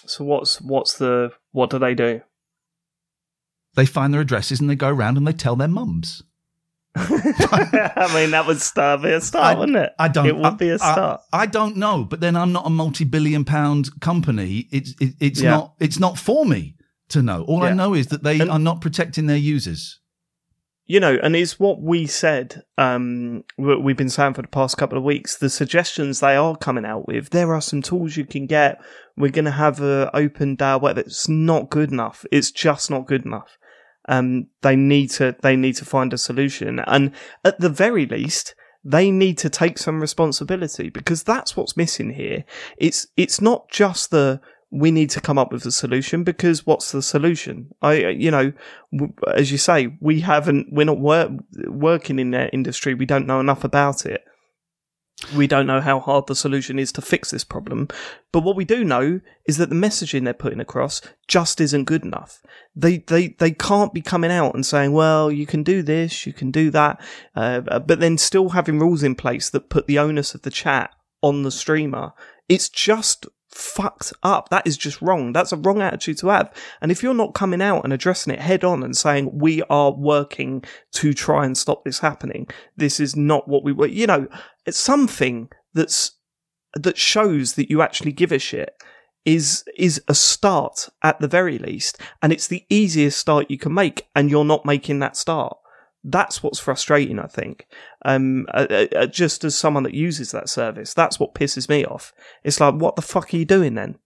So 0.06 0.26
what's 0.26 0.60
what's 0.60 0.98
the 0.98 1.32
what 1.54 1.70
do 1.70 1.80
they 1.80 1.96
do? 1.96 2.24
They 3.76 3.86
find 3.86 4.14
their 4.14 4.20
addresses 4.20 4.60
and 4.60 4.70
they 4.70 4.76
go 4.76 4.90
around 4.90 5.16
and 5.16 5.26
they 5.26 5.32
tell 5.32 5.56
their 5.56 5.70
mums. 5.70 6.24
I 6.96 8.12
mean, 8.14 8.32
that 8.32 8.46
would 8.48 8.60
start 8.62 9.02
be 9.02 9.12
a 9.12 9.22
start, 9.22 9.58
wouldn't 9.58 9.78
it? 9.78 9.92
I 9.98 10.08
don't. 10.08 10.26
It 10.26 10.36
would 10.36 10.58
be 10.58 10.70
a 10.70 10.74
I- 10.76 10.78
start. 10.78 11.22
I, 11.32 11.44
I 11.44 11.46
don't 11.46 11.78
know, 11.78 12.04
but 12.04 12.20
then 12.20 12.36
I'm 12.36 12.52
not 12.52 12.66
a 12.68 12.70
multi-billion-pound 12.70 14.02
company. 14.02 14.68
It's 14.72 14.94
it, 15.00 15.14
it's 15.20 15.42
Yeah. 15.42 15.52
not 15.52 15.74
it's 15.80 16.00
not 16.00 16.18
for 16.18 16.46
me 16.46 16.76
to 17.10 17.22
know. 17.22 17.44
All 17.44 17.64
I 17.64 17.74
know 17.74 17.94
is 17.94 18.08
that 18.08 18.24
they 18.24 18.40
And- 18.40 18.52
are 18.52 18.60
not 18.60 18.82
protecting 18.82 19.28
their 19.28 19.38
users. 19.38 20.00
you 20.86 21.00
know, 21.00 21.18
and 21.24 21.36
it's 21.38 21.58
what 21.58 21.82
we 21.82 22.06
said. 22.06 22.64
Um, 22.78 23.44
we've 23.58 23.96
been 23.96 24.10
saying 24.10 24.34
for 24.34 24.42
the 24.42 24.50
past 24.50 24.78
couple 24.78 24.98
of 24.98 25.04
weeks. 25.06 25.38
The 25.38 25.50
suggestions 25.50 26.20
they 26.20 26.36
are 26.36 26.58
coming 26.58 26.84
out 26.86 27.08
with. 27.08 27.30
There 27.30 27.54
are 27.54 27.62
some 27.62 27.82
tools 27.82 28.18
you 28.18 28.26
can 28.26 28.46
get. 28.48 28.82
We're 29.16 29.32
going 29.32 29.46
to 29.46 29.52
have 29.52 29.80
a 29.80 30.10
open 30.14 30.58
DAO. 30.58 30.82
Whatever. 30.82 31.02
It's 31.08 31.30
not 31.30 31.70
good 31.70 31.92
enough. 31.94 32.26
It's 32.32 32.52
just 32.52 32.90
not 32.92 33.08
good 33.08 33.26
enough. 33.26 33.58
Um, 34.08 34.48
they 34.62 34.76
need 34.76 35.10
to. 35.12 35.36
They 35.42 35.56
need 35.56 35.76
to 35.78 35.86
find 35.86 36.14
a 36.14 36.18
solution, 36.18 36.80
and 36.80 37.12
at 37.44 37.60
the 37.60 37.70
very 37.70 38.06
least. 38.06 38.56
They 38.84 39.12
need 39.12 39.38
to 39.38 39.50
take 39.52 39.78
some 39.78 40.02
responsibility 40.02 40.90
because 40.90 41.22
that's 41.22 41.56
what's 41.56 41.78
missing 41.78 42.10
here. 42.10 42.46
It's 42.78 43.06
it's 43.16 43.40
not 43.40 43.70
just 43.70 44.10
the 44.10 44.42
we 44.72 44.90
need 44.90 45.10
to 45.12 45.22
come 45.22 45.38
up 45.38 45.52
with 45.52 45.66
a 45.66 45.72
solution 45.72 46.24
because 46.24 46.66
what's 46.66 46.92
the 46.92 47.02
solution? 47.02 47.70
I 47.82 48.08
you 48.08 48.32
know 48.32 48.54
w- 48.92 49.14
as 49.36 49.52
you 49.52 49.58
say, 49.58 49.98
we 50.00 50.22
haven't, 50.22 50.72
we're 50.72 50.86
not 50.86 51.00
wor- 51.00 51.38
working 51.68 52.20
in 52.20 52.32
that 52.32 52.54
industry. 52.54 52.94
We 52.94 53.06
don't 53.06 53.28
know 53.28 53.40
enough 53.40 53.64
about 53.64 54.06
it. 54.06 54.24
We 55.36 55.48
don't 55.48 55.68
know 55.68 55.82
how 55.82 56.00
hard 56.00 56.28
the 56.28 56.36
solution 56.36 56.80
is 56.80 56.92
to 56.94 57.02
fix 57.02 57.32
this 57.32 57.44
problem. 57.44 57.88
But 58.32 58.42
what 58.42 58.56
we 58.56 58.66
do 58.66 58.84
know 58.84 59.22
is 59.46 59.58
that 59.58 59.70
the 59.70 59.76
messaging 59.76 60.24
they're 60.24 60.34
putting 60.34 60.60
across 60.60 61.02
just 61.28 61.62
isn't 61.62 61.86
good 61.86 62.04
enough. 62.04 62.42
They, 62.76 62.98
they, 62.98 63.30
they 63.40 63.52
can't 63.52 63.94
be 63.94 64.02
coming 64.02 64.32
out 64.32 64.56
and 64.56 64.66
saying, 64.66 64.94
well, 64.94 65.32
you 65.32 65.46
can 65.46 65.64
do 65.64 65.84
this, 65.84 66.26
you 66.26 66.34
can 66.34 66.52
do 66.52 66.72
that, 66.72 67.00
uh, 67.36 67.62
but 67.62 68.00
then 68.00 68.18
still 68.18 68.50
having 68.50 68.80
rules 68.80 69.04
in 69.04 69.16
place 69.16 69.50
that 69.52 69.70
put 69.70 69.88
the 69.88 70.00
onus 70.00 70.34
of 70.34 70.42
the 70.42 70.52
chat 70.52 70.92
on 71.22 71.44
the 71.44 71.52
streamer. 71.52 72.14
It's 72.50 72.68
just 72.68 73.28
fucked 73.52 74.14
up. 74.24 74.50
That 74.50 74.66
is 74.66 74.78
just 74.78 75.02
wrong. 75.02 75.34
That's 75.34 75.52
a 75.52 75.58
wrong 75.58 75.82
attitude 75.82 76.18
to 76.20 76.28
have. 76.28 76.54
And 76.82 76.92
if 76.92 77.04
you're 77.04 77.14
not 77.14 77.34
coming 77.34 77.62
out 77.62 77.84
and 77.84 77.94
addressing 77.94 78.34
it 78.34 78.40
head 78.40 78.64
on 78.64 78.84
and 78.84 78.96
saying, 78.96 79.38
we 79.38 79.62
are 79.64 79.92
working 79.92 80.64
to 80.94 81.14
try 81.14 81.46
and 81.46 81.58
stop 81.58 81.84
this 81.84 82.00
happening, 82.00 82.48
this 82.78 83.00
is 83.00 83.16
not 83.16 83.48
what 83.48 83.64
we 83.64 83.72
were, 83.72 83.88
you 83.88 84.08
know, 84.08 84.28
it's 84.66 84.80
something 84.80 85.50
that's, 85.74 86.14
that 86.74 86.98
shows 86.98 87.54
that 87.54 87.70
you 87.70 87.82
actually 87.82 88.14
give 88.14 88.32
a 88.32 88.40
shit 88.40 88.74
is, 89.26 89.64
is 89.78 90.02
a 90.08 90.16
start 90.16 90.90
at 91.04 91.20
the 91.20 91.28
very 91.28 91.60
least. 91.60 92.00
And 92.22 92.32
it's 92.32 92.48
the 92.48 92.66
easiest 92.70 93.20
start 93.20 93.52
you 93.52 93.58
can 93.58 93.74
make. 93.74 94.08
And 94.16 94.30
you're 94.30 94.46
not 94.46 94.66
making 94.66 95.00
that 95.00 95.18
start. 95.18 95.58
That's 96.04 96.42
what's 96.42 96.60
frustrating, 96.60 97.20
I 97.20 97.28
think. 97.28 97.68
Um, 98.04 98.48
uh, 98.54 98.88
uh, 98.96 99.06
just 99.06 99.44
as 99.44 99.56
someone 99.56 99.84
that 99.84 99.94
uses 99.94 100.32
that 100.32 100.50
service, 100.50 100.94
that's 100.94 101.20
what 101.20 101.36
pisses 101.36 101.70
me 101.70 101.86
off. 101.86 102.12
It's 102.44 102.60
like, 102.60 102.76
what 102.76 102.96
the 102.96 103.04
fuck 103.04 103.34
are 103.34 103.38
you 103.38 103.46
doing 103.46 103.76
then? 103.76 104.00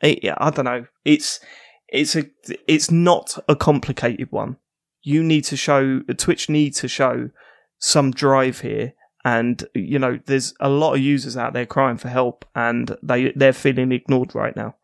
It, 0.00 0.20
yeah, 0.22 0.34
I 0.38 0.50
don't 0.50 0.64
know. 0.64 0.86
It's 1.04 1.40
it's 1.88 2.16
a 2.16 2.24
it's 2.66 2.90
not 2.90 3.38
a 3.48 3.54
complicated 3.54 4.32
one. 4.32 4.56
You 5.02 5.22
need 5.22 5.44
to 5.44 5.56
show 5.56 6.00
Twitch 6.00 6.48
need 6.48 6.74
to 6.76 6.88
show 6.88 7.30
some 7.78 8.10
drive 8.10 8.60
here, 8.60 8.94
and 9.24 9.64
you 9.74 9.98
know, 9.98 10.18
there's 10.26 10.54
a 10.58 10.68
lot 10.68 10.94
of 10.94 11.00
users 11.00 11.36
out 11.36 11.52
there 11.52 11.66
crying 11.66 11.98
for 11.98 12.08
help, 12.08 12.44
and 12.54 12.96
they 13.02 13.32
they're 13.32 13.52
feeling 13.52 13.92
ignored 13.92 14.34
right 14.34 14.56
now. 14.56 14.74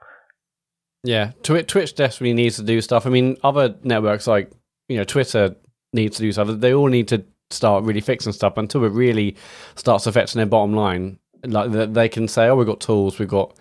Yeah, 1.03 1.33
Twi- 1.43 1.63
Twitch 1.63 1.95
definitely 1.95 2.35
needs 2.35 2.57
to 2.57 2.63
do 2.63 2.81
stuff. 2.81 3.07
I 3.07 3.11
mean, 3.11 3.37
other 3.43 3.77
networks 3.83 4.27
like 4.27 4.51
you 4.89 4.97
know 4.97 5.05
Twitter 5.05 5.57
needs 5.93 6.17
to 6.17 6.23
do 6.23 6.33
stuff. 6.33 6.49
They 6.51 6.75
all 6.75 6.89
need 6.89 7.09
to 7.09 7.25
start 7.51 7.85
really 7.85 8.01
fixing 8.01 8.33
stuff 8.33 8.59
until 8.59 8.85
it 8.85 8.93
really 8.93 9.37
starts 9.75 10.07
affecting 10.07 10.39
their 10.39 10.47
bottom 10.47 10.75
line. 10.75 11.19
Like 11.45 11.71
they- 11.73 11.87
they 11.87 12.09
can 12.09 12.29
say, 12.29 12.47
"Oh, 12.49 12.57
we've 12.57 12.67
got 12.67 12.81
tools, 12.81 13.19
we've 13.19 13.29
got 13.29 13.55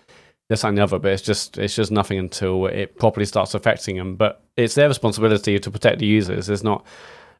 this 0.48 0.64
and 0.64 0.76
the 0.76 0.82
other," 0.82 0.98
but 0.98 1.12
it's 1.12 1.22
just 1.22 1.56
it's 1.58 1.74
just 1.74 1.90
nothing 1.90 2.18
until 2.18 2.66
it 2.66 2.98
properly 2.98 3.24
starts 3.26 3.54
affecting 3.54 3.96
them. 3.96 4.16
But 4.16 4.42
it's 4.56 4.74
their 4.74 4.88
responsibility 4.88 5.58
to 5.58 5.70
protect 5.70 6.00
the 6.00 6.06
users. 6.06 6.48
It's 6.50 6.62
not 6.64 6.84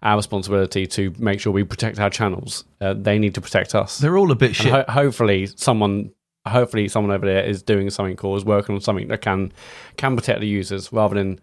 our 0.03 0.17
responsibility 0.17 0.87
to 0.87 1.13
make 1.19 1.41
sure 1.41 1.53
we 1.53 1.65
protect 1.65 1.99
our 1.99 2.09
channels. 2.09 2.65
Uh, 2.81 2.95
they 2.95 3.19
need 3.19 3.35
to 3.35 3.41
protect 3.41 3.75
us. 3.75 3.99
They're 3.99 4.17
all 4.17 4.31
a 4.31 4.37
bit 4.37 4.55
shit. 4.55 4.71
ho- 4.73 4.85
hopefully, 4.89 5.49
someone, 5.57 6.13
hopefully, 6.47 6.87
someone 6.87 7.13
over 7.13 7.27
there 7.27 7.43
is 7.45 7.63
doing 7.65 7.91
something 7.91 8.17
or 8.23 8.37
is 8.37 8.45
working 8.45 8.77
on 8.77 8.81
something 8.81 9.09
that 9.09 9.21
can 9.23 9.53
can 9.97 10.15
protect 10.17 10.39
the 10.41 10.47
users 10.47 10.93
rather 10.93 11.17
than 11.17 11.41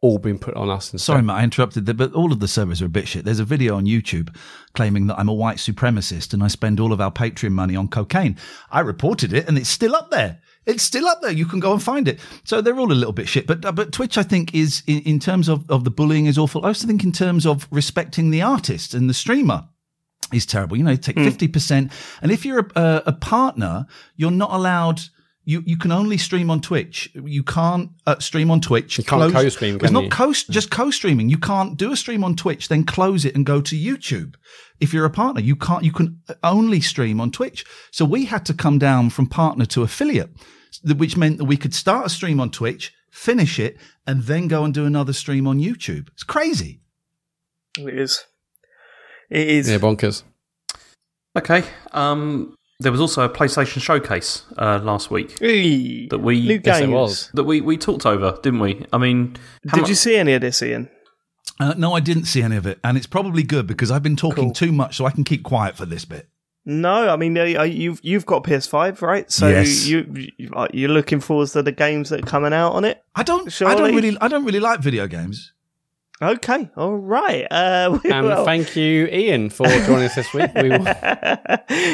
all 0.00 0.18
been 0.18 0.38
put 0.38 0.54
on 0.54 0.70
us. 0.70 0.92
Instead. 0.92 1.12
Sorry, 1.12 1.22
Matt, 1.22 1.36
I 1.36 1.44
interrupted 1.44 1.86
there, 1.86 1.94
but 1.94 2.12
all 2.12 2.32
of 2.32 2.40
the 2.40 2.48
servers 2.48 2.80
are 2.80 2.86
a 2.86 2.88
bit 2.88 3.08
shit. 3.08 3.24
There's 3.24 3.40
a 3.40 3.44
video 3.44 3.76
on 3.76 3.84
YouTube 3.84 4.34
claiming 4.74 5.08
that 5.08 5.18
I'm 5.18 5.28
a 5.28 5.34
white 5.34 5.56
supremacist 5.56 6.32
and 6.32 6.42
I 6.42 6.48
spend 6.48 6.78
all 6.78 6.92
of 6.92 7.00
our 7.00 7.10
Patreon 7.10 7.50
money 7.50 7.74
on 7.74 7.88
cocaine. 7.88 8.36
I 8.70 8.80
reported 8.80 9.32
it 9.32 9.48
and 9.48 9.58
it's 9.58 9.68
still 9.68 9.96
up 9.96 10.10
there. 10.10 10.40
It's 10.66 10.82
still 10.82 11.06
up 11.06 11.20
there. 11.22 11.32
You 11.32 11.46
can 11.46 11.60
go 11.60 11.72
and 11.72 11.82
find 11.82 12.06
it. 12.06 12.20
So 12.44 12.60
they're 12.60 12.78
all 12.78 12.92
a 12.92 12.94
little 12.94 13.12
bit 13.12 13.28
shit. 13.28 13.46
But 13.46 13.64
uh, 13.64 13.72
but 13.72 13.90
Twitch, 13.90 14.18
I 14.18 14.22
think, 14.22 14.54
is 14.54 14.82
in, 14.86 15.00
in 15.00 15.18
terms 15.18 15.48
of, 15.48 15.68
of 15.70 15.84
the 15.84 15.90
bullying 15.90 16.26
is 16.26 16.36
awful. 16.38 16.64
I 16.64 16.68
also 16.68 16.86
think 16.86 17.02
in 17.04 17.12
terms 17.12 17.46
of 17.46 17.66
respecting 17.70 18.30
the 18.30 18.42
artist 18.42 18.94
and 18.94 19.08
the 19.08 19.14
streamer 19.14 19.66
is 20.32 20.44
terrible. 20.44 20.76
You 20.76 20.84
know, 20.84 20.94
take 20.94 21.16
fifty 21.16 21.48
percent, 21.48 21.90
and 22.20 22.30
if 22.30 22.44
you're 22.44 22.60
a, 22.76 22.80
a, 22.80 23.02
a 23.06 23.12
partner, 23.12 23.86
you're 24.14 24.30
not 24.30 24.52
allowed. 24.52 25.00
You 25.48 25.62
you 25.64 25.78
can 25.78 25.92
only 25.92 26.18
stream 26.18 26.50
on 26.50 26.60
Twitch. 26.60 27.10
You 27.14 27.42
can't 27.42 27.88
uh, 28.06 28.18
stream 28.18 28.50
on 28.50 28.60
Twitch. 28.60 28.98
You 28.98 29.04
can't 29.04 29.32
co-stream, 29.32 29.78
It's 29.80 29.90
not 29.90 30.04
you? 30.04 30.10
co 30.10 30.34
just 30.34 30.70
co-streaming. 30.70 31.30
You 31.30 31.38
can't 31.38 31.74
do 31.78 31.90
a 31.90 31.96
stream 31.96 32.22
on 32.22 32.36
Twitch, 32.36 32.68
then 32.68 32.84
close 32.84 33.24
it 33.24 33.34
and 33.34 33.46
go 33.46 33.62
to 33.62 33.74
YouTube. 33.74 34.34
If 34.78 34.92
you're 34.92 35.06
a 35.06 35.10
partner, 35.10 35.40
you 35.40 35.56
can't. 35.56 35.84
You 35.84 35.92
can 35.92 36.20
only 36.42 36.82
stream 36.82 37.18
on 37.18 37.30
Twitch. 37.30 37.64
So 37.90 38.04
we 38.04 38.26
had 38.26 38.44
to 38.44 38.52
come 38.52 38.78
down 38.78 39.08
from 39.08 39.26
partner 39.26 39.64
to 39.66 39.82
affiliate, 39.82 40.28
which 40.84 41.16
meant 41.16 41.38
that 41.38 41.46
we 41.46 41.56
could 41.56 41.72
start 41.72 42.04
a 42.04 42.10
stream 42.10 42.40
on 42.40 42.50
Twitch, 42.50 42.92
finish 43.10 43.58
it, 43.58 43.78
and 44.06 44.24
then 44.24 44.48
go 44.48 44.64
and 44.64 44.74
do 44.74 44.84
another 44.84 45.14
stream 45.14 45.46
on 45.46 45.58
YouTube. 45.58 46.08
It's 46.12 46.24
crazy. 46.24 46.82
It 47.78 47.98
is. 47.98 48.22
It 49.30 49.48
is. 49.48 49.70
Yeah, 49.70 49.78
bonkers. 49.78 50.24
Okay. 51.34 51.62
Um, 51.92 52.54
there 52.80 52.92
was 52.92 53.00
also 53.00 53.22
a 53.24 53.28
PlayStation 53.28 53.80
showcase 53.82 54.44
uh, 54.56 54.78
last 54.82 55.10
week 55.10 55.36
that 55.38 56.20
we 56.22 56.40
New 56.40 56.60
Yes, 56.64 56.78
it 56.78 56.82
games. 56.82 56.92
was. 56.92 57.30
that 57.34 57.44
we, 57.44 57.60
we 57.60 57.76
talked 57.76 58.06
over, 58.06 58.38
didn't 58.42 58.60
we? 58.60 58.84
I 58.92 58.98
mean, 58.98 59.34
Did 59.74 59.82
mu- 59.82 59.88
you 59.88 59.94
see 59.94 60.16
any 60.16 60.34
of 60.34 60.40
this, 60.40 60.62
Iain? 60.62 60.88
Uh, 61.60 61.74
no, 61.76 61.92
I 61.92 62.00
didn't 62.00 62.26
see 62.26 62.40
any 62.42 62.54
of 62.56 62.66
it, 62.66 62.78
and 62.84 62.96
it's 62.96 63.06
probably 63.08 63.42
good 63.42 63.66
because 63.66 63.90
I've 63.90 64.02
been 64.02 64.14
talking 64.16 64.44
Cool. 64.44 64.52
too 64.52 64.72
much, 64.72 64.96
so 64.96 65.06
I 65.06 65.10
can 65.10 65.24
keep 65.24 65.42
quiet 65.42 65.76
for 65.76 65.86
this 65.86 66.04
bit. 66.04 66.28
No, 66.64 67.08
I 67.08 67.16
mean 67.16 67.36
uh, 67.38 67.42
uh, 67.60 67.62
you've 67.62 67.98
you've 68.02 68.26
got 68.26 68.44
PS5, 68.44 69.00
right? 69.00 69.30
So 69.32 69.48
Yes. 69.48 69.86
you, 69.86 70.06
you 70.36 70.50
uh, 70.54 70.68
you're 70.72 70.90
looking 70.90 71.18
forward 71.18 71.48
to 71.48 71.62
the 71.62 71.72
games 71.72 72.10
that 72.10 72.22
are 72.22 72.26
coming 72.26 72.52
out 72.52 72.72
on 72.72 72.84
it. 72.84 73.02
I 73.16 73.22
don't. 73.22 73.48
I 73.62 73.74
don't 73.74 73.94
really. 73.94 74.16
I 74.20 74.28
don't 74.28 74.44
really 74.44 74.60
like 74.60 74.80
video 74.80 75.06
games. 75.06 75.52
Okay, 76.20 76.68
all 76.76 76.96
right. 76.96 77.46
Uh, 77.50 77.98
we 78.04 78.10
And 78.10 78.26
will- 78.26 78.44
thank 78.44 78.74
you, 78.76 79.06
Iain, 79.06 79.50
for 79.50 79.66
joining 79.66 80.04
us 80.06 80.14
this 80.16 80.32
week. 80.34 80.50
We 80.54 80.68
will 80.70 80.78
be 80.78 80.84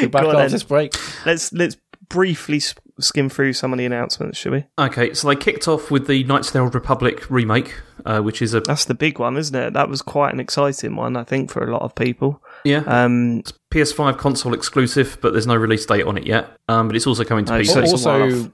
back 0.07 0.23
on 0.25 0.35
after 0.35 0.49
this 0.49 0.63
break. 0.63 0.95
Let's 1.25 1.53
let's 1.53 1.77
briefly 2.09 2.61
skim 2.99 3.29
through 3.29 3.53
some 3.53 3.73
of 3.73 3.77
the 3.79 3.85
announcements, 3.85 4.37
shall 4.37 4.53
we? 4.53 4.65
Okay, 4.79 5.13
so 5.13 5.27
they 5.27 5.35
kicked 5.35 5.67
off 5.67 5.91
with 5.91 6.07
the 6.07 6.23
Knights 6.23 6.47
of 6.47 6.53
the 6.53 6.59
Old 6.59 6.73
Republic 6.75 7.29
remake, 7.29 7.73
uh, 8.05 8.19
which 8.21 8.41
is 8.41 8.53
a 8.53 8.61
That's 8.61 8.85
the 8.85 8.93
big 8.93 9.19
one, 9.19 9.37
isn't 9.37 9.55
it? 9.55 9.73
That 9.73 9.89
was 9.89 10.01
quite 10.01 10.33
an 10.33 10.39
exciting 10.39 10.95
one, 10.95 11.17
I 11.17 11.23
think, 11.23 11.51
for 11.51 11.67
a 11.67 11.71
lot 11.71 11.81
of 11.81 11.93
people. 11.95 12.41
yeah 12.63 12.83
Um, 12.87 13.43
PS5 13.73 14.17
console 14.17 14.53
exclusive, 14.53 15.17
but 15.21 15.33
there's 15.33 15.47
no 15.47 15.55
release 15.55 15.85
date 15.85 16.05
on 16.05 16.17
it 16.17 16.25
yet. 16.25 16.49
Um, 16.69 16.87
but 16.87 16.95
it's 16.95 17.07
also 17.07 17.23
coming 17.25 17.43
to 17.45 17.55
Oh, 17.55 17.59
PC. 17.59 17.67
so 17.73 17.79
it's 17.81 17.91
also, 17.91 18.19
one-off. 18.19 18.51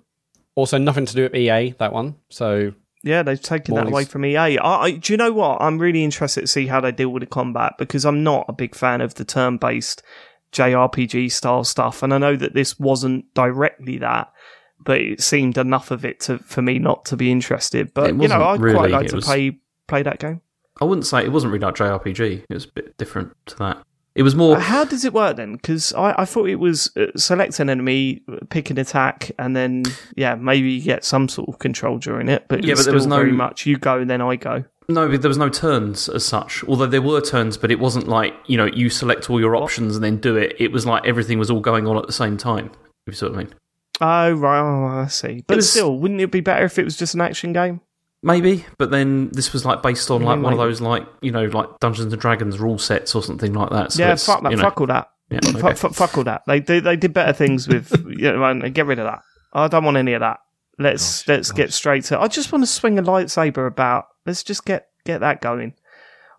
also 0.56 0.78
nothing 0.78 1.06
to 1.06 1.14
do 1.14 1.24
with 1.24 1.36
EA. 1.36 1.76
That 1.78 1.94
one. 1.94 2.16
So 2.30 2.74
yeah, 3.04 3.24
they've 3.24 3.42
taken 3.42 3.76
that 3.76 3.88
away 3.88 4.06
from 4.06 4.26
EA. 4.26 4.58
I, 4.58 4.82
I, 4.82 4.92
do 4.92 5.14
you 5.14 5.18
know 5.18 5.32
what? 5.32 5.62
I'm 5.62 5.80
really 5.80 6.04
interested 6.04 6.42
to 6.42 6.48
see 6.48 6.68
how 6.68 6.80
they 6.80 6.92
deal 6.92 7.10
with 7.10 7.22
the 7.22 7.28
combat 7.28 7.74
because 7.78 8.06
I'm 8.06 8.24
not 8.24 8.46
a 8.48 8.54
big 8.54 8.76
fan 8.76 9.02
of 9.02 9.16
the 9.16 9.26
turn-based 9.26 10.04
JRPG 10.52 11.32
style 11.32 11.64
stuff, 11.64 12.04
and 12.04 12.14
I 12.14 12.18
know 12.18 12.36
that 12.36 12.54
this 12.54 12.80
wasn't 12.80 13.26
directly 13.34 13.98
that, 14.00 14.32
but 14.80 15.02
it 15.02 15.22
seemed 15.22 15.58
enough 15.58 15.92
of 15.92 16.06
it 16.06 16.20
to 16.22 16.40
for 16.40 16.62
me 16.62 16.78
not 16.78 17.06
to 17.06 17.18
be 17.18 17.32
interested. 17.32 17.94
But 17.94 18.16
you 18.22 18.28
know, 18.28 18.44
I'd 18.44 18.60
really, 18.60 18.78
quite 18.78 18.92
like 18.92 19.08
to 19.08 19.16
was- 19.16 19.26
play 19.26 19.60
play 19.88 20.04
that 20.04 20.20
game. 20.20 20.42
I 20.80 20.86
wouldn't 20.86 21.06
say 21.06 21.24
it 21.24 21.32
wasn't 21.32 21.54
really 21.54 21.66
like 21.66 21.76
JRPG. 21.76 22.46
It 22.50 22.54
was 22.54 22.66
a 22.66 22.72
bit 22.72 22.98
different 22.98 23.34
to 23.48 23.56
that. 23.58 23.84
It 24.14 24.24
was 24.24 24.36
more. 24.36 24.58
Uh, 24.58 24.60
How 24.60 24.84
does 24.84 25.06
it 25.06 25.14
work 25.14 25.38
then? 25.38 25.54
Because 25.54 25.94
I, 25.94 26.14
I 26.18 26.26
thought 26.26 26.50
it 26.50 26.56
was 26.58 26.92
uh, 26.98 27.06
select 27.16 27.60
an 27.62 27.70
enemy, 27.70 28.22
pick 28.50 28.70
an 28.70 28.78
attack, 28.78 29.32
and 29.40 29.56
then 29.56 29.84
yeah, 30.18 30.36
maybe 30.36 30.70
you 30.72 30.82
get 30.82 31.06
some 31.06 31.30
sort 31.30 31.48
of 31.48 31.60
control 31.60 31.98
during 31.98 32.28
it. 32.28 32.46
But 32.50 32.64
Yeah, 32.64 32.76
but 32.76 32.84
there 32.86 32.94
was 32.94 33.08
no- 33.08 33.16
very 33.18 33.32
much 33.32 33.66
you 33.66 33.78
go, 33.78 34.04
then 34.04 34.22
I 34.22 34.36
go. 34.36 34.66
No, 34.90 35.08
but 35.08 35.22
there 35.22 35.30
was 35.30 35.38
no 35.38 35.48
turns 35.48 36.10
as 36.10 36.26
such. 36.26 36.66
Although 36.66 36.88
there 36.88 37.02
were 37.02 37.22
turns, 37.22 37.56
but 37.56 37.72
it 37.72 37.80
wasn't 37.80 38.10
like 38.10 38.34
you 38.48 38.58
know 38.58 38.66
you 38.66 38.90
select 38.90 39.30
all 39.30 39.40
your 39.40 39.56
options 39.56 39.96
and 39.96 40.04
then 40.04 40.18
do 40.18 40.36
it. 40.36 40.56
It 40.60 40.74
was 40.74 40.86
like 40.86 41.06
everything 41.06 41.40
was 41.40 41.50
all 41.50 41.62
going 41.62 41.88
on 41.88 41.98
at 41.98 42.08
the 42.08 42.14
same 42.14 42.36
time. 42.36 42.72
If 43.08 43.14
you 43.14 43.14
see 43.14 43.26
what 43.28 43.36
I 43.36 43.38
mean. 43.38 43.54
Oh 44.02 44.32
right, 44.34 44.60
oh, 44.60 44.86
I 45.04 45.08
see. 45.08 45.46
But 45.48 45.58
was- 45.58 45.70
still, 45.72 45.98
wouldn't 45.98 46.20
it 46.20 46.32
be 46.32 46.42
better 46.42 46.66
if 46.66 46.78
it 46.78 46.84
was 46.84 46.98
just 46.98 47.14
an 47.14 47.22
action 47.22 47.54
game? 47.54 47.80
Maybe, 48.24 48.66
but 48.78 48.92
then 48.92 49.30
this 49.30 49.52
was 49.52 49.66
like 49.66 49.82
based 49.82 50.12
on 50.12 50.22
Yeah, 50.22 50.28
like 50.30 50.42
one 50.42 50.54
of 50.54 50.60
those 50.60 50.80
like 50.80 51.08
you 51.22 51.32
know 51.32 51.46
like 51.46 51.80
Dungeons 51.80 52.14
and 52.14 52.22
Dragons 52.22 52.60
rule 52.60 52.78
sets 52.78 53.16
or 53.16 53.24
something 53.24 53.54
like 53.54 53.70
that. 53.72 53.94
So 53.94 54.04
yeah, 54.04 54.16
fuck 54.16 54.44
that. 54.44 54.52
you 54.52 54.58
know, 54.58 54.64
Fuck 54.64 54.82
all 54.82 54.88
that. 54.88 55.10
Yeah, 55.30 55.40
Fuck- 55.44 55.56
okay. 55.64 55.74
fuck, 55.76 55.94
fuck 55.94 56.18
all 56.18 56.24
that. 56.26 56.44
They 56.46 56.60
they, 56.60 56.80
they 56.82 56.96
did 56.98 57.14
better 57.14 57.34
things 57.34 57.68
with. 57.68 57.92
you 58.08 58.32
know, 58.32 58.44
and 58.44 58.74
get 58.74 58.86
rid 58.86 59.00
of 59.00 59.06
that. 59.06 59.22
I 59.54 59.68
don't 59.68 59.84
want 59.84 59.98
any 59.98 60.14
of 60.14 60.20
that. 60.20 60.40
Let's 60.78 61.24
Gosh, 61.24 61.28
let's 61.28 61.52
gosh. 61.52 61.58
get 61.58 61.74
straight 61.74 62.04
to. 62.06 62.20
I 62.20 62.28
just 62.28 62.52
want 62.52 62.64
to 62.64 62.68
swing 62.68 63.00
a 63.00 63.04
lightsaber 63.04 63.66
about. 63.68 64.06
Let's 64.26 64.44
just 64.44 64.66
get 64.66 64.88
get 65.06 65.20
that 65.22 65.42
going. 65.42 65.74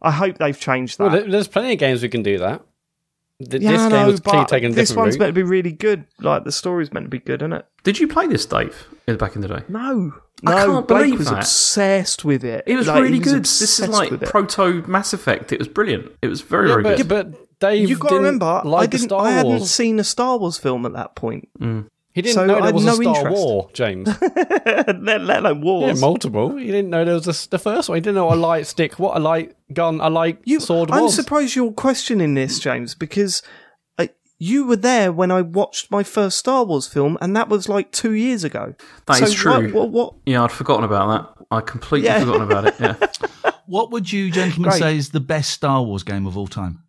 I 0.01 0.11
hope 0.11 0.39
they've 0.39 0.59
changed 0.59 0.99
that. 0.99 1.13
well, 1.13 1.29
there's 1.29 1.49
plenty 1.49 1.73
of 1.75 1.79
games 1.79 2.03
we 2.03 2.09
can 2.09 2.23
do 2.23 2.39
that. 2.39 2.63
Th- 3.51 3.63
Yeah, 3.63 3.71
this 3.73 3.93
game 3.93 4.07
was 4.07 4.21
clearly 4.21 4.47
but 4.49 4.53
a 4.65 4.69
this 4.71 4.95
one's 4.95 5.15
route. 5.15 5.21
meant 5.21 5.29
to 5.31 5.33
be 5.35 5.43
really 5.43 5.73
good. 5.73 6.05
Like 6.21 6.45
the 6.45 6.53
story's 6.53 6.93
meant 6.93 7.07
to 7.07 7.11
be 7.11 7.19
good, 7.19 7.43
isn't 7.43 7.53
it? 7.53 7.67
Did 7.85 7.99
you 7.99 8.09
play 8.09 8.27
this, 8.27 8.47
Dave, 8.47 8.87
in 9.07 9.17
back 9.17 9.35
in 9.37 9.43
the 9.43 9.49
day? 9.49 9.63
No, 9.69 10.13
I 10.47 10.65
can't 10.65 10.89
Blake 10.89 11.05
believe 11.05 11.19
was 11.19 11.29
that. 11.31 11.39
obsessed 11.39 12.25
with 12.25 12.45
it. 12.45 12.65
It 12.67 12.77
was 12.77 12.87
Like, 12.87 12.97
he 12.97 13.03
really 13.03 13.19
good. 13.19 13.45
This 13.45 13.79
is 13.81 13.89
like 13.89 14.21
proto 14.23 14.83
Mass 14.87 15.13
Effect. 15.13 15.53
It 15.53 15.59
was 15.59 15.69
brilliant. 15.69 16.13
It 16.23 16.29
was 16.29 16.41
very 16.41 16.69
yeah, 16.69 16.75
very 16.75 16.83
but, 16.83 16.97
good. 16.97 17.09
but 17.09 17.59
Dave 17.61 17.89
you've 17.89 18.01
got 18.01 18.09
to 18.09 18.15
didn't 18.17 18.25
remember, 18.25 18.63
like 18.65 18.83
I 18.83 18.87
didn't. 18.87 19.09
Star 19.09 19.25
I 19.27 19.31
hadn't 19.33 19.53
Wars. 19.53 19.71
seen 19.71 19.99
a 20.01 20.05
Star 20.05 20.39
Wars 20.39 20.59
film 20.59 20.85
at 20.87 20.93
that 20.95 21.15
point. 21.15 21.49
Mm. 21.61 21.87
He 22.15 22.21
didn't 22.21 22.35
so 22.35 22.47
know 22.47 22.61
there 22.61 22.75
was 22.75 22.85
no 22.85 22.93
a 22.93 22.97
Star 22.97 23.17
interest. 23.17 23.37
War, 23.37 23.71
James. 23.73 24.07
let, 24.67 25.23
let 25.23 25.45
alone 25.45 25.87
yeah, 25.87 25.95
multiple. 25.95 26.57
He 26.57 26.67
didn't 26.67 26.91
know 26.91 27.05
there 27.07 27.15
was 27.15 27.27
a, 27.47 27.49
the 27.49 27.59
first 27.59 27.89
one. 27.89 27.97
He 27.97 28.01
didn't 28.01 28.17
know 28.17 28.27
what 28.27 28.37
a 28.37 28.41
light 28.41 28.67
stick, 28.67 28.99
what 28.99 29.17
a 29.17 29.21
light 29.21 29.57
gun, 29.73 30.01
a 30.01 30.11
light 30.11 30.39
you, 30.45 30.61
sword 30.61 30.91
I'm 30.91 31.05
was. 31.05 31.15
surprised 31.15 31.57
you're 31.57 31.73
questioning 31.73 32.35
this, 32.35 32.59
James, 32.59 32.95
because 32.95 33.43
uh, 33.99 34.09
you 34.39 34.67
were 34.67 34.77
there 34.77 35.11
when 35.11 35.31
I 35.31 35.41
watched 35.41 35.91
my 35.91 36.03
first 36.03 36.37
Star 36.37 36.65
Wars 36.65 36.87
film, 36.87 37.17
and 37.23 37.35
that 37.35 37.49
was 37.49 37.67
like 37.69 37.93
two 37.93 38.13
years 38.13 38.45
ago. 38.45 38.75
That 39.07 39.17
so 39.17 39.25
is 39.25 39.33
true. 39.35 39.73
What, 39.73 39.73
what, 39.73 39.91
what, 39.91 40.15
yeah, 40.27 40.43
I'd 40.45 40.53
forgotten 40.53 40.85
about 40.85 41.37
that. 41.39 41.47
I 41.51 41.61
completely 41.63 42.09
Yeah. 42.09 42.21
forgotten 42.21 42.43
about 42.43 42.67
it. 42.67 42.75
Yeah. 42.79 42.97
What 43.67 43.91
would 43.93 44.13
you, 44.13 44.31
gentlemen, 44.31 44.69
Great. 44.71 44.81
say 44.81 44.97
is 44.99 45.11
the 45.11 45.21
best 45.21 45.51
Star 45.53 45.83
Wars 45.83 46.03
game 46.03 46.27
of 46.27 46.37
all 46.37 46.49
time? 46.49 46.83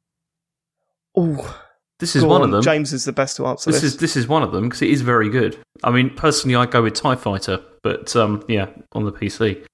oh, 1.16 1.63
This 2.04 2.18
is 2.18 2.24
go 2.24 2.28
one 2.28 2.42
on, 2.42 2.50
of 2.50 2.52
them. 2.52 2.62
James 2.62 2.92
is 2.92 3.06
the 3.06 3.14
best 3.14 3.38
to 3.38 3.46
answer 3.46 3.72
This 3.72 3.80
this. 3.80 3.94
is 3.94 3.98
this 3.98 4.18
is 4.18 4.28
one 4.28 4.44
of 4.44 4.52
them 4.52 4.66
because 4.68 4.82
it 4.82 4.90
is 4.90 5.00
very 5.00 5.30
good. 5.30 5.58
I 5.86 5.92
mean, 5.92 6.10
personally, 6.10 6.54
I 6.54 6.66
go 6.66 6.84
with 6.84 6.96
Tie 6.96 7.16
Fighter, 7.16 7.62
but 7.82 8.14
um, 8.18 8.44
yeah, 8.50 8.68
on 8.92 9.06
the 9.06 9.12
PC. 9.14 9.66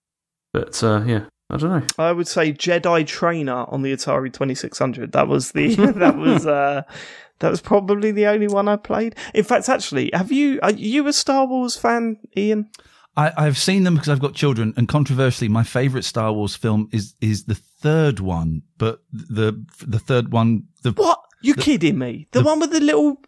But 0.53 0.83
uh, 0.83 1.01
yeah, 1.07 1.25
I 1.49 1.57
don't 1.57 1.71
know. 1.71 1.87
I 1.97 2.11
would 2.11 2.27
say 2.27 2.53
Jedi 2.53 3.07
Trainer 3.07 3.65
on 3.69 3.81
the 3.81 3.91
Atari 3.91 4.31
2600. 4.31 5.11
That 5.11 5.27
was 5.27 5.53
the 5.53 5.73
that 5.95 6.17
was 6.17 6.45
uh 6.45 6.83
that 7.39 7.49
was 7.49 7.61
probably 7.61 8.11
the 8.11 8.27
only 8.27 8.47
one 8.47 8.67
I 8.67 8.75
played. 8.75 9.15
In 9.33 9.43
fact, 9.43 9.67
actually, 9.67 10.11
have 10.13 10.31
you 10.31 10.59
are 10.61 10.71
you 10.71 11.07
a 11.07 11.13
Star 11.13 11.47
Wars 11.47 11.77
fan, 11.77 12.17
Iain? 12.37 12.69
I, 13.17 13.33
I've 13.35 13.57
seen 13.57 13.85
them 13.85 13.95
because 13.95 14.09
I've 14.09 14.21
got 14.21 14.35
children, 14.35 14.71
and 14.77 14.87
controversially, 14.87 15.49
my 15.49 15.63
favorite 15.63 16.05
Star 16.05 16.31
Wars 16.31 16.55
film 16.55 16.89
is 16.91 17.15
is 17.21 17.45
the 17.45 17.55
third 17.55 18.19
one, 18.19 18.61
but 18.77 19.01
the 19.11 19.65
the 19.81 19.99
third 19.99 20.31
one, 20.31 20.67
the 20.83 20.91
What? 20.91 21.19
You 21.41 21.53
kidding 21.55 21.97
me? 21.97 22.27
The, 22.31 22.43
one 22.43 22.59
with 22.59 22.71
the 22.71 22.79
little 22.81 23.21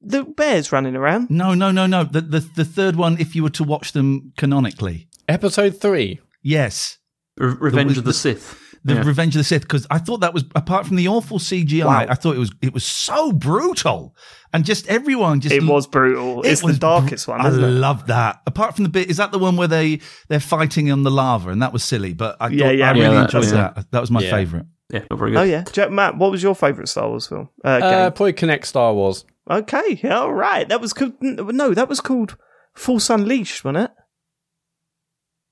the 0.00 0.22
bears 0.24 0.70
running 0.72 0.94
around? 0.96 1.28
no, 1.30 1.54
no, 1.54 1.70
no, 1.70 1.86
no, 1.86 2.04
the 2.04 2.20
the 2.20 2.40
the 2.40 2.64
third 2.64 2.96
one. 2.96 3.16
If 3.18 3.34
you 3.34 3.42
were 3.42 3.50
to 3.50 3.64
watch 3.64 3.92
them 3.92 4.32
canonically, 4.36 5.08
Episode 5.28 5.80
three. 5.80 6.20
yes, 6.42 6.98
Re- 7.36 7.56
Revenge 7.58 7.94
the- 7.94 7.98
of 8.00 8.04
the 8.04 8.12
Sith. 8.14 8.58
the 8.84 8.94
Yeah. 8.94 9.02
Revenge 9.02 9.34
of 9.34 9.40
the 9.40 9.44
Sith, 9.44 9.62
because 9.62 9.86
I 9.90 9.98
thought 9.98 10.20
that 10.20 10.32
was 10.32 10.44
apart 10.54 10.86
from 10.86 10.96
the 10.96 11.08
awful 11.08 11.38
CGI, 11.40 11.84
Wow. 11.84 12.06
I 12.08 12.14
thought 12.14 12.36
it 12.36 12.38
was 12.38 12.52
it 12.62 12.72
was 12.72 12.84
so 12.84 13.32
brutal, 13.32 14.14
and 14.52 14.64
just 14.64 14.86
everyone 14.86 15.40
just 15.40 15.52
It 15.54 15.64
was 15.64 15.86
brutal. 15.88 16.42
It 16.42 16.52
It's 16.52 16.62
was 16.62 16.76
the 16.76 16.80
darkest 16.80 17.26
br- 17.26 17.32
one, 17.32 17.46
isn't 17.46 17.64
I 17.64 17.66
it? 17.66 17.70
love 17.72 18.06
that. 18.06 18.40
Apart 18.46 18.76
from 18.76 18.84
the 18.84 18.90
bit, 18.90 19.10
is 19.10 19.16
that 19.16 19.32
the 19.32 19.38
one 19.40 19.56
where 19.56 19.68
they 19.68 19.98
they're 20.28 20.38
fighting 20.40 20.92
on 20.92 21.02
the 21.02 21.10
lava, 21.10 21.50
and 21.50 21.60
that 21.60 21.72
was 21.72 21.82
silly. 21.82 22.12
But 22.14 22.36
I, 22.40 22.48
Yeah, 22.48 22.66
thought, 22.66 22.76
yeah, 22.76 22.88
I 22.88 22.92
really 22.92 23.02
yeah, 23.02 23.10
that- 23.24 23.34
enjoyed 23.34 23.52
that. 23.52 23.90
That 23.90 24.00
was 24.00 24.10
my 24.12 24.22
Yeah. 24.22 24.30
favorite. 24.30 24.66
Yeah, 24.90 25.04
not 25.10 25.18
very 25.18 25.32
good. 25.32 25.38
Oh 25.38 25.42
yeah, 25.42 25.64
Jack, 25.70 25.90
Matt. 25.90 26.16
What 26.16 26.30
was 26.30 26.42
your 26.42 26.54
favourite 26.54 26.88
Star 26.88 27.08
Wars 27.08 27.26
film? 27.26 27.50
Uh, 27.64 27.68
Uh, 27.68 28.10
probably 28.10 28.32
Kinect 28.32 28.64
Star 28.64 28.94
Wars. 28.94 29.24
okay, 29.50 30.00
all 30.10 30.32
right. 30.32 30.68
That 30.68 30.80
was 30.80 30.92
called, 30.92 31.12
no, 31.20 31.74
that 31.74 31.88
was 31.88 32.00
called 32.00 32.36
Force 32.74 33.10
Unleashed, 33.10 33.64
wasn't 33.64 33.84
it? 33.84 33.90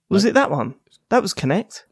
Was 0.08 0.24
it 0.24 0.34
that 0.34 0.50
one? 0.50 0.76
That 1.10 1.20
was 1.22 1.34
Kinect. 1.34 1.82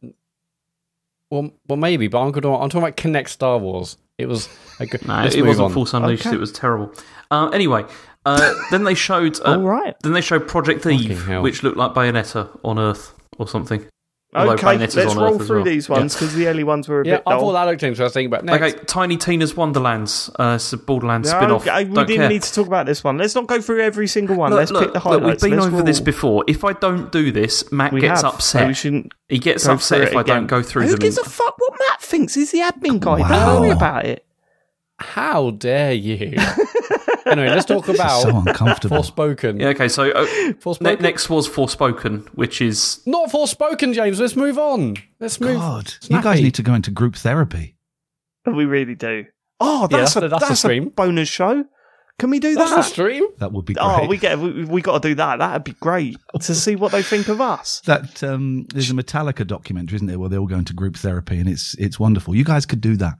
Well, 1.30 1.50
well, 1.68 1.76
maybe, 1.76 2.08
but 2.08 2.20
I'm, 2.22 2.30
gonna, 2.32 2.54
I'm 2.56 2.68
talking 2.68 2.86
about 2.86 2.96
Kinect 2.96 3.28
Star 3.28 3.58
Wars. 3.58 3.96
It 4.18 4.26
was 4.26 4.48
a 4.80 4.86
good. 4.86 5.02
No, 5.06 5.24
it 5.24 5.42
wasn't 5.42 5.66
on. 5.66 5.72
Force 5.72 5.92
Unleashed. 5.94 6.26
Okay. 6.26 6.36
It 6.36 6.40
was 6.40 6.52
terrible. 6.52 6.92
Uh, 7.30 7.48
anyway, 7.48 7.84
uh, 8.24 8.54
then 8.70 8.84
they 8.84 8.94
showed. 8.94 9.38
Uh, 9.40 9.56
all 9.58 9.62
right. 9.62 9.96
Then 10.02 10.12
they 10.12 10.20
showed 10.20 10.46
Project 10.46 10.86
Eve, 10.86 11.28
which 11.42 11.62
looked 11.62 11.76
like 11.76 11.92
Bayonetta 11.92 12.58
on 12.64 12.78
Earth 12.78 13.12
or 13.38 13.48
something. 13.48 13.84
Although 14.36 14.52
Okay, 14.54 14.66
Bayonetta's 14.66 14.96
let's 14.96 15.12
on 15.12 15.22
roll 15.22 15.40
Earth 15.40 15.46
through 15.46 15.56
well. 15.58 15.64
these 15.64 15.88
ones 15.88 16.14
because 16.14 16.34
the 16.34 16.48
early 16.48 16.64
ones 16.64 16.88
were 16.88 17.02
a 17.02 17.06
Yeah, 17.06 17.14
bit 17.18 17.22
I 17.26 17.30
thought 17.34 17.40
dull. 17.40 17.52
that 17.52 17.64
looked 17.64 17.82
interesting, 17.84 18.30
but 18.30 18.44
next. 18.44 18.62
Okay, 18.74 18.84
Tiny 18.86 19.16
Tina's 19.16 19.56
Wonderlands. 19.56 20.28
Uh, 20.38 20.54
it's 20.56 20.72
a 20.72 20.76
Borderlands 20.76 21.30
No, 21.30 21.38
spin-off. 21.38 21.66
okay, 21.68 21.84
we 21.84 21.94
Don't 21.94 22.06
didn't 22.08 22.20
care. 22.22 22.28
need 22.30 22.42
to 22.42 22.52
talk 22.52 22.66
about 22.66 22.86
this 22.86 23.04
one. 23.04 23.16
Let's 23.16 23.34
not 23.36 23.46
go 23.46 23.60
through 23.60 23.80
every 23.82 24.08
single 24.08 24.34
one. 24.36 24.50
Look, 24.50 24.58
Let's 24.58 24.70
look, 24.72 24.82
pick 24.82 24.88
the 24.92 24.98
look, 24.98 25.20
highlights. 25.20 25.42
we've 25.44 25.50
been 25.52 25.60
Let's 25.60 25.72
over 25.72 25.82
this 25.84 26.00
before. 26.00 26.44
If 26.48 26.64
I 26.64 26.72
don't 26.72 27.12
do 27.12 27.30
this, 27.30 27.70
Matt 27.70 27.92
We 27.92 28.00
gets 28.00 28.22
have, 28.22 28.30
so 28.32 28.34
upset. 28.36 28.66
we 28.68 28.74
shouldn't 28.74 29.12
he 29.28 29.38
gets 29.38 29.66
upset 29.66 30.00
if 30.02 30.10
it 30.12 30.16
I 30.16 30.20
again. 30.22 30.36
don't 30.38 30.46
go 30.48 30.62
through 30.62 30.82
Who 30.82 30.88
them. 30.90 30.98
gives 30.98 31.16
a 31.18 31.24
fuck 31.24 31.54
what 31.58 31.72
Matt 31.90 32.02
thinks? 32.02 32.34
He's 32.34 32.50
the 32.50 32.58
admin 32.58 32.98
guy. 33.00 33.20
Wow. 33.20 33.28
Don't 33.28 33.60
worry 33.60 33.70
about 33.70 34.04
it. 34.04 34.24
How 34.98 35.50
dare 35.50 35.92
you? 35.92 36.36
anyway, 37.26 37.48
let's 37.48 37.64
talk 37.66 37.84
This 37.86 37.94
is 37.94 38.00
about 38.00 38.22
so 38.22 38.36
uncomfortable. 38.38 38.98
Forspoken. 38.98 39.60
Yeah, 39.60 39.68
okay, 39.68 39.88
so 39.88 40.10
uh, 40.10 40.26
Forspoken. 40.54 40.80
ne- 40.82 40.94
next 40.96 41.28
was 41.30 41.48
Forspoken, 41.48 42.28
which 42.30 42.60
is 42.60 43.00
Not 43.06 43.30
Forspoken, 43.30 43.94
James. 43.94 44.20
Let's 44.20 44.36
move 44.36 44.58
on. 44.58 44.96
Let's 45.20 45.40
move. 45.40 45.56
God, 45.56 45.94
you 46.08 46.20
guys 46.22 46.40
need 46.40 46.54
to 46.54 46.62
go 46.62 46.74
into 46.74 46.90
group 46.90 47.16
therapy. 47.16 47.76
We 48.46 48.64
really 48.64 48.94
do. 48.94 49.24
Oh, 49.60 49.88
Yeah, 49.90 49.98
that's 49.98 50.14
that's 50.14 50.16
a 50.16 50.20
the- 50.20 50.28
that's 50.28 50.42
that's 50.48 50.52
a 50.52 50.56
stream. 50.56 50.88
bonus 50.90 51.28
show. 51.28 51.64
Can 52.18 52.30
we 52.30 52.38
do 52.38 52.54
that? 52.54 52.58
That's 52.60 52.70
the 52.70 52.76
that? 52.76 52.84
stream. 52.84 53.24
That 53.38 53.50
would 53.52 53.64
be 53.64 53.74
great. 53.74 53.84
Oh, 53.84 54.06
we 54.06 54.16
get 54.18 54.38
we, 54.38 54.64
we 54.64 54.82
got 54.82 55.02
to 55.02 55.08
do 55.08 55.16
that. 55.16 55.40
That'd 55.40 55.64
be 55.64 55.72
great 55.72 56.16
to 56.40 56.54
see 56.54 56.76
what 56.76 56.92
they 56.92 57.02
think 57.02 57.26
of 57.28 57.40
us. 57.40 57.80
that 57.86 58.22
um, 58.22 58.66
there's 58.72 58.88
a 58.90 58.94
Metallica 58.94 59.44
documentary, 59.44 59.96
isn't 59.96 60.06
there, 60.06 60.20
where 60.20 60.28
they 60.28 60.38
all 60.38 60.46
go 60.46 60.58
into 60.58 60.74
group 60.74 60.94
therapy, 60.96 61.38
and 61.38 61.48
it's 61.48 61.74
it's 61.76 61.98
wonderful. 61.98 62.32
You 62.36 62.44
guys 62.44 62.66
could 62.66 62.80
do 62.80 62.96
that. 62.98 63.14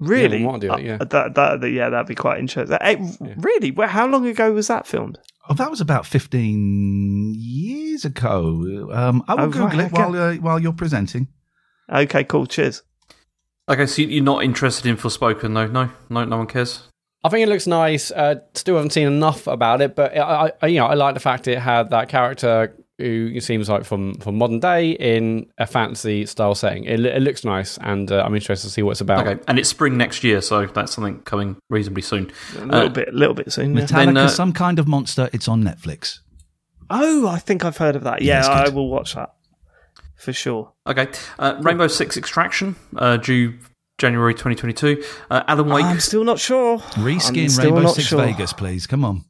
Really? 0.00 0.38
we 0.38 0.46
might 0.46 0.60
do 0.60 0.68
that, 0.68 0.82
yeah. 0.82 0.98
Uh, 1.00 1.04
that, 1.04 1.34
that, 1.34 1.60
that- 1.60 1.70
yeah, 1.70 1.88
that'd 1.90 2.06
be 2.06 2.14
quite 2.14 2.38
interesting. 2.38 2.76
Eh, 2.80 2.96
Really? 3.38 3.70
Well, 3.72 3.88
how 3.88 4.06
long 4.06 4.26
ago 4.26 4.52
was 4.52 4.68
that 4.68 4.86
filmed? 4.86 5.18
Oh, 5.50 5.54
that 5.54 5.70
was 5.70 5.80
about 5.80 6.06
15 6.06 7.34
years 7.36 8.04
ago. 8.04 8.90
Um, 8.92 9.24
I 9.28 9.34
will 9.34 9.42
Oh, 9.44 9.46
Google 9.48 9.68
right, 9.68 9.80
it 9.86 9.92
while 9.92 10.14
uh, 10.16 10.34
while 10.36 10.58
you're 10.58 10.72
presenting. 10.74 11.28
Okay, 11.90 12.22
cool. 12.24 12.46
Cheers. 12.46 12.82
okay. 13.68 13.86
So 13.86 14.02
you're 14.02 14.22
not 14.22 14.44
interested 14.44 14.86
in 14.88 14.96
Forspoken, 14.96 15.54
though? 15.54 15.66
No, 15.66 15.90
no, 16.10 16.24
no 16.24 16.36
one 16.38 16.46
cares. 16.46 16.82
I 17.24 17.30
think 17.30 17.42
it 17.46 17.48
looks 17.48 17.66
nice. 17.66 18.10
Uh, 18.10 18.36
still 18.54 18.76
haven't 18.76 18.90
seen 18.92 19.06
enough 19.08 19.46
about 19.46 19.80
it, 19.80 19.96
but 19.96 20.16
I, 20.16 20.52
I, 20.62 20.66
you 20.66 20.78
know, 20.78 20.86
I 20.86 20.94
like 20.94 21.14
the 21.14 21.20
fact 21.20 21.48
it 21.48 21.58
had 21.58 21.90
that 21.90 22.08
character 22.08 22.76
who 22.98 23.38
seems 23.40 23.68
like 23.68 23.84
from, 23.84 24.14
from 24.16 24.36
modern 24.36 24.58
day 24.60 24.90
in 24.90 25.46
a 25.56 25.66
fantasy 25.66 26.26
style 26.26 26.54
setting. 26.56 26.82
It, 26.84 26.98
it 27.06 27.22
looks 27.22 27.44
nice, 27.44 27.78
and 27.78 28.10
uh, 28.10 28.22
I'm 28.26 28.34
interested 28.34 28.66
to 28.66 28.72
see 28.72 28.82
what 28.82 28.90
it's 28.92 29.00
about. 29.00 29.26
Okay, 29.26 29.40
and 29.46 29.58
it's 29.58 29.68
spring 29.68 29.96
next 29.96 30.24
year, 30.24 30.40
so 30.40 30.66
that's 30.66 30.92
something 30.94 31.20
coming 31.20 31.56
reasonably 31.70 32.02
soon. 32.02 32.32
A 32.56 32.64
little 32.64 32.74
Uh, 32.74 32.88
bit, 32.88 33.08
a 33.08 33.12
little 33.12 33.34
bit 33.34 33.52
soon. 33.52 33.76
yeah. 33.76 33.84
Metallica, 33.84 34.04
Then, 34.06 34.16
uh, 34.16 34.28
some 34.28 34.52
kind 34.52 34.78
of 34.80 34.88
monster. 34.88 35.30
It's 35.32 35.46
on 35.48 35.62
Netflix. 35.62 36.18
Oh, 36.90 37.28
I 37.28 37.38
think 37.38 37.64
I've 37.64 37.76
heard 37.76 37.94
of 37.96 38.02
that. 38.04 38.22
Yeah, 38.22 38.42
Yeah, 38.42 38.50
I 38.64 38.68
will 38.70 38.88
watch 38.88 39.14
that 39.14 39.30
for 40.16 40.32
sure. 40.32 40.72
Okay, 40.86 41.06
uh, 41.38 41.56
Rainbow 41.60 41.86
Six 41.86 42.16
Extraction, 42.16 42.74
uh, 42.96 43.16
due 43.18 43.58
January 43.98 44.32
2022. 44.34 45.04
Uh, 45.30 45.42
Alan 45.46 45.68
Wake. 45.68 45.84
I'm 45.84 46.00
still 46.00 46.24
not 46.24 46.38
sure. 46.40 46.78
Reskin 46.78 47.56
Rainbow 47.58 47.92
Six 47.92 48.08
sure. 48.08 48.22
Vegas, 48.24 48.52
please. 48.52 48.86
Come 48.86 49.04
on. 49.04 49.24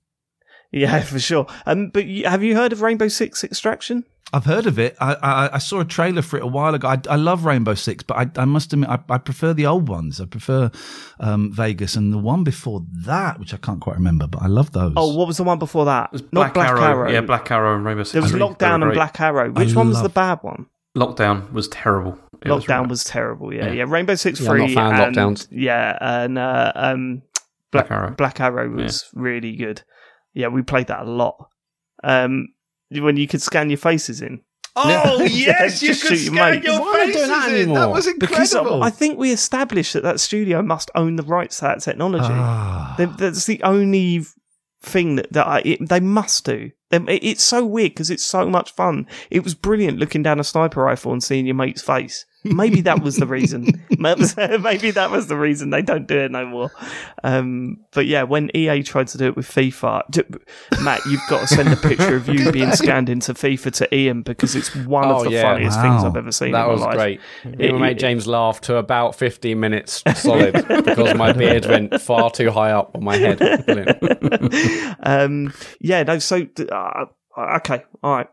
Yeah, 0.70 1.00
for 1.02 1.18
sure. 1.18 1.46
Um, 1.66 1.88
but 1.88 2.06
you, 2.06 2.26
have 2.28 2.42
you 2.42 2.54
heard 2.54 2.72
of 2.72 2.82
Rainbow 2.82 3.08
Six 3.08 3.44
Extraction? 3.44 4.04
I've 4.30 4.44
heard 4.44 4.66
of 4.66 4.78
it. 4.78 4.94
I, 5.00 5.14
I, 5.14 5.54
I 5.54 5.58
saw 5.58 5.80
a 5.80 5.86
trailer 5.86 6.20
for 6.20 6.36
it 6.36 6.42
a 6.42 6.46
while 6.46 6.74
ago. 6.74 6.86
I, 6.86 6.98
I 7.08 7.16
love 7.16 7.46
Rainbow 7.46 7.72
Six, 7.72 8.04
but 8.04 8.14
I, 8.18 8.42
I 8.42 8.44
must 8.44 8.72
admit, 8.74 8.90
I, 8.90 8.98
I 9.08 9.16
prefer 9.16 9.54
the 9.54 9.64
old 9.64 9.88
ones. 9.88 10.20
I 10.20 10.26
prefer 10.26 10.70
um, 11.18 11.50
Vegas 11.50 11.96
and 11.96 12.12
the 12.12 12.18
one 12.18 12.44
before 12.44 12.84
that, 13.06 13.38
which 13.40 13.54
I 13.54 13.56
can't 13.56 13.80
quite 13.80 13.96
remember, 13.96 14.26
but 14.26 14.42
I 14.42 14.46
love 14.46 14.72
those. 14.72 14.92
Oh, 14.96 15.16
what 15.16 15.26
was 15.26 15.38
the 15.38 15.44
one 15.44 15.58
before 15.58 15.86
that? 15.86 16.08
It 16.08 16.12
was 16.12 16.22
Not 16.32 16.52
Black 16.52 16.68
Arrow. 16.68 17.10
Yeah, 17.10 17.22
Black 17.22 17.50
Arrow 17.50 17.74
and 17.76 17.86
Rainbow 17.86 18.02
Six. 18.02 18.12
There 18.12 18.22
was 18.22 18.32
Siege. 18.32 18.40
Lockdown 18.42 18.82
and. 18.82 18.92
Black 18.92 19.18
Arrow. 19.18 19.50
Which 19.50 19.74
one 19.74 19.88
was 19.88 20.02
the 20.02 20.10
bad 20.10 20.40
one? 20.42 20.66
Lockdown 20.94 21.50
was 21.52 21.68
terrible. 21.68 22.18
It 22.42 22.50
was 22.50 22.64
Lockdown 22.64 22.80
right. 22.80 22.88
was 22.90 23.04
terrible. 23.04 23.54
Yeah, 23.54 23.66
Yeah. 23.68 23.72
yeah. 23.72 23.84
Rainbow 23.88 24.14
Six 24.14 24.40
Yeah, 24.40 24.50
I'm 24.50 24.58
not 24.58 24.64
Free. 24.66 24.72
a 24.72 24.76
fan 24.76 24.92
of 24.92 25.00
and, 25.00 25.16
Lockdowns. 25.16 25.48
Yeah, 25.50 25.98
and 26.00 26.38
uh, 26.38 26.72
um, 26.74 27.22
Black 27.70 27.90
Arrow. 27.90 28.10
Black 28.10 28.40
Arrow 28.40 28.68
was 28.68 29.08
really 29.14 29.56
good. 29.56 29.82
Yeah, 30.38 30.46
we 30.48 30.62
played 30.62 30.86
that 30.86 31.00
a 31.00 31.10
lot. 31.10 31.48
Um, 32.04 32.50
when 32.92 33.16
you 33.16 33.26
could 33.26 33.42
scan 33.42 33.70
your 33.70 33.76
faces 33.76 34.22
in. 34.22 34.40
Oh, 34.76 35.20
yes, 35.28 35.82
you 35.82 35.88
could 35.96 36.16
scan 36.16 36.62
your 36.62 36.80
Why 36.80 37.00
are 37.00 37.06
they 37.06 37.12
doing 37.12 37.28
that 37.28 37.50
anymore? 37.50 37.78
That 37.80 37.90
was 37.90 38.08
Because 38.16 38.52
incredible. 38.54 38.84
I 38.84 38.90
think 38.90 39.18
we 39.18 39.32
established 39.32 39.94
that 39.94 40.04
that 40.04 40.20
studio 40.20 40.62
must 40.62 40.92
own 40.94 41.16
the 41.16 41.24
rights 41.24 41.56
to 41.58 41.62
that 41.64 41.80
technology. 41.80 42.28
Ah. 42.30 42.94
They- 42.96 43.06
That's 43.06 43.46
the 43.46 43.60
only 43.64 44.24
thing 44.80 45.16
that, 45.16 45.32
that 45.32 45.46
I, 45.48 45.58
it, 45.64 45.88
they 45.88 45.98
must 45.98 46.44
do. 46.44 46.70
It's 46.92 47.42
so 47.42 47.66
weird 47.66 47.90
because 47.94 48.08
it's 48.08 48.22
so 48.22 48.48
much 48.48 48.70
fun. 48.70 49.08
It 49.30 49.42
was 49.42 49.54
brilliant 49.56 49.98
looking 49.98 50.22
down 50.22 50.38
a 50.38 50.44
sniper 50.44 50.84
rifle 50.84 51.10
and 51.12 51.22
seeing 51.22 51.46
your 51.46 51.56
mate's 51.56 51.82
face. 51.82 52.24
Maybe 52.44 52.80
that 52.82 53.02
was 53.02 53.16
the 53.16 53.26
reason. 53.38 53.64
Maybe 53.98 54.90
that 54.92 55.08
was 55.10 55.26
the 55.26 55.36
reason 55.36 55.70
they 55.70 55.82
don't 55.82 56.06
do 56.06 56.18
it 56.18 56.30
no 56.30 56.46
more. 56.46 56.70
Um, 57.24 57.78
but 57.92 58.06
yeah, 58.06 58.22
when 58.22 58.50
EA 58.56 58.82
tried 58.82 59.08
to 59.08 59.18
do 59.18 59.26
it 59.26 59.36
with 59.36 59.46
FIFA, 59.48 60.02
j- 60.10 60.22
Matt, 60.82 61.00
you've 61.06 61.20
got 61.28 61.40
to 61.40 61.46
send 61.48 61.68
a 61.68 61.76
picture 61.76 62.14
of 62.16 62.28
you 62.28 62.52
being 62.58 62.70
scanned 62.72 63.08
into 63.08 63.34
FIFA 63.34 63.72
to 63.74 63.94
Iain 63.94 64.22
because 64.22 64.54
it's 64.54 64.74
one 64.76 65.06
Oh, 65.08 65.18
of 65.18 65.24
the 65.24 65.30
yeah. 65.32 65.42
funniest 65.42 65.80
things 65.80 66.04
I've 66.04 66.16
ever 66.16 66.30
seen. 66.32 66.52
That 66.52 66.62
in 66.62 66.66
my 66.66 66.72
was 66.72 66.80
life. 66.82 66.94
great. 66.94 67.20
It- 67.44 67.60
It, 67.60 67.78
made 67.78 67.98
James 67.98 68.26
laugh 68.26 68.60
to 68.62 68.76
about 68.76 69.14
15 69.16 69.58
minutes 69.58 70.02
solid 70.14 70.52
because 70.52 71.14
my 71.16 71.32
beard 71.32 71.66
went 71.66 72.00
far 72.00 72.30
too 72.30 72.50
high 72.50 72.70
up 72.70 72.94
on 72.94 73.02
my 73.04 73.16
head. 73.16 73.42
Um, 75.02 75.52
yeah, 75.80 76.02
no. 76.04 76.18
So 76.18 76.46
uh, 76.70 77.04
okay, 77.56 77.84
all 78.02 78.16
right. 78.16 78.28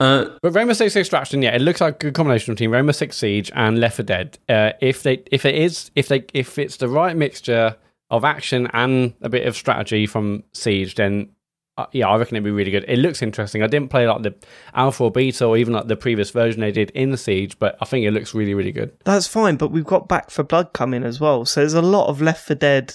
Uh, 0.00 0.26
But 0.42 0.54
Rainbow 0.54 0.72
Six 0.74 0.96
Extraction, 0.96 1.42
yeah, 1.42 1.54
it 1.54 1.60
looks 1.60 1.80
like 1.80 1.94
a 1.96 1.98
good 1.98 2.14
combination 2.14 2.54
between 2.54 2.70
Rainbow 2.70 2.92
Six 2.92 3.16
Siege 3.16 3.50
and 3.54 3.78
Left 3.78 3.96
4 3.96 4.04
Dead. 4.04 4.38
Uh, 4.48 4.72
if 4.80 5.02
they, 5.02 5.22
if 5.30 5.44
it 5.44 5.54
is, 5.54 5.90
if 5.94 6.08
they, 6.08 6.24
if 6.34 6.58
it's 6.58 6.76
the 6.76 6.88
right 6.88 7.16
mixture 7.16 7.76
of 8.10 8.24
action 8.24 8.68
and 8.72 9.14
a 9.22 9.28
bit 9.28 9.46
of 9.46 9.56
strategy 9.56 10.06
from 10.06 10.44
Siege, 10.52 10.94
then 10.96 11.30
uh, 11.76 11.86
yeah, 11.92 12.08
I 12.08 12.16
reckon 12.16 12.36
it'd 12.36 12.44
be 12.44 12.50
really 12.50 12.70
good. 12.70 12.84
It 12.86 12.98
looks 12.98 13.22
interesting. 13.22 13.62
I 13.62 13.66
didn't 13.66 13.90
play 13.90 14.06
like 14.06 14.22
the 14.22 14.34
alpha 14.74 15.04
or 15.04 15.10
beta 15.10 15.44
or 15.44 15.56
even 15.56 15.72
like 15.74 15.88
the 15.88 15.96
previous 15.96 16.30
version 16.30 16.60
they 16.60 16.70
did 16.70 16.90
in 16.90 17.16
Siege, 17.16 17.58
but 17.58 17.76
I 17.80 17.84
think 17.84 18.06
it 18.06 18.12
looks 18.12 18.34
really, 18.34 18.54
really 18.54 18.70
good. 18.72 18.92
That's 19.04 19.26
fine, 19.26 19.56
but 19.56 19.72
we've 19.72 19.84
got 19.84 20.08
Back 20.08 20.30
4 20.30 20.44
Blood 20.44 20.72
coming 20.72 21.02
as 21.02 21.18
well. 21.20 21.44
So 21.44 21.60
there's 21.60 21.74
a 21.74 21.82
lot 21.82 22.08
of 22.08 22.22
Left 22.22 22.46
4 22.46 22.54
Dead 22.56 22.94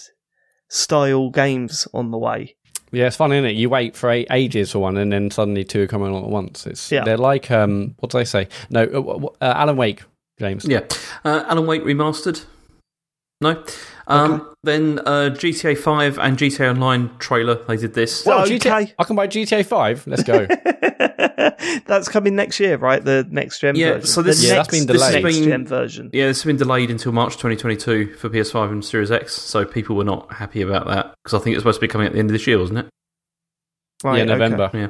style 0.70 1.30
games 1.30 1.88
on 1.94 2.12
the 2.12 2.18
way. 2.18 2.56
Yeah, 2.91 3.07
it's 3.07 3.16
fun, 3.16 3.32
isn't 3.32 3.45
it? 3.45 3.56
You 3.56 3.70
wait 3.70 3.95
for 3.95 4.10
eight 4.10 4.28
ages 4.32 4.72
for 4.72 4.80
one, 4.80 4.98
and 4.98 5.11
then 5.11 5.30
suddenly 5.32 5.64
two 5.64 5.84
are 5.84 5.88
coming 5.88 6.14
on 6.14 6.24
at 6.24 6.30
once. 6.30 6.66
It's 6.66 6.91
Yeah. 6.91 7.03
they're 7.03 7.18
like 7.18 7.52
um, 7.52 7.95
what 7.99 8.11
do 8.11 8.18
they 8.18 8.26
say? 8.26 8.48
No, 8.70 8.82
uh, 8.82 8.86
w- 8.86 9.14
w- 9.14 9.30
uh, 9.41 9.53
Alan 9.56 9.78
Wake, 9.78 10.03
James. 10.40 10.66
yeah, 10.66 10.82
uh, 11.24 11.44
Alan 11.48 11.66
Wake 11.68 11.84
remastered. 11.84 12.44
No. 13.41 13.64
Um, 14.07 14.53
Then 14.64 14.99
uh, 14.99 15.30
GTA 15.34 15.78
5 15.78 16.20
and 16.20 16.38
GTA 16.38 16.72
Online 16.72 17.10
trailer. 17.20 17.56
They 17.66 17.78
did 17.78 17.94
this. 17.94 18.26
Well, 18.26 18.41
Okay. 18.44 18.57
GTA, 18.60 18.94
I 18.99 19.03
can 19.06 19.16
buy 19.16 19.28
GTA 19.28 19.66
Five. 19.66 20.06
Let's 20.07 20.24
go. 20.24 20.45
that's 21.86 22.10
coming 22.10 22.36
next 22.36 22.60
year, 22.60 22.78
right? 22.78 23.03
The 23.03 23.26
next 23.30 23.60
gen 23.61 23.76
Yeah, 23.76 23.94
version. 23.94 24.07
so 24.07 24.22
this- 24.22 24.41
the 24.41 24.48
Yeah, 24.48 24.53
next, 24.56 24.68
that's 24.72 24.78
been 24.80 24.88
the 24.88 24.94
delayed. 24.94 25.24
next 25.24 25.38
Been- 25.40 25.49
gen 25.49 25.68
version. 25.68 26.10
Yeah, 26.11 26.28
this 26.28 26.38
has 26.40 26.45
been 26.45 26.57
delayed 26.57 26.91
until 26.91 27.11
March 27.11 27.34
2022 27.38 28.16
for 28.16 28.30
PS5 28.30 28.72
and 28.72 28.84
Series 28.84 29.11
X, 29.11 29.34
so 29.34 29.64
people 29.66 29.95
were 29.95 30.03
not 30.03 30.34
happy 30.34 30.61
about 30.61 30.88
that 30.88 31.14
because 31.24 31.40
I 31.40 31.44
think 31.44 31.53
it 31.53 31.57
was 31.57 31.61
supposed 31.64 31.78
to 31.80 31.82
be 31.82 31.88
coming 31.88 32.07
at 32.07 32.14
the 32.14 32.20
end 32.20 32.30
of 32.30 32.34
this 32.34 32.45
year, 32.48 32.60
wasn't 32.60 32.80
it? 32.80 32.90
Right, 34.03 34.18
yeah, 34.18 34.24
okay. 34.24 34.34
November. 34.34 34.70
Yeah. 34.74 34.88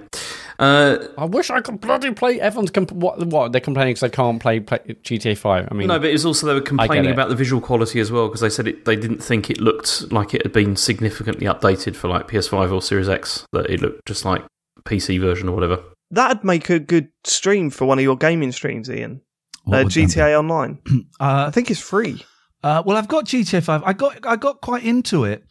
Uh, 0.59 1.07
I 1.17 1.23
wish 1.25 1.49
I 1.49 1.61
could 1.61 1.79
bloody 1.79 2.11
play. 2.11 2.39
Everyone's 2.41 2.69
comp- 2.71 2.91
what? 2.91 3.25
What 3.25 3.51
they're 3.53 3.61
complaining 3.61 3.91
because 3.93 4.01
they 4.01 4.15
can't 4.15 4.41
play, 4.41 4.59
play 4.59 4.79
GTA 5.03 5.37
Five. 5.37 5.69
I 5.71 5.73
mean, 5.73 5.87
no, 5.87 5.97
but 5.99 6.09
it's 6.09 6.25
also 6.25 6.47
they 6.47 6.53
were 6.53 6.59
complaining 6.61 7.11
about 7.11 7.29
the 7.29 7.35
visual 7.35 7.61
quality 7.61 7.99
as 8.01 8.11
well 8.11 8.27
because 8.27 8.41
they 8.41 8.49
said 8.49 8.67
it, 8.67 8.83
they 8.85 8.97
didn't 8.97 9.23
think 9.23 9.49
it 9.49 9.61
looked 9.61 10.11
like 10.11 10.33
it 10.33 10.43
had 10.43 10.51
been 10.51 10.75
significantly 10.75 11.47
updated 11.47 11.95
for 11.95 12.09
like 12.09 12.27
PS5 12.27 12.73
or 12.73 12.81
Series 12.81 13.07
X. 13.07 13.45
That 13.53 13.69
it 13.69 13.79
looked 13.81 14.05
just 14.05 14.25
like 14.25 14.43
PC 14.83 15.19
version 15.21 15.47
or 15.47 15.53
whatever. 15.55 15.81
That'd 16.11 16.43
make 16.43 16.69
a 16.69 16.79
good 16.79 17.09
stream 17.23 17.69
for 17.69 17.85
one 17.85 17.97
of 17.99 18.03
your 18.03 18.17
gaming 18.17 18.51
streams, 18.51 18.89
Iain. 18.89 19.21
Uh, 19.65 19.83
would 19.83 19.87
that 19.91 19.95
be? 19.95 20.05
GTA 20.07 20.37
Online. 20.37 20.79
I 21.19 21.43
Uh, 21.45 21.51
think 21.51 21.71
it's 21.71 21.79
free. 21.79 22.21
uh, 22.63 22.83
well, 22.85 22.97
I've 22.97 23.07
got 23.07 23.25
GTA 23.25 23.63
Five. 23.63 23.83
I 23.85 23.93
got 23.93 24.25
I 24.27 24.35
got 24.35 24.59
quite 24.59 24.83
into 24.83 25.23
it, 25.23 25.43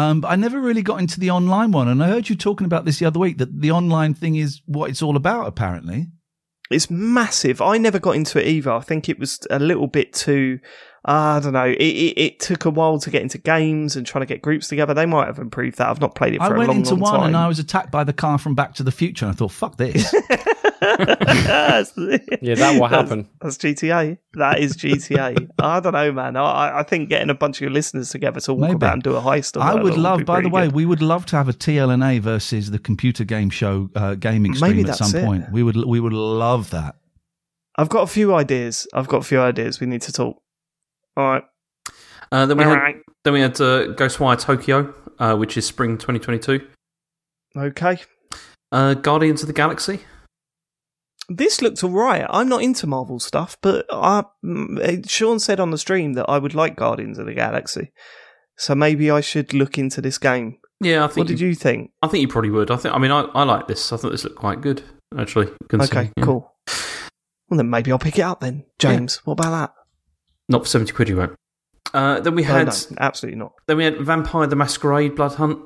um, 0.00 0.20
but 0.22 0.28
I 0.28 0.36
never 0.36 0.60
really 0.60 0.82
got 0.82 1.00
into 1.00 1.20
the 1.20 1.30
online 1.30 1.72
one. 1.72 1.88
And 1.88 2.02
I 2.02 2.08
heard 2.08 2.28
you 2.28 2.36
talking 2.36 2.64
about 2.64 2.84
this 2.84 2.98
the 2.98 3.06
other 3.06 3.20
week 3.20 3.38
that 3.38 3.60
the 3.60 3.70
online 3.70 4.14
thing 4.14 4.36
is 4.36 4.60
what 4.66 4.88
it's 4.90 5.02
all 5.02 5.16
about. 5.16 5.46
Apparently, 5.46 6.06
It's 6.70 6.88
massive. 6.90 7.60
I 7.60 7.78
never 7.78 7.98
got 7.98 8.16
into 8.16 8.40
it 8.40 8.46
either. 8.46 8.70
I 8.70 8.80
think 8.80 9.08
it 9.08 9.18
was 9.18 9.40
a 9.50 9.58
little 9.58 9.88
bit 9.88 10.12
too. 10.12 10.60
Uh, 11.06 11.38
I 11.38 11.40
don't 11.40 11.54
know. 11.54 11.64
It, 11.64 11.76
it, 11.78 12.18
it 12.20 12.40
took 12.40 12.66
a 12.66 12.70
while 12.70 12.98
to 12.98 13.10
get 13.10 13.22
into 13.22 13.38
games 13.38 13.96
and 13.96 14.06
trying 14.06 14.20
to 14.20 14.26
get 14.26 14.42
groups 14.42 14.68
together. 14.68 14.92
They 14.92 15.06
might 15.06 15.26
have 15.26 15.38
improved 15.38 15.78
that. 15.78 15.88
I've 15.88 16.00
not 16.00 16.14
played 16.14 16.34
it 16.34 16.40
I 16.42 16.48
for 16.48 16.56
a 16.56 16.58
went 16.58 16.68
long, 16.68 16.78
into 16.78 16.94
one 16.94 17.26
and 17.28 17.36
I 17.36 17.48
was 17.48 17.58
attacked 17.58 17.90
by 17.90 18.04
the 18.04 18.12
car 18.12 18.36
from 18.36 18.54
Back 18.54 18.74
to 18.74 18.82
the 18.82 18.92
Future, 18.92 19.24
and 19.26 19.32
I 19.34 19.36
thought, 19.36 19.52
"Fuck 19.52 19.76
this." 19.76 20.12
yeah, 20.82 22.54
that 22.54 22.76
will 22.78 22.86
happen. 22.86 23.28
That's 23.40 23.56
GTA. 23.58 24.18
That 24.34 24.60
is 24.60 24.76
GTA. 24.76 25.48
I 25.58 25.80
don't 25.80 25.92
know, 25.92 26.12
man. 26.12 26.36
I, 26.36 26.78
I 26.78 26.82
think 26.82 27.08
getting 27.08 27.28
a 27.30 27.34
bunch 27.34 27.58
of 27.58 27.60
your 27.62 27.70
listeners 27.70 28.10
together 28.10 28.40
to 28.40 28.54
walk 28.54 28.60
Maybe. 28.62 28.74
about 28.74 28.94
and 28.94 29.02
do 29.02 29.14
a 29.14 29.20
heist. 29.20 29.56
or 29.56 29.62
I 29.62 29.74
would 29.74 29.96
love. 29.96 30.18
be 30.18 30.24
By 30.24 30.40
the 30.40 30.48
way, 30.48 30.66
good. 30.66 30.74
we 30.74 30.86
would 30.86 31.02
love 31.02 31.26
to 31.26 31.36
have 31.36 31.48
a 31.48 31.52
TLNA 31.52 32.20
versus 32.20 32.70
the 32.70 32.78
computer 32.78 33.24
game 33.24 33.50
show 33.50 33.90
uh, 33.94 34.14
gaming 34.14 34.54
stream 34.54 34.76
Maybe 34.76 34.88
at 34.88 34.96
some 34.96 35.14
it. 35.20 35.24
point. 35.24 35.52
We 35.52 35.62
would. 35.62 35.76
We 35.76 36.00
would 36.00 36.12
love 36.14 36.70
that. 36.70 36.96
I've 37.76 37.88
got 37.88 38.02
a 38.02 38.06
few 38.06 38.34
ideas. 38.34 38.86
I've 38.94 39.08
got 39.08 39.18
a 39.18 39.24
few 39.24 39.40
ideas. 39.40 39.80
We 39.80 39.86
need 39.86 40.02
to 40.02 40.12
talk. 40.12 40.36
All 41.20 41.32
right. 41.32 41.44
Uh, 42.32 42.46
then 42.46 42.56
we 42.56 42.64
All 42.64 42.70
had 42.70 42.76
right. 42.78 42.96
then 43.24 43.32
we 43.34 43.40
had 43.40 43.60
uh, 43.60 43.92
Ghostwire 43.94 44.40
Tokyo, 44.40 44.94
uh, 45.18 45.36
which 45.36 45.56
is 45.56 45.66
spring 45.66 45.98
2022. 45.98 46.66
Okay. 47.56 47.98
Uh, 48.72 48.94
Guardians 48.94 49.42
of 49.42 49.48
the 49.48 49.52
Galaxy. 49.52 50.00
This 51.28 51.60
looked 51.60 51.84
alright. 51.84 52.26
I'm 52.28 52.48
not 52.48 52.62
into 52.62 52.86
Marvel 52.86 53.20
stuff, 53.20 53.56
but 53.60 53.86
I, 53.90 54.24
mm, 54.44 55.08
Sean 55.08 55.38
said 55.38 55.60
on 55.60 55.70
the 55.70 55.78
stream 55.78 56.14
that 56.14 56.26
I 56.28 56.38
would 56.38 56.54
like 56.54 56.74
Guardians 56.76 57.18
of 57.18 57.26
the 57.26 57.34
Galaxy. 57.34 57.92
So 58.56 58.74
maybe 58.74 59.10
I 59.10 59.20
should 59.20 59.52
look 59.52 59.78
into 59.78 60.00
this 60.00 60.18
game. 60.18 60.58
Yeah, 60.80 61.04
I 61.04 61.08
think. 61.08 61.18
What 61.18 61.26
did 61.28 61.40
you 61.40 61.54
think? 61.54 61.92
I 62.02 62.08
think 62.08 62.22
you 62.22 62.28
probably 62.28 62.50
would. 62.50 62.70
I 62.70 62.76
think. 62.76 62.94
I 62.94 62.98
mean, 62.98 63.10
I, 63.10 63.22
I 63.34 63.42
like 63.44 63.68
this. 63.68 63.92
I 63.92 63.96
thought 63.96 64.10
this 64.10 64.24
looked 64.24 64.36
quite 64.36 64.60
good 64.60 64.82
actually. 65.18 65.48
Okay, 65.72 66.10
yeah. 66.16 66.24
cool. 66.24 66.54
Well, 67.48 67.58
then 67.58 67.70
maybe 67.70 67.90
I'll 67.90 67.98
pick 67.98 68.18
it 68.18 68.22
up 68.22 68.40
then. 68.40 68.64
James, 68.78 69.16
what 69.24 69.32
about 69.34 69.50
that? 69.50 69.79
Not 70.50 70.62
for 70.64 70.68
seventy 70.68 70.92
quid, 70.92 71.08
you 71.08 71.16
won't. 71.16 71.34
Uh, 71.94 72.20
then 72.20 72.34
we 72.34 72.42
Oh, 72.42 72.46
had 72.46 72.66
no, 72.66 72.72
absolutely 72.98 73.38
not. 73.38 73.52
then 73.66 73.76
we 73.78 73.84
had 73.84 73.98
Vampire 74.00 74.46
the 74.46 74.56
Masquerade 74.56 75.16
Bloodhunt. 75.16 75.60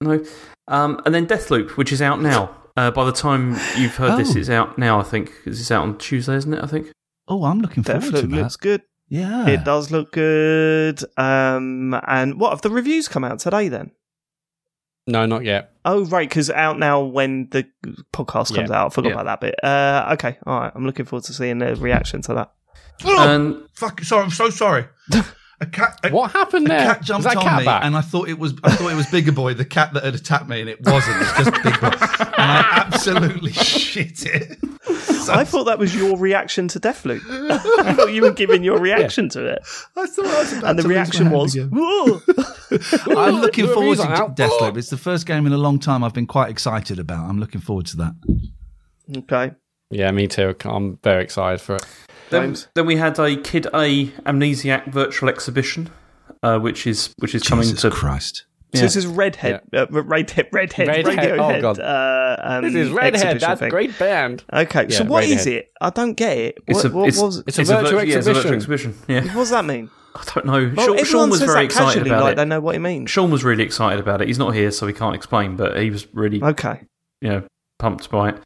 No, 0.00 0.22
um, 0.68 1.00
and 1.04 1.12
then 1.14 1.26
Deathloop, 1.26 1.70
which 1.72 1.90
is 1.92 2.00
out 2.00 2.20
now. 2.20 2.54
Uh, 2.76 2.92
by 2.92 3.04
the 3.04 3.10
time 3.12 3.56
you've 3.76 3.96
heard 3.96 4.18
this, 4.20 4.36
Oh. 4.36 4.38
it's 4.38 4.48
out 4.50 4.78
now. 4.78 5.00
I 5.00 5.02
think 5.02 5.32
'cause 5.44 5.60
it's 5.60 5.70
out 5.72 5.82
on 5.82 5.98
Tuesday, 5.98 6.36
isn't 6.36 6.54
it? 6.54 6.62
I 6.62 6.66
think. 6.68 6.92
Oh, 7.26 7.44
I'm 7.44 7.58
looking 7.60 7.82
forward 7.82 8.04
to 8.04 8.10
that. 8.12 8.28
looks 8.30 8.56
good. 8.56 8.82
Yeah, 9.08 9.48
It 9.48 9.64
does 9.64 9.90
look 9.90 10.12
good. 10.12 11.02
Um, 11.16 11.94
and 12.06 12.38
what 12.38 12.50
have 12.50 12.60
the 12.60 12.70
reviews 12.70 13.08
come 13.08 13.24
out 13.24 13.38
today 13.40 13.68
then? 13.68 13.90
No, 15.06 15.24
not 15.24 15.44
yet. 15.44 15.72
Oh, 15.86 16.04
right, 16.04 16.28
because 16.28 16.50
out 16.50 16.78
now 16.78 17.00
when 17.02 17.48
the 17.50 17.66
podcast 18.14 18.54
comes 18.54 18.68
Yeah. 18.70 18.76
out. 18.82 18.86
I 18.86 18.88
forgot 18.90 19.08
Yeah. 19.08 19.14
about 19.20 19.24
that 19.24 19.40
bit. 19.40 19.64
Uh, 19.64 20.10
okay, 20.12 20.36
all 20.46 20.60
right. 20.60 20.72
I'm 20.74 20.84
looking 20.84 21.06
forward 21.06 21.24
to 21.24 21.32
seeing 21.32 21.58
the 21.58 21.74
reaction 21.76 22.20
to 22.22 22.34
that. 22.34 22.52
Oh, 23.04 23.28
And 23.34 23.68
fuck! 23.74 24.00
Sorry, 24.02 24.24
I'm 24.24 24.30
so 24.30 24.50
sorry. 24.50 24.86
A 25.60 25.66
cat. 25.66 25.98
A, 26.04 26.10
What 26.10 26.30
happened 26.32 26.68
there? 26.68 26.78
a 26.78 26.94
cat 26.94 27.02
jumped 27.02 27.24
that 27.24 27.36
on 27.36 27.42
cat 27.42 27.58
me, 27.60 27.64
back? 27.64 27.84
and 27.84 27.96
I 27.96 28.00
thought 28.00 28.28
it 28.28 28.38
was. 28.38 28.54
I 28.62 28.70
thought 28.76 28.92
it 28.92 28.96
was 28.96 29.06
Bigger 29.10 29.32
Boy, 29.32 29.54
the 29.54 29.64
cat 29.64 29.92
that 29.94 30.04
had 30.04 30.14
attacked 30.14 30.48
me, 30.48 30.60
and 30.60 30.70
it 30.70 30.78
wasn't. 30.84 31.16
It's 31.20 31.36
just 31.36 31.50
Big 31.64 31.80
Boy, 31.80 31.88
and 31.88 32.34
I 32.38 32.84
absolutely 32.86 33.52
shit 33.52 34.24
it. 34.26 34.58
I 35.30 35.44
thought 35.44 35.64
that 35.64 35.78
was 35.78 35.94
your 35.94 36.16
reaction 36.16 36.68
to 36.68 36.80
Deathloop. 36.80 37.20
I 37.80 37.92
thought 37.94 38.12
you 38.12 38.22
were 38.22 38.30
giving 38.32 38.62
your 38.64 38.78
reaction 38.78 39.28
to 39.30 39.44
it. 39.46 39.58
I 39.96 40.06
thought 40.06 40.26
I 40.26 40.38
was 40.38 40.52
about 40.54 40.70
And 40.70 40.78
the 40.78 40.82
to 40.84 40.88
reaction 40.88 41.30
was, 41.30 41.56
I'm 43.16 43.40
looking 43.40 43.66
The 43.66 43.74
forward 43.74 43.96
to 43.98 44.08
out. 44.08 44.36
Deathloop. 44.36 44.76
It's 44.76 44.90
the 44.90 44.96
first 44.96 45.26
game 45.26 45.46
in 45.46 45.52
a 45.52 45.58
long 45.58 45.78
time 45.78 46.02
I've 46.04 46.14
been 46.14 46.26
quite 46.26 46.50
excited 46.50 46.98
about. 46.98 47.28
I'm 47.28 47.38
looking 47.40 47.60
forward 47.60 47.86
to 47.86 47.96
that. 47.98 48.14
okay. 49.18 49.52
yeah, 49.90 50.10
me 50.12 50.26
too. 50.28 50.54
I'm 50.64 50.98
very 51.02 51.22
excited 51.24 51.60
for 51.60 51.76
it. 51.76 51.84
Then, 52.30 52.56
then 52.74 52.86
we 52.86 52.96
had 52.96 53.18
a 53.18 53.36
Kid 53.36 53.66
A 53.74 54.06
Amnesiac 54.26 54.86
virtual 54.92 55.28
exhibition, 55.28 55.90
uh, 56.42 56.58
which 56.58 56.86
is 56.86 57.12
which 57.18 57.34
is 57.34 57.42
coming 57.42 57.74
to 57.74 57.90
Christ. 57.90 58.44
So 58.74 58.80
Yeah. 58.80 58.82
this 58.82 58.96
is 58.96 59.06
Redhead, 59.06 59.62
uh, 59.74 59.86
Redhead, 59.90 60.48
Redhead, 60.52 60.88
Redhead, 60.88 61.06
Radiohead. 61.06 61.58
oh 61.58 61.60
God. 61.62 61.80
Uh, 61.80 62.36
um, 62.42 62.64
This 62.64 62.74
is 62.74 62.90
Redhead. 62.90 63.14
exhibition 63.14 63.38
That's 63.40 63.60
thing. 63.60 63.70
great 63.70 63.98
band. 63.98 64.44
Okay, 64.52 64.88
so 64.90 65.04
Yeah, 65.04 65.08
what 65.08 65.24
is 65.24 65.46
Radiohead. 65.46 65.52
it? 65.52 65.72
I 65.80 65.88
don't 65.90 66.12
get 66.12 66.36
it. 66.36 66.58
It's 66.66 66.76
What, 66.76 66.84
a- 66.84 66.94
what 66.94 67.08
it's- 67.08 67.22
was? 67.22 67.42
It's 67.46 67.58
a 67.58 67.64
virtual 67.64 67.98
virtu- 68.00 68.12
it's 68.14 68.26
a 68.26 68.32
virtual 68.34 68.52
exhibition. 68.54 68.90
exhibition. 68.90 68.94
Yeah, 69.08 69.34
What 69.34 69.42
does 69.42 69.50
that 69.50 69.64
mean? 69.64 69.88
I 70.14 70.22
don't 70.34 70.46
know. 70.46 70.72
Well, 70.76 70.86
Sean, 70.96 71.04
Sean 71.04 71.30
was 71.30 71.40
very 71.40 71.52
that 71.54 71.64
excited 71.64 71.86
casually, 71.94 72.10
about 72.10 72.22
like 72.24 72.32
it. 72.32 72.36
they 72.36 72.44
know 72.44 72.60
what 72.60 72.74
it 72.74 72.80
means. 72.80 73.10
Sean 73.10 73.30
was 73.30 73.42
really 73.44 73.62
excited 73.64 74.00
about 74.00 74.20
it. 74.20 74.26
He's 74.28 74.38
not 74.38 74.54
here, 74.54 74.70
so 74.70 74.86
he 74.86 74.92
can't 74.92 75.14
explain, 75.14 75.56
but 75.56 75.78
he 75.80 75.90
was 75.90 76.06
really, 76.12 76.42
Okay. 76.42 76.80
you 77.22 77.28
know, 77.30 77.42
pumped 77.78 78.10
by 78.10 78.30
it. 78.30 78.38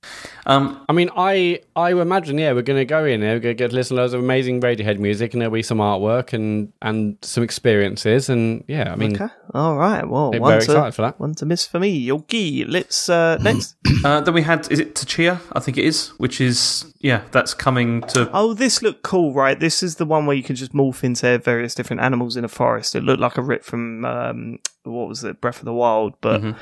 Um, 0.47 0.85
I 0.89 0.93
mean, 0.93 1.09
I 1.17 1.61
I 1.75 1.93
imagine, 1.93 2.39
yeah, 2.39 2.53
we're 2.53 2.63
going 2.63 2.79
to 2.79 2.85
go 2.85 3.05
in 3.05 3.21
there, 3.21 3.35
we're 3.35 3.41
going 3.41 3.57
to 3.57 3.63
get 3.63 3.71
to 3.71 3.75
listen 3.77 3.97
to 3.97 4.03
loads 4.03 4.13
of 4.13 4.21
amazing 4.21 4.61
Radiohead 4.61 4.99
music, 4.99 5.33
and 5.33 5.41
there'll 5.41 5.53
be 5.53 5.63
some 5.63 5.79
artwork 5.79 6.33
and 6.33 6.73
and 6.83 7.17
some 7.23 7.43
experiences, 7.43 8.29
and 8.29 8.65
yeah, 8.69 8.93
I 8.93 8.97
mean, 8.97 9.15
okay. 9.15 9.33
All 9.55 9.77
right. 9.77 10.07
Well, 10.09 10.33
I'm 10.35 10.41
one 10.41 10.51
very 10.53 10.63
to, 10.63 10.73
excited 10.73 10.95
for 10.95 11.03
that. 11.03 11.21
one 11.21 11.35
to 11.37 11.47
miss 11.47 11.67
for 11.67 11.79
me. 11.79 12.11
Okay. 12.13 12.65
Let's 12.65 13.09
uh, 13.09 13.37
next. 13.39 13.77
uh, 14.05 14.21
then 14.21 14.35
we 14.35 14.43
had, 14.43 14.71
is 14.73 14.79
it 14.81 14.95
Tachia? 14.95 15.41
I 15.53 15.61
think 15.61 15.77
it 15.79 15.85
is, 15.85 16.09
which 16.19 16.41
is, 16.41 16.93
yeah, 17.01 17.23
that's 17.33 17.53
coming 17.55 18.01
to. 18.09 18.31
Oh, 18.33 18.55
this 18.55 18.83
looked 18.83 19.03
cool, 19.03 19.33
right? 19.35 19.59
This 19.59 19.83
is 19.83 19.97
the 19.97 20.07
one 20.07 20.27
where 20.27 20.37
you 20.37 20.43
can 20.43 20.57
just 20.57 20.73
morph 20.73 21.05
into 21.05 21.39
various 21.39 21.75
different 21.75 22.01
animals 22.03 22.37
in 22.37 22.45
a 22.45 22.49
forest. 22.49 22.95
It 22.95 23.03
looked 23.05 23.21
like 23.21 23.37
a 23.37 23.43
rip 23.43 23.63
from 23.65 24.05
um, 24.05 24.59
what 24.85 25.09
was 25.09 25.23
it, 25.25 25.41
Breath 25.41 25.59
of 25.59 25.65
the 25.67 25.73
Wild, 25.75 26.15
but 26.21 26.41
Mhm. 26.41 26.57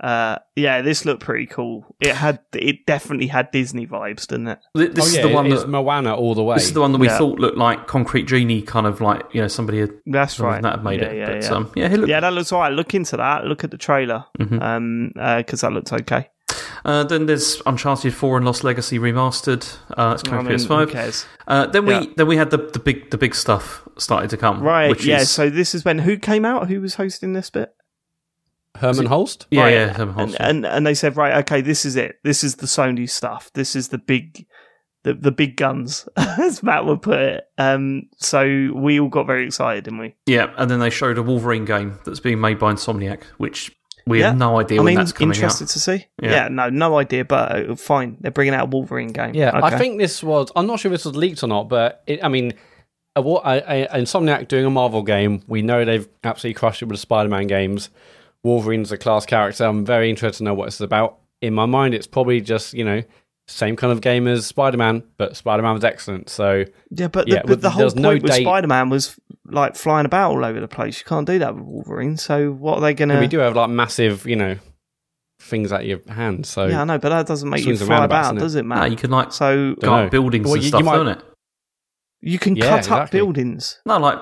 Uh, 0.00 0.36
yeah, 0.56 0.82
this 0.82 1.04
looked 1.04 1.22
pretty 1.22 1.46
cool. 1.46 1.86
It 2.00 2.14
had, 2.14 2.40
it 2.52 2.84
definitely 2.86 3.28
had 3.28 3.50
Disney 3.50 3.86
vibes, 3.86 4.26
didn't 4.26 4.48
it? 4.48 4.58
Th- 4.76 4.90
This 4.92 5.04
oh, 5.14 5.16
is 5.16 5.22
the 5.22 5.28
one 5.28 5.46
it's 5.50 5.62
that. 5.62 5.68
Moana 5.68 6.14
all 6.14 6.34
the 6.34 6.42
way. 6.42 6.56
This 6.56 6.64
is 6.66 6.72
the 6.74 6.80
one 6.80 6.92
that 6.92 6.98
we 6.98 7.06
Yeah. 7.06 7.18
thought 7.18 7.38
looked 7.38 7.56
like 7.58 7.86
Concrete 7.86 8.24
Genie, 8.24 8.62
kind 8.62 8.86
of 8.86 9.00
like, 9.00 9.22
you 9.32 9.40
know, 9.40 9.48
somebody 9.48 9.80
had, 9.80 9.90
That's 10.06 10.38
right. 10.38 10.60
that 10.62 10.72
had 10.76 10.84
made 10.84 11.00
yeah, 11.00 11.06
it. 11.08 11.16
Yeah, 11.16 11.26
but, 11.32 11.42
yeah. 11.42 11.50
Um, 11.50 11.70
yeah, 11.74 11.88
he 11.88 11.96
looked 11.96 12.08
yeah, 12.10 12.20
that 12.20 12.32
looks 12.32 12.52
alright. 12.52 12.72
Look 12.72 12.94
into 12.94 13.16
that. 13.16 13.44
Look 13.46 13.64
at 13.64 13.70
the 13.70 13.78
trailer, 13.78 14.24
Mhm. 14.38 14.62
um, 14.62 15.12
because 15.38 15.62
that 15.62 15.72
looks 15.72 15.92
okay. 15.92 16.28
Uh, 16.84 17.02
then 17.02 17.26
there's 17.26 17.60
Uncharted 17.66 18.14
4 18.14 18.36
and 18.36 18.46
Lost 18.46 18.62
Legacy 18.62 18.98
remastered. 18.98 19.76
Uh, 19.96 20.12
it's 20.14 20.22
I 20.24 20.28
coming 20.30 20.46
mean, 20.46 20.58
for 20.58 20.86
PS5. 20.86 20.90
cares? 20.90 21.26
Uh, 21.48 21.66
then 21.66 21.84
we 21.86 21.94
Yeah. 21.94 22.04
then 22.16 22.26
we 22.28 22.36
had 22.36 22.50
the, 22.50 22.58
the 22.58 22.78
big 22.78 23.10
the 23.10 23.18
big 23.18 23.34
stuff 23.34 23.82
started 23.98 24.30
to 24.30 24.36
come. 24.36 24.62
Right. 24.62 24.88
Which 24.88 25.04
yeah. 25.04 25.20
Is, 25.22 25.30
So 25.30 25.50
this 25.50 25.74
is 25.74 25.84
when 25.84 25.98
who 26.00 26.16
came 26.16 26.44
out? 26.44 26.68
Who 26.68 26.80
was 26.80 26.94
hosting 26.94 27.32
this 27.32 27.50
bit? 27.50 27.72
Hermen 28.76 29.06
Hulst. 29.06 29.46
yeah, 29.50 29.62
Right, 29.62 29.72
yeah. 29.74 29.92
Hermen 29.92 30.18
and, 30.18 30.30
Hulst. 30.30 30.36
and 30.40 30.66
and 30.66 30.86
they 30.86 30.94
said, 30.94 31.16
right, 31.16 31.38
okay, 31.44 31.60
this 31.60 31.84
is 31.84 31.96
it. 31.96 32.16
This 32.24 32.44
is 32.44 32.56
the 32.56 32.66
Sony 32.66 33.08
stuff. 33.08 33.50
This 33.54 33.74
is 33.76 33.88
the 33.88 33.98
big, 33.98 34.46
the 35.04 35.14
the 35.14 35.32
big 35.32 35.56
guns, 35.56 36.08
as 36.16 36.62
Matt 36.62 36.84
would 36.86 37.02
put 37.02 37.18
it. 37.18 37.44
Um, 37.58 38.04
so 38.18 38.44
we 38.74 39.00
all 39.00 39.08
got 39.08 39.26
very 39.26 39.46
excited, 39.46 39.84
didn't 39.84 40.00
we? 40.00 40.14
yeah, 40.26 40.52
and 40.56 40.70
then 40.70 40.80
they 40.80 40.90
showed 40.90 41.18
a 41.18 41.22
Wolverine 41.22 41.64
game 41.64 41.98
that's 42.04 42.20
being 42.20 42.40
made 42.40 42.58
by 42.58 42.72
Insomniac, 42.72 43.22
which 43.38 43.72
we 44.06 44.20
Yeah. 44.20 44.28
have 44.28 44.38
no 44.38 44.60
idea 44.60 44.78
I 44.78 44.84
when 44.84 44.92
mean, 44.92 44.98
that's 44.98 45.12
coming 45.12 45.34
interested 45.34 45.64
out. 45.64 45.70
to 45.70 45.80
see. 45.80 46.06
Yeah. 46.22 46.30
Yeah. 46.30 46.48
no, 46.48 46.68
no 46.70 46.98
idea, 46.98 47.24
but 47.24 47.70
uh, 47.70 47.74
fine. 47.74 48.16
They're 48.20 48.30
bringing 48.30 48.54
out 48.54 48.64
a 48.64 48.70
Wolverine 48.70 49.08
game. 49.12 49.34
Yeah, 49.34 49.50
I 49.54 49.76
think 49.78 49.98
this 49.98 50.22
was. 50.22 50.50
I'm 50.54 50.66
not 50.66 50.78
sure 50.80 50.92
if 50.92 50.98
this 50.98 51.04
was 51.04 51.16
leaked 51.16 51.42
or 51.42 51.48
not, 51.48 51.68
but 51.68 52.02
it, 52.06 52.22
I 52.24 52.28
mean, 52.28 52.54
a, 53.16 53.20
a, 53.20 53.82
a, 53.86 53.88
Insomniac 53.94 54.46
doing 54.46 54.64
a 54.66 54.70
Marvel 54.70 55.02
game. 55.02 55.42
We 55.48 55.62
know 55.62 55.84
they've 55.84 56.06
absolutely 56.22 56.54
crushed 56.54 56.82
it 56.82 56.84
with 56.84 56.94
the 56.98 57.00
Spider-Man 57.00 57.46
games. 57.46 57.90
Wolverine's 58.46 58.92
a 58.92 58.96
class 58.96 59.26
character. 59.26 59.64
I'm 59.64 59.84
very 59.84 60.08
interested 60.08 60.38
to 60.38 60.44
know 60.44 60.54
what 60.54 60.68
it's 60.68 60.80
about. 60.80 61.18
In 61.42 61.52
my 61.52 61.66
mind, 61.66 61.94
it's 61.94 62.06
probably 62.06 62.40
just 62.40 62.72
you 62.74 62.84
know 62.84 63.02
same 63.48 63.76
kind 63.76 63.92
of 63.92 64.00
game 64.00 64.26
as 64.26 64.44
Spider-Man, 64.46 65.04
but 65.18 65.36
Spider-Man 65.36 65.74
was 65.74 65.84
excellent. 65.84 66.28
So 66.28 66.64
Yeah, 66.90 67.08
but 67.08 67.28
Yeah, 67.28 67.36
the, 67.36 67.40
with- 67.42 67.48
but 67.48 67.60
the 67.62 67.70
whole 67.70 67.82
point 67.90 67.96
no 68.00 68.10
with 68.14 68.24
date. 68.26 68.42
Spider-Man 68.42 68.88
was 68.88 69.16
like 69.44 69.76
flying 69.76 70.04
about 70.06 70.32
all 70.32 70.44
over 70.44 70.58
the 70.58 70.66
place. 70.68 70.98
You 70.98 71.04
can't 71.04 71.26
do 71.26 71.38
that 71.38 71.54
with 71.54 71.64
Wolverine. 71.64 72.16
So 72.16 72.50
what 72.50 72.78
are 72.78 72.80
they 72.80 72.94
going 72.94 73.10
to? 73.10 73.20
we 73.20 73.28
do 73.28 73.38
have 73.38 73.54
like 73.54 73.70
massive, 73.70 74.26
you 74.26 74.34
know, 74.34 74.56
things 75.40 75.70
at 75.70 75.86
your 75.86 76.00
hand. 76.08 76.44
So 76.46 76.66
Yeah, 76.66 76.80
I 76.80 76.84
know, 76.84 76.98
but 76.98 77.10
that 77.10 77.26
doesn't 77.28 77.48
make 77.48 77.64
you 77.64 77.76
fly 77.76 77.86
roundabouts, 77.98 78.28
about, 78.30 78.34
innit? 78.36 78.40
does 78.40 78.54
it, 78.56 78.62
No, 78.64 78.74
man? 78.74 78.90
you 78.90 78.96
can 78.96 79.10
like 79.12 79.32
so 79.32 79.74
go 79.80 80.08
buildings 80.08 80.44
Well, 80.46 80.54
and 80.54 80.62
you- 80.62 80.66
you 80.66 80.70
stuff, 80.70 80.82
might- 80.84 80.96
don't 80.96 81.08
it? 81.08 81.22
you 82.22 82.38
can 82.40 82.56
Yeah, 82.56 82.80
cut 82.80 82.90
up 82.90 83.10
buildings. 83.12 83.78
No, 83.86 83.98
like 83.98 84.18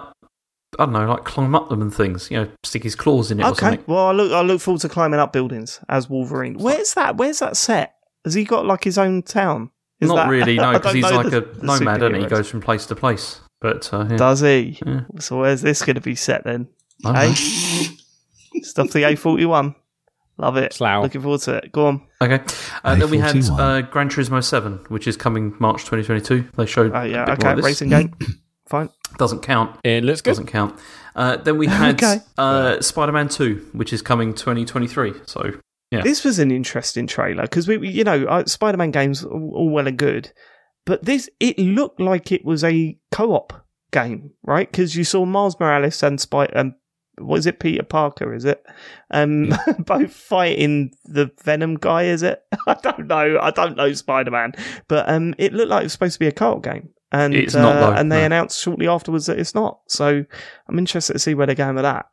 I 0.78 0.84
don't 0.84 0.92
know, 0.92 1.06
like 1.06 1.24
climb 1.24 1.54
up 1.54 1.68
them 1.68 1.80
and 1.82 1.92
things. 1.94 2.30
You 2.30 2.38
know, 2.38 2.48
stick 2.62 2.82
his 2.82 2.94
claws 2.94 3.30
in 3.30 3.40
it 3.40 3.44
or 3.44 3.48
Okay. 3.50 3.60
something. 3.66 3.84
Well, 3.86 4.06
I 4.06 4.12
look 4.12 4.32
I 4.32 4.40
look 4.42 4.60
forward 4.60 4.80
to 4.82 4.88
climbing 4.88 5.20
up 5.20 5.32
buildings 5.32 5.80
as 5.88 6.08
Wolverine. 6.10 6.54
Where's 6.58 6.94
that? 6.94 7.16
Where's 7.16 7.38
that 7.40 7.56
set? 7.56 7.94
Has 8.24 8.34
he 8.34 8.44
got 8.44 8.66
like 8.66 8.84
his 8.84 8.98
own 8.98 9.22
town? 9.22 9.70
Is 10.00 10.08
Not 10.08 10.16
that- 10.16 10.28
really, 10.28 10.56
no, 10.58 10.72
because 10.72 10.92
he's 10.94 11.04
like 11.04 11.30
the- 11.30 11.38
a 11.38 11.40
the 11.54 11.62
nomad, 11.66 12.02
and 12.02 12.16
he 12.16 12.22
superheroes. 12.22 12.28
goes 12.30 12.50
from 12.50 12.60
place 12.60 12.86
to 12.86 12.94
place. 12.96 13.40
But 13.60 13.92
uh, 13.94 14.06
yeah. 14.10 14.16
Does 14.16 14.40
he? 14.40 14.78
Yeah. 14.84 15.02
So 15.20 15.40
where's 15.40 15.62
this 15.62 15.82
going 15.82 15.94
to 15.94 16.00
be 16.02 16.14
set 16.14 16.44
then? 16.44 16.68
I 17.04 17.12
don't 17.12 17.14
know. 17.14 17.32
Hey, 17.32 18.60
stuff 18.62 18.90
the 18.90 19.00
A41. 19.00 19.74
Love 20.36 20.56
it. 20.56 20.72
Slough. 20.72 21.02
Looking 21.04 21.22
forward 21.22 21.40
to 21.42 21.56
it. 21.58 21.70
Go 21.72 21.86
on. 21.86 22.02
Okay. 22.20 22.42
Uh, 22.82 22.96
then 22.96 23.08
we 23.08 23.18
had 23.18 23.36
A41. 23.36 23.58
uh, 23.58 23.82
Gran 23.82 24.08
Turismo 24.08 24.42
7, 24.42 24.80
which 24.88 25.06
is 25.06 25.16
coming 25.16 25.54
March 25.60 25.84
2022. 25.84 26.48
They 26.56 26.66
showed 26.66 26.92
Oh 26.94 27.02
yeah, 27.04 27.22
a 27.22 27.26
bit 27.26 27.32
okay. 27.34 27.42
more 27.44 27.50
of 27.52 27.56
this. 27.58 27.64
Racing 27.66 27.88
game. 27.90 28.14
Fine. 28.66 28.90
Doesn't 29.18 29.40
count. 29.40 29.78
It 29.84 30.04
looks 30.04 30.20
good. 30.20 30.30
Doesn't 30.30 30.46
count. 30.46 30.78
Uh, 31.16 31.36
then 31.36 31.56
we 31.58 31.66
had 31.68 31.94
Okay. 32.02 32.18
uh, 32.38 32.80
Spider 32.80 33.12
Man 33.12 33.28
2, 33.28 33.70
which 33.72 33.92
is 33.92 34.02
coming 34.02 34.34
2023. 34.34 35.12
So, 35.26 35.52
yeah. 35.90 36.00
This 36.02 36.24
was 36.24 36.38
an 36.40 36.50
interesting 36.50 37.06
trailer 37.06 37.42
because 37.42 37.68
we, 37.68 37.76
we- 37.78 37.90
you 37.90 38.02
know, 38.04 38.24
uh, 38.24 38.44
Spider-Man 38.46 38.90
games 38.90 39.22
all, 39.24 39.52
all 39.54 39.70
well 39.70 39.86
and 39.86 39.96
good, 39.96 40.32
but 40.86 41.04
this 41.04 41.30
it 41.38 41.56
looked 41.58 42.00
like 42.00 42.32
it 42.32 42.44
was 42.44 42.64
a 42.64 42.98
co-op 43.12 43.52
game, 43.92 44.32
right? 44.42 44.68
Because 44.68 44.96
you 44.96 45.04
saw 45.04 45.24
Miles 45.24 45.58
Morales 45.60 46.02
and 46.02 46.20
Spider, 46.20 46.58
um, 46.58 46.74
what 47.18 47.36
is 47.38 47.46
it, 47.46 47.60
Peter 47.60 47.84
Parker? 47.84 48.34
Is 48.34 48.44
it? 48.44 48.64
Um, 49.12 49.52
both 49.78 50.12
fighting 50.12 50.90
the 51.04 51.30
Venom 51.44 51.76
guy. 51.76 52.04
Is 52.04 52.24
it? 52.24 52.42
I 52.66 52.74
don't 52.82 53.06
know. 53.06 53.38
I 53.40 53.52
don't 53.52 53.76
know 53.76 53.92
Spider-Man, 53.92 54.54
but 54.88 55.08
um, 55.08 55.32
it 55.38 55.52
looked 55.52 55.70
like 55.70 55.82
it 55.82 55.84
was 55.84 55.92
supposed 55.92 56.14
to 56.14 56.18
be 56.18 56.26
a 56.26 56.32
co-op 56.32 56.64
game. 56.64 56.88
And, 57.14 57.34
It's 57.34 57.54
not, 57.54 57.76
uh, 57.76 57.80
though, 57.80 57.96
and 57.96 58.10
they 58.10 58.20
no. 58.20 58.26
announced 58.26 58.60
shortly 58.60 58.88
afterwards 58.88 59.26
that 59.26 59.38
it's 59.38 59.54
not. 59.54 59.78
So 59.88 60.24
I'm 60.68 60.78
interested 60.78 61.12
to 61.12 61.18
see 61.18 61.34
where 61.34 61.46
they're 61.46 61.54
going 61.54 61.76
with 61.76 61.84
that. 61.84 62.06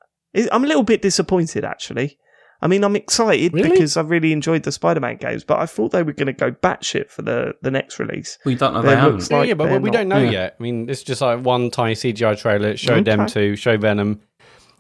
I'm 0.52 0.64
a 0.64 0.68
little 0.68 0.84
bit 0.84 1.02
disappointed, 1.02 1.66
actually. 1.66 2.18
I 2.62 2.68
mean, 2.68 2.84
I'm 2.84 2.96
excited 2.96 3.54
Really? 3.54 3.72
because 3.72 3.98
I 3.98 4.02
really 4.02 4.32
enjoyed 4.32 4.62
the 4.64 4.72
Spider-Man 4.72 5.18
games, 5.18 5.44
but 5.44 5.58
I 5.60 5.66
thought 5.66 5.92
they 5.92 6.04
were 6.04 6.14
going 6.14 6.28
to 6.28 6.34
go 6.34 6.52
batshit 6.52 7.10
for 7.10 7.24
the, 7.24 7.54
the 7.64 7.72
next 7.72 7.98
release. 8.00 8.38
we 8.46 8.54
don't 8.54 8.74
know 8.76 8.84
They 8.84 8.90
they 8.90 8.96
haven't. 8.96 9.22
like- 9.22 9.32
yeah, 9.32 9.42
yeah, 9.44 9.54
but 9.56 9.70
they're 9.70 9.80
we 9.80 9.90
not- 9.90 9.98
don't 9.98 10.08
know 10.10 10.20
yeah. 10.20 10.30
yet. 10.32 10.56
I 10.60 10.64
mean, 10.64 10.88
it's 10.88 11.02
just 11.02 11.22
like 11.22 11.40
one 11.44 11.72
tiny 11.72 11.96
CGI 11.96 12.40
trailer. 12.40 12.70
It 12.70 12.80
showed 12.80 13.06
them 13.06 13.22
Okay. 13.22 13.34
to 13.34 13.56
show 13.56 13.78
Venom. 13.78 14.22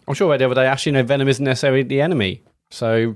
I'm 0.07 0.13
sure 0.13 0.37
the 0.37 0.45
other 0.45 0.53
day, 0.55 0.67
actually, 0.67 0.91
no, 0.91 1.03
Venom 1.03 1.27
isn't 1.27 1.43
necessarily 1.43 1.81
the 1.83 2.01
enemy. 2.01 2.43
So 2.69 3.15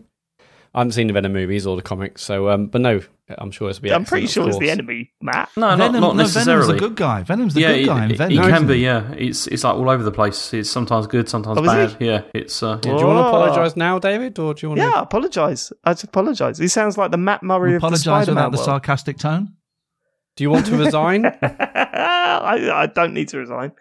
I 0.75 0.79
haven't 0.79 0.91
seen 0.91 1.07
the 1.07 1.13
Venom 1.13 1.31
movies 1.31 1.65
or 1.65 1.77
the 1.77 1.81
comics. 1.81 2.21
So, 2.21 2.49
um, 2.49 2.67
but 2.67 2.81
no, 2.81 2.99
I'm 3.29 3.49
sure 3.49 3.69
it's 3.69 3.79
be. 3.79 3.93
I'm 3.93 4.03
pretty 4.03 4.27
sure 4.27 4.45
it's 4.49 4.59
the 4.59 4.69
enemy, 4.69 5.13
Matt. 5.21 5.49
No, 5.55 5.69
not, 5.69 5.77
Venom, 5.77 5.93
not 5.93 6.01
no, 6.01 6.09
Venom's 6.09 6.35
necessarily. 6.35 6.73
the 6.73 6.79
good 6.79 6.95
guy. 6.97 7.23
Venom's 7.23 7.53
the 7.53 7.61
yeah, 7.61 7.73
good 7.77 7.85
guy 7.85 8.05
in 8.05 8.11
it, 8.11 8.17
Venom. 8.17 8.37
it 8.37 8.41
can 8.49 8.67
be. 8.67 8.77
Yeah, 8.79 9.09
it's 9.13 9.47
it's 9.47 9.63
like 9.63 9.73
all 9.75 9.89
over 9.89 10.03
the 10.03 10.11
place. 10.11 10.53
It's 10.53 10.69
sometimes 10.69 11.07
good, 11.07 11.29
sometimes 11.29 11.59
Oh, 11.59 11.63
bad. 11.63 11.91
it? 11.91 12.01
Yeah, 12.05 12.21
it's 12.33 12.61
uh, 12.61 12.75
Do 12.75 12.89
you 12.89 12.95
want 12.95 13.05
to 13.23 13.27
apologise 13.29 13.77
now, 13.77 13.99
David, 13.99 14.37
or 14.37 14.53
do 14.53 14.65
you 14.65 14.69
want 14.69 14.81
Yeah, 14.81 14.91
to? 14.91 15.01
Apologise. 15.03 15.71
I 15.85 15.93
just 15.93 16.03
apologise. 16.03 16.57
He 16.57 16.67
sounds 16.67 16.97
like 16.97 17.11
the 17.11 17.17
Matt 17.17 17.41
Murray 17.41 17.69
We 17.69 17.75
of 17.77 17.81
the 17.81 17.87
apologise 17.87 18.03
Spider-Man 18.03 18.35
without 18.35 18.51
the 18.51 18.57
sarcastic 18.63 19.17
tone. 19.17 19.53
Do 20.35 20.43
you 20.43 20.49
want 20.51 20.65
to 20.65 20.75
resign? 20.77 21.25
I, 21.41 22.69
I 22.73 22.85
don't 22.87 23.13
need 23.13 23.29
to 23.29 23.37
resign. 23.37 23.71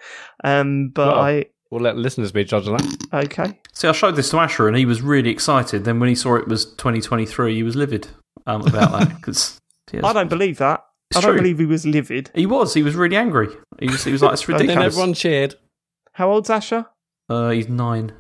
Um, 0.45 0.91
but 0.95 1.09
Well. 1.09 1.21
I... 1.21 1.45
we'll 1.75 1.83
let 1.83 1.97
listeners 1.97 2.33
be 2.33 2.43
a 2.43 2.45
judge 2.45 2.69
of 2.69 2.79
that. 2.79 3.25
Okay. 3.27 3.59
See, 3.73 3.89
I 3.89 3.93
showed 3.93 4.17
this 4.17 4.31
to 4.31 4.39
Asher, 4.39 4.69
and 4.69 4.77
he 4.77 4.87
was 4.87 5.03
really 5.03 5.31
excited. 5.31 5.85
Then 5.85 5.99
when 6.01 6.09
he 6.09 6.15
saw 6.15 6.37
it 6.37 6.47
was 6.49 6.65
2023, 6.65 7.55
he 7.55 7.63
was 7.63 7.75
livid 7.77 8.07
um, 8.47 8.63
about 8.67 8.93
that 8.93 9.09
because 9.17 9.61
I 9.93 10.13
don't 10.13 10.29
believe 10.31 10.59
that. 10.59 10.85
It's 11.11 11.19
I 11.19 11.21
don't 11.21 11.33
true. 11.33 11.41
believe 11.41 11.59
he 11.59 11.67
was 11.67 11.85
livid. 11.85 12.31
he 12.35 12.47
was. 12.47 12.73
He 12.75 12.83
was 12.83 12.95
really 12.95 13.17
angry. 13.17 13.49
He 13.81 13.89
was. 13.89 14.05
He 14.05 14.13
was 14.13 14.23
like, 14.23 14.33
"It's 14.35 14.49
Okay. 14.49 14.67
Then 14.67 14.79
everyone 14.83 15.13
cheered. 15.15 15.57
How 16.13 16.31
old's 16.31 16.49
Asher? 16.49 16.87
Uh, 17.29 17.51
he's 17.51 17.69
nine. 17.69 18.13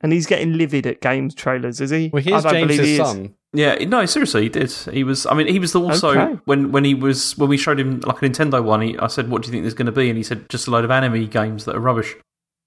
And 0.00 0.12
he's 0.12 0.26
getting 0.26 0.54
livid 0.54 0.86
at 0.86 1.00
games 1.00 1.32
trailers, 1.34 1.80
is 1.80 1.90
he? 1.90 2.08
Well, 2.12 2.20
I 2.20 2.22
here's 2.22 2.42
don't 2.42 2.52
believe 2.54 2.70
he 2.70 2.76
James's 2.76 2.90
is. 2.98 2.98
son. 2.98 3.34
Yeah, 3.54 3.74
no, 3.84 4.04
seriously, 4.06 4.42
he 4.44 4.48
did. 4.48 4.72
He 4.72 5.04
was. 5.04 5.26
I 5.26 5.34
mean, 5.34 5.46
he 5.46 5.58
was 5.58 5.72
the 5.72 5.80
also 5.80 6.10
Okay. 6.10 6.40
when 6.46 6.72
when 6.72 6.84
he 6.84 6.94
was 6.94 7.36
when 7.38 7.48
we 7.50 7.56
showed 7.58 7.78
him 7.78 8.00
like 8.00 8.20
a 8.22 8.28
Nintendo 8.28 8.64
one. 8.64 8.80
He, 8.80 8.98
I 8.98 9.06
said, 9.08 9.30
"What 9.30 9.42
do 9.42 9.46
you 9.48 9.52
think 9.52 9.62
there's 9.62 9.74
going 9.74 9.86
to 9.86 9.92
be?" 9.92 10.08
And 10.08 10.16
he 10.16 10.24
said, 10.24 10.48
"Just 10.48 10.66
a 10.66 10.70
load 10.70 10.84
of 10.84 10.90
anime 10.90 11.26
games 11.26 11.66
that 11.66 11.76
are 11.76 11.80
rubbish." 11.80 12.16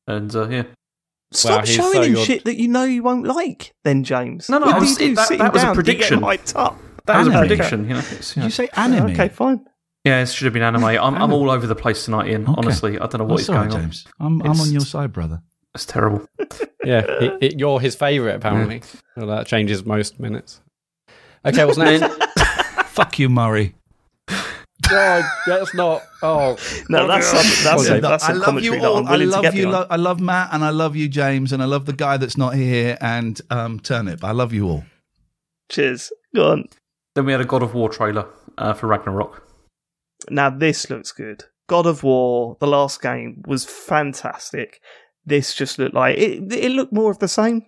And 0.08 0.36
uh, 0.36 0.48
yeah, 0.50 0.64
Stop 1.32 1.66
he's 1.66 1.76
showing 1.76 1.94
so 1.94 2.02
him 2.04 2.14
good. 2.14 2.26
shit 2.26 2.44
that 2.46 2.56
you 2.58 2.68
know 2.68 2.84
you 2.84 3.04
won't 3.04 3.26
like, 3.26 3.74
then, 3.84 4.04
James. 4.04 4.50
No, 4.50 4.60
no, 4.60 4.68
What 4.68 4.76
I 4.76 4.80
do 4.80 4.86
you 4.86 4.96
do? 4.96 5.16
that- 5.16 5.28
Sit 5.28 5.40
that 5.40 5.54
was 5.54 5.64
a 5.64 5.66
down, 5.68 5.76
do 5.76 5.92
you 5.92 5.98
get 5.98 6.12
him 6.12 6.20
prediction. 6.22 6.56
hyped 6.56 6.60
up. 6.60 6.80
that 7.06 7.18
was 7.18 7.28
a 7.28 7.32
prediction. 7.32 7.84
You 7.88 7.94
know, 7.96 8.00
it's, 8.00 8.34
Did 8.36 8.44
you 8.44 8.50
say 8.50 8.70
anime? 8.76 9.12
Okay, 9.12 9.30
fine. 9.30 9.66
yeah, 10.04 10.22
it 10.22 10.28
should 10.30 10.46
have 10.46 10.54
been 10.54 10.64
anime. 10.64 10.84
I'm, 10.84 11.16
I'm 11.16 11.34
all 11.34 11.50
over 11.50 11.66
the 11.68 11.76
place 11.76 12.06
tonight, 12.06 12.28
Iain. 12.28 12.44
Okay. 12.44 12.54
Honestly, 12.58 12.96
I 13.00 13.08
don't 13.08 13.16
know 13.20 13.26
Oh, 13.26 13.30
what 13.30 13.40
is 13.40 13.46
sorry, 13.48 13.68
going 13.68 13.74
on. 13.74 13.82
James. 13.82 14.06
I'm, 14.20 14.42
I'm 14.44 14.60
on 14.62 14.72
your 14.72 14.82
side, 14.82 15.12
brother. 15.12 15.42
It's 15.74 15.86
terrible. 15.86 16.26
Yeah, 16.86 17.00
it, 17.00 17.38
it, 17.42 17.60
you're 17.60 17.80
his 17.80 17.96
favourite 17.96 18.36
apparently. 18.36 18.84
Well, 19.18 19.26
that 19.26 19.48
changes 19.48 19.84
most 19.86 20.20
minutes. 20.20 20.62
Okay, 21.44 21.66
what's 21.66 21.78
next? 21.80 22.14
Fuck 22.90 23.18
you, 23.18 23.28
Murray. 23.28 23.74
God, 24.90 25.24
that's 25.48 25.74
not. 25.74 26.04
Oh, 26.22 26.58
No, 26.90 27.08
that's 27.08 27.28
some, 27.28 27.38
that's, 27.64 27.82
Okay. 27.82 27.84
some, 27.88 28.02
that's 28.02 28.24
I 28.24 28.34
love 28.34 28.44
commentary 28.46 28.76
you 28.76 28.82
that 28.82 28.88
all. 28.90 28.98
I'm 28.98 29.08
I 29.08 29.12
willing 29.12 29.28
to 29.28 29.32
love 29.34 29.42
get 29.44 29.56
you. 29.56 29.66
behind. 29.66 29.82
Lo- 29.82 29.88
I 29.90 29.96
love 29.96 30.20
Matt 30.22 30.50
and 30.54 30.64
I 30.64 30.70
love 30.70 30.96
you, 30.96 31.08
James, 31.08 31.52
and 31.52 31.62
I 31.62 31.66
love 31.66 31.86
the 31.86 31.94
guy 31.94 32.18
that's 32.18 32.38
not 32.38 32.56
here 32.56 32.98
and 33.02 33.40
um, 33.50 33.80
Turnip. 33.80 34.24
I 34.24 34.32
love 34.32 34.54
you 34.54 34.68
all. 34.70 34.84
Cheers. 35.70 36.12
Go 36.36 36.52
on. 36.52 36.66
Then 37.16 37.26
we 37.26 37.32
had 37.32 37.42
a 37.42 37.46
God 37.46 37.64
of 37.64 37.74
War 37.74 37.90
trailer 37.90 38.28
uh, 38.58 38.74
for 38.74 38.88
Ragnarok. 38.88 39.42
Now 40.30 40.50
this 40.50 40.90
looks 40.90 41.12
good. 41.12 41.46
God 41.68 41.88
of 41.88 42.04
War, 42.04 42.58
the 42.60 42.68
last 42.68 43.02
game, 43.02 43.42
was 43.48 43.66
fantastic. 43.66 44.80
This 45.26 45.56
just 45.56 45.80
looked 45.80 45.96
like 45.96 46.18
it. 46.18 46.54
It 46.54 46.72
looked 46.72 46.94
more 46.94 47.10
of 47.10 47.18
the 47.20 47.28
same, 47.28 47.64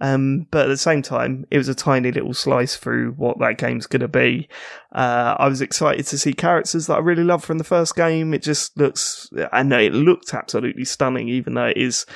um, 0.00 0.46
but 0.50 0.66
at 0.66 0.68
the 0.68 0.76
same 0.76 1.02
time, 1.02 1.46
it 1.50 1.58
was 1.58 1.68
a 1.68 1.74
tiny 1.74 2.12
little 2.12 2.34
slice 2.34 2.76
through 2.76 3.12
what 3.12 3.38
that 3.40 3.58
game's 3.58 3.86
going 3.86 4.00
to 4.00 4.08
be. 4.08 4.48
Uh, 4.92 5.34
I 5.38 5.48
was 5.48 5.60
excited 5.60 6.06
to 6.06 6.18
see 6.18 6.32
characters 6.32 6.86
that 6.86 6.96
I 6.96 7.00
really 7.00 7.24
love 7.24 7.44
from 7.44 7.58
the 7.58 7.64
first 7.64 7.96
game. 7.96 8.32
It 8.32 8.42
just 8.42 8.76
looks, 8.78 9.28
I 9.52 9.62
know 9.62 9.78
it 9.78 9.92
looked 9.92 10.34
absolutely 10.34 10.84
stunning, 10.84 11.28
even 11.28 11.54
though 11.54 11.66
it 11.66 11.76
is 11.76 12.06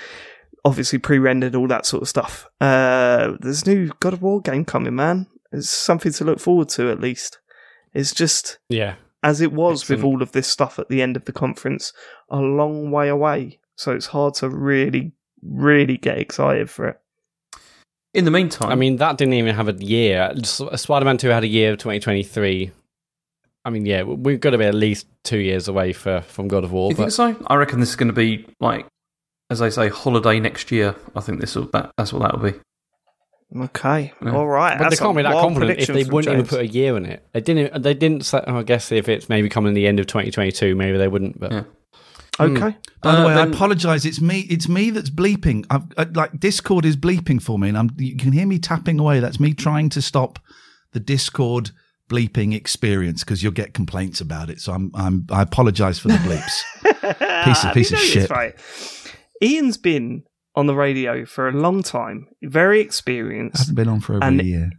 obviously 0.64 0.98
pre-rendered, 1.00 1.56
all 1.56 1.66
that 1.68 1.86
sort 1.86 2.02
of 2.02 2.08
stuff. 2.08 2.48
Uh, 2.60 3.32
there's 3.40 3.66
a 3.66 3.74
new 3.74 3.90
God 3.98 4.12
of 4.12 4.22
War 4.22 4.40
game 4.40 4.64
coming, 4.64 4.94
man. 4.94 5.26
It's 5.50 5.68
something 5.68 6.12
to 6.12 6.24
look 6.24 6.38
forward 6.38 6.68
to 6.70 6.90
at 6.90 7.00
least. 7.00 7.40
It's 7.92 8.14
just 8.14 8.58
yeah. 8.68 8.94
as 9.24 9.40
it 9.40 9.52
was 9.52 9.88
with 9.88 10.04
all 10.04 10.22
of 10.22 10.32
this 10.32 10.46
stuff 10.46 10.78
at 10.78 10.88
the 10.88 11.02
end 11.02 11.16
of 11.16 11.24
the 11.24 11.32
conference, 11.32 11.92
a 12.30 12.38
long 12.38 12.90
way 12.90 13.08
away. 13.08 13.58
So 13.74 13.92
it's 13.92 14.06
hard 14.06 14.34
to 14.34 14.48
really, 14.48 15.12
really 15.42 15.96
get 15.96 16.18
excited 16.18 16.70
for 16.70 16.86
it. 16.86 17.01
In 18.14 18.24
the 18.26 18.30
meantime, 18.30 18.70
I 18.70 18.74
mean, 18.74 18.96
that 18.96 19.16
didn't 19.16 19.34
even 19.34 19.54
have 19.54 19.68
a 19.68 19.72
year. 19.72 20.32
Spider 20.44 21.04
Man 21.04 21.16
2 21.16 21.28
had 21.28 21.44
a 21.44 21.48
year 21.48 21.72
of 21.72 21.78
2023. 21.78 22.70
I 23.64 23.70
mean, 23.70 23.86
yeah, 23.86 24.02
we've 24.02 24.40
got 24.40 24.50
to 24.50 24.58
be 24.58 24.64
at 24.64 24.74
least 24.74 25.06
two 25.24 25.38
years 25.38 25.68
away 25.68 25.92
for, 25.92 26.20
from 26.22 26.48
God 26.48 26.64
of 26.64 26.72
War. 26.72 26.90
you 26.90 26.96
think 26.96 27.12
so? 27.12 27.34
I 27.46 27.54
reckon 27.54 27.80
this 27.80 27.90
is 27.90 27.96
going 27.96 28.08
to 28.08 28.12
be 28.12 28.44
like, 28.60 28.86
as 29.50 29.60
they 29.60 29.70
say, 29.70 29.88
holiday 29.88 30.40
next 30.40 30.70
year. 30.70 30.94
I 31.16 31.20
think 31.20 31.40
this 31.40 31.54
will. 31.54 31.66
That, 31.72 31.92
that's 31.96 32.12
what 32.12 32.22
that 32.22 32.38
will 32.38 32.50
be. 32.52 32.58
Okay, 33.54 34.12
Yeah. 34.24 34.32
all 34.34 34.46
right. 34.46 34.78
but 34.78 34.88
they 34.90 34.96
can't 34.96 35.16
be 35.16 35.22
that 35.22 35.32
confident 35.32 35.78
if 35.78 35.86
they 35.88 36.04
wouldn't 36.04 36.32
even 36.32 36.46
put 36.46 36.60
a 36.60 36.66
year 36.66 36.96
in 36.96 37.04
it. 37.04 37.22
They 37.32 37.40
didn't. 37.42 37.82
They 37.82 37.92
didn't 37.94 38.24
say. 38.24 38.42
Oh, 38.46 38.56
I 38.58 38.62
guess 38.62 38.90
if 38.92 39.08
it's 39.10 39.28
maybe 39.28 39.48
coming 39.50 39.74
the 39.74 39.86
end 39.86 40.00
of 40.00 40.06
2022, 40.06 40.74
maybe 40.74 40.96
they 40.96 41.08
wouldn't. 41.08 41.38
But 41.38 41.52
Yeah. 41.52 41.64
Okay, 42.40 42.76
By 43.02 43.12
the 43.12 43.22
Uh, 43.22 43.26
way, 43.26 43.34
then- 43.34 43.48
I 43.48 43.50
apologise. 43.50 44.04
It's 44.04 44.20
me. 44.20 44.40
It's 44.48 44.68
me 44.68 44.90
that's 44.90 45.10
bleeping. 45.10 45.66
I've, 45.70 45.82
uh, 45.98 46.06
like 46.14 46.40
Discord 46.40 46.84
is 46.86 46.96
bleeping 46.96 47.42
for 47.42 47.58
me, 47.58 47.68
and 47.68 47.76
I'm. 47.76 47.90
You 47.98 48.16
can 48.16 48.32
hear 48.32 48.46
me 48.46 48.58
tapping 48.58 48.98
away. 48.98 49.20
That's 49.20 49.38
me 49.38 49.52
trying 49.52 49.90
to 49.90 50.00
stop 50.02 50.38
the 50.92 51.00
Discord 51.00 51.72
bleeping 52.08 52.54
experience 52.54 53.22
because 53.24 53.42
you'll 53.42 53.52
get 53.52 53.74
complaints 53.74 54.20
about 54.22 54.48
it. 54.48 54.60
So 54.60 54.72
I'm. 54.72 54.90
I'm. 54.94 55.26
I 55.30 55.42
apologise 55.42 55.98
for 55.98 56.08
the 56.08 56.14
bleeps. 56.14 56.62
Piece 57.44 57.64
of- 57.64 57.74
piece 57.74 57.90
you 57.90 57.96
of 57.98 58.02
shit. 58.02 58.30
Right, 58.30 58.54
Iain's 59.42 59.76
been 59.76 60.22
on 60.54 60.66
the 60.66 60.74
radio 60.74 61.24
for 61.26 61.48
a 61.48 61.52
long 61.52 61.82
time, 61.82 62.28
very 62.42 62.78
I 62.78 62.82
experienced. 62.82 63.58
haven't 63.58 63.74
been 63.74 63.88
on 63.88 64.00
for 64.00 64.14
over 64.16 64.26
a 64.26 64.42
year. 64.42 64.70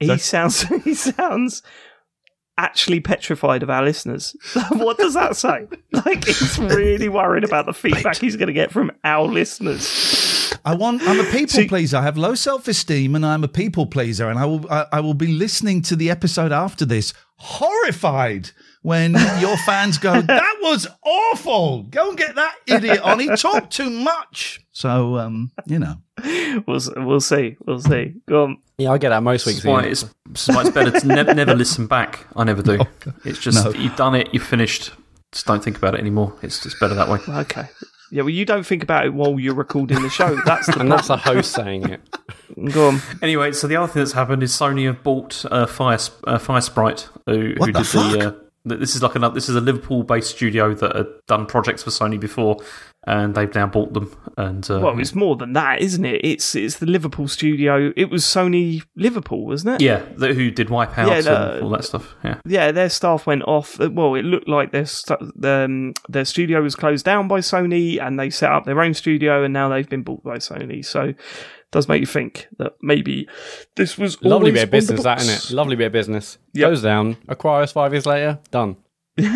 He 0.00 0.16
sounds 0.18 0.62
he 0.84 0.94
sounds 0.94 1.62
actually 2.58 3.00
petrified 3.00 3.62
of 3.62 3.70
our 3.70 3.84
listeners. 3.84 4.36
what 4.70 4.98
does 4.98 5.14
that 5.14 5.36
say? 5.36 5.66
Like 6.04 6.24
he's 6.24 6.58
really 6.58 7.08
worried 7.08 7.44
about 7.44 7.66
the 7.66 7.72
feedback 7.72 8.16
he's 8.16 8.34
going 8.34 8.48
to 8.48 8.52
get 8.52 8.72
from 8.72 8.90
our 9.04 9.26
listeners. 9.26 10.52
I 10.64 10.74
want. 10.74 11.02
I'm 11.02 11.20
a 11.20 11.24
people 11.30 11.48
See- 11.48 11.68
pleaser. 11.68 11.98
I 11.98 12.02
have 12.02 12.16
low 12.16 12.34
self 12.34 12.66
esteem, 12.66 13.14
and 13.14 13.24
I'm 13.24 13.44
a 13.44 13.48
people 13.48 13.86
pleaser. 13.86 14.28
And 14.28 14.38
I 14.38 14.44
will. 14.44 14.68
I, 14.70 14.86
I 14.92 15.00
will 15.00 15.14
be 15.14 15.28
listening 15.28 15.82
to 15.82 15.96
the 15.96 16.10
episode 16.10 16.50
after 16.50 16.84
this, 16.84 17.14
horrified 17.36 18.50
when 18.84 19.12
your 19.40 19.56
fans 19.56 19.98
go, 19.98 20.20
"That 20.20 20.56
was 20.62 20.86
awful. 21.04 21.82
Go 21.84 22.10
and 22.10 22.18
get 22.18 22.34
that 22.36 22.54
idiot 22.66 23.00
on. 23.00 23.18
He 23.18 23.28
talked 23.34 23.72
too 23.72 23.90
much." 23.90 24.60
So, 24.72 25.16
um, 25.18 25.50
you 25.66 25.78
know, 25.78 25.96
We'll 26.66 26.80
we'll 26.96 27.20
see. 27.20 27.56
We'll 27.66 27.80
see. 27.80 28.14
Go 28.28 28.44
on. 28.44 28.58
yeah, 28.78 28.90
I 28.92 28.98
get 28.98 29.08
that 29.08 29.22
most 29.22 29.46
weeks. 29.46 29.58
is 29.60 29.64
why 29.64 29.82
Iain. 29.82 29.90
it's, 29.92 30.04
this 30.28 30.48
is 30.48 30.54
why 30.54 30.62
it's 30.62 30.70
better 30.70 30.90
to 31.00 31.06
ne- 31.06 31.34
never 31.34 31.54
listen 31.54 31.86
back. 31.86 32.26
I 32.36 32.44
never 32.44 32.62
do. 32.62 32.80
It's 33.24 33.38
just 33.38 33.64
No. 33.64 33.72
you've 33.72 33.96
done 33.96 34.14
it. 34.14 34.28
You've 34.32 34.42
finished. 34.44 34.92
Just 35.32 35.46
don't 35.46 35.62
think 35.64 35.76
about 35.78 35.94
it 35.94 36.00
anymore. 36.00 36.32
It's 36.42 36.62
just 36.62 36.78
better 36.78 36.94
that 36.94 37.08
way. 37.08 37.18
Okay. 37.28 37.66
Yeah, 38.12 38.22
well, 38.22 38.30
you 38.30 38.44
don't 38.44 38.64
think 38.64 38.82
about 38.84 39.06
it 39.06 39.14
while 39.14 39.40
you're 39.40 39.54
recording 39.54 40.00
the 40.02 40.08
show. 40.10 40.36
That's 40.44 40.66
the 40.66 40.78
And 40.80 40.92
that's 40.92 41.08
the 41.08 41.16
host 41.16 41.50
saying 41.52 41.88
it. 41.88 42.00
Go 42.72 42.88
on. 42.88 43.00
Anyway, 43.22 43.50
so 43.52 43.66
the 43.66 43.74
other 43.76 43.92
thing 43.92 44.00
that's 44.02 44.12
happened 44.12 44.42
is 44.44 44.52
Sony 44.52 44.86
have 44.86 45.02
bought 45.02 45.44
uh, 45.50 45.66
Fire 45.66 45.98
uh, 46.24 46.38
Firesprite, 46.38 47.08
who, 47.26 47.54
who 47.58 47.72
the 47.72 47.72
did 47.72 47.86
fuck? 47.86 48.12
the. 48.12 48.18
Uh, 48.28 48.30
th- 48.30 48.43
this 48.64 48.96
is 48.96 49.02
like 49.02 49.14
another. 49.14 49.34
This 49.34 49.48
is 49.48 49.56
a 49.56 49.60
Liverpool-based 49.60 50.30
studio 50.30 50.74
that 50.74 50.96
had 50.96 51.06
done 51.26 51.46
projects 51.46 51.82
for 51.82 51.90
Sony 51.90 52.18
before, 52.18 52.56
and 53.06 53.34
they've 53.34 53.54
now 53.54 53.66
bought 53.66 53.92
them. 53.92 54.16
And 54.38 54.68
uh, 54.70 54.80
Well, 54.80 54.98
it's 54.98 55.14
more 55.14 55.36
than 55.36 55.52
that, 55.52 55.82
isn't 55.82 56.04
it? 56.04 56.24
It's 56.24 56.54
it's 56.54 56.78
the 56.78 56.86
Liverpool 56.86 57.28
studio. 57.28 57.92
It 57.94 58.10
was 58.10 58.24
Sony 58.24 58.82
Liverpool, 58.96 59.46
wasn't 59.46 59.74
it? 59.74 59.84
yeah, 59.84 60.02
the, 60.16 60.32
who 60.32 60.50
did 60.50 60.68
Wipeout 60.68 61.08
Yeah, 61.24 61.52
and 61.52 61.62
all 61.62 61.70
that 61.70 61.84
stuff. 61.84 62.14
Yeah, 62.24 62.40
Yeah, 62.46 62.72
their 62.72 62.88
staff 62.88 63.26
went 63.26 63.42
off. 63.42 63.78
Well, 63.78 64.14
it 64.14 64.24
looked 64.24 64.48
like 64.48 64.72
their 64.72 64.86
um, 65.42 65.92
their 66.08 66.24
studio 66.24 66.62
was 66.62 66.74
closed 66.74 67.04
down 67.04 67.28
by 67.28 67.40
Sony, 67.40 68.00
and 68.00 68.18
they 68.18 68.30
set 68.30 68.50
up 68.50 68.64
their 68.64 68.80
own 68.80 68.94
studio, 68.94 69.44
and 69.44 69.52
now 69.52 69.68
they've 69.68 69.88
been 69.88 70.02
bought 70.02 70.24
by 70.24 70.36
Sony. 70.36 70.84
So, 70.84 71.12
does 71.74 71.88
make 71.88 71.98
you 72.00 72.06
think 72.06 72.46
that 72.58 72.72
maybe 72.80 73.28
this 73.74 73.98
was 73.98 74.22
Lovely 74.22 74.52
bit 74.52 74.62
of 74.62 74.70
business, 74.70 75.02
that, 75.02 75.18
books. 75.18 75.28
isn't 75.28 75.50
it? 75.52 75.54
Lovely 75.56 75.74
bit 75.76 75.86
of 75.88 75.92
business. 75.92 76.38
Yep. 76.54 76.70
Goes 76.70 76.82
down, 76.82 77.16
acquires 77.28 77.72
five 77.72 77.92
years 77.92 78.06
later, 78.06 78.38
done. 78.50 78.76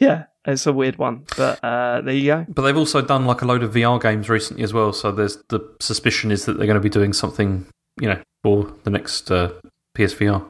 Yeah, 0.00 0.26
it's 0.44 0.64
a 0.66 0.72
weird 0.72 0.96
one, 0.96 1.24
but 1.36 1.58
uh, 1.64 2.00
there 2.02 2.14
you 2.14 2.26
go. 2.26 2.46
but 2.48 2.62
they've 2.62 2.76
also 2.76 3.00
done 3.02 3.26
like 3.26 3.42
a 3.42 3.44
load 3.46 3.64
of 3.64 3.74
VR 3.74 4.00
games 4.00 4.28
recently 4.28 4.62
as 4.62 4.72
well. 4.72 4.92
So 4.92 5.10
there's 5.10 5.38
the 5.48 5.60
suspicion 5.80 6.30
is 6.30 6.44
that 6.46 6.56
they're 6.56 6.66
going 6.68 6.76
to 6.76 6.80
be 6.80 6.88
doing 6.88 7.12
something, 7.12 7.66
you 8.00 8.08
know, 8.08 8.20
for 8.44 8.72
the 8.84 8.90
next 8.90 9.30
uh, 9.32 9.50
PSVR. 9.96 10.46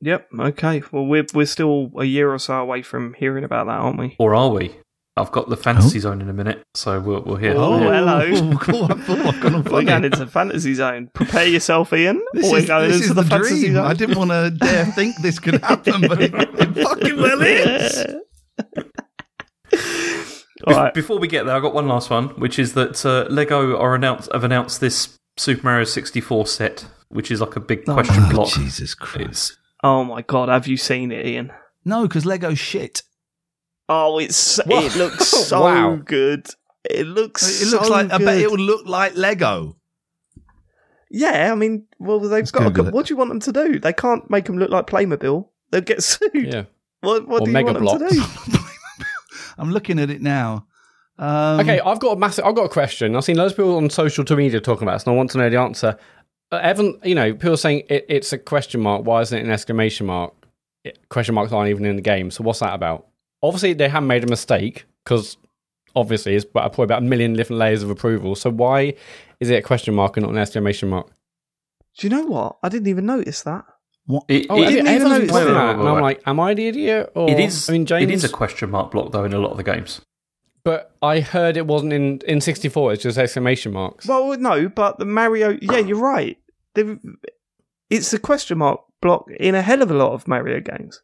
Yep. 0.00 0.28
Okay. 0.38 0.82
Well, 0.90 1.06
we're 1.06 1.26
we're 1.32 1.46
still 1.46 1.92
a 1.96 2.04
year 2.04 2.32
or 2.34 2.38
so 2.40 2.54
away 2.54 2.82
from 2.82 3.14
hearing 3.14 3.44
about 3.44 3.66
that, 3.66 3.78
aren't 3.78 3.98
we? 3.98 4.16
Or 4.18 4.34
are 4.34 4.50
we? 4.50 4.74
I've 5.16 5.30
got 5.30 5.48
the 5.48 5.56
fantasy 5.56 6.00
zone 6.00 6.20
in 6.20 6.28
a 6.28 6.32
minute, 6.32 6.64
so 6.74 6.98
we'll, 7.00 7.22
we'll 7.22 7.36
hear. 7.36 7.54
Oh, 7.56 7.78
we'll 7.78 7.92
hello. 7.92 8.56
cool. 8.60 8.84
I 8.86 8.94
thought 8.94 9.18
I've 9.20 9.40
gone 9.40 9.54
all 9.54 9.62
We're 9.62 9.70
funny. 9.70 9.86
going 9.86 10.04
into 10.04 10.26
fantasy 10.26 10.74
zone. 10.74 11.08
Prepare 11.14 11.46
yourself, 11.46 11.92
Iain. 11.92 12.20
This 12.32 12.50
we're 12.50 12.58
is, 12.58 12.66
going 12.66 12.88
this 12.90 12.96
into 13.08 13.10
is 13.10 13.14
the, 13.14 13.22
the, 13.22 13.38
dream. 13.38 13.74
zone. 13.74 13.86
I 13.86 13.94
didn't 13.94 14.18
want 14.18 14.30
to 14.32 14.50
dare 14.50 14.86
think 14.86 15.14
this 15.22 15.38
could 15.38 15.62
happen, 15.62 16.00
but 16.00 16.20
it, 16.20 16.34
it 16.34 16.82
fucking 16.84 17.16
well 17.16 17.42
is. 17.42 18.06
All 20.66 20.74
right. 20.74 20.94
Before 20.94 21.18
we 21.18 21.28
get 21.28 21.44
there, 21.46 21.54
I've 21.54 21.62
got 21.62 21.74
one 21.74 21.86
last 21.86 22.10
one, 22.10 22.28
which 22.30 22.58
is 22.58 22.74
that 22.74 23.04
uh, 23.06 23.26
Lego 23.30 23.76
are 23.78 23.94
announced 23.94 24.30
have 24.32 24.44
announced 24.44 24.80
this 24.80 25.16
Super 25.36 25.62
Mario 25.62 25.84
64 25.84 26.46
set, 26.46 26.86
which 27.08 27.30
is 27.30 27.40
like 27.40 27.54
a 27.56 27.60
big 27.60 27.84
question 27.84 28.16
Oh, 28.24 28.30
block. 28.30 28.48
Jesus 28.48 28.94
Christ. 28.94 29.28
It's 29.28 29.56
Oh 29.82 30.02
my 30.04 30.22
god, 30.22 30.48
have 30.48 30.66
you 30.66 30.76
seen 30.76 31.12
it, 31.12 31.24
Iain? 31.26 31.52
No, 31.84 32.02
because 32.02 32.24
Lego 32.24 32.54
shit. 32.54 33.02
Oh, 33.88 34.18
it's 34.18 34.58
What? 34.64 34.84
it 34.84 34.96
looks 34.96 35.26
so 35.48 35.62
Wow. 35.62 35.96
good. 35.96 36.46
It 36.88 37.06
looks. 37.06 37.62
It 37.62 37.68
looks 37.70 37.86
so 37.86 37.92
like 37.92 38.12
I 38.12 38.18
bet 38.18 38.38
it 38.38 38.50
would 38.50 38.60
look 38.60 38.86
like 38.86 39.16
Lego. 39.16 39.76
Yeah, 41.10 41.52
I 41.52 41.54
mean, 41.54 41.86
well, 41.98 42.18
they've 42.20 42.30
Let's 42.30 42.50
got. 42.50 42.64
To, 42.64 42.70
Google 42.70 42.88
it. 42.88 42.94
what 42.94 43.06
do 43.06 43.14
you 43.14 43.18
want 43.18 43.30
them 43.30 43.40
to 43.40 43.52
do? 43.52 43.78
They 43.78 43.92
can't 43.92 44.28
make 44.30 44.46
them 44.46 44.58
look 44.58 44.70
like 44.70 44.86
Playmobil. 44.86 45.46
They'll 45.70 45.80
get 45.80 46.02
sued. 46.02 46.30
Yeah. 46.34 46.64
What, 47.00 47.28
what 47.28 47.42
Or 47.42 47.44
do 47.44 47.50
you 47.50 47.54
Mega 47.54 47.72
want 47.72 48.00
them 48.00 48.08
to 48.08 48.14
do? 48.14 48.22
I'm 49.58 49.70
looking 49.70 49.98
at 50.00 50.10
it 50.10 50.20
now. 50.22 50.66
Um, 51.18 51.60
Okay, 51.60 51.78
I've 51.80 52.00
got 52.00 52.16
a 52.16 52.18
massive. 52.18 52.44
I've 52.44 52.54
got 52.56 52.64
a 52.64 52.68
question. 52.68 53.14
I've 53.14 53.24
seen 53.24 53.36
loads 53.36 53.52
of 53.52 53.58
people 53.58 53.76
on 53.76 53.88
social 53.90 54.24
media 54.36 54.60
talking 54.60 54.82
about 54.82 54.94
this, 54.96 55.04
and 55.04 55.12
I 55.12 55.16
want 55.16 55.30
to 55.30 55.38
know 55.38 55.48
the 55.48 55.58
answer. 55.58 55.96
Uh, 56.50 56.56
Evan, 56.56 56.98
you 57.04 57.14
know, 57.14 57.32
people 57.32 57.52
are 57.52 57.56
saying 57.56 57.84
it, 57.88 58.04
it's 58.08 58.32
a 58.32 58.38
question 58.38 58.80
mark. 58.80 59.04
Why 59.06 59.20
isn't 59.20 59.36
it 59.38 59.44
an 59.44 59.50
exclamation 59.50 60.06
mark? 60.06 60.32
It, 60.82 61.08
question 61.08 61.34
marks 61.34 61.52
aren't 61.52 61.70
even 61.70 61.84
in 61.84 61.96
the 61.96 62.02
game. 62.02 62.30
So 62.32 62.42
what's 62.42 62.58
that 62.58 62.74
about? 62.74 63.06
Obviously, 63.44 63.72
they 63.74 63.88
haven't 63.88 64.06
made 64.08 64.24
a 64.24 64.26
mistake 64.26 64.86
because 65.04 65.36
obviously 65.94 66.34
it's 66.34 66.44
about- 66.44 66.72
probably 66.72 66.84
about 66.84 67.02
a 67.02 67.06
million 67.06 67.34
different 67.34 67.60
layers 67.60 67.82
of 67.82 67.90
approval. 67.90 68.34
So 68.34 68.50
why 68.50 68.94
is 69.40 69.50
it 69.50 69.56
a 69.56 69.62
question 69.62 69.94
mark 69.94 70.16
and 70.16 70.24
not 70.24 70.32
an 70.32 70.38
exclamation 70.38 70.88
mark? 70.88 71.08
Do 71.98 72.06
you 72.06 72.10
know 72.10 72.24
what? 72.26 72.56
I 72.62 72.68
didn't 72.68 72.88
even 72.88 73.06
notice 73.06 73.42
that. 73.42 73.64
what? 74.06 74.24
it, 74.28 74.46
Oh, 74.50 74.60
it- 74.62 74.70
didn't 74.70 74.88
even 74.88 75.08
notice 75.08 75.18
been 75.18 75.28
talking 75.28 75.54
that. 75.54 75.70
and 75.78 75.80
I'm 75.80 75.86
Wait, 75.86 75.94
wait, 75.94 76.00
like, 76.02 76.22
am 76.26 76.40
I 76.40 76.54
the 76.54 76.66
idiot? 76.68 77.12
Or, 77.14 77.30
it 77.30 77.38
is. 77.40 77.68
I 77.70 77.72
mean, 77.74 77.86
James. 77.86 78.02
it 78.02 78.10
is 78.14 78.24
a 78.24 78.28
question 78.28 78.70
mark 78.70 78.90
block 78.90 79.12
though 79.12 79.24
in 79.24 79.32
a 79.32 79.38
lot 79.38 79.50
of 79.52 79.56
the 79.56 79.62
games. 79.62 80.00
but 80.64 80.92
I 81.02 81.20
heard 81.20 81.56
it 81.58 81.66
wasn't 81.66 81.92
in 81.92 82.20
in 82.26 82.40
64. 82.40 82.92
It's 82.94 83.02
just 83.02 83.18
exclamation 83.18 83.72
marks. 83.72 84.06
Well, 84.06 84.36
no, 84.38 84.68
but 84.68 84.98
the 84.98 85.04
Mario. 85.04 85.58
Yeah, 85.60 85.78
you're 85.78 85.98
right. 86.00 86.38
They've, 86.74 86.98
it's 87.90 88.12
a 88.14 88.18
question 88.18 88.58
mark 88.58 88.80
block 89.02 89.30
in 89.38 89.54
a 89.54 89.62
hell 89.62 89.82
of 89.82 89.90
a 89.90 89.94
lot 89.94 90.12
of 90.12 90.26
Mario 90.26 90.60
games. 90.60 91.02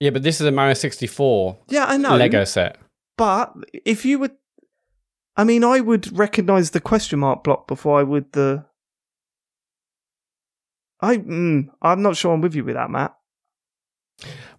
Yeah, 0.00 0.10
but 0.10 0.22
this 0.22 0.40
is 0.40 0.46
a 0.46 0.52
Mario 0.52 0.74
64 0.74 1.58
Yeah, 1.68 1.86
I 1.86 1.96
know. 1.96 2.16
Lego 2.16 2.44
set. 2.44 2.78
But 3.16 3.52
if 3.72 4.04
you 4.04 4.18
would, 4.20 4.36
I 5.36 5.44
mean, 5.44 5.64
I 5.64 5.80
would 5.80 6.16
recognise 6.16 6.70
the 6.70 6.80
question 6.80 7.18
mark 7.18 7.42
block 7.44 7.66
before 7.66 7.98
I 7.98 8.02
would 8.02 8.32
the. 8.32 8.64
I 11.00 11.16
mm, 11.16 11.68
I'm 11.82 12.02
not 12.02 12.16
sure 12.16 12.32
I'm 12.32 12.40
with 12.40 12.54
you 12.54 12.64
with 12.64 12.74
that, 12.74 12.90
Matt. 12.90 13.14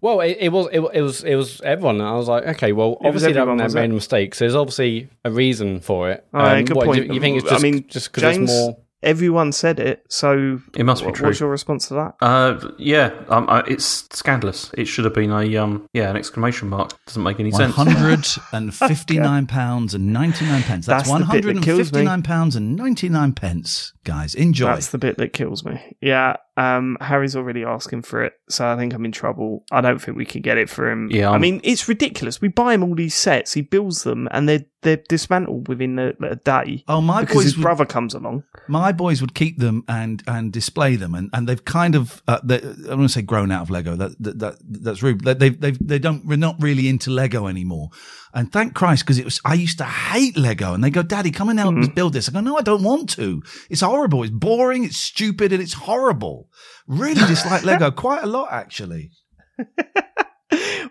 Well, 0.00 0.20
it, 0.20 0.38
it 0.40 0.48
was 0.50 0.68
it, 0.72 0.80
it 0.80 1.02
was 1.02 1.22
it 1.22 1.34
was 1.34 1.60
everyone. 1.62 2.00
I 2.00 2.12
was 2.12 2.28
like, 2.28 2.46
okay, 2.46 2.72
well, 2.72 2.96
obviously 3.04 3.34
everyone, 3.34 3.58
was 3.58 3.74
made 3.74 3.90
mistakes. 3.90 4.38
There's 4.38 4.54
obviously 4.54 5.10
a 5.24 5.30
reason 5.30 5.80
for 5.80 6.10
it. 6.10 6.26
Um, 6.32 6.40
yeah, 6.40 6.62
good 6.62 6.76
what, 6.76 6.86
point. 6.86 7.08
do 7.08 7.14
You 7.14 7.20
think 7.20 7.38
it's 7.38 7.46
I 7.46 7.50
just 7.50 7.62
mean, 7.62 7.86
just 7.88 8.12
because 8.12 8.36
it's 8.36 8.50
more? 8.50 8.78
Everyone 9.02 9.50
said 9.52 9.80
it, 9.80 10.04
so 10.10 10.60
It 10.76 10.84
must 10.84 11.00
be 11.02 11.06
what- 11.06 11.14
true. 11.14 11.26
what's 11.28 11.40
your 11.40 11.48
response 11.48 11.88
to 11.88 11.94
that? 11.94 12.14
Uh, 12.20 12.58
yeah, 12.78 13.10
um, 13.30 13.48
uh, 13.48 13.62
it's 13.66 14.06
scandalous. 14.12 14.70
It 14.76 14.84
should 14.86 15.06
have 15.06 15.14
been 15.14 15.30
a 15.32 15.56
um, 15.56 15.86
yeah, 15.94 16.10
an 16.10 16.16
exclamation 16.16 16.68
mark. 16.68 16.90
Doesn't 17.06 17.22
make 17.22 17.40
any 17.40 17.50
One 17.50 17.60
sense. 17.60 17.74
hundred 17.76 18.26
and 18.52 18.74
fifty-nine 18.74 19.46
pounds 19.58 19.94
and 19.94 20.12
ninety-nine 20.12 20.62
pence. 20.64 20.84
That's, 20.84 21.04
That's 21.04 21.08
the 21.08 21.24
one 21.24 21.30
bit 21.40 21.44
that 21.46 21.62
kills 21.62 21.78
me. 21.78 21.84
fifty-nine 21.84 22.22
pounds 22.22 22.56
and 22.56 22.76
ninety-nine 22.76 23.32
pence. 23.32 23.94
Guys, 24.04 24.34
enjoy. 24.34 24.66
That's 24.66 24.88
the 24.88 24.98
bit 24.98 25.16
that 25.16 25.32
kills 25.32 25.64
me. 25.64 25.96
Yeah, 26.02 26.36
um, 26.60 26.96
Harry's 27.00 27.36
already 27.36 27.64
asking 27.64 28.02
for 28.02 28.22
it, 28.22 28.34
so 28.48 28.66
I 28.66 28.76
think 28.76 28.92
I'm 28.94 29.04
in 29.04 29.12
trouble. 29.12 29.64
I 29.72 29.80
don't 29.80 30.00
think 30.02 30.16
we 30.16 30.26
can 30.26 30.42
get 30.42 30.58
it 30.58 30.68
for 30.68 30.90
him. 30.90 31.08
Yeah, 31.10 31.28
I 31.28 31.32
I'm- 31.32 31.40
mean, 31.40 31.60
it's 31.64 31.88
ridiculous. 31.88 32.40
We 32.40 32.48
buy 32.48 32.74
him 32.74 32.82
all 32.84 32.94
these 32.94 33.14
sets, 33.14 33.54
he 33.54 33.62
builds 33.62 34.02
them, 34.02 34.28
and 34.30 34.48
they're 34.48 34.64
they're 34.82 35.02
dismantled 35.10 35.68
within 35.68 35.98
a, 35.98 36.12
a 36.22 36.36
day 36.36 36.84
oh, 36.88 37.02
my 37.02 37.20
because 37.20 37.42
his 37.44 37.52
boys, 37.52 37.56
would, 37.58 37.62
brother 37.62 37.84
comes 37.84 38.14
along. 38.14 38.44
my 38.66 38.92
boys 38.92 39.20
would 39.20 39.34
keep 39.34 39.58
them 39.58 39.84
and 39.88 40.22
and 40.26 40.52
display 40.52 40.96
them, 40.96 41.14
and, 41.14 41.28
and 41.34 41.46
they've 41.46 41.64
kind 41.64 41.94
of 41.94 42.22
uh, 42.26 42.38
I 42.42 42.56
don't 42.58 42.88
want 42.98 43.02
to 43.02 43.08
say 43.10 43.22
grown 43.22 43.50
out 43.52 43.62
of 43.62 43.70
Lego. 43.70 43.94
That 43.96 44.12
that, 44.22 44.38
that 44.38 44.54
that's 44.84 45.02
rude. 45.02 45.22
They 45.24 45.34
they've, 45.34 45.60
they've 45.60 45.78
they 45.86 45.98
don't 45.98 46.24
we're 46.26 46.36
not 46.38 46.56
really 46.60 46.88
into 46.88 47.10
Lego 47.10 47.46
anymore. 47.46 47.90
And 48.32 48.52
thank 48.52 48.74
Christ 48.74 49.04
because 49.04 49.18
it 49.18 49.24
was 49.24 49.40
I 49.44 49.54
used 49.54 49.78
to 49.78 49.84
hate 49.84 50.36
Lego, 50.36 50.72
and 50.74 50.82
they 50.84 50.90
go, 50.90 51.02
Daddy, 51.02 51.30
come 51.30 51.48
and 51.50 51.58
help 51.58 51.70
Mm-hmm. 51.74 51.82
us 51.82 51.88
build 51.94 52.12
this. 52.14 52.28
I 52.28 52.32
go, 52.32 52.40
No, 52.40 52.56
I 52.56 52.62
don't 52.62 52.82
want 52.84 53.10
to. 53.10 53.42
It's 53.68 53.80
horrible. 53.82 54.22
It's 54.22 54.32
boring. 54.32 54.84
It's 54.84 54.96
stupid, 54.96 55.52
and 55.52 55.62
it's 55.62 55.74
horrible. 55.74 56.48
Really 56.86 57.20
dislike 57.26 57.64
Lego 57.64 57.90
quite 58.06 58.22
a 58.22 58.26
lot, 58.26 58.48
actually. 58.52 59.10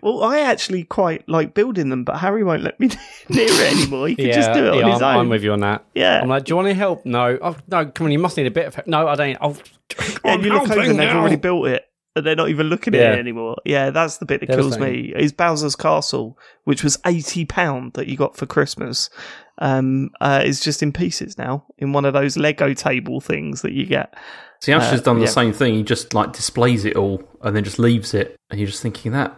Well, 0.02 0.22
I 0.22 0.40
actually 0.40 0.84
quite 0.84 1.28
like 1.28 1.52
building 1.52 1.90
them, 1.90 2.04
but 2.04 2.16
Harry 2.16 2.42
won't 2.42 2.62
let 2.62 2.80
me 2.80 2.86
near 3.28 3.46
it 3.50 3.76
anymore. 3.76 4.08
He 4.08 4.16
can 4.16 4.26
Yeah, 4.28 4.32
just 4.32 4.52
do 4.54 4.72
it 4.72 4.76
yeah, 4.76 4.82
on 4.84 4.90
his 4.92 5.02
I'm, 5.02 5.14
own. 5.16 5.20
I'm 5.22 5.28
with 5.28 5.44
you 5.44 5.52
on 5.52 5.60
that. 5.60 5.84
Yeah. 5.94 6.22
I'm 6.22 6.28
like, 6.28 6.44
do 6.44 6.52
you 6.52 6.56
want 6.56 6.68
any 6.68 6.78
help? 6.78 7.04
No. 7.04 7.38
Oh, 7.42 7.54
no, 7.68 7.84
come 7.84 8.06
on, 8.06 8.10
you 8.12 8.18
must 8.18 8.38
need 8.38 8.46
a 8.46 8.50
bit 8.50 8.66
of 8.66 8.74
help. 8.76 8.86
No, 8.86 9.06
I 9.06 9.14
don't. 9.16 9.36
Oh, 9.42 9.56
Yeah, 9.98 10.06
I'm 10.24 10.30
and 10.36 10.44
you 10.44 10.52
look 10.54 10.62
over 10.62 10.72
helping 10.74 10.90
and 10.92 10.98
they've 10.98 11.10
already 11.14 11.36
built 11.36 11.66
it. 11.66 11.84
And 12.16 12.24
they're 12.24 12.34
not 12.36 12.48
even 12.48 12.68
looking 12.68 12.94
at 12.94 13.00
Yeah. 13.00 13.12
it 13.12 13.18
anymore. 13.18 13.56
Yeah, 13.66 13.90
that's 13.90 14.16
the 14.16 14.24
bit 14.24 14.40
that 14.40 14.46
kills 14.48 14.78
me. 14.78 15.12
Is 15.14 15.32
Bowser's 15.32 15.76
Castle, 15.76 16.38
which 16.64 16.82
was 16.82 16.98
eighty 17.06 17.44
pound 17.44 17.92
that 17.92 18.06
you 18.08 18.16
got 18.16 18.36
for 18.38 18.46
Christmas, 18.46 19.10
um, 19.58 20.08
uh, 20.22 20.42
is 20.44 20.60
just 20.60 20.82
in 20.82 20.90
pieces 20.92 21.36
now 21.36 21.66
in 21.76 21.92
one 21.92 22.06
of 22.06 22.14
those 22.14 22.38
Lego 22.38 22.72
table 22.72 23.20
things 23.20 23.60
that 23.62 23.72
you 23.72 23.84
get. 23.84 24.14
See, 24.62 24.72
Ash 24.72 24.90
has 24.90 25.00
Uh, 25.00 25.04
done 25.04 25.16
the 25.18 25.24
yeah. 25.24 25.30
same 25.30 25.52
thing. 25.52 25.74
He 25.74 25.82
just 25.82 26.12
like 26.14 26.32
displays 26.32 26.84
it 26.84 26.96
all 26.96 27.22
and 27.42 27.56
then 27.56 27.64
just 27.64 27.78
leaves 27.78 28.12
it, 28.14 28.36
and 28.50 28.60
you're 28.60 28.66
just 28.68 28.82
thinking 28.82 29.12
that 29.12 29.36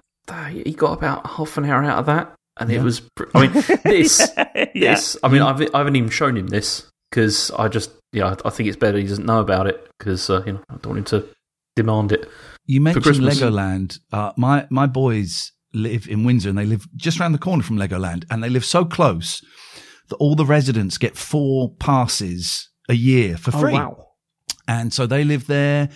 he 0.51 0.73
got 0.73 0.93
about 0.93 1.27
half 1.27 1.57
an 1.59 1.65
hour 1.65 1.82
out 1.85 1.99
of 1.99 2.07
that, 2.07 2.35
and 2.59 2.70
it 2.70 2.82
was. 2.82 3.01
pr- 3.16 3.24
I 3.35 3.47
mean, 3.47 3.53
this, 3.85 4.31
yeah, 4.36 4.94
this. 4.94 5.16
I 5.23 5.28
mean, 5.28 5.43
I've, 5.43 5.61
I 5.74 5.78
haven't 5.78 5.97
even 5.97 6.11
shown 6.11 6.36
him 6.36 6.49
this 6.49 6.89
because 7.11 7.51
I 7.53 7.69
just, 7.69 7.90
yeah, 8.12 8.35
I 8.44 8.51
think 8.51 8.69
it's 8.69 8.77
better 8.77 8.99
he 8.99 9.05
doesn't 9.05 9.27
know 9.27 9.40
about 9.40 9.66
it 9.66 9.86
because 9.99 10.28
uh, 10.31 10.43
you 10.47 10.53
know 10.55 10.61
I 10.70 10.74
don't 10.77 10.86
want 10.94 10.99
him 10.99 11.20
to 11.20 11.28
demand 11.77 12.12
it. 12.12 12.28
You 12.66 12.81
mentioned 12.81 13.05
Christmas. 13.05 13.40
Legoland. 13.40 13.99
Uh, 14.12 14.32
my 14.36 14.66
my 14.70 14.86
boys 14.86 15.53
live 15.74 16.09
in 16.09 16.24
Windsor, 16.24 16.49
and 16.49 16.59
they 16.59 16.66
live 16.66 16.86
just 16.97 17.20
around 17.20 17.32
the 17.32 17.39
corner 17.39 17.62
from 17.62 17.77
Legoland, 17.78 18.24
and 18.31 18.43
they 18.43 18.49
live 18.51 18.65
so 18.65 18.85
close 18.85 19.40
that 20.09 20.16
all 20.16 20.35
the 20.35 20.47
residents 20.47 20.99
get 20.99 21.16
four 21.16 21.70
passes 21.78 22.69
a 22.89 22.94
year 22.94 23.36
for 23.36 23.51
oh 23.55 23.61
free. 23.61 23.73
wow, 23.73 24.07
And 24.69 24.93
so 24.93 25.07
they 25.07 25.24
live 25.24 25.47
there, 25.47 25.89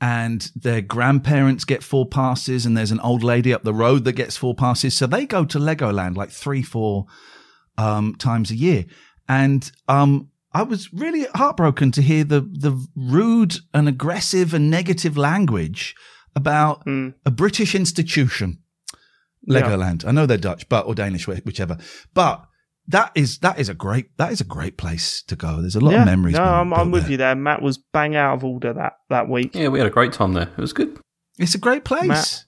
and 0.00 0.50
their 0.54 0.80
grandparents 0.80 1.64
get 1.64 1.82
four 1.82 2.06
passes, 2.06 2.66
and 2.66 2.76
there's 2.76 2.90
an 2.92 3.00
old 3.00 3.22
lady 3.22 3.52
up 3.54 3.62
the 3.64 3.74
road 3.74 4.04
that 4.04 4.12
gets 4.12 4.36
four 4.36 4.54
passes. 4.54 4.96
So 4.96 5.06
they 5.06 5.26
go 5.26 5.44
to 5.44 5.58
Legoland 5.58 6.16
like 6.16 6.30
three, 6.30 6.62
four 6.62 7.06
um, 7.78 8.14
times 8.16 8.50
a 8.50 8.56
year. 8.56 8.84
And 9.28 9.70
um, 9.88 10.28
I 10.52 10.62
was 10.62 10.92
really 10.92 11.26
heartbroken 11.34 11.92
to 11.92 12.02
hear 12.02 12.24
the 12.24 12.40
the 12.40 12.74
rude 12.94 13.56
and 13.72 13.88
aggressive 13.88 14.52
and 14.54 14.70
negative 14.70 15.16
language 15.16 15.94
about 16.34 16.84
Mm. 16.86 17.14
a 17.24 17.30
British 17.30 17.74
institution, 17.74 18.58
Yeah. 19.46 19.62
Legoland. 19.62 20.04
I 20.06 20.10
know 20.12 20.26
they're 20.26 20.36
Dutch, 20.38 20.68
but 20.68 20.86
or 20.86 20.94
Danish, 20.94 21.26
whichever. 21.26 21.76
But 22.14 22.44
that 22.92 23.10
is 23.14 23.38
that 23.38 23.58
is 23.58 23.68
a 23.68 23.74
great 23.74 24.16
that 24.18 24.32
is 24.32 24.40
a 24.40 24.44
great 24.44 24.76
place 24.76 25.22
to 25.22 25.36
go. 25.36 25.60
There's 25.60 25.76
a 25.76 25.80
lot 25.80 25.94
of 25.94 26.04
memories. 26.04 26.36
No, 26.36 26.44
I'm, 26.44 26.72
I'm 26.72 26.90
with 26.90 27.04
there. 27.04 27.12
you 27.12 27.16
there. 27.16 27.34
Matt 27.34 27.60
was 27.60 27.78
bang 27.78 28.14
out 28.14 28.34
of 28.34 28.44
order 28.44 28.72
that, 28.72 28.98
that 29.08 29.28
week. 29.28 29.54
Yeah, 29.54 29.68
we 29.68 29.78
had 29.78 29.88
a 29.88 29.90
great 29.90 30.12
time 30.12 30.34
there. 30.34 30.48
It 30.56 30.58
was 30.58 30.72
good. 30.72 30.98
It's 31.38 31.54
a 31.54 31.58
great 31.58 31.84
place. 31.84 32.06
Matt. 32.06 32.44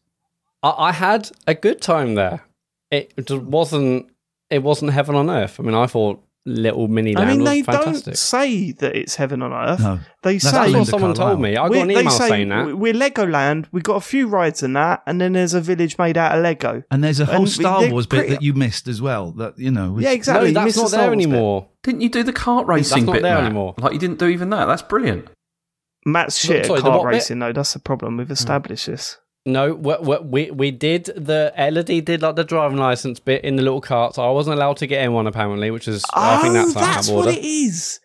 I, 0.62 0.88
I 0.88 0.92
had 0.92 1.30
a 1.46 1.54
good 1.54 1.80
time 1.80 2.14
there. 2.14 2.44
It 2.90 3.12
just 3.26 3.42
wasn't. 3.42 4.06
It 4.50 4.62
wasn't 4.62 4.92
heaven 4.92 5.14
on 5.14 5.30
earth. 5.30 5.58
I 5.58 5.62
mean, 5.62 5.74
I 5.74 5.86
thought 5.86 6.22
Little 6.46 6.88
Mini 6.88 7.16
I 7.16 7.24
mean, 7.24 7.42
they 7.42 7.62
fantastic. 7.62 8.04
don't 8.04 8.16
say 8.18 8.72
that 8.72 8.94
it's 8.94 9.16
heaven 9.16 9.40
on 9.40 9.52
earth. 9.52 9.80
No. 9.80 9.98
They 10.22 10.34
That's 10.34 10.44
say 10.44 10.50
That's 10.50 10.74
what 10.74 10.86
someone 10.88 11.14
told 11.14 11.40
me. 11.40 11.52
I 11.52 11.54
got 11.54 11.70
we- 11.70 11.80
an 11.80 11.88
they 11.88 12.00
email 12.00 12.10
say 12.10 12.28
saying 12.28 12.48
that. 12.50 12.76
We're 12.76 12.92
Legoland. 12.92 13.66
We've 13.72 13.82
got 13.82 13.96
a 13.96 14.02
few 14.02 14.28
rides 14.28 14.62
in 14.62 14.74
that, 14.74 15.02
and 15.06 15.18
then 15.22 15.32
there's 15.32 15.54
a 15.54 15.62
village 15.62 15.96
made 15.96 16.18
out 16.18 16.36
of 16.36 16.42
Lego. 16.42 16.82
And 16.90 17.02
there's 17.02 17.18
a 17.18 17.24
whole 17.24 17.36
And 17.36 17.48
Star 17.48 17.88
Wars 17.88 18.06
pretty- 18.06 18.28
bit 18.28 18.34
that 18.34 18.42
you 18.42 18.52
missed 18.52 18.88
as 18.88 19.00
well. 19.00 19.32
That 19.32 19.58
you 19.58 19.70
know. 19.70 19.92
was- 19.92 20.04
Yeah, 20.04 20.10
exactly. 20.10 20.48
You 20.48 20.54
that's 20.54 20.64
missed 20.66 20.76
the 20.76 20.82
not 20.82 20.90
there 20.90 21.08
Wars 21.08 21.16
bit. 21.16 21.26
anymore. 21.28 21.68
Didn't 21.82 22.00
you 22.02 22.08
do 22.10 22.22
the 22.22 22.32
kart 22.34 22.66
racing 22.66 23.06
not 23.06 23.12
bit 23.14 23.22
there 23.22 23.36
Matt? 23.36 23.44
anymore. 23.44 23.74
Like 23.78 23.94
you 23.94 23.98
didn't 23.98 24.18
do 24.18 24.26
even 24.26 24.50
that. 24.50 24.66
That's 24.66 24.82
brilliant. 24.82 25.28
Matt's 26.04 26.36
shit 26.38 26.56
at 26.60 26.66
Sorry, 26.66 26.82
the 26.82 26.88
kart 26.90 26.98
what 26.98 27.04
bit? 27.04 27.14
racing, 27.16 27.38
though. 27.38 27.52
That's 27.54 27.72
the 27.72 27.78
problem. 27.78 28.18
We've 28.18 28.26
hmm. 28.26 28.32
established 28.34 28.86
this. 28.86 29.16
No, 29.46 29.74
we, 29.74 29.94
we, 30.00 30.18
we 30.20 30.50
we 30.50 30.70
did 30.70 31.04
the 31.16 31.52
Elodie 31.56 32.00
did 32.00 32.22
like 32.22 32.34
the 32.36 32.44
driving 32.44 32.78
license 32.78 33.20
bit 33.20 33.44
in 33.44 33.56
the 33.56 33.62
little 33.62 33.80
carts. 33.82 34.18
I 34.18 34.30
wasn't 34.30 34.56
allowed 34.56 34.78
to 34.78 34.86
get 34.86 35.04
in 35.04 35.12
one 35.12 35.26
apparently, 35.26 35.70
which 35.70 35.86
is 35.86 36.02
I 36.14 36.40
think 36.40 36.54
that's, 36.54 36.74
oh, 36.76 36.80
that's 36.80 37.08
what 37.10 37.26
order. 37.26 37.30
it 37.38 37.44
is. 37.44 38.00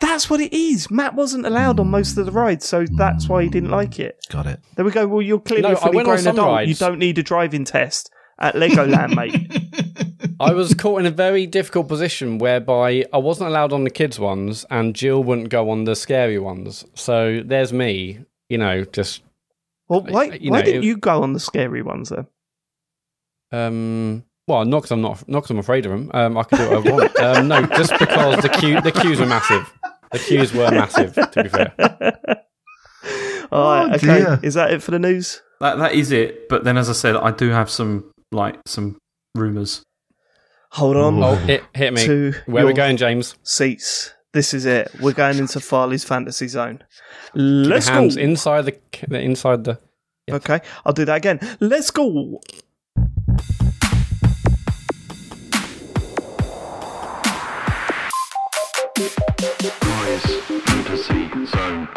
That's 0.00 0.28
what 0.28 0.40
it 0.40 0.52
is. 0.52 0.90
Matt 0.90 1.14
wasn't 1.14 1.46
allowed 1.46 1.80
on 1.80 1.88
most 1.88 2.18
of 2.18 2.26
the 2.26 2.32
rides, 2.32 2.66
so 2.66 2.84
that's 2.96 3.28
why 3.28 3.44
he 3.44 3.48
didn't 3.48 3.70
like 3.70 3.98
it. 3.98 4.18
Got 4.28 4.46
it. 4.46 4.60
There 4.76 4.84
we 4.84 4.90
go. 4.90 5.06
Well, 5.06 5.22
you're 5.22 5.40
clearly 5.40 5.62
No, 5.62 5.68
a 5.70 5.78
I 5.78 5.80
fully 5.80 6.04
grown 6.04 6.18
adult. 6.18 6.36
rides. 6.38 6.68
You 6.68 6.74
don't 6.74 6.98
need 6.98 7.16
a 7.16 7.22
driving 7.22 7.64
test 7.64 8.10
at 8.38 8.54
Legoland, 8.54 9.14
mate. 9.16 10.36
I 10.40 10.52
was 10.52 10.74
caught 10.74 11.00
in 11.00 11.06
a 11.06 11.10
very 11.10 11.46
difficult 11.46 11.88
position 11.88 12.38
whereby 12.38 13.04
I 13.12 13.18
wasn't 13.18 13.48
allowed 13.48 13.72
on 13.72 13.84
the 13.84 13.90
kids 13.90 14.18
ones, 14.18 14.66
and 14.68 14.94
Jill 14.94 15.22
wouldn't 15.24 15.48
go 15.48 15.70
on 15.70 15.84
the 15.84 15.94
scary 15.96 16.38
ones. 16.38 16.84
So 16.94 17.40
there's 17.42 17.72
me, 17.72 18.18
you 18.50 18.58
know, 18.58 18.84
just 18.84 19.22
Well, 19.88 20.02
why, 20.02 20.24
You 20.40 20.50
why 20.50 20.60
know, 20.60 20.64
didn't 20.64 20.82
it- 20.82 20.86
you 20.86 20.96
go 20.96 21.22
on 21.22 21.32
the 21.32 21.40
scary 21.40 21.82
ones 21.82 22.08
then? 22.10 22.26
um. 23.52 24.24
Well, 24.46 24.64
not 24.66 24.80
because 24.80 24.90
I'm 24.90 25.00
not 25.00 25.26
not 25.26 25.40
because 25.40 25.50
I'm 25.52 25.58
afraid 25.58 25.86
of 25.86 25.92
them. 25.92 26.10
Um, 26.12 26.36
I 26.36 26.42
could 26.42 26.58
do 26.58 26.68
what 26.70 26.86
I 26.86 26.90
want. 26.90 27.20
um, 27.20 27.48
no, 27.48 27.62
just 27.76 27.98
because 27.98 28.42
the 28.42 28.50
queue 28.50 28.78
the 28.82 28.92
queues 28.92 29.18
were 29.18 29.24
massive. 29.26 29.72
The 30.12 30.18
queues 30.18 30.52
were 30.52 30.70
massive. 30.70 31.14
To 31.14 31.42
be 31.42 31.48
fair. 31.48 31.72
All 33.52 33.62
right, 33.62 33.90
Oh, 33.92 33.94
okay. 33.94 34.06
dear. 34.06 34.40
Is 34.42 34.54
that 34.54 34.72
it 34.72 34.82
for 34.82 34.90
the 34.90 34.98
news? 34.98 35.40
That 35.60 35.78
that 35.78 35.94
is 35.94 36.12
it. 36.12 36.48
But 36.48 36.64
then, 36.64 36.76
as 36.76 36.90
I 36.90 36.92
said, 36.92 37.16
I 37.16 37.30
do 37.30 37.50
have 37.50 37.70
some 37.70 38.10
like 38.32 38.58
some 38.66 38.98
rumours. 39.34 39.82
Hold 40.72 40.96
on 40.96 41.22
Oh, 41.22 41.34
it 41.48 41.62
hit 41.72 41.92
me. 41.94 42.04
to 42.04 42.32
Where 42.46 42.64
we 42.64 42.70
your 42.72 42.76
going, 42.76 42.96
James? 42.96 43.36
seats. 43.44 44.12
This 44.34 44.52
is 44.52 44.66
it. 44.66 44.90
We're 45.00 45.12
going 45.12 45.38
into 45.38 45.60
Farley's 45.60 46.02
fantasy 46.02 46.48
zone. 46.48 46.82
Let's 47.34 47.86
hands 47.88 48.16
go. 48.16 48.22
inside 48.22 48.62
the 48.66 48.76
the- 49.06 49.20
inside 49.20 49.62
the. 49.62 49.78
Okay, 50.28 50.60
I'll 50.84 50.92
do 50.92 51.04
that 51.04 51.16
again. 51.18 51.38
Let's 51.60 51.92
go. 51.92 52.40
Rise 58.96 60.40
Fantasy 60.64 61.46
Zone. 61.46 61.88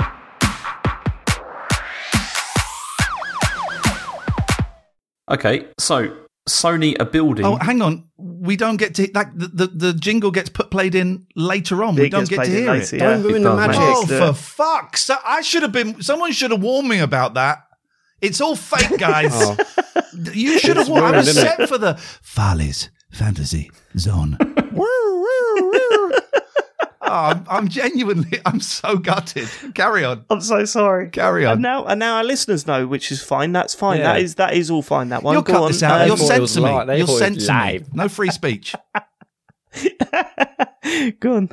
Okay, 5.29 5.67
so 5.77 6.26
Sony 6.47 6.99
are 6.99 7.05
building. 7.05 7.45
Oh, 7.45 7.57
hang 7.57 7.81
on. 7.81 8.05
We 8.17 8.55
don't 8.55 8.77
get 8.77 8.95
to 8.95 9.09
like 9.13 9.33
the, 9.35 9.47
the, 9.47 9.67
the 9.67 9.93
jingle 9.93 10.31
gets 10.31 10.49
put 10.49 10.71
played 10.71 10.95
in 10.95 11.27
later 11.35 11.83
on. 11.83 11.95
we 11.95 12.09
don't 12.09 12.27
get 12.29 12.45
to 12.45 12.49
hear 12.51 12.71
later, 12.71 12.95
it. 12.95 12.99
yeah. 12.99 13.09
Don't 13.11 13.23
ruin 13.23 13.35
It 13.37 13.43
the 13.43 13.55
does, 13.55 13.67
magic. 13.67 13.81
Oh, 13.83 14.05
do 14.05 14.17
for 14.17 14.29
it. 14.29 14.33
fuck's 14.35 15.03
sake. 15.03 15.17
I 15.25 15.41
should 15.41 15.63
have 15.63 15.71
been. 15.71 16.01
Someone 16.01 16.31
should 16.31 16.51
have 16.51 16.61
warned 16.61 16.87
me 16.89 16.99
about 16.99 17.33
that. 17.35 17.59
It's 18.21 18.41
all 18.41 18.55
fake, 18.55 18.97
guys. 18.99 19.31
Oh. 19.33 19.55
You 20.33 20.57
should 20.57 20.77
have 20.77 20.87
It's 20.87 20.89
warned. 20.89 21.15
I 21.15 21.17
was 21.19 21.27
isn't 21.27 21.43
set 21.59 21.69
for 21.69 21.77
the 21.77 21.95
Farley's 22.23 22.89
Fantasy 23.11 23.69
Zone. 23.97 24.37
Woo, 24.71 24.85
woo, 25.21 25.71
woo. 25.71 26.11
Oh, 27.09 27.13
I'm, 27.13 27.45
I'm 27.49 27.67
genuinely, 27.69 28.39
I'm 28.45 28.59
so 28.59 28.97
gutted. 28.97 29.47
Carry 29.75 30.03
on. 30.03 30.25
I'm 30.29 30.41
so 30.41 30.65
sorry. 30.65 31.09
Carry 31.09 31.43
And 31.45 31.53
on. 31.53 31.61
now, 31.61 31.85
and 31.85 31.99
now 31.99 32.17
our 32.17 32.23
listeners 32.23 32.67
know, 32.67 32.85
which 32.85 33.11
is 33.11 33.23
fine. 33.23 33.53
That's 33.53 33.73
fine. 33.73 33.99
Yeah. 33.99 34.13
That 34.13 34.21
is 34.21 34.35
that 34.35 34.53
is 34.53 34.69
all 34.69 34.81
fine. 34.81 35.09
That 35.09 35.23
one. 35.23 35.33
You'll 35.33 35.43
Go 35.43 35.53
cut 35.53 35.61
on. 35.63 35.71
this 35.71 35.83
out. 35.83 36.01
Uh, 36.01 36.05
You'll 36.05 36.17
thought 36.17 36.31
it 36.41 36.47
censor 36.47 36.61
me. 36.61 36.69
live. 36.71 36.97
You'll 36.97 37.07
thought 37.07 37.15
it 37.15 37.19
censor 37.41 37.53
me. 37.53 37.83
No 37.93 38.09
free 38.09 38.29
speech. 38.31 38.75
Go 41.19 41.35
on. 41.35 41.49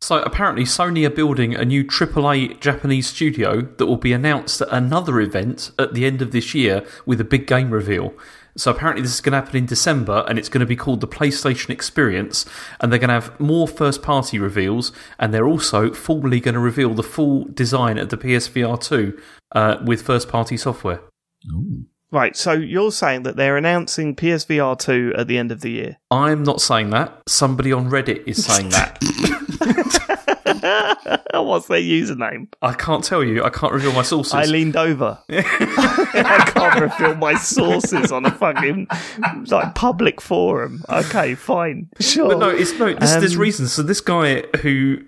So 0.00 0.22
apparently, 0.22 0.64
Sony 0.64 1.06
are 1.06 1.10
building 1.10 1.54
a 1.54 1.64
new 1.64 1.84
AAA 1.84 2.58
Japanese 2.60 3.06
studio 3.06 3.60
that 3.60 3.86
will 3.86 3.98
be 3.98 4.12
announced 4.14 4.62
at 4.62 4.68
another 4.70 5.20
event 5.20 5.70
at 5.78 5.92
the 5.92 6.06
end 6.06 6.22
of 6.22 6.32
this 6.32 6.54
year 6.54 6.84
with 7.04 7.20
a 7.20 7.24
big 7.24 7.46
game 7.46 7.70
reveal. 7.70 8.14
So 8.56 8.70
apparently, 8.70 9.02
this 9.02 9.14
is 9.14 9.20
going 9.20 9.32
to 9.32 9.40
happen 9.40 9.56
in 9.56 9.66
December, 9.66 10.24
and 10.28 10.38
it's 10.38 10.48
going 10.48 10.60
to 10.60 10.66
be 10.66 10.76
called 10.76 11.00
the 11.00 11.08
PlayStation 11.08 11.70
Experience. 11.70 12.46
And 12.80 12.90
they're 12.90 12.98
going 12.98 13.08
to 13.08 13.14
have 13.14 13.38
more 13.40 13.68
first-party 13.68 14.38
reveals, 14.38 14.92
and 15.18 15.32
they're 15.32 15.46
also 15.46 15.92
formally 15.92 16.40
going 16.40 16.54
to 16.54 16.60
reveal 16.60 16.94
the 16.94 17.02
full 17.02 17.44
design 17.44 17.98
of 17.98 18.08
the 18.08 18.16
PSVR 18.16 18.80
2 18.82 19.18
uh, 19.52 19.76
with 19.84 20.02
first-party 20.02 20.56
software. 20.56 21.00
Right. 22.12 22.36
So 22.36 22.52
you're 22.52 22.92
saying 22.92 23.22
that 23.22 23.36
they're 23.36 23.56
announcing 23.56 24.16
PSVR 24.16 24.78
two 24.78 25.12
at 25.16 25.28
the 25.28 25.38
end 25.38 25.52
of 25.52 25.60
the 25.60 25.70
year. 25.70 25.96
I'm 26.10 26.42
not 26.42 26.60
saying 26.60 26.90
that. 26.90 27.22
Somebody 27.28 27.72
on 27.72 27.88
Reddit 27.90 28.26
is 28.26 28.44
saying 28.44 28.70
that. 28.70 28.98
What's 31.34 31.68
their 31.68 31.80
username? 31.80 32.48
I 32.62 32.72
can't 32.72 33.04
tell 33.04 33.22
you. 33.22 33.44
I 33.44 33.50
can't 33.50 33.72
reveal 33.72 33.92
my 33.92 34.02
sources. 34.02 34.34
I 34.34 34.44
leaned 34.44 34.76
over. 34.76 35.18
I 35.30 36.50
can't 36.54 36.80
reveal 36.80 37.14
my 37.16 37.34
sources 37.34 38.10
on 38.12 38.26
a 38.26 38.30
fucking 38.30 38.88
like 39.48 39.74
public 39.74 40.20
forum. 40.20 40.84
Okay, 40.88 41.34
fine, 41.34 41.88
sure. 42.00 42.28
But 42.28 42.38
no, 42.38 42.48
it's 42.50 42.78
no. 42.78 42.94
This, 42.94 43.14
there's 43.14 43.34
Um, 43.34 43.40
reasons. 43.40 43.72
So 43.72 43.82
this 43.82 44.00
guy 44.00 44.42
who 44.62 44.98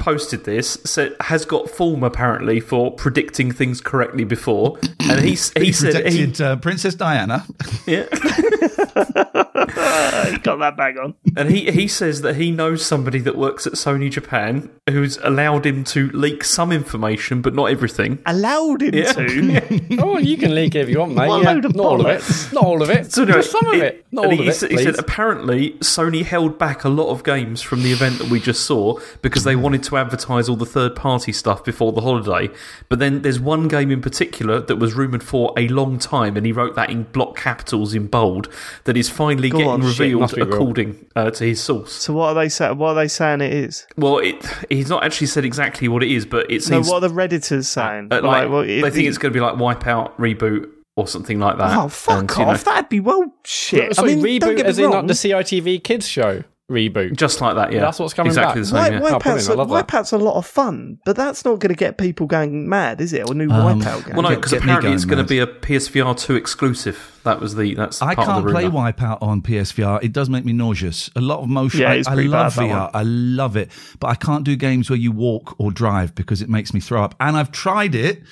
posted 0.00 0.44
this 0.44 0.78
so 0.84 1.14
has 1.20 1.44
got 1.44 1.70
form 1.70 2.02
apparently 2.02 2.58
for 2.58 2.90
predicting 2.90 3.52
things 3.52 3.80
correctly 3.80 4.24
before, 4.24 4.78
and 4.98 5.20
he 5.20 5.30
he, 5.30 5.66
He 5.66 5.72
said 5.72 5.94
he, 5.94 6.02
protected 6.02 6.40
uh, 6.40 6.56
Princess 6.56 6.94
Diana. 6.96 7.46
yeah, 7.86 8.06
got 10.42 10.56
that 10.58 10.74
bang 10.76 10.98
on. 10.98 11.14
and 11.36 11.50
he 11.50 11.70
he 11.70 11.88
says 11.88 12.22
that 12.22 12.36
he 12.36 12.50
knows 12.50 12.84
somebody 12.84 13.18
that 13.20 13.36
works 13.36 13.66
at 13.66 13.74
Sony 13.74 14.10
Japan 14.10 14.70
who's 14.88 15.16
allowed 15.18 15.66
him 15.66 15.84
to 15.84 16.08
leak 16.10 16.42
some 16.44 16.72
information, 16.72 17.42
but 17.42 17.54
not 17.54 17.66
everything. 17.66 18.18
Allowed 18.26 18.82
him 18.82 18.94
Yeah. 18.94 19.12
to. 19.12 19.70
Oh, 20.00 20.18
you 20.18 20.36
can 20.36 20.54
leak 20.54 20.74
if 20.74 20.88
you 20.88 20.98
want, 21.00 21.14
mate. 21.14 21.28
What 21.28 21.42
yeah, 21.42 21.52
load 21.52 21.64
of 21.64 21.74
not 21.76 21.86
all 21.86 22.00
of 22.00 22.06
it. 22.06 22.52
Not 22.52 22.64
all 22.64 22.82
of 22.82 22.90
it. 22.90 23.12
So 23.12 23.22
anyway, 23.22 23.38
Just 23.38 23.50
some 23.52 23.66
of 23.66 23.74
it. 23.74 24.04
Not 24.12 24.24
all 24.26 24.30
he, 24.32 24.40
of 24.42 24.48
it. 24.48 24.52
said, 24.54 24.70
he 24.70 24.78
said 24.78 24.98
apparently 24.98 25.72
Sony 25.80 26.24
held 26.24 26.58
back 26.58 26.84
a 26.84 26.88
lot 26.88 27.08
of 27.10 27.22
games 27.24 27.60
from 27.62 27.82
the 27.82 27.92
event 27.92 28.18
that 28.18 28.28
we 28.28 28.40
just 28.40 28.64
saw 28.64 28.98
because 29.22 29.44
they 29.44 29.56
wanted 29.56 29.82
to 29.84 29.96
advertise 29.96 30.48
all 30.48 30.56
the 30.56 30.66
third 30.66 30.96
party 30.96 31.32
stuff 31.32 31.64
before 31.64 31.92
the 31.92 32.00
holiday. 32.00 32.52
But 32.88 32.98
then 32.98 33.22
there's 33.22 33.38
one 33.40 33.68
game 33.68 33.90
in 33.90 34.00
particular 34.00 34.60
that 34.60 34.76
was 34.76 34.94
rumoured 34.94 35.22
for 35.22 35.52
a 35.56 35.68
long 35.68 35.98
time, 35.98 36.36
and 36.36 36.44
he 36.44 36.52
wrote 36.52 36.74
that 36.76 36.90
in 36.90 37.04
block 37.04 37.36
capitals 37.36 37.94
in 37.94 38.06
bold, 38.06 38.48
that 38.84 38.96
is 38.96 39.08
finally 39.08 39.39
Go 39.48 39.58
getting 39.58 39.72
on, 39.72 39.80
shit, 39.80 39.98
revealed 39.98 40.20
must 40.20 40.36
according 40.36 41.06
uh, 41.16 41.30
to 41.30 41.44
his 41.44 41.62
source. 41.62 41.92
So 41.92 42.12
what 42.12 42.26
are 42.28 42.34
they 42.34 42.50
saying? 42.50 42.76
What 42.76 42.88
are 42.90 42.94
they 42.96 43.08
saying 43.08 43.40
it 43.40 43.52
is? 43.54 43.86
Well, 43.96 44.18
it, 44.18 44.44
he's 44.68 44.90
not 44.90 45.02
actually 45.02 45.28
said 45.28 45.46
exactly 45.46 45.88
what 45.88 46.02
it 46.02 46.10
is, 46.10 46.26
but 46.26 46.50
it 46.50 46.56
No, 46.68 46.76
seems 46.82 46.88
what 46.88 47.02
are 47.02 47.08
the 47.08 47.14
redditors 47.14 47.64
saying? 47.64 48.08
uh, 48.10 48.20
like, 48.22 48.50
well, 48.50 48.60
if 48.60 48.68
they 48.82 48.90
think 48.90 48.94
he- 48.96 49.06
it's 49.06 49.16
going 49.16 49.32
to 49.32 49.36
be 49.36 49.40
like 49.40 49.54
Wipeout 49.54 50.16
reboot 50.16 50.68
or 50.96 51.06
something 51.08 51.38
like 51.38 51.56
that. 51.56 51.78
Oh 51.78 51.88
fuck 51.88 52.18
And, 52.20 52.30
you 52.36 52.44
know, 52.44 52.50
off! 52.50 52.64
That'd 52.64 52.88
be 52.90 53.00
well 53.00 53.32
shit. 53.44 53.94
Sorry, 53.94 54.12
I 54.12 54.16
mean, 54.16 54.40
don't 54.40 54.50
reboot 54.52 54.56
get 54.58 54.66
as 54.66 54.76
me 54.78 54.84
in 54.84 54.90
wrong. 54.90 55.06
the 55.06 55.14
CITV 55.14 55.82
kids 55.84 56.06
show 56.06 56.42
reboot. 56.70 57.16
just 57.16 57.40
like 57.40 57.56
that, 57.56 57.72
yeah. 57.72 57.80
That's 57.80 57.98
what's 57.98 58.14
coming 58.14 58.30
exactly 58.30 58.62
back. 58.62 58.70
the 58.70 58.90
same. 58.90 59.00
Wipe, 59.00 59.02
yeah. 59.02 59.16
Oh, 59.16 59.18
Wipeout's, 59.18 59.22
brilliant, 59.24 59.50
I 59.50 59.54
love 59.54 59.68
that. 59.70 59.86
Wipeout's 59.88 60.12
a 60.12 60.18
lot 60.18 60.36
of 60.36 60.46
fun, 60.46 60.98
but 61.04 61.16
that's 61.16 61.44
not 61.44 61.58
going 61.58 61.68
to 61.70 61.76
get 61.78 61.98
people 61.98 62.26
going 62.26 62.68
mad, 62.68 63.00
is 63.00 63.12
it? 63.12 63.28
A 63.28 63.34
new 63.34 63.50
Um, 63.50 63.80
Wipeout 63.80 64.06
game. 64.06 64.14
Well, 64.14 64.22
no, 64.22 64.28
Get- 64.30 64.36
because 64.36 64.52
get 64.52 64.60
me 64.62 64.64
apparently 64.64 64.92
it's 64.92 65.04
going, 65.04 65.16
going 65.16 65.26
to 65.26 65.34
Maz. 65.34 65.60
be 65.62 65.74
a 65.74 65.78
PSVR 65.78 66.14
two 66.18 66.36
exclusive. 66.36 67.18
That 67.24 67.38
was 67.38 67.54
the 67.54 67.74
that's 67.74 68.00
I 68.00 68.14
part 68.14 68.28
can't 68.28 68.38
of 68.38 68.44
the 68.46 68.50
play 68.52 68.64
rumor. 68.64 68.78
Wipeout 68.92 69.18
on 69.20 69.42
PSVR. 69.42 70.02
It 70.02 70.12
does 70.12 70.30
make 70.30 70.44
me 70.46 70.54
nauseous. 70.54 71.10
A 71.16 71.20
lot 71.20 71.40
of 71.40 71.48
motion. 71.50 71.80
Yeah, 71.82 71.90
I, 71.90 71.94
it's 71.96 72.08
I 72.08 72.14
pretty 72.14 72.28
love 72.30 72.56
bad, 72.56 72.62
that 72.62 72.70
VR. 72.74 72.80
one. 72.80 72.90
I 72.94 73.02
love 73.02 73.56
it, 73.56 73.70
but 73.98 74.08
I 74.08 74.14
can't 74.14 74.42
do 74.44 74.56
games 74.56 74.88
where 74.88 74.98
you 74.98 75.12
walk 75.12 75.54
or 75.58 75.70
drive 75.70 76.14
because 76.14 76.40
it 76.40 76.48
makes 76.48 76.72
me 76.72 76.80
throw 76.80 77.02
up. 77.04 77.14
And 77.20 77.36
I've 77.36 77.52
tried 77.52 77.94
it. 77.94 78.22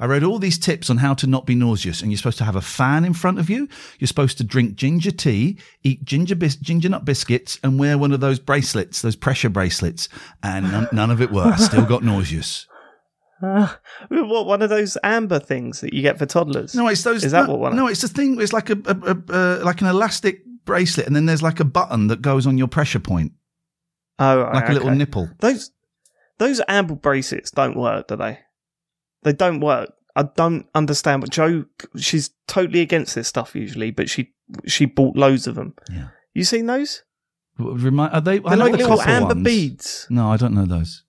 I 0.00 0.06
read 0.06 0.22
all 0.22 0.38
these 0.38 0.58
tips 0.58 0.90
on 0.90 0.98
how 0.98 1.14
to 1.14 1.26
not 1.26 1.46
be 1.46 1.54
nauseous, 1.54 2.02
and 2.02 2.10
you're 2.10 2.18
supposed 2.18 2.38
to 2.38 2.44
have 2.44 2.56
a 2.56 2.60
fan 2.60 3.04
in 3.04 3.14
front 3.14 3.38
of 3.38 3.50
you. 3.50 3.68
You're 3.98 4.06
supposed 4.08 4.38
to 4.38 4.44
drink 4.44 4.76
ginger 4.76 5.10
tea, 5.10 5.58
eat 5.82 6.04
ginger 6.04 6.36
bis- 6.36 6.56
ginger 6.56 6.88
nut 6.88 7.04
biscuits, 7.04 7.58
and 7.62 7.78
wear 7.78 7.98
one 7.98 8.12
of 8.12 8.20
those 8.20 8.38
bracelets, 8.38 9.02
those 9.02 9.16
pressure 9.16 9.48
bracelets. 9.48 10.08
And 10.42 10.70
none, 10.70 10.88
none 10.92 11.10
of 11.10 11.20
it 11.20 11.32
worked. 11.32 11.60
I 11.60 11.64
still 11.64 11.84
got 11.84 12.04
nauseous. 12.04 12.66
Uh, 13.42 13.68
what 14.08 14.46
one 14.46 14.62
of 14.62 14.68
those 14.70 14.96
amber 15.04 15.38
things 15.38 15.80
that 15.80 15.92
you 15.92 16.02
get 16.02 16.18
for 16.18 16.26
toddlers? 16.26 16.74
No, 16.74 16.88
it's 16.88 17.02
those. 17.02 17.24
Is 17.24 17.32
that 17.32 17.46
no, 17.46 17.52
what 17.52 17.60
one? 17.60 17.76
No, 17.76 17.86
it's 17.86 18.00
the 18.00 18.08
thing. 18.08 18.40
It's 18.40 18.52
like 18.52 18.70
a, 18.70 18.78
a, 18.84 19.16
a, 19.28 19.40
like 19.64 19.80
an 19.80 19.86
elastic 19.86 20.42
bracelet, 20.64 21.06
and 21.06 21.14
then 21.14 21.26
there's 21.26 21.42
like 21.42 21.60
a 21.60 21.64
button 21.64 22.08
that 22.08 22.20
goes 22.20 22.46
on 22.46 22.58
your 22.58 22.68
pressure 22.68 22.98
point, 22.98 23.32
Oh, 24.18 24.42
right, 24.42 24.54
like 24.54 24.68
a 24.68 24.72
little 24.72 24.90
nipple. 24.90 25.30
Those 25.38 25.70
those 26.38 26.60
amble 26.68 26.96
bracelets 26.96 27.50
don't 27.50 27.76
work, 27.76 28.08
do 28.08 28.16
they? 28.16 28.40
They 29.22 29.32
don't 29.32 29.60
work. 29.60 29.92
I 30.16 30.22
don't 30.24 30.66
understand. 30.74 31.20
But 31.20 31.30
Joe, 31.30 31.64
she's 31.96 32.30
totally 32.46 32.80
against 32.80 33.14
this 33.14 33.28
stuff 33.28 33.54
usually, 33.54 33.90
but 33.90 34.08
she 34.10 34.32
she 34.66 34.84
bought 34.84 35.16
loads 35.16 35.46
of 35.46 35.54
them. 35.54 35.74
Yeah. 35.90 36.08
You 36.34 36.44
seen 36.44 36.66
those? 36.66 37.02
Remind, 37.58 38.14
are 38.14 38.20
they? 38.20 38.36
I 38.36 38.38
They're 38.38 38.56
know 38.56 38.64
like 38.64 38.72
the 38.72 38.78
little 38.78 39.02
amber 39.02 39.34
ones. 39.34 39.44
beads. 39.44 40.06
No, 40.10 40.30
I 40.30 40.36
don't 40.36 40.54
know 40.54 40.64
those. 40.64 41.04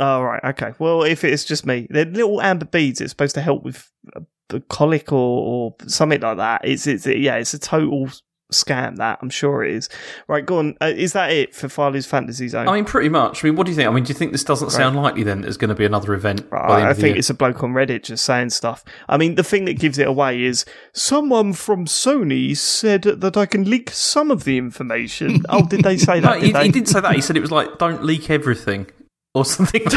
Oh 0.00 0.22
right, 0.22 0.42
okay. 0.44 0.72
Well, 0.78 1.02
if 1.04 1.22
it's 1.24 1.44
just 1.44 1.66
me, 1.66 1.86
they're 1.90 2.04
little 2.04 2.40
amber 2.40 2.64
beads. 2.64 3.00
It's 3.00 3.10
supposed 3.10 3.34
to 3.36 3.40
help 3.40 3.62
with 3.62 3.90
uh, 4.16 4.20
the 4.48 4.60
colic 4.60 5.12
or, 5.12 5.16
or 5.16 5.76
something 5.86 6.20
like 6.20 6.38
that. 6.38 6.62
It's 6.64 6.86
it's 6.86 7.06
yeah, 7.06 7.36
it's 7.36 7.54
a 7.54 7.58
total 7.58 8.08
scam. 8.54 8.96
That 8.96 9.18
I'm 9.22 9.30
sure 9.30 9.64
it 9.64 9.74
is. 9.74 9.88
Right, 10.28 10.44
go 10.44 10.58
on. 10.58 10.76
Uh, 10.80 10.92
is 10.94 11.12
that 11.12 11.30
it 11.30 11.54
for 11.54 11.68
Farley's 11.68 12.06
Fantasy 12.06 12.48
Zone? 12.48 12.68
I 12.68 12.72
mean, 12.74 12.84
pretty 12.84 13.08
much. 13.08 13.44
I 13.44 13.48
mean, 13.48 13.56
what 13.56 13.66
do 13.66 13.72
you 13.72 13.76
think? 13.76 13.88
I 13.88 13.92
mean, 13.92 14.04
do 14.04 14.08
you 14.08 14.14
think 14.14 14.32
this 14.32 14.44
doesn't 14.44 14.70
sound 14.70 14.96
likely 14.96 15.22
then? 15.22 15.42
There's 15.42 15.56
going 15.56 15.68
to 15.68 15.74
be 15.74 15.84
another 15.84 16.14
event 16.14 16.48
by 16.50 16.56
the 16.56 16.62
end 16.64 16.72
Right, 16.84 16.90
I 16.90 16.94
think 16.94 17.16
it's 17.16 17.30
a 17.30 17.34
bloke 17.34 17.62
on 17.62 17.72
Reddit 17.72 18.02
just 18.04 18.24
saying 18.24 18.50
stuff. 18.50 18.84
I 19.08 19.16
mean, 19.16 19.34
the 19.34 19.44
thing 19.44 19.64
that 19.66 19.78
gives 19.78 19.98
it 19.98 20.06
away 20.06 20.42
is 20.42 20.64
someone 20.92 21.52
from 21.52 21.86
Sony 21.86 22.56
said 22.56 23.02
that 23.02 23.36
I 23.36 23.46
can 23.46 23.68
leak 23.68 23.90
some 23.90 24.30
of 24.30 24.44
the 24.44 24.58
information. 24.58 25.42
oh, 25.48 25.66
did 25.66 25.82
they 25.84 25.96
say 25.96 26.20
No, 26.20 26.28
that? 26.28 26.40
he, 26.42 26.46
did 26.48 26.54
they? 26.56 26.64
he 26.66 26.70
didn't 26.72 26.88
say 26.88 27.00
that. 27.00 27.14
He 27.14 27.20
said 27.20 27.36
it 27.36 27.40
was 27.40 27.50
like, 27.52 27.78
don't 27.78 28.04
leak 28.04 28.30
everything 28.30 28.86
or 29.34 29.44
something. 29.44 29.82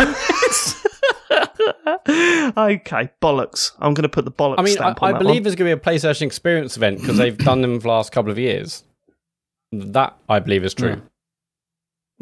okay, 1.32 3.10
bollocks. 3.22 3.72
I'm 3.80 3.94
going 3.94 4.04
to 4.04 4.10
put 4.10 4.26
the 4.26 4.32
bollocks 4.32 4.60
I 4.60 4.62
mean, 4.64 4.78
I, 4.78 4.82
stamp 4.82 5.04
on 5.04 5.10
I 5.10 5.12
that 5.14 5.20
believe 5.20 5.36
one. 5.36 5.44
there's 5.44 5.56
going 5.56 5.70
to 5.70 5.76
be 5.76 5.82
a 5.82 5.84
PlayStation 5.84 6.24
Experience 6.24 6.78
event 6.78 7.02
because 7.02 7.18
they've 7.18 7.38
done 7.38 7.62
them 7.62 7.80
for 7.80 7.84
the 7.84 7.90
last 7.90 8.12
couple 8.12 8.32
of 8.32 8.40
years. 8.40 8.84
That 9.72 10.18
I 10.30 10.40
believe 10.40 10.64
is 10.64 10.74
true. 10.74 11.02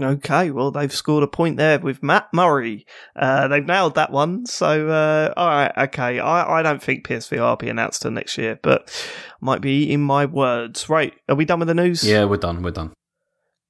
Okay, 0.01 0.51
well, 0.51 0.71
they've 0.71 0.91
scored 0.91 1.23
a 1.23 1.27
point 1.27 1.55
there 1.55 1.79
with 1.79 2.03
Matt 2.03 2.27
Murray. 2.33 2.85
Uh, 3.15 3.47
they've 3.47 3.65
nailed 3.65 3.95
that 3.95 4.11
one. 4.11 4.45
So, 4.45 4.89
uh, 4.89 5.33
all 5.37 5.47
right, 5.47 5.71
okay. 5.77 6.19
I, 6.19 6.59
I 6.59 6.61
don't 6.61 6.83
think 6.83 7.07
PSVR 7.07 7.39
will 7.39 7.55
be 7.55 7.69
announced 7.69 8.01
till 8.01 8.11
next 8.11 8.37
year, 8.37 8.59
but 8.61 8.91
might 9.39 9.61
be 9.61 9.83
eating 9.83 10.01
my 10.01 10.25
words. 10.25 10.89
Right, 10.89 11.13
are 11.29 11.35
we 11.35 11.45
done 11.45 11.59
with 11.59 11.69
the 11.69 11.73
news? 11.75 12.05
yeah, 12.05 12.25
we're 12.25 12.35
done. 12.37 12.61
We're 12.61 12.71
done. 12.71 12.91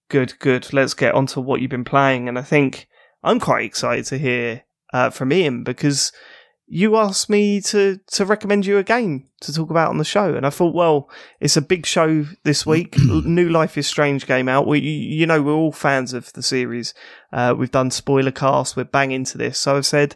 Good, 0.10 0.40
good. 0.40 0.74
Let's 0.74 0.95
get 0.95 1.14
on 1.14 1.28
to 1.28 1.41
what 1.41 1.62
you've 1.62 1.70
been 1.70 1.84
playing. 1.84 2.28
And 2.28 2.40
I 2.40 2.44
think 2.44 2.88
I'm 3.24 3.40
quite 3.40 3.66
excited 3.66 4.06
to 4.06 4.18
hear 4.18 4.64
uh, 4.96 5.10
from 5.10 5.32
Iain 5.32 5.64
because 5.64 6.12
you 6.68 6.96
asked 6.96 7.30
me 7.30 7.62
to, 7.62 8.00
to 8.08 8.26
recommend 8.26 8.66
you 8.66 8.78
a 8.80 8.84
game 8.84 9.30
to 9.42 9.54
talk 9.54 9.70
about 9.70 9.90
on 9.90 10.00
the 10.00 10.04
show. 10.16 10.34
And 10.36 10.46
I 10.46 10.50
thought, 10.50 10.74
well, 10.74 11.10
it's 11.40 11.58
a 11.58 11.62
big 11.62 11.86
show 11.86 12.26
this 12.44 12.66
week. 12.66 12.98
New 13.38 13.50
Life 13.50 13.78
is 13.78 13.88
Strange 13.88 14.26
game 14.26 14.50
out. 14.50 14.66
We, 14.68 14.80
you 14.80 15.28
know, 15.28 15.42
we're 15.44 15.54
all 15.54 15.72
fans 15.72 16.14
of 16.14 16.34
the 16.34 16.42
series. 16.42 16.94
Uh, 17.32 17.54
we've 17.58 17.70
done 17.80 17.92
spoiler 17.92 18.32
cast. 18.32 18.76
We're 18.76 18.86
bang 18.86 19.12
into 19.12 19.38
this. 19.38 19.60
So 19.60 19.78
I've 19.78 19.86
said, 19.86 20.16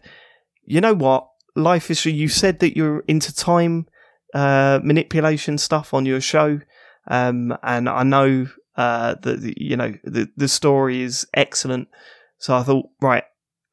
you 0.66 0.82
know 0.82 0.96
what? 0.96 1.28
Life 1.56 1.92
is, 1.92 2.06
you 2.06 2.30
said 2.30 2.60
that 2.60 2.76
you're 2.76 3.04
into 3.08 3.36
time 3.36 3.88
uh, 4.34 4.80
manipulation 4.84 5.58
stuff 5.58 5.94
on 5.94 6.06
your 6.06 6.22
show. 6.22 6.62
Um, 7.08 7.56
and 7.62 7.88
I 7.90 8.04
know 8.04 8.48
uh, 8.76 9.16
that 9.22 9.42
the- 9.42 9.58
you 9.58 9.76
know 9.76 9.94
the 10.04 10.30
the 10.38 10.48
story 10.48 11.02
is 11.02 11.28
excellent. 11.34 11.88
So 12.38 12.56
I 12.56 12.64
thought, 12.64 12.86
right, 13.02 13.26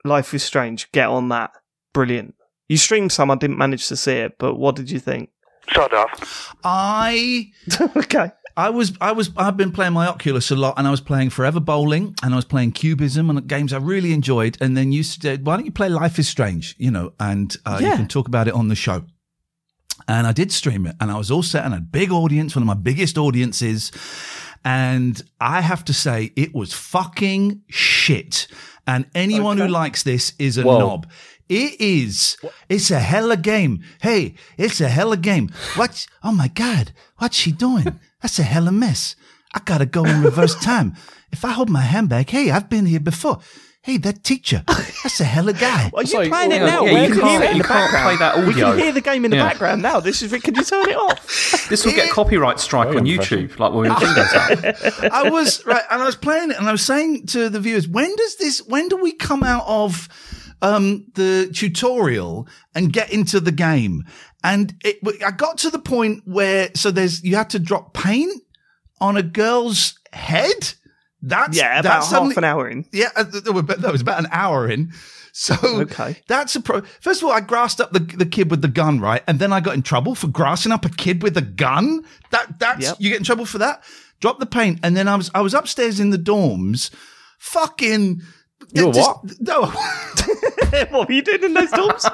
Life 0.06 0.32
is 0.34 0.42
Strange, 0.42 0.90
get 0.92 1.08
on 1.08 1.28
that, 1.28 1.50
brilliant. 1.92 2.34
You 2.68 2.76
streamed 2.76 3.12
some, 3.12 3.30
I 3.30 3.36
didn't 3.36 3.58
manage 3.58 3.86
to 3.88 3.96
see 3.96 4.14
it, 4.14 4.38
but 4.38 4.54
what 4.54 4.76
did 4.76 4.90
you 4.90 4.98
think? 4.98 5.30
Shut 5.68 5.92
up. 5.92 6.10
I 6.64 7.50
okay, 7.96 8.30
I 8.56 8.70
was 8.70 8.92
I 9.00 9.12
was 9.12 9.30
I've 9.36 9.56
been 9.56 9.72
playing 9.72 9.92
my 9.92 10.06
Oculus 10.06 10.50
a 10.50 10.56
lot, 10.56 10.74
and 10.78 10.86
I 10.86 10.90
was 10.90 11.00
playing 11.00 11.30
Forever 11.30 11.60
Bowling, 11.60 12.14
and 12.22 12.32
I 12.32 12.36
was 12.36 12.44
playing 12.44 12.72
Cubism, 12.72 13.28
and 13.28 13.46
games 13.46 13.72
I 13.72 13.78
really 13.78 14.12
enjoyed. 14.12 14.56
And 14.60 14.76
then 14.76 14.92
you 14.92 15.02
said, 15.02 15.44
"Why 15.44 15.56
don't 15.56 15.66
you 15.66 15.72
play 15.72 15.88
Life 15.88 16.18
is 16.18 16.28
Strange?" 16.28 16.74
You 16.78 16.90
know, 16.90 17.12
and 17.20 17.54
uh, 17.66 17.78
you 17.80 17.90
can 17.90 18.08
talk 18.08 18.28
about 18.28 18.48
it 18.48 18.54
on 18.54 18.68
the 18.68 18.74
show. 18.74 19.04
And 20.08 20.26
I 20.26 20.32
did 20.32 20.52
stream 20.52 20.86
it, 20.86 20.94
and 21.00 21.10
I 21.10 21.18
was 21.18 21.30
all 21.30 21.42
set, 21.42 21.64
and 21.64 21.74
a 21.74 21.80
big 21.80 22.12
audience, 22.12 22.54
one 22.54 22.62
of 22.62 22.66
my 22.66 22.74
biggest 22.74 23.18
audiences. 23.18 23.90
And 24.66 25.22
I 25.40 25.60
have 25.60 25.84
to 25.84 25.94
say, 25.94 26.32
it 26.34 26.52
was 26.52 26.72
fucking 26.72 27.62
shit. 27.68 28.48
And 28.84 29.06
anyone 29.14 29.58
who 29.58 29.68
likes 29.68 30.02
this 30.02 30.32
is 30.40 30.58
a 30.58 30.64
Whoa. 30.64 30.80
knob. 30.80 31.06
It 31.48 31.80
is. 31.80 32.36
It's 32.68 32.90
a 32.90 32.98
hella 32.98 33.36
game. 33.36 33.84
Hey, 34.02 34.34
it's 34.58 34.80
a 34.80 34.88
hella 34.88 35.18
game. 35.18 35.50
What? 35.76 36.08
Oh 36.24 36.32
my 36.32 36.48
God. 36.48 36.92
What's 37.18 37.36
she 37.36 37.52
doing? 37.52 38.00
That's 38.22 38.40
a 38.40 38.42
hella 38.42 38.72
mess. 38.72 39.14
I 39.54 39.60
gotta 39.64 39.86
go 39.86 40.04
in 40.04 40.22
reverse 40.22 40.56
time. 40.56 40.96
If 41.30 41.44
I 41.44 41.52
hold 41.52 41.70
my 41.70 41.82
handbag, 41.82 42.30
hey, 42.30 42.50
I've 42.50 42.68
been 42.68 42.86
here 42.86 42.98
before. 42.98 43.38
Hey, 43.86 43.98
that 43.98 44.24
teacher. 44.24 44.64
That's 44.66 45.20
a 45.20 45.24
hella 45.24 45.52
guy. 45.52 45.92
Are 45.94 46.02
you 46.02 46.08
Sorry, 46.08 46.28
playing 46.28 46.50
it 46.50 46.58
now? 46.58 46.84
yeah, 46.84 46.92
we 46.94 47.00
you 47.02 47.12
can 47.12 47.20
can't- 47.20 47.30
hear 47.30 47.42
it 47.42 47.50
in 47.52 47.56
you 47.58 47.62
the 47.62 47.68
can't 47.68 47.92
background. 47.92 48.18
play 48.18 48.26
that 48.42 48.46
We 48.48 48.54
can 48.54 48.78
hear 48.78 48.90
the 48.92 49.00
game 49.00 49.24
in 49.24 49.30
the 49.30 49.36
Yeah. 49.36 49.48
background 49.48 49.80
now. 49.80 50.00
This 50.00 50.22
is. 50.22 50.32
Can 50.42 50.56
you 50.56 50.64
turn 50.64 50.88
it 50.88 50.96
off? 50.96 51.22
This 51.70 51.84
will 51.84 51.92
get 51.92 52.10
copyright 52.10 52.58
strike 52.60 52.88
Very 52.88 52.98
on. 53.00 53.06
YouTube, 53.06 53.58
like 53.60 53.72
when 53.72 53.88
we 53.88 53.94
fingers 53.96 54.32
up. 54.34 55.12
I 55.12 55.30
was 55.30 55.64
right, 55.66 55.82
and 55.90 56.02
I 56.02 56.04
was 56.06 56.16
playing 56.16 56.50
it, 56.50 56.58
and 56.58 56.68
I 56.68 56.72
was 56.72 56.82
saying 56.82 57.26
to 57.28 57.48
the 57.48 57.58
viewers, 57.60 57.86
when 57.88 58.14
does 58.16 58.36
this? 58.36 58.58
When 58.66 58.88
do 58.88 58.96
we 58.96 59.12
come 59.12 59.42
out 59.44 59.64
of 59.66 60.08
um, 60.62 61.06
the 61.14 61.50
tutorial 61.54 62.48
and 62.74 62.92
get 62.92 63.12
into 63.12 63.38
the 63.40 63.52
game? 63.52 64.04
And 64.44 64.74
it, 64.84 64.98
I 65.24 65.30
got 65.32 65.58
to 65.58 65.70
the 65.70 65.78
point 65.78 66.22
where 66.24 66.70
so 66.74 66.90
there's 66.90 67.22
you 67.24 67.36
had 67.36 67.50
to 67.50 67.58
drop 67.60 67.94
paint 67.94 68.42
on 69.00 69.16
a 69.16 69.22
girl's 69.22 69.98
head. 70.12 70.74
That's 71.22 71.56
Yeah, 71.56 71.80
about 71.80 71.82
that's 71.82 72.06
half 72.06 72.14
suddenly- 72.14 72.36
an 72.36 72.44
hour 72.44 72.68
in. 72.68 72.84
Yeah, 72.92 73.08
uh, 73.16 73.24
th- 73.24 73.44
th- 73.44 73.66
that 73.78 73.92
was 73.92 74.00
about 74.02 74.18
an 74.20 74.28
hour 74.30 74.68
in. 74.70 74.92
So 75.32 75.54
Okay. 75.62 76.22
that's 76.28 76.56
a 76.56 76.60
pro. 76.60 76.80
First 77.00 77.22
of 77.22 77.28
all, 77.28 77.34
I 77.34 77.40
grassed 77.40 77.80
up 77.80 77.92
the 77.92 77.98
the 78.00 78.24
kid 78.26 78.50
with 78.50 78.62
the 78.62 78.68
gun, 78.68 79.00
right, 79.00 79.22
and 79.26 79.38
then 79.38 79.52
I 79.52 79.60
got 79.60 79.74
in 79.74 79.82
trouble 79.82 80.14
for 80.14 80.28
grassing 80.28 80.72
up 80.72 80.84
a 80.86 80.88
kid 80.88 81.22
with 81.22 81.36
a 81.36 81.42
gun. 81.42 82.04
That 82.30 82.58
that's 82.58 82.82
Yep. 82.82 82.96
you 83.00 83.10
get 83.10 83.18
in 83.18 83.24
trouble 83.24 83.44
for 83.44 83.58
that. 83.58 83.82
Drop 84.20 84.38
the 84.40 84.46
paint, 84.46 84.80
and 84.82 84.96
then 84.96 85.08
I 85.08 85.16
was 85.16 85.30
I 85.34 85.42
was 85.42 85.52
upstairs 85.52 86.00
in 86.00 86.08
the 86.10 86.18
dorms, 86.18 86.90
fucking. 87.38 88.22
You 88.72 88.86
were 88.86 88.92
just- 88.94 89.08
what? 89.08 89.40
No, 89.40 89.66
what 90.90 91.08
were 91.08 91.14
you 91.14 91.22
doing 91.22 91.44
in 91.44 91.52
those 91.54 91.70
dorms? 91.70 92.06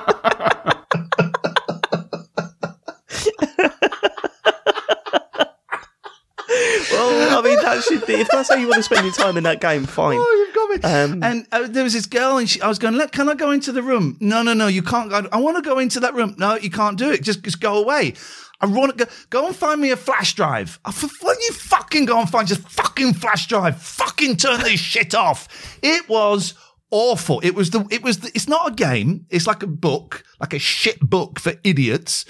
well, 6.90 7.38
I 7.38 7.42
mean, 7.42 7.56
that 7.62 7.82
should 7.82 8.06
be. 8.06 8.14
If 8.14 8.28
that's 8.28 8.48
how 8.50 8.56
you 8.56 8.66
want 8.68 8.78
to 8.78 8.82
spend 8.82 9.04
your 9.04 9.14
time 9.14 9.36
in 9.36 9.44
that 9.44 9.60
game, 9.60 9.84
fine. 9.84 10.18
Oh, 10.20 10.44
you've 10.46 10.54
got 10.54 10.70
me. 10.70 11.12
Um, 11.12 11.22
and 11.22 11.46
uh, 11.52 11.66
there 11.68 11.84
was 11.84 11.92
this 11.92 12.06
girl, 12.06 12.38
and 12.38 12.48
she, 12.48 12.60
I 12.60 12.68
was 12.68 12.78
going, 12.78 12.94
Look, 12.94 13.12
can 13.12 13.28
I 13.28 13.34
go 13.34 13.50
into 13.50 13.72
the 13.72 13.82
room? 13.82 14.16
No, 14.20 14.42
no, 14.42 14.54
no, 14.54 14.66
you 14.66 14.82
can't 14.82 15.10
go. 15.10 15.26
I 15.32 15.38
want 15.38 15.56
to 15.56 15.62
go 15.62 15.78
into 15.78 16.00
that 16.00 16.14
room. 16.14 16.34
No, 16.38 16.56
you 16.56 16.70
can't 16.70 16.98
do 16.98 17.10
it. 17.10 17.22
Just, 17.22 17.42
just 17.42 17.60
go 17.60 17.76
away. 17.78 18.14
I 18.60 18.66
want 18.66 18.96
to 18.96 19.04
go, 19.04 19.10
go 19.30 19.46
and 19.48 19.56
find 19.56 19.80
me 19.80 19.90
a 19.90 19.96
flash 19.96 20.34
drive. 20.34 20.78
I, 20.84 20.90
f- 20.90 21.20
why 21.20 21.32
don't 21.32 21.42
you 21.42 21.52
fucking 21.52 22.04
go 22.04 22.20
and 22.20 22.30
find 22.30 22.46
just 22.46 22.62
fucking 22.68 23.14
flash 23.14 23.48
drive? 23.48 23.80
Fucking 23.82 24.36
turn 24.36 24.60
this 24.60 24.78
shit 24.78 25.14
off. 25.14 25.78
It 25.82 26.08
was 26.08 26.54
awful. 26.92 27.40
It 27.42 27.56
was 27.56 27.70
the, 27.70 27.84
it 27.90 28.04
was, 28.04 28.18
the, 28.20 28.30
it's 28.34 28.46
not 28.46 28.70
a 28.70 28.74
game. 28.74 29.26
It's 29.30 29.46
like 29.48 29.64
a 29.64 29.66
book, 29.66 30.22
like 30.38 30.52
a 30.52 30.60
shit 30.60 31.00
book 31.00 31.40
for 31.40 31.54
idiots. 31.64 32.24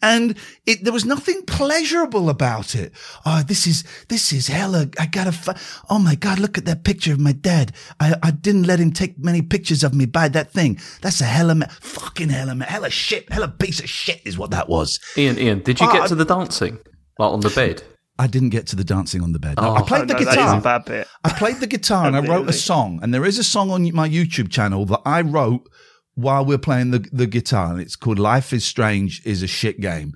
And 0.00 0.36
it, 0.66 0.84
there 0.84 0.92
was 0.92 1.04
nothing 1.04 1.42
pleasurable 1.46 2.28
about 2.28 2.74
it. 2.76 2.92
Oh, 3.26 3.42
this 3.42 3.66
is, 3.66 3.82
this 4.08 4.32
is 4.32 4.46
hella, 4.48 4.88
I 5.00 5.06
gotta, 5.06 5.32
fi- 5.32 5.58
oh 5.90 5.98
my 5.98 6.14
God, 6.14 6.38
look 6.38 6.58
at 6.58 6.64
that 6.66 6.84
picture 6.84 7.12
of 7.12 7.18
my 7.20 7.32
dad. 7.32 7.72
I, 7.98 8.14
I 8.22 8.30
didn't 8.30 8.64
let 8.64 8.78
him 8.78 8.92
take 8.92 9.18
many 9.18 9.42
pictures 9.42 9.82
of 9.82 9.94
me 9.94 10.06
by 10.06 10.28
that 10.28 10.52
thing. 10.52 10.78
That's 11.00 11.20
a 11.20 11.24
hella, 11.24 11.54
ma- 11.54 11.66
fucking 11.80 12.28
hella, 12.28 12.54
ma- 12.54 12.66
hella 12.66 12.90
shit, 12.90 13.32
hella 13.32 13.48
piece 13.48 13.80
of 13.80 13.88
shit 13.88 14.20
is 14.24 14.36
what 14.38 14.50
that 14.50 14.68
was. 14.68 15.00
Iain, 15.16 15.38
Iain, 15.38 15.60
did 15.62 15.80
you 15.80 15.88
Oh, 15.88 15.92
get 15.92 16.08
to 16.08 16.14
the 16.14 16.24
dancing? 16.24 16.78
Like 17.18 17.32
on 17.32 17.40
the 17.40 17.50
bed? 17.50 17.82
I 18.18 18.26
didn't 18.26 18.50
get 18.50 18.66
to 18.68 18.76
the 18.76 18.84
dancing 18.84 19.22
on 19.22 19.32
the 19.32 19.38
bed. 19.38 19.54
Oh. 19.58 19.74
I 19.74 19.82
played 19.82 20.08
the 20.08 20.14
no, 20.14 20.20
that 20.20 20.20
is 20.20 20.28
a 20.28 20.60
guitar. 20.60 21.04
I 21.24 21.30
played 21.30 21.56
the 21.56 21.66
guitar 21.66 22.06
and 22.06 22.16
I 22.16 22.20
wrote 22.20 22.48
a 22.48 22.52
song. 22.52 23.00
And 23.02 23.12
there 23.12 23.24
is 23.24 23.38
a 23.38 23.44
song 23.44 23.70
on 23.70 23.82
my 23.94 24.08
YouTube 24.08 24.50
channel 24.50 24.84
that 24.86 25.00
I 25.06 25.22
wrote 25.22 25.68
while 26.14 26.44
we're 26.44 26.58
playing 26.58 26.90
the, 26.90 27.08
the 27.12 27.26
guitar. 27.26 27.72
And 27.72 27.80
it's 27.80 27.96
called 27.96 28.18
Life 28.18 28.52
is 28.52 28.64
Strange 28.64 29.22
is 29.24 29.42
a 29.42 29.46
Shit 29.46 29.80
Game. 29.80 30.12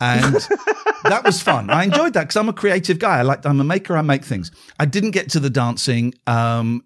And 0.00 0.34
that 1.04 1.22
was 1.24 1.40
fun. 1.40 1.70
I 1.70 1.84
enjoyed 1.84 2.14
that 2.14 2.22
because 2.22 2.36
I'm 2.36 2.48
a 2.48 2.54
creative 2.54 2.98
guy. 2.98 3.18
I 3.18 3.22
like, 3.22 3.46
I'm 3.46 3.60
a 3.60 3.64
maker. 3.64 3.96
I 3.96 4.02
make 4.02 4.24
things. 4.24 4.50
I 4.78 4.86
didn't 4.86 5.12
get 5.12 5.30
to 5.30 5.40
the 5.40 5.50
dancing. 5.50 6.14
Um, 6.26 6.82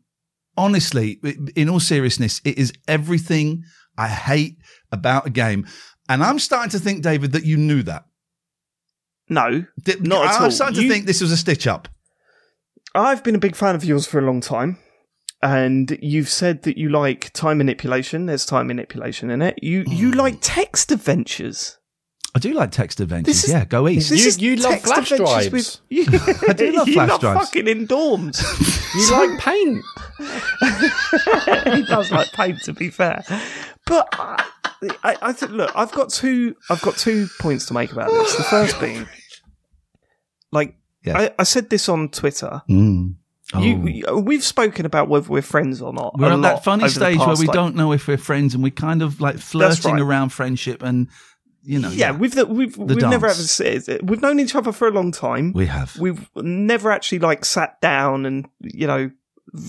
honestly, 0.57 1.21
in 1.57 1.69
all 1.69 1.81
seriousness, 1.81 2.41
it 2.45 2.59
is 2.59 2.73
everything 2.87 3.65
I 3.97 4.09
hate 4.09 4.59
about 4.93 5.27
a 5.27 5.31
game. 5.31 5.67
And 6.09 6.23
I'm 6.23 6.39
starting 6.39 6.71
to 6.71 6.79
think, 6.79 7.03
David, 7.03 7.33
that 7.33 7.45
you 7.45 7.57
knew 7.57 7.83
that. 7.85 8.05
No, 9.29 9.65
Did- 9.83 10.07
Not 10.07 10.27
at 10.27 10.35
I'm 10.37 10.43
all. 10.45 10.51
starting 10.51 10.77
to 10.77 10.83
You- 10.83 10.91
think 10.91 11.07
this 11.07 11.21
was 11.21 11.33
a 11.33 11.37
stitch 11.37 11.67
up. 11.67 11.89
I've 12.95 13.25
been 13.25 13.35
a 13.35 13.39
big 13.39 13.57
fan 13.57 13.75
of 13.75 13.85
yours 13.85 14.07
for 14.07 14.19
a 14.19 14.23
long 14.23 14.41
time, 14.41 14.79
and 15.43 15.99
you've 16.01 16.29
said 16.29 16.63
that 16.63 16.79
you 16.79 16.89
like 16.91 17.33
time 17.33 17.59
manipulation. 17.59 18.27
There's 18.27 18.47
time 18.47 18.67
manipulation 18.69 19.31
in 19.31 19.43
it. 19.43 19.59
You 19.63 19.85
you 19.89 20.11
Hmm. 20.13 20.19
like 20.19 20.37
text 20.41 20.93
adventures. 20.93 21.79
I 22.37 22.41
do 22.41 22.53
like 22.53 22.73
text 22.73 22.99
adventures. 23.01 23.45
Is- 23.45 23.51
yeah, 23.51 23.65
go 23.65 23.89
east. 23.89 24.11
This 24.11 24.23
You- 24.23 24.27
is 24.29 24.39
you 24.41 24.57
love 24.57 24.73
text 24.73 24.87
flash 24.87 25.09
drives. 25.11 25.51
with- 25.53 25.77
you, 25.89 26.05
I 26.49 26.53
do 26.53 26.73
love 26.73 26.89
you 26.89 26.95
flash 26.95 27.09
love 27.09 27.21
drives. 27.21 27.47
fucking 27.47 27.67
in 27.69 27.87
dorms. 27.89 28.41
You 28.95 29.11
like 29.11 29.41
paint? 29.41 29.83
he 31.75 31.83
does 31.85 32.13
like 32.13 32.31
paint, 32.33 32.61
to 32.63 32.73
be 32.73 32.91
fair. 32.91 33.25
But 33.87 34.09
I, 34.13 34.45
I, 35.03 35.17
I 35.23 35.33
think, 35.33 35.53
look, 35.53 35.71
I've 35.75 35.93
got 35.93 36.11
two. 36.11 36.57
I've 36.71 36.83
got 36.83 36.97
two 36.97 37.29
points 37.41 37.67
to 37.67 37.75
make 37.75 37.93
about 37.93 38.11
this. 38.11 38.37
The 38.37 38.43
first 38.45 38.81
being, 38.81 39.07
like, 40.53 40.77
Yes. 41.05 41.17
I, 41.17 41.35
I 41.39 41.43
said 41.43 41.69
this 41.69 41.89
on 41.91 42.09
Twitter. 42.09 42.63
Mm. 42.69 43.17
Oh. 43.53 43.61
You, 43.63 43.87
you- 43.89 44.19
we've 44.19 44.43
spoken 44.43 44.87
about 44.87 45.09
whether 45.11 45.29
we're 45.29 45.43
friends 45.43 45.83
or 45.83 45.93
not. 45.93 46.19
we're 46.19 46.31
a 46.31 46.35
at 46.35 46.41
that 46.43 46.65
funny 46.65 46.85
over 46.85 46.89
the 46.95 46.95
stage 46.99 47.19
where 47.19 47.37
we 47.37 47.47
like- 47.47 47.53
don't 47.55 47.77
know 47.77 47.93
if 47.93 48.09
we're 48.09 48.17
friends 48.17 48.55
and 48.55 48.63
we're 48.63 48.71
kind 48.71 49.03
of 49.03 49.21
like 49.21 49.37
flirting 49.39 49.93
right. 49.93 50.01
around 50.01 50.31
friendship 50.31 50.83
and 50.83 51.09
you 51.63 51.79
know. 51.79 51.91
Yeah, 51.91 52.13
we've 52.13 52.35
we've 52.49 52.77
we've 52.79 52.97
never 52.97 53.27
ever 53.27 53.35
dance. 53.35 53.51
said 53.51 54.01
we've 54.09 54.23
known 54.23 54.41
each 54.41 54.55
other 54.55 54.73
for 54.73 54.89
a 54.89 54.91
long 54.91 55.13
time. 55.13 55.53
we 55.53 55.67
have. 55.67 55.95
we've 55.99 56.27
never 56.37 56.91
actually 56.91 57.19
like 57.19 57.45
sat 57.45 57.79
down 57.83 58.25
and 58.25 58.47
you 58.61 58.87
know 58.87 59.11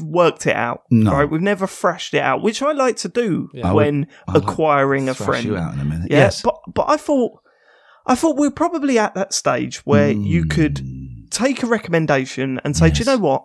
worked 0.04 0.48
it 0.48 0.56
out. 0.56 0.84
No. 0.90 1.12
Right, 1.12 1.30
we've 1.30 1.42
never 1.42 1.68
thrashed 1.68 2.14
it 2.14 2.20
out, 2.22 2.42
which 2.42 2.62
I 2.62 2.72
like 2.72 2.96
to 2.98 3.10
do 3.10 3.50
Yeah. 3.54 3.72
Would- 3.72 3.76
when 3.76 4.08
I'll 4.28 4.38
acquiring 4.38 5.10
a 5.10 5.14
friend. 5.14 5.46
you 5.46 5.56
out 5.58 5.74
in 5.74 5.80
a 5.80 5.86
minute. 5.86 6.10
Yeah, 6.12 6.18
yes. 6.26 6.42
but 6.42 6.58
but 6.74 6.86
I 6.90 6.98
thought 6.98 7.40
I 8.08 8.16
thought 8.16 8.36
we're 8.38 8.52
probably 8.52 8.98
at 9.00 9.16
that 9.16 9.34
stage 9.34 9.78
where 9.86 10.12
you 10.12 10.46
could 10.46 10.76
Mm. 10.76 11.30
take 11.32 11.64
a 11.64 11.68
recommendation 11.68 12.60
and 12.64 12.76
say, 12.78 12.90
do 12.92 13.00
you 13.00 13.06
know 13.06 13.18
what? 13.18 13.44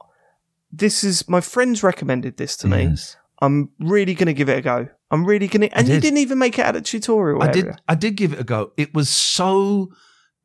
This 0.72 1.02
is 1.02 1.28
my 1.28 1.40
friends 1.40 1.82
recommended 1.82 2.36
this 2.36 2.56
to 2.58 2.68
me. 2.68 2.84
Yes. 2.84 3.16
I'm 3.42 3.70
really 3.80 4.14
going 4.14 4.26
to 4.26 4.34
give 4.34 4.48
it 4.50 4.58
a 4.58 4.60
go. 4.60 4.88
I'm 5.10 5.24
really 5.24 5.48
going 5.48 5.62
to, 5.68 5.76
and 5.76 5.88
you 5.88 5.94
did. 5.94 6.02
didn't 6.02 6.18
even 6.18 6.38
make 6.38 6.58
it 6.58 6.64
out 6.64 6.76
of 6.76 6.84
tutorial 6.84 7.42
I 7.42 7.46
area. 7.48 7.62
did. 7.62 7.80
I 7.88 7.94
did 7.94 8.16
give 8.16 8.34
it 8.34 8.38
a 8.40 8.44
go. 8.44 8.72
It 8.76 8.92
was 8.94 9.08
so 9.08 9.88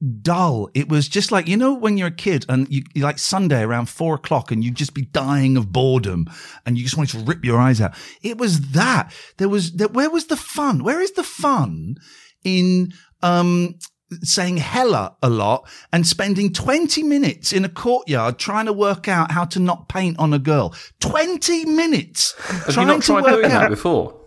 dull. 0.05 0.69
It 0.73 0.89
was 0.89 1.07
just 1.07 1.31
like 1.31 1.47
you 1.47 1.57
know 1.57 1.73
when 1.73 1.97
you're 1.97 2.07
a 2.07 2.11
kid 2.11 2.45
and 2.49 2.67
you, 2.69 2.83
you 2.93 3.03
like 3.03 3.19
Sunday 3.19 3.61
around 3.63 3.89
four 3.89 4.15
o'clock 4.15 4.51
and 4.51 4.63
you'd 4.63 4.75
just 4.75 4.93
be 4.93 5.03
dying 5.03 5.57
of 5.57 5.71
boredom 5.71 6.27
and 6.65 6.77
you 6.77 6.83
just 6.83 6.97
wanted 6.97 7.17
to 7.17 7.25
rip 7.25 7.43
your 7.43 7.59
eyes 7.59 7.81
out. 7.81 7.93
It 8.21 8.37
was 8.37 8.71
that. 8.71 9.13
There 9.37 9.49
was 9.49 9.73
that. 9.73 9.93
Where 9.93 10.09
was 10.09 10.27
the 10.27 10.37
fun? 10.37 10.83
Where 10.83 11.01
is 11.01 11.11
the 11.13 11.23
fun 11.23 11.95
in 12.43 12.93
um 13.21 13.75
saying 14.21 14.57
hella 14.57 15.15
a 15.23 15.29
lot 15.29 15.67
and 15.91 16.05
spending 16.05 16.53
20 16.53 17.01
minutes 17.03 17.51
in 17.51 17.65
a 17.65 17.69
courtyard 17.69 18.37
trying 18.37 18.67
to 18.67 18.73
work 18.73 19.07
out 19.07 19.31
how 19.31 19.43
to 19.45 19.59
not 19.59 19.89
paint 19.89 20.17
on 20.19 20.31
a 20.31 20.39
girl 20.39 20.75
20 20.99 21.65
minutes 21.65 22.35
Have 22.37 22.67
you 22.67 22.73
trying 22.73 22.87
not 22.87 23.01
to 23.01 23.07
tried 23.07 23.23
work 23.23 23.33
doing 23.33 23.51
out 23.51 23.61
that 23.61 23.69
before? 23.69 24.24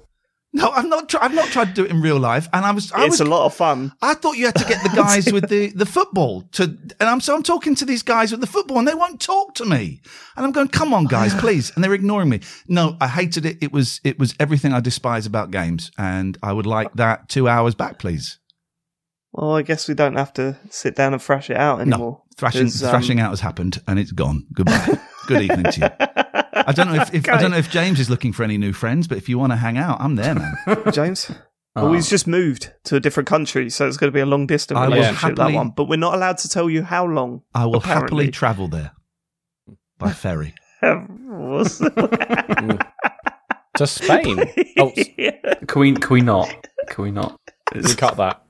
No 0.59 0.71
i've 0.71 0.87
not 0.87 1.15
i've 1.23 1.35
not 1.35 1.49
tried 1.49 1.69
to 1.69 1.73
do 1.75 1.85
it 1.85 1.91
in 1.91 2.01
real 2.01 2.19
life 2.19 2.49
and 2.53 2.65
i 2.65 2.71
was 2.71 2.93
i 2.93 3.05
it's 3.05 3.13
was 3.19 3.21
a 3.21 3.31
lot 3.37 3.47
of 3.47 3.55
fun. 3.55 3.93
I 4.03 4.15
thought 4.15 4.37
you 4.37 4.47
had 4.47 4.57
to 4.57 4.65
get 4.69 4.83
the 4.83 4.91
guys 4.95 5.33
with 5.33 5.49
the, 5.49 5.69
the 5.83 5.87
football 5.87 6.43
to, 6.53 6.65
and 6.65 7.09
I'm 7.11 7.21
so 7.21 7.35
I'm 7.35 7.43
talking 7.43 7.75
to 7.77 7.85
these 7.85 8.03
guys 8.03 8.31
with 8.33 8.41
the 8.41 8.47
football, 8.47 8.79
and 8.79 8.87
they 8.89 8.95
won't 8.95 9.21
talk 9.21 9.55
to 9.57 9.65
me, 9.65 10.01
and 10.37 10.45
I'm 10.47 10.53
going, 10.53 10.69
"Come 10.69 10.93
on, 10.95 11.05
guys, 11.05 11.35
please," 11.45 11.71
and 11.75 11.83
they're 11.83 11.95
ignoring 11.95 12.29
me. 12.29 12.41
No, 12.69 12.97
I 13.01 13.09
hated 13.09 13.45
it. 13.47 13.59
It 13.61 13.73
was 13.73 14.01
it 14.05 14.19
was 14.19 14.35
everything 14.39 14.73
I 14.73 14.81
despise 14.81 15.27
about 15.27 15.51
games, 15.51 15.91
and 15.99 16.37
I 16.43 16.53
would 16.53 16.67
like 16.67 16.93
that 16.95 17.29
two 17.29 17.49
hours 17.49 17.75
back, 17.75 17.99
please. 17.99 18.39
Well, 19.33 19.55
I 19.57 19.63
guess 19.63 19.89
we 19.89 19.95
don't 19.95 20.17
have 20.17 20.33
to 20.35 20.57
sit 20.71 20.97
down 20.97 21.13
and 21.13 21.23
thrash 21.23 21.51
it 21.51 21.57
out 21.57 21.79
No, 21.79 21.83
anymore. 21.95 22.23
thrashing 22.37 22.63
'Cause, 22.67 22.83
um, 22.83 22.91
thrashing 22.91 23.21
out 23.21 23.31
has 23.31 23.41
happened, 23.41 23.81
and 23.87 23.99
it's 23.99 24.13
gone. 24.13 24.47
Goodbye. 24.53 24.99
Good 25.29 25.43
evening 25.43 25.71
to 25.73 25.81
you. 25.81 26.07
I 26.67 26.73
don't 26.73 26.89
know 26.89 27.01
if, 27.01 27.15
if 27.15 27.29
I 27.29 27.41
don't 27.41 27.51
know 27.53 27.57
if 27.59 27.71
James 27.71 28.01
is 28.01 28.11
looking 28.11 28.33
for 28.33 28.43
any 28.43 28.59
new 28.59 28.73
friends, 28.73 29.07
but 29.07 29.19
if 29.19 29.29
you 29.29 29.39
want 29.39 29.53
to 29.53 29.57
hang 29.57 29.79
out, 29.79 30.01
I'm 30.01 30.17
there, 30.17 30.35
man. 30.35 30.57
James. 30.93 31.31
Oh. 31.77 31.85
Well, 31.85 31.93
he's 31.93 32.09
just 32.11 32.27
moved 32.27 32.73
to 32.85 32.97
a 32.97 33.01
different 33.01 33.29
country, 33.29 33.71
so 33.71 33.87
it's 33.87 33.97
going 33.99 34.09
to 34.11 34.15
be 34.15 34.21
a 34.21 34.27
long 34.27 34.47
distance 34.49 34.77
I 34.79 34.89
will 34.89 34.95
relationship. 34.97 35.37
that 35.37 35.53
one, 35.53 35.71
but 35.71 35.85
we're 35.89 35.97
not 35.97 36.15
allowed 36.15 36.39
to 36.39 36.49
tell 36.49 36.69
you 36.69 36.83
how 36.83 37.05
long. 37.07 37.43
I 37.55 37.67
will 37.67 37.77
Apparently. 37.77 38.05
happily 38.25 38.31
travel 38.33 38.67
there 38.69 38.91
by 39.99 40.13
ferry. 40.13 40.55
Was- 40.83 41.79
To 43.77 43.87
Spain. 43.87 44.39
Oh, 44.79 44.91
s- 44.97 45.07
Can 45.69 45.81
we, 45.81 45.93
can 45.93 46.11
we 46.11 46.21
not? 46.21 46.53
Can 46.89 47.05
we 47.05 47.11
not? 47.13 47.39
you 47.75 47.83
cut 47.95 48.17
that. 48.17 48.43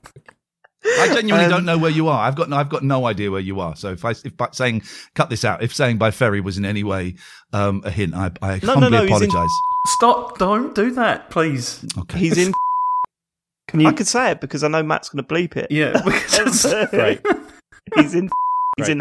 I 0.99 1.11
genuinely 1.13 1.45
Um, 1.45 1.51
don't 1.51 1.65
know 1.65 1.77
where 1.77 1.91
you 1.91 2.07
are. 2.07 2.19
I've 2.27 2.35
got 2.35 2.49
no, 2.49 2.57
I've 2.57 2.69
got 2.69 2.83
no 2.83 3.05
idea 3.05 3.29
where 3.31 3.39
you 3.41 3.59
are. 3.59 3.75
So 3.75 3.91
if 3.91 4.03
I 4.05 4.11
if 4.11 4.35
by 4.37 4.49
saying 4.51 4.83
cut 5.15 5.29
this 5.29 5.43
out, 5.45 5.61
if 5.63 5.73
saying 5.73 5.97
by 5.97 6.11
ferry 6.11 6.41
was 6.41 6.57
in 6.57 6.65
any 6.65 6.83
way 6.83 7.15
um, 7.53 7.81
a 7.85 7.91
hint, 7.91 8.13
I, 8.15 8.31
I 8.41 8.59
No, 8.63 8.73
no, 8.75 8.79
humbly 8.81 8.89
no, 8.91 8.97
he's 9.05 9.21
in- 9.21 9.29
apologise. 9.29 9.51
Stop! 9.97 10.37
Don't 10.39 10.75
do 10.75 10.91
that, 10.91 11.29
please. 11.29 11.85
Okay. 11.97 12.19
He's 12.19 12.37
in. 12.37 12.53
Can 13.67 13.79
you? 13.81 13.87
I 13.87 13.93
could 13.93 14.07
say 14.07 14.31
it 14.31 14.41
because 14.41 14.63
I 14.63 14.67
know 14.67 14.81
Matt's 14.83 15.09
going 15.09 15.23
to 15.23 15.33
bleep 15.33 15.55
it. 15.55 15.71
yeah. 15.71 16.01
because- 16.03 16.65
Great. 16.89 17.21
He's 17.95 18.15
in. 18.15 18.29
He's 18.77 18.87
Right. 18.87 18.89
in. 18.91 18.99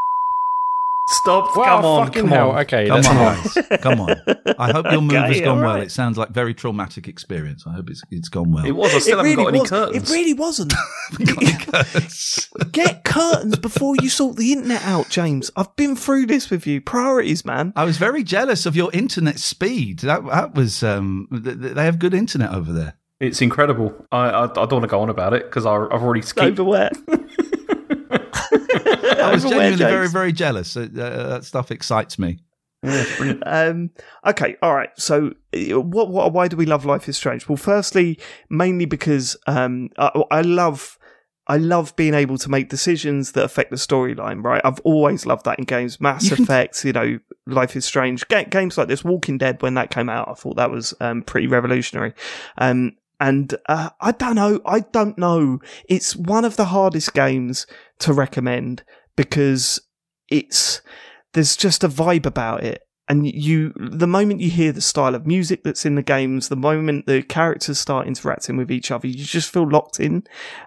Stop! 1.11 1.57
Well, 1.57 1.65
come 1.65 1.85
on! 1.87 2.11
Come 2.13 2.29
hell. 2.29 2.51
on! 2.51 2.59
Okay, 2.61 2.87
Come 2.89 2.97
on, 2.99 3.03
not. 3.15 3.55
guys. 3.55 3.79
Come 3.81 4.01
on. 4.03 4.15
I 4.59 4.73
hope 4.73 4.91
your 4.93 5.01
move 5.01 5.13
has 5.13 5.41
gone 5.41 5.59
all 5.59 5.65
well. 5.65 5.77
It 5.77 5.91
sounds 5.91 6.19
like 6.19 6.31
very 6.31 6.53
traumatic 6.53 7.09
experience. 7.09 7.65
I 7.67 7.73
hope 7.73 7.89
it's 7.89 8.03
it's 8.11 8.29
gone 8.29 8.53
well. 8.53 8.67
It 8.67 8.73
was. 8.73 8.95
I 8.95 8.99
still 8.99 9.21
it 9.21 9.27
haven't 9.27 9.31
really 9.31 9.45
got 9.45 9.49
any 9.49 9.61
was. 9.61 9.71
curtains. 9.71 10.11
It 10.11 10.15
really 10.15 10.35
wasn't. 10.35 10.75
Get 12.73 13.05
curtains 13.05 13.57
before 13.57 13.95
you 14.03 14.09
sort 14.09 14.37
the 14.37 14.53
internet 14.53 14.83
out, 14.85 15.09
James. 15.09 15.51
I've 15.57 15.75
been 15.77 15.97
through 15.97 16.27
this 16.27 16.51
with 16.51 16.67
you. 16.67 16.81
Priorities, 16.81 17.45
man. 17.45 17.73
I 17.75 17.85
was 17.85 17.97
very 17.97 18.23
jealous 18.23 18.67
of 18.67 18.77
your 18.77 18.91
internet 18.93 19.39
speed. 19.39 20.01
That 20.01 20.27
that 20.27 20.55
was 20.55 20.83
um. 20.83 21.29
th- 21.33 21.59
th- 21.59 21.75
They 21.75 21.85
have 21.85 21.99
good 21.99 22.15
internet 22.15 22.53
over 22.53 22.73
there. 22.73 22.95
It's 23.21 23.41
incredible. 23.41 23.95
I 24.13 24.29
I, 24.29 24.45
I 24.45 24.47
don't 24.47 24.73
want 24.73 24.83
to 24.83 24.89
go 24.89 25.01
on 25.01 25.09
about 25.09 25.33
it 25.33 25.45
because 25.45 25.65
I've 25.65 25.91
already 26.03 26.23
skipped. 26.23 26.59
Over 26.61 26.65
where? 26.65 26.91
I 29.29 29.35
was 29.35 29.43
genuinely 29.45 29.77
very 29.77 30.09
very 30.09 30.33
jealous. 30.33 30.77
Uh, 30.77 30.89
uh, 30.97 31.29
that 31.29 31.45
stuff 31.45 31.71
excites 31.71 32.19
me. 32.19 32.39
Um, 33.45 33.91
okay, 34.27 34.57
all 34.63 34.75
right. 34.75 34.91
So, 34.97 35.33
uh, 35.53 35.81
what, 35.81 36.11
what, 36.11 36.33
why 36.33 36.49
do 36.49 36.57
we 36.57 36.67
love 36.67 36.85
Life 36.85 37.09
is 37.09 37.17
Strange? 37.17 37.49
Well, 37.49 37.57
firstly, 37.57 38.19
mainly 38.51 38.85
because 38.85 39.37
um, 39.47 39.91
I, 39.99 40.23
I 40.31 40.41
love. 40.43 40.99
I 41.51 41.57
love 41.57 41.97
being 41.97 42.13
able 42.13 42.37
to 42.37 42.51
make 42.51 42.69
decisions 42.69 43.33
that 43.33 43.43
affect 43.43 43.71
the 43.71 43.77
storyline, 43.77 44.45
right? 44.45 44.61
I've 44.67 44.81
always 44.81 45.25
loved 45.25 45.47
that 45.47 45.59
in 45.59 45.65
games. 45.65 45.99
Mass 45.99 46.31
Effect, 46.31 46.85
you 46.85 46.93
know, 46.93 47.19
Life 47.47 47.75
is 47.75 47.87
Strange. 47.87 48.29
Ga- 48.29 48.45
games 48.45 48.77
like 48.77 48.89
this, 48.89 49.03
Walking 49.03 49.39
Dead, 49.39 49.63
when 49.63 49.73
that 49.73 49.91
came 49.91 50.11
out, 50.11 50.29
I 50.29 50.35
thought 50.35 50.57
that 50.57 50.71
was 50.71 50.93
um, 51.01 51.23
pretty 51.23 51.47
revolutionary. 51.47 52.13
Um, 52.59 52.99
and 53.19 53.55
uh, 53.67 53.89
I 53.99 54.13
don't 54.13 54.35
know. 54.35 54.61
I 54.67 54.81
don't 54.81 55.17
know. 55.17 55.61
It's 55.89 56.15
one 56.15 56.45
of 56.45 56.57
the 56.57 56.67
hardest 56.67 57.15
games 57.15 57.67
to 58.01 58.13
recommend 58.13 58.85
because 59.19 59.81
it's 60.29 60.81
there's 61.35 61.57
just 61.57 61.83
a 61.83 61.89
vibe 61.89 62.25
about 62.25 62.63
it. 62.63 62.83
And 63.09 63.27
you, 63.27 63.73
the 63.77 64.07
moment 64.07 64.41
you 64.41 64.51
hear 64.51 64.71
the 64.71 64.81
style 64.83 65.15
of 65.15 65.27
music 65.27 65.65
that's 65.65 65.87
in 65.87 65.95
the 65.95 66.03
games, 66.03 66.49
the 66.49 66.57
moment 66.57 67.07
the 67.07 67.23
characters 67.23 67.79
start 67.79 68.07
interacting 68.07 68.57
with 68.59 68.71
each 68.71 68.91
other, 68.91 69.07
you 69.07 69.15
just 69.25 69.51
feel 69.51 69.67
locked 69.69 69.99
in. 69.99 70.25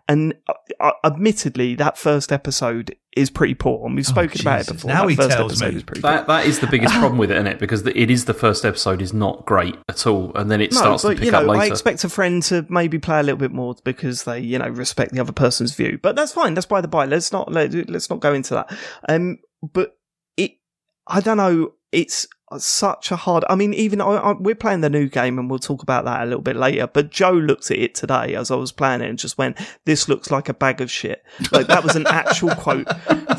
And 0.08 0.34
uh, 0.48 0.54
uh, 0.80 0.92
admittedly, 1.04 1.76
that 1.76 2.00
first 2.00 2.32
episode 2.32 2.96
is 3.16 3.30
pretty 3.30 3.54
poor. 3.54 3.86
And 3.86 3.96
we've 3.96 4.08
spoken 4.08 4.42
about 4.42 4.62
it 4.62 4.70
Oh, 4.70 4.74
before. 4.74 4.88
Now 4.90 5.04
that 5.04 5.10
he 5.10 5.16
first 5.16 5.32
tells 5.38 5.52
episode 5.52 5.70
me. 5.72 5.78
is 5.78 5.84
pretty 5.84 6.02
poor. 6.02 6.12
That 6.12 6.28
that 6.28 6.46
is 6.48 6.60
the 6.60 6.68
biggest 6.68 6.94
problem 7.00 7.18
with 7.20 7.30
it, 7.30 7.36
isn't 7.36 7.48
it? 7.48 7.60
Because 7.60 7.84
the, 7.84 7.96
it 8.00 8.10
is 8.10 8.26
the 8.26 8.34
first 8.34 8.66
episode 8.66 9.02
is 9.02 9.14
not 9.14 9.46
great 9.46 9.76
at 9.88 10.08
all, 10.08 10.32
and 10.36 10.50
then 10.50 10.62
it 10.62 10.72
No, 10.72 10.80
starts 10.80 11.04
to 11.04 11.10
pick 11.10 11.26
you 11.26 11.32
know, 11.32 11.42
up 11.42 11.48
later. 11.48 11.62
I 11.62 11.66
expect 11.68 12.04
a 12.04 12.10
friend 12.10 12.42
to 12.44 12.66
maybe 12.70 12.98
play 12.98 13.20
a 13.20 13.24
little 13.24 13.38
bit 13.38 13.52
more 13.52 13.76
because 13.84 14.24
they, 14.24 14.40
you 14.40 14.58
know, 14.58 14.70
respect 14.70 15.12
the 15.14 15.20
other 15.20 15.32
person's 15.32 15.76
view. 15.76 16.00
But 16.02 16.16
that's 16.16 16.32
fine. 16.34 16.56
That's 16.56 16.66
by 16.66 16.82
the 16.82 16.88
by. 16.88 17.06
Let's 17.06 17.32
not 17.32 17.52
let, 17.52 17.72
let's 17.90 18.10
not 18.10 18.20
go 18.20 18.34
into 18.34 18.56
that. 18.56 18.76
Um, 19.08 19.38
but 19.62 19.98
it, 20.38 20.54
I 21.06 21.20
don't 21.20 21.38
know. 21.38 21.74
It's 21.92 22.28
such 22.58 23.12
a 23.12 23.16
hard. 23.16 23.46
I 23.50 23.56
mean, 23.56 23.74
even 23.74 24.02
I, 24.02 24.06
I, 24.06 24.32
we're 24.34 24.56
playing 24.56 24.82
the 24.82 24.90
new 24.90 25.08
game, 25.08 25.40
and 25.40 25.50
we'll 25.50 25.60
talk 25.60 25.84
about 25.84 26.06
that 26.06 26.22
a 26.22 26.26
little 26.26 26.42
bit 26.42 26.56
later. 26.56 26.88
But 26.88 27.10
Joe 27.10 27.32
looked 27.32 27.72
at 27.72 27.78
it 27.78 27.96
today 27.96 28.36
as 28.36 28.52
I 28.52 28.56
was 28.56 28.72
playing 28.72 29.02
it 29.02 29.10
and 29.10 29.18
just 29.18 29.38
went, 29.38 29.58
"This 29.86 30.10
looks 30.10 30.32
like 30.32 30.50
a 30.50 30.54
bag 30.54 30.82
of 30.82 30.92
shit." 30.92 31.24
Like 31.52 31.68
that 31.68 31.84
was 31.84 31.96
an 31.96 32.08
actual 32.08 32.50
quote 32.56 32.88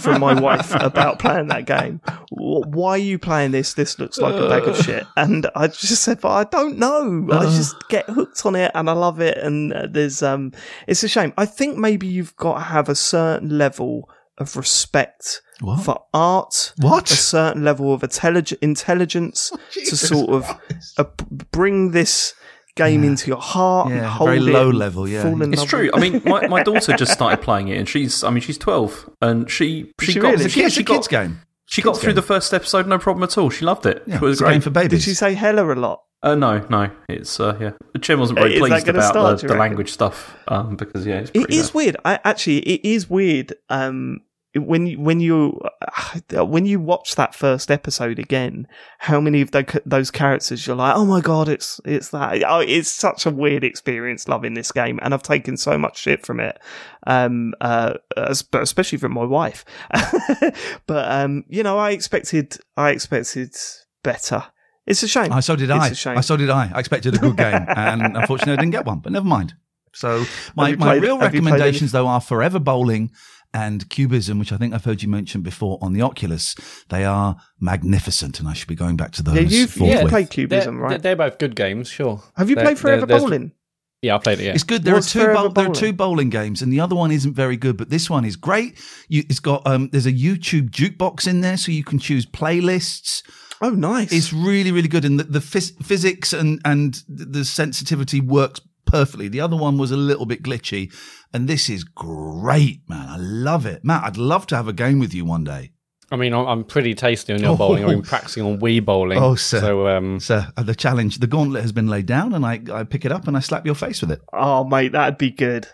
from 0.00 0.20
my 0.20 0.38
wife 0.38 0.74
about 0.74 1.18
playing 1.18 1.48
that 1.48 1.66
game. 1.66 2.00
Why 2.30 2.92
are 2.92 2.98
you 2.98 3.18
playing 3.18 3.50
this? 3.50 3.74
This 3.74 3.98
looks 3.98 4.18
like 4.18 4.34
a 4.34 4.48
bag 4.48 4.64
of 4.64 4.76
shit. 4.84 5.06
And 5.16 5.46
I 5.54 5.66
just 5.66 6.02
said, 6.02 6.20
"But 6.20 6.30
I 6.30 6.44
don't 6.44 6.78
know. 6.78 7.28
I 7.32 7.44
just 7.44 7.76
get 7.88 8.08
hooked 8.08 8.44
on 8.46 8.56
it, 8.56 8.70
and 8.74 8.88
I 8.88 8.92
love 8.92 9.20
it." 9.20 9.36
And 9.38 9.72
uh, 9.72 9.86
there's 9.90 10.22
um, 10.22 10.52
it's 10.86 11.02
a 11.02 11.08
shame. 11.08 11.32
I 11.36 11.46
think 11.46 11.76
maybe 11.76 12.06
you've 12.06 12.36
got 12.36 12.54
to 12.54 12.60
have 12.60 12.88
a 12.88 12.94
certain 12.94 13.58
level 13.58 14.08
of 14.42 14.56
respect 14.56 15.40
What? 15.60 15.82
for 15.84 16.04
art 16.12 16.72
What? 16.78 17.10
a 17.10 17.16
certain 17.16 17.64
level 17.64 17.94
of 17.94 18.02
intellig- 18.02 18.58
intelligence 18.60 19.50
to 19.72 19.96
sort 19.96 20.30
of 20.30 20.44
Christ. 20.44 21.00
uh, 21.00 21.04
bring 21.50 21.92
this 21.92 22.34
game 22.74 23.04
into 23.04 23.28
your 23.28 23.40
heart 23.40 23.88
and 23.88 23.96
Yeah, 23.96 24.08
hold 24.08 24.28
very 24.30 24.38
it 24.38 24.42
low 24.42 24.70
and 24.70 24.78
level, 24.78 25.06
yeah. 25.08 25.22
fall 25.22 25.42
in 25.42 25.52
It's 25.52 25.60
love 25.62 25.68
true. 25.68 25.90
with 25.92 25.96
I 25.96 26.00
mean, 26.00 26.22
my, 26.24 26.46
my 26.48 26.62
daughter 26.62 26.92
just 26.96 27.12
started 27.12 27.42
playing 27.42 27.68
it, 27.68 27.76
and 27.78 27.88
she's 27.88 28.24
I 28.24 28.30
mean 28.30 28.40
she's 28.40 28.58
twelve, 28.58 29.08
and 29.20 29.50
she 29.50 29.92
she, 30.00 30.12
she 30.12 30.20
got 30.20 30.30
really? 30.32 30.44
It's 30.46 30.56
a, 30.56 30.70
she 30.70 30.80
a 30.82 30.84
kids 30.84 31.08
game. 31.08 31.40
she 31.66 31.82
got 31.82 31.96
through 31.98 32.10
game. 32.12 32.16
the 32.16 32.22
first 32.22 32.52
episode 32.54 32.86
no 32.86 32.98
problem 32.98 33.22
at 33.24 33.36
all. 33.36 33.50
She 33.50 33.64
loved 33.64 33.84
it. 33.86 34.02
Yeah, 34.06 34.16
it 34.16 34.20
was 34.22 34.32
it's 34.32 34.40
a 34.40 34.44
game 34.44 34.52
great. 34.54 34.62
for 34.64 34.70
babies. 34.70 34.90
Did 34.90 35.02
she 35.02 35.14
say 35.14 35.34
hella 35.34 35.70
a 35.72 35.76
lot? 35.76 36.00
Uh, 36.24 36.34
no, 36.36 36.64
no, 36.70 36.88
it's 37.08 37.40
uh, 37.40 37.56
yeah. 37.60 37.72
Chen 38.00 38.18
wasn't 38.20 38.38
very 38.38 38.54
Is 38.54 38.60
pleased 38.60 38.86
about 38.88 39.10
start, 39.10 39.40
the, 39.40 39.48
the 39.48 39.54
language 39.56 39.90
stuff 39.90 40.36
um, 40.48 40.76
because 40.76 41.04
yeah, 41.04 41.16
it's 41.18 41.30
It 41.34 41.40
pretty 41.40 41.56
is 41.56 41.74
weird. 41.74 41.96
I 42.04 42.20
actually, 42.24 42.58
it 42.60 42.80
is 42.88 43.10
weird. 43.10 43.54
Um, 43.68 44.20
when 44.54 44.86
you, 44.86 45.00
when 45.00 45.20
you 45.20 45.60
when 46.30 46.66
you 46.66 46.80
watch 46.80 47.14
that 47.14 47.34
first 47.34 47.70
episode 47.70 48.18
again, 48.18 48.66
how 48.98 49.20
many 49.20 49.40
of 49.40 49.50
tho- 49.50 49.80
those 49.86 50.10
characters 50.10 50.66
you're 50.66 50.76
like, 50.76 50.94
oh 50.94 51.04
my 51.04 51.20
god, 51.20 51.48
it's 51.48 51.80
it's 51.84 52.10
that. 52.10 52.42
Oh, 52.46 52.60
it's 52.60 52.90
such 52.90 53.26
a 53.26 53.30
weird 53.30 53.64
experience 53.64 54.28
loving 54.28 54.54
this 54.54 54.72
game, 54.72 54.98
and 55.02 55.14
I've 55.14 55.22
taken 55.22 55.56
so 55.56 55.78
much 55.78 55.98
shit 55.98 56.24
from 56.26 56.40
it. 56.40 56.58
Um, 57.06 57.54
uh, 57.60 57.94
especially 58.16 58.98
from 58.98 59.12
my 59.12 59.24
wife. 59.24 59.64
but 60.86 61.10
um, 61.10 61.44
you 61.48 61.62
know, 61.62 61.78
I 61.78 61.90
expected, 61.90 62.58
I 62.76 62.90
expected 62.90 63.54
better. 64.02 64.44
It's 64.86 65.02
a 65.02 65.08
shame. 65.08 65.32
I 65.32 65.40
so 65.40 65.56
did 65.56 65.70
I. 65.70 65.86
I 66.06 66.20
so 66.20 66.36
did 66.36 66.50
I. 66.50 66.70
I 66.74 66.78
expected 66.80 67.14
a 67.14 67.18
good 67.18 67.36
game, 67.36 67.64
and 67.76 68.16
unfortunately, 68.16 68.54
I 68.54 68.56
didn't 68.56 68.72
get 68.72 68.84
one. 68.84 68.98
But 68.98 69.12
never 69.12 69.26
mind. 69.26 69.54
So 69.94 70.24
my, 70.56 70.74
my 70.76 70.94
real 70.94 71.18
recommendations, 71.18 71.92
though, 71.92 72.06
are 72.06 72.20
Forever 72.20 72.58
Bowling 72.58 73.10
and 73.54 73.88
Cubism, 73.90 74.38
which 74.38 74.52
I 74.52 74.56
think 74.56 74.72
I've 74.74 74.84
heard 74.84 75.02
you 75.02 75.08
mention 75.08 75.42
before 75.42 75.78
on 75.82 75.92
the 75.92 76.02
Oculus. 76.02 76.54
They 76.88 77.04
are 77.04 77.36
magnificent, 77.60 78.40
and 78.40 78.48
I 78.48 78.52
should 78.52 78.68
be 78.68 78.74
going 78.74 78.96
back 78.96 79.12
to 79.12 79.22
those. 79.22 79.34
yeah, 79.36 79.40
you've, 79.42 79.70
forthwith. 79.70 80.00
you've 80.00 80.08
played 80.10 80.26
They're, 80.28 80.46
Cubism, 80.46 80.78
right? 80.78 81.02
they're 81.02 81.16
both 81.16 81.38
good 81.38 81.54
games, 81.56 81.88
sure. 81.88 82.22
Have 82.36 82.48
you 82.50 82.56
They're- 82.56 82.64
played 82.64 82.78
Forever 82.78 83.06
Bowling? 83.06 83.52
Yeah, 84.00 84.16
I 84.16 84.18
played 84.18 84.40
it. 84.40 84.46
Yeah. 84.46 84.54
It's 84.54 84.64
good. 84.64 84.82
There 84.82 84.94
What's 84.94 85.14
are 85.14 85.20
two. 85.20 85.24
Forever 85.26 85.34
Bowl, 85.34 85.48
there 85.50 85.64
are 85.64 85.68
Bowling? 85.68 85.80
two 85.80 85.92
bowling 85.92 86.30
games, 86.30 86.60
and 86.60 86.72
the 86.72 86.80
other 86.80 86.96
one 86.96 87.12
isn't 87.12 87.34
very 87.34 87.56
good. 87.56 87.76
But 87.76 87.88
this 87.88 88.10
one 88.10 88.24
is 88.24 88.34
great. 88.34 88.76
You, 89.08 89.22
it's 89.30 89.38
got 89.38 89.64
um. 89.64 89.90
There's 89.92 90.06
a 90.06 90.12
YouTube 90.12 90.70
jukebox 90.70 91.28
in 91.28 91.40
there, 91.40 91.56
so 91.56 91.70
you 91.70 91.84
can 91.84 92.00
choose 92.00 92.26
playlists. 92.26 93.22
Oh, 93.60 93.70
nice. 93.70 94.12
It's 94.12 94.32
really, 94.32 94.72
really 94.72 94.88
good, 94.88 95.04
and 95.04 95.20
the, 95.20 95.24
the 95.24 95.38
phys- 95.38 95.80
physics 95.84 96.32
and 96.32 96.60
and 96.64 97.00
the 97.08 97.44
sensitivity 97.44 98.20
works 98.20 98.60
perfectly. 98.92 99.28
The 99.28 99.40
other 99.40 99.56
one 99.56 99.78
was 99.78 99.90
a 99.90 99.96
little 99.96 100.26
bit 100.26 100.42
glitchy, 100.42 100.92
and 101.32 101.48
this 101.48 101.68
is 101.68 101.82
great, 101.84 102.82
man. 102.88 103.08
I 103.08 103.16
love 103.18 103.66
it, 103.66 103.84
Matt. 103.84 104.04
I'd 104.04 104.16
love 104.16 104.46
to 104.48 104.56
have 104.56 104.68
a 104.68 104.72
game 104.72 104.98
with 105.00 105.12
you 105.14 105.24
one 105.24 105.42
day. 105.44 105.72
I 106.10 106.16
mean, 106.16 106.34
I'm, 106.34 106.46
I'm 106.46 106.64
pretty 106.64 106.94
tasty 106.94 107.32
on 107.32 107.40
your 107.40 107.52
Oh. 107.52 107.56
bowling. 107.56 107.84
I've 107.84 107.90
been 107.90 108.02
practicing 108.02 108.44
on 108.44 108.58
Wii 108.60 108.84
bowling. 108.84 109.18
Oh, 109.18 109.34
sir. 109.34 109.60
So, 109.60 109.88
um, 109.88 110.20
So 110.20 110.42
uh, 110.58 110.62
the 110.62 110.74
challenge, 110.74 111.18
the 111.18 111.26
gauntlet 111.26 111.62
has 111.62 111.72
been 111.72 111.88
laid 111.88 112.04
down, 112.06 112.34
and 112.34 112.44
I 112.44 112.60
I 112.70 112.84
pick 112.84 113.04
it 113.06 113.12
up 113.12 113.26
and 113.26 113.36
I 113.36 113.40
slap 113.40 113.64
your 113.64 113.74
face 113.74 114.02
with 114.02 114.12
it. 114.12 114.20
Oh, 114.32 114.62
mate, 114.64 114.92
that'd 114.92 115.16
be 115.18 115.30
good. 115.30 115.68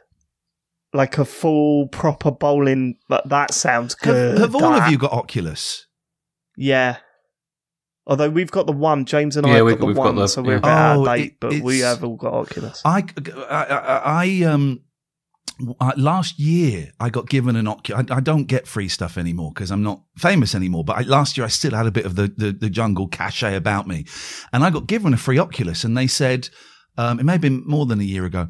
Like 0.95 1.19
a 1.19 1.25
full 1.25 1.89
proper 1.89 2.31
bowling. 2.31 2.99
But 3.09 3.29
that 3.29 3.53
sounds 3.53 3.95
good. 3.97 4.39
have 4.39 4.55
all 4.55 4.75
of 4.75 4.91
you 4.91 4.97
got 4.97 5.13
Oculus? 5.13 5.87
Yeah. 6.57 6.99
Although 8.09 8.31
we've 8.31 8.51
got 8.51 8.67
the 8.67 8.73
one, 8.73 9.05
James 9.05 9.37
and 9.37 9.47
I 9.47 9.51
Yeah, 9.51 9.57
have 9.57 9.67
we- 9.67 9.73
got 9.73 9.81
the 9.81 9.87
we've 9.87 9.97
got 9.97 10.05
one, 10.07 10.17
the- 10.17 10.27
so 10.29 10.43
we're 10.43 10.53
yeah. 10.53 10.59
a 10.59 10.61
bit 10.63 10.71
out 10.71 10.97
Oh, 10.97 11.07
of 11.07 11.17
date. 11.17 11.37
but 11.41 11.53
we 11.61 11.81
have 11.81 12.03
all 12.03 12.17
got 12.17 12.33
Oculus. 12.33 12.81
I, 12.85 13.05
I, 13.51 13.65
I, 13.65 14.03
I 14.25 14.43
um, 14.45 14.81
uh, 15.81 15.93
last 15.97 16.39
year 16.39 16.91
I 16.99 17.11
got 17.11 17.29
given 17.29 17.55
an 17.57 17.69
Oculus. 17.69 18.07
I, 18.11 18.17
I 18.17 18.21
don't 18.21 18.45
get 18.45 18.67
free 18.67 18.89
stuff 18.89 19.19
anymore 19.19 19.53
because 19.53 19.71
I'm 19.71 19.83
not 19.83 20.03
famous 20.17 20.55
anymore. 20.55 20.85
But 20.85 20.97
I, 20.99 21.01
last 21.03 21.37
year 21.37 21.45
I 21.45 21.49
still 21.49 21.75
had 21.75 21.87
a 21.87 21.91
bit 21.91 22.07
of 22.07 22.17
the, 22.17 22.33
the, 22.35 22.53
the 22.53 22.71
jungle 22.71 23.09
cachet 23.09 23.55
about 23.57 23.87
me. 23.87 24.07
And 24.53 24.65
I 24.65 24.71
got 24.71 24.87
given 24.87 25.13
a 25.13 25.19
free 25.19 25.39
Oculus 25.39 25.85
and 25.85 25.97
they 25.97 26.07
said, 26.07 26.49
um, 26.97 27.21
it 27.21 27.25
may 27.25 27.33
have 27.33 27.41
been 27.41 27.63
more 27.67 27.85
than 27.87 28.01
a 28.01 28.05
year 28.05 28.25
ago. 28.25 28.49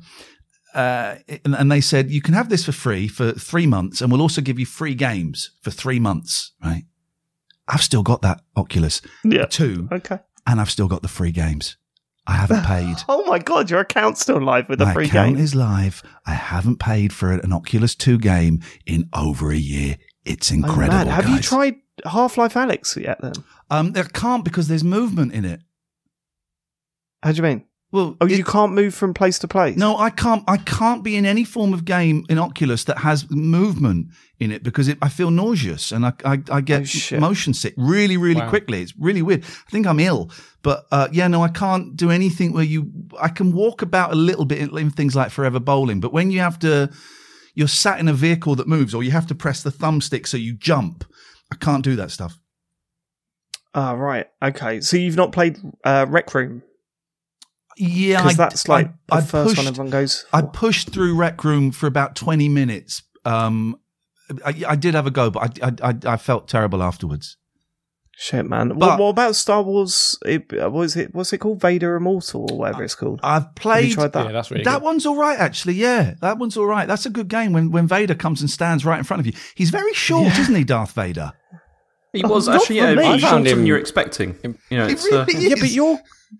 Uh, 0.75 1.17
and, 1.45 1.55
and 1.57 1.73
they 1.73 1.81
said, 1.81 2.11
you 2.11 2.21
can 2.23 2.35
have 2.35 2.49
this 2.51 2.65
for 2.67 2.73
free 2.73 3.09
for 3.09 3.33
three 3.33 3.67
months 3.67 4.01
and 4.03 4.13
we'll 4.13 4.21
also 4.23 4.41
give 4.41 4.59
you 4.59 4.67
free 4.67 4.95
games 4.95 5.51
for 5.63 5.71
three 5.71 5.99
months, 5.99 6.53
right? 6.63 6.85
I've 7.69 7.83
still 7.83 8.03
got 8.03 8.23
that 8.23 8.41
Oculus 8.57 9.03
yeah. 9.25 9.45
two 9.47 9.89
Okay. 9.93 10.19
and 10.47 10.61
I've 10.61 10.71
still 10.71 10.89
got 10.89 11.03
the 11.03 11.09
free 11.09 11.33
games. 11.33 11.77
I 12.27 12.33
haven't 12.33 12.65
paid. 12.67 12.97
Oh 13.09 13.25
my 13.27 13.39
god, 13.39 13.71
your 13.71 13.81
account's 13.81 14.21
still 14.21 14.41
live 14.41 14.69
with 14.69 14.81
a 14.81 14.87
My 14.87 14.95
free 14.95 15.07
account 15.07 15.37
game. 15.37 15.45
is 15.45 15.55
live. 15.55 16.03
I 16.27 16.33
haven't 16.35 16.79
paid 16.79 17.13
for 17.13 17.33
an 17.33 17.53
Oculus 17.53 17.95
2 17.95 18.19
game 18.19 18.61
in 18.87 19.09
over 19.13 19.51
a 19.51 19.57
year. 19.57 19.97
It's 20.25 20.51
Oh, 20.51 20.57
incredible. 20.57 20.97
man. 20.99 21.07
Have 21.09 21.29
you 21.29 21.41
tried 21.41 21.77
Half-Life 22.05 22.55
Alyx 22.55 23.01
yet 23.03 23.21
then? 23.23 23.33
Um, 23.71 23.93
I 23.97 24.03
can't 24.03 24.45
because 24.45 24.69
there's 24.69 24.85
movement 24.85 25.33
in 25.33 25.45
it. 25.45 25.61
How 27.23 27.33
do 27.33 27.37
you 27.39 27.43
mean? 27.43 27.65
Well, 27.91 28.17
Oh, 28.21 28.27
it- 28.27 28.37
you 28.37 28.45
can't 28.45 28.75
move 28.75 28.95
from 28.95 29.15
place 29.15 29.39
to 29.39 29.49
place? 29.49 29.77
No, 29.79 29.97
I 29.97 30.11
can't. 30.11 30.45
I 30.47 30.59
can't 30.59 31.03
be 31.03 31.17
in 31.17 31.25
any 31.25 31.43
form 31.45 31.73
of 31.73 31.87
game 31.87 32.25
in 32.29 32.39
Oculus 32.39 32.85
that 32.85 32.99
has 32.99 33.31
movement 33.31 34.09
in 34.39 34.51
it 34.53 34.63
because 34.63 34.89
it, 34.89 34.99
I 35.01 35.09
feel 35.09 35.31
nauseous 35.31 35.91
and 35.91 36.05
I 36.05 36.13
I, 36.23 36.43
I 36.53 36.61
get 36.61 36.83
Oh, 37.13 37.19
motion 37.19 37.55
sick 37.55 37.73
really 37.79 38.19
really 38.19 38.43
Wow. 38.43 38.51
quickly. 38.51 38.83
It's 38.83 38.93
really 38.99 39.23
weird. 39.23 39.43
I 39.45 39.71
think 39.71 39.87
I'm 39.87 40.01
ill, 40.01 40.31
but 40.63 40.85
uh, 40.93 41.09
yeah, 41.13 41.29
no, 41.29 41.43
I 41.43 41.49
can't 41.49 41.97
do 41.97 42.11
anything 42.11 42.53
where 42.53 42.63
you. 42.65 42.93
I 43.19 43.29
can 43.29 43.53
walk 43.53 43.81
about 43.81 44.13
a 44.13 44.17
little 44.17 44.45
bit 44.45 44.59
in, 44.59 44.77
in 44.77 44.91
things 44.91 45.17
like 45.17 45.31
Forever 45.31 45.59
Bowling, 45.61 46.01
but 46.01 46.13
when 46.13 46.31
you 46.31 46.41
have 46.41 46.59
to, 46.59 46.91
you're 47.55 47.69
sat 47.69 47.99
in 48.01 48.09
a 48.09 48.13
vehicle 48.13 48.55
that 48.57 48.69
moves, 48.69 48.95
or 48.95 49.03
you 49.03 49.13
have 49.13 49.27
to 49.29 49.35
press 49.35 49.63
the 49.63 49.71
thumbstick 49.73 50.27
so 50.27 50.37
you 50.37 50.53
jump. 50.53 51.05
I 51.51 51.57
can't 51.57 51.83
do 51.83 51.97
that 51.97 52.11
stuff. 52.11 52.39
Ah, 53.75 53.93
right. 53.93 54.27
Okay. 54.43 54.83
So 54.83 54.99
you've 54.99 55.17
not 55.17 55.33
played 55.33 55.57
uh, 55.85 56.05
Rec 56.09 56.35
Room? 56.35 56.63
Yeah, 57.79 58.23
Because 58.23 58.39
I- 58.41 58.45
that's 58.49 58.69
like 58.69 58.89
I, 59.11 59.17
the 59.21 59.23
I 59.23 59.27
first 59.27 59.49
pushed, 59.51 59.59
one 59.59 59.67
everyone 59.69 59.91
goes. 59.91 60.25
I 60.33 60.43
pushed 60.43 60.91
through 60.93 61.15
Rec 61.15 61.43
Room 61.45 61.71
for 61.71 61.87
about 61.87 62.17
20 62.17 62.49
minutes. 62.49 63.03
Um, 63.25 63.79
I, 64.45 64.63
I 64.69 64.77
did 64.77 64.95
have 64.95 65.07
a 65.07 65.11
go, 65.11 65.31
but 65.31 65.63
I, 65.63 65.69
I, 65.69 65.91
I, 65.91 66.13
I 66.15 66.17
felt 66.17 66.49
terrible 66.49 66.83
afterwards. 66.83 67.37
Shit, 68.21 68.47
man. 68.47 68.71
But- 68.71 68.79
what, 68.79 68.99
what 68.99 69.09
about 69.11 69.37
Star 69.37 69.63
Wars? 69.63 70.19
It, 70.27 70.53
uh, 70.53 70.69
what 70.71 70.83
is 70.83 70.97
it? 70.97 71.15
What's 71.15 71.33
it 71.33 71.39
called? 71.39 71.61
Vader 71.61 71.95
Immortal 71.95 72.51
or 72.51 72.59
whatever 72.59 72.83
it's 72.83 72.97
called. 72.97 73.21
I've 73.23 73.45
Have 73.45 73.55
played 73.55 73.89
you 73.91 73.95
tried 73.95 74.13
that? 74.13 74.27
yeah, 74.27 74.33
that's 74.33 74.51
really 74.51 74.65
that 74.65 74.79
good. 74.81 74.83
one's 74.83 75.07
all 75.07 75.15
right, 75.17 75.39
actually. 75.39 75.75
Yeah, 75.75 76.15
that 76.21 76.37
one's 76.39 76.57
all 76.57 76.67
right. 76.67 76.89
That's 76.89 77.07
a 77.07 77.11
good 77.11 77.29
game 77.29 77.53
when, 77.53 77.71
when 77.71 77.87
Vader 77.87 78.17
comes 78.17 78.41
and 78.41 78.51
stands 78.51 78.85
right 78.85 78.99
in 78.99 79.05
front 79.05 79.21
of 79.21 79.27
you. 79.27 79.35
He's 79.55 79.71
very 79.71 79.95
short, 79.95 80.37
isn't 80.37 80.55
he, 80.55 80.65
Darth 80.65 80.93
Vader? 80.93 81.33
He 82.13 82.25
was 82.25 82.49
Oh, 82.49 82.55
actually 82.55 82.77
yeah, 82.77 82.95
me. 82.95 83.03
he 83.05 83.09
I 83.09 83.11
found 83.13 83.21
shorter 83.21 83.45
than 83.51 83.59
him- 83.61 83.67
you're 83.67 83.79
expecting. 83.79 84.37
You 84.43 84.57
know, 84.79 84.87
He 84.89 84.95
it's, 84.95 85.07
uh, 85.13 85.25
really 85.29 85.49
yeah, 85.51 85.55
but 85.61 85.71
you're 85.71 85.99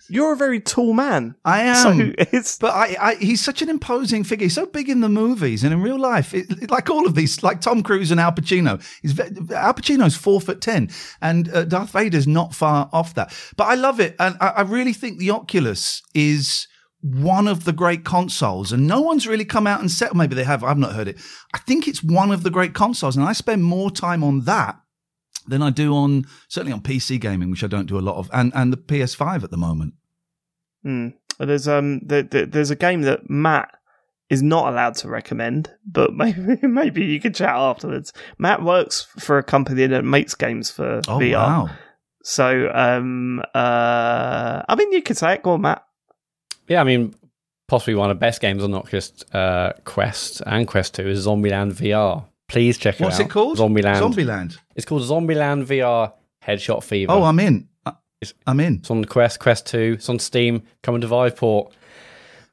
you're 0.09 0.33
a 0.33 0.37
very 0.37 0.61
tall 0.61 0.93
man. 0.93 1.35
I 1.45 1.63
am. 1.63 1.77
So 1.77 2.25
But 2.59 2.73
I, 2.75 2.97
I, 3.01 3.15
he's 3.17 3.41
such 3.43 3.63
an 3.63 3.69
imposing 3.69 4.25
figure. 4.25 4.45
He's 4.45 4.55
so 4.55 4.67
big 4.67 4.89
in 4.89 5.01
the 5.01 5.09
movies 5.09 5.65
and 5.65 5.73
in 5.73 5.81
real 5.83 5.99
life, 5.99 6.35
it, 6.35 6.51
it- 6.63 6.71
like 6.71 6.91
all 6.91 7.07
of 7.07 7.15
these, 7.15 7.43
like 7.43 7.61
Tom 7.61 7.83
Cruise 7.83 8.11
and 8.11 8.21
Al 8.21 8.33
Pacino. 8.33 8.83
He's 9.03 9.19
Al 9.19 9.75
Pacino's 9.75 10.17
four 10.17 10.41
foot 10.41 10.61
ten, 10.61 10.91
and 11.21 11.49
uh, 11.55 11.65
Darth 11.65 11.91
Vader's 11.93 12.27
not 12.27 12.55
far 12.55 12.89
off 12.93 13.15
that. 13.15 13.33
But 13.57 13.65
I 13.65 13.75
love 13.75 14.01
it, 14.01 14.17
and 14.19 14.37
I, 14.41 14.49
I 14.49 14.61
really 14.63 14.93
think 14.93 15.19
the 15.19 15.31
Oculus 15.31 16.03
is 16.15 16.67
one 17.01 17.47
of 17.47 17.65
the 17.65 17.73
great 17.73 18.05
consoles, 18.05 18.73
and 18.73 18.87
no 18.87 19.01
one's 19.01 19.27
really 19.27 19.45
come 19.45 19.67
out 19.67 19.81
and 19.81 19.91
said. 19.91 20.15
Maybe 20.15 20.35
they 20.35 20.45
have. 20.45 20.65
I've 20.65 20.79
not 20.79 20.93
heard 20.95 21.09
it. 21.09 21.19
I 21.55 21.59
think 21.59 21.87
it's 21.87 22.03
one 22.03 22.31
of 22.33 22.43
the 22.43 22.51
great 22.51 22.75
consoles, 22.75 23.17
and 23.17 23.25
I 23.25 23.33
spend 23.33 23.63
more 23.65 23.91
time 23.91 24.25
on 24.25 24.41
that 24.47 24.77
than 25.49 25.63
I 25.63 25.71
do 25.71 25.95
on 25.95 26.25
certainly 26.49 26.73
on 26.73 26.81
PC 26.81 27.21
gaming, 27.21 27.51
which 27.51 27.65
I 27.65 27.67
don't 27.67 27.87
do 27.87 27.99
a 27.99 28.01
lot 28.01 28.17
of, 28.17 28.29
and 28.33 28.53
and 28.55 28.73
the 28.73 28.77
PS5 28.77 29.43
at 29.45 29.51
the 29.51 29.57
moment. 29.57 29.95
Hmm. 30.83 31.09
There's 31.39 31.69
um 31.69 32.01
there, 32.05 32.23
there- 32.23 32.47
there's 32.47 32.71
a 32.71 32.77
game 32.77 33.03
that 33.03 33.29
Matt 33.31 33.71
is 34.31 34.43
not 34.43 34.73
allowed 34.73 34.95
to 34.97 35.09
recommend, 35.09 35.71
but 35.87 36.13
maybe 36.23 36.59
maybe 36.67 37.05
you 37.05 37.21
can 37.21 37.33
chat 37.33 37.55
afterwards. 37.55 38.13
Matt 38.39 38.63
works 38.63 39.07
for 39.19 39.39
a 39.39 39.43
company 39.43 39.87
that 39.87 40.05
makes 40.05 40.35
games 40.35 40.71
for 40.71 40.99
Oh 41.09 41.19
VR. 41.19 41.33
wow! 41.35 41.71
So 42.25 42.71
um 42.75 43.41
uh 43.55 44.63
I 44.69 44.75
mean 44.77 44.93
you 44.93 45.03
could 45.03 45.17
say 45.17 45.35
it, 45.35 45.43
go 45.43 45.53
on, 45.53 45.63
Matt. 45.63 45.83
Yeah, 46.69 46.81
I 46.83 46.85
mean, 46.85 47.15
possibly 47.69 47.95
one 47.95 48.11
of 48.11 48.17
the 48.17 48.21
best 48.21 48.41
games 48.43 48.63
on 48.63 48.75
Oculus 48.75 49.25
uh, 49.33 49.73
Quest 49.85 50.43
and 50.45 50.67
Quest 50.69 50.95
2 50.97 51.09
is 51.09 51.27
Zombieland 51.27 51.73
VR. 51.73 52.27
Please 52.49 52.79
check 52.79 52.97
it 52.97 53.03
out. 53.03 53.07
What's 53.07 53.21
out. 53.21 53.27
it 53.27 53.31
called? 53.31 53.59
Zombieland. 53.59 54.01
Zombieland. 54.01 54.59
It's 54.75 54.87
called 54.87 55.03
Zombieland 55.03 55.67
VR 55.67 56.13
Headshot 56.47 56.83
Fever. 56.83 57.13
Oh, 57.13 57.23
I'm 57.25 57.39
in. 57.41 57.69
I- 57.85 57.91
It's- 58.21 58.35
I'm 58.47 58.59
in. 58.61 58.77
It's 58.77 58.91
on 58.91 59.01
the 59.03 59.07
Quest, 59.07 59.39
Quest 59.39 59.67
2. 59.67 59.95
It's 59.99 60.09
on 60.09 60.19
Steam, 60.19 60.63
coming 60.83 61.01
to 61.03 61.07
Viveport. 61.09 61.73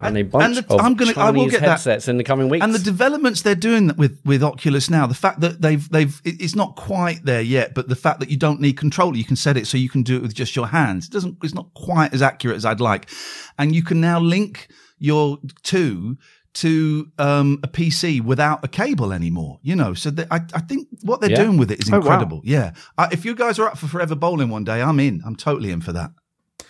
And 0.02 0.18
a 0.18 0.20
And- 0.20 0.30
bunch 0.32 0.58
and 0.58 0.68
the- 0.68 0.74
of 0.76 0.82
I'm 0.82 0.96
gonna- 0.96 1.14
I 1.16 1.32
will 1.32 1.44
Chinese 1.44 1.52
get 1.52 1.62
that. 1.62 1.70
headsets 1.70 2.10
in 2.10 2.18
the 2.18 2.24
coming 2.26 2.50
weeks. 2.50 2.62
And 2.64 2.74
the 2.76 2.80
developments 2.80 3.42
they're 3.42 3.56
doing 3.56 3.92
with 3.98 4.20
with 4.26 4.44
Oculus 4.44 4.90
now, 4.90 5.08
the 5.08 5.14
fact 5.16 5.40
that 5.40 5.62
they've 5.62 5.90
they've 5.90 6.22
it's 6.26 6.54
not 6.54 6.76
quite 6.76 7.24
there 7.24 7.42
yet, 7.42 7.74
but 7.74 7.88
the 7.88 7.96
fact 7.96 8.20
that 8.20 8.30
you 8.30 8.36
don't 8.36 8.60
need 8.60 8.76
controller, 8.76 9.16
you 9.16 9.24
can 9.24 9.38
set 9.38 9.56
it 9.56 9.66
so 9.68 9.78
you 9.78 9.88
can 9.90 10.04
do 10.04 10.18
it 10.18 10.22
with 10.22 10.34
just 10.34 10.54
your 10.56 10.68
hands. 10.68 11.06
It 11.06 11.12
doesn't 11.14 11.38
it's 11.42 11.54
not 11.56 11.74
quite 11.74 12.14
as 12.14 12.22
accurate 12.22 12.58
as 12.58 12.66
I'd 12.66 12.82
like, 12.82 13.10
and 13.58 13.74
you 13.74 13.82
can 13.82 14.02
now 14.02 14.20
link 14.20 14.68
your 15.00 15.40
two 15.64 16.18
to 16.56 17.12
um, 17.20 17.60
a 17.64 17.68
PC 17.68 18.22
without 18.22 18.64
a 18.64 18.68
cable 18.68 19.12
anymore. 19.14 19.60
You 19.62 19.76
know, 19.76 19.94
so 19.94 20.10
that 20.12 20.28
I 20.32 20.38
I 20.54 20.60
think 20.62 20.88
what 21.04 21.22
they're 21.22 21.30
Yeah. 21.32 21.44
doing 21.44 21.58
with 21.58 21.72
it 21.72 21.80
is 21.82 21.90
Oh, 21.90 21.94
wow. 21.94 21.98
incredible. 22.00 22.42
Yeah, 22.44 22.72
uh, 22.98 23.08
if 23.12 23.24
you 23.26 23.36
guys 23.36 23.60
are 23.60 23.68
up 23.68 23.78
for 23.78 23.88
Forever 23.88 24.16
Bowling 24.16 24.50
one 24.50 24.64
day, 24.64 24.82
I'm 24.82 25.00
in. 25.00 25.22
I'm 25.26 25.36
totally 25.36 25.72
in 25.72 25.82
for 25.82 25.94
that. 25.94 26.12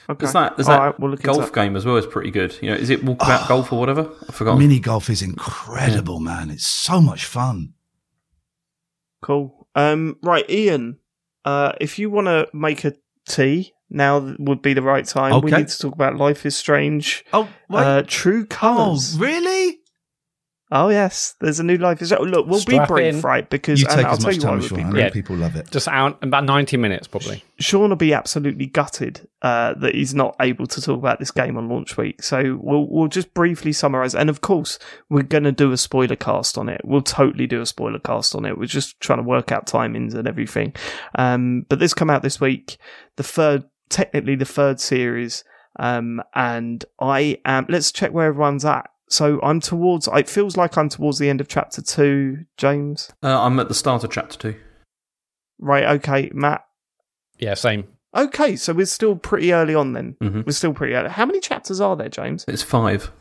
Okay. 0.07 0.20
there's 0.26 0.34
that, 0.34 0.57
that 0.57 0.68
right, 0.80 0.99
we'll 0.99 1.16
golf 1.16 1.48
it. 1.48 1.53
game 1.53 1.76
as 1.76 1.84
well 1.86 1.98
is 1.98 2.06
pretty 2.06 2.30
good. 2.30 2.56
You 2.62 2.70
know, 2.70 2.76
is 2.76 2.90
it 2.91 3.03
Walkabout 3.03 3.48
Golf 3.48 3.74
or 3.74 3.80
whatever? 3.80 4.10
I 4.30 4.32
forgot. 4.32 4.57
Mini 4.60 4.80
golf 4.80 5.10
is 5.10 5.22
incredible, 5.24 6.20
man. 6.20 6.52
It's 6.52 6.68
so 6.68 7.02
much 7.02 7.26
fun. 7.26 7.74
Cool. 9.22 9.68
Um 9.76 10.18
right, 10.22 10.45
Iain, 10.49 10.98
uh 11.44 11.74
if 11.82 11.98
you 11.99 12.10
wanna 12.10 12.45
make 12.53 12.84
a 12.86 12.94
tea 13.28 13.74
now 13.95 14.35
would 14.39 14.61
be 14.61 14.73
the 14.73 14.81
right 14.81 15.05
time. 15.05 15.41
We 15.41 15.51
need 15.51 15.67
to 15.67 15.80
talk 15.80 15.93
about 15.93 16.17
Life 16.17 16.45
is 16.45 16.55
Strange. 16.55 17.26
Oh, 17.34 17.49
wait. 17.69 17.84
Uh, 17.84 18.03
True 18.05 18.43
oh, 18.43 18.47
Colors. 18.47 19.17
really? 19.17 19.80
Oh 20.72 20.89
yes, 20.89 21.35
there's 21.41 21.59
a 21.59 21.63
new 21.63 21.77
Life 21.77 22.01
is. 22.01 22.11
Oh, 22.11 22.23
look, 22.23 22.47
we'll 22.47 22.59
Strap 22.59 22.88
be 22.88 22.93
brief, 22.93 23.15
in. 23.15 23.22
right? 23.22 23.47
Because 23.47 23.80
You 23.80 23.88
take 23.88 24.03
I'll 24.03 24.13
as 24.13 24.19
tell 24.19 24.27
much 24.30 24.35
you 24.35 24.41
time 24.41 24.55
what 24.57 24.65
as 24.65 24.72
you 24.72 24.77
want. 24.77 24.97
Yeah. 24.97 25.09
People 25.11 25.35
love 25.35 25.55
it. 25.55 25.69
Just 25.69 25.88
out 25.88 26.17
about 26.23 26.43
90 26.43 26.76
minutes, 26.77 27.07
probably. 27.07 27.43
Sean 27.59 27.89
will 27.89 27.95
be 27.95 28.13
absolutely 28.13 28.65
gutted 28.65 29.27
uh, 29.43 29.76
that 29.76 29.93
he's 29.93 30.15
not 30.15 30.35
able 30.41 30.65
to 30.65 30.81
talk 30.81 30.97
about 30.97 31.19
this 31.19 31.30
game 31.30 31.55
on 31.55 31.69
launch 31.69 31.97
week. 31.97 32.23
So 32.23 32.59
we'll 32.59 32.89
we'll 32.89 33.07
just 33.09 33.31
briefly 33.35 33.73
summarize. 33.73 34.15
And 34.15 34.27
of 34.27 34.41
course, 34.41 34.80
we're 35.07 35.22
going 35.22 35.43
to 35.43 35.51
do 35.51 35.72
a 35.72 35.77
spoiler 35.77 36.15
cast 36.15 36.57
on 36.57 36.67
it. 36.67 36.81
We'll 36.84 37.03
totally 37.03 37.45
do 37.45 37.61
a 37.61 37.65
spoiler 37.67 37.99
cast 37.99 38.35
on 38.35 38.43
it. 38.45 38.57
We're 38.57 38.65
just 38.65 38.99
trying 38.99 39.19
to 39.19 39.23
work 39.23 39.51
out 39.51 39.67
timings 39.67 40.15
and 40.15 40.27
everything. 40.27 40.73
Um, 41.13 41.67
but 41.69 41.77
this 41.77 41.93
come 41.93 42.09
out 42.09 42.23
this 42.23 42.41
week, 42.41 42.77
the 43.17 43.23
third, 43.23 43.65
technically 43.90 44.36
the 44.36 44.45
third 44.45 44.80
series. 44.80 45.44
Um, 45.78 46.22
and 46.34 46.86
I 47.02 47.40
am. 47.45 47.66
Let's 47.70 47.91
check 47.91 48.12
where 48.14 48.28
everyone's 48.28 48.64
at. 48.66 48.90
So 49.10 49.40
I'm 49.44 49.60
towards. 49.60 50.07
It 50.07 50.30
feels 50.30 50.57
like 50.57 50.78
I'm 50.78 50.90
towards 50.90 51.20
the 51.20 51.30
end 51.30 51.41
of 51.41 51.48
chapter 51.48 51.82
two, 51.82 52.45
James. 52.57 53.12
Uh, 53.22 53.40
I'm 53.41 53.60
at 53.60 53.68
the 53.68 53.74
start 53.76 54.03
of 54.03 54.12
chapter 54.12 54.38
two. 54.38 54.56
Right. 55.60 55.84
Okay, 55.98 56.32
Matt. 56.34 56.66
Yeah, 57.38 57.53
same. 57.53 57.86
Okay, 58.16 58.56
so 58.56 58.72
we're 58.74 58.86
still 58.86 59.16
pretty 59.18 59.52
early 59.53 59.76
on 59.76 59.91
then. 59.94 60.16
Mhm. 60.24 60.45
We're 60.45 60.53
still 60.53 60.74
pretty 60.74 60.94
early. 60.94 61.10
How 61.10 61.26
many 61.26 61.41
chapters 61.41 61.82
are 61.82 61.98
there, 61.98 62.07
James? 62.10 62.45
It's 62.48 62.64
five. 62.64 63.12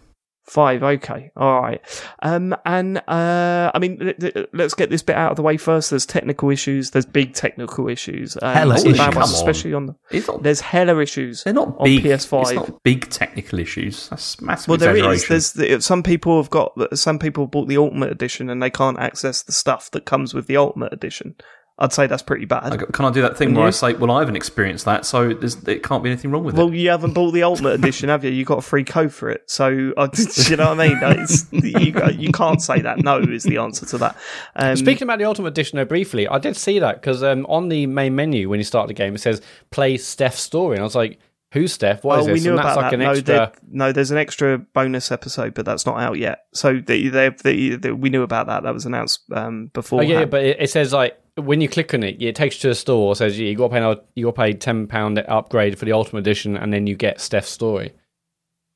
Five. 0.46 0.82
Okay. 0.82 1.30
All 1.36 1.62
right. 1.62 1.80
Um, 2.22 2.54
and 2.66 2.98
uh, 3.08 3.70
I 3.74 3.78
mean, 3.78 3.98
th- 3.98 4.18
th- 4.18 4.48
let's 4.52 4.74
get 4.74 4.90
this 4.90 5.02
bit 5.02 5.16
out 5.16 5.30
of 5.30 5.36
the 5.36 5.42
way 5.42 5.56
first. 5.56 5.88
There's 5.88 6.04
technical 6.04 6.50
issues. 6.50 6.90
There's 6.90 7.06
big 7.06 7.32
technical 7.32 7.88
issues. 7.88 8.36
Um, 8.42 8.52
Hella 8.54 8.74
issues. 8.74 8.98
ones, 8.98 9.14
Come 9.14 9.22
on. 9.22 9.22
especially 9.22 9.72
on 9.72 9.86
the. 9.86 9.96
It's 10.10 10.28
not, 10.28 10.42
There's 10.42 10.60
hella 10.60 10.98
issues. 11.00 11.44
they're 11.44 11.54
not 11.54 11.68
on 11.78 11.84
big. 11.84 12.02
PS5. 12.04 12.42
It's 12.42 12.52
not 12.52 12.82
big 12.82 13.08
technical 13.08 13.58
issues. 13.58 14.08
That's 14.10 14.38
massive 14.42 14.68
Well, 14.68 14.76
there 14.76 14.94
is. 14.96 15.26
There's 15.28 15.52
the, 15.54 15.80
some 15.80 16.02
people 16.02 16.36
have 16.42 16.50
got 16.50 16.72
some 16.98 17.18
people 17.18 17.46
bought 17.46 17.68
the 17.68 17.78
Ultimate 17.78 18.12
Edition 18.12 18.50
and 18.50 18.62
they 18.62 18.70
can't 18.70 18.98
access 18.98 19.42
the 19.42 19.52
stuff 19.52 19.90
that 19.92 20.04
comes 20.04 20.34
with 20.34 20.46
the 20.46 20.58
Ultimate 20.58 20.92
Edition. 20.92 21.36
I'd 21.76 21.92
say 21.92 22.06
that's 22.06 22.22
pretty 22.22 22.44
bad. 22.44 22.72
I 22.72 22.76
Can 22.76 23.04
I 23.04 23.10
do 23.10 23.20
that 23.22 23.36
thing 23.36 23.48
Can 23.48 23.56
where 23.56 23.64
you? 23.64 23.68
I 23.68 23.70
say, 23.70 23.94
"Well, 23.94 24.12
I 24.12 24.20
haven't 24.20 24.36
experienced 24.36 24.84
that, 24.84 25.04
so 25.04 25.34
there's, 25.34 25.56
it 25.64 25.82
can't 25.82 26.04
be 26.04 26.10
anything 26.10 26.30
wrong 26.30 26.44
with 26.44 26.54
Well, 26.54 26.66
it." 26.66 26.70
Well, 26.70 26.78
you 26.78 26.90
haven't 26.90 27.14
bought 27.14 27.32
the 27.32 27.42
Ultimate 27.42 27.72
Edition, 27.72 28.10
have 28.10 28.22
you? 28.22 28.30
You 28.30 28.44
got 28.44 28.58
a 28.58 28.62
free 28.62 28.84
code 28.84 29.12
for 29.12 29.28
it, 29.28 29.42
so 29.50 29.92
uh, 29.96 30.08
you 30.48 30.56
know 30.56 30.68
what 30.72 30.80
I 30.80 30.88
mean. 30.88 30.98
It's, 31.02 31.52
you 31.52 31.92
you 32.12 32.30
can't 32.30 32.62
say 32.62 32.80
that. 32.82 32.98
No 32.98 33.18
is 33.18 33.42
the 33.42 33.56
answer 33.58 33.86
to 33.86 33.98
that. 33.98 34.16
Um, 34.54 34.76
Speaking 34.76 35.02
about 35.02 35.18
the 35.18 35.24
Ultimate 35.24 35.48
Edition, 35.48 35.76
though, 35.76 35.84
briefly, 35.84 36.28
I 36.28 36.38
did 36.38 36.56
see 36.56 36.78
that 36.78 37.00
because 37.00 37.24
um, 37.24 37.44
on 37.46 37.68
the 37.68 37.86
main 37.86 38.14
menu 38.14 38.48
when 38.48 38.60
you 38.60 38.64
start 38.64 38.86
the 38.86 38.94
game, 38.94 39.16
it 39.16 39.20
says 39.20 39.42
play 39.72 39.96
Steph's 39.96 40.40
story. 40.40 40.76
And 40.76 40.80
I 40.82 40.84
was 40.84 40.94
like, 40.94 41.18
who's 41.54 41.72
Steph? 41.72 42.04
What 42.04 42.18
oh, 42.18 42.20
is 42.22 42.26
we 42.26 42.32
this? 42.34 42.44
knew 42.44 42.50
and 42.50 42.58
that's 42.58 42.76
about 42.76 42.82
like 42.82 42.90
that. 42.90 43.00
an 43.00 43.06
no, 43.06 43.12
extra. 43.12 43.52
no, 43.70 43.92
there's 43.92 44.10
an 44.10 44.18
extra 44.18 44.58
bonus 44.58 45.10
episode, 45.10 45.54
but 45.54 45.64
that's 45.64 45.86
not 45.86 45.98
out 45.98 46.18
yet. 46.18 46.44
So 46.52 46.80
they, 46.80 47.08
they, 47.08 47.30
they, 47.30 47.68
they- 47.70 47.92
we 47.92 48.10
knew 48.10 48.22
about 48.22 48.48
that. 48.48 48.64
That 48.64 48.74
was 48.74 48.84
announced 48.84 49.20
um, 49.32 49.70
before. 49.72 50.00
Oh 50.00 50.04
yeah, 50.04 50.26
but 50.26 50.44
it, 50.44 50.60
it 50.60 50.70
says 50.70 50.92
like 50.92 51.18
when 51.36 51.60
you 51.60 51.68
click 51.68 51.94
on 51.94 52.02
it, 52.02 52.20
it 52.20 52.36
takes 52.36 52.56
you 52.56 52.62
to 52.62 52.70
a 52.70 52.74
store. 52.74 53.12
It 53.12 53.16
says 53.16 53.38
yeah, 53.38 53.48
you 53.48 53.56
got 53.56 53.68
to 53.68 53.74
pay 53.96 54.02
you 54.14 54.26
got 54.26 54.34
to 54.34 54.42
pay 54.42 54.52
ten 54.52 54.86
pound 54.86 55.18
upgrade 55.18 55.78
for 55.78 55.86
the 55.86 55.92
Ultimate 55.92 56.20
Edition, 56.20 56.56
and 56.56 56.72
then 56.72 56.86
you 56.86 56.96
get 56.96 57.20
Steph's 57.20 57.48
story. 57.48 57.92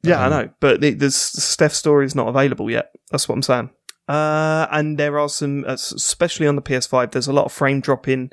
Yeah, 0.02 0.24
I 0.24 0.28
know, 0.28 0.50
but 0.60 0.80
the, 0.80 0.94
the 0.94 1.10
Steph 1.10 1.72
story 1.72 2.06
is 2.06 2.14
not 2.14 2.28
available 2.28 2.70
yet. 2.70 2.92
That's 3.10 3.28
what 3.28 3.34
I'm 3.34 3.42
saying. 3.42 3.70
Uh, 4.09 4.66
and 4.70 4.96
there 4.96 5.18
are 5.18 5.28
some, 5.28 5.64
uh, 5.64 5.72
especially 5.72 6.46
on 6.46 6.56
the 6.56 6.62
PS5, 6.62 7.10
there's 7.10 7.26
a 7.26 7.32
lot 7.32 7.44
of 7.44 7.52
frame 7.52 7.80
dropping, 7.80 8.30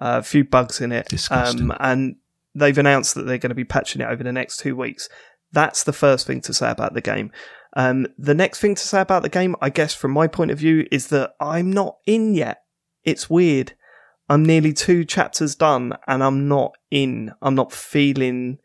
uh, 0.00 0.18
a 0.20 0.22
few 0.22 0.44
bugs 0.44 0.80
in 0.80 0.92
it. 0.92 1.08
Disgusting. 1.08 1.70
Um, 1.70 1.76
and 1.80 2.16
they've 2.54 2.78
announced 2.78 3.14
that 3.14 3.22
they're 3.26 3.38
going 3.38 3.50
to 3.50 3.54
be 3.54 3.64
patching 3.64 4.02
it 4.02 4.08
over 4.08 4.22
the 4.22 4.32
next 4.32 4.58
two 4.58 4.74
weeks. 4.76 5.08
That's 5.52 5.84
the 5.84 5.92
first 5.92 6.26
thing 6.26 6.40
to 6.42 6.52
say 6.54 6.70
about 6.70 6.94
the 6.94 7.00
game. 7.00 7.32
Um, 7.76 8.06
the 8.18 8.34
next 8.34 8.60
thing 8.60 8.74
to 8.74 8.82
say 8.82 9.00
about 9.00 9.22
the 9.22 9.28
game, 9.28 9.54
I 9.60 9.70
guess, 9.70 9.94
from 9.94 10.10
my 10.12 10.26
point 10.26 10.50
of 10.50 10.58
view, 10.58 10.86
is 10.90 11.08
that 11.08 11.34
I'm 11.40 11.70
not 11.72 11.96
in 12.06 12.34
yet. 12.34 12.62
It's 13.04 13.30
weird. 13.30 13.72
I'm 14.28 14.44
nearly 14.44 14.72
two 14.74 15.04
chapters 15.04 15.54
done 15.54 15.94
and 16.06 16.22
I'm 16.22 16.48
not 16.48 16.72
in. 16.90 17.32
I'm 17.40 17.54
not 17.54 17.72
feeling 17.72 18.58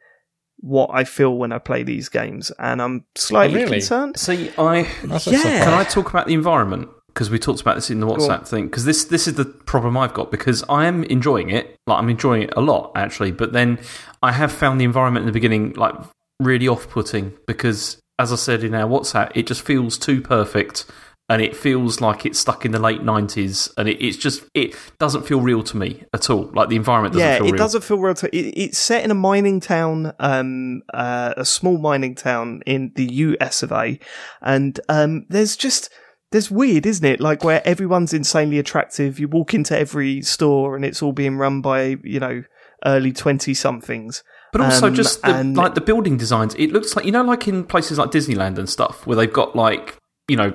what 0.57 0.89
I 0.93 1.03
feel 1.03 1.37
when 1.37 1.51
I 1.51 1.57
play 1.59 1.83
these 1.83 2.07
games, 2.07 2.49
and 2.57 2.81
I'm 2.81 3.05
slightly 3.15 3.57
really? 3.59 3.71
concerned. 3.79 4.17
See, 4.17 4.49
I 4.57 4.87
Yeah. 5.25 5.63
can 5.65 5.73
I 5.73 5.83
talk 5.83 6.09
about 6.09 6.25
the 6.27 6.33
environment 6.33 6.87
because 7.13 7.29
we 7.29 7.37
talked 7.37 7.61
about 7.61 7.75
this 7.75 7.89
in 7.89 7.99
the. 7.99 8.07
WhatsApp 8.07 8.47
thing. 8.47 8.65
Because 8.65 8.85
this 8.85 9.05
this 9.05 9.27
is 9.27 9.35
the 9.35 9.45
problem 9.45 9.97
I've 9.97 10.13
got 10.13 10.31
because 10.31 10.63
I 10.67 10.85
am 10.85 11.03
enjoying 11.05 11.49
it. 11.49 11.77
Like 11.87 11.99
I'm 11.99 12.09
enjoying 12.09 12.43
it 12.43 12.53
a 12.55 12.61
lot 12.61 12.91
actually, 12.95 13.31
but 13.31 13.53
then 13.53 13.79
I 14.21 14.31
have 14.31 14.51
found 14.51 14.79
the 14.79 14.85
environment 14.85 15.23
in 15.23 15.27
the 15.27 15.33
beginning 15.33 15.73
like 15.73 15.95
really 16.39 16.67
off 16.67 16.89
putting 16.89 17.33
because 17.47 18.01
as 18.19 18.31
I 18.31 18.35
said 18.35 18.63
in 18.63 18.73
our 18.73 18.89
WhatsApp, 18.89 19.31
it 19.35 19.47
just 19.47 19.61
feels 19.61 19.97
too 19.97 20.21
perfect. 20.21 20.85
And 21.29 21.41
it 21.41 21.55
feels 21.55 22.01
like 22.01 22.25
it's 22.25 22.37
stuck 22.37 22.65
in 22.65 22.73
the 22.73 22.79
late 22.79 23.01
nineties, 23.01 23.71
and 23.77 23.87
it, 23.87 24.05
it's 24.05 24.17
just 24.17 24.43
it 24.53 24.75
doesn't 24.99 25.25
feel 25.25 25.39
real 25.39 25.63
to 25.63 25.77
me 25.77 26.03
at 26.13 26.29
all. 26.29 26.51
Like 26.53 26.67
the 26.67 26.75
environment 26.75 27.13
doesn't 27.13 27.27
yeah, 27.27 27.37
feel 27.37 27.47
it 27.47 27.51
real. 27.51 27.57
doesn't 27.57 27.81
feel 27.81 27.97
real. 27.97 28.13
To, 28.15 28.37
it, 28.37 28.53
it's 28.57 28.77
set 28.77 29.05
in 29.05 29.09
a 29.09 29.15
mining 29.15 29.61
town, 29.61 30.13
um, 30.19 30.83
uh, 30.93 31.33
a 31.37 31.45
small 31.45 31.77
mining 31.77 32.13
town 32.13 32.61
in 32.65 32.91
the 32.95 33.05
US 33.05 33.63
of 33.63 33.71
A, 33.71 33.97
and 34.41 34.77
um, 34.89 35.25
there's 35.29 35.55
just 35.55 35.89
there's 36.33 36.51
weird, 36.51 36.85
isn't 36.85 37.05
it? 37.05 37.21
Like 37.21 37.45
where 37.45 37.65
everyone's 37.65 38.13
insanely 38.13 38.59
attractive. 38.59 39.19
You 39.19 39.29
walk 39.29 39.53
into 39.53 39.77
every 39.79 40.21
store 40.21 40.75
and 40.75 40.83
it's 40.83 41.01
all 41.01 41.13
being 41.13 41.37
run 41.37 41.61
by 41.61 41.95
you 42.03 42.19
know 42.19 42.43
early 42.85 43.13
twenty 43.13 43.53
somethings. 43.53 44.21
But 44.51 44.61
also 44.61 44.87
Um, 44.87 44.93
just 44.95 45.21
the, 45.21 45.33
and- 45.33 45.55
like 45.55 45.73
the 45.75 45.81
building 45.81 46.17
designs. 46.17 46.53
It 46.55 46.71
looks 46.73 46.95
like 46.95 47.05
you 47.05 47.11
know, 47.13 47.23
like 47.23 47.47
in 47.47 47.63
places 47.63 47.97
like 47.97 48.11
Disneyland 48.11 48.57
and 48.57 48.67
stuff, 48.69 49.07
where 49.07 49.15
they've 49.15 49.31
got 49.31 49.55
like 49.55 49.95
you 50.27 50.35
know 50.35 50.51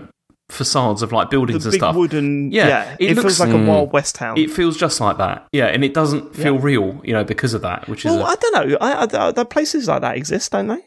facades 0.50 1.02
of 1.02 1.12
like 1.12 1.28
The 1.28 1.36
buildings 1.36 1.66
and 1.66 1.72
big 1.72 1.80
stuff. 1.80 1.94
wooden, 1.94 2.50
Yeah, 2.50 2.68
yeah, 2.68 2.96
it 2.98 3.10
it, 3.10 3.14
looks- 3.16 3.36
feels 3.36 3.40
like 3.40 3.50
Mm. 3.50 3.64
a 3.66 3.68
Wild 3.68 3.92
West 3.92 4.14
town. 4.14 4.38
It 4.38 4.50
feels 4.50 4.76
just 4.78 4.98
like 5.00 5.18
that, 5.18 5.46
yeah, 5.52 5.66
and 5.66 5.84
it 5.84 5.92
doesn't 5.94 6.34
feel 6.34 6.58
real, 6.58 7.00
you 7.04 7.12
know, 7.12 7.22
because 7.24 7.52
of 7.54 7.60
that. 7.62 7.86
Which 7.88 8.04
is 8.06 8.12
well, 8.12 8.26
a, 8.26 8.30
I 8.30 8.34
don't 8.36 8.54
know. 8.70 8.76
I, 8.80 9.02
I, 9.26 9.30
the 9.32 9.44
places 9.44 9.88
like 9.88 10.00
that 10.00 10.16
exist, 10.16 10.52
don't 10.52 10.68
they? 10.68 10.80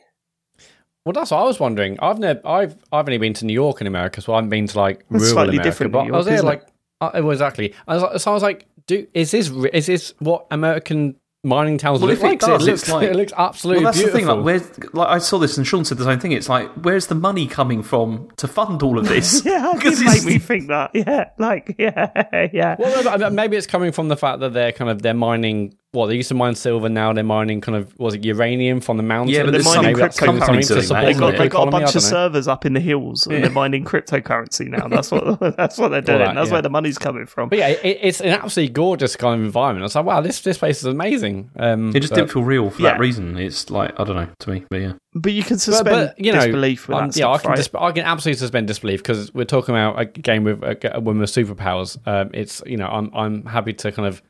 Well, 1.06 1.14
that's 1.14 1.32
what 1.32 1.40
I 1.40 1.44
was 1.46 1.60
wondering. 1.60 1.98
I've 2.00 2.20
never, 2.20 2.46
I've, 2.48 2.76
I've 2.92 3.08
only 3.08 3.18
been 3.18 3.34
to 3.36 3.46
New 3.46 3.54
York 3.54 3.82
in 3.82 3.88
America, 3.88 4.22
so 4.22 4.34
I 4.34 4.38
haven't 4.38 4.50
been 4.52 4.68
to 4.68 4.78
like 4.78 5.00
That's 5.10 5.22
rural 5.24 5.28
slightly 5.34 5.56
America. 5.56 5.70
different 5.70 5.92
But 5.94 6.04
New 6.04 6.14
I 6.14 6.18
was 6.18 6.26
York, 6.26 6.26
there 6.26 6.36
isn't 6.36 6.46
like, 6.48 6.64
uh, 7.02 7.12
well, 7.16 7.32
exactly. 7.32 7.74
I 7.88 7.94
was 7.96 8.04
like, 8.04 8.20
so 8.20 8.32
I 8.32 8.34
was 8.36 8.44
like, 8.44 8.68
do 8.88 9.08
is 9.14 9.32
this 9.32 9.50
is 9.74 9.86
this 9.88 10.14
what 10.20 10.46
American 10.52 11.16
mining 11.44 11.80
towns 11.80 12.00
Well, 12.02 12.10
look 12.12 12.20
if 12.20 12.24
it 12.24 12.40
does, 12.40 12.68
it 12.68 12.70
looks, 12.72 12.88
like- 12.90 13.10
it 13.10 13.16
looks 13.16 13.34
absolutely 13.36 13.84
well, 13.84 13.94
that's 13.94 14.04
beautiful. 14.04 14.20
the 14.22 14.28
thing. 14.28 14.38
Like, 14.38 14.46
where's 14.46 14.94
like 14.94 15.08
I 15.08 15.18
saw 15.18 15.40
this 15.40 15.58
and 15.58 15.66
Sean 15.66 15.84
said 15.86 15.98
the 15.98 16.04
same 16.04 16.20
thing. 16.20 16.34
It's 16.34 16.48
like, 16.50 16.70
where's 16.84 17.08
the 17.08 17.16
money 17.16 17.48
coming 17.48 17.82
from 17.82 18.30
to 18.38 18.48
fund 18.48 18.84
all 18.84 19.00
of 19.00 19.08
this? 19.08 19.44
Yeah, 19.46 19.72
it 19.72 19.76
Because 19.78 19.98
did 19.98 20.08
it's- 20.08 20.24
make 20.26 20.34
me 20.34 20.40
think 20.40 20.68
that. 20.68 20.92
Yeah, 20.94 21.30
like 21.40 21.76
yeah, 21.80 22.50
yeah. 22.54 22.76
Well, 22.78 23.32
maybe 23.32 23.58
it's 23.58 23.66
coming 23.66 23.92
from 23.92 24.08
the 24.08 24.18
fact 24.18 24.40
that 24.42 24.54
they're 24.54 24.72
kind 24.72 24.92
of 24.92 25.02
they're 25.02 25.16
mining. 25.16 25.74
What 25.94 26.08
they 26.08 26.16
used 26.16 26.30
to 26.30 26.36
mine 26.36 26.56
silver, 26.56 26.88
now 26.88 27.12
they're 27.12 27.22
mining 27.22 27.60
kind 27.60 27.78
of 27.78 27.94
was 28.00 28.14
it 28.14 28.24
uranium 28.24 28.80
from 28.80 28.96
the 28.96 29.04
mountains? 29.04 29.36
Yeah, 29.36 29.44
but 29.44 29.52
they're 29.52 29.62
mining 29.62 29.94
cryptocurrency 29.94 30.14
something 30.40 30.40
doing 30.54 30.62
to 30.64 30.74
that, 30.76 30.84
support 30.84 31.04
They 31.04 31.12
isn't 31.12 31.20
got, 31.20 31.38
they 31.38 31.50
got 31.50 31.68
a 31.68 31.72
bunch 31.72 31.96
of 31.96 32.02
servers 32.02 32.48
up 32.48 32.66
in 32.66 32.72
the 32.72 32.80
hills 32.80 33.28
and 33.28 33.44
they're 33.44 33.52
mining 33.52 33.84
cryptocurrency 33.84 34.68
now. 34.70 34.88
That's 34.88 35.12
what 35.12 35.38
that's 35.58 35.78
what 35.78 35.90
they're 35.90 36.00
doing. 36.00 36.20
that, 36.20 36.36
that's 36.36 36.48
yeah. 36.48 36.54
where 36.54 36.62
the 36.62 36.70
money's 36.70 36.98
coming 36.98 37.26
from. 37.26 37.50
But 37.50 37.60
yeah, 37.60 37.68
it, 37.68 38.00
it's 38.02 38.22
an 38.22 38.30
absolutely 38.30 38.72
gorgeous 38.74 39.18
kind 39.18 39.42
of 39.42 39.46
environment. 39.46 39.84
I 39.84 39.86
was 39.86 39.96
like, 39.96 40.06
wow, 40.06 40.22
this 40.22 40.40
this 40.40 40.58
place 40.58 40.78
is 40.80 40.86
amazing. 40.86 41.52
Um, 41.58 41.90
It 41.90 42.00
just 42.00 42.12
but- 42.12 42.20
didn't 42.20 42.32
feel 42.32 42.44
real 42.44 42.70
for 42.70 42.82
Yeah. 42.84 42.92
that 42.92 43.00
reason. 43.02 43.38
It's 43.38 43.70
like 43.70 43.92
I 44.00 44.06
don't 44.06 44.16
know 44.16 44.30
to 44.40 44.50
me, 44.50 44.64
but 44.70 44.78
yeah. 44.80 44.94
But 45.14 45.34
you 45.34 45.44
can 45.44 45.56
But, 45.56 45.62
suspend 45.62 46.14
but 46.16 46.26
you 46.26 46.32
know, 46.32 46.40
disbelief 46.40 46.88
with 46.88 46.98
um, 46.98 47.10
that 47.10 47.18
yeah, 47.18 47.28
I 47.28 47.38
can 47.38 47.50
right? 47.50 47.58
dis- 47.58 47.70
I 47.78 47.92
can 47.92 48.06
absolutely 48.06 48.40
suspend 48.40 48.68
disbelief 48.68 49.04
because 49.04 49.34
we're 49.34 49.44
talking 49.44 49.76
about 49.76 50.00
a 50.00 50.06
game 50.06 50.46
with 50.46 50.64
a, 50.64 50.96
a 50.96 51.02
woman 51.02 51.20
with 51.20 51.32
superpowers. 51.32 51.98
Um, 52.08 52.30
it's 52.34 52.64
you 52.66 52.78
know, 52.78 52.88
I'm 52.88 53.12
I'm 53.14 53.44
happy 53.46 53.74
to 53.74 53.92
kind 53.92 54.08
of 54.08 54.22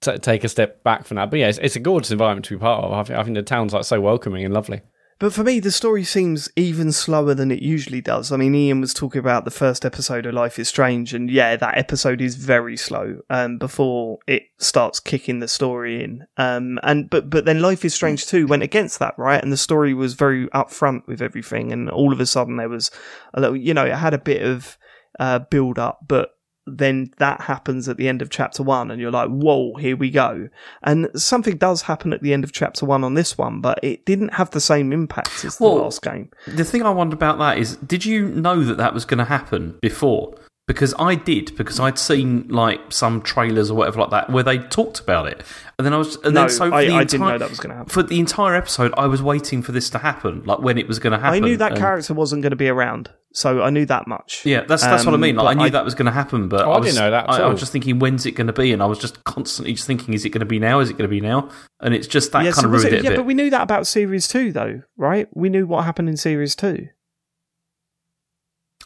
t- 0.00 0.18
take 0.18 0.44
a 0.44 0.48
step 0.48 0.82
back 0.82 1.04
from 1.04 1.16
that. 1.16 1.30
But 1.30 1.40
yeah, 1.40 1.48
it's, 1.48 1.58
it's 1.58 1.76
a 1.76 1.80
gorgeous 1.80 2.10
environment 2.10 2.44
to 2.46 2.56
be 2.56 2.60
part 2.60 2.84
of. 2.84 2.92
I 2.92 3.02
think, 3.02 3.18
I 3.18 3.22
think 3.22 3.36
the 3.36 3.42
town's 3.42 3.72
like 3.72 3.84
so 3.84 4.00
welcoming 4.00 4.44
and 4.44 4.54
lovely. 4.54 4.82
But 5.18 5.32
for 5.32 5.42
me, 5.42 5.60
the 5.60 5.72
story 5.72 6.04
seems 6.04 6.50
even 6.56 6.92
slower 6.92 7.32
than 7.32 7.50
it 7.50 7.62
usually 7.62 8.02
does. 8.02 8.30
I 8.30 8.36
mean, 8.36 8.54
Iain 8.54 8.82
was 8.82 8.92
talking 8.92 9.18
about 9.18 9.46
the 9.46 9.50
first 9.50 9.86
episode 9.86 10.26
of 10.26 10.34
Life 10.34 10.58
is 10.58 10.68
Strange, 10.68 11.14
and 11.14 11.30
yeah, 11.30 11.56
that 11.56 11.78
episode 11.78 12.20
is 12.20 12.34
very 12.36 12.76
slow 12.76 13.22
um, 13.30 13.56
before 13.56 14.18
it 14.26 14.42
starts 14.58 15.00
kicking 15.00 15.38
the 15.38 15.48
story 15.48 16.04
in. 16.04 16.26
Um, 16.36 16.78
and 16.82 17.08
but 17.08 17.30
but 17.30 17.46
then 17.46 17.62
Life 17.62 17.82
is 17.82 17.94
Strange 17.94 18.26
two 18.26 18.46
went 18.46 18.62
against 18.62 18.98
that, 18.98 19.14
right? 19.16 19.42
And 19.42 19.50
the 19.50 19.56
story 19.56 19.94
was 19.94 20.12
very 20.12 20.48
upfront 20.48 21.06
with 21.06 21.22
everything, 21.22 21.72
and 21.72 21.88
all 21.88 22.12
of 22.12 22.20
a 22.20 22.26
sudden 22.26 22.56
there 22.56 22.68
was 22.68 22.90
a 23.32 23.40
little, 23.40 23.56
you 23.56 23.72
know, 23.72 23.86
it 23.86 23.94
had 23.94 24.12
a 24.12 24.18
bit 24.18 24.42
of 24.42 24.76
uh, 25.18 25.38
build 25.38 25.78
up, 25.78 26.00
but 26.06 26.35
then 26.66 27.10
that 27.18 27.42
happens 27.42 27.88
at 27.88 27.96
the 27.96 28.08
end 28.08 28.22
of 28.22 28.30
chapter 28.30 28.62
one, 28.62 28.90
and 28.90 29.00
you're 29.00 29.10
like, 29.10 29.28
whoa, 29.28 29.74
here 29.76 29.96
we 29.96 30.10
go. 30.10 30.48
And 30.82 31.08
something 31.14 31.56
does 31.56 31.82
happen 31.82 32.12
at 32.12 32.22
the 32.22 32.32
end 32.32 32.42
of 32.44 32.52
chapter 32.52 32.84
one 32.86 33.04
on 33.04 33.14
this 33.14 33.38
one, 33.38 33.60
but 33.60 33.78
it 33.82 34.04
didn't 34.04 34.34
have 34.34 34.50
the 34.50 34.60
same 34.60 34.92
impact 34.92 35.44
as 35.44 35.58
the 35.58 35.64
Well- 35.64 35.76
last 35.76 36.02
game. 36.02 36.30
The 36.46 36.64
thing 36.64 36.82
I 36.82 36.90
wonder 36.90 37.14
about 37.14 37.38
that 37.38 37.58
is, 37.58 37.76
did 37.76 38.04
you 38.04 38.26
know 38.28 38.64
that 38.64 38.76
that 38.78 38.94
was 38.94 39.04
going 39.04 39.18
to 39.18 39.24
happen 39.24 39.78
before? 39.80 40.34
because 40.68 40.92
I 40.98 41.14
did 41.14 41.56
because 41.56 41.78
I'd 41.78 41.96
seen 41.96 42.48
like 42.48 42.80
some 42.88 43.22
trailers 43.22 43.70
or 43.70 43.74
whatever 43.76 44.00
like 44.00 44.10
that 44.10 44.30
where 44.30 44.42
they 44.42 44.58
talked 44.58 44.98
about 44.98 45.28
it, 45.28 45.44
and 45.78 45.86
then 45.86 45.92
I 45.94 45.96
was 45.98 46.16
and 46.24 46.34
No, 46.34 46.40
then 46.40 46.48
so 46.50 46.68
for 46.70 46.74
I- 46.74 46.84
the 46.86 46.90
I 46.90 47.02
entire, 47.02 47.04
didn't 47.04 47.26
know 47.28 47.38
that 47.38 47.50
was 47.50 47.60
gonna 47.60 47.74
happen. 47.74 47.88
for 47.88 48.02
the 48.02 48.18
entire 48.18 48.56
episode. 48.56 48.92
I 48.98 49.06
was 49.06 49.22
waiting 49.22 49.62
for 49.62 49.70
this 49.70 49.88
to 49.90 49.98
happen, 49.98 50.42
like 50.44 50.58
when 50.58 50.76
it 50.76 50.88
was 50.88 50.98
going 50.98 51.12
to 51.12 51.20
happen. 51.20 51.36
I 51.36 51.38
knew 51.46 51.56
that 51.58 51.70
and- 51.74 51.80
character 51.80 52.14
wasn't 52.14 52.42
going 52.42 52.50
to 52.50 52.56
be 52.56 52.68
around, 52.68 53.10
so 53.36 53.62
I 53.62 53.68
knew 53.70 53.84
that 53.86 54.06
much. 54.08 54.46
Yeah, 54.46 54.62
that's 54.64 54.82
that's 54.82 55.04
what 55.04 55.12
I 55.12 55.16
Um, 55.16 55.20
mean. 55.20 55.36
Like, 55.36 55.54
I 55.56 55.58
knew 55.58 55.66
I- 55.66 55.70
that 55.70 55.84
was 55.84 55.94
going 55.94 56.06
to 56.06 56.12
happen, 56.12 56.48
but 56.48 56.64
Oh, 56.64 56.72
I 56.72 56.78
I, 56.78 56.80
didn't 56.80 56.96
know 56.96 57.10
that 57.10 57.24
at 57.24 57.30
I, 57.30 57.42
I 57.42 57.48
was 57.48 57.60
just 57.60 57.70
thinking, 57.70 57.98
when's 57.98 58.24
it 58.24 58.30
going 58.32 58.46
to 58.46 58.52
be? 58.52 58.72
And 58.72 58.82
I 58.82 58.86
was 58.86 58.98
just 58.98 59.22
constantly 59.24 59.74
just 59.74 59.86
thinking, 59.86 60.14
is 60.14 60.24
it 60.24 60.30
going 60.30 60.40
to 60.40 60.46
be 60.46 60.58
now? 60.58 60.80
Is 60.80 60.88
it 60.88 60.94
going 60.94 61.08
to 61.08 61.14
be 61.14 61.20
now? 61.20 61.50
And 61.80 61.94
it's 61.94 62.06
just 62.06 62.32
that 62.32 62.44
Yeah, 62.44 62.52
kind 62.52 62.62
so 62.62 62.66
of 62.68 62.72
ruined 62.72 62.86
it- 62.86 62.92
it, 62.94 63.00
a 63.00 63.02
yeah, 63.04 63.10
bit. 63.10 63.16
but 63.16 63.26
we 63.26 63.34
knew 63.34 63.50
that 63.50 63.62
about 63.62 63.86
series 63.86 64.26
two, 64.26 64.52
though, 64.52 64.82
right? 64.96 65.28
We 65.34 65.48
knew 65.50 65.66
what 65.66 65.84
happened 65.84 66.08
in 66.08 66.16
series 66.16 66.56
two. 66.56 66.88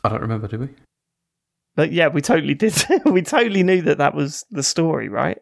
I 0.03 0.09
don't 0.09 0.21
remember, 0.23 0.49
do 0.49 0.59
we? 0.59 0.69
But 1.77 1.93
yeah, 1.93 2.09
we 2.09 2.21
totally 2.21 2.55
did. 2.55 2.75
we 3.05 3.23
totally 3.23 3.63
knew 3.63 3.83
that 3.83 3.99
that 3.99 4.15
was 4.15 4.45
the 4.51 4.63
story, 4.63 5.09
right? 5.09 5.39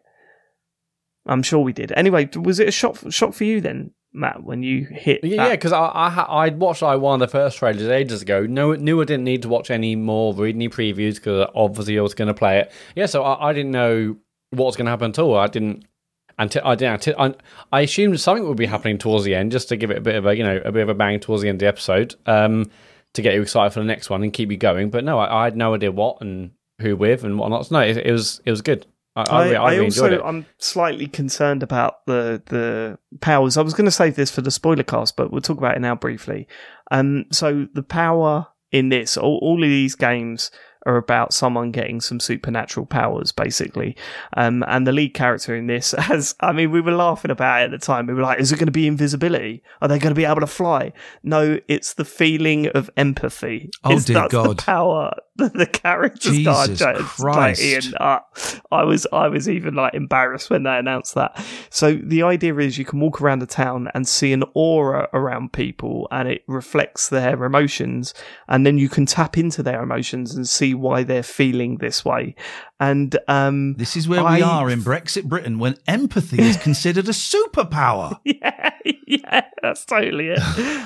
I'm 1.25 1.43
sure 1.43 1.59
we 1.59 1.73
did. 1.73 1.91
Anyway, 1.93 2.29
was 2.35 2.59
it 2.59 2.67
a 2.67 2.71
shock 2.71 2.97
shock 3.09 3.33
for 3.33 3.43
you 3.43 3.61
then, 3.61 3.91
Matt, 4.11 4.43
when 4.43 4.63
you 4.63 4.85
hit? 4.85 5.23
Yeah, 5.23 5.37
that? 5.37 5.49
yeah, 5.49 5.51
because 5.51 5.71
I, 5.71 5.85
I 5.85 6.45
I'd 6.45 6.59
watched 6.59 6.81
like 6.81 6.99
one 6.99 7.21
of 7.21 7.27
the 7.27 7.31
first 7.31 7.57
trailers 7.57 7.87
ages 7.87 8.21
ago. 8.21 8.45
No, 8.45 8.73
knew 8.73 9.01
I 9.01 9.05
didn't 9.05 9.23
need 9.23 9.43
to 9.43 9.49
watch 9.49 9.69
any 9.69 9.95
more, 9.95 10.33
read 10.33 10.55
any 10.55 10.69
previews 10.69 11.15
because 11.15 11.47
obviously 11.53 11.97
I 11.99 12.01
was 12.01 12.15
going 12.15 12.27
to 12.27 12.33
play 12.33 12.59
it. 12.59 12.71
Yeah, 12.95 13.05
so 13.05 13.23
I, 13.23 13.49
I 13.49 13.53
didn't 13.53 13.71
know 13.71 14.17
what 14.51 14.65
was 14.65 14.75
going 14.75 14.85
to 14.85 14.91
happen 14.91 15.11
at 15.11 15.19
all. 15.19 15.37
I 15.37 15.47
didn't. 15.47 15.85
Until 16.39 16.61
I 16.65 16.75
didn't. 16.75 17.07
I, 17.19 17.35
I 17.73 17.81
assumed 17.81 18.19
something 18.19 18.47
would 18.47 18.57
be 18.57 18.65
happening 18.65 18.97
towards 18.97 19.25
the 19.25 19.35
end, 19.35 19.51
just 19.51 19.67
to 19.69 19.75
give 19.75 19.91
it 19.91 19.97
a 19.97 20.01
bit 20.01 20.15
of 20.15 20.25
a 20.25 20.35
you 20.35 20.43
know 20.43 20.61
a 20.63 20.71
bit 20.71 20.83
of 20.83 20.89
a 20.89 20.93
bang 20.93 21.19
towards 21.19 21.43
the 21.43 21.49
end 21.49 21.57
of 21.57 21.59
the 21.59 21.67
episode, 21.67 22.15
um, 22.25 22.71
to 23.13 23.21
get 23.21 23.33
you 23.33 23.41
excited 23.41 23.73
for 23.73 23.81
the 23.81 23.85
next 23.85 24.09
one 24.09 24.23
and 24.23 24.31
keep 24.31 24.49
you 24.49 24.57
going. 24.57 24.89
But 24.89 25.03
no, 25.03 25.19
I, 25.19 25.41
I 25.41 25.43
had 25.43 25.57
no 25.57 25.75
idea 25.75 25.91
what 25.91 26.21
and 26.21 26.51
who 26.79 26.95
with 26.95 27.25
and 27.25 27.37
whatnot. 27.37 27.65
So 27.65 27.75
no, 27.75 27.81
it, 27.81 27.97
it 27.97 28.11
was 28.11 28.41
it 28.45 28.51
was 28.51 28.61
good. 28.61 28.85
I, 29.15 29.21
I, 29.21 29.25
I, 29.25 29.43
really, 29.43 29.55
I 29.55 29.63
I 29.63 29.71
really 29.71 29.85
also 29.85 30.05
it. 30.11 30.21
I'm 30.23 30.45
slightly 30.57 31.07
concerned 31.07 31.63
about 31.63 32.05
the 32.05 32.41
the 32.45 32.97
powers. 33.21 33.57
I 33.57 33.61
was 33.61 33.73
going 33.73 33.85
to 33.85 33.91
save 33.91 34.15
this 34.15 34.31
for 34.31 34.41
the 34.41 34.51
spoiler 34.51 34.83
cast, 34.83 35.15
but 35.15 35.31
we'll 35.31 35.41
talk 35.41 35.57
about 35.57 35.75
it 35.75 35.79
now 35.79 35.95
briefly. 35.95 36.47
Um, 36.91 37.25
so 37.31 37.67
the 37.73 37.83
power 37.83 38.47
in 38.71 38.89
this, 38.89 39.17
all, 39.17 39.39
all 39.41 39.63
of 39.63 39.69
these 39.69 39.95
games 39.95 40.51
are 40.85 40.95
about 40.95 41.33
someone 41.33 41.71
getting 41.71 41.99
some 41.99 42.19
supernatural 42.19 42.85
powers, 42.85 43.31
basically. 43.31 43.97
Um, 44.37 44.63
and 44.67 44.87
the 44.87 44.91
lead 44.91 45.13
character 45.13 45.55
in 45.55 45.67
this 45.67 45.91
has, 45.97 46.35
I 46.39 46.51
mean, 46.53 46.71
we 46.71 46.79
were 46.81 46.93
laughing 46.93 47.31
about 47.31 47.61
it 47.61 47.65
at 47.65 47.71
the 47.71 47.77
time. 47.85 48.07
We 48.07 48.13
were 48.13 48.21
like, 48.21 48.39
is 48.39 48.51
it 48.51 48.55
going 48.57 48.67
to 48.67 48.71
be 48.71 48.87
invisibility? 48.87 49.61
Are 49.81 49.87
they 49.87 49.99
going 49.99 50.11
to 50.11 50.19
be 50.19 50.25
able 50.25 50.39
to 50.39 50.47
fly? 50.47 50.93
No, 51.21 51.59
it's 51.67 51.95
the 51.95 52.05
feeling 52.05 52.67
of 52.69 52.89
empathy. 52.95 53.69
Oh, 53.83 53.89
It's- 53.89 54.05
dear 54.05 54.15
that's 54.15 54.31
God. 54.31 54.57
The 54.57 54.63
power 54.63 55.11
that 55.11 55.23
the 55.53 55.65
characters 55.65 56.43
got. 56.43 56.69
Jesus 56.69 56.81
Like, 56.81 56.97
Christ. 56.97 57.61
Iain, 57.61 57.93
uh, 57.99 58.19
I 58.71 58.83
was 58.83 59.07
I 59.11 59.27
was 59.27 59.47
even 59.47 59.73
like 59.73 59.93
embarrassed 59.93 60.49
when 60.49 60.63
they 60.63 60.77
announced 60.77 61.15
that. 61.15 61.43
So 61.69 61.95
the 61.95 62.23
idea 62.23 62.55
is 62.57 62.77
you 62.77 62.85
can 62.85 62.99
walk 62.99 63.21
around 63.21 63.39
the 63.39 63.47
town 63.47 63.89
and 63.93 64.07
see 64.07 64.33
an 64.33 64.43
aura 64.53 65.07
around 65.13 65.53
people, 65.53 66.07
and 66.11 66.27
it 66.27 66.43
reflects 66.47 67.09
their 67.09 67.43
emotions, 67.43 68.13
and 68.47 68.65
then 68.65 68.77
you 68.77 68.89
can 68.89 69.05
tap 69.05 69.37
into 69.37 69.63
their 69.63 69.81
emotions 69.81 70.35
and 70.35 70.47
see 70.47 70.73
why 70.73 71.03
they're 71.03 71.23
feeling 71.23 71.77
this 71.77 72.03
way. 72.03 72.35
And 72.79 73.17
um, 73.27 73.73
This 73.73 73.97
is 73.97 74.07
where 74.07 74.23
we 74.23 74.41
are 74.41 74.69
in 74.69 74.81
Brexit 74.81 75.25
Britain 75.25 75.59
when 75.59 75.75
empathy 75.87 76.41
is 76.41 76.55
considered 76.57 77.09
a 77.09 77.11
superpower. 77.11 78.19
yeah, 78.23 78.69
yeah, 79.05 79.41
that's 79.61 79.83
totally 79.85 80.29
it. 80.29 80.39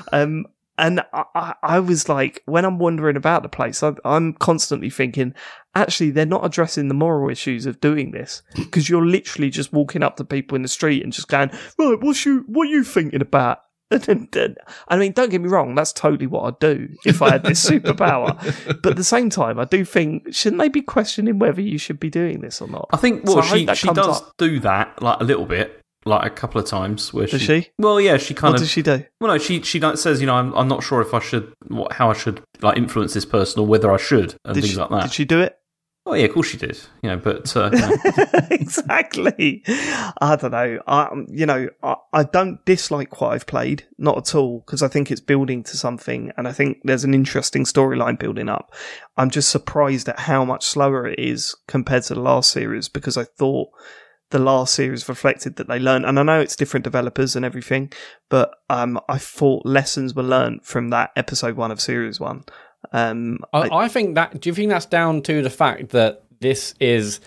um, 0.11 0.45
and 0.77 1.01
I, 1.13 1.53
I, 1.61 1.79
was 1.79 2.09
like, 2.09 2.41
when 2.45 2.65
I'm 2.65 2.79
wandering 2.79 3.15
about 3.15 3.43
the 3.43 3.49
place, 3.49 3.83
I, 3.83 3.93
I'm 4.03 4.33
constantly 4.33 4.89
thinking, 4.89 5.33
actually, 5.75 6.11
they're 6.11 6.25
not 6.25 6.45
addressing 6.45 6.87
the 6.87 6.95
moral 6.95 7.29
issues 7.29 7.65
of 7.65 7.79
doing 7.79 8.11
this 8.11 8.41
because 8.55 8.89
you're 8.89 9.05
literally 9.05 9.49
just 9.49 9.71
walking 9.71 10.03
up 10.03 10.17
to 10.17 10.25
people 10.25 10.55
in 10.55 10.63
the 10.63 10.67
street 10.67 11.03
and 11.03 11.13
just 11.13 11.27
going, 11.27 11.51
right, 11.77 12.01
what's 12.01 12.25
you, 12.25 12.43
what 12.47 12.67
are 12.67 12.71
you 12.71 12.83
thinking 12.83 13.21
about? 13.21 13.59
And 14.07 14.57
I 14.87 14.97
mean, 14.97 15.11
don't 15.11 15.29
get 15.29 15.41
me 15.41 15.49
wrong, 15.49 15.75
that's 15.75 15.93
totally 15.93 16.25
what 16.25 16.45
I'd 16.45 16.59
do 16.59 16.89
if 17.05 17.21
I 17.21 17.29
had 17.29 17.43
this 17.43 17.63
superpower. 17.69 18.35
But 18.81 18.91
at 18.91 18.95
the 18.95 19.03
same 19.03 19.29
time, 19.29 19.59
I 19.59 19.65
do 19.65 19.85
think, 19.85 20.33
shouldn't 20.33 20.59
they 20.59 20.69
be 20.69 20.81
questioning 20.81 21.37
whether 21.37 21.61
you 21.61 21.77
should 21.77 21.99
be 21.99 22.09
doing 22.09 22.41
this 22.41 22.59
or 22.59 22.67
not? 22.67 22.87
I 22.91 22.97
think 22.97 23.23
well, 23.25 23.41
hope 23.43 23.45
she 23.45 23.67
she 23.75 23.93
does 23.93 24.23
up. 24.23 24.33
do 24.39 24.59
that 24.61 24.99
like 25.03 25.21
a 25.21 25.23
little 25.23 25.45
bit, 25.45 25.82
like 26.05 26.25
a 26.25 26.29
couple 26.29 26.59
of 26.59 26.67
times. 26.67 27.13
Where 27.13 27.27
Does 27.27 27.41
she? 27.41 27.69
Well, 27.77 27.99
yeah, 27.99 28.17
she 28.17 28.33
kind 28.33 28.53
What 28.53 28.55
of. 28.55 28.61
What 28.61 28.65
does 28.65 28.71
she 28.71 28.81
do? 28.81 29.03
Well, 29.19 29.33
no, 29.33 29.37
she 29.37 29.61
she 29.61 29.79
like, 29.79 29.97
says, 29.97 30.21
you 30.21 30.27
know, 30.27 30.35
I'm 30.35 30.53
I'm 30.53 30.67
not 30.67 30.83
sure 30.83 31.01
if 31.01 31.13
I 31.13 31.19
should, 31.19 31.53
what, 31.67 31.93
how 31.93 32.09
I 32.09 32.13
should 32.13 32.41
like 32.61 32.77
influence 32.77 33.13
this 33.13 33.25
person 33.25 33.61
or 33.61 33.65
whether 33.67 33.91
I 33.91 33.97
should 33.97 34.35
and 34.45 34.53
Did 34.53 34.61
things 34.61 34.73
she, 34.73 34.77
like 34.77 34.89
that. 34.89 35.03
did 35.03 35.13
she 35.13 35.25
do 35.25 35.41
it? 35.41 35.57
Oh 36.05 36.15
yeah, 36.15 36.25
of 36.25 36.33
course 36.33 36.47
she 36.47 36.57
did. 36.57 36.77
You 37.01 37.11
know, 37.11 37.17
but 37.17 37.55
uh, 37.55 37.69
you 37.71 37.79
know. 37.79 37.95
exactly. 38.51 39.63
I 39.67 40.35
don't 40.35 40.51
know. 40.51 40.79
I, 40.85 41.03
um, 41.05 41.27
you 41.29 41.45
know, 41.45 41.69
I, 41.81 41.95
I 42.11 42.23
don't 42.23 42.63
dislike 42.65 43.21
what 43.21 43.31
I've 43.31 43.47
played, 43.47 43.87
not 43.97 44.17
at 44.17 44.35
all, 44.35 44.59
because 44.65 44.83
I 44.83 44.89
think 44.89 45.11
it's 45.11 45.21
building 45.21 45.63
to 45.63 45.77
something, 45.77 46.33
and 46.35 46.45
I 46.45 46.51
think 46.51 46.79
there's 46.83 47.05
an 47.05 47.13
interesting 47.13 47.63
storyline 47.63 48.19
building 48.19 48.49
up. 48.49 48.73
I'm 49.15 49.29
just 49.29 49.47
surprised 49.49 50.09
at 50.09 50.19
how 50.19 50.43
much 50.43 50.65
slower 50.65 51.07
it 51.07 51.19
is 51.19 51.55
compared 51.69 52.03
to 52.03 52.15
the 52.15 52.19
last 52.19 52.51
series, 52.51 52.89
because 52.89 53.15
I 53.15 53.23
thought 53.23 53.69
the 54.33 54.39
last 54.39 54.73
series 54.73 55.07
reflected 55.07 55.55
that 55.57 55.67
they 55.67 55.79
learned, 55.79 56.05
and 56.05 56.19
I 56.19 56.23
know 56.23 56.39
it's 56.41 56.55
different 56.55 56.83
developers 56.83 57.35
and 57.35 57.45
everything, 57.45 57.93
but 58.29 58.51
um, 58.67 58.99
I 59.07 59.19
thought 59.19 59.63
lessons 59.63 60.15
were 60.15 60.23
learned 60.23 60.65
from 60.65 60.89
that 60.89 61.11
episode 61.15 61.55
one 61.55 61.69
of 61.69 61.79
series 61.79 62.19
one. 62.19 62.43
Um, 62.91 63.39
I, 63.53 63.69
I 63.69 63.87
think 63.87 64.15
that. 64.15 64.41
Do 64.41 64.49
you 64.49 64.55
think 64.55 64.71
that's 64.71 64.87
down 64.87 65.21
to 65.21 65.43
the 65.43 65.51
fact 65.51 65.89
that 65.89 66.23
this 66.41 66.73
is 66.79 67.21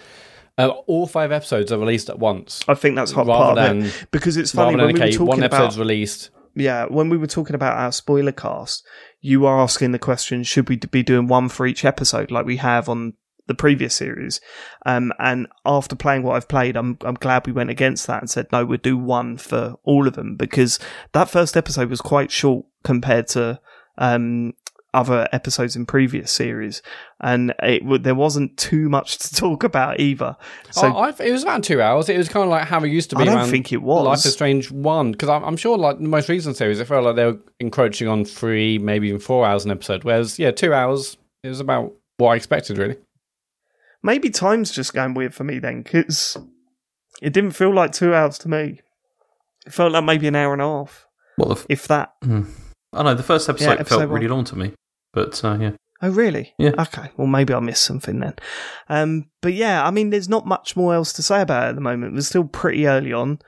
uh, 0.58 0.68
all 0.68 1.06
five 1.06 1.30
episodes 1.30 1.70
are 1.70 1.78
released 1.78 2.10
at 2.10 2.18
once? 2.18 2.62
I 2.66 2.74
think 2.74 2.96
that's 2.96 3.12
hot 3.12 3.26
part 3.26 3.56
of 3.56 3.86
it 3.86 4.06
because 4.10 4.36
it's 4.36 4.50
funny 4.50 4.76
when 4.76 4.86
than 4.88 4.94
we 4.94 5.00
were 5.00 5.12
talking 5.12 5.26
one 5.26 5.42
about 5.44 5.76
released. 5.76 6.30
yeah, 6.56 6.86
when 6.86 7.08
we 7.08 7.16
were 7.16 7.28
talking 7.28 7.54
about 7.54 7.78
our 7.78 7.92
spoiler 7.92 8.32
cast, 8.32 8.84
you 9.20 9.42
were 9.42 9.56
asking 9.56 9.92
the 9.92 10.00
question: 10.00 10.42
Should 10.42 10.68
we 10.68 10.76
be 10.76 11.04
doing 11.04 11.28
one 11.28 11.48
for 11.48 11.68
each 11.68 11.84
episode, 11.84 12.32
like 12.32 12.46
we 12.46 12.56
have 12.56 12.88
on 12.88 13.14
the 13.46 13.54
previous 13.54 13.94
series? 13.94 14.40
Um, 14.84 15.12
and 15.18 15.46
after 15.64 15.96
playing 15.96 16.22
what 16.22 16.36
I've 16.36 16.48
played, 16.48 16.76
I'm 16.76 16.98
I'm 17.02 17.14
glad 17.14 17.46
we 17.46 17.52
went 17.52 17.70
against 17.70 18.06
that 18.06 18.20
and 18.20 18.30
said 18.30 18.46
no, 18.52 18.64
we'll 18.64 18.78
do 18.78 18.96
one 18.96 19.36
for 19.36 19.74
all 19.84 20.06
of 20.06 20.14
them 20.14 20.36
because 20.36 20.78
that 21.12 21.30
first 21.30 21.56
episode 21.56 21.90
was 21.90 22.00
quite 22.00 22.30
short 22.30 22.66
compared 22.84 23.28
to 23.28 23.60
um 23.98 24.52
other 24.96 25.28
episodes 25.30 25.76
in 25.76 25.84
previous 25.84 26.32
series, 26.32 26.80
and 27.20 27.52
it 27.62 27.82
there 28.02 28.14
wasn't 28.14 28.56
too 28.56 28.88
much 28.88 29.18
to 29.18 29.34
talk 29.34 29.62
about 29.62 30.00
either. 30.00 30.36
So 30.70 30.92
oh, 30.92 30.96
I, 30.96 31.10
it 31.20 31.30
was 31.30 31.42
about 31.42 31.62
two 31.62 31.82
hours. 31.82 32.08
It 32.08 32.16
was 32.16 32.28
kind 32.28 32.44
of 32.44 32.50
like 32.50 32.66
how 32.66 32.82
it 32.82 32.88
used 32.88 33.10
to 33.10 33.16
be. 33.16 33.22
I 33.22 33.26
don't 33.26 33.48
think 33.48 33.72
it 33.72 33.82
was. 33.82 34.04
Life 34.06 34.26
is 34.26 34.32
Strange 34.32 34.70
one 34.70 35.12
because 35.12 35.28
I'm, 35.28 35.44
I'm 35.44 35.56
sure 35.56 35.76
like 35.76 35.98
the 35.98 36.08
most 36.08 36.28
recent 36.28 36.56
series, 36.56 36.80
it 36.80 36.86
felt 36.86 37.04
like 37.04 37.16
they 37.16 37.26
were 37.26 37.38
encroaching 37.60 38.08
on 38.08 38.24
three, 38.24 38.78
maybe 38.78 39.08
even 39.08 39.20
four 39.20 39.46
hours 39.46 39.64
an 39.66 39.70
episode. 39.70 40.02
Whereas 40.02 40.38
yeah, 40.38 40.50
two 40.50 40.72
hours 40.72 41.18
is 41.44 41.60
about 41.60 41.92
what 42.16 42.30
I 42.30 42.36
expected 42.36 42.78
really. 42.78 42.96
Maybe 44.06 44.30
time's 44.30 44.70
just 44.70 44.94
going 44.94 45.12
weird 45.14 45.34
for 45.34 45.44
me 45.44 45.58
then 45.58 45.82
because 45.82 46.36
it 47.20 47.32
didn't 47.32 47.50
feel 47.52 47.74
like 47.74 47.92
two 47.92 48.14
hours 48.14 48.38
to 48.38 48.48
me. 48.48 48.80
It 49.66 49.72
felt 49.72 49.92
like 49.92 50.04
maybe 50.04 50.28
an 50.28 50.36
hour 50.36 50.52
and 50.52 50.62
a 50.62 50.64
half, 50.64 51.06
well, 51.36 51.52
f- 51.52 51.66
if 51.68 51.86
that. 51.88 52.12
I 52.22 53.02
know 53.02 53.14
the 53.14 53.22
first 53.22 53.48
episode, 53.48 53.72
episode 53.80 53.88
felt 53.88 54.00
one. 54.10 54.10
really 54.10 54.28
long 54.28 54.44
to 54.44 54.56
me, 54.56 54.72
but 55.12 55.44
uh, 55.44 55.58
yeah, 55.60 55.72
Oh, 56.02 56.10
really? 56.10 56.52
Yeah. 56.58 56.72
Okay. 56.78 57.10
Well, 57.16 57.26
maybe 57.26 57.54
I 57.54 57.60
missed 57.60 57.82
something 57.82 58.20
then. 58.20 58.34
Um, 58.88 59.30
but 59.40 59.54
yeah, 59.54 59.84
I 59.84 59.90
mean, 59.90 60.10
there's 60.10 60.28
not 60.28 60.46
much 60.46 60.76
more 60.76 60.94
else 60.94 61.10
to 61.14 61.22
say 61.22 61.40
about 61.40 61.64
it 61.64 61.68
at 61.70 61.74
the 61.74 61.80
moment. 61.80 62.12
We're 62.14 62.20
still 62.20 62.44
pretty 62.44 62.86
early 62.86 63.14
on. 63.14 63.38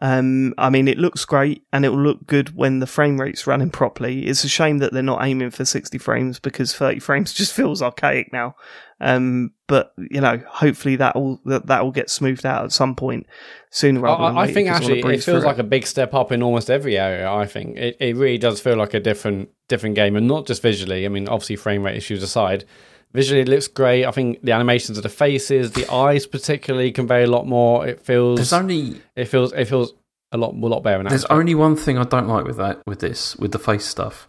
Um, 0.00 0.54
I 0.58 0.70
mean, 0.70 0.86
it 0.86 0.98
looks 0.98 1.24
great 1.24 1.64
and 1.72 1.84
it 1.84 1.88
will 1.88 2.02
look 2.02 2.26
good 2.26 2.54
when 2.54 2.78
the 2.78 2.86
frame 2.86 3.20
rate's 3.20 3.46
running 3.46 3.70
properly. 3.70 4.26
It's 4.26 4.44
a 4.44 4.48
shame 4.48 4.78
that 4.78 4.92
they're 4.92 5.02
not 5.02 5.24
aiming 5.24 5.50
for 5.50 5.64
60 5.64 5.98
frames 5.98 6.38
because 6.38 6.74
30 6.74 7.00
frames 7.00 7.32
just 7.34 7.52
feels 7.52 7.82
archaic 7.82 8.32
now. 8.32 8.54
Um, 9.00 9.52
but 9.66 9.92
you 9.96 10.20
know, 10.20 10.42
hopefully 10.48 10.96
that 10.96 11.14
will 11.14 11.40
that 11.44 11.66
that 11.66 11.84
will 11.84 11.92
get 11.92 12.10
smoothed 12.10 12.44
out 12.44 12.64
at 12.64 12.72
some 12.72 12.96
point 12.96 13.26
sooner 13.70 14.00
rather 14.00 14.24
than 14.24 14.36
I, 14.36 14.42
I 14.42 14.46
later, 14.46 14.58
I 14.58 14.62
wanna 14.64 14.76
actually 14.76 15.14
it 15.14 15.22
feels 15.22 15.44
like 15.44 15.58
a 15.58 15.64
big 15.64 15.86
step 15.86 16.14
up 16.14 16.32
in 16.32 16.42
almost 16.42 16.68
every 16.68 16.98
area. 16.98 17.30
I 17.30 17.46
think 17.46 17.76
it, 17.76 17.96
it 18.00 18.16
really 18.16 18.38
does 18.38 18.60
feel 18.60 18.76
like 18.76 18.94
a 18.94 19.00
different 19.00 19.50
different 19.68 19.94
game, 19.94 20.16
and 20.16 20.26
not 20.26 20.46
just 20.46 20.62
visually. 20.62 21.04
I 21.04 21.08
mean, 21.08 21.28
obviously 21.28 21.56
frame 21.56 21.84
rate 21.84 21.96
issues 21.96 22.24
aside, 22.24 22.64
visually 23.12 23.42
it 23.42 23.48
looks 23.48 23.68
great. 23.68 24.04
I 24.04 24.10
think 24.10 24.42
the 24.42 24.52
animations 24.52 24.98
of 24.98 25.02
the 25.02 25.08
faces, 25.08 25.72
the 25.72 25.90
eyes 25.92 26.26
particularly, 26.26 26.92
convey 26.92 27.24
a 27.24 27.26
lot 27.26 27.46
more. 27.46 27.86
It 27.86 28.00
feels 28.00 28.38
there's 28.38 28.52
only 28.52 29.00
it 29.16 29.26
feels 29.26 29.52
it 29.52 29.66
feels 29.66 29.94
a 30.32 30.38
lot 30.38 30.54
a 30.54 30.66
lot 30.66 30.80
better. 30.80 31.00
In 31.00 31.06
There's 31.06 31.24
only 31.26 31.54
one 31.54 31.76
thing 31.76 31.98
I 31.98 32.04
don't 32.04 32.28
like 32.28 32.44
with 32.44 32.56
that, 32.56 32.82
with 32.86 33.00
this, 33.00 33.36
with 33.36 33.52
the 33.52 33.58
face 33.58 33.84
stuff, 33.84 34.28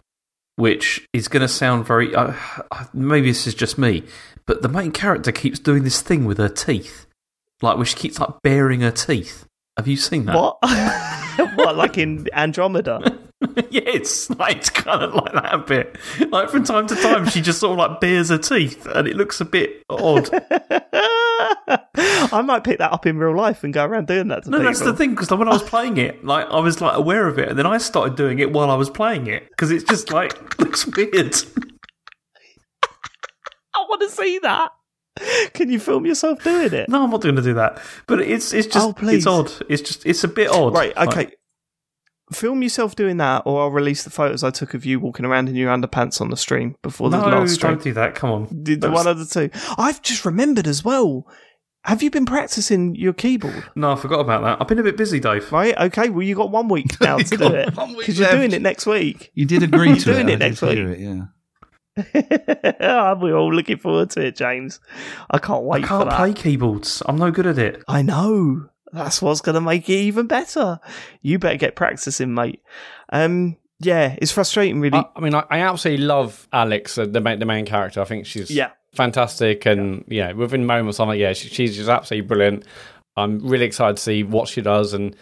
which 0.56 1.06
is 1.12 1.28
going 1.28 1.42
to 1.42 1.48
sound 1.48 1.86
very. 1.86 2.14
Uh, 2.14 2.34
maybe 2.92 3.30
this 3.30 3.46
is 3.46 3.54
just 3.54 3.78
me, 3.78 4.04
but 4.46 4.62
the 4.62 4.68
main 4.68 4.92
character 4.92 5.32
keeps 5.32 5.58
doing 5.58 5.84
this 5.84 6.00
thing 6.00 6.24
with 6.24 6.38
her 6.38 6.48
teeth, 6.48 7.06
like 7.62 7.76
where 7.76 7.86
she 7.86 7.96
keeps 7.96 8.18
like 8.18 8.42
baring 8.42 8.80
her 8.80 8.90
teeth. 8.90 9.46
Have 9.76 9.86
you 9.86 9.96
seen 9.96 10.26
that? 10.26 10.34
What? 10.34 10.58
what, 11.56 11.76
like 11.76 11.96
in 11.96 12.26
Andromeda? 12.32 13.18
yeah, 13.70 13.80
it's 13.86 14.28
like 14.30 14.58
it's 14.58 14.70
kind 14.70 15.02
of 15.02 15.14
like 15.14 15.32
that 15.32 15.54
a 15.54 15.58
bit. 15.58 15.96
Like 16.30 16.50
from 16.50 16.64
time 16.64 16.86
to 16.88 16.94
time, 16.96 17.26
she 17.28 17.40
just 17.40 17.58
sort 17.60 17.72
of 17.72 17.78
like 17.90 18.00
bares 18.00 18.28
her 18.28 18.38
teeth, 18.38 18.86
and 18.86 19.08
it 19.08 19.16
looks 19.16 19.40
a 19.40 19.44
bit 19.44 19.82
odd. 19.88 20.28
I 22.32 22.42
might 22.44 22.64
pick 22.64 22.78
that 22.78 22.92
up 22.92 23.06
in 23.06 23.16
real 23.18 23.34
life 23.34 23.64
and 23.64 23.72
go 23.72 23.84
around 23.84 24.06
doing 24.08 24.28
that 24.28 24.44
to 24.44 24.50
No, 24.50 24.58
people. 24.58 24.70
that's 24.72 24.80
the 24.84 24.92
thing 24.94 25.10
because 25.10 25.30
when 25.30 25.48
I 25.48 25.52
was 25.52 25.62
playing 25.62 25.96
it, 25.96 26.22
like 26.24 26.46
I 26.50 26.60
was 26.60 26.80
like 26.80 26.96
aware 26.96 27.26
of 27.26 27.38
it, 27.38 27.48
and 27.48 27.58
then 27.58 27.66
I 27.66 27.78
started 27.78 28.14
doing 28.16 28.38
it 28.40 28.52
while 28.52 28.70
I 28.70 28.74
was 28.74 28.90
playing 28.90 29.26
it 29.26 29.48
because 29.48 29.70
it's 29.70 29.84
just 29.84 30.12
like 30.12 30.58
looks 30.58 30.86
weird. 30.86 31.34
I 33.74 33.84
want 33.88 34.02
to 34.02 34.10
see 34.10 34.38
that. 34.40 34.70
Can 35.54 35.70
you 35.70 35.80
film 35.80 36.06
yourself 36.06 36.42
doing 36.44 36.72
it? 36.72 36.88
No, 36.88 37.04
I'm 37.04 37.10
not 37.10 37.20
going 37.20 37.36
to 37.36 37.42
do 37.42 37.54
that. 37.54 37.80
But 38.06 38.20
it's 38.20 38.52
it's 38.52 38.66
just 38.66 38.86
Oh, 38.86 38.94
it's 39.08 39.26
odd. 39.26 39.50
It's 39.68 39.82
just 39.82 40.06
it's 40.06 40.24
a 40.24 40.28
bit 40.28 40.50
odd. 40.50 40.74
Right, 40.74 40.94
Like, 40.96 41.08
okay. 41.08 41.30
Film 42.32 42.62
yourself 42.62 42.94
doing 42.94 43.16
that, 43.16 43.42
or 43.44 43.62
I'll 43.62 43.70
release 43.70 44.04
the 44.04 44.10
photos 44.10 44.44
I 44.44 44.50
took 44.50 44.74
of 44.74 44.84
you 44.86 45.00
walking 45.00 45.24
around 45.26 45.48
in 45.48 45.56
your 45.56 45.70
underpants 45.76 46.20
on 46.20 46.30
the 46.30 46.36
stream 46.36 46.76
before 46.82 47.10
the 47.10 47.20
no, 47.20 47.28
last 47.40 47.54
stream. 47.54 47.74
don't 47.74 47.82
do 47.82 47.92
that. 47.94 48.14
Come 48.14 48.30
on. 48.30 48.62
Did 48.62 48.80
the 48.82 48.90
one 48.90 49.06
of 49.08 49.18
the 49.18 49.26
two. 49.26 49.50
I've 49.76 50.00
just 50.02 50.24
remembered 50.24 50.66
as 50.68 50.84
well. 50.84 51.26
Have 51.84 52.02
you 52.02 52.10
been 52.10 52.26
practicing 52.26 52.94
your 52.94 53.12
keyboard? 53.14 53.64
No, 53.74 53.92
I 53.92 53.96
forgot 53.96 54.20
about 54.20 54.42
that. 54.42 54.58
I've 54.60 54.68
been 54.68 54.78
a 54.78 54.82
bit 54.82 54.96
busy, 54.98 55.18
Dave. 55.18 55.50
Right. 55.50 55.76
Okay. 55.76 56.10
Well, 56.10 56.22
you 56.22 56.34
got 56.34 56.50
one 56.50 56.68
week 56.68 56.86
now 57.00 57.16
to 57.16 57.36
do 57.36 57.46
it 57.54 57.74
because 57.74 58.18
you're 58.18 58.30
doing 58.30 58.52
it 58.52 58.60
next 58.62 58.86
week. 58.86 59.30
You 59.34 59.46
did 59.46 59.62
agree 59.64 59.88
You're 59.88 59.96
to 59.96 60.04
doing 60.04 60.28
it. 60.28 60.34
it 60.34 60.38
next 60.40 60.60
week. 60.62 60.78
it, 60.78 60.98
yeah. 61.00 61.22
We're 63.14 63.36
all 63.36 63.52
looking 63.52 63.78
forward 63.78 64.10
to 64.10 64.20
it, 64.26 64.36
James. 64.36 64.78
I 65.30 65.38
can't 65.38 65.64
wait 65.64 65.78
I 65.78 65.82
for 65.82 65.88
can't 65.88 66.10
that. 66.10 66.16
play 66.16 66.32
keyboards. 66.32 67.02
I'm 67.06 67.16
no 67.16 67.30
good 67.30 67.46
at 67.46 67.58
it. 67.58 67.82
I 67.88 68.02
know. 68.02 68.68
That's 68.92 69.22
what's 69.22 69.40
going 69.40 69.54
to 69.54 69.60
make 69.60 69.88
it 69.88 69.94
even 69.94 70.26
better. 70.26 70.80
You 71.22 71.38
better 71.38 71.56
get 71.56 71.76
practicing, 71.76 72.34
mate. 72.34 72.62
Um, 73.10 73.56
yeah, 73.78 74.16
it's 74.20 74.32
frustrating, 74.32 74.80
really. 74.80 74.98
I, 74.98 75.04
I 75.16 75.20
mean, 75.20 75.34
I, 75.34 75.44
I 75.50 75.60
absolutely 75.60 76.04
love 76.04 76.46
Alex, 76.52 76.98
uh, 76.98 77.06
the 77.06 77.20
main, 77.20 77.38
the 77.38 77.46
main 77.46 77.64
character. 77.66 78.00
I 78.00 78.04
think 78.04 78.26
she's 78.26 78.50
Yeah. 78.50 78.70
fantastic, 78.94 79.64
and 79.66 80.04
yeah, 80.08 80.32
within 80.32 80.66
moments, 80.66 81.00
I'm 81.00 81.08
like, 81.08 81.18
yeah, 81.20 81.32
she, 81.32 81.48
she's 81.48 81.76
just 81.76 81.88
absolutely 81.88 82.26
brilliant. 82.26 82.64
I'm 83.16 83.38
really 83.46 83.66
excited 83.66 83.96
to 83.96 84.02
see 84.02 84.22
what 84.22 84.48
she 84.48 84.60
does 84.60 84.92
and 84.92 85.16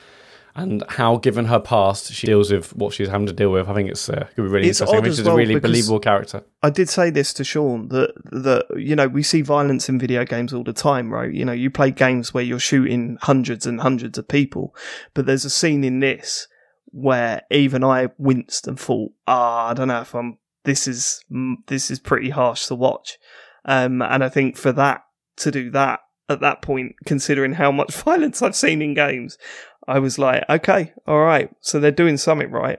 and 0.58 0.82
how, 0.88 1.18
given 1.18 1.44
her 1.44 1.60
past, 1.60 2.12
she 2.12 2.26
deals 2.26 2.50
with 2.50 2.74
what 2.74 2.92
she's 2.92 3.08
having 3.08 3.28
to 3.28 3.32
deal 3.32 3.50
with. 3.50 3.68
I 3.68 3.74
think 3.74 3.90
it's 3.90 4.10
uh, 4.10 4.12
going 4.14 4.26
to 4.26 4.42
be 4.42 4.48
really 4.48 4.68
It's 4.68 4.80
interesting. 4.80 4.98
I 4.98 5.02
think 5.02 5.16
she's 5.16 5.24
well 5.24 5.34
a 5.34 5.38
really 5.38 5.60
believable 5.60 6.00
character. 6.00 6.42
I 6.64 6.70
did 6.70 6.88
say 6.88 7.10
this 7.10 7.32
to 7.34 7.44
Sean 7.44 7.88
that 7.88 8.12
that 8.32 8.66
you 8.76 8.96
know 8.96 9.06
we 9.06 9.22
see 9.22 9.40
violence 9.40 9.88
in 9.88 10.00
video 10.00 10.24
games 10.24 10.52
all 10.52 10.64
the 10.64 10.72
time, 10.72 11.12
right? 11.12 11.32
You 11.32 11.44
know, 11.44 11.52
you 11.52 11.70
play 11.70 11.92
games 11.92 12.34
where 12.34 12.42
you're 12.42 12.58
shooting 12.58 13.18
hundreds 13.22 13.66
and 13.66 13.80
hundreds 13.80 14.18
of 14.18 14.26
people, 14.26 14.74
but 15.14 15.26
there's 15.26 15.44
a 15.44 15.50
scene 15.50 15.84
in 15.84 16.00
this 16.00 16.48
where 16.86 17.42
even 17.52 17.84
I 17.84 18.08
winced 18.18 18.66
and 18.66 18.80
thought, 18.80 19.12
ah, 19.28 19.68
I 19.68 19.74
don't 19.74 19.88
know 19.88 20.00
if 20.00 20.12
I'm. 20.12 20.38
This 20.64 20.88
is 20.88 21.24
mm, 21.30 21.54
this 21.68 21.88
is 21.88 22.00
pretty 22.00 22.30
harsh 22.30 22.66
to 22.66 22.74
watch, 22.74 23.16
um, 23.64 24.02
and 24.02 24.24
I 24.24 24.28
think 24.28 24.56
for 24.56 24.72
that 24.72 25.02
to 25.36 25.52
do 25.52 25.70
that 25.70 26.00
at 26.28 26.40
that 26.40 26.62
point, 26.62 26.94
considering 27.06 27.54
how 27.54 27.72
much 27.72 27.94
violence 28.04 28.42
I've 28.42 28.56
seen 28.56 28.82
in 28.82 28.94
games, 28.94 29.38
I 29.88 29.98
was 30.00 30.18
like, 30.18 30.44
okay, 30.50 30.92
all 31.06 31.20
right, 31.20 31.50
so 31.60 31.80
they're 31.80 31.90
doing 31.90 32.18
something 32.18 32.50
right. 32.50 32.78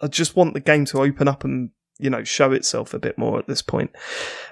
I 0.00 0.06
just 0.08 0.34
want 0.34 0.54
the 0.54 0.60
game 0.60 0.86
to 0.86 1.02
open 1.02 1.28
up 1.28 1.44
and 1.44 1.70
you 2.02 2.10
know 2.10 2.24
show 2.24 2.52
itself 2.52 2.92
a 2.92 2.98
bit 2.98 3.16
more 3.16 3.38
at 3.38 3.46
this 3.46 3.62
point, 3.62 3.90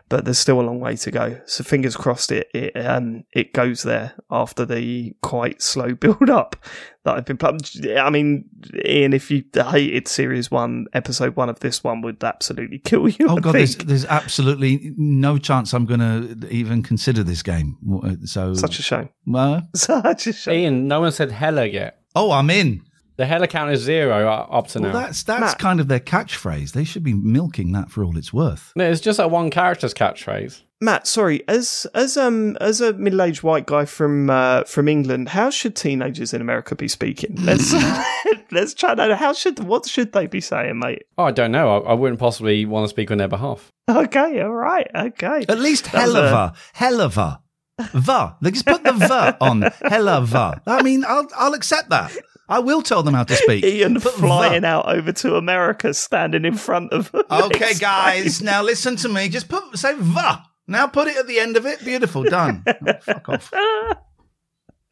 but 0.09 0.25
there's 0.25 0.39
still 0.39 0.61
a 0.61 0.63
long 0.63 0.81
way 0.81 0.97
to 0.97 1.11
go. 1.11 1.41
So 1.47 1.65
fingers 1.65 1.97
crossed 1.97 2.33
it 2.33 2.49
it 2.55 2.77
um 2.87 3.25
it 3.33 3.53
goes 3.53 3.83
there 3.83 4.15
after 4.31 4.65
the 4.65 5.15
quite 5.23 5.61
slow 5.63 5.95
build 5.95 6.31
up 6.31 6.57
that 7.05 7.17
I've 7.17 7.25
been 7.25 7.39
playing. 7.39 7.61
I 7.99 8.11
mean, 8.11 8.45
Iain, 8.85 9.13
if 9.15 9.31
you 9.31 9.43
hated 9.55 10.07
Series 10.07 10.51
One, 10.51 10.87
Episode 10.93 11.35
One 11.35 11.49
of 11.49 11.61
this 11.61 11.83
one 11.83 12.03
would 12.03 12.23
absolutely 12.23 12.79
kill 12.85 13.09
you. 13.09 13.27
Oh 13.29 13.39
I 13.39 13.41
god, 13.41 13.55
there's, 13.55 13.77
there's 13.77 14.05
absolutely 14.05 14.93
no 14.97 15.39
chance 15.39 15.73
I'm 15.73 15.87
going 15.87 16.01
to 16.01 16.49
even 16.51 16.83
consider 16.83 17.23
this 17.23 17.43
game. 17.43 17.79
So 18.27 18.53
such 18.55 18.79
a 18.79 18.83
shame. 18.83 19.09
well, 19.27 19.67
Such 19.75 20.27
a 20.27 20.33
shame. 20.33 20.65
Iain, 20.65 20.89
no 20.89 21.01
one 21.01 21.13
said 21.13 21.33
hello 21.33 21.63
yet. 21.63 22.01
oh, 22.15 22.33
I'm 22.33 22.51
in. 22.51 22.83
The 23.21 23.27
Hella 23.27 23.49
count 23.49 23.71
is 23.71 23.81
zero 23.83 24.27
up 24.31 24.69
to 24.69 24.79
Well, 24.81 24.93
now. 24.95 24.99
that's 25.01 25.23
that's 25.25 25.41
Matt. 25.43 25.59
kind 25.59 25.79
of 25.79 25.89
their 25.89 26.01
catchphrase. 26.01 26.73
They 26.73 26.85
should 26.85 27.03
be 27.03 27.13
milking 27.13 27.73
that 27.73 27.91
for 27.91 28.03
all 28.03 28.17
it's 28.17 28.33
worth. 28.33 28.73
No, 28.75 28.91
it's 28.91 29.03
just 29.03 29.19
that 29.19 29.31
one 29.31 29.51
character's 29.51 29.93
catchphrase. 29.93 30.63
Matt, 30.81 31.07
sorry, 31.07 31.43
as 31.47 31.87
as 31.95 32.17
um 32.17 32.57
as 32.63 32.81
a 32.81 32.95
middle 32.95 33.21
aged 33.21 33.43
white 33.43 33.67
guy 33.67 33.85
from 33.85 34.31
uh, 34.31 34.65
from 34.65 34.89
England, 34.89 35.29
how 35.29 35.51
should 35.51 35.77
teenagers 35.77 36.33
in 36.33 36.41
America 36.41 36.75
be 36.75 36.89
speaking? 36.89 37.37
Let's 37.45 37.75
let's 38.51 38.73
try 38.73 38.95
that. 38.95 39.19
How 39.19 39.35
should 39.35 39.59
what 39.59 39.87
should 39.87 40.13
they 40.13 40.27
be 40.27 40.41
saying, 40.41 40.79
mate? 40.79 41.03
Oh, 41.19 41.25
I 41.25 41.31
don't 41.33 41.53
know. 41.53 41.83
I, 41.83 41.91
I 41.91 41.93
wouldn't 41.93 42.19
possibly 42.19 42.65
want 42.65 42.85
to 42.85 42.89
speak 42.89 43.11
on 43.11 43.19
their 43.19 43.29
behalf. 43.29 43.71
Okay, 43.91 44.41
all 44.41 44.55
right, 44.55 44.87
okay. 44.95 45.45
At 45.47 45.59
least 45.59 45.89
hell 45.89 46.17
of 46.17 46.25
a- 46.25 46.55
hellava, 46.75 47.39
hellava, 47.79 47.93
va. 47.93 48.37
They 48.41 48.51
just 48.53 48.65
put 48.65 48.83
the 48.83 48.93
va 49.11 49.37
on 49.43 49.61
hellava. 49.61 50.63
I 50.67 50.83
mean, 50.83 51.05
I'll 51.07 51.29
I'll 51.37 51.53
accept 51.53 51.91
that. 51.91 52.17
I 52.51 52.59
will 52.59 52.83
tell 52.83 53.03
them 53.03 53.15
how 53.15 53.23
to 53.25 53.35
speak. 53.37 53.65
Iain 53.65 54.01
flying 54.01 54.65
out 54.65 54.89
over 54.89 55.13
to 55.13 55.37
America, 55.37 55.95
standing 55.95 56.45
in 56.45 56.57
front 56.57 56.93
of. 56.93 57.15
Okay, 57.31 57.75
guys, 57.75 58.43
now 58.43 58.63
listen 58.63 58.97
to 58.97 59.09
me. 59.09 59.29
Just 59.29 59.49
put 59.49 59.79
say 59.79 59.95
va. 59.97 60.43
Now 60.67 60.87
put 60.89 61.09
it 61.09 61.17
at 61.17 61.27
the 61.27 61.39
end 61.39 61.57
of 61.57 61.65
it. 61.65 61.83
Beautiful, 61.85 62.25
done. 62.25 62.65
Oh, 62.87 62.93
fuck 63.01 63.29
off. 63.29 63.53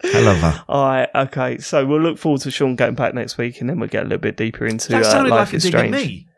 Hellava. 0.02 0.64
All 0.68 0.84
right, 0.86 1.08
okay. 1.14 1.58
So 1.58 1.84
we'll 1.84 2.00
look 2.00 2.18
forward 2.18 2.40
to 2.42 2.50
Sean 2.50 2.76
getting 2.76 2.94
back 2.94 3.14
next 3.14 3.36
week, 3.36 3.60
and 3.60 3.68
then 3.68 3.80
we'll 3.80 3.88
get 3.88 4.02
a 4.02 4.04
little 4.04 4.18
bit 4.18 4.36
deeper 4.36 4.64
into 4.66 4.92
That 4.92 5.04
uh, 5.04 5.22
Life 5.22 5.30
like 5.48 5.54
is 5.54 5.64
Strange. 5.64 5.90
me. 5.92 6.28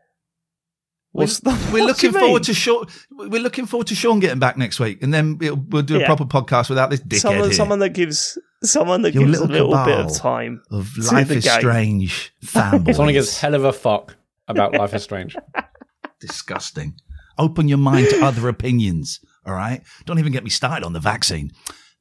What's 1.13 1.41
the, 1.41 1.51
We're 1.51 1.57
what 1.57 1.73
do 1.81 1.87
looking 1.87 2.13
forward 2.13 2.43
to 2.45 2.55
Sean. 2.55 2.87
We're 3.11 3.43
looking 3.43 3.67
forward 3.67 3.89
to 3.89 3.95
Sean 3.95 4.21
getting 4.21 4.39
back 4.39 4.57
next 4.57 4.81
week, 4.81 5.03
and 5.03 5.13
then 5.13 5.37
we'll, 5.39 5.57
we'll 5.57 5.83
do 5.83 5.97
a 5.97 6.01
Yeah. 6.01 6.07
proper 6.07 6.25
podcast 6.25 6.69
without 6.71 6.89
this 6.89 7.01
dickhead 7.01 7.21
someone, 7.21 7.45
here 7.45 7.53
someone 7.53 7.79
that 7.81 7.91
gives 7.91 8.39
someone 8.63 9.03
that 9.03 9.15
Your 9.15 9.25
gives 9.27 9.39
a 9.39 9.47
little 9.47 9.69
little 9.71 9.85
bit 9.85 9.99
of 9.99 10.17
time. 10.17 10.63
of 10.71 10.93
to 10.95 11.03
Life 11.15 11.29
the 11.29 11.37
is 11.37 11.45
game. 11.45 11.61
Strange 11.61 12.33
fanboys. 12.45 12.95
Someone 12.97 13.15
gives 13.15 13.39
hell 13.39 13.55
of 13.55 13.65
a 13.65 13.73
fuck 13.73 14.17
about 14.49 14.73
Life 14.75 14.95
is 14.95 15.03
Strange. 15.03 15.37
disgusting. 16.21 16.95
Open 17.39 17.69
your 17.69 17.79
mind 17.79 18.09
to 18.11 18.23
other 18.25 18.49
opinions. 18.57 19.21
All 19.47 19.55
right. 19.55 19.83
Don't 20.05 20.19
even 20.19 20.33
get 20.33 20.45
me 20.45 20.51
started 20.51 20.85
on 20.85 20.93
the 20.93 21.01
vaccine. 21.01 21.53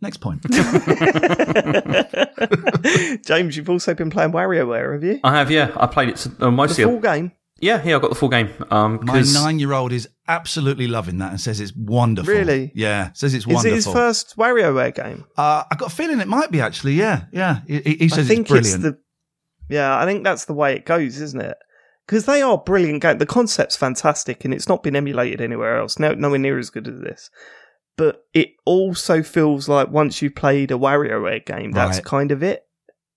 Next 0.01 0.17
point. 0.17 0.41
James, 3.25 3.55
you've 3.57 3.69
also 3.69 3.93
been 3.93 4.09
playing 4.09 4.31
WarioWare, 4.31 4.93
have 4.93 5.03
you? 5.03 5.19
I 5.23 5.31
have, 5.37 5.51
yeah. 5.51 5.71
I 5.75 5.87
played 5.87 6.09
it 6.09 6.25
uh, 6.25 6.29
The 6.39 6.51
mostly. 6.51 6.83
full 6.85 6.99
game. 6.99 7.31
Yeah, 7.61 7.81
yeah, 7.83 7.95
I 7.95 7.99
got 7.99 8.09
the 8.09 8.15
full 8.15 8.29
game. 8.29 8.49
Um, 8.71 8.99
My 9.03 9.13
'cause- 9.19 9.33
nine-year-old 9.33 9.91
is 9.91 10.07
absolutely 10.27 10.87
loving 10.87 11.17
that 11.19 11.31
and 11.31 11.41
says 11.41 11.59
it's 11.59 11.73
wonderful. 11.75 12.33
Really? 12.33 12.71
Yeah. 12.75 13.11
Says 13.13 13.33
it's 13.33 13.47
wonderful. 13.47 13.67
Is 13.77 13.85
it 13.85 13.89
his 13.89 13.93
first 13.93 14.35
WarioWare 14.37 14.93
game? 14.93 15.25
Uh, 15.37 15.63
I 15.71 15.75
got 15.75 15.91
a 15.91 15.95
feeling 15.95 16.19
it 16.19 16.27
might 16.27 16.51
be 16.51 16.61
actually. 16.61 16.93
Yeah. 16.93 17.23
Yeah. 17.31 17.59
He, 17.67 17.79
he- 17.81 17.95
he 17.95 18.09
says 18.09 18.25
I 18.25 18.33
think 18.35 18.41
it's 18.41 18.49
brilliant. 18.51 18.81
the. 18.83 18.97
Yeah, 19.69 19.97
I 19.99 20.05
think 20.05 20.23
that's 20.23 20.45
the 20.45 20.53
way 20.53 20.75
it 20.75 20.85
goes, 20.85 21.19
isn't 21.21 21.41
it? 21.41 21.57
Because 22.07 22.25
they 22.25 22.41
are 22.41 22.57
brilliant 22.57 23.01
games. 23.03 23.19
The 23.19 23.25
concept's 23.27 23.75
fantastic, 23.75 24.43
and 24.43 24.51
it's 24.53 24.67
not 24.67 24.81
been 24.81 24.95
emulated 24.95 25.41
anywhere 25.41 25.77
else. 25.77 25.99
No, 25.99 26.13
nowhere 26.13 26.39
near 26.39 26.57
as 26.57 26.71
good 26.71 26.87
as 26.87 26.99
this. 27.01 27.29
But 27.95 28.23
it 28.33 28.49
also 28.65 29.21
feels 29.21 29.69
like 29.69 29.89
once 29.91 30.21
you've 30.21 30.33
played 30.33 30.71
a 30.71 30.75
WarioWare 30.75 31.45
game, 31.45 31.71
that's 31.71 31.97
Right. 31.97 32.05
kind 32.05 32.31
of 32.31 32.41
it. 32.41 32.63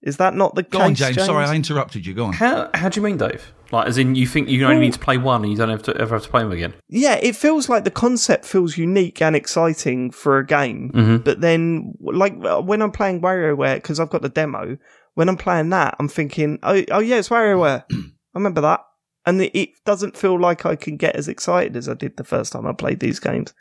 Is 0.03 0.17
that 0.17 0.35
not 0.35 0.55
the 0.55 0.65
Go 0.65 0.79
case? 0.79 0.87
on, 0.87 0.95
James. 0.95 1.25
Sorry, 1.25 1.45
I 1.45 1.55
interrupted 1.55 2.05
you. 2.05 2.15
Go 2.15 2.25
on. 2.27 2.33
How, 2.33 2.71
how 2.75 2.89
do 2.89 3.01
you 3.01 3.05
mean, 3.05 3.19
Dave? 3.19 3.53
Like, 3.71 3.87
as 3.87 3.97
in, 3.97 4.15
you 4.15 4.27
think 4.27 4.49
you 4.49 4.67
only 4.67 4.81
need 4.81 4.93
to 4.95 4.99
play 4.99 5.17
one 5.17 5.43
and 5.43 5.51
you 5.51 5.57
don't 5.57 5.71
have 5.71 5.83
to 5.85 5.97
ever 5.97 6.17
have 6.17 6.25
to 6.25 6.29
play 6.29 6.43
them 6.43 6.53
again? 6.53 6.75
Yeah, 6.89 7.15
it 7.23 7.37
feels 7.37 7.69
like 7.69 7.85
the 7.85 7.91
concept 7.91 8.45
feels 8.45 8.77
unique 8.77 9.23
and 9.23 9.35
exciting 9.35 10.11
for 10.11 10.39
a 10.39 10.47
game. 10.47 10.91
Mm-hmm. 10.93 11.17
But 11.19 11.41
then, 11.41 11.95
like 12.01 12.35
uh, 12.45 12.61
when 12.61 12.83
I'm 12.83 12.91
playing 12.91 13.23
WarioWare, 13.23 13.77
because 13.77 13.99
I've 13.99 14.11
got 14.11 14.23
the 14.23 14.29
demo, 14.29 14.77
when 15.15 15.29
I'm 15.29 15.37
playing 15.39 15.71
that, 15.71 15.97
I'm 15.99 16.09
thinking, 16.09 16.59
oh, 16.63 16.83
oh 16.91 16.99
yeah, 16.99 17.17
it's 17.17 17.29
WarioWare. 17.29 17.85
I 17.91 18.05
remember 18.35 18.61
that. 18.61 18.81
And 19.25 19.41
it, 19.41 19.57
it 19.57 19.71
doesn't 19.85 20.17
feel 20.17 20.39
like 20.39 20.67
I 20.67 20.75
can 20.75 20.97
get 20.97 21.15
as 21.15 21.29
excited 21.29 21.77
as 21.77 21.89
I 21.89 21.95
did 21.95 22.17
the 22.17 22.25
first 22.25 22.53
time 22.53 22.67
I 22.67 22.73
played 22.73 22.99
these 22.99 23.21
games. 23.21 23.55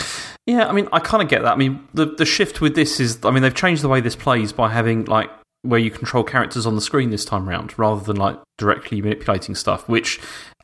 Yeah, 0.48 0.68
I 0.68 0.72
mean, 0.72 0.90
I 0.92 1.00
kind 1.00 1.22
of 1.22 1.30
get 1.30 1.44
that. 1.44 1.54
I 1.54 1.56
mean, 1.56 1.88
the 1.94 2.08
the 2.08 2.26
shift 2.26 2.62
with 2.62 2.74
this 2.74 3.00
is, 3.00 3.24
I 3.24 3.30
mean, 3.30 3.44
they've 3.44 3.54
changed 3.54 3.84
the 3.84 3.88
way 3.88 4.02
this 4.02 4.16
plays 4.16 4.52
by 4.52 4.70
having 4.70 5.06
like 5.06 5.30
where 5.64 5.80
you 5.80 5.92
control 5.92 6.24
characters 6.24 6.66
on 6.66 6.76
the 6.76 6.82
screen 6.82 7.10
this 7.12 7.26
time 7.26 7.48
round, 7.48 7.78
rather 7.78 8.02
than 8.04 8.16
like 8.18 8.38
directly 8.58 9.02
manipulating 9.02 9.56
stuff. 9.56 9.88
Which, 9.88 10.20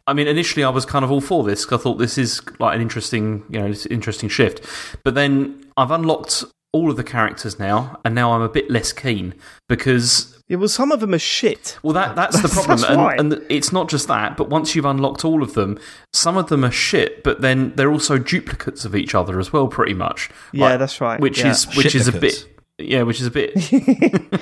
I 0.08 0.14
mean, 0.14 0.28
initially 0.28 0.64
I 0.64 0.70
was 0.70 0.86
kind 0.86 1.06
of 1.06 1.12
all 1.12 1.22
for 1.22 1.44
this 1.44 1.66
because 1.66 1.80
I 1.82 1.84
thought 1.84 1.98
this 2.00 2.18
is 2.18 2.42
like 2.60 2.76
an 2.76 2.82
interesting, 2.82 3.44
you 3.50 3.60
know, 3.60 3.68
this 3.70 3.86
interesting 3.88 4.30
shift. 4.30 4.66
But 5.04 5.16
then 5.16 5.66
I've 5.78 5.92
unlocked 5.92 6.44
all 6.74 6.90
of 6.92 6.98
the 6.98 7.04
characters 7.04 7.58
now, 7.60 8.00
and 8.04 8.14
now 8.14 8.34
I'm 8.34 8.42
a 8.42 8.50
bit 8.50 8.70
less 8.70 8.92
keen 8.92 9.34
because 9.70 10.38
Yeah, 10.48 10.58
well, 10.58 10.68
some 10.68 10.92
of 10.92 11.00
them 11.00 11.14
are 11.14 11.20
shit. 11.20 11.78
well, 11.82 11.94
that 11.94 12.16
that's 12.16 12.42
the 12.42 12.48
problem, 12.54 12.80
that's 12.80 12.90
and, 12.92 13.02
why. 13.02 13.16
and 13.16 13.42
it's 13.50 13.72
not 13.72 13.90
just 13.90 14.08
that. 14.10 14.36
But 14.38 14.50
once 14.50 14.76
you've 14.76 14.86
unlocked 14.86 15.24
all 15.26 15.42
of 15.44 15.54
them, 15.54 15.80
some 16.14 16.38
of 16.38 16.50
them 16.50 16.64
are 16.66 16.72
shit, 16.72 17.24
but 17.24 17.42
then 17.42 17.74
they're 17.76 17.92
also 17.92 18.18
duplicates 18.18 18.84
of 18.86 18.96
each 18.96 19.16
other 19.16 19.40
as 19.40 19.54
well, 19.54 19.68
pretty 19.68 19.94
much. 19.94 20.30
Yeah, 20.52 20.78
that's 20.78 21.00
right, 21.02 21.20
Which 21.20 21.40
yeah. 21.40 21.52
is 21.52 21.66
which 21.76 21.96
is 21.96 22.08
a 22.08 22.12
bit, 22.12 22.46
yeah, 22.78 23.04
which 23.04 23.22
is 23.22 23.28
a 23.28 23.32
bit, 23.32 23.54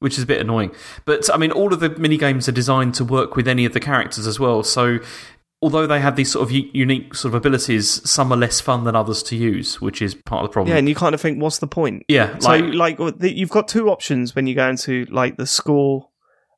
which 0.00 0.16
is 0.18 0.24
a 0.24 0.26
bit 0.26 0.40
annoying. 0.40 0.70
But 1.04 1.28
I 1.32 1.36
mean, 1.36 1.50
all 1.52 1.72
of 1.72 1.80
the 1.80 1.90
mini 1.90 2.16
games 2.16 2.48
are 2.48 2.52
designed 2.52 2.94
to 2.94 3.04
work 3.04 3.36
with 3.36 3.48
any 3.48 3.64
of 3.64 3.72
the 3.72 3.80
characters 3.80 4.26
as 4.26 4.38
well. 4.38 4.62
So 4.62 4.98
although 5.60 5.86
they 5.88 5.98
have 6.00 6.14
these 6.16 6.30
sort 6.30 6.44
of 6.44 6.52
unique 6.52 7.14
sort 7.14 7.34
of 7.34 7.36
abilities, 7.36 8.08
some 8.08 8.32
are 8.32 8.36
less 8.36 8.60
fun 8.60 8.84
than 8.84 8.94
others 8.94 9.22
to 9.24 9.36
use, 9.36 9.80
which 9.80 10.00
is 10.00 10.14
part 10.14 10.44
of 10.44 10.50
the 10.50 10.52
problem. 10.52 10.72
Yeah, 10.72 10.78
and 10.78 10.88
you 10.88 10.94
kind 10.94 11.14
of 11.14 11.20
think, 11.20 11.42
what's 11.42 11.58
the 11.58 11.66
point? 11.66 12.04
Yeah, 12.08 12.38
So, 12.38 12.50
like- 12.56 12.98
like, 13.00 13.14
you've 13.22 13.50
got 13.50 13.66
two 13.66 13.90
options 13.90 14.36
when 14.36 14.46
you 14.46 14.54
go 14.54 14.68
into 14.68 15.04
like 15.10 15.36
the 15.36 15.46
score. 15.46 16.08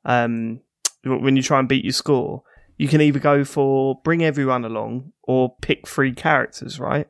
Um, 0.05 0.61
when 1.03 1.35
you 1.35 1.41
try 1.41 1.57
and 1.59 1.67
beat 1.67 1.83
your 1.83 1.93
score, 1.93 2.43
you 2.77 2.87
can 2.87 3.01
either 3.01 3.19
go 3.19 3.43
for 3.43 3.99
bring 4.03 4.23
everyone 4.23 4.65
along 4.65 5.13
or 5.23 5.55
pick 5.61 5.87
three 5.87 6.13
characters, 6.13 6.79
right? 6.79 7.07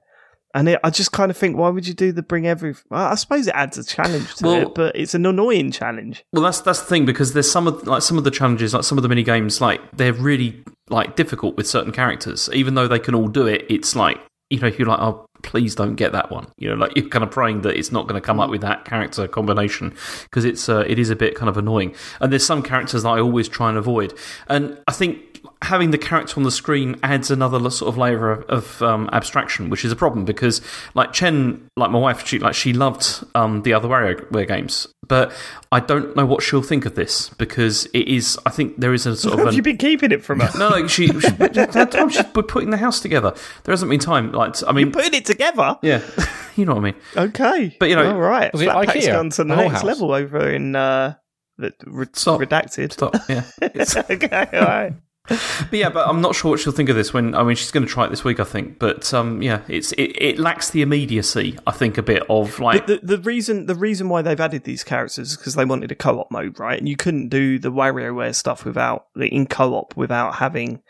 And 0.54 0.70
it, 0.70 0.80
I 0.84 0.90
just 0.90 1.12
kind 1.12 1.32
of 1.32 1.38
think, 1.38 1.58
why 1.58 1.70
would 1.70 1.88
you 1.88 1.94
do 1.94 2.12
the 2.12 2.22
bring 2.22 2.48
every? 2.48 2.76
Well, 2.90 3.06
I 3.08 3.16
suppose 3.16 3.48
it 3.48 3.56
adds 3.56 3.78
a 3.78 3.84
challenge 3.84 4.36
to 4.36 4.46
Well- 4.46 4.62
it, 4.62 4.76
but 4.76 4.96
it's 4.96 5.14
an 5.14 5.26
annoying 5.26 5.72
challenge. 5.72 6.24
Well, 6.34 6.44
that's 6.44 6.62
that's 6.62 6.80
the 6.82 6.86
thing 6.88 7.06
because 7.06 7.34
there's 7.34 7.50
some 7.50 7.68
of 7.68 7.86
like 7.88 8.02
some 8.02 8.18
of 8.18 8.24
the 8.24 8.32
challenges, 8.32 8.74
like 8.74 8.84
some 8.84 8.98
of 8.98 9.02
the 9.02 9.10
mini 9.10 9.24
games, 9.24 9.62
like 9.62 9.80
they're 9.96 10.14
really 10.14 10.64
like 10.90 11.16
difficult 11.16 11.56
with 11.58 11.68
certain 11.68 11.92
characters. 11.92 12.50
Even 12.54 12.76
though 12.76 12.88
they 12.88 13.00
can 13.00 13.16
all 13.16 13.28
do 13.28 13.48
it, 13.48 13.66
it's 13.70 13.96
like 13.96 14.20
you 14.50 14.60
know 14.60 14.68
if 14.68 14.78
you're 14.78 14.88
like, 14.88 15.00
oh, 15.00 15.26
please 15.44 15.74
don't 15.76 15.96
get 15.96 16.12
that 16.12 16.30
one. 16.32 16.48
You 16.58 16.70
know, 16.70 16.76
like 16.76 16.92
you're 16.96 17.08
kind 17.08 17.24
of 17.24 17.32
praying 17.32 17.62
that 17.62 17.78
it's 17.78 17.92
not 17.92 18.08
going 18.08 18.22
to 18.22 18.26
come 18.26 18.40
up 18.40 18.50
with 18.50 18.62
that 18.62 18.84
character 18.86 19.28
combination 19.28 19.96
because 20.24 20.44
it's 20.44 20.68
uh, 20.68 20.84
it 20.88 21.00
is 21.00 21.10
a 21.10 21.16
bit 21.16 21.36
kind 21.36 21.48
of 21.50 21.58
annoying. 21.58 21.96
And 22.20 22.32
there's 22.32 22.46
some 22.46 22.62
characters 22.62 23.04
that 23.04 23.10
I 23.10 23.20
always 23.22 23.48
try 23.48 23.70
and 23.70 23.78
avoid. 23.78 24.14
And 24.48 24.78
I 24.88 24.92
think 24.92 25.31
having 25.64 25.92
the 25.92 25.98
character 25.98 26.36
on 26.38 26.44
the 26.44 26.52
screen 26.52 26.96
adds 27.04 27.30
another 27.30 27.70
sort 27.70 27.90
of 27.90 27.98
layer 27.98 28.32
of, 28.32 28.44
of 28.50 28.82
um, 28.82 29.10
abstraction, 29.14 29.70
which 29.70 29.86
is 29.86 29.92
a 29.92 29.96
problem 29.96 30.26
because, 30.26 30.60
like 30.96 31.14
Chen, 31.14 31.68
like 31.78 31.92
my 31.92 32.00
wife, 32.00 32.26
she 32.26 32.40
like 32.40 32.56
she 32.56 32.74
loved 32.74 33.24
um, 33.36 33.62
the 33.62 33.74
other 33.74 33.88
WarioWare 33.88 34.48
games, 34.48 34.88
but 35.08 35.32
I 35.72 35.80
don't 35.80 36.16
know 36.16 36.26
what 36.26 36.42
she'll 36.42 36.62
think 36.64 36.86
of 36.86 36.96
this 36.96 37.30
because 37.30 37.86
it 37.94 38.08
is. 38.08 38.40
I 38.46 38.50
think 38.50 38.78
there 38.80 38.94
is 38.94 39.06
a 39.06 39.16
sort 39.16 39.34
of 39.34 39.40
Have 39.40 39.48
an, 39.50 39.54
you 39.56 39.62
been 39.62 39.78
keeping 39.78 40.12
it 40.12 40.24
from 40.24 40.40
her? 40.40 40.50
no, 40.58 40.70
like 40.70 40.90
she, 40.90 41.08
she 41.08 41.14
that 41.30 41.90
time 41.92 42.10
she's 42.10 42.26
we're 42.36 42.44
putting 42.44 42.72
the 42.72 42.78
house 42.78 43.00
together. 43.00 43.34
There 43.64 43.72
hasn't 43.74 43.90
been 43.92 44.00
time. 44.00 44.32
Like 44.32 44.56
I 44.68 44.72
mean, 44.72 44.92
Putting 44.92 45.14
it 45.14 45.26
together. 45.26 45.78
yeah, 45.84 46.02
you 46.56 46.66
know 46.66 46.74
what 46.74 46.80
I 46.82 46.84
mean. 46.84 46.96
Okay, 47.16 47.76
But, 47.80 47.90
you 47.90 47.96
know- 47.96 48.14
all 48.14 48.20
right. 48.20 48.52
Was 48.52 48.62
it 48.64 48.70
Flatpack's 48.70 49.06
IKEA? 49.06 49.12
gone 49.14 49.30
to 49.30 49.44
the 49.44 49.50
The 49.50 49.56
next 49.56 49.74
house? 49.74 49.84
level 49.84 50.12
over 50.12 50.50
in 50.50 50.76
uh, 50.76 51.14
the 51.58 51.72
re- 51.86 52.08
Stop. 52.14 52.40
redacted. 52.42 52.94
Stop. 52.94 53.16
Yeah. 53.30 53.44
Okay, 54.10 54.48
all 54.54 54.62
right. 54.66 54.94
But 55.28 55.74
yeah, 55.74 55.90
but 55.90 56.08
I'm 56.08 56.20
not 56.20 56.36
sure 56.36 56.52
what 56.52 56.60
she'll 56.60 56.74
think 56.74 56.90
of 56.90 56.96
this 56.96 57.14
when 57.14 57.36
I 57.36 57.44
mean 57.44 57.56
she's 57.56 57.72
going 57.72 57.86
to 57.86 57.92
try 57.92 58.06
it 58.06 58.10
this 58.10 58.24
week, 58.24 58.40
I 58.40 58.44
think. 58.44 58.80
But 58.80 59.14
um, 59.14 59.42
yeah, 59.42 59.62
it's 59.68 59.92
it, 59.94 60.16
it 60.20 60.40
lacks 60.40 60.72
the 60.72 60.82
immediacy, 60.82 61.58
I 61.68 61.72
think, 61.72 61.98
a 61.98 62.04
bit 62.04 62.24
of 62.30 62.60
like 62.60 62.88
the, 62.88 62.98
the, 62.98 63.18
the 63.18 63.24
reason 63.24 63.68
the 63.68 63.76
reason 63.76 64.10
why 64.10 64.22
they've 64.22 64.40
added 64.40 64.64
these 64.64 64.84
characters 64.84 65.32
is 65.32 65.38
because 65.38 65.56
they 65.56 65.66
wanted 65.66 65.92
a 65.92 65.96
co-op 65.96 66.32
mode, 66.32 66.60
right? 66.60 66.78
And 66.78 66.90
you 66.90 66.98
couldn't 66.98 67.30
do 67.30 67.60
the 67.60 67.72
WarioWare 67.72 68.36
stuff 68.36 68.66
without 68.66 69.08
in 69.16 69.46
co-op 69.46 69.96
without 69.96 70.36
having 70.36 70.82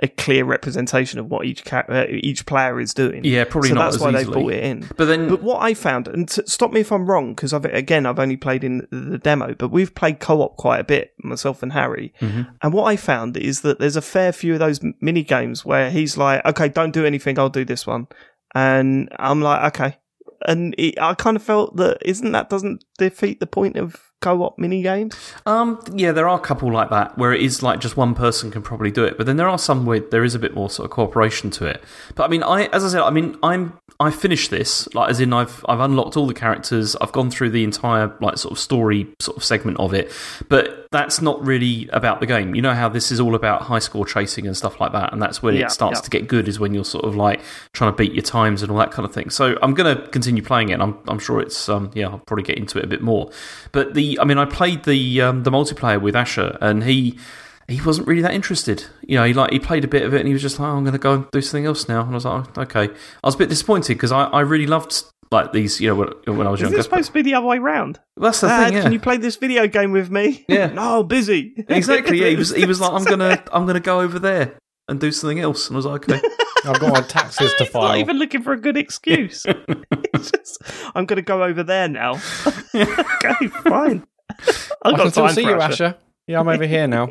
a 0.00 0.08
clear 0.08 0.44
representation 0.44 1.18
of 1.18 1.26
what 1.26 1.44
each 1.44 1.64
cha- 1.64 1.84
uh, 1.88 2.06
each 2.08 2.46
player 2.46 2.78
is 2.80 2.94
doing. 2.94 3.24
Yeah, 3.24 3.44
probably 3.44 3.70
so 3.70 3.74
not 3.74 3.90
that's 3.90 4.02
why 4.02 4.12
they 4.12 4.20
easily. 4.20 4.32
brought 4.34 4.52
it 4.52 4.64
in. 4.64 4.88
But 4.96 5.06
then 5.06 5.28
But 5.28 5.42
what 5.42 5.60
I 5.62 5.74
found, 5.74 6.06
and 6.06 6.28
t- 6.28 6.42
stop 6.46 6.72
me 6.72 6.80
if 6.80 6.92
I'm 6.92 7.06
wrong, 7.06 7.34
because 7.34 7.52
I've 7.52 7.64
again 7.64 8.06
I've 8.06 8.18
only 8.18 8.36
played 8.36 8.62
in 8.62 8.86
the 8.90 9.18
demo, 9.18 9.54
but 9.54 9.68
we've 9.70 9.94
played 9.94 10.20
co-op 10.20 10.56
quite 10.56 10.78
a 10.78 10.84
bit, 10.84 11.14
myself 11.22 11.62
and 11.62 11.72
Harry. 11.72 12.14
Mm-hmm. 12.20 12.42
And 12.62 12.72
what 12.72 12.84
I 12.84 12.96
found 12.96 13.36
is 13.36 13.62
that 13.62 13.80
there's 13.80 13.96
a 13.96 14.02
fair 14.02 14.32
few 14.32 14.52
of 14.52 14.60
those 14.60 14.80
mini 15.00 15.24
games 15.24 15.64
where 15.64 15.90
he's 15.90 16.16
like, 16.16 16.44
"Okay, 16.46 16.68
don't 16.68 16.92
do 16.92 17.04
anything, 17.04 17.38
I'll 17.38 17.48
do 17.48 17.64
this 17.64 17.86
one," 17.86 18.06
and 18.54 19.08
I'm 19.18 19.40
like, 19.40 19.74
"Okay." 19.74 19.96
And 20.46 20.74
it, 20.78 21.00
I 21.00 21.14
kind 21.14 21.36
of 21.36 21.42
felt 21.42 21.76
that 21.76 21.98
isn't 22.02 22.32
that 22.32 22.48
doesn't 22.48 22.84
defeat 22.98 23.40
the 23.40 23.46
point 23.46 23.76
of 23.76 24.08
co-op 24.20 24.58
mini 24.58 24.82
games? 24.82 25.14
Um, 25.46 25.80
yeah, 25.94 26.12
there 26.12 26.28
are 26.28 26.38
a 26.38 26.42
couple 26.42 26.72
like 26.72 26.90
that 26.90 27.16
where 27.16 27.32
it 27.32 27.40
is 27.40 27.62
like 27.62 27.80
just 27.80 27.96
one 27.96 28.14
person 28.14 28.50
can 28.50 28.62
probably 28.62 28.90
do 28.90 29.04
it, 29.04 29.16
but 29.16 29.26
then 29.26 29.36
there 29.36 29.48
are 29.48 29.58
some 29.58 29.86
where 29.86 30.00
there 30.00 30.24
is 30.24 30.34
a 30.34 30.38
bit 30.38 30.54
more 30.54 30.70
sort 30.70 30.86
of 30.86 30.90
cooperation 30.90 31.50
to 31.52 31.66
it. 31.66 31.82
But 32.14 32.24
I 32.24 32.28
mean, 32.28 32.42
I 32.42 32.66
as 32.66 32.84
I 32.84 32.88
said, 32.88 33.02
I 33.02 33.10
mean, 33.10 33.36
I'm 33.42 33.78
I 34.00 34.12
finished 34.12 34.50
this 34.50 34.86
like 34.94 35.10
as 35.10 35.18
in 35.18 35.32
I've 35.32 35.64
I've 35.68 35.80
unlocked 35.80 36.16
all 36.16 36.28
the 36.28 36.34
characters, 36.34 36.94
I've 37.00 37.10
gone 37.10 37.30
through 37.30 37.50
the 37.50 37.64
entire 37.64 38.14
like 38.20 38.38
sort 38.38 38.52
of 38.52 38.58
story 38.60 39.08
sort 39.18 39.36
of 39.36 39.42
segment 39.42 39.78
of 39.80 39.92
it, 39.92 40.12
but 40.48 40.86
that's 40.92 41.20
not 41.20 41.44
really 41.44 41.88
about 41.92 42.20
the 42.20 42.26
game. 42.26 42.54
You 42.54 42.62
know 42.62 42.74
how 42.74 42.88
this 42.88 43.10
is 43.10 43.18
all 43.18 43.34
about 43.34 43.62
high 43.62 43.80
score 43.80 44.06
chasing 44.06 44.46
and 44.46 44.56
stuff 44.56 44.80
like 44.80 44.92
that, 44.92 45.12
and 45.12 45.20
that's 45.20 45.42
when 45.42 45.56
Yeah, 45.56 45.66
it 45.66 45.72
starts 45.72 45.98
yeah. 45.98 46.02
to 46.02 46.10
get 46.10 46.28
good 46.28 46.46
is 46.46 46.60
when 46.60 46.74
you're 46.74 46.84
sort 46.84 47.04
of 47.06 47.16
like 47.16 47.40
trying 47.72 47.90
to 47.92 47.96
beat 47.96 48.12
your 48.12 48.22
times 48.22 48.62
and 48.62 48.70
all 48.70 48.78
that 48.78 48.92
kind 48.92 49.04
of 49.04 49.12
thing. 49.12 49.30
So 49.30 49.58
I'm 49.62 49.74
going 49.74 49.96
to 49.96 50.06
continue 50.08 50.42
playing 50.44 50.68
it. 50.68 50.74
And 50.74 50.82
I'm 50.82 50.98
I'm 51.08 51.18
sure 51.18 51.40
it's 51.40 51.68
um 51.68 51.90
yeah 51.94 52.08
I'll 52.08 52.20
probably 52.20 52.44
get 52.44 52.56
into 52.56 52.78
it 52.78 52.84
a 52.84 52.88
bit 52.88 53.02
more. 53.02 53.30
But 53.72 53.94
the 53.94 54.18
I 54.20 54.24
mean 54.24 54.38
I 54.38 54.44
played 54.44 54.84
the 54.84 55.22
um, 55.22 55.42
the 55.42 55.50
multiplayer 55.50 56.00
with 56.00 56.14
Asher 56.14 56.56
and 56.60 56.84
he 56.84 57.18
he 57.68 57.80
wasn't 57.82 58.08
really 58.08 58.22
that 58.22 58.32
interested. 58.34 58.84
You 59.02 59.18
know 59.18 59.24
he 59.24 59.34
like 59.34 59.52
he 59.52 59.58
played 59.58 59.84
a 59.84 59.88
bit 59.88 60.02
of 60.02 60.14
it 60.14 60.18
and 60.20 60.26
he 60.26 60.32
was 60.32 60.42
just 60.42 60.58
like 60.58 60.68
oh, 60.68 60.76
I'm 60.76 60.84
going 60.84 60.92
to 60.92 60.98
go 60.98 61.14
and 61.14 61.30
do 61.30 61.40
something 61.40 61.66
else 61.66 61.88
now. 61.88 62.00
And 62.00 62.10
I 62.10 62.14
was 62.14 62.24
like 62.24 62.58
oh, 62.58 62.62
okay. 62.62 62.84
I 62.84 63.26
was 63.26 63.34
a 63.34 63.38
bit 63.38 63.48
disappointed 63.48 63.94
because 63.94 64.10
I, 64.10 64.24
I 64.24 64.40
really 64.40 64.66
loved 64.66 65.04
like 65.30 65.52
these 65.52 65.78
you 65.80 65.88
know 65.88 65.94
when, 65.94 66.38
when 66.38 66.46
I 66.46 66.50
was 66.50 66.60
Is 66.60 66.62
younger. 66.62 66.78
this 66.78 66.86
supposed 66.86 67.08
to 67.08 67.12
be 67.12 67.22
the 67.22 67.34
other 67.34 67.46
way 67.46 67.58
round? 67.58 68.00
That's 68.16 68.40
the 68.40 68.48
Dad, 68.48 68.64
thing. 68.68 68.76
Yeah. 68.76 68.82
can 68.84 68.92
you 68.92 69.00
play 69.00 69.18
this 69.18 69.36
video 69.36 69.66
game 69.66 69.92
with 69.92 70.10
me? 70.10 70.44
Yeah. 70.48 70.68
no, 70.68 71.02
busy. 71.02 71.52
Exactly. 71.68 72.18
Yeah. 72.20 72.28
He 72.28 72.36
was 72.36 72.54
he 72.54 72.64
was 72.64 72.80
like 72.80 72.92
I'm 72.92 73.04
gonna 73.04 73.42
I'm 73.52 73.66
gonna 73.66 73.80
go 73.80 74.00
over 74.00 74.18
there 74.18 74.54
and 74.88 74.98
do 74.98 75.12
something 75.12 75.38
else. 75.40 75.68
And 75.68 75.76
I 75.76 75.78
was 75.78 75.86
like 75.86 76.08
okay. 76.08 76.20
I've 76.64 76.80
got 76.80 76.92
my 76.92 77.00
taxes 77.02 77.52
to 77.54 77.64
He's 77.64 77.74
not 77.74 77.82
file. 77.82 77.96
even 77.98 78.18
looking 78.18 78.42
for 78.42 78.52
a 78.52 78.60
good 78.60 78.76
excuse. 78.76 79.44
Just, 80.16 80.60
I'm 80.94 81.06
going 81.06 81.16
to 81.16 81.22
go 81.22 81.44
over 81.44 81.62
there 81.62 81.88
now. 81.88 82.14
okay, 82.74 83.46
fine. 83.62 84.04
I've 84.30 84.70
I 84.82 84.90
got 84.90 85.00
can 85.02 85.10
still 85.12 85.26
time 85.26 85.34
see 85.34 85.44
for 85.44 85.50
you, 85.50 85.60
Asher. 85.60 85.84
Asher. 85.84 85.96
Yeah, 86.26 86.40
I'm 86.40 86.48
over 86.48 86.66
here 86.66 86.88
now. 86.88 87.08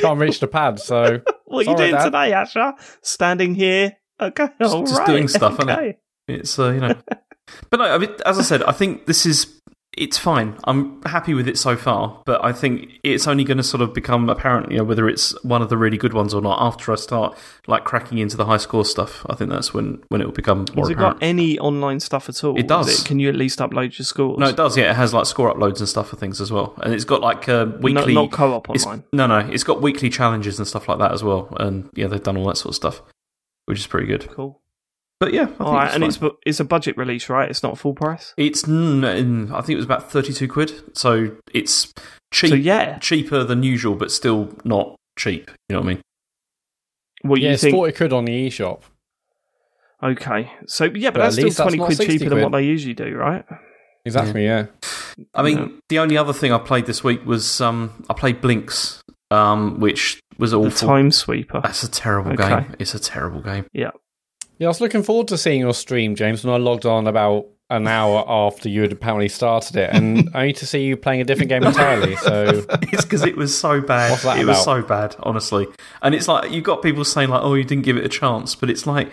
Can't 0.00 0.18
reach 0.18 0.40
the 0.40 0.46
pad, 0.46 0.78
so 0.78 1.20
What 1.46 1.66
are 1.66 1.70
you 1.70 1.76
doing 1.76 1.92
Dad. 1.92 2.04
today, 2.04 2.32
Asher? 2.32 2.74
Standing 3.02 3.54
here. 3.54 3.96
Okay, 4.20 4.48
all 4.60 4.84
just 4.84 4.98
right. 4.98 5.06
doing 5.06 5.28
stuff, 5.28 5.58
okay. 5.60 5.96
It's 6.28 6.58
uh, 6.58 6.70
you 6.70 6.80
know, 6.80 6.94
but 7.70 7.78
no. 7.78 7.84
I 7.84 7.98
mean, 7.98 8.10
as 8.24 8.38
I 8.38 8.42
said, 8.42 8.62
I 8.62 8.72
think 8.72 9.06
this 9.06 9.26
is 9.26 9.59
it's 9.98 10.16
fine. 10.16 10.56
I'm 10.64 11.02
happy 11.02 11.34
with 11.34 11.48
it 11.48 11.58
so 11.58 11.76
far, 11.76 12.22
but 12.24 12.42
I 12.44 12.52
think 12.52 12.92
it's 13.02 13.26
only 13.26 13.42
going 13.42 13.56
to 13.56 13.62
sort 13.64 13.80
of 13.80 13.92
become 13.92 14.28
apparent, 14.30 14.70
you 14.70 14.78
know, 14.78 14.84
whether 14.84 15.08
it's 15.08 15.34
one 15.44 15.62
of 15.62 15.68
the 15.68 15.76
really 15.76 15.96
good 15.98 16.12
ones 16.12 16.32
or 16.32 16.40
not 16.40 16.58
after 16.62 16.92
I 16.92 16.94
start 16.94 17.36
like 17.66 17.84
cracking 17.84 18.18
into 18.18 18.36
the 18.36 18.44
high 18.46 18.56
score 18.58 18.84
stuff. 18.84 19.26
I 19.28 19.34
think 19.34 19.50
that's 19.50 19.74
when 19.74 20.00
when 20.08 20.20
it 20.20 20.26
will 20.26 20.32
become 20.32 20.66
more 20.74 20.84
Has 20.84 20.90
it 20.90 20.92
apparent. 20.94 21.18
got 21.20 21.26
any 21.26 21.58
online 21.58 21.98
stuff 21.98 22.28
at 22.28 22.42
all? 22.44 22.56
It 22.56 22.68
does. 22.68 22.88
Is 22.88 23.02
Can 23.02 23.18
you 23.18 23.28
at 23.28 23.34
least 23.34 23.58
upload 23.58 23.98
your 23.98 24.04
scores? 24.04 24.38
no, 24.38 24.46
it 24.48 24.56
does. 24.56 24.76
Yeah, 24.76 24.90
it 24.90 24.96
has 24.96 25.12
like 25.12 25.26
score 25.26 25.52
uploads 25.52 25.80
and 25.80 25.88
stuff 25.88 26.08
for 26.08 26.16
things 26.16 26.40
as 26.40 26.52
well, 26.52 26.74
and 26.82 26.94
it's 26.94 27.04
got 27.04 27.20
like 27.20 27.48
uh, 27.48 27.66
weekly. 27.80 28.14
not 28.14 28.30
co-op 28.30 28.70
online. 28.70 29.02
No, 29.12 29.26
no, 29.26 29.38
it's 29.38 29.64
got 29.64 29.82
weekly 29.82 30.08
challenges 30.08 30.58
and 30.58 30.68
stuff 30.68 30.88
like 30.88 30.98
that 31.00 31.10
as 31.10 31.24
well, 31.24 31.48
and 31.58 31.90
yeah, 31.94 32.06
they've 32.06 32.22
done 32.22 32.36
all 32.36 32.46
that 32.46 32.56
sort 32.58 32.70
of 32.70 32.76
stuff, 32.76 33.02
which 33.66 33.80
is 33.80 33.88
pretty 33.88 34.06
good. 34.06 34.28
Cool. 34.30 34.59
But 35.20 35.34
yeah, 35.34 35.42
I 35.42 35.46
think 35.46 35.60
All 35.60 35.74
right, 35.74 35.86
it's 35.86 35.94
and 35.94 36.02
fine. 36.16 36.30
it's 36.30 36.36
it's 36.46 36.60
a 36.60 36.64
budget 36.64 36.96
release, 36.96 37.28
right? 37.28 37.48
It's 37.50 37.62
not 37.62 37.78
full 37.78 37.92
price. 37.94 38.32
It's 38.38 38.62
mm, 38.62 39.52
I 39.52 39.60
think 39.60 39.70
it 39.70 39.76
was 39.76 39.84
about 39.84 40.10
thirty 40.10 40.32
two 40.32 40.48
quid. 40.48 40.96
So 40.96 41.36
it's 41.52 41.92
cheap, 42.32 42.48
So 42.50 42.56
yeah, 42.56 42.98
cheaper 42.98 43.44
than 43.44 43.62
usual, 43.62 43.96
but 43.96 44.10
still 44.10 44.56
not 44.64 44.96
cheap. 45.18 45.50
You 45.68 45.74
know 45.74 45.80
what 45.80 45.84
I 45.84 45.88
mean? 45.94 46.02
Well, 47.22 47.38
yeah, 47.38 47.48
you 47.48 47.54
it's 47.54 47.62
think? 47.62 47.74
forty 47.74 47.92
quid 47.92 48.14
on 48.14 48.24
the 48.24 48.48
eShop. 48.48 48.80
Okay, 50.02 50.50
so 50.66 50.84
yeah, 50.84 51.10
but, 51.10 51.18
But 51.18 51.20
at 51.20 51.22
that's 51.24 51.34
still 51.34 51.44
least 51.44 51.56
that's 51.58 51.64
twenty 51.66 51.78
not 51.78 51.86
quid 51.94 52.00
cheaper 52.08 52.30
than 52.30 52.40
what 52.40 52.52
they 52.52 52.62
usually 52.64 52.94
do, 52.94 53.14
right? 53.14 53.44
Exactly. 54.06 54.44
Yeah. 54.44 54.66
I 55.34 55.42
mean, 55.42 55.58
Yeah. 55.58 55.68
the 55.90 55.98
only 55.98 56.16
other 56.16 56.32
thing 56.32 56.52
I 56.54 56.58
played 56.58 56.86
this 56.86 57.04
week 57.04 57.26
was 57.26 57.60
um, 57.60 58.02
I 58.08 58.14
played 58.14 58.40
Blinx, 58.40 59.00
um, 59.30 59.78
which 59.78 60.18
was 60.38 60.52
The 60.52 60.70
time 60.70 61.10
sweeper. 61.10 61.60
That's 61.62 61.82
a 61.82 61.90
terrible 61.90 62.32
Okay. 62.32 62.48
game. 62.48 62.74
It's 62.78 62.94
a 62.94 62.98
terrible 62.98 63.42
game. 63.42 63.66
Yeah. 63.74 63.90
Yeah, 64.60 64.66
I 64.66 64.68
was 64.68 64.82
looking 64.82 65.02
forward 65.02 65.28
to 65.28 65.38
seeing 65.38 65.60
your 65.60 65.72
stream, 65.72 66.14
James, 66.14 66.44
when 66.44 66.52
I 66.52 66.58
logged 66.58 66.84
on 66.84 67.06
about 67.06 67.46
an 67.70 67.88
hour 67.88 68.22
after 68.28 68.68
you 68.68 68.82
had 68.82 68.92
apparently 68.92 69.30
started 69.30 69.74
it, 69.74 69.88
and 69.90 70.28
only 70.34 70.52
to 70.52 70.66
see 70.66 70.84
you 70.84 70.98
playing 70.98 71.22
a 71.22 71.24
different 71.24 71.48
game 71.48 71.64
entirely. 71.64 72.14
So 72.16 72.66
it's 72.82 73.02
because 73.02 73.24
it 73.24 73.38
was 73.38 73.56
so 73.56 73.80
bad. 73.80 74.22
It 74.38 74.44
was 74.44 74.62
so 74.62 74.82
bad, 74.82 75.16
honestly. 75.20 75.66
And 76.02 76.14
it's 76.14 76.28
like 76.28 76.52
you've 76.52 76.64
got 76.64 76.82
people 76.82 77.06
saying 77.06 77.30
like, 77.30 77.40
"Oh, 77.42 77.54
you 77.54 77.64
didn't 77.64 77.84
give 77.84 77.96
it 77.96 78.04
a 78.04 78.08
chance," 78.10 78.54
but 78.54 78.68
it's 78.68 78.86
like, 78.86 79.10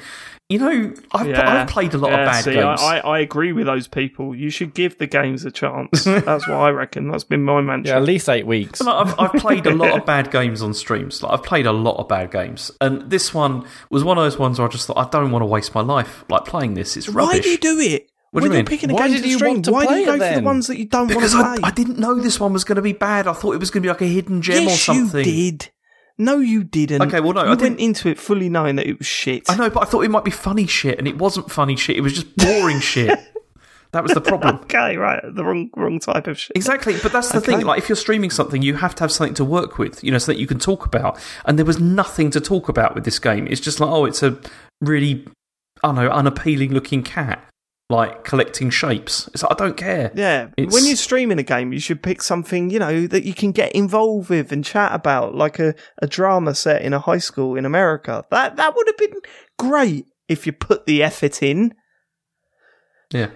you 0.49 0.59
know, 0.59 0.93
I've, 1.11 1.27
Yeah. 1.27 1.61
I've 1.61 1.67
played 1.67 1.93
a 1.93 1.97
lot 1.97 2.11
Yeah, 2.11 2.19
of 2.21 2.25
bad 2.27 2.43
see, 2.43 2.53
games. 2.53 2.81
I, 2.81 2.99
I, 2.99 3.17
I 3.17 3.19
agree 3.19 3.51
with 3.51 3.65
those 3.65 3.87
people. 3.87 4.33
You 4.33 4.49
should 4.49 4.73
give 4.73 4.97
the 4.97 5.05
games 5.07 5.43
a 5.43 5.51
chance. 5.51 6.03
That's 6.05 6.47
what 6.47 6.55
I 6.57 6.69
reckon. 6.69 7.09
That's 7.11 7.23
been 7.25 7.43
my 7.43 7.59
mantra. 7.61 7.91
yeah, 7.93 7.97
at 7.97 8.03
least 8.03 8.29
eight 8.29 8.47
weeks. 8.47 8.81
Like, 8.81 9.07
I've, 9.07 9.19
I've 9.19 9.33
played 9.41 9.65
a 9.65 9.75
lot 9.75 9.97
of 9.99 10.05
bad 10.05 10.31
games 10.31 10.61
on 10.61 10.73
streams. 10.73 11.21
Like 11.21 11.33
I've 11.33 11.43
played 11.43 11.65
a 11.65 11.73
lot 11.73 11.97
of 11.97 12.07
bad 12.07 12.31
games, 12.31 12.71
and 12.79 13.09
this 13.09 13.33
one 13.33 13.65
was 13.89 14.03
one 14.05 14.17
of 14.17 14.23
those 14.23 14.37
ones 14.39 14.57
where 14.59 14.67
I 14.67 14.71
just 14.71 14.87
thought 14.87 14.97
I 14.97 15.09
don't 15.09 15.31
want 15.31 15.41
to 15.41 15.47
waste 15.47 15.75
my 15.75 15.81
life 15.81 16.23
like 16.29 16.45
playing 16.45 16.75
this. 16.75 16.95
It's 16.95 17.09
rubbish. 17.09 17.33
Why 17.35 17.39
do 17.41 17.49
you 17.49 17.57
do 17.57 17.79
it? 17.79 18.09
What 18.31 18.41
do 18.41 18.43
when 18.43 18.51
you 18.51 18.55
you're 18.57 18.63
mean? 18.63 18.65
picking 18.65 18.91
a 18.91 18.93
Why 18.93 19.07
game 19.07 19.15
did 19.17 19.23
to 19.23 19.29
you 19.29 19.35
stream, 19.37 19.53
want 19.55 19.65
to 19.65 19.71
why 19.71 19.81
do 19.83 19.87
play 19.87 19.99
you 20.01 20.05
go 20.05 20.13
it 20.13 20.17
for 20.19 20.23
the 20.25 20.29
then? 20.35 20.43
ones 20.43 20.67
that 20.67 20.77
you 20.77 20.85
don't 20.85 21.07
want 21.07 21.09
because 21.09 21.31
to 21.31 21.37
I, 21.39 21.55
play? 21.57 21.67
I 21.67 21.71
didn't 21.71 21.97
know 21.97 22.15
this 22.15 22.39
one 22.39 22.51
was 22.53 22.63
going 22.65 22.75
to 22.75 22.81
be 22.81 22.91
bad. 22.93 23.25
I 23.27 23.33
thought 23.33 23.53
it 23.53 23.59
was 23.59 23.71
going 23.71 23.81
to 23.83 23.87
be 23.87 23.89
like 23.89 24.01
a 24.01 24.05
hidden 24.05 24.41
gem 24.41 24.63
yes, 24.63 24.75
or 24.75 24.77
something. 24.93 25.25
you 25.25 25.51
did. 25.51 25.69
No, 26.17 26.39
you 26.39 26.63
didn't. 26.63 27.01
Okay, 27.03 27.19
well, 27.19 27.33
no, 27.33 27.43
you 27.43 27.51
I 27.51 27.55
went 27.55 27.79
into 27.79 28.09
it 28.09 28.17
fully 28.19 28.49
knowing 28.49 28.75
that 28.77 28.87
it 28.87 28.97
was 28.97 29.05
shit. 29.07 29.49
I 29.49 29.55
know, 29.55 29.69
but 29.69 29.83
I 29.83 29.85
thought 29.85 30.01
it 30.01 30.09
might 30.09 30.23
be 30.25 30.31
funny 30.31 30.65
shit, 30.65 30.97
and 30.97 31.07
it 31.07 31.17
wasn't 31.17 31.51
funny 31.51 31.75
shit. 31.75 31.95
It 31.97 32.01
was 32.01 32.13
just 32.13 32.35
boring 32.35 32.79
shit. 32.81 33.19
That 33.91 34.03
was 34.03 34.13
the 34.13 34.21
problem. 34.21 34.55
Okay, 34.63 34.97
right. 34.97 35.21
The 35.23 35.45
wrong 35.45 35.69
wrong 35.77 35.99
type 35.99 36.27
of 36.27 36.37
shit. 36.39 36.57
Exactly, 36.57 36.95
but 37.01 37.11
that's 37.13 37.31
the 37.31 37.37
Okay. 37.37 37.53
thing. 37.57 37.65
Like, 37.65 37.77
if 37.79 37.87
you're 37.87 37.95
streaming 37.95 38.31
something, 38.31 38.61
you 38.61 38.75
have 38.75 38.95
to 38.95 39.03
have 39.03 39.11
something 39.11 39.35
to 39.35 39.45
work 39.45 39.77
with, 39.77 40.03
you 40.03 40.11
know, 40.11 40.17
so 40.17 40.31
that 40.31 40.39
you 40.39 40.47
can 40.47 40.59
talk 40.59 40.85
about. 40.85 41.17
And 41.45 41.57
there 41.57 41.65
was 41.65 41.79
nothing 41.79 42.29
to 42.31 42.41
talk 42.41 42.67
about 42.67 42.95
with 42.95 43.05
this 43.05 43.19
game. 43.19 43.47
It's 43.47 43.61
just 43.61 43.79
like, 43.79 43.89
oh, 43.89 44.05
it's 44.05 44.21
a 44.23 44.37
really, 44.81 45.25
I 45.83 45.87
don't 45.89 45.95
know, 45.95 46.09
unappealing 46.09 46.73
looking 46.73 47.01
cat, 47.01 47.41
like 47.89 48.23
collecting 48.25 48.69
shapes. 48.69 49.29
It's 49.33 49.43
like, 49.43 49.51
I 49.53 49.55
don't 49.55 49.77
care. 49.77 50.11
Yeah, 50.13 50.49
It's- 50.57 50.73
when 50.73 50.85
you're 50.85 50.97
streaming 50.97 51.39
a 51.39 51.43
game, 51.43 51.71
you 51.71 51.79
should 51.79 52.03
pick 52.03 52.21
something 52.21 52.69
you 52.69 52.79
know 52.79 53.07
that 53.07 53.23
you 53.23 53.33
can 53.33 53.51
get 53.53 53.71
involved 53.71 54.29
with 54.29 54.51
and 54.51 54.63
chat 54.65 54.91
about, 54.93 55.35
like 55.35 55.57
a, 55.59 55.73
a 56.01 56.07
drama 56.07 56.53
set 56.55 56.81
in 56.81 56.93
a 56.93 56.99
high 56.99 57.17
school 57.19 57.55
in 57.55 57.65
America. 57.65 58.25
That 58.29 58.57
that 58.57 58.75
would 58.75 58.87
have 58.87 58.97
been 58.97 59.19
great 59.57 60.05
if 60.27 60.45
you 60.45 60.51
put 60.51 60.85
the 60.85 61.01
effort 61.01 61.41
in. 61.41 61.73
Yeah. 63.13 63.29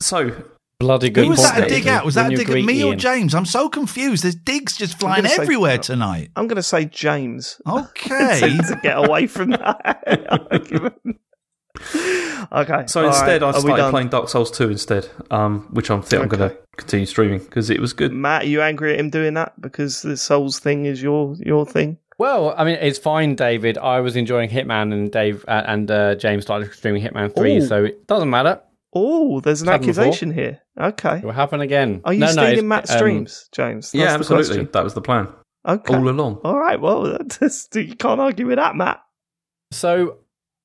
So, 0.00 0.44
Bloody 0.78 1.10
good. 1.10 1.24
Who 1.24 1.30
was 1.32 1.42
that 1.42 1.58
a 1.58 1.60
dig 1.68 1.84
David. 1.84 1.88
at? 1.88 2.04
Was 2.06 2.14
that 2.14 2.26
a 2.32 2.36
dig 2.36 2.40
at 2.40 2.46
agree, 2.48 2.62
me 2.64 2.82
or 2.82 2.94
James? 2.94 3.34
I'm 3.34 3.44
so 3.44 3.68
confused. 3.68 4.22
There's 4.24 4.34
digs 4.34 4.78
just 4.78 4.98
flying 4.98 5.16
gonna 5.24 5.28
say- 5.28 5.42
everywhere 5.42 5.76
tonight. 5.76 6.30
I'm 6.36 6.46
going 6.48 6.56
to 6.56 6.62
say 6.62 6.86
James 6.86 7.60
Okay. 7.68 8.40
to 8.66 8.80
get 8.82 8.96
away 8.96 9.26
from 9.26 9.50
that 9.50 10.02
argument. 10.50 10.94
Okay, 12.52 12.84
so 12.86 13.02
all 13.02 13.08
instead, 13.08 13.42
right, 13.42 13.54
I 13.54 13.56
are 13.56 13.60
started 13.60 13.90
playing 13.90 14.08
Dark 14.08 14.28
Souls 14.28 14.50
2 14.50 14.70
instead, 14.70 15.08
um, 15.30 15.68
which 15.70 15.88
I'm, 15.90 16.02
think 16.02 16.22
I'm 16.22 16.28
going 16.28 16.50
to 16.50 16.56
continue 16.76 17.06
streaming 17.06 17.38
because 17.38 17.70
it 17.70 17.78
was 17.80 17.92
good. 17.92 18.12
Matt, 18.12 18.42
are 18.42 18.46
you 18.46 18.60
angry 18.60 18.92
at 18.94 18.98
him 18.98 19.08
doing 19.10 19.34
that 19.34 19.60
because 19.60 20.02
the 20.02 20.16
Souls 20.16 20.58
thing 20.58 20.86
is 20.86 21.00
your 21.00 21.36
your 21.38 21.64
thing? 21.64 21.98
Well, 22.18 22.54
I 22.56 22.64
mean, 22.64 22.76
it's 22.80 22.98
fine, 22.98 23.36
David. 23.36 23.78
I 23.78 24.00
was 24.00 24.16
enjoying 24.16 24.50
Hitman, 24.50 24.92
and 24.92 25.12
Dave 25.12 25.44
uh, 25.46 25.62
and 25.66 25.90
uh, 25.90 26.14
James 26.16 26.42
started 26.42 26.72
streaming 26.72 27.02
Hitman 27.02 27.32
Three, 27.36 27.58
Ooh. 27.58 27.66
so 27.66 27.84
it 27.84 28.06
doesn't 28.08 28.30
matter. 28.30 28.60
Oh, 28.92 29.40
there's 29.40 29.62
an 29.62 29.68
Happened 29.68 29.86
before. 29.86 30.04
accusation 30.04 30.32
here. 30.32 30.60
Okay, 30.80 31.18
It 31.18 31.24
will 31.24 31.30
happen 31.32 31.60
again. 31.60 32.00
are 32.04 32.12
you 32.12 32.20
no, 32.20 32.26
no, 32.26 32.32
stealing 32.32 32.52
it's, 32.54 32.62
Matt's 32.64 32.90
um, 32.90 32.96
streams, 32.98 33.48
James? 33.52 33.94
yeah, 33.94 34.16
That's 34.16 34.28
the 34.28 34.34
absolutely. 34.34 34.46
question. 34.46 34.68
That 34.72 34.84
was 34.84 34.94
the 34.94 35.00
plan 35.02 35.28
Okay, 35.68 35.94
all 35.94 36.08
along. 36.08 36.40
All 36.42 36.58
right, 36.58 36.80
well, 36.80 37.16
that's, 37.18 37.68
you 37.74 37.94
can't 37.94 38.20
argue 38.20 38.46
with 38.46 38.56
that, 38.56 38.74
Matt. 38.74 39.00
So, 39.70 40.18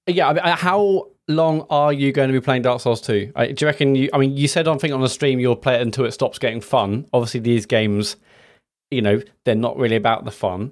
yeah, 0.08 0.30
I 0.30 0.34
mean, 0.34 0.44
uh, 0.44 0.56
how 0.56 1.08
long 1.28 1.66
are 1.70 1.92
you 1.92 2.12
going 2.12 2.30
to 2.30 2.34
be 2.34 2.44
playing 2.44 2.62
Dark 2.62 2.82
Souls 2.82 3.02
2? 3.02 3.32
Uh, 3.36 3.46
Do 3.48 3.56
you 3.60 3.68
reckon 3.68 3.96
you, 3.96 4.10
I 4.14 4.18
mean, 4.18 4.38
you 4.38 4.48
said 4.48 4.68
on 4.68 4.80
thing 4.80 4.94
on 4.94 5.02
the 5.02 5.10
stream 5.10 5.40
you'll 5.40 5.56
play 5.56 5.76
it 5.76 5.82
until 5.82 6.06
it 6.06 6.12
stops 6.12 6.40
getting 6.40 6.62
fun. 6.62 7.08
Obviously, 7.14 7.40
these 7.40 7.66
games, 7.66 8.16
you 8.92 9.02
know, 9.02 9.22
they're 9.44 9.56
not 9.56 9.78
really 9.78 9.96
about 9.96 10.26
the 10.26 10.32
fun. 10.32 10.72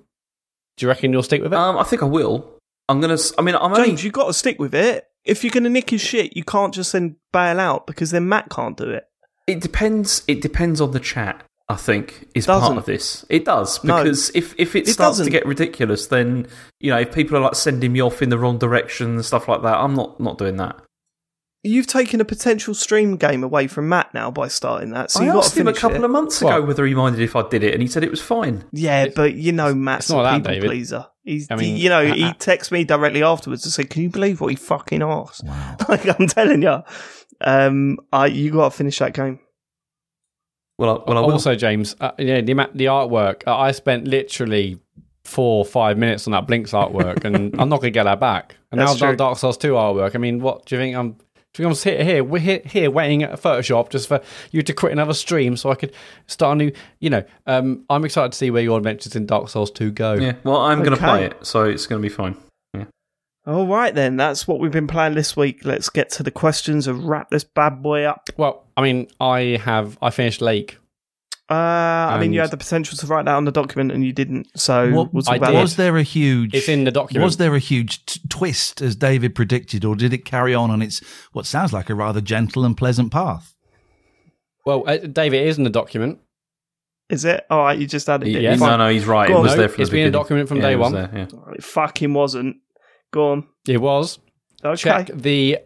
Do 0.77 0.85
you 0.85 0.88
reckon 0.88 1.11
you'll 1.11 1.23
stick 1.23 1.41
with 1.41 1.53
it? 1.53 1.57
Um, 1.57 1.77
I 1.77 1.84
think 1.84 2.03
I 2.03 2.07
will. 2.07 2.49
I'm 2.89 2.99
going 2.99 3.15
to, 3.15 3.34
I 3.38 3.41
mean, 3.41 3.55
I'm 3.55 3.73
only. 3.73 3.88
James, 3.88 4.03
you've 4.03 4.14
got 4.14 4.27
to 4.27 4.34
stick 4.34 4.60
with 4.60 4.76
it. 4.76 5.07
If 5.23 5.43
you're 5.43 5.51
going 5.51 5.64
to 5.64 5.69
nick 5.69 5.89
his 5.89 6.01
shit, 6.01 6.35
you 6.35 6.43
can't 6.43 6.73
just 6.73 6.91
then 6.91 7.15
bail 7.31 7.60
out 7.60 7.88
because 7.88 8.11
then 8.11 8.27
Matt 8.27 8.49
can't 8.49 8.76
do 8.76 8.89
it. 8.89 9.07
It 9.47 9.61
depends. 9.61 10.23
It 10.27 10.41
depends 10.41 10.81
on 10.81 10.91
the 10.91 10.99
chat. 10.99 11.43
I 11.73 11.77
think 11.77 12.27
is 12.35 12.45
Doesn't. 12.45 12.67
part 12.67 12.77
of 12.77 12.85
this. 12.85 13.25
It 13.29 13.45
does 13.45 13.83
No. 13.83 13.97
because 14.03 14.29
if 14.35 14.53
if 14.57 14.75
it, 14.75 14.87
It 14.87 14.91
starts 14.91 15.17
to 15.17 15.21
doesn't. 15.21 15.31
get 15.31 15.45
ridiculous, 15.45 16.07
then 16.07 16.47
you 16.79 16.91
know 16.91 16.99
if 16.99 17.13
people 17.13 17.37
are 17.37 17.41
like 17.41 17.55
sending 17.55 17.91
me 17.93 18.01
off 18.01 18.21
in 18.21 18.29
the 18.29 18.37
wrong 18.37 18.57
direction 18.57 19.07
and 19.15 19.25
stuff 19.25 19.47
like 19.47 19.61
that, 19.63 19.75
I'm 19.77 19.93
not 19.95 20.19
not 20.19 20.37
doing 20.37 20.57
that. 20.57 20.75
You've 21.65 21.87
taken 21.87 22.19
a 22.19 22.25
potential 22.25 22.73
stream 22.73 23.15
game 23.15 23.41
away 23.41 23.67
from 23.67 23.87
Matt 23.87 24.13
now 24.13 24.29
by 24.29 24.49
starting 24.49 24.89
that, 24.91 25.11
so 25.11 25.21
I 25.21 25.23
you've 25.23 25.33
got 25.33 25.43
to 25.43 25.45
asked 25.47 25.57
him 25.57 25.67
a 25.69 25.73
couple 25.73 25.95
it. 25.97 26.03
of 26.03 26.11
months 26.11 26.41
ago 26.41 26.49
Well- 26.59 26.65
whether 26.67 26.85
he 26.85 26.93
minded 26.93 27.21
if 27.21 27.37
I 27.37 27.47
did 27.47 27.63
it, 27.63 27.73
and 27.73 27.81
he 27.81 27.87
said 27.87 28.03
it 28.03 28.11
was 28.11 28.21
fine. 28.21 28.65
Yeah, 28.73 29.07
but 29.15 29.35
you 29.35 29.53
know 29.53 29.73
Matt's 29.73 30.09
not 30.09 30.19
a 30.19 30.23
that, 30.23 30.37
people 30.39 30.51
David. 30.55 30.67
pleaser. 30.69 31.05
He's, 31.23 31.47
I 31.49 31.55
mean, 31.55 31.77
you 31.77 31.87
know, 31.87 32.01
uh, 32.01 32.13
he 32.13 32.33
texts 32.33 32.69
me 32.69 32.83
directly 32.83 33.23
afterwards 33.23 33.63
to 33.63 33.71
say, 33.71 33.85
"Can 33.85 34.01
you 34.03 34.09
believe 34.09 34.41
what 34.41 34.47
he 34.49 34.57
fucking 34.57 35.01
asked?" 35.01 35.45
Wow. 35.45 35.77
like 35.87 36.05
I'm 36.19 36.27
telling 36.27 36.63
you, 36.63 36.79
um, 37.39 37.97
I 38.11 38.25
you 38.27 38.51
got 38.51 38.71
to 38.73 38.77
finish 38.77 38.99
that 38.99 39.13
game. 39.13 39.39
Well, 40.77 40.89
I, 40.89 41.09
well, 41.09 41.17
I 41.17 41.21
will. 41.21 41.31
also, 41.33 41.55
James, 41.55 41.95
uh, 41.99 42.11
yeah, 42.17 42.41
the 42.41 42.51
ama- 42.51 42.69
the 42.73 42.85
artwork. 42.85 43.43
Uh, 43.45 43.57
I 43.57 43.71
spent 43.71 44.07
literally 44.07 44.79
four 45.23 45.59
or 45.59 45.65
five 45.65 45.97
minutes 45.97 46.27
on 46.27 46.31
that 46.31 46.47
Blinx 46.47 46.69
artwork, 46.69 47.23
and 47.25 47.53
I'm 47.59 47.69
not 47.69 47.81
going 47.81 47.91
to 47.93 47.97
get 47.97 48.03
that 48.03 48.19
back. 48.19 48.57
And 48.71 48.79
now 48.79 48.91
I've 48.91 48.97
done. 48.97 49.15
Dark 49.17 49.37
Souls 49.37 49.57
2 49.57 49.73
artwork. 49.73 50.15
I 50.15 50.17
mean, 50.17 50.39
what 50.39 50.65
do 50.65 50.75
you 50.75 50.81
think? 50.81 50.95
I'm 50.95 51.15
do 51.53 51.61
you 51.61 51.67
think 51.67 51.71
I'm 51.73 51.75
sitting 51.75 52.05
here? 52.07 52.23
We're 52.23 52.39
here, 52.39 52.61
here 52.65 52.89
waiting 52.89 53.21
at 53.21 53.39
Photoshop 53.39 53.89
just 53.89 54.07
for 54.07 54.21
you 54.49 54.63
to 54.63 54.73
create 54.73 54.93
another 54.93 55.13
stream 55.13 55.55
so 55.55 55.69
I 55.69 55.75
could 55.75 55.93
start 56.25 56.55
a 56.55 56.57
new. 56.57 56.71
You 56.99 57.11
know, 57.11 57.23
um, 57.45 57.85
I'm 57.91 58.03
excited 58.05 58.31
to 58.31 58.37
see 58.37 58.49
where 58.49 58.63
your 58.63 58.75
adventures 58.79 59.15
in 59.15 59.27
Dark 59.27 59.49
Souls 59.49 59.69
2 59.69 59.91
go. 59.91 60.13
yeah, 60.13 60.33
well, 60.43 60.57
I'm 60.57 60.79
going 60.79 60.97
to 60.97 60.97
play 60.97 61.25
it, 61.25 61.45
so 61.45 61.65
it's 61.65 61.85
going 61.85 62.01
to 62.01 62.07
be 62.07 62.13
fine. 62.13 62.35
All 63.45 63.68
right, 63.68 63.94
then. 63.94 64.15
That's 64.15 64.48
what 64.48 64.60
we've 64.60 64.72
been 64.72 64.88
playing 64.88 65.15
this 65.15 65.36
week. 65.36 65.65
Let's 65.65 65.90
get 65.90 66.10
to 66.11 66.24
the 66.24 66.32
questions 66.32 66.88
and 66.88 67.07
wrap 67.07 67.30
this 67.30 67.44
bad 67.44 67.84
boy 67.84 68.03
up. 68.03 68.30
Well, 68.38 68.65
I 68.78 68.82
mean, 68.82 69.07
I 69.20 69.60
have 69.64 69.98
I 70.02 70.11
finished 70.11 70.41
Lake. 70.41 70.78
Uh, 71.49 71.53
I 71.56 72.20
mean, 72.22 72.32
you 72.32 72.40
had 72.40 72.52
the 72.52 72.57
potential 72.57 72.98
to 72.98 73.06
write 73.06 73.26
that 73.26 73.36
on 73.36 73.44
the 73.44 73.52
document 73.52 73.91
and 73.91 74.03
you 74.03 74.14
didn't. 74.14 74.48
So 74.57 74.90
What- 74.91 75.14
we'll 75.14 75.24
talk 75.24 75.34
I 75.34 75.38
about 75.38 75.52
did. 75.52 75.61
was 75.61 75.76
there 75.76 75.98
a 75.98 76.03
huge? 76.03 76.53
It's 76.56 76.70
in 76.70 76.86
the 76.86 76.90
document. 76.91 77.26
Was 77.26 77.36
there 77.38 77.53
a 77.53 77.60
huge 77.60 78.06
t- 78.06 78.22
twist 78.30 78.82
as 78.82 78.95
David 78.95 79.36
predicted, 79.36 79.84
or 79.84 79.95
did 79.95 80.14
it 80.14 80.24
carry 80.24 80.56
on 80.56 80.72
on 80.72 80.82
its 80.82 81.02
what 81.34 81.45
sounds 81.45 81.74
like 81.74 81.90
a 81.90 81.95
rather 81.95 82.22
gentle 82.22 82.64
and 82.64 82.78
pleasant 82.78 83.11
path? 83.11 83.53
Well, 84.65 84.86
uh, 84.88 84.98
David, 84.98 85.41
it 85.41 85.48
is 85.48 85.57
in 85.57 85.65
the 85.65 85.70
document. 85.70 86.20
Is 87.10 87.26
it? 87.26 87.45
All 87.49 87.60
right, 87.60 87.78
you 87.78 87.86
just 87.88 88.07
added 88.10 88.30
it. 88.30 88.41
Yes. 88.41 88.61
No, 88.61 88.78
no, 88.78 88.88
he's 88.88 89.06
right. 89.06 89.28
Go 89.28 89.40
it 89.40 89.41
was 89.41 89.52
No, 89.52 89.57
there 89.57 89.70
from 89.70 89.82
it's 89.82 89.91
the 89.91 89.98
been 89.98 90.07
a 90.07 90.11
document 90.11 90.48
from 90.48 90.57
Yeah, 90.60 90.64
day 90.70 90.76
one. 90.78 90.94
there, 90.94 91.10
yeah. 91.14 91.26
It 91.53 91.64
fucking 91.64 92.14
wasn't. 92.14 92.56
Go 93.14 93.31
on. 93.31 93.48
It 93.68 93.77
was. 93.80 94.19
Okay. 94.65 94.76
Check 94.76 95.07
the 95.14 95.60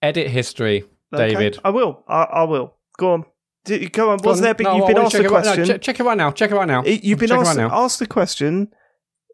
edit 0.00 0.28
history, 0.28 0.84
Okay. 1.12 1.28
David. 1.34 1.58
I 1.64 1.70
will. 1.70 2.02
I, 2.08 2.22
I 2.22 2.42
will. 2.44 2.74
Go 2.98 3.12
on. 3.12 3.24
D- 3.64 3.88
Go 3.88 4.10
on. 4.10 4.18
Was 4.24 4.40
there? 4.40 4.54
Been, 4.54 4.64
No, 4.64 4.76
you've 4.76 4.86
been 4.86 4.96
asked 4.98 5.12
check 5.12 5.22
the 5.22 5.26
it 5.28 5.30
right- 5.30 5.44
no, 5.44 5.54
question. 5.54 5.66
check, 5.66 5.80
check 5.82 6.00
it 6.00 6.04
right 6.04 6.16
now. 6.16 6.30
Check 6.30 6.50
it 6.50 6.54
right 6.54 6.66
now. 6.66 6.82
It- 6.82 7.04
you've 7.04 7.18
been 7.18 7.28
Check 7.28 7.40
asked, 7.40 7.58
right 7.58 7.70
asked 7.70 7.98
the 7.98 8.06
question. 8.06 8.72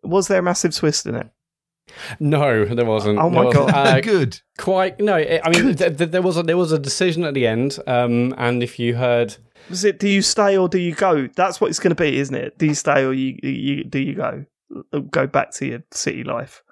Was 0.02 0.28
there 0.28 0.38
a 0.40 0.42
massive 0.42 0.74
twist 0.74 1.06
in 1.06 1.14
it? 1.14 1.28
No, 2.20 2.64
there 2.66 2.84
wasn't. 2.84 3.18
Oh 3.18 3.30
my 3.30 3.36
There 3.50 3.60
wasn't. 3.62 3.68
God. 3.68 3.86
Uh, 3.86 4.00
Good. 4.00 4.40
quite. 4.58 5.00
No, 5.00 5.16
it, 5.16 5.40
I 5.44 5.50
mean, 5.50 5.74
th- 5.74 5.96
th- 5.96 6.10
there 6.10 6.20
was 6.22 6.36
a, 6.36 6.42
there 6.42 6.56
was 6.56 6.70
a 6.72 6.78
decision 6.78 7.24
at 7.24 7.32
the 7.34 7.46
end, 7.46 7.78
um, 7.86 8.34
and 8.36 8.62
if 8.62 8.78
you 8.78 8.94
heard, 8.96 9.36
Was 9.70 9.84
it? 9.84 9.98
Do 9.98 10.08
you 10.08 10.20
stay 10.22 10.56
or 10.58 10.68
do 10.68 10.78
you 10.78 10.94
go? 10.94 11.28
That's 11.34 11.60
what 11.60 11.70
it's 11.70 11.78
going 11.80 11.94
to 11.96 12.02
be, 12.02 12.18
isn't 12.18 12.34
it? 12.34 12.58
Do 12.58 12.66
you 12.66 12.74
stay 12.74 13.04
or 13.04 13.12
you, 13.14 13.38
you 13.42 13.84
do 13.84 13.98
you 13.98 14.14
go? 14.14 14.44
Go 15.10 15.26
back 15.26 15.50
to 15.52 15.66
your 15.66 15.82
city 15.90 16.24
life. 16.24 16.62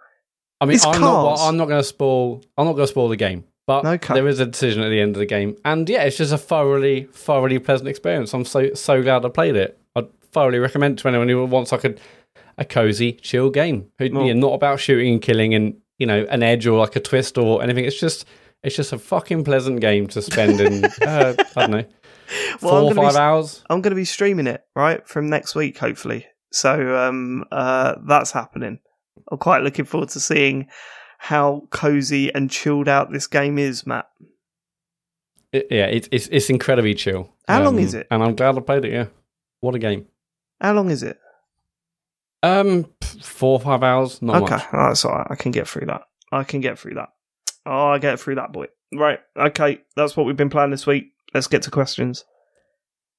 I 0.60 0.64
mean, 0.66 0.78
I'm 0.84 1.00
not. 1.00 1.38
I'm 1.40 1.56
not 1.56 1.68
going 1.68 1.80
to 1.80 1.84
spoil. 1.84 2.42
I'm 2.56 2.64
not 2.66 2.72
going 2.74 2.86
to 2.86 2.90
spoil 2.90 3.08
the 3.08 3.16
game, 3.16 3.44
but 3.66 3.84
Okay. 3.84 4.14
there 4.14 4.26
is 4.28 4.40
a 4.40 4.46
decision 4.46 4.82
at 4.82 4.88
the 4.88 5.00
end 5.00 5.16
of 5.16 5.20
the 5.20 5.26
game, 5.26 5.56
and 5.64 5.88
yeah, 5.88 6.02
it's 6.04 6.16
just 6.16 6.32
a 6.32 6.38
thoroughly, 6.38 7.08
thoroughly 7.12 7.58
pleasant 7.58 7.88
experience. 7.88 8.32
I'm 8.32 8.44
so 8.44 8.72
so 8.74 9.02
glad 9.02 9.24
I 9.24 9.28
played 9.28 9.56
it. 9.56 9.78
I'd 9.94 10.12
thoroughly 10.32 10.58
recommend 10.58 10.98
to 10.98 11.08
anyone 11.08 11.28
who 11.28 11.44
wants 11.44 11.72
like 11.72 11.84
a 11.84 11.94
a 12.58 12.64
cozy, 12.64 13.12
chill 13.12 13.50
game. 13.50 13.90
Who, 13.98 14.06
you 14.06 14.10
know, 14.12 14.48
not 14.48 14.54
about 14.54 14.80
shooting 14.80 15.12
and 15.14 15.22
killing 15.22 15.54
and 15.54 15.76
you 15.98 16.06
know 16.06 16.26
an 16.30 16.42
edge 16.42 16.66
or 16.66 16.78
like 16.78 16.96
a 16.96 17.00
twist 17.00 17.36
or 17.36 17.62
anything. 17.62 17.84
It's 17.84 18.00
just 18.00 18.24
it's 18.62 18.74
just 18.76 18.92
a 18.94 18.98
fucking 18.98 19.44
pleasant 19.44 19.80
game 19.80 20.06
to 20.08 20.22
spend 20.22 20.60
in 20.60 20.84
uh, 21.02 21.34
I 21.54 21.60
don't 21.60 21.70
know 21.70 21.84
Well, 22.62 22.70
four 22.70 22.70
or 22.72 22.82
gonna 22.82 22.94
be 22.94 23.06
five 23.08 23.16
hours. 23.16 23.62
I'm 23.68 23.82
going 23.82 23.90
to 23.92 23.96
be 23.96 24.06
streaming 24.06 24.46
it 24.46 24.62
right 24.74 25.06
from 25.06 25.28
next 25.28 25.54
week, 25.54 25.76
hopefully. 25.78 26.26
So 26.50 26.96
um, 26.96 27.44
uh, 27.52 27.96
that's 28.08 28.32
happening. 28.32 28.80
I'm 29.30 29.38
quite 29.38 29.62
looking 29.62 29.84
forward 29.84 30.10
to 30.10 30.20
seeing 30.20 30.68
how 31.18 31.66
cozy 31.70 32.32
and 32.34 32.50
chilled 32.50 32.88
out 32.88 33.10
this 33.12 33.26
game 33.26 33.58
is, 33.58 33.86
Matt. 33.86 34.08
It- 35.52 35.66
yeah, 35.70 35.86
it's 35.86 36.08
it's 36.12 36.28
it's 36.28 36.50
incredibly 36.50 36.94
chill. 36.94 37.32
How 37.48 37.62
long 37.62 37.74
Um, 37.76 37.80
is 37.80 37.94
it? 37.94 38.06
And 38.10 38.22
I'm 38.22 38.34
glad 38.34 38.56
I 38.56 38.60
played 38.60 38.84
it. 38.84 38.92
Yeah, 38.92 39.06
what 39.60 39.74
a 39.74 39.78
game. 39.78 40.06
How 40.60 40.72
long 40.72 40.90
is 40.90 41.02
it? 41.02 41.18
Um, 42.42 42.86
four 43.22 43.52
or 43.54 43.60
five 43.60 43.82
hours. 43.82 44.20
Not 44.22 44.42
okay, 44.42 44.54
much. 44.56 44.64
oh, 44.72 44.88
that's 44.88 45.04
all 45.04 45.12
right. 45.12 45.26
I 45.30 45.34
can 45.34 45.52
get 45.52 45.66
through 45.68 45.86
that. 45.86 46.02
I 46.32 46.44
can 46.44 46.60
get 46.60 46.78
through 46.78 46.94
that. 46.94 47.08
Oh, 47.64 47.88
I 47.88 47.98
get 47.98 48.20
through 48.20 48.36
that, 48.36 48.52
boy. 48.52 48.66
Right. 48.94 49.18
Okay, 49.36 49.80
that's 49.96 50.16
what 50.16 50.26
we've 50.26 50.36
been 50.36 50.50
playing 50.50 50.70
this 50.70 50.86
week. 50.86 51.12
Let's 51.34 51.46
get 51.48 51.62
to 51.62 51.70
questions. 51.70 52.24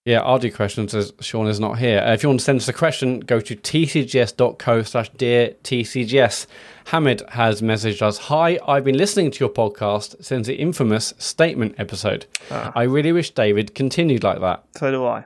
Yeah, 0.08 0.22
I'll 0.22 0.40
do 0.40 0.50
questions 0.50 0.96
as 0.96 1.12
Sean 1.20 1.48
is 1.48 1.60
not 1.60 1.80
here. 1.80 2.00
Uh, 2.00 2.14
if 2.14 2.24
you 2.24 2.30
want 2.30 2.40
to 2.40 2.44
send 2.46 2.62
us 2.62 2.70
a 2.70 2.74
question, 2.74 3.20
go 3.20 3.42
to 3.42 3.58
tcgs.co 3.58 4.84
slash 4.84 5.10
dear 5.10 5.50
tcgs. 5.66 6.48
Hamid 6.86 7.24
has 7.32 7.62
messaged 7.62 8.02
us, 8.02 8.18
Hi, 8.18 8.58
I've 8.66 8.86
been 8.86 8.96
listening 8.98 9.32
to 9.32 9.40
your 9.42 9.50
podcast 9.50 10.24
since 10.24 10.48
the 10.48 10.56
infamous 10.56 11.14
statement 11.18 11.76
episode. 11.78 12.26
Ah. 12.50 12.72
I 12.74 12.84
really 12.84 13.12
wish 13.12 13.32
David 13.32 13.76
continued 13.76 14.24
like 14.24 14.40
that. 14.40 14.64
So 14.78 14.92
do 14.92 15.06
I. 15.06 15.26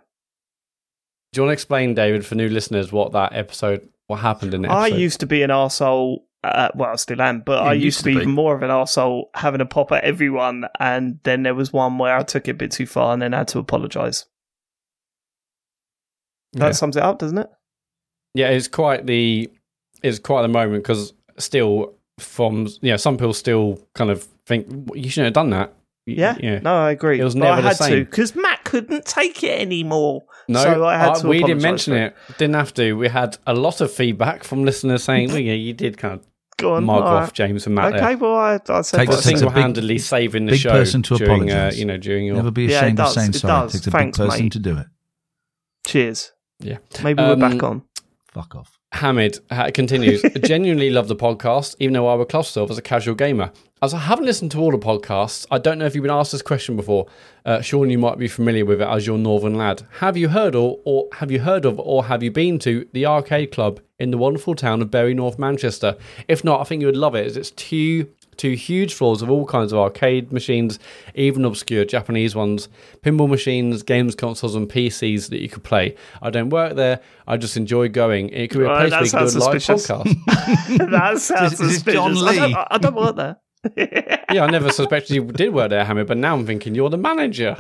Do 1.32 1.42
you 1.42 1.44
want 1.44 1.50
to 1.50 1.54
explain, 1.54 1.94
David, 1.94 2.26
for 2.26 2.34
new 2.34 2.50
listeners, 2.50 2.92
what 2.92 3.12
that 3.12 3.34
episode, 3.34 3.88
what 4.08 4.22
happened 4.22 4.56
in 4.56 4.66
it? 4.66 4.72
I 4.72 4.88
used 4.88 5.20
to 5.20 5.28
be 5.28 5.44
an 5.44 5.52
arsehole. 5.52 6.22
Uh, 6.44 6.70
well, 6.74 6.90
I 6.90 6.96
still 6.96 7.22
am, 7.22 7.42
but 7.42 7.62
You 7.62 7.70
I 7.70 7.74
used 7.74 7.86
used 7.86 7.98
to 8.00 8.04
to 8.06 8.10
be 8.10 8.16
be. 8.16 8.22
even 8.24 8.34
more 8.34 8.56
of 8.56 8.64
an 8.64 8.72
arsehole, 8.72 9.26
having 9.36 9.62
a 9.62 9.66
pop 9.68 9.92
at 9.92 10.04
everyone. 10.04 10.66
And 10.80 11.20
then 11.22 11.44
there 11.44 11.54
was 11.54 11.72
one 11.72 12.00
where 12.00 12.18
I 12.18 12.24
took 12.24 12.48
it 12.48 12.52
a 12.52 12.56
bit 12.56 12.72
too 12.72 12.88
far 12.88 13.14
and 13.14 13.22
then 13.22 13.34
had 13.34 13.48
to 13.50 13.60
apologise. 13.60 14.26
That 16.54 16.66
yeah. 16.68 16.72
sums 16.72 16.98
it 16.98 17.04
up, 17.04 17.20
doesn't 17.20 17.38
it? 17.38 17.50
yeah, 18.34 18.50
it's 18.50 18.68
quite 18.68 19.06
the 19.06 19.50
it's 20.04 20.20
quite 20.20 20.42
the 20.44 20.48
moment 20.48 20.84
because 20.84 21.14
still 21.38 21.94
from 22.20 22.68
you 22.82 22.92
know 22.92 22.98
some 22.98 23.18
people 23.18 23.34
still 23.34 23.80
kind 23.94 24.10
of 24.10 24.24
think 24.46 24.68
"Well, 24.70 24.98
you 24.98 25.10
shouldn't 25.10 25.28
have 25.28 25.34
done 25.34 25.50
that. 25.52 25.74
Yeah, 26.08 26.36
yeah. 26.42 26.60
no, 26.60 26.76
I 26.76 26.92
agree. 26.92 27.20
It 27.20 27.24
was 27.24 27.36
But 27.36 27.42
never 27.42 27.58
I 27.68 27.74
the 27.74 27.84
had 27.84 27.90
to 27.92 28.06
because 28.06 28.36
Matt 28.36 28.64
couldn't 28.64 29.06
take 29.06 29.44
it 29.44 29.60
anymore. 29.62 30.24
No, 30.48 30.62
so 30.64 30.84
I 30.86 30.98
had 30.98 31.10
uh, 31.10 31.16
to 31.20 31.28
we 31.28 31.42
didn't 31.44 31.62
mention 31.62 31.94
it. 31.94 32.16
Didn't 32.38 32.56
have 32.56 32.74
to. 32.74 32.94
We 32.94 33.08
had 33.08 33.38
a 33.46 33.54
lot 33.54 33.80
of 33.82 33.92
feedback 33.94 34.44
from 34.44 34.64
listeners 34.66 35.04
saying, 35.04 35.30
"Well, 35.30 35.38
yeah, 35.40 35.54
you 35.54 35.74
did 35.74 35.98
kind 35.98 36.16
of 36.16 36.26
Go 36.58 36.74
on, 36.74 36.84
mark 36.84 37.04
off 37.06 37.24
right. 37.28 37.34
James 37.34 37.66
and 37.66 37.76
Matt 37.76 37.94
Okay, 37.94 38.00
there." 38.00 38.18
well, 38.18 38.36
I, 38.36 38.60
I 38.70 38.82
said 38.82 38.98
Takes- 38.98 39.10
what 39.10 39.18
I 39.18 39.20
a 39.20 39.24
big- 39.32 39.38
single-handedly 39.38 39.98
saving 40.00 40.46
the 40.48 40.52
big 40.54 40.60
show 40.62 40.72
person 40.72 41.02
to 41.04 41.18
during, 41.18 41.50
uh, 41.50 41.54
apologise. 41.54 41.80
you 41.80 41.86
know, 41.86 41.98
during 41.98 42.26
your 42.26 42.36
Never 42.36 42.52
be 42.52 42.64
Yeah, 42.64 42.68
it 42.68 42.78
ashamed 42.84 43.00
of 43.00 43.06
does, 43.06 43.14
saying 43.16 43.30
it 43.30 43.36
sorry. 43.36 43.62
does. 43.68 43.74
Takes 43.74 43.88
a 43.88 43.92
Thanks, 43.92 44.18
big 44.18 44.28
person 44.28 44.46
mate. 44.46 44.52
to 44.54 44.60
do 44.60 44.78
it. 44.78 44.88
Cheers. 45.86 46.32
Yeah. 46.62 46.78
Maybe 47.04 47.22
Um, 47.22 47.30
we're 47.40 47.50
back 47.50 47.64
on. 47.64 47.84
Fuck 48.34 48.56
off. 48.56 48.78
Hamid 48.94 49.40
ha- 49.50 49.70
continues. 49.74 50.22
Genuinely 50.44 50.90
love 50.90 51.08
the 51.08 51.16
podcast, 51.16 51.76
even 51.80 51.94
though 51.94 52.08
I 52.08 52.16
would 52.16 52.30
class 52.30 52.48
myself 52.50 52.70
as 52.72 52.78
a 52.78 52.82
casual 52.82 53.16
gamer. 53.16 53.52
As 53.82 53.94
I 53.94 54.00
haven't 54.00 54.26
listened 54.26 54.52
to 54.52 54.60
all 54.60 54.72
the 54.72 54.78
podcasts, 54.78 55.46
I 55.50 55.58
don't 55.58 55.80
know 55.80 55.86
if 55.86 55.96
you've 55.96 56.02
been 56.04 56.12
asked 56.12 56.32
this 56.34 56.42
question 56.42 56.76
before. 56.76 57.08
Uh, 57.46 57.62
Sean, 57.62 57.90
you 57.90 57.98
might 57.98 58.18
be 58.18 58.28
familiar 58.28 58.66
with 58.66 58.82
it 58.82 58.88
as 58.88 59.08
your 59.08 59.18
northern 59.18 59.56
lad. 59.56 59.84
Have 60.00 60.18
you 60.18 60.30
heard 60.30 60.56
or, 60.56 60.80
or 60.86 61.08
have 61.14 61.32
you 61.32 61.40
heard 61.40 61.66
of 61.66 61.80
or 61.80 62.06
have 62.06 62.22
you 62.22 62.32
been 62.32 62.60
to 62.60 62.86
the 62.94 63.06
arcade 63.06 63.52
club 63.52 63.80
in 63.98 64.12
the 64.12 64.18
wonderful 64.18 64.56
town 64.56 64.82
of 64.82 64.92
Bury 64.92 65.14
North 65.14 65.40
Manchester? 65.40 65.98
If 66.28 66.44
not, 66.44 66.62
I 66.62 66.64
think 66.66 66.82
you 66.82 66.88
would 66.88 66.98
love 66.98 67.16
it. 67.16 67.26
as 67.26 67.38
It's 67.38 67.52
two 67.52 68.08
two 68.38 68.54
huge 68.54 68.94
floors 68.94 69.22
of 69.22 69.30
all 69.30 69.46
kinds 69.46 69.72
of 69.72 69.80
arcade 69.80 70.32
machines, 70.32 70.80
even 71.16 71.46
obscure 71.46 71.86
Japanese 71.86 72.36
ones, 72.36 72.70
pinball 73.04 73.30
machines, 73.30 73.84
games 73.84 74.16
consoles, 74.16 74.56
and 74.56 74.70
PCs 74.70 75.30
that 75.30 75.42
you 75.42 75.50
could 75.50 75.64
play. 75.64 75.96
I 76.22 76.30
don't 76.30 76.50
work 76.50 76.76
there. 76.76 77.02
I 77.28 77.38
just 77.38 77.58
enjoy 77.58 77.90
going. 77.90 78.30
It 78.30 78.50
could 78.50 78.60
be 78.60 78.66
a 78.66 78.68
place 78.68 79.12
that 79.12 79.22
where 79.22 79.26
you 79.26 79.32
could 79.32 79.40
do 79.40 79.40
a 79.40 79.46
live 79.46 79.62
podcast. 79.62 80.90
that 80.92 81.20
sounds 81.20 81.54
Is 81.54 81.60
this 81.60 81.74
suspicious. 81.76 81.94
John 81.94 82.18
I 82.28 82.36
don't, 82.36 82.50
Lee? 82.50 82.66
I 82.72 82.78
don't 82.78 82.96
work 82.96 83.16
there. 83.16 83.38
yeah, 84.32 84.44
I 84.44 84.50
never 84.50 84.72
suspected 84.72 85.14
you 85.14 85.24
did 85.24 85.54
work 85.54 85.70
there, 85.70 85.86
Hamid, 85.86 86.08
but 86.08 86.18
now 86.18 86.36
I'm 86.36 86.46
thinking 86.48 86.74
you're 86.74 86.90
the 86.90 86.98
manager. 86.98 87.56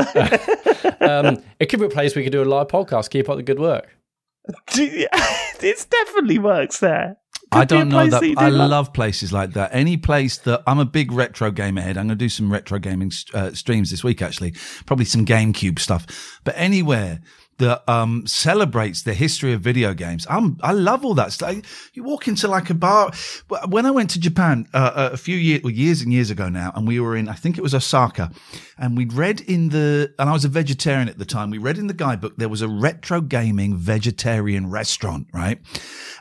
um, 0.99 1.43
it 1.59 1.67
could 1.67 1.79
be 1.79 1.85
a 1.85 1.89
place 1.89 2.15
we 2.15 2.23
could 2.23 2.31
do 2.31 2.41
a 2.41 2.45
live 2.45 2.67
podcast. 2.69 3.11
Keep 3.11 3.29
up 3.29 3.37
the 3.37 3.43
good 3.43 3.59
work. 3.59 3.95
it 4.75 5.87
definitely 5.89 6.39
works 6.39 6.79
there. 6.79 7.17
I 7.53 7.59
Could 7.65 7.69
be 7.69 7.75
a 7.75 7.77
don't 7.79 7.89
know 7.89 8.07
that. 8.07 8.21
that 8.21 8.33
I 8.37 8.47
like- 8.49 8.69
love 8.69 8.93
places 8.93 9.33
like 9.33 9.51
that. 9.53 9.71
Any 9.73 9.97
place 9.97 10.37
that 10.39 10.63
I'm 10.65 10.79
a 10.79 10.85
big 10.85 11.11
retro 11.11 11.51
gamer 11.51 11.81
head. 11.81 11.97
I'm 11.97 12.07
going 12.07 12.17
to 12.17 12.23
do 12.25 12.29
some 12.29 12.51
retro 12.51 12.79
gaming 12.79 13.11
uh, 13.33 13.51
streams 13.51 13.91
this 13.91 14.03
week, 14.03 14.21
actually. 14.21 14.53
Probably 14.85 15.05
some 15.05 15.25
GameCube 15.25 15.77
stuff. 15.79 16.39
But 16.45 16.53
anywhere 16.57 17.19
that 17.57 17.87
um, 17.87 18.25
celebrates 18.25 19.03
the 19.03 19.13
history 19.13 19.53
of 19.53 19.61
video 19.61 19.93
games, 19.93 20.25
I'm 20.29 20.57
I 20.61 20.71
love 20.71 21.05
all 21.05 21.13
that 21.15 21.31
stuff. 21.31 21.91
You 21.93 22.03
walk 22.03 22.27
into 22.27 22.47
like 22.47 22.69
a 22.69 22.73
bar. 22.73 23.11
When 23.67 23.85
I 23.85 23.91
went 23.91 24.09
to 24.11 24.19
Japan 24.19 24.67
uh, 24.73 25.09
a 25.13 25.17
few 25.17 25.35
years, 25.35 25.61
well, 25.63 25.73
years 25.73 26.01
and 26.01 26.11
years 26.11 26.31
ago 26.31 26.49
now, 26.49 26.71
and 26.75 26.87
we 26.87 26.99
were 26.99 27.15
in, 27.15 27.29
I 27.29 27.33
think 27.33 27.57
it 27.57 27.61
was 27.61 27.75
Osaka, 27.75 28.31
and 28.77 28.97
we'd 28.97 29.13
read 29.13 29.41
in 29.41 29.69
the, 29.69 30.13
and 30.17 30.29
I 30.29 30.33
was 30.33 30.45
a 30.45 30.49
vegetarian 30.49 31.09
at 31.09 31.17
the 31.17 31.25
time. 31.25 31.49
We 31.51 31.57
read 31.57 31.77
in 31.77 31.87
the 31.87 31.93
guidebook 31.93 32.37
there 32.37 32.49
was 32.49 32.61
a 32.61 32.67
retro 32.67 33.21
gaming 33.21 33.75
vegetarian 33.75 34.69
restaurant, 34.69 35.27
right? 35.33 35.59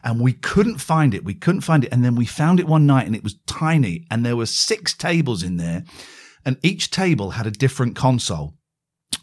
and 0.03 0.21
we 0.21 0.33
couldn't 0.33 0.79
find 0.79 1.15
it. 1.15 1.25
We 1.25 1.35
couldn't 1.35 1.61
find 1.63 1.85
it. 1.85 1.93
And 1.93 2.05
then 2.05 2.15
we 2.15 2.27
found 2.27 2.61
it 2.61 2.67
one 2.67 2.87
night 2.87 3.07
and 3.07 3.17
it 3.17 3.25
was 3.25 3.39
tiny 3.47 4.07
and 4.11 4.25
there 4.25 4.37
were 4.37 4.47
six 4.47 4.95
tables 4.95 5.43
in 5.43 5.57
there 5.57 5.85
and 6.45 6.57
each 6.63 6.91
table 6.91 7.33
had 7.33 7.47
a 7.47 7.51
different 7.51 7.97
console. 7.97 8.55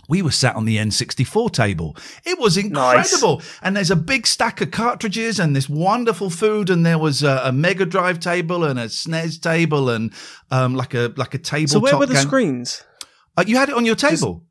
We 0.07 0.21
were 0.21 0.31
sat 0.31 0.55
on 0.55 0.65
the 0.65 0.77
N64 0.77 1.51
table. 1.51 1.95
It 2.23 2.39
was 2.39 2.55
incredible. 2.57 3.41
And 3.61 3.75
there's 3.75 3.91
a 3.91 3.95
big 3.95 4.25
stack 4.25 4.61
of 4.61 4.71
cartridges 4.71 5.37
and 5.39 5.55
this 5.55 5.67
wonderful 5.67 6.29
food. 6.29 6.69
And 6.69 6.85
there 6.85 6.97
was 6.97 7.23
a, 7.23 7.41
a 7.43 7.51
Mega 7.51 7.85
Drive 7.85 8.19
table 8.19 8.63
and 8.63 8.79
a 8.79 8.85
SNES 8.85 9.41
table 9.41 9.89
and 9.89 10.13
um, 10.49 10.75
like 10.75 10.93
a 10.93 11.13
like 11.17 11.33
a 11.33 11.37
table. 11.39 11.67
So 11.67 11.79
where 11.79 11.97
were 11.97 12.05
the 12.05 12.15
screens? 12.15 12.83
Uh, 13.35 13.43
you 13.45 13.57
had 13.57 13.69
it 13.69 13.75
on 13.75 13.85
your 13.85 13.95
table. 13.95 14.43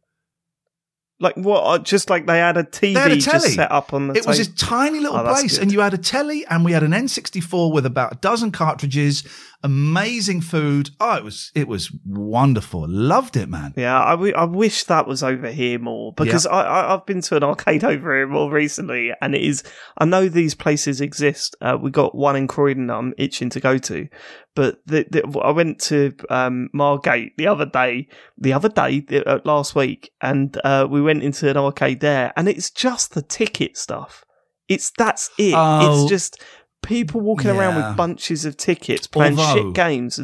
Like 1.18 1.34
what? 1.36 1.62
uh, 1.62 1.78
Just 1.82 2.10
like 2.10 2.26
they 2.26 2.38
had 2.38 2.58
a 2.58 2.62
TV 2.64 2.94
had 2.94 3.10
a 3.10 3.16
just 3.16 3.54
set 3.54 3.72
up 3.72 3.94
on 3.94 4.08
the. 4.08 4.14
It 4.14 4.26
was 4.26 4.36
this 4.36 4.48
tiny 4.48 5.00
little 5.00 5.16
Oh, 5.16 5.24
place, 5.24 5.56
and 5.56 5.72
you 5.72 5.80
had 5.80 5.94
a 5.94 5.98
telly, 5.98 6.44
and 6.44 6.62
we 6.62 6.72
had 6.72 6.82
an 6.82 6.90
N64 6.92 7.72
with 7.72 7.86
about 7.86 8.12
a 8.12 8.16
dozen 8.16 8.52
cartridges. 8.52 9.24
Amazing 9.62 10.42
food. 10.42 10.90
Oh, 11.00 11.16
it 11.16 11.24
was 11.24 11.50
it 11.54 11.66
was 11.66 11.90
wonderful. 12.04 12.86
Loved 12.88 13.36
it, 13.36 13.48
man. 13.48 13.72
Yeah, 13.76 14.02
I, 14.02 14.10
w- 14.10 14.34
I 14.34 14.44
wish 14.44 14.84
that 14.84 15.06
was 15.06 15.22
over 15.22 15.50
here 15.50 15.78
more 15.78 16.12
because 16.12 16.46
I, 16.46 16.62
I, 16.62 16.94
I've 16.94 17.06
been 17.06 17.22
to 17.22 17.36
an 17.36 17.42
arcade 17.42 17.82
over 17.92 18.14
here 18.14 18.28
more 18.28 18.50
recently, 18.50 19.12
and 19.20 19.34
it 19.34 19.42
is. 19.42 19.62
I 19.98 20.04
know 20.04 20.28
these 20.28 20.54
places 20.54 21.00
exist. 21.00 21.56
Uh, 21.60 21.78
we 21.80 21.90
got 21.90 22.14
one 22.14 22.36
in 22.36 22.46
Croydon 22.46 22.88
that 22.88 22.94
I'm 22.94 23.14
itching 23.18 23.50
to 23.50 23.60
go 23.60 23.78
to, 23.78 24.08
but 24.54 24.78
the, 24.86 25.06
the, 25.10 25.40
I 25.40 25.50
went 25.50 25.80
to 25.80 26.14
um, 26.30 26.68
Margate 26.72 27.36
the 27.36 27.46
other 27.46 27.66
day, 27.66 28.08
the 28.38 28.52
other 28.52 28.68
day 28.68 29.04
uh, 29.26 29.40
last 29.44 29.74
week, 29.74 30.12
and 30.20 30.58
uh, 30.64 30.86
we 30.88 31.00
went 31.00 31.22
into 31.22 31.48
an 31.48 31.56
arcade 31.56 32.00
there, 32.00 32.32
and 32.36 32.48
it's 32.48 32.70
just 32.70 33.14
the 33.14 33.22
ticket 33.22 33.76
stuff. 33.76 34.24
It's 34.68 34.92
that's 34.96 35.30
it. 35.38 35.54
Oh. 35.56 36.02
it's 36.02 36.10
just 36.10 36.42
people 36.86 37.20
walking 37.20 37.50
around 37.50 37.76
with 37.76 37.96
bunches 37.96 38.44
of 38.44 38.56
tickets 38.56 39.06
playing 39.06 39.38
Although- 39.38 39.66
shit 39.68 39.74
games. 39.74 40.20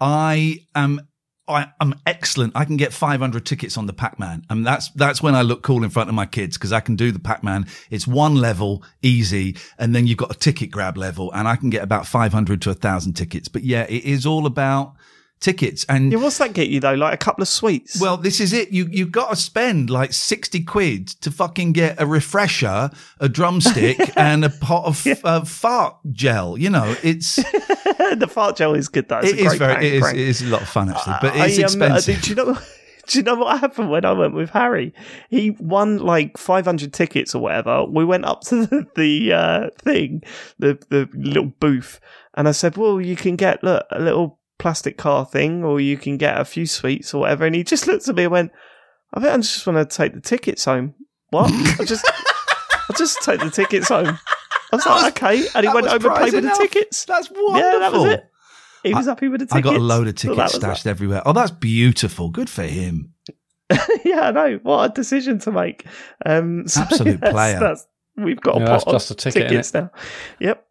I 0.00 0.58
am. 0.74 1.00
I, 1.46 1.66
I'm 1.78 1.94
excellent. 2.06 2.52
I 2.56 2.64
can 2.64 2.78
get 2.78 2.90
500 2.94 3.44
tickets 3.44 3.76
on 3.76 3.84
the 3.84 3.92
Pac-Man, 3.92 4.44
and 4.48 4.66
that's 4.66 4.88
that's 4.92 5.22
when 5.22 5.34
I 5.34 5.42
look 5.42 5.62
cool 5.62 5.84
in 5.84 5.90
front 5.90 6.08
of 6.08 6.14
my 6.14 6.24
kids 6.24 6.56
because 6.56 6.72
I 6.72 6.80
can 6.80 6.96
do 6.96 7.12
the 7.12 7.18
Pac-Man. 7.18 7.66
It's 7.90 8.06
one 8.06 8.36
level, 8.36 8.82
easy, 9.02 9.56
and 9.78 9.94
then 9.94 10.06
you've 10.06 10.16
got 10.16 10.34
a 10.34 10.38
ticket 10.38 10.70
grab 10.70 10.96
level, 10.96 11.30
and 11.32 11.46
I 11.46 11.56
can 11.56 11.68
get 11.68 11.82
about 11.82 12.06
500 12.06 12.62
to 12.62 12.70
a 12.70 12.74
thousand 12.74 13.12
tickets. 13.12 13.48
But 13.48 13.62
yeah, 13.62 13.82
it 13.82 14.04
is 14.04 14.24
all 14.24 14.46
about 14.46 14.94
tickets, 15.40 15.84
and 15.88 16.10
yeah, 16.12 16.18
what's 16.18 16.38
that 16.38 16.52
get 16.52 16.68
you 16.68 16.80
though? 16.80 16.94
Like 16.94 17.14
a 17.14 17.16
couple 17.16 17.42
of 17.42 17.48
sweets. 17.48 18.00
Well, 18.00 18.16
this 18.16 18.40
is 18.40 18.52
it. 18.52 18.70
You 18.70 18.86
you 18.90 19.06
got 19.06 19.30
to 19.30 19.36
spend 19.36 19.90
like 19.90 20.12
sixty 20.12 20.62
quid 20.62 21.08
to 21.20 21.30
fucking 21.30 21.72
get 21.72 22.00
a 22.00 22.06
refresher, 22.06 22.90
a 23.20 23.28
drumstick, 23.28 23.98
and 24.16 24.44
a 24.44 24.50
pot 24.50 24.86
of 24.86 25.24
uh, 25.24 25.44
fart 25.44 25.96
gel. 26.12 26.58
You 26.58 26.70
know, 26.70 26.94
it's 27.02 27.36
the 28.16 28.28
fart 28.30 28.56
gel 28.56 28.74
is 28.74 28.88
good 28.88 29.08
though. 29.08 29.20
It's 29.20 29.32
it 29.32 29.40
a 29.40 29.44
is 29.44 29.58
great 29.58 29.58
very 29.58 29.86
It 29.86 29.94
is, 29.94 30.12
it 30.12 30.18
is, 30.18 30.42
a 30.42 30.46
lot 30.46 30.62
of 30.62 30.68
fun 30.68 30.90
actually, 30.90 31.16
but 31.20 31.36
it's 31.36 31.58
um, 31.74 31.82
uh, 31.82 31.86
expensive. 31.96 32.22
do 32.22 32.30
you 32.30 32.36
know? 32.36 32.58
Do 33.06 33.18
you 33.18 33.22
know 33.22 33.34
what 33.34 33.60
happened 33.60 33.90
when 33.90 34.06
I 34.06 34.12
went 34.12 34.32
with 34.32 34.48
Harry? 34.48 34.94
He 35.28 35.50
won 35.50 35.98
like 35.98 36.38
500 36.38 36.92
tickets 36.94 37.34
or 37.34 37.42
whatever. 37.42 37.84
We 37.84 38.02
went 38.02 38.24
up 38.24 38.40
to 38.44 38.64
the, 38.64 38.86
the 38.96 39.32
uh, 39.32 39.70
thing, 39.78 40.22
the 40.58 40.82
the 40.88 41.06
little 41.12 41.52
booth, 41.60 42.00
and 42.34 42.48
I 42.48 42.52
said, 42.52 42.78
"Well, 42.78 43.02
you 43.02 43.14
can 43.14 43.36
get 43.36 43.62
look, 43.62 43.84
a 43.90 44.00
little 44.00 44.38
plastic 44.64 44.96
car 44.96 45.26
thing, 45.26 45.62
or 45.62 45.78
you 45.78 45.98
can 45.98 46.16
get 46.16 46.40
a 46.40 46.44
few 46.44 46.66
sweets 46.66 47.12
or 47.12 47.20
whatever." 47.20 47.44
And 47.44 47.54
he 47.54 47.62
just 47.62 47.86
looked 47.86 48.08
at 48.08 48.14
me 48.14 48.24
and 48.24 48.32
went, 48.32 48.52
"I 49.12 49.20
think 49.20 49.32
I 49.32 49.36
just 49.36 49.66
want 49.66 49.90
to 49.90 49.96
take 49.96 50.14
the 50.14 50.20
tickets 50.20 50.64
home." 50.64 50.94
What? 51.28 51.50
I 51.80 51.84
just, 51.84 52.04
I 52.08 52.94
just 52.96 53.22
take 53.22 53.40
the 53.40 53.50
tickets 53.50 53.88
home. 53.88 54.18
I 54.72 54.76
was 54.76 54.86
like, 54.86 55.22
"Okay," 55.22 55.46
and 55.54 55.66
he 55.66 55.72
went 55.72 55.86
over 55.86 56.08
and 56.08 56.16
prize 56.16 56.30
played 56.30 56.42
with 56.42 56.44
the 56.44 56.58
tickets. 56.58 57.04
That's 57.04 57.30
wonderful. 57.30 57.58
Yeah, 57.58 57.78
that 57.78 57.92
was 57.92 58.04
it. 58.04 58.30
He 58.84 58.94
was 58.94 59.06
happy 59.06 59.28
with 59.28 59.40
the 59.40 59.46
tickets. 59.46 59.66
I 59.66 59.70
got 59.72 59.76
a 59.76 59.82
load 59.82 60.08
of 60.08 60.14
tickets 60.14 60.36
was 60.36 60.54
stashed 60.54 60.86
everywhere. 60.86 61.22
Oh, 61.24 61.32
that's 61.32 61.50
beautiful. 61.50 62.28
Good 62.30 62.50
for 62.50 62.64
him. 62.64 63.14
yeah, 64.04 64.28
I 64.28 64.30
know. 64.30 64.60
What 64.62 64.90
a 64.90 64.92
decision 64.94 65.38
to 65.40 65.52
make. 65.52 65.86
Um, 66.26 66.68
so 66.68 66.82
Absolute 66.82 67.20
yes, 67.22 67.32
player. 67.32 67.60
That's, 67.60 67.86
we've 68.16 68.40
got 68.40 68.56
Yeah, 68.56 68.62
a 68.62 68.66
that's 68.66 68.84
pot 68.84 68.92
just 68.92 69.10
of 69.10 69.16
a 69.16 69.20
ticket, 69.20 69.48
tickets 69.48 69.72
now. 69.72 69.90
Yep. 70.40 70.66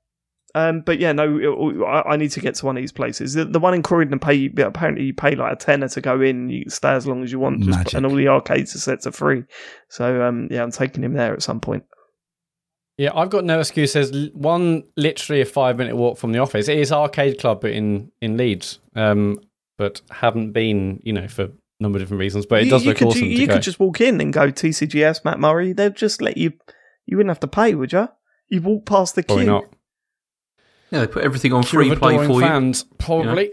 Um, 0.56 0.82
but 0.82 1.00
yeah, 1.00 1.12
no, 1.14 1.84
I, 1.86 2.14
I 2.14 2.18
need 2.18 2.32
to 2.32 2.40
get 2.40 2.56
to 2.56 2.66
one 2.68 2.78
of 2.78 2.84
these 2.84 2.92
places. 2.92 3.34
The, 3.34 3.46
the 3.46 3.60
one 3.60 3.74
in 3.74 3.82
Croydon, 3.82 4.20
pay 4.20 4.52
apparently 4.58 5.06
you 5.06 5.14
pay 5.14 5.36
like 5.36 5.54
a 5.54 5.56
tenner 5.56 5.88
to 5.90 6.02
go 6.02 6.22
in. 6.22 6.50
You 6.50 6.70
stay 6.70 6.90
as 6.90 7.08
long 7.08 7.24
as 7.24 7.32
you 7.32 7.40
want, 7.40 7.64
just, 7.64 7.94
and 7.96 8.06
all 8.06 8.14
the 8.14 8.28
arcades 8.28 8.76
are 8.76 8.80
set 8.80 9.02
to 9.02 9.12
free. 9.12 9.46
So 9.90 10.22
um, 10.22 10.48
yeah, 10.52 10.62
I'm 10.62 10.72
taking 10.72 11.04
him 11.04 11.14
there 11.14 11.34
at 11.34 11.42
some 11.42 11.60
point. 11.60 11.86
Yeah, 12.98 13.10
I've 13.16 13.32
got 13.32 13.44
no 13.44 13.60
excuses. 13.60 14.12
L- 14.12 14.30
One, 14.34 14.84
literally 14.96 15.42
a 15.42 15.46
five 15.46 15.78
minute 15.78 15.96
walk 15.96 16.20
from 16.20 16.32
the 16.32 16.40
office. 16.40 16.68
It 16.68 16.78
is 16.78 16.92
Arcade 16.92 17.40
Club 17.40 17.66
in 17.66 18.12
in 18.22 18.38
Leeds, 18.38 18.80
um, 18.96 19.40
but 19.80 20.02
haven't 20.12 20.52
been, 20.52 21.00
you 21.04 21.14
know, 21.14 21.28
for 21.28 21.46
a 21.46 21.52
number 21.80 21.98
of 21.98 22.04
different 22.04 22.20
reasons. 22.20 22.46
But 22.46 22.62
it 22.62 22.66
you, 22.66 22.70
does 22.70 22.84
you 22.84 22.90
look 22.90 22.98
could, 22.98 23.08
awesome 23.08 23.24
You, 23.24 23.30
you 23.30 23.48
could 23.48 23.64
just 23.64 23.80
walk 23.80 24.02
in 24.02 24.22
and 24.22 24.32
go 24.32 24.52
TCGS, 24.52 25.26
Matt 25.26 25.40
Murray. 25.40 25.74
They'd 25.74 25.96
just 25.96 26.22
let 26.22 26.38
you. 26.38 26.54
You 27.08 27.18
wouldn't 27.18 27.32
have 27.32 27.40
to 27.40 27.48
pay, 27.48 27.74
would 27.74 27.92
you? 27.92 28.08
You 28.50 28.62
walk 28.62 28.86
past 28.86 29.16
the 29.16 29.24
Probably 29.24 29.46
queue. 29.46 29.68
Not. 30.94 31.00
Yeah, 31.00 31.06
they 31.06 31.12
put 31.12 31.24
everything 31.24 31.54
on 31.54 31.64
free 31.64 31.94
play 31.96 32.14
adoring 32.16 32.30
for 32.30 32.42
you. 32.42 32.48
fans, 32.48 32.86
probably. 32.98 33.52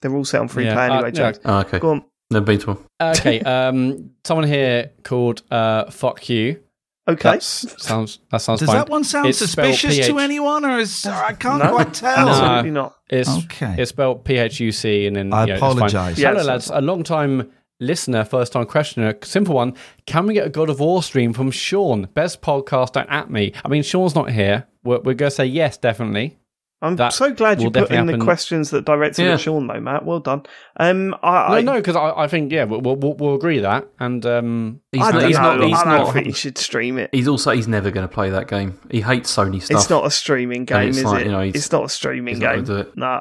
They're 0.00 0.14
all 0.14 0.24
set 0.24 0.40
on 0.40 0.48
free 0.48 0.64
Yeah, 0.64 0.74
play 0.74 0.88
uh, 0.88 0.94
anyway, 0.94 1.12
yeah. 1.14 1.32
Oh, 1.44 1.58
okay. 1.60 1.78
Go 1.78 1.90
on. 1.90 2.04
Never 2.30 2.44
been 2.46 2.58
to 2.60 2.66
one. 2.68 2.78
Okay, 3.00 3.40
um, 3.42 4.10
someone 4.24 4.46
here 4.48 4.90
called 5.04 5.42
uh, 5.50 5.90
Fuck 5.90 6.28
You. 6.28 6.60
Okay. 7.08 7.30
That's, 7.32 7.82
sounds 7.84 8.20
that 8.30 8.38
sounds 8.40 8.60
Does 8.60 8.68
fine. 8.68 8.76
that 8.76 8.88
one 8.88 9.02
sound 9.02 9.26
It's 9.26 9.38
suspicious 9.38 10.06
to 10.06 10.18
anyone, 10.20 10.64
or 10.64 10.78
is 10.78 11.04
I 11.04 11.32
can't 11.32 11.62
No, 11.62 11.70
quite 11.72 11.92
tell? 11.92 12.28
Absolutely 12.28 12.70
not. 12.70 12.94
It's 13.10 13.28
Okay. 13.28 13.74
it's 13.76 13.90
spelled 13.90 14.24
P 14.24 14.38
H 14.38 14.60
U 14.60 14.70
C 14.70 15.06
and 15.08 15.16
then 15.16 15.32
I 15.32 15.46
yeah, 15.46 15.54
it's 15.54 15.60
fine. 15.60 15.72
apologise. 15.72 16.18
Yeah, 16.18 16.28
Hello 16.30 16.44
lads, 16.44 16.70
a 16.72 16.80
long 16.80 17.02
time 17.02 17.50
listener, 17.80 18.24
first 18.24 18.52
time 18.52 18.66
questioner. 18.66 19.16
Simple 19.24 19.56
one. 19.56 19.74
Can 20.06 20.26
we 20.26 20.34
get 20.34 20.46
a 20.46 20.50
God 20.50 20.70
of 20.70 20.78
War 20.78 21.02
stream 21.02 21.32
from 21.32 21.50
Sean? 21.50 22.04
Best 22.14 22.40
podcast 22.40 22.92
don't 22.92 23.10
at 23.10 23.30
me. 23.30 23.52
I 23.64 23.68
mean 23.68 23.82
Sean's 23.82 24.14
not 24.14 24.30
here. 24.30 24.68
We're, 24.84 25.00
we're 25.00 25.14
gonna 25.14 25.30
say 25.30 25.46
yes, 25.46 25.76
definitely. 25.76 26.38
I'm 26.84 26.96
That 26.96 27.12
so 27.12 27.32
glad 27.32 27.62
you 27.62 27.70
put 27.70 27.76
in 27.76 27.82
definitely 27.84 28.18
the 28.18 28.24
questions 28.24 28.70
that 28.70 28.84
directed 28.84 29.22
Yeah. 29.24 29.34
at 29.34 29.40
Sean, 29.40 29.68
though, 29.68 29.78
Matt. 29.78 30.04
Well 30.04 30.18
done. 30.18 30.42
Um, 30.78 31.14
I, 31.22 31.48
No, 31.48 31.54
I, 31.54 31.60
no, 31.60 31.72
because 31.74 31.94
I, 31.94 32.10
I 32.22 32.26
think 32.26 32.50
yeah, 32.50 32.64
we'll, 32.64 32.80
we'll, 32.80 33.14
we'll 33.14 33.34
agree 33.36 33.60
that, 33.60 33.86
and 34.00 34.26
um, 34.26 34.80
He's, 34.90 35.00
I 35.00 35.10
not, 35.12 35.12
don't 35.20 35.28
he's 35.28 35.36
know. 35.38 35.42
not. 35.56 35.68
He's 35.68 35.78
I 35.78 35.84
don't 35.84 36.04
not. 36.06 36.12
think 36.12 36.26
you 36.26 36.32
should 36.32 36.58
stream 36.58 36.98
it. 36.98 37.10
He's 37.12 37.28
also. 37.28 37.52
He's 37.52 37.68
never 37.68 37.92
going 37.92 38.08
to 38.08 38.12
play 38.12 38.30
that 38.30 38.48
game. 38.48 38.80
He 38.90 39.00
hates 39.00 39.32
Sony 39.32 39.62
stuff. 39.62 39.80
It's 39.80 39.90
not 39.90 40.04
a 40.06 40.10
streaming 40.10 40.64
game, 40.64 40.88
is 40.88 41.04
like, 41.04 41.20
it? 41.20 41.26
you 41.26 41.32
know, 41.32 41.40
it's 41.40 41.70
not 41.70 41.84
a 41.84 41.88
streaming 41.88 42.34
he's 42.34 42.42
not 42.42 42.56
game. 42.56 42.64
gonna 42.64 42.82
do 42.82 42.88
it. 42.88 42.96
Nah. 42.96 43.20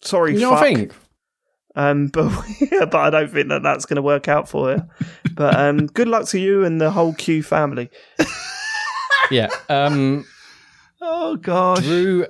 Sorry, 0.00 0.32
you 0.32 0.40
know 0.40 0.50
fuck. 0.52 0.60
what 0.62 0.70
I 0.70 0.74
think. 0.74 0.94
Um, 1.76 2.06
but 2.14 2.30
but 2.70 2.94
I 2.94 3.10
don't 3.10 3.30
think 3.30 3.48
that 3.50 3.62
that's 3.62 3.84
going 3.84 3.96
to 3.96 4.02
work 4.02 4.26
out 4.26 4.48
for 4.48 4.72
you. 4.72 4.82
But 5.34 5.54
um, 5.54 5.86
good 5.86 6.08
luck 6.08 6.26
to 6.28 6.40
you 6.40 6.64
and 6.64 6.80
the 6.80 6.90
whole 6.90 7.12
Q 7.12 7.42
family. 7.42 7.90
Yeah, 9.30 9.48
um, 9.68 10.24
Oh 11.00 11.36
gosh. 11.36 11.82
Drew 11.82 12.26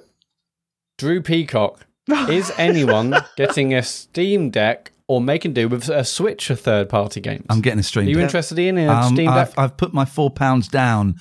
Drew 0.99 1.23
Peacock. 1.23 1.87
Is 2.29 2.51
anyone 2.57 3.15
getting 3.37 3.75
a 3.75 3.83
Steam 3.83 4.51
Deck 4.51 4.93
or 5.07 5.21
making 5.21 5.53
do 5.53 5.69
with 5.69 5.89
a 5.89 6.05
Switch 6.05 6.49
of 6.51 6.61
third 6.61 6.89
party 6.89 7.21
games? 7.21 7.45
I'm 7.51 7.61
getting 7.61 7.81
a 7.81 7.83
stream. 7.83 8.07
Are 8.07 8.11
you 8.11 8.17
Deck. 8.17 8.25
interested 8.25 8.59
in 8.59 8.79
a 8.79 8.87
Um, 8.89 9.15
Steam 9.15 9.27
Deck? 9.27 9.51
I've, 9.51 9.59
I've 9.59 9.77
put 9.77 9.93
my 9.93 10.05
four 10.05 10.31
pounds 10.31 10.69
down 10.69 11.17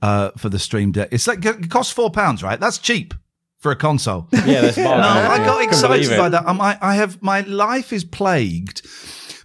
uh, 0.00 0.30
for 0.36 0.48
the 0.48 0.58
Steam 0.58 0.92
Deck. 0.92 1.08
It's 1.10 1.26
like 1.26 1.44
it 1.44 1.68
costs 1.70 1.92
four 1.92 2.10
pounds, 2.10 2.42
right? 2.42 2.58
That's 2.60 2.78
cheap 2.78 3.14
for 3.58 3.72
a 3.72 3.76
console. 3.76 4.28
yeah, 4.32 4.60
there's 4.60 4.76
No, 4.76 4.92
I 4.92 5.38
got 5.38 5.62
excited 5.62 6.16
by 6.16 6.28
that. 6.28 6.46
Um, 6.46 6.60
I, 6.60 6.78
I 6.80 6.94
have 6.94 7.20
my 7.20 7.40
life 7.40 7.92
is 7.92 8.04
plagued 8.04 8.86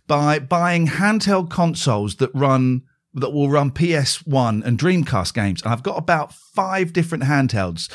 by 0.06 0.38
buying 0.38 0.86
handheld 0.88 1.50
consoles 1.50 2.18
that 2.18 2.30
run 2.36 2.84
that 3.16 3.32
will 3.32 3.50
run 3.50 3.72
PS1 3.72 4.64
and 4.66 4.80
Dreamcast 4.80 5.34
games. 5.34 5.62
And 5.62 5.72
I've 5.72 5.84
got 5.84 5.98
about 5.98 6.34
five 6.34 6.94
different 6.94 7.24
handhelds 7.24 7.90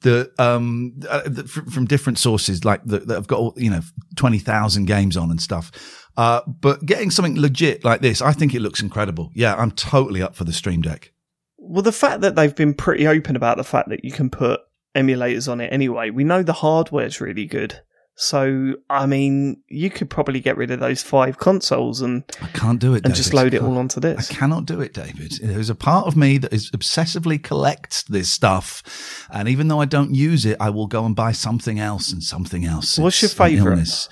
that 0.00 0.38
um 0.38 0.94
uh, 1.08 1.22
that 1.26 1.48
fr- 1.48 1.68
from 1.70 1.86
different 1.86 2.18
sources, 2.18 2.64
like 2.64 2.84
that, 2.84 3.08
that 3.08 3.14
have 3.14 3.26
got 3.26 3.56
you 3.56 3.70
know 3.70 3.80
twenty 4.16 4.38
thousand 4.38 4.84
games 4.84 5.16
on 5.16 5.30
and 5.30 5.40
stuff. 5.40 5.72
Uh, 6.16 6.42
but 6.46 6.84
getting 6.86 7.10
something 7.10 7.40
legit 7.40 7.84
like 7.84 8.00
this, 8.00 8.22
I 8.22 8.32
think 8.32 8.54
it 8.54 8.60
looks 8.60 8.80
incredible. 8.80 9.30
Yeah, 9.34 9.56
I'm 9.56 9.72
totally 9.72 10.22
up 10.22 10.36
for 10.36 10.44
the 10.44 10.52
Steam 10.52 10.82
Deck. 10.82 11.12
Well, 11.58 11.82
the 11.82 11.92
fact 11.92 12.20
that 12.20 12.36
they've 12.36 12.54
been 12.54 12.74
pretty 12.74 13.06
open 13.06 13.34
about 13.34 13.56
the 13.56 13.64
fact 13.64 13.88
that 13.88 14.04
you 14.04 14.12
can 14.12 14.30
put 14.30 14.60
emulators 14.94 15.50
on 15.50 15.60
it 15.60 15.72
anyway, 15.72 16.10
we 16.10 16.22
know 16.22 16.42
the 16.42 16.52
hardware's 16.52 17.20
really 17.20 17.46
good. 17.46 17.80
So, 18.16 18.74
I 18.88 19.06
mean, 19.06 19.60
you 19.68 19.90
could 19.90 20.08
probably 20.08 20.38
get 20.38 20.56
rid 20.56 20.70
of 20.70 20.78
those 20.78 21.02
five 21.02 21.38
consoles 21.38 22.00
and, 22.00 22.22
I 22.40 22.46
can't 22.48 22.78
do 22.78 22.94
it. 22.94 23.04
and 23.04 23.12
just 23.12 23.34
load 23.34 23.54
it 23.54 23.62
all 23.62 23.76
onto 23.76 23.98
this. 23.98 24.30
I 24.30 24.34
cannot 24.34 24.66
do 24.66 24.80
it, 24.80 24.94
David. 24.94 25.32
There's 25.42 25.68
a 25.68 25.74
part 25.74 26.06
of 26.06 26.16
me 26.16 26.38
that 26.38 26.52
is 26.52 26.70
obsessively 26.70 27.42
collects 27.42 28.04
this 28.04 28.30
stuff, 28.30 29.26
and 29.32 29.48
even 29.48 29.66
though 29.66 29.80
I 29.80 29.86
don't 29.86 30.14
use 30.14 30.46
it, 30.46 30.56
I 30.60 30.70
will 30.70 30.86
go 30.86 31.04
and 31.04 31.16
buy 31.16 31.32
something 31.32 31.80
else 31.80 32.12
and 32.12 32.22
something 32.22 32.64
else. 32.64 32.98
What's 32.98 33.20
your 33.20 33.26
It's 33.26 33.34
favourite? 33.34 33.72
illness. 33.72 34.08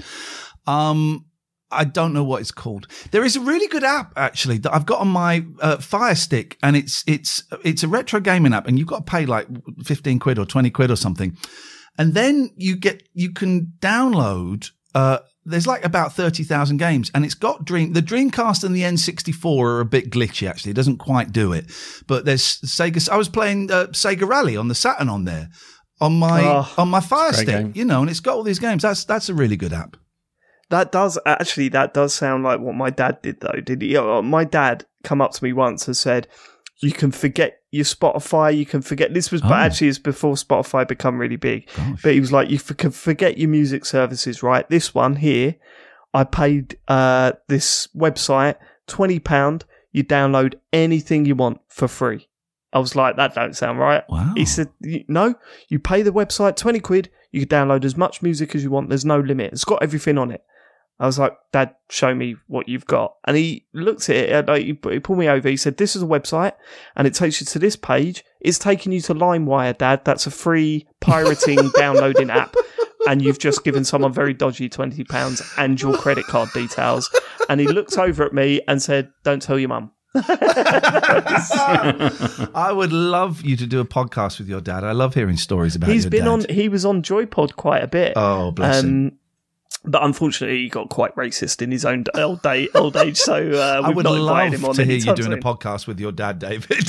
Um, 0.66 1.26
I 1.70 1.84
don't 1.84 2.12
know 2.12 2.24
what 2.24 2.40
it's 2.40 2.50
called. 2.50 2.86
There 3.12 3.24
is 3.24 3.36
a 3.36 3.40
really 3.40 3.66
good 3.68 3.84
app 3.84 4.12
actually 4.16 4.58
that 4.58 4.74
I've 4.74 4.84
got 4.84 5.00
on 5.00 5.08
my 5.08 5.44
uh, 5.60 5.76
Fire 5.78 6.14
Stick, 6.16 6.58
and 6.62 6.76
it's 6.76 7.02
it's 7.06 7.44
it's 7.64 7.82
a 7.82 7.88
retro 7.88 8.18
gaming 8.20 8.52
app, 8.52 8.66
and 8.66 8.78
you've 8.78 8.88
got 8.88 9.06
to 9.06 9.10
pay 9.10 9.26
like 9.26 9.46
fifteen 9.84 10.18
quid 10.18 10.38
or 10.38 10.44
twenty 10.44 10.70
quid 10.70 10.90
or 10.90 10.96
something, 10.96 11.36
and 11.98 12.14
then 12.14 12.50
you 12.56 12.76
get 12.76 13.02
you 13.14 13.32
can 13.32 13.72
download. 13.80 14.70
Uh, 14.94 15.18
there's 15.44 15.66
like 15.66 15.84
about 15.84 16.12
thirty 16.12 16.44
thousand 16.44 16.76
games, 16.76 17.10
and 17.14 17.24
it's 17.24 17.34
got 17.34 17.64
Dream. 17.64 17.92
The 17.94 18.02
Dreamcast 18.02 18.62
and 18.64 18.74
the 18.76 18.82
N64 18.82 19.44
are 19.64 19.80
a 19.80 19.84
bit 19.84 20.10
glitchy. 20.10 20.48
Actually, 20.48 20.70
it 20.72 20.74
doesn't 20.76 20.98
quite 20.98 21.32
do 21.32 21.52
it. 21.52 21.66
But 22.06 22.24
there's 22.24 22.60
Sega. 22.60 23.08
I 23.08 23.16
was 23.16 23.28
playing 23.28 23.70
uh, 23.70 23.86
Sega 23.88 24.28
Rally 24.28 24.56
on 24.56 24.68
the 24.68 24.74
Saturn 24.74 25.08
on 25.08 25.24
there 25.24 25.48
on 26.00 26.18
my 26.18 26.42
Oh, 26.44 26.74
on 26.78 26.88
my 26.88 27.00
Fire 27.00 27.32
Stick. 27.32 27.46
game. 27.48 27.72
You 27.74 27.84
know, 27.84 28.02
and 28.02 28.10
it's 28.10 28.20
got 28.20 28.34
all 28.36 28.42
these 28.44 28.58
games. 28.60 28.82
That's 28.82 29.04
that's 29.04 29.28
a 29.28 29.34
really 29.34 29.56
good 29.56 29.72
app. 29.72 29.96
That 30.70 30.92
does 30.92 31.18
actually 31.26 31.68
that 31.70 31.92
does 31.92 32.14
sound 32.14 32.44
like 32.44 32.60
what 32.60 32.74
my 32.74 32.90
dad 32.90 33.20
did 33.22 33.40
though. 33.40 33.60
Did 33.64 33.82
he? 33.82 33.96
uh, 33.96 34.22
My 34.22 34.44
dad 34.44 34.86
come 35.04 35.20
up 35.20 35.32
to 35.32 35.44
me 35.44 35.52
once 35.52 35.86
and 35.86 35.96
said, 35.96 36.28
"You 36.80 36.92
can 36.92 37.10
forget 37.10 37.58
your 37.72 37.84
Spotify. 37.84 38.56
You 38.56 38.64
can 38.66 38.82
forget 38.82 39.12
this 39.14 39.32
was, 39.32 39.40
but 39.40 39.50
Oh. 39.50 39.54
actually 39.54 39.88
it's 39.88 39.98
before 39.98 40.34
Spotify 40.34 40.86
become 40.86 41.18
really 41.18 41.36
big. 41.36 41.66
Gosh. 41.76 42.02
But 42.02 42.12
he 42.14 42.20
was 42.20 42.30
like, 42.30 42.50
you 42.50 42.60
can 42.60 42.92
forget 42.92 43.38
your 43.38 43.48
music 43.48 43.84
services, 43.84 44.42
right? 44.44 44.68
This 44.70 44.94
one 44.94 45.16
here, 45.16 45.56
I 46.14 46.22
paid 46.24 46.78
uh 46.86 47.32
this 47.48 47.88
website 47.96 48.54
twenty 48.86 49.18
pound. 49.18 49.64
You 49.90 50.04
download 50.04 50.54
anything 50.72 51.26
you 51.26 51.34
want 51.34 51.60
for 51.68 51.88
free. 51.88 52.28
I 52.72 52.78
was 52.78 52.96
like, 52.96 53.16
that 53.16 53.34
don't 53.34 53.54
sound 53.54 53.78
right. 53.78 54.02
Wow. 54.08 54.32
He 54.34 54.46
said, 54.46 54.70
no, 55.06 55.34
you 55.68 55.78
pay 55.78 56.00
the 56.00 56.10
website 56.10 56.56
20 56.56 56.80
quid, 56.80 57.10
you 57.30 57.44
can 57.44 57.48
download 57.68 57.84
as 57.84 57.98
much 57.98 58.22
music 58.22 58.54
as 58.54 58.62
you 58.64 58.70
want, 58.70 58.88
there's 58.88 59.04
no 59.04 59.20
limit. 59.20 59.52
It's 59.52 59.66
got 59.66 59.82
everything 59.82 60.16
on 60.16 60.30
it. 60.30 60.42
I 61.02 61.06
was 61.06 61.18
like, 61.18 61.36
Dad, 61.50 61.74
show 61.90 62.14
me 62.14 62.36
what 62.46 62.68
you've 62.68 62.86
got. 62.86 63.16
And 63.24 63.36
he 63.36 63.66
looked 63.72 64.08
at 64.08 64.14
it, 64.14 64.30
and 64.30 64.46
like, 64.46 64.62
he, 64.62 64.78
he 64.88 65.00
pulled 65.00 65.18
me 65.18 65.28
over, 65.28 65.48
he 65.48 65.56
said, 65.56 65.76
This 65.76 65.96
is 65.96 66.02
a 66.02 66.06
website, 66.06 66.52
and 66.94 67.08
it 67.08 67.14
takes 67.14 67.40
you 67.40 67.46
to 67.46 67.58
this 67.58 67.74
page. 67.74 68.22
It's 68.40 68.56
taking 68.56 68.92
you 68.92 69.00
to 69.00 69.14
LimeWire, 69.14 69.76
Dad. 69.76 70.04
That's 70.04 70.28
a 70.28 70.30
free 70.30 70.86
pirating 71.00 71.58
downloading 71.76 72.30
app. 72.30 72.54
And 73.08 73.20
you've 73.20 73.40
just 73.40 73.64
given 73.64 73.84
someone 73.84 74.12
very 74.12 74.32
dodgy 74.32 74.68
£20 74.68 75.58
and 75.58 75.82
your 75.82 75.98
credit 75.98 76.24
card 76.26 76.50
details. 76.54 77.10
And 77.48 77.58
he 77.60 77.66
looked 77.66 77.98
over 77.98 78.22
at 78.24 78.32
me 78.32 78.60
and 78.68 78.80
said, 78.80 79.10
Don't 79.24 79.42
tell 79.42 79.58
your 79.58 79.70
mum. 79.70 79.90
I 82.54 82.70
would 82.72 82.92
love 82.92 83.42
you 83.42 83.56
to 83.56 83.66
do 83.66 83.80
a 83.80 83.84
podcast 83.84 84.38
with 84.38 84.48
your 84.48 84.60
dad. 84.60 84.84
I 84.84 84.92
love 84.92 85.14
hearing 85.14 85.36
stories 85.36 85.74
about 85.74 85.90
He's 85.90 86.04
your 86.04 86.10
been 86.10 86.26
dad. 86.26 86.30
on, 86.30 86.44
he 86.48 86.68
was 86.68 86.84
on 86.84 87.02
Joypod 87.02 87.56
quite 87.56 87.82
a 87.82 87.88
bit. 87.88 88.12
Oh, 88.14 88.52
bless 88.52 88.84
um, 88.84 88.88
him. 88.88 89.18
But 89.84 90.04
unfortunately, 90.04 90.58
he 90.62 90.68
got 90.68 90.88
quite 90.90 91.14
racist 91.16 91.60
in 91.60 91.70
his 91.72 91.84
own 91.84 92.04
old 92.14 92.40
day, 92.42 92.68
old 92.74 92.96
age. 92.96 93.16
So 93.16 93.34
uh, 93.34 93.82
I 93.84 93.90
would 93.90 94.04
not 94.04 94.14
love 94.20 94.52
him 94.52 94.64
on 94.64 94.74
to 94.76 94.84
hear 94.84 94.96
you 94.96 95.14
doing 95.14 95.32
a 95.32 95.36
podcast 95.38 95.86
with 95.86 95.98
your 95.98 96.12
dad, 96.12 96.38
David. 96.38 96.88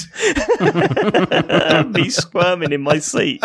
me 1.93 2.09
squirming 2.09 2.71
in 2.71 2.81
my 2.81 2.99
seat. 2.99 3.43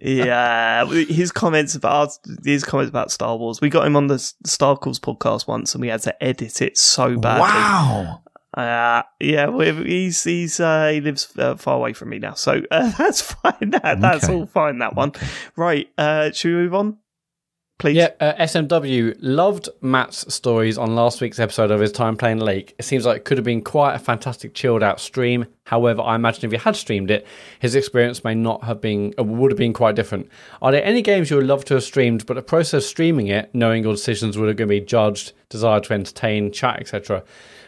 Yeah, 0.00 0.86
his 0.86 1.32
comments 1.32 1.74
about 1.74 2.10
his 2.44 2.64
comments 2.64 2.88
about 2.90 3.10
Star 3.10 3.36
Wars. 3.36 3.60
We 3.60 3.70
got 3.70 3.86
him 3.86 3.96
on 3.96 4.06
the 4.06 4.18
Star 4.18 4.78
Wars 4.82 4.98
podcast 4.98 5.46
once, 5.46 5.74
and 5.74 5.82
we 5.82 5.88
had 5.88 6.02
to 6.02 6.24
edit 6.24 6.62
it 6.62 6.76
so 6.78 7.18
badly. 7.18 7.40
wow. 7.42 8.20
Uh, 8.56 9.02
yeah, 9.18 9.50
he's 9.82 10.22
he's 10.22 10.60
uh, 10.60 10.88
he 10.92 11.00
lives 11.00 11.32
uh, 11.36 11.56
far 11.56 11.74
away 11.76 11.92
from 11.92 12.10
me 12.10 12.18
now, 12.20 12.34
so 12.34 12.62
uh, 12.70 12.92
that's 12.92 13.20
fine. 13.20 13.70
That 13.70 14.00
that's 14.00 14.24
Okay. 14.24 14.32
all 14.34 14.46
fine. 14.46 14.78
That 14.78 14.94
one, 14.94 15.12
right? 15.56 15.88
Uh, 15.98 16.30
should 16.30 16.50
we 16.50 16.54
move 16.62 16.74
on, 16.74 16.98
please? 17.84 17.96
Yeah, 17.96 18.12
uh, 18.18 18.32
SMW 18.36 19.14
loved 19.20 19.68
Matt's 19.82 20.32
stories 20.32 20.78
on 20.78 20.94
last 20.94 21.20
week's 21.20 21.38
episode 21.38 21.70
of 21.70 21.80
his 21.80 21.92
time 21.92 22.16
playing 22.16 22.38
Lake. 22.38 22.74
It 22.78 22.86
seems 22.86 23.04
like 23.04 23.18
it 23.18 23.24
could 23.26 23.36
have 23.36 23.44
been 23.44 23.60
quite 23.60 23.94
a 23.94 23.98
fantastic 23.98 24.54
chilled 24.54 24.82
out 24.82 25.00
stream. 25.00 25.44
However, 25.66 26.00
I 26.00 26.14
imagine 26.14 26.46
if 26.46 26.52
he 26.52 26.56
had 26.56 26.76
streamed 26.76 27.10
it, 27.10 27.26
his 27.58 27.74
experience 27.74 28.24
may 28.24 28.34
not 28.34 28.64
have 28.64 28.80
been, 28.80 29.12
uh, 29.18 29.24
would 29.24 29.50
have 29.50 29.58
been 29.58 29.74
quite 29.74 29.96
different. 29.96 30.30
Are 30.62 30.72
there 30.72 30.82
any 30.82 31.02
games 31.02 31.28
you 31.28 31.36
would 31.36 31.46
love 31.46 31.66
to 31.66 31.74
have 31.74 31.82
streamed, 31.82 32.24
but 32.24 32.34
the 32.34 32.42
process 32.42 32.84
of 32.84 32.88
streaming 32.88 33.26
it, 33.26 33.54
knowing 33.54 33.82
your 33.82 33.92
decisions 33.92 34.38
were 34.38 34.46
going 34.46 34.56
to 34.56 34.66
be 34.66 34.80
judged, 34.80 35.34
desire 35.50 35.80
to 35.80 35.92
entertain, 35.92 36.52
chat, 36.52 36.80
etc., 36.80 37.22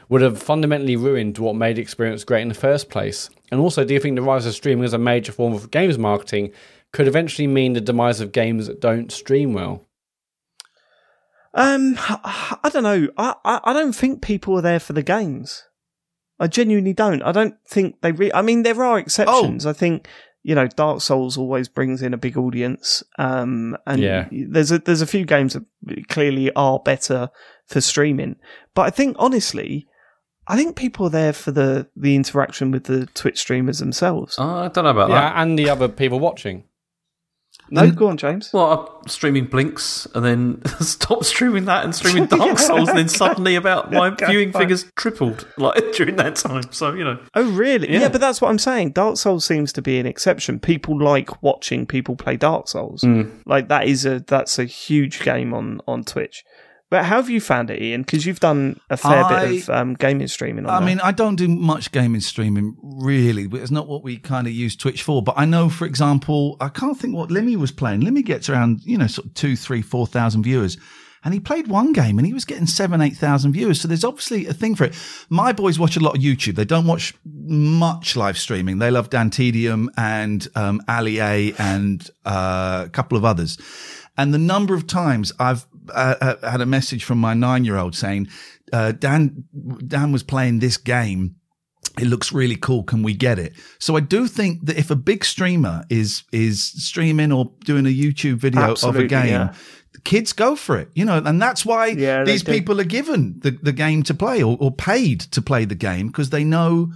would 0.08 0.22
have 0.22 0.42
fundamentally 0.42 0.96
ruined 0.96 1.36
what 1.36 1.56
made 1.56 1.76
the 1.76 1.82
experience 1.82 2.24
great 2.24 2.40
in 2.40 2.48
the 2.48 2.54
first 2.54 2.88
place? 2.88 3.28
And 3.50 3.60
also, 3.60 3.84
do 3.84 3.92
you 3.92 4.00
think 4.00 4.16
the 4.16 4.22
rise 4.22 4.46
of 4.46 4.54
streaming 4.54 4.84
as 4.86 4.94
a 4.94 4.98
major 4.98 5.32
form 5.32 5.52
of 5.52 5.70
games 5.70 5.98
marketing 5.98 6.52
could 6.92 7.06
eventually 7.06 7.46
mean 7.46 7.74
the 7.74 7.82
demise 7.82 8.22
of 8.22 8.32
games 8.32 8.66
that 8.66 8.80
don't 8.80 9.12
stream 9.12 9.52
well? 9.52 9.85
Um, 11.56 11.96
I 11.98 12.70
don't 12.72 12.82
know. 12.84 13.08
I, 13.16 13.34
I, 13.44 13.60
I 13.64 13.72
don't 13.72 13.94
think 13.94 14.22
people 14.22 14.56
are 14.58 14.62
there 14.62 14.78
for 14.80 14.92
the 14.92 15.02
games. 15.02 15.64
I 16.38 16.46
genuinely 16.48 16.92
don't. 16.92 17.22
I 17.22 17.32
don't 17.32 17.54
think 17.68 18.00
they. 18.02 18.12
Re- 18.12 18.32
I 18.34 18.42
mean, 18.42 18.62
there 18.62 18.82
are 18.84 18.98
exceptions. 18.98 19.64
I 19.66 19.72
think 19.72 20.06
you 20.42 20.54
know, 20.54 20.68
Dark 20.68 21.00
Souls 21.00 21.36
always 21.36 21.66
brings 21.68 22.02
in 22.02 22.14
a 22.14 22.18
big 22.18 22.36
audience. 22.38 23.02
Um, 23.18 23.76
and 23.84 24.00
Yeah. 24.00 24.28
there's 24.30 24.70
a 24.70 24.78
there's 24.78 25.02
a 25.02 25.06
few 25.06 25.24
games 25.24 25.54
that 25.54 25.64
clearly 26.08 26.52
are 26.54 26.78
better 26.78 27.30
for 27.66 27.80
streaming. 27.80 28.36
But 28.74 28.82
I 28.82 28.90
think 28.90 29.16
honestly, 29.18 29.88
I 30.46 30.56
think 30.56 30.76
people 30.76 31.06
are 31.06 31.10
there 31.10 31.32
for 31.32 31.50
the 31.50 31.88
the 31.96 32.14
interaction 32.14 32.70
with 32.70 32.84
the 32.84 33.06
Twitch 33.06 33.40
streamers 33.40 33.80
themselves. 33.80 34.36
Oh, 34.38 34.44
I 34.58 34.68
don't 34.68 34.84
know 34.84 34.90
about 34.90 35.08
that. 35.08 35.32
And 35.36 35.58
the 35.58 35.68
other 35.70 35.88
people 35.88 36.20
watching. 36.20 36.64
No, 37.70 37.90
go 37.90 38.08
on, 38.08 38.16
James. 38.16 38.50
Well, 38.52 39.00
I'm 39.02 39.08
streaming 39.08 39.48
Blinx 39.48 40.06
and 40.14 40.24
then 40.24 40.64
stop 40.80 41.24
streaming 41.24 41.64
that 41.64 41.84
and 41.84 41.94
streaming 41.94 42.26
Dark 42.38 42.58
Souls, 42.58 42.88
and 42.88 42.96
then 42.98 43.08
suddenly 43.08 43.56
about 43.56 43.90
my 43.92 44.10
viewing 44.10 44.52
fine. 44.52 44.62
figures 44.62 44.84
tripled 44.96 45.46
like 45.56 45.92
during 45.94 46.16
that 46.16 46.36
time. 46.36 46.64
So 46.70 46.92
you 46.94 47.04
know, 47.04 47.18
Oh, 47.34 47.50
really? 47.50 47.90
Yeah. 47.92 48.00
Yeah. 48.02 48.08
but 48.08 48.20
that's 48.20 48.40
what 48.40 48.48
I'm 48.50 48.58
saying. 48.58 48.92
Dark 48.92 49.16
Souls 49.16 49.44
seems 49.44 49.72
to 49.74 49.82
be 49.82 49.98
an 49.98 50.06
exception. 50.06 50.60
People 50.60 50.98
like 51.02 51.42
watching 51.42 51.86
people 51.86 52.14
play 52.16 52.36
Dark 52.36 52.68
Souls. 52.68 53.02
Mm. 53.02 53.42
Like 53.46 53.68
that 53.68 53.86
is 53.88 54.06
a 54.06 54.20
that's 54.20 54.58
a 54.58 54.64
huge 54.64 55.20
game 55.22 55.52
on 55.52 55.80
on 55.88 56.04
Twitch. 56.04 56.44
But 56.88 57.04
how 57.04 57.16
have 57.16 57.28
you 57.28 57.40
found 57.40 57.70
it, 57.70 57.82
Iain? 57.82 58.02
Because 58.02 58.24
you've 58.26 58.38
done 58.38 58.78
a 58.90 58.96
fair 58.96 59.24
I- 59.24 59.46
bit 59.48 59.62
of 59.64 59.70
um, 59.70 59.94
gaming 59.94 60.28
streaming. 60.28 60.66
On 60.66 60.82
I 60.82 60.86
mean, 60.86 61.00
I 61.00 61.10
don't 61.10 61.34
do 61.36 61.48
much 61.48 61.90
gaming 61.90 62.20
streaming 62.20 62.76
really. 62.80 63.48
but 63.48 63.60
It's 63.60 63.72
not 63.72 63.88
what 63.88 64.04
we 64.04 64.18
kind 64.18 64.46
of 64.46 64.52
use 64.52 64.76
Twitch 64.76 65.02
for. 65.02 65.20
But 65.22 65.34
I 65.36 65.46
know, 65.46 65.68
for 65.68 65.84
example, 65.84 66.56
I 66.60 66.68
can't 66.68 66.96
think 66.98 67.14
what 67.16 67.30
Limmy 67.30 67.56
was 67.56 67.72
playing. 67.72 68.02
Limmy 68.02 68.24
gets 68.24 68.48
around, 68.48 68.82
you 68.84 68.96
know, 68.98 69.08
sort 69.08 69.26
of 69.26 69.34
two, 69.34 69.56
three, 69.56 69.82
four 69.82 70.06
thousand 70.06 70.44
viewers. 70.44 70.76
And 71.24 71.34
he 71.34 71.40
played 71.40 71.66
one 71.66 71.92
game 71.92 72.18
and 72.18 72.26
he 72.26 72.32
was 72.32 72.44
getting 72.44 72.66
seven, 72.66 73.00
eight 73.00 73.16
thousand 73.16 73.52
viewers. 73.52 73.80
So 73.80 73.88
there's 73.88 74.04
obviously 74.04 74.46
a 74.46 74.52
thing 74.52 74.76
for 74.76 74.84
it. 74.84 74.94
My 75.28 75.52
boys 75.52 75.76
watch 75.76 75.96
a 75.96 76.00
lot 76.00 76.14
of 76.16 76.22
YouTube. 76.22 76.54
They 76.54 76.64
don't 76.64 76.86
watch 76.86 77.14
much 77.24 78.14
live 78.14 78.38
streaming. 78.38 78.78
They 78.78 78.92
love 78.92 79.10
Dan 79.10 79.30
TDM 79.30 79.88
and 79.96 80.46
um, 80.54 80.80
Ali 80.86 81.18
A 81.18 81.52
and 81.58 82.08
uh, 82.24 82.84
a 82.86 82.90
couple 82.90 83.18
of 83.18 83.24
others. 83.24 83.58
And 84.16 84.32
the 84.32 84.38
number 84.38 84.74
of 84.74 84.86
times 84.86 85.32
I've 85.40 85.66
uh, 85.90 86.14
uh, 86.20 86.50
had 86.50 86.60
a 86.60 86.66
message 86.66 87.04
from 87.04 87.18
my 87.18 87.34
nine 87.34 87.64
year 87.64 87.76
old 87.76 87.94
saying, 87.94 88.28
uh, 88.72 88.92
Dan, 88.92 89.44
Dan 89.86 90.12
was 90.12 90.22
playing 90.22 90.58
this 90.58 90.76
game. 90.76 91.36
It 91.98 92.06
looks 92.06 92.32
really 92.32 92.56
cool. 92.56 92.82
Can 92.82 93.02
we 93.02 93.14
get 93.14 93.38
it? 93.38 93.54
So 93.78 93.96
I 93.96 94.00
do 94.00 94.26
think 94.26 94.66
that 94.66 94.76
if 94.76 94.90
a 94.90 94.96
big 94.96 95.24
streamer 95.24 95.84
is, 95.88 96.24
is 96.32 96.62
streaming 96.62 97.32
or 97.32 97.52
doing 97.64 97.86
a 97.86 97.90
YouTube 97.90 98.36
video 98.36 98.74
of 98.82 98.96
a 98.96 99.06
game, 99.06 99.28
yeah. 99.28 99.54
kids 100.04 100.32
go 100.32 100.56
for 100.56 100.78
it, 100.78 100.90
you 100.94 101.04
know, 101.04 101.22
and 101.24 101.40
that's 101.40 101.64
why 101.64 101.88
Yeah, 101.88 102.24
these 102.24 102.42
people 102.42 102.80
are 102.80 102.84
given 102.84 103.40
the, 103.40 103.52
the 103.62 103.72
game 103.72 104.02
to 104.04 104.14
play 104.14 104.42
or, 104.42 104.58
or 104.60 104.70
paid 104.72 105.20
to 105.20 105.40
play 105.40 105.64
the 105.64 105.74
game 105.74 106.08
because 106.08 106.30
they 106.30 106.44
know 106.44 106.92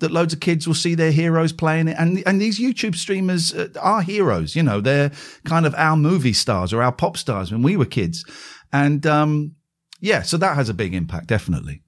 that 0.00 0.10
loads 0.10 0.32
of 0.32 0.40
kids 0.40 0.66
will 0.66 0.74
see 0.74 0.94
their 0.94 1.12
heroes 1.12 1.52
playing 1.52 1.88
it. 1.88 1.96
And, 1.98 2.22
and 2.26 2.40
these 2.40 2.58
YouTube 2.58 2.96
streamers 2.96 3.54
uh, 3.54 3.68
are 3.80 4.02
heroes, 4.02 4.56
you 4.56 4.62
know, 4.62 4.80
they're 4.80 5.12
kind 5.44 5.66
of 5.66 5.74
our 5.76 5.96
movie 5.96 6.32
stars 6.32 6.72
or 6.72 6.82
our 6.82 6.92
pop 6.92 7.16
stars 7.16 7.52
when 7.52 7.62
we 7.62 7.76
were 7.76 7.84
kids. 7.84 8.24
And, 8.72 9.06
um, 9.06 9.54
yeah, 10.00 10.22
so 10.22 10.36
that 10.36 10.56
has 10.56 10.68
a 10.68 10.74
big 10.74 10.94
impact, 10.94 11.28
definitely. 11.28 11.82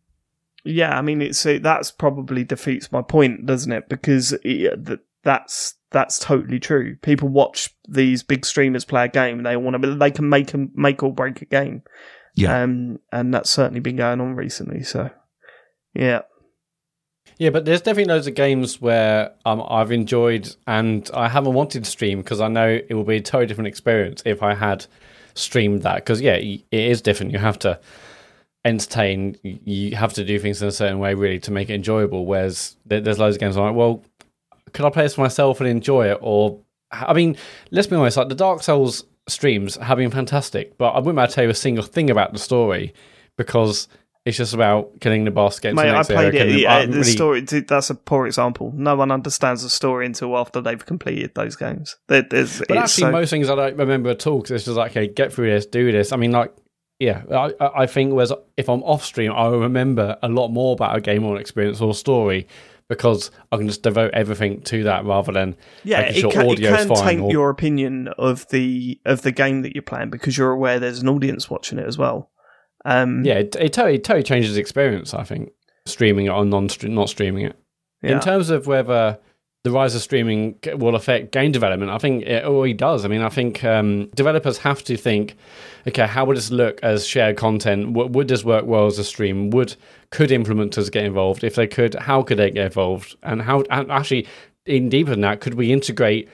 yeah, 0.67 0.99
I 0.99 1.03
mean, 1.03 1.23
it's 1.23 1.47
it, 1.47 1.63
that's 1.63 1.91
probably 1.91 2.45
defeats 2.45 2.91
my 2.91 3.03
point, 3.03 3.47
doesn't 3.47 3.71
it? 3.73 3.89
Because 3.89 4.33
it, 4.43 4.87
th- 4.87 5.01
that's 5.23 5.75
that's 5.91 6.19
totally 6.19 6.59
true. 6.59 6.97
People 7.03 7.29
watch 7.29 7.71
these 7.89 8.23
big 8.23 8.45
streamers 8.45 8.85
play 8.85 9.05
a 9.05 9.09
game; 9.09 9.43
they 9.43 9.57
want 9.57 9.81
to, 9.81 9.95
they 9.95 10.11
can 10.11 10.29
make 10.29 10.53
a, 10.55 10.67
make 10.75 11.03
or 11.03 11.13
break 11.13 11.41
a 11.43 11.45
game. 11.45 11.83
Yeah. 12.35 12.63
um, 12.63 12.99
and 13.13 13.33
that's 13.33 13.49
certainly 13.49 13.81
been 13.81 13.97
going 13.97 14.21
on 14.21 14.35
recently. 14.35 14.83
So, 14.83 15.11
yeah, 15.95 16.23
Yeah, 17.39 17.51
but 17.51 17.67
there's 17.67 17.83
definitely 17.83 18.13
loads 18.15 18.27
of 18.27 18.35
games 18.35 18.81
where 18.81 19.33
um, 19.45 19.63
I've 19.69 19.93
enjoyed 19.93 20.55
and 20.67 21.09
I 21.13 21.29
haven't 21.29 21.53
wanted 21.53 21.85
to 21.85 21.91
stream 21.91 22.23
because 22.23 22.41
I 22.41 22.49
know 22.49 22.67
it 22.67 22.95
will 22.95 23.05
be 23.05 23.17
a 23.17 23.21
totally 23.21 23.47
different 23.47 23.69
experience 23.69 24.23
if 24.25 24.43
I 24.43 24.55
had 24.55 24.87
streamed 25.35 25.83
that. 25.83 25.97
Because, 25.97 26.23
yeah, 26.23 26.37
it 26.37 26.65
is 26.71 27.03
different. 27.03 27.33
You 27.33 27.39
have 27.39 27.59
to 27.59 27.79
entertain, 28.65 29.37
you 29.43 29.97
have 29.97 30.15
to 30.15 30.25
do 30.25 30.39
things 30.39 30.63
in 30.63 30.69
a 30.69 30.73
certain 30.73 30.99
way, 30.99 31.13
really, 31.13 31.39
to 31.41 31.51
make 31.51 31.69
it 31.69 31.75
enjoyable. 31.75 32.25
Whereas 32.25 32.77
there's 32.87 33.19
loads 33.19 33.37
of 33.37 33.41
games 33.41 33.59
I'm 33.59 33.65
like, 33.65 33.75
well, 33.75 34.03
could 34.73 34.87
I 34.87 34.91
play 34.91 35.03
this 35.03 35.17
for 35.17 35.21
myself 35.21 35.61
and 35.61 35.69
enjoy 35.69 36.11
it? 36.11 36.19
Or, 36.23 36.59
I 36.91 37.13
mean, 37.13 37.37
let's 37.71 37.87
be 37.87 37.97
honest, 37.97 38.17
like 38.17 38.31
the 38.31 38.35
Dark 38.35 38.63
Souls 38.63 39.05
streams 39.29 39.77
have 39.77 39.99
been 39.99 40.11
fantastic, 40.11 40.79
but 40.79 40.93
I 40.93 41.01
wouldn't 41.01 41.17
be 41.17 41.21
able 41.21 41.29
to 41.29 41.35
tell 41.35 41.45
you 41.45 41.51
a 41.51 41.55
single 41.55 41.85
thing 41.85 42.09
about 42.09 42.33
the 42.33 42.39
story 42.39 42.95
because. 43.37 43.89
It's 44.27 44.37
just 44.37 44.53
about 44.55 45.01
killing 45.01 45.25
the 45.25 45.31
boss, 45.31 45.61
getting 45.61 45.77
to 45.77 45.83
mate, 45.85 45.91
the 45.93 45.97
I 45.99 46.03
played 46.03 46.35
area, 46.35 46.45
it. 46.45 46.53
the- 46.53 46.61
Yeah, 46.61 46.85
the 46.85 46.93
really- 46.93 47.03
story. 47.05 47.41
dude, 47.43 47.69
That's 47.69 47.91
a 47.91 47.95
poor 47.95 48.27
example. 48.27 48.73
No 48.77 48.97
one 48.97 49.11
understands 49.13 49.63
the 49.63 49.71
story 49.71 50.05
until 50.05 50.37
after 50.37 50.61
they've 50.61 50.85
completed 50.85 51.31
those 51.37 51.55
games. 51.55 51.97
There, 52.09 52.23
But 52.25 52.37
it's 52.39 52.61
actually, 52.61 52.87
so- 52.89 53.11
most 53.13 53.31
things 53.31 53.49
I 53.49 53.55
don't 53.55 53.77
remember 53.77 54.11
at 54.11 54.27
all 54.27 54.39
because 54.39 54.51
it's 54.51 54.65
just 54.65 54.77
like, 54.77 54.91
okay, 54.91 55.07
get 55.07 55.33
through 55.33 55.51
this, 55.53 55.65
do 55.67 55.93
this. 55.93 56.11
I 56.13 56.17
mean, 56.17 56.33
like, 56.33 56.53
yeah, 56.99 57.23
I, 57.31 57.53
I 57.83 57.87
think 57.87 58.15
whereas 58.15 58.33
if 58.57 58.69
I'm 58.69 58.83
off 58.83 59.05
stream, 59.05 59.31
I 59.31 59.47
will 59.49 59.61
remember 59.61 60.17
a 60.23 60.29
lot 60.29 60.49
more 60.49 60.73
about 60.73 60.97
a 60.97 61.01
game 61.01 61.25
or 61.25 61.37
an 61.37 61.41
experience 61.41 61.81
or 61.81 61.95
story 61.95 62.49
because 62.89 63.31
I 63.53 63.59
can 63.59 63.67
just 63.69 63.83
devote 63.83 64.13
everything 64.15 64.61
to 64.63 64.83
that 64.85 65.05
rather 65.05 65.31
than 65.33 65.57
yeah, 65.85 66.01
making 66.03 66.17
it 66.17 66.21
sure 66.21 66.31
can, 66.33 66.47
it 66.51 66.59
can 66.61 66.89
taint 66.95 67.21
or- 67.21 67.31
your 67.31 67.51
opinion 67.51 68.09
of 68.19 68.49
the 68.49 68.99
of 69.05 69.23
the 69.23 69.31
game 69.33 69.63
that 69.63 69.75
you're 69.75 69.83
playing 69.83 70.11
because 70.11 70.37
you're 70.39 70.53
aware 70.53 70.79
there's 70.81 71.01
an 71.01 71.09
audience 71.09 71.49
watching 71.51 71.79
it 71.79 71.87
as 71.87 71.97
well. 71.99 72.31
Um, 72.87 73.25
yeah, 73.25 73.35
it, 73.35 73.57
it, 73.57 73.73
totally, 73.73 73.99
totally 73.99 74.23
changes 74.23 74.55
the 74.55 74.61
experience. 74.61 75.13
I 75.13 75.25
think 75.25 75.51
streaming 75.87 76.27
it 76.27 76.31
or 76.31 76.45
non 76.45 76.69
not 76.85 77.09
streaming 77.09 77.47
it. 77.47 77.57
yeah. 78.01 78.13
In 78.13 78.21
terms 78.21 78.49
of 78.49 78.69
whether 78.69 79.19
the 79.65 79.73
rise 79.73 79.97
of 79.97 80.03
streaming 80.03 80.57
will 80.75 80.95
affect 80.95 81.33
game 81.33 81.51
development, 81.51 81.91
I 81.91 81.99
think 81.99 82.23
it 82.23 82.45
already 82.45 82.75
does. 82.75 83.05
I 83.05 83.09
mean, 83.09 83.23
I 83.23 83.29
think 83.29 83.65
um, 83.65 84.07
developers 84.15 84.59
have 84.59 84.85
to 84.85 84.97
think, 84.97 85.35
okay, 85.89 86.07
how 86.07 86.25
would 86.27 86.37
this 86.37 86.53
look 86.53 86.79
as 86.85 87.05
shared 87.05 87.37
content? 87.37 87.93
W- 87.93 88.09
would 88.13 88.29
this 88.29 88.45
work 88.45 88.65
well 88.65 88.87
as 88.87 89.01
a 89.01 89.05
stream? 89.05 89.51
Would 89.51 89.75
could 90.13 90.31
implementers 90.31 90.89
get 90.91 91.05
involved? 91.05 91.43
If 91.43 91.57
they 91.57 91.67
could, 91.67 91.97
how 91.97 92.23
could 92.23 92.39
they 92.39 92.53
get 92.53 92.67
involved? 92.67 93.17
And 93.25 93.43
how 93.43 93.65
and 93.69 93.91
actually, 93.91 94.29
even 94.67 94.89
deeper 94.89 95.11
than 95.11 95.23
that, 95.23 95.41
could 95.41 95.55
we 95.55 95.73
integrate 95.73 96.29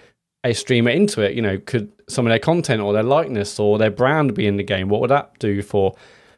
a 0.44 0.52
streamer 0.52 0.90
into 0.90 1.22
it? 1.22 1.34
You 1.34 1.40
know, 1.40 1.56
could 1.56 1.90
some 2.10 2.26
of 2.26 2.30
their 2.30 2.38
content 2.38 2.82
or 2.82 2.92
their 2.92 3.02
likeness 3.02 3.58
or 3.58 3.78
their 3.78 3.90
brand 3.90 4.34
be 4.34 4.46
in 4.46 4.58
the 4.58 4.62
game? 4.62 4.90
What 4.90 5.00
would 5.00 5.10
that 5.10 5.38
do 5.38 5.62
for 5.62 5.94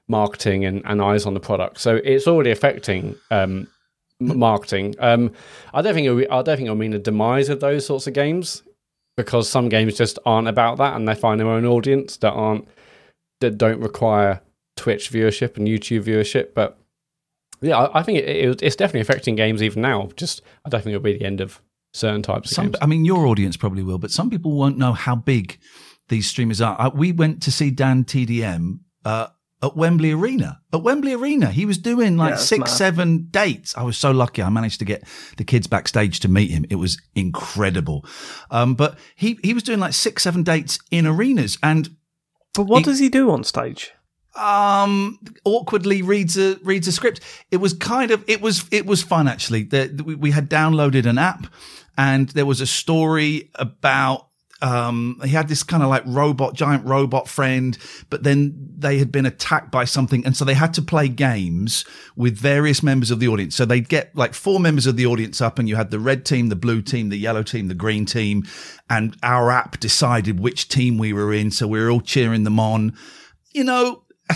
marketing 0.08 0.64
and, 0.64 0.82
and 0.84 1.02
eyes 1.02 1.26
on 1.26 1.34
the 1.34 1.40
product? 1.40 1.80
So 1.80 1.96
it's 1.96 2.26
already 2.26 2.50
affecting 2.50 3.16
um, 3.30 3.68
marketing. 4.20 4.94
Um, 4.98 5.32
I 5.72 5.82
don't 5.82 5.94
think 5.94 6.06
it, 6.06 6.28
I 6.30 6.42
don't 6.42 6.56
think 6.56 6.66
it'll 6.66 6.76
mean 6.76 6.94
a 6.94 6.98
demise 6.98 7.48
of 7.48 7.60
those 7.60 7.86
sorts 7.86 8.06
of 8.06 8.14
games 8.14 8.62
because 9.16 9.48
some 9.48 9.68
games 9.68 9.96
just 9.96 10.18
aren't 10.26 10.48
about 10.48 10.78
that 10.78 10.96
and 10.96 11.06
they 11.06 11.14
find 11.14 11.40
their 11.40 11.48
own 11.48 11.64
audience 11.64 12.16
that 12.18 12.32
aren't 12.32 12.66
that 13.40 13.58
don't 13.58 13.80
require 13.80 14.40
Twitch 14.76 15.10
viewership 15.10 15.56
and 15.56 15.68
YouTube 15.68 16.04
viewership. 16.04 16.54
But 16.54 16.78
yeah, 17.60 17.78
I, 17.78 18.00
I 18.00 18.02
think 18.02 18.18
it, 18.18 18.28
it, 18.28 18.62
it's 18.62 18.76
definitely 18.76 19.00
affecting 19.00 19.36
games 19.36 19.62
even 19.62 19.82
now. 19.82 20.10
Just 20.16 20.42
I 20.64 20.68
don't 20.68 20.82
think 20.82 20.94
it'll 20.94 21.04
be 21.04 21.18
the 21.18 21.24
end 21.24 21.40
of 21.40 21.60
certain 21.92 22.22
types 22.22 22.50
of 22.50 22.54
Some, 22.54 22.66
games. 22.66 22.76
I 22.80 22.86
mean, 22.86 23.04
your 23.04 23.26
audience 23.26 23.56
probably 23.56 23.82
will, 23.82 23.98
but 23.98 24.10
some 24.10 24.30
people 24.30 24.52
won't 24.52 24.78
know 24.78 24.92
how 24.92 25.14
big 25.14 25.58
these 26.08 26.28
streamers 26.28 26.60
are. 26.60 26.78
Uh, 26.80 26.90
we 26.90 27.12
went 27.12 27.42
to 27.44 27.52
see 27.52 27.70
Dan 27.70 28.04
TDM 28.04 28.80
uh, 29.04 29.28
at 29.64 29.76
Wembley 29.76 30.12
Arena. 30.12 30.60
At 30.72 30.82
Wembley 30.82 31.12
Arena, 31.14 31.50
he 31.50 31.64
was 31.66 31.78
doing 31.78 32.16
like 32.16 32.32
Yeah, 32.32 32.36
six, 32.36 32.60
mad. 32.60 32.68
seven 32.68 33.28
dates. 33.30 33.76
I 33.76 33.82
was 33.82 33.96
so 33.96 34.10
lucky. 34.10 34.42
I 34.42 34.48
managed 34.50 34.78
to 34.80 34.84
get 34.84 35.02
the 35.36 35.44
kids 35.44 35.66
backstage 35.66 36.20
to 36.20 36.28
meet 36.28 36.50
him. 36.50 36.64
It 36.70 36.76
was 36.76 37.00
incredible. 37.14 38.04
Um, 38.50 38.74
but 38.74 38.98
he 39.16 39.38
he 39.42 39.54
was 39.54 39.62
doing 39.62 39.80
like 39.80 39.92
six, 39.94 40.22
seven 40.22 40.42
dates 40.42 40.78
in 40.90 41.06
arenas, 41.06 41.58
and 41.62 41.88
but 42.54 42.64
what 42.64 42.78
he- 42.78 42.84
does 42.84 42.98
he 42.98 43.08
do 43.08 43.30
on 43.30 43.44
stage? 43.44 43.92
um 44.36 45.16
awkwardly 45.44 46.02
reads 46.02 46.36
a 46.36 46.56
reads 46.64 46.88
a 46.88 46.92
script 46.92 47.20
it 47.52 47.58
was 47.58 47.72
kind 47.72 48.10
of 48.10 48.24
it 48.26 48.40
was 48.40 48.64
it 48.72 48.84
was 48.84 49.00
fun 49.00 49.28
actually 49.28 49.62
the, 49.62 50.02
we, 50.04 50.16
we 50.16 50.30
had 50.32 50.50
downloaded 50.50 51.06
an 51.06 51.18
app 51.18 51.46
and 51.96 52.30
there 52.30 52.44
was 52.44 52.60
a 52.60 52.66
story 52.66 53.48
about 53.54 54.26
um 54.64 55.20
he 55.22 55.30
had 55.30 55.46
this 55.48 55.62
kind 55.62 55.82
of 55.82 55.88
like 55.88 56.02
robot 56.06 56.54
giant 56.54 56.84
robot 56.86 57.28
friend 57.28 57.78
but 58.10 58.22
then 58.22 58.54
they 58.76 58.98
had 58.98 59.12
been 59.12 59.26
attacked 59.26 59.70
by 59.70 59.84
something 59.84 60.24
and 60.24 60.36
so 60.36 60.44
they 60.44 60.54
had 60.54 60.72
to 60.72 60.82
play 60.82 61.06
games 61.06 61.84
with 62.16 62.36
various 62.36 62.82
members 62.82 63.10
of 63.10 63.20
the 63.20 63.28
audience 63.28 63.54
so 63.54 63.64
they'd 63.64 63.88
get 63.88 64.14
like 64.16 64.34
four 64.34 64.58
members 64.58 64.86
of 64.86 64.96
the 64.96 65.06
audience 65.06 65.40
up 65.40 65.58
and 65.58 65.68
you 65.68 65.76
had 65.76 65.90
the 65.90 66.00
red 66.00 66.24
team 66.24 66.48
the 66.48 66.56
blue 66.56 66.80
team 66.80 67.10
the 67.10 67.16
yellow 67.16 67.42
team 67.42 67.68
the 67.68 67.74
green 67.74 68.06
team 68.06 68.42
and 68.88 69.16
our 69.22 69.50
app 69.50 69.78
decided 69.78 70.40
which 70.40 70.68
team 70.68 70.98
we 70.98 71.12
were 71.12 71.32
in 71.32 71.50
so 71.50 71.68
we 71.68 71.78
were 71.78 71.90
all 71.90 72.00
cheering 72.00 72.44
them 72.44 72.58
on 72.58 72.96
you 73.54 73.64
know, 73.64 74.02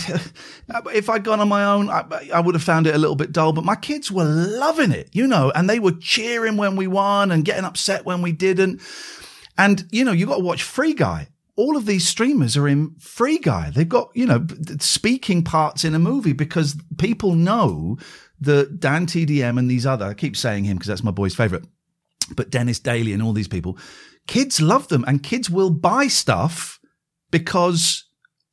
if 0.95 1.11
I'd 1.11 1.25
gone 1.25 1.41
on 1.41 1.49
my 1.49 1.65
own, 1.65 1.91
I, 1.91 2.31
I 2.33 2.41
would 2.41 2.55
have 2.55 2.63
found 2.63 2.87
it 2.87 2.95
a 2.95 2.99
little 2.99 3.17
bit 3.17 3.33
dull, 3.33 3.53
but 3.53 3.65
my 3.65 3.75
kids 3.75 4.11
were 4.11 4.25
loving 4.25 4.93
it, 4.93 5.11
you 5.13 5.27
know, 5.27 5.51
and 5.55 5.69
they 5.69 5.79
were 5.79 5.93
cheering 5.93 6.57
when 6.57 6.77
we 6.77 6.87
won 6.87 7.31
and 7.31 7.45
getting 7.45 7.65
upset 7.65 8.05
when 8.05 8.23
we 8.23 8.33
didn't. 8.33 8.81
And, 9.59 9.87
you 9.91 10.05
know, 10.05 10.13
you've 10.13 10.29
got 10.29 10.37
to 10.39 10.45
watch 10.45 10.63
Free 10.63 10.95
Guy. 10.95 11.29
All 11.57 11.77
of 11.77 11.85
these 11.87 12.07
streamers 12.07 12.57
are 12.57 12.69
in 12.69 12.95
Free 13.01 13.39
Guy. 13.39 13.71
They've 13.71 13.89
got, 13.89 14.11
you 14.15 14.25
know, 14.25 14.47
speaking 14.79 15.43
parts 15.43 15.85
in 15.85 15.95
a 15.95 15.99
movie 15.99 16.33
because 16.33 16.77
people 16.99 17.35
know 17.35 17.99
that 18.41 18.79
Dan 18.79 19.07
TDM 19.07 19.59
and 19.59 19.69
these 19.69 19.85
other, 19.85 20.07
I 20.07 20.15
keep 20.15 20.37
saying 20.37 20.65
him 20.65 20.77
because 20.77 20.87
that's 20.87 21.03
my 21.03 21.11
boy's 21.11 21.35
favorite, 21.35 21.65
but 22.37 22.51
Denis 22.51 22.79
Daily 22.79 23.13
and 23.13 23.21
all 23.21 23.33
these 23.33 23.49
people, 23.49 23.77
kids 24.29 24.61
love 24.61 24.87
them 24.87 25.05
and 25.09 25.23
kids 25.25 25.51
will 25.51 25.71
buy 25.71 26.07
stuff 26.07 26.79
because 27.33 28.05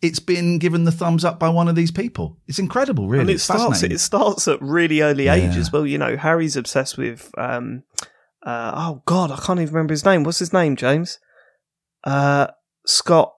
it's 0.02 0.20
been 0.20 0.58
given 0.60 0.84
the 0.84 0.92
thumbs 0.92 1.24
up 1.24 1.40
by 1.40 1.50
one 1.50 1.68
of 1.68 1.76
these 1.76 1.92
people. 1.92 2.38
It's 2.48 2.60
incredible, 2.60 3.08
really. 3.08 3.22
and 3.22 3.30
it 3.30 3.40
starts 3.40 3.82
it 3.84 4.00
starts 4.00 4.48
at 4.48 4.62
really 4.62 5.02
early 5.02 5.28
age 5.28 5.54
Yeah. 5.54 5.60
as 5.60 5.72
well. 5.72 5.86
You 5.86 5.98
know, 5.98 6.18
Harry's 6.18 6.56
obsessed 6.58 6.98
with 6.98 7.32
um 7.38 7.84
uh 8.46 8.72
oh 8.76 9.02
god, 9.06 9.32
I 9.32 9.38
can't 9.38 9.60
even 9.60 9.74
remember 9.74 9.94
his 9.94 10.06
name. 10.06 10.24
What's 10.24 10.40
his 10.40 10.54
name, 10.54 10.76
James? 10.76 11.20
Uh 12.04 12.48
Scott 12.86 13.34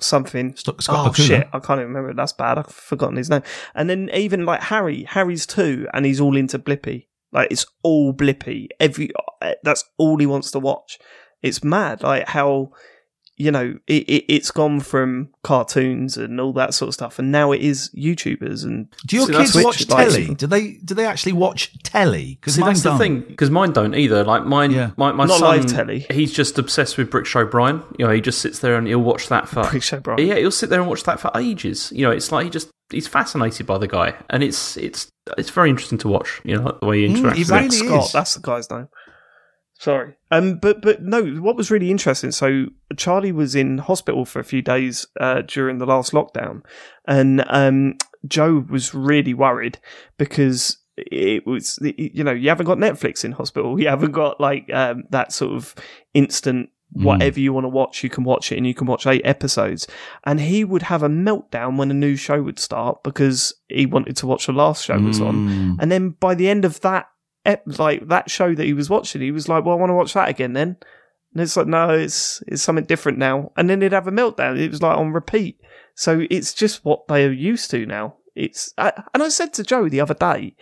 something. 0.00 0.54
Scott- 0.56 0.82
Scott 0.82 1.06
oh 1.06 1.10
Bakula. 1.10 1.26
shit, 1.26 1.48
I 1.52 1.58
can't 1.58 1.80
even 1.80 1.92
remember. 1.92 2.14
That's 2.14 2.32
bad. 2.32 2.58
I've 2.58 2.66
forgotten 2.66 3.16
his 3.16 3.30
name. 3.30 3.42
And 3.74 3.88
then 3.88 4.10
even 4.14 4.44
like 4.44 4.62
Harry, 4.62 5.04
Harry's 5.04 5.46
two, 5.46 5.86
and 5.92 6.04
he's 6.06 6.20
all 6.20 6.36
into 6.36 6.58
Blippi. 6.58 7.06
Like 7.32 7.48
it's 7.50 7.66
all 7.82 8.14
Blippi. 8.14 8.68
Every 8.80 9.10
uh, 9.42 9.52
that's 9.62 9.84
all 9.98 10.18
he 10.18 10.26
wants 10.26 10.50
to 10.52 10.58
watch. 10.58 10.98
It's 11.42 11.62
mad, 11.62 12.02
like 12.02 12.28
how 12.28 12.70
you 13.38 13.50
know, 13.50 13.78
it, 13.86 14.02
it, 14.08 14.24
it's 14.32 14.50
gone 14.50 14.80
from 14.80 15.28
cartoons 15.42 16.16
and 16.16 16.40
all 16.40 16.52
that 16.54 16.72
sort 16.74 16.88
of 16.88 16.94
stuff, 16.94 17.18
and 17.18 17.30
now 17.30 17.52
it 17.52 17.60
is 17.60 17.90
YouTubers 17.96 18.64
and. 18.64 18.88
Do 19.06 19.16
your 19.16 19.26
See, 19.26 19.32
that's 19.32 19.42
kids 19.42 19.52
Twitch, 19.52 19.64
watch 19.64 19.88
like- 19.88 20.08
telly? 20.08 20.34
Do 20.34 20.46
they 20.46 20.72
do 20.84 20.94
they 20.94 21.04
actually 21.06 21.32
watch 21.32 21.70
telly? 21.82 22.38
Because 22.40 22.54
See, 22.54 22.62
that's 22.62 22.82
the 22.82 22.96
thing 22.98 23.20
because 23.20 23.50
mine 23.50 23.72
don't 23.72 23.94
either. 23.94 24.24
Like 24.24 24.44
mine, 24.46 24.70
Yeah. 24.70 24.90
my, 24.96 25.12
my 25.12 25.26
Not 25.26 25.38
son, 25.40 25.56
live 25.56 25.66
telly. 25.66 26.06
He's 26.10 26.32
just 26.32 26.58
obsessed 26.58 26.96
with 26.98 27.10
Brick 27.10 27.26
Show 27.26 27.44
Brian. 27.44 27.82
You 27.98 28.06
know, 28.06 28.12
he 28.12 28.20
just 28.20 28.40
sits 28.40 28.58
there 28.60 28.76
and 28.76 28.86
he'll 28.86 28.98
watch 29.00 29.28
that 29.28 29.48
for 29.48 29.68
Brick 29.70 29.82
Show 29.82 30.00
Brian. 30.00 30.26
Yeah, 30.26 30.36
he'll 30.36 30.50
sit 30.50 30.70
there 30.70 30.80
and 30.80 30.88
watch 30.88 31.02
that 31.04 31.20
for 31.20 31.30
ages. 31.36 31.92
You 31.94 32.06
know, 32.06 32.10
it's 32.12 32.32
like 32.32 32.44
he 32.44 32.50
just 32.50 32.70
he's 32.90 33.06
fascinated 33.08 33.66
by 33.66 33.78
the 33.78 33.88
guy, 33.88 34.14
and 34.30 34.42
it's 34.42 34.76
it's 34.76 35.10
it's 35.36 35.50
very 35.50 35.68
interesting 35.70 35.98
to 35.98 36.08
watch. 36.08 36.40
You 36.44 36.56
know, 36.56 36.76
the 36.80 36.86
way 36.86 37.06
he 37.06 37.14
Mm, 37.14 37.16
interacts. 37.18 37.34
he 37.34 37.40
with 37.42 37.50
really 37.50 37.70
Scott, 37.70 38.04
is. 38.06 38.12
that's 38.12 38.34
the 38.34 38.40
guy's 38.40 38.70
name. 38.70 38.88
Sorry. 39.78 40.14
Um, 40.30 40.58
but 40.58 40.80
but 40.80 41.02
no, 41.02 41.22
what 41.36 41.56
was 41.56 41.70
really 41.70 41.90
interesting. 41.90 42.32
So 42.32 42.66
Charlie 42.96 43.32
was 43.32 43.54
in 43.54 43.78
hospital 43.78 44.24
for 44.24 44.40
a 44.40 44.44
few 44.44 44.62
days 44.62 45.06
uh, 45.20 45.42
during 45.42 45.78
the 45.78 45.86
last 45.86 46.12
lockdown, 46.12 46.62
and 47.06 47.44
um, 47.48 47.96
Joe 48.26 48.64
was 48.68 48.94
really 48.94 49.34
worried 49.34 49.78
because 50.16 50.78
it 50.96 51.46
was 51.46 51.78
you 51.82 52.24
know 52.24 52.32
you 52.32 52.48
haven't 52.48 52.66
got 52.66 52.78
Netflix 52.78 53.24
in 53.24 53.32
hospital, 53.32 53.78
you 53.78 53.88
haven't 53.88 54.12
got 54.12 54.40
like 54.40 54.72
um, 54.72 55.04
that 55.10 55.32
sort 55.32 55.54
of 55.54 55.74
instant. 56.14 56.70
Whatever 56.92 57.40
you 57.40 57.52
want 57.52 57.64
to 57.64 57.68
watch, 57.68 58.02
you 58.02 58.08
can 58.08 58.24
watch 58.24 58.50
it, 58.52 58.56
and 58.56 58.66
you 58.66 58.72
can 58.72 58.86
watch 58.86 59.06
eight 59.06 59.20
episodes. 59.24 59.86
And 60.24 60.40
he 60.40 60.64
would 60.64 60.82
have 60.82 61.02
a 61.02 61.08
meltdown 61.08 61.76
when 61.76 61.90
a 61.90 61.94
new 61.94 62.16
show 62.16 62.40
would 62.40 62.58
start 62.58 63.02
because 63.02 63.52
he 63.68 63.84
wanted 63.84 64.16
to 64.18 64.26
watch 64.26 64.46
the 64.46 64.52
last 64.52 64.84
show 64.84 64.98
was 64.98 65.20
on. 65.20 65.48
Mm. 65.48 65.76
And 65.80 65.92
then 65.92 66.10
by 66.10 66.34
the 66.34 66.48
end 66.48 66.64
of 66.64 66.80
that, 66.80 67.10
ep- 67.10 67.15
like 67.66 68.08
that 68.08 68.30
show 68.30 68.54
that 68.54 68.66
he 68.66 68.72
was 68.72 68.90
watching, 68.90 69.22
he 69.22 69.30
was 69.30 69.48
like, 69.48 69.64
"Well, 69.64 69.76
I 69.76 69.78
want 69.78 69.90
to 69.90 69.94
watch 69.94 70.14
that 70.14 70.28
again." 70.28 70.52
Then, 70.52 70.76
and 71.32 71.42
it's 71.42 71.56
like, 71.56 71.66
"No, 71.66 71.90
it's 71.90 72.42
it's 72.46 72.62
something 72.62 72.84
different 72.84 73.18
now." 73.18 73.52
And 73.56 73.70
then 73.70 73.80
he'd 73.80 73.92
have 73.92 74.08
a 74.08 74.12
meltdown. 74.12 74.58
It 74.58 74.70
was 74.70 74.82
like 74.82 74.96
on 74.96 75.12
repeat. 75.12 75.60
So 75.94 76.26
it's 76.30 76.52
just 76.52 76.84
what 76.84 77.08
they 77.08 77.24
are 77.24 77.32
used 77.32 77.70
to 77.70 77.86
now. 77.86 78.16
It's 78.34 78.72
I, 78.76 78.92
and 79.14 79.22
I 79.22 79.28
said 79.28 79.52
to 79.54 79.62
Joe 79.62 79.88
the 79.88 80.00
other 80.00 80.14
day, 80.14 80.56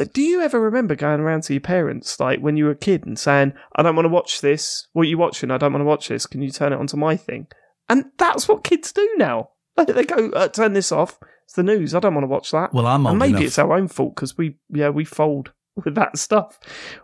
uh, 0.00 0.06
"Do 0.12 0.22
you 0.22 0.40
ever 0.40 0.60
remember 0.60 0.94
going 0.94 1.20
around 1.20 1.42
to 1.44 1.52
your 1.52 1.60
parents 1.60 2.18
like 2.18 2.40
when 2.40 2.56
you 2.56 2.64
were 2.64 2.72
a 2.72 2.76
kid 2.76 3.04
and 3.06 3.18
saying, 3.18 3.52
"I 3.76 3.82
don't 3.82 3.96
want 3.96 4.06
to 4.06 4.10
watch 4.10 4.40
this. 4.40 4.88
What 4.92 5.02
are 5.02 5.10
you 5.10 5.18
watching? 5.18 5.50
I 5.50 5.58
don't 5.58 5.72
want 5.72 5.82
to 5.82 5.86
watch 5.86 6.08
this. 6.08 6.26
Can 6.26 6.42
you 6.42 6.50
turn 6.50 6.72
it 6.72 6.78
onto 6.78 6.96
my 6.96 7.16
thing?" 7.16 7.46
And 7.88 8.06
that's 8.18 8.48
what 8.48 8.64
kids 8.64 8.92
do 8.92 9.08
now. 9.16 9.50
They 9.86 10.04
go, 10.04 10.30
uh, 10.30 10.48
"Turn 10.48 10.72
this 10.72 10.92
off." 10.92 11.18
It's 11.44 11.54
the 11.54 11.62
news. 11.62 11.94
I 11.94 12.00
don't 12.00 12.14
want 12.14 12.24
to 12.24 12.28
watch 12.28 12.50
that. 12.52 12.72
Well, 12.72 12.86
I'm 12.86 13.04
and 13.04 13.18
maybe 13.18 13.32
enough. 13.32 13.42
it's 13.42 13.58
our 13.58 13.72
own 13.76 13.88
fault 13.88 14.14
because 14.14 14.38
we, 14.38 14.58
yeah, 14.70 14.88
we 14.88 15.04
fold 15.04 15.52
with 15.84 15.94
that 15.94 16.18
stuff. 16.18 16.58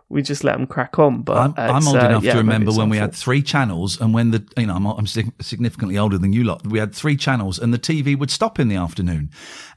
We 0.09 0.21
just 0.21 0.43
let 0.43 0.57
them 0.57 0.67
crack 0.67 0.99
on. 0.99 1.23
But 1.23 1.37
I'm, 1.37 1.53
I'm 1.57 1.87
old 1.87 1.97
uh, 1.97 2.05
enough 2.05 2.23
yeah, 2.23 2.33
to 2.33 2.37
remember 2.37 2.71
when 2.71 2.89
we 2.89 2.97
had 2.97 3.13
three 3.13 3.41
channels, 3.41 3.99
and 3.99 4.13
when 4.13 4.31
the 4.31 4.47
you 4.57 4.65
know 4.65 4.75
I'm, 4.75 4.85
I'm 4.85 5.07
significantly 5.07 5.97
older 5.97 6.17
than 6.17 6.33
you 6.33 6.43
lot. 6.43 6.65
We 6.65 6.79
had 6.79 6.93
three 6.93 7.17
channels, 7.17 7.59
and 7.59 7.73
the 7.73 7.79
TV 7.79 8.17
would 8.17 8.31
stop 8.31 8.59
in 8.59 8.67
the 8.67 8.75
afternoon, 8.75 9.31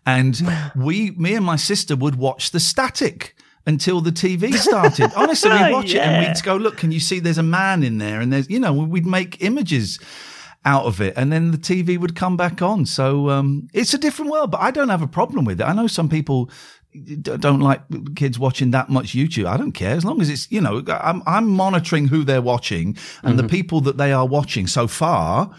and 0.05 0.41
we, 0.77 1.13
me 1.13 1.35
and 1.35 1.45
my 1.45 1.57
sister, 1.57 1.97
would 1.97 2.17
watch 2.17 2.51
the 2.51 2.61
static 2.61 3.37
until 3.67 4.01
the 4.01 4.11
TV 4.11 4.55
started. 4.55 5.13
Honestly, 5.17 5.51
we'd 5.51 5.73
watch 5.73 5.95
it 5.95 6.01
and 6.01 6.27
we'd 6.27 6.43
go, 6.43 6.57
"Look, 6.57 6.77
can 6.77 6.93
you 6.93 7.01
see? 7.01 7.21
There's 7.21 7.39
a 7.39 7.43
man 7.43 7.83
in 7.83 7.99
there," 7.99 8.21
and 8.21 8.33
there's 8.33 8.51
you 8.51 8.61
know 8.61 8.73
we'd 8.73 9.07
make 9.07 9.43
images 9.43 9.99
out 10.65 10.85
of 10.85 11.01
it, 11.01 11.15
and 11.17 11.33
then 11.33 11.51
the 11.51 11.59
TV 11.59 11.99
would 11.99 12.15
come 12.15 12.37
back 12.37 12.63
on. 12.63 12.87
So 12.87 13.31
um, 13.31 13.69
it's 13.73 13.95
a 13.95 13.99
different 13.99 14.31
world, 14.31 14.51
but 14.51 14.61
I 14.61 14.71
don't 14.71 14.91
have 14.91 15.03
a 15.03 15.09
problem 15.09 15.45
with 15.45 15.61
it. 15.61 15.65
I 15.65 15.73
know 15.73 15.87
some 15.87 16.09
people 16.09 16.51
don't 16.93 17.61
like 17.61 17.83
kids 18.15 18.39
watching 18.39 18.71
that 18.73 18.89
much 18.89 19.15
YouTube. 19.15 19.47
I 19.47 19.57
don't 19.57 19.73
care 19.73 19.95
as 19.95 20.05
long 20.05 20.21
as 20.21 20.29
it's 20.29 20.51
you 20.51 20.61
know 20.61 20.83
I'm 20.89 21.23
I'm 21.27 21.49
monitoring 21.49 22.09
who 22.09 22.25
they're 22.25 22.43
watching 22.43 22.97
and 23.23 23.39
the 23.39 23.49
people 23.49 23.81
that 23.83 23.97
they 23.97 24.13
are 24.13 24.27
watching 24.27 24.67
so 24.67 24.87
far. 24.87 25.55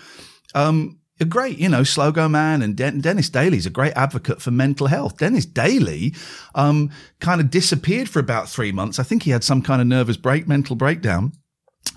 Um, 0.56 1.00
are 1.22 1.26
great, 1.26 1.58
you 1.58 1.70
know, 1.70 1.82
Slogoman 1.82 2.64
and 2.64 2.76
Den- 2.76 3.02
Denis 3.02 3.30
Daily's 3.30 3.66
a 3.66 3.70
great 3.70 3.94
advocate 3.94 4.42
for 4.42 4.52
mental 4.52 4.88
health. 4.88 5.18
Denis 5.18 5.46
Daily, 5.46 6.14
um, 6.56 6.90
kind 7.20 7.40
of 7.40 7.50
disappeared 7.50 8.10
for 8.10 8.20
about 8.20 8.50
three 8.50 8.72
months. 8.72 9.00
I 9.00 9.04
think 9.04 9.24
he 9.24 9.32
had 9.32 9.44
some 9.44 9.62
kind 9.62 9.82
of 9.82 9.88
nervous 9.88 10.18
break, 10.18 10.48
mental 10.48 10.76
breakdown. 10.76 11.34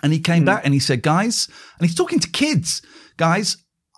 And 0.03 0.13
he 0.13 0.19
came 0.21 0.45
back 0.45 0.63
and 0.65 0.75
he 0.75 0.81
said, 0.81 1.03
guys, 1.03 1.49
and 1.79 1.87
he's 1.87 1.97
talking 1.97 2.19
to 2.21 2.29
kids, 2.29 2.83
guys, 3.17 3.57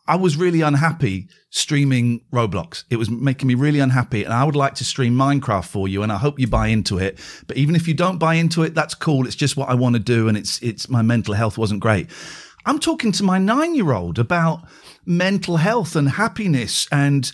I 0.09 0.17
was 0.17 0.39
really 0.39 0.63
unhappy 0.63 1.29
streaming 1.51 2.23
Roblox. 2.33 2.85
It 2.89 2.97
was 2.97 3.11
making 3.11 3.47
me 3.47 3.55
really 3.55 3.79
unhappy. 3.79 4.25
And 4.25 4.33
I 4.33 4.43
would 4.43 4.57
like 4.57 4.75
to 4.77 4.85
stream 4.85 5.15
Minecraft 5.15 5.67
for 5.67 5.87
you. 5.87 6.03
And 6.03 6.11
I 6.11 6.17
hope 6.17 6.41
you 6.41 6.47
buy 6.47 6.69
into 6.69 6.97
it. 6.99 7.19
But 7.47 7.59
even 7.59 7.77
if 7.77 7.87
you 7.87 7.93
don't 7.93 8.17
buy 8.19 8.35
into 8.35 8.63
it, 8.63 8.75
that's 8.75 8.95
cool. 8.95 9.27
It's 9.27 9.37
just 9.37 9.59
what 9.59 9.69
I 9.69 9.75
want 9.75 9.97
to 9.97 10.01
do. 10.01 10.27
And 10.27 10.37
it's, 10.37 10.63
it's 10.63 10.89
my 10.89 11.03
mental 11.03 11.35
health 11.35 11.59
wasn't 11.59 11.81
great. 11.81 12.09
I'm 12.65 12.79
talking 12.79 13.13
to 13.13 13.23
my 13.23 13.39
nine 13.39 13.75
year 13.75 13.93
old 13.93 14.19
about 14.19 14.67
mental 15.05 15.59
health 15.59 15.95
and 15.95 16.09
happiness 16.09 16.89
and 16.91 17.31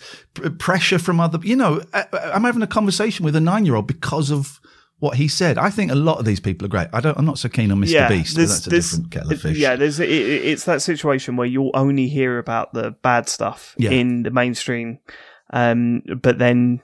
pressure 0.59 0.99
from 0.99 1.21
other, 1.21 1.39
you 1.43 1.55
know, 1.55 1.81
I'm 1.93 2.43
having 2.43 2.61
a 2.61 2.67
conversation 2.67 3.23
with 3.23 3.37
a 3.37 3.41
nine 3.41 3.65
year 3.65 3.75
old 3.75 3.87
because 3.87 4.31
of 4.31 4.59
what 4.99 5.17
he 5.17 5.27
said. 5.27 5.57
I 5.57 5.69
think 5.69 5.91
a 5.91 5.95
lot 5.95 6.19
of 6.19 6.25
these 6.25 6.39
people 6.39 6.65
are 6.65 6.69
great. 6.69 6.87
I 6.93 6.99
don't, 7.01 7.17
I'm 7.17 7.25
not 7.25 7.37
so 7.37 7.49
keen 7.49 7.71
on 7.71 7.79
Mr. 7.79 8.07
Beast, 8.09 8.35
but 8.35 8.47
that's 8.47 8.65
a 8.67 8.69
different 8.69 9.11
kettle 9.11 9.33
of 9.33 9.41
fish. 9.41 9.57
Yeah, 9.57 9.75
there's 9.75 9.99
it, 9.99 10.09
it- 10.09 10.45
it's 10.45 10.65
that 10.65 10.81
situation 10.81 11.35
where 11.35 11.47
you'll 11.47 11.71
only 11.73 12.07
hear 12.07 12.37
about 12.39 12.73
the 12.73 12.91
bad 13.01 13.27
stuff 13.29 13.75
Yeah. 13.77 13.91
in 13.91 14.23
the 14.23 14.31
mainstream, 14.31 14.99
um, 15.51 16.01
but 16.21 16.37
then 16.39 16.81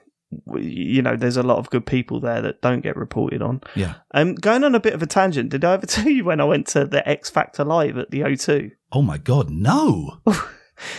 you 0.56 1.02
know 1.02 1.18
there's 1.18 1.36
a 1.36 1.44
lot 1.44 1.58
of 1.58 1.70
good 1.72 1.86
people 1.86 2.22
there 2.22 2.42
that 2.42 2.62
don't 2.62 2.82
get 2.82 2.96
reported 2.96 3.42
on. 3.42 3.60
Yeah. 3.76 3.96
Um, 4.14 4.36
going 4.36 4.64
on 4.64 4.76
a 4.76 4.80
bit 4.80 4.94
of 4.94 5.02
a 5.04 5.08
tangent, 5.08 5.50
did 5.50 5.66
I 5.66 5.74
ever 5.74 5.86
tell 5.88 6.08
you 6.08 6.24
when 6.24 6.40
I 6.40 6.46
went 6.46 6.68
to 6.68 6.86
the 6.86 7.08
X 7.08 7.30
Factor 7.30 7.64
live 7.66 7.98
at 7.98 8.12
the 8.12 8.22
O2? 8.22 8.72
Oh 8.94 9.02
my 9.02 9.18
God, 9.18 9.50
no. 9.50 10.20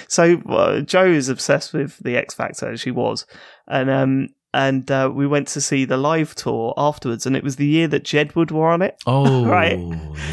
So 0.06 0.40
uh, 0.48 0.80
Joe 0.82 1.06
is 1.06 1.28
obsessed 1.28 1.72
with 1.74 1.98
the 1.98 2.16
X 2.16 2.34
Factor, 2.34 2.70
as 2.70 2.80
she 2.80 2.92
was, 2.92 3.26
and 3.66 3.90
um, 3.90 4.28
and 4.54 4.90
uh, 4.90 5.10
we 5.12 5.26
went 5.26 5.48
to 5.48 5.60
see 5.60 5.84
the 5.84 5.96
live 5.96 6.34
tour 6.34 6.74
afterwards, 6.76 7.26
and 7.26 7.36
it 7.36 7.42
was 7.44 7.56
the 7.56 7.66
year 7.66 7.88
that 7.88 8.04
Jedward 8.04 8.50
were 8.50 8.68
on 8.68 8.82
it, 8.82 8.96
Oh, 9.06 9.44
Right. 9.56 9.78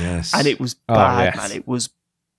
yes. 0.01 0.33
and 0.33 0.47
it 0.47 0.59
was 0.59 0.75
Oh, 0.89 0.95
bad, 0.95 1.35
yes. 1.35 1.37
man. 1.49 1.57
It 1.57 1.67
was 1.67 1.89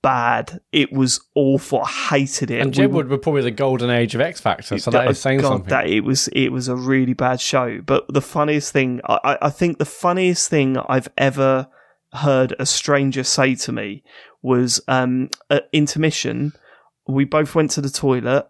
bad. 0.02 0.60
It 0.72 0.92
was 0.92 1.20
awful. 1.34 1.82
I 1.82 1.88
hated 2.18 2.50
it. 2.50 2.60
And 2.62 2.74
We 2.76 2.82
Jedward 2.84 3.08
were 3.08 3.18
probably 3.18 3.42
the 3.42 3.50
golden 3.50 3.90
age 3.90 4.14
of 4.14 4.20
X 4.20 4.40
Factor, 4.40 4.78
so 4.78 4.90
that 4.90 5.06
Oh, 5.06 5.10
is 5.10 5.20
saying 5.20 5.40
God, 5.40 5.48
something. 5.48 5.68
That 5.70 5.86
it 5.88 6.00
was 6.04 6.28
it 6.28 6.48
was 6.50 6.68
a 6.68 6.76
really 6.76 7.12
bad 7.14 7.40
show. 7.40 7.80
But 7.84 8.12
the 8.12 8.22
funniest 8.22 8.72
thing, 8.72 9.00
I, 9.04 9.18
I- 9.24 9.38
I 9.42 9.50
think 9.50 9.78
the 9.78 9.84
funniest 9.84 10.48
thing 10.48 10.76
I've 10.88 11.08
ever 11.18 11.68
heard 12.14 12.54
a 12.58 12.66
stranger 12.66 13.22
say 13.22 13.54
to 13.54 13.72
me 13.72 14.02
was 14.42 14.80
um, 14.88 15.28
at 15.50 15.68
intermission. 15.72 16.52
We 17.06 17.24
both 17.24 17.54
went 17.54 17.70
to 17.72 17.80
the 17.80 17.90
toilet. 17.90 18.46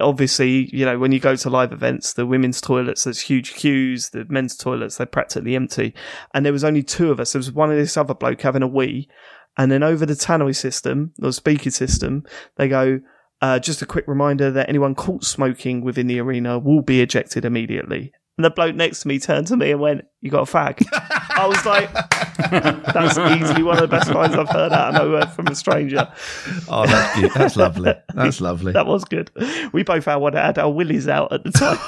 Obviously, 0.00 0.68
you 0.72 0.84
know 0.84 0.98
when 0.98 1.12
you 1.12 1.20
go 1.20 1.36
to 1.36 1.50
live 1.50 1.72
events, 1.72 2.14
the 2.14 2.26
women's 2.26 2.60
toilets 2.60 3.04
there's 3.04 3.20
huge 3.20 3.54
queues. 3.54 4.10
The 4.10 4.26
men's 4.28 4.56
toilets 4.56 4.96
they're 4.96 5.06
practically 5.06 5.54
empty, 5.54 5.94
and 6.32 6.44
there 6.44 6.52
was 6.52 6.64
only 6.64 6.82
two 6.82 7.10
of 7.10 7.20
us. 7.20 7.32
There 7.32 7.38
was 7.38 7.52
one 7.52 7.70
of 7.70 7.76
this 7.76 7.96
other 7.96 8.14
bloke 8.14 8.42
having 8.42 8.62
a 8.62 8.66
wee, 8.66 9.08
and 9.56 9.70
then 9.70 9.82
over 9.82 10.04
the 10.04 10.14
tannoy 10.14 10.56
system, 10.56 11.12
or 11.22 11.32
speaker 11.32 11.70
system, 11.70 12.24
they 12.56 12.68
go, 12.68 13.00
uh, 13.40 13.58
just 13.58 13.82
a 13.82 13.86
quick 13.86 14.08
reminder 14.08 14.50
that 14.50 14.68
anyone 14.68 14.94
caught 14.94 15.24
smoking 15.24 15.82
within 15.82 16.06
the 16.06 16.18
arena 16.18 16.58
will 16.58 16.82
be 16.82 17.00
ejected 17.00 17.44
immediately. 17.44 18.12
And 18.36 18.44
the 18.44 18.50
bloke 18.50 18.74
next 18.74 19.02
to 19.02 19.08
me 19.08 19.20
turned 19.20 19.46
to 19.48 19.56
me 19.56 19.70
and 19.70 19.80
went, 19.80 20.04
You 20.20 20.30
got 20.30 20.48
a 20.48 20.52
fag? 20.52 20.84
I 20.92 21.46
was 21.46 21.64
like, 21.64 21.92
That's 22.92 23.16
easily 23.16 23.62
one 23.62 23.76
of 23.76 23.82
the 23.82 23.88
best 23.88 24.10
lines 24.10 24.34
I've 24.34 24.48
heard 24.48 24.72
out 24.72 24.94
of 24.94 25.02
nowhere 25.02 25.26
from 25.26 25.46
a 25.46 25.54
stranger. 25.54 26.12
oh, 26.68 26.86
that's 26.86 27.18
cute. 27.18 27.34
That's 27.34 27.56
lovely. 27.56 27.94
That's 28.14 28.40
lovely. 28.40 28.72
That 28.74 28.86
was 28.86 29.04
good. 29.04 29.30
We 29.72 29.84
both 29.84 30.06
had, 30.06 30.16
one, 30.16 30.32
had 30.32 30.58
our 30.58 30.70
willies 30.70 31.06
out 31.06 31.32
at 31.32 31.44
the 31.44 31.52
time. 31.52 31.78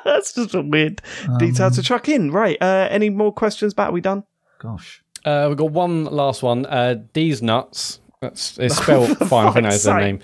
That's 0.04 0.32
just 0.32 0.54
a 0.54 0.62
weird 0.62 1.02
detail 1.38 1.70
to 1.70 1.82
chuck 1.82 2.08
in. 2.08 2.30
Right. 2.30 2.56
Uh, 2.60 2.88
any 2.90 3.10
more 3.10 3.32
questions, 3.32 3.74
Bat? 3.74 3.88
Are 3.88 3.92
we 3.92 4.00
done? 4.00 4.24
Gosh. 4.58 5.02
Uh, 5.24 5.46
we've 5.48 5.56
got 5.58 5.72
one 5.72 6.04
last 6.04 6.42
one. 6.42 6.66
Uh, 6.66 7.02
D's 7.12 7.42
nuts. 7.42 8.00
That's 8.20 8.58
it's 8.58 8.76
spelled 8.76 9.16
fine. 9.28 9.48
I 9.48 9.50
think 9.52 9.64
that's 9.64 9.82
their 9.84 10.00
name. 10.00 10.20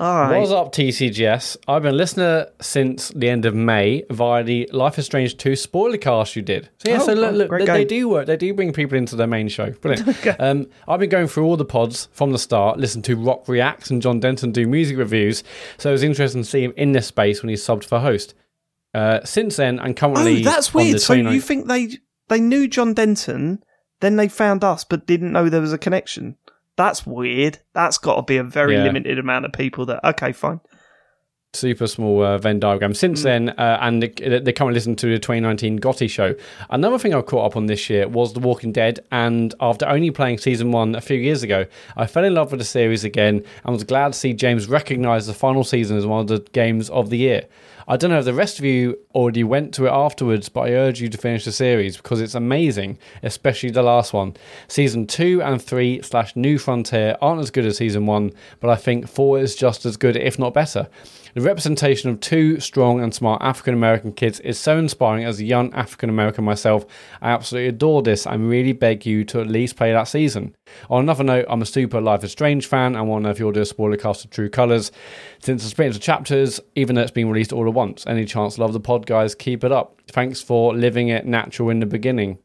All 0.00 0.22
right. 0.22 0.38
What's 0.38 0.50
up, 0.50 0.72
TCGS? 0.72 1.56
I've 1.68 1.82
been 1.82 1.94
a 1.94 1.96
listener 1.96 2.48
since 2.60 3.08
the 3.10 3.28
end 3.28 3.44
of 3.44 3.54
May 3.54 4.04
via 4.10 4.42
the 4.42 4.68
Life 4.72 4.98
is 4.98 5.06
Strange 5.06 5.36
2 5.36 5.54
spoiler 5.54 5.96
cast 5.96 6.34
you 6.34 6.42
did. 6.42 6.68
So, 6.78 6.90
yeah, 6.90 6.98
Oh, 7.00 7.06
so 7.06 7.12
look, 7.12 7.32
oh, 7.32 7.36
look 7.36 7.50
they, 7.50 7.64
they 7.64 7.84
do 7.84 8.08
work. 8.08 8.26
They 8.26 8.36
do 8.36 8.52
bring 8.54 8.72
people 8.72 8.98
into 8.98 9.14
their 9.14 9.28
main 9.28 9.48
show. 9.48 9.70
Brilliant. 9.70 10.26
um, 10.40 10.66
I've 10.88 10.98
been 10.98 11.10
going 11.10 11.28
through 11.28 11.44
all 11.44 11.56
the 11.56 11.64
pods 11.64 12.08
from 12.12 12.32
the 12.32 12.38
start, 12.38 12.78
listen 12.78 13.02
to 13.02 13.14
Rock 13.16 13.46
Reacts 13.46 13.90
and 13.90 14.02
John 14.02 14.18
Denton 14.18 14.50
do 14.50 14.66
music 14.66 14.96
reviews. 14.98 15.44
So 15.78 15.90
it 15.90 15.92
was 15.92 16.02
interesting 16.02 16.42
to 16.42 16.48
see 16.48 16.64
him 16.64 16.72
in 16.76 16.92
this 16.92 17.06
space 17.06 17.42
when 17.42 17.50
he 17.50 17.54
subbed 17.54 17.84
for 17.84 18.00
host. 18.00 18.34
Uh, 18.92 19.20
since 19.24 19.56
then, 19.56 19.78
I'm 19.78 19.94
currently. 19.94 20.40
Oh, 20.40 20.44
that's 20.44 20.74
weird. 20.74 21.00
So 21.00 21.14
you 21.14 21.40
think 21.40 21.68
they 21.68 21.98
they 22.28 22.40
knew 22.40 22.66
John 22.68 22.94
Denton, 22.94 23.62
then 24.00 24.16
they 24.16 24.28
found 24.28 24.64
us, 24.64 24.84
but 24.84 25.06
didn't 25.06 25.32
know 25.32 25.48
there 25.48 25.60
was 25.60 25.72
a 25.72 25.78
connection? 25.78 26.36
That's 26.76 27.06
weird. 27.06 27.58
That's 27.72 27.98
got 27.98 28.16
to 28.16 28.22
be 28.22 28.36
a 28.36 28.42
very 28.44 28.74
Yeah. 28.74 28.84
limited 28.84 29.18
amount 29.18 29.44
of 29.44 29.52
people 29.52 29.86
that. 29.86 30.04
Okay, 30.04 30.32
fine. 30.32 30.60
super 31.52 31.86
small 31.86 32.20
uh, 32.24 32.36
Venn 32.36 32.58
diagram. 32.58 32.92
Since 32.94 33.22
then, 33.22 33.50
uh, 33.50 33.78
and 33.80 34.02
they, 34.02 34.08
they 34.40 34.52
currently 34.52 34.74
listen 34.74 34.96
to 34.96 35.06
the 35.06 35.20
2019 35.20 35.76
GOTY 35.76 36.08
show. 36.08 36.34
Another 36.68 36.98
thing 36.98 37.14
I 37.14 37.22
caught 37.22 37.46
up 37.46 37.56
on 37.56 37.66
this 37.66 37.88
year 37.88 38.08
was 38.08 38.32
The 38.32 38.40
Walking 38.40 38.72
Dead, 38.72 38.98
and 39.12 39.54
after 39.60 39.86
only 39.86 40.10
playing 40.10 40.38
season 40.38 40.72
one 40.72 40.96
a 40.96 41.00
few 41.00 41.16
years 41.16 41.44
ago, 41.44 41.64
I 41.96 42.06
fell 42.08 42.24
in 42.24 42.34
love 42.34 42.50
with 42.50 42.58
the 42.58 42.64
series 42.64 43.04
again 43.04 43.44
and 43.64 43.72
was 43.72 43.84
glad 43.84 44.14
to 44.14 44.18
see 44.18 44.32
James 44.32 44.66
recognise 44.68 45.28
the 45.28 45.32
final 45.32 45.62
season 45.62 45.96
as 45.96 46.04
one 46.06 46.22
of 46.22 46.26
the 46.26 46.40
games 46.50 46.90
of 46.90 47.10
the 47.10 47.18
year. 47.18 47.44
I 47.86 47.96
don't 47.96 48.10
know 48.10 48.18
if 48.18 48.24
the 48.24 48.32
rest 48.32 48.58
of 48.58 48.64
you 48.64 48.98
already 49.14 49.44
went 49.44 49.74
to 49.74 49.86
it 49.86 49.90
afterwards, 49.90 50.48
but 50.48 50.62
I 50.62 50.72
urge 50.72 51.00
you 51.00 51.08
to 51.08 51.18
finish 51.18 51.44
the 51.44 51.52
series 51.52 51.96
because 51.96 52.20
it's 52.20 52.34
amazing, 52.34 52.98
especially 53.22 53.70
the 53.70 53.82
last 53.82 54.12
one. 54.12 54.34
Season 54.68 55.06
2 55.06 55.42
and 55.42 55.60
3 55.60 56.00
slash 56.02 56.34
New 56.34 56.58
Frontier 56.58 57.16
aren't 57.20 57.40
as 57.40 57.50
good 57.50 57.66
as 57.66 57.76
season 57.76 58.06
1, 58.06 58.32
but 58.60 58.70
I 58.70 58.76
think 58.76 59.08
4 59.08 59.38
is 59.38 59.54
just 59.54 59.84
as 59.84 59.96
good, 59.96 60.16
if 60.16 60.38
not 60.38 60.54
better. 60.54 60.88
The 61.34 61.40
representation 61.40 62.10
of 62.10 62.20
two 62.20 62.60
strong 62.60 63.02
and 63.02 63.12
smart 63.12 63.42
African 63.42 63.74
American 63.74 64.12
kids 64.12 64.38
is 64.40 64.56
so 64.56 64.78
inspiring 64.78 65.24
as 65.24 65.40
a 65.40 65.44
young 65.44 65.74
African 65.74 66.08
American 66.08 66.44
myself. 66.44 66.86
I 67.20 67.30
absolutely 67.30 67.70
adore 67.70 68.02
this 68.02 68.24
and 68.24 68.48
really 68.48 68.72
beg 68.72 69.04
you 69.04 69.24
to 69.24 69.40
at 69.40 69.48
least 69.48 69.74
play 69.74 69.92
that 69.92 70.04
season. 70.04 70.54
On 70.88 71.02
another 71.02 71.24
note, 71.24 71.46
I'm 71.48 71.60
a 71.60 71.66
super 71.66 72.00
Life 72.00 72.22
is 72.22 72.30
Strange 72.30 72.66
fan 72.66 72.94
and 72.94 73.08
want 73.08 73.22
to 73.22 73.24
know 73.24 73.30
if 73.32 73.40
you'll 73.40 73.50
do 73.50 73.62
a 73.62 73.66
spoiler 73.66 73.96
cast 73.96 74.24
of 74.24 74.30
True 74.30 74.48
Colours. 74.48 74.92
Since 75.40 75.64
it's 75.64 75.72
split 75.72 75.88
into 75.88 75.98
chapters, 75.98 76.60
even 76.76 76.94
though 76.94 77.02
it's 77.02 77.10
been 77.10 77.28
released 77.28 77.52
all 77.52 77.66
at 77.66 77.74
once. 77.74 78.06
Any 78.06 78.26
chance 78.26 78.56
love 78.56 78.72
the 78.72 78.78
pod, 78.78 79.04
guys? 79.04 79.34
Keep 79.34 79.64
it 79.64 79.72
up. 79.72 80.00
Thanks 80.06 80.40
for 80.40 80.72
living 80.72 81.08
it 81.08 81.26
natural 81.26 81.70
in 81.70 81.80
the 81.80 81.86
beginning. 81.86 82.38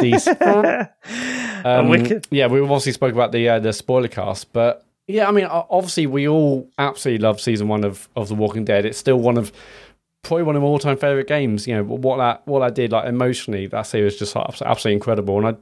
These. 0.00 0.28
Um, 1.62 1.90
wicked. 1.90 2.26
Yeah, 2.30 2.46
we 2.46 2.58
obviously 2.58 2.92
spoke 2.92 3.12
about 3.12 3.32
the 3.32 3.46
uh, 3.46 3.58
the 3.58 3.74
spoiler 3.74 4.08
cast, 4.08 4.50
but 4.54 4.86
yeah, 5.10 5.28
I 5.28 5.32
mean, 5.32 5.46
obviously 5.46 6.06
we 6.06 6.26
all 6.28 6.68
absolutely 6.78 7.22
love 7.22 7.40
season 7.40 7.68
one 7.68 7.84
of, 7.84 8.08
of 8.16 8.28
The 8.28 8.34
Walking 8.34 8.64
Dead. 8.64 8.84
It's 8.84 8.98
still 8.98 9.18
one 9.18 9.36
of 9.36 9.52
probably 10.22 10.42
one 10.42 10.56
of 10.56 10.62
my 10.62 10.68
all 10.68 10.78
time 10.78 10.96
favorite 10.96 11.26
games. 11.26 11.66
You 11.66 11.76
know 11.76 11.84
what 11.84 12.18
that 12.18 12.46
what 12.46 12.62
I 12.62 12.70
did 12.70 12.92
like 12.92 13.06
emotionally 13.06 13.66
that 13.68 13.82
series 13.82 14.12
was 14.12 14.18
just 14.18 14.36
like, 14.36 14.46
absolutely 14.62 14.94
incredible. 14.94 15.38
And 15.38 15.56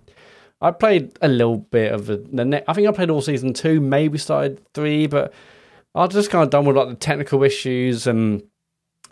I 0.60 0.68
I 0.68 0.70
played 0.72 1.16
a 1.22 1.28
little 1.28 1.58
bit 1.58 1.92
of 1.92 2.06
the, 2.06 2.16
the 2.32 2.44
ne- 2.44 2.64
I 2.66 2.72
think 2.72 2.88
I 2.88 2.92
played 2.92 3.10
all 3.10 3.22
season 3.22 3.52
two, 3.52 3.80
maybe 3.80 4.18
started 4.18 4.60
three, 4.74 5.06
but 5.06 5.32
I 5.94 6.04
was 6.04 6.14
just 6.14 6.30
kind 6.30 6.42
of 6.42 6.50
done 6.50 6.64
with 6.64 6.76
like 6.76 6.88
the 6.88 6.96
technical 6.96 7.42
issues 7.44 8.06
and 8.06 8.42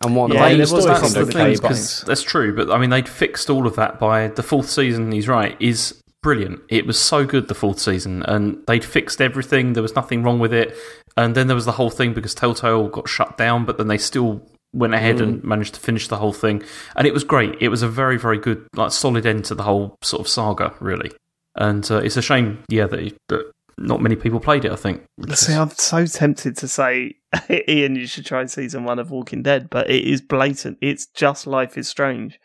and 0.02 0.14
whatnot. 0.14 0.36
Yeah, 0.38 0.44
I 0.44 0.48
mean, 0.50 0.58
there 0.58 0.66
the 0.66 0.74
was 0.74 0.82
story 0.84 0.94
that 0.94 1.00
That's 1.00 1.14
the 1.14 1.20
sort 1.20 1.28
of 1.28 1.34
thing, 1.34 1.58
but- 1.62 2.04
that's 2.06 2.22
true. 2.22 2.54
But 2.54 2.70
I 2.70 2.78
mean, 2.78 2.90
they'd 2.90 3.08
fixed 3.08 3.48
all 3.48 3.66
of 3.66 3.76
that 3.76 3.98
by 3.98 4.28
the 4.28 4.42
fourth 4.42 4.68
season. 4.68 5.12
He's 5.12 5.28
right. 5.28 5.56
Is 5.60 6.02
brilliant. 6.22 6.60
It 6.68 6.86
was 6.86 7.00
so 7.00 7.24
good 7.24 7.48
the 7.48 7.54
fourth 7.54 7.78
season, 7.78 8.22
and 8.24 8.62
they'd 8.66 8.84
fixed 8.84 9.20
everything. 9.20 9.72
There 9.72 9.82
was 9.82 9.94
nothing 9.94 10.22
wrong 10.22 10.38
with 10.38 10.52
it. 10.52 10.76
And 11.16 11.34
then 11.34 11.46
there 11.46 11.54
was 11.54 11.64
the 11.64 11.72
whole 11.72 11.90
thing 11.90 12.12
because 12.12 12.34
Telltale 12.34 12.88
got 12.88 13.08
shut 13.08 13.38
down, 13.38 13.64
but 13.64 13.78
then 13.78 13.88
they 13.88 13.98
still 13.98 14.42
went 14.72 14.94
ahead 14.94 15.20
and 15.22 15.42
managed 15.42 15.74
to 15.74 15.80
finish 15.80 16.08
the 16.08 16.18
whole 16.18 16.32
thing, 16.32 16.62
and 16.96 17.06
it 17.06 17.14
was 17.14 17.24
great. 17.24 17.56
It 17.60 17.68
was 17.68 17.82
a 17.82 17.88
very, 17.88 18.18
very 18.18 18.38
good, 18.38 18.66
like 18.74 18.92
solid 18.92 19.24
end 19.24 19.46
to 19.46 19.54
the 19.54 19.62
whole 19.62 19.96
sort 20.02 20.20
of 20.20 20.28
saga, 20.28 20.74
really. 20.80 21.10
And 21.54 21.90
uh, 21.90 21.98
it's 21.98 22.18
a 22.18 22.22
shame, 22.22 22.62
yeah, 22.68 22.86
that, 22.86 23.16
that 23.28 23.50
not 23.78 24.02
many 24.02 24.16
people 24.16 24.40
played 24.40 24.64
it. 24.66 24.72
I 24.72 24.76
think. 24.76 25.04
See, 25.32 25.54
I'm 25.54 25.70
so 25.70 26.04
tempted 26.06 26.56
to 26.58 26.68
say, 26.68 27.14
Iain, 27.50 27.96
you 27.96 28.06
should 28.06 28.26
try 28.26 28.44
season 28.46 28.84
one 28.84 28.98
of 28.98 29.10
Walking 29.10 29.42
Dead, 29.42 29.70
but 29.70 29.88
it 29.88 30.04
is 30.04 30.20
blatant. 30.20 30.78
It's 30.82 31.06
just 31.06 31.46
Life 31.46 31.78
is 31.78 31.88
Strange. 31.88 32.38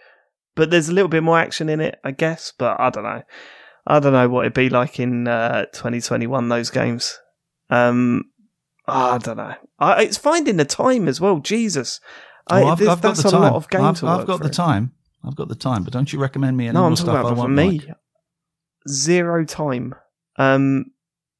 But 0.56 0.70
there's 0.70 0.90
a 0.90 0.94
little 0.94 1.10
bit 1.10 1.24
more 1.24 1.40
action 1.40 1.70
in 1.70 1.80
it, 1.80 2.00
I 2.04 2.12
guess, 2.12 2.54
but 2.58 2.80
I 2.80 2.90
don't 2.90 3.04
know. 3.04 3.24
I 3.88 4.00
don't 4.00 4.14
know 4.14 4.30
what 4.30 4.42
it'd 4.42 4.54
be 4.54 4.70
like 4.70 5.00
in 5.00 5.28
uh, 5.28 5.66
2021, 5.74 6.50
those 6.50 6.70
games. 6.70 7.18
Um, 7.70 8.26
I 8.88 9.18
don't 9.18 9.38
know. 9.38 9.56
I, 9.80 10.04
it's 10.04 10.18
finding 10.18 10.58
the 10.58 10.66
time 10.66 11.08
as 11.08 11.20
well. 11.22 11.40
Jesus. 11.40 12.00
I, 12.48 12.64
Oh, 12.64 12.68
I've, 12.68 12.88
I've 12.88 13.02
got 13.02 13.16
the 13.16 13.28
a 13.28 13.32
time. 13.32 13.42
lot 13.42 13.54
of 13.54 13.70
game 13.70 13.82
I've, 13.82 14.00
to 14.00 14.08
I've 14.08 14.28
got 14.28 14.42
the 14.42 14.50
time. 14.50 14.92
I've 15.24 15.36
got 15.36 15.48
the 15.50 15.56
time. 15.56 15.84
But 15.84 15.94
don't 15.94 16.12
you 16.12 16.20
recommend 16.20 16.58
me 16.58 16.66
any 16.68 16.74
No, 16.74 16.82
more 16.82 16.90
I'm 16.90 16.96
stuff 16.96 17.08
talking 17.08 17.18
I 17.18 17.22
about 17.22 17.36
for 17.36 17.42
won't 17.42 17.54
me. 17.54 17.80
like? 17.80 17.96
Zero 18.90 19.46
time. 19.46 19.96
Um, 20.38 20.86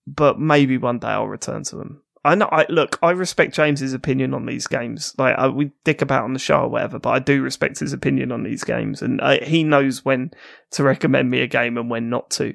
but 0.08 0.40
maybe 0.40 0.78
one 0.78 1.00
day 1.00 1.08
I'll 1.10 1.28
return 1.28 1.64
to 1.66 1.76
them. 1.76 2.04
I 2.24 2.36
know. 2.36 2.48
I 2.52 2.66
look. 2.70 3.00
I 3.02 3.12
respect 3.12 3.56
James's 3.56 3.94
opinion 3.94 4.34
on 4.36 4.46
these 4.46 4.68
games. 4.68 5.16
Like 5.18 5.36
I, 5.38 5.48
we 5.48 5.72
dick 5.84 6.02
about 6.04 6.24
on 6.24 6.34
the 6.34 6.40
show 6.40 6.60
or 6.62 6.68
whatever, 6.70 7.00
but 7.00 7.10
I 7.10 7.20
do 7.20 7.42
respect 7.42 7.80
his 7.80 7.94
opinion 7.94 8.32
on 8.32 8.44
these 8.44 8.64
games, 8.64 9.02
and 9.02 9.20
I, 9.22 9.38
he 9.38 9.64
knows 9.64 10.06
when 10.06 10.32
to 10.72 10.84
recommend 10.84 11.32
me 11.32 11.42
a 11.42 11.48
game 11.48 11.78
and 11.78 11.90
when 11.90 12.10
not 12.10 12.30
to. 12.32 12.54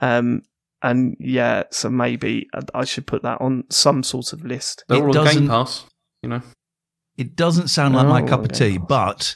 Um, 0.00 0.42
and 0.82 1.16
yeah, 1.18 1.64
so 1.72 1.90
maybe 1.90 2.46
I- 2.54 2.80
I 2.80 2.84
should 2.84 3.08
put 3.08 3.22
that 3.24 3.40
on 3.40 3.64
some 3.70 4.04
sort 4.04 4.32
of 4.32 4.44
list. 4.44 4.84
They're 4.88 4.98
It 4.98 5.00
all 5.00 5.06
on 5.08 5.24
doesn't- 5.24 5.40
Game 5.42 5.48
Pass, 5.48 5.84
you 6.22 6.28
know. 6.28 6.42
It 7.16 7.34
doesn't 7.34 7.66
sound 7.68 7.96
like 7.96 8.06
my 8.06 8.22
Oh, 8.22 8.26
cup 8.28 8.44
of 8.44 8.52
tea, 8.52 8.78
but 8.78 9.34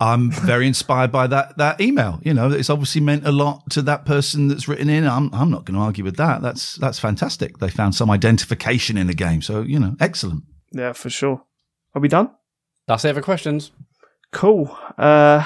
I'm 0.00 0.30
very 0.30 0.66
inspired 0.66 1.12
by 1.12 1.26
that 1.28 1.56
that 1.58 1.80
email. 1.80 2.20
You 2.22 2.34
know, 2.34 2.50
it's 2.50 2.68
obviously 2.68 3.00
meant 3.00 3.26
a 3.26 3.32
lot 3.32 3.70
to 3.70 3.82
that 3.82 4.04
person 4.04 4.48
that's 4.48 4.66
written 4.66 4.88
in. 4.90 5.06
I'm 5.06 5.32
I'm 5.32 5.50
not 5.50 5.64
going 5.64 5.76
to 5.78 5.84
argue 5.84 6.04
with 6.04 6.16
that. 6.16 6.42
That's 6.42 6.74
that's 6.76 6.98
fantastic. 6.98 7.58
They 7.58 7.70
found 7.70 7.94
some 7.94 8.10
identification 8.10 8.96
in 8.96 9.06
the 9.06 9.14
game. 9.14 9.40
So 9.40 9.62
you 9.62 9.78
know, 9.78 9.96
excellent. 10.00 10.44
Yeah, 10.72 10.92
for 10.92 11.10
sure. 11.10 11.44
Are 11.94 12.00
we 12.00 12.08
done? 12.08 12.30
That's 12.88 13.04
it 13.04 13.14
for 13.14 13.22
questions. 13.22 13.70
Cool. 14.32 14.76
Uh, 14.98 15.44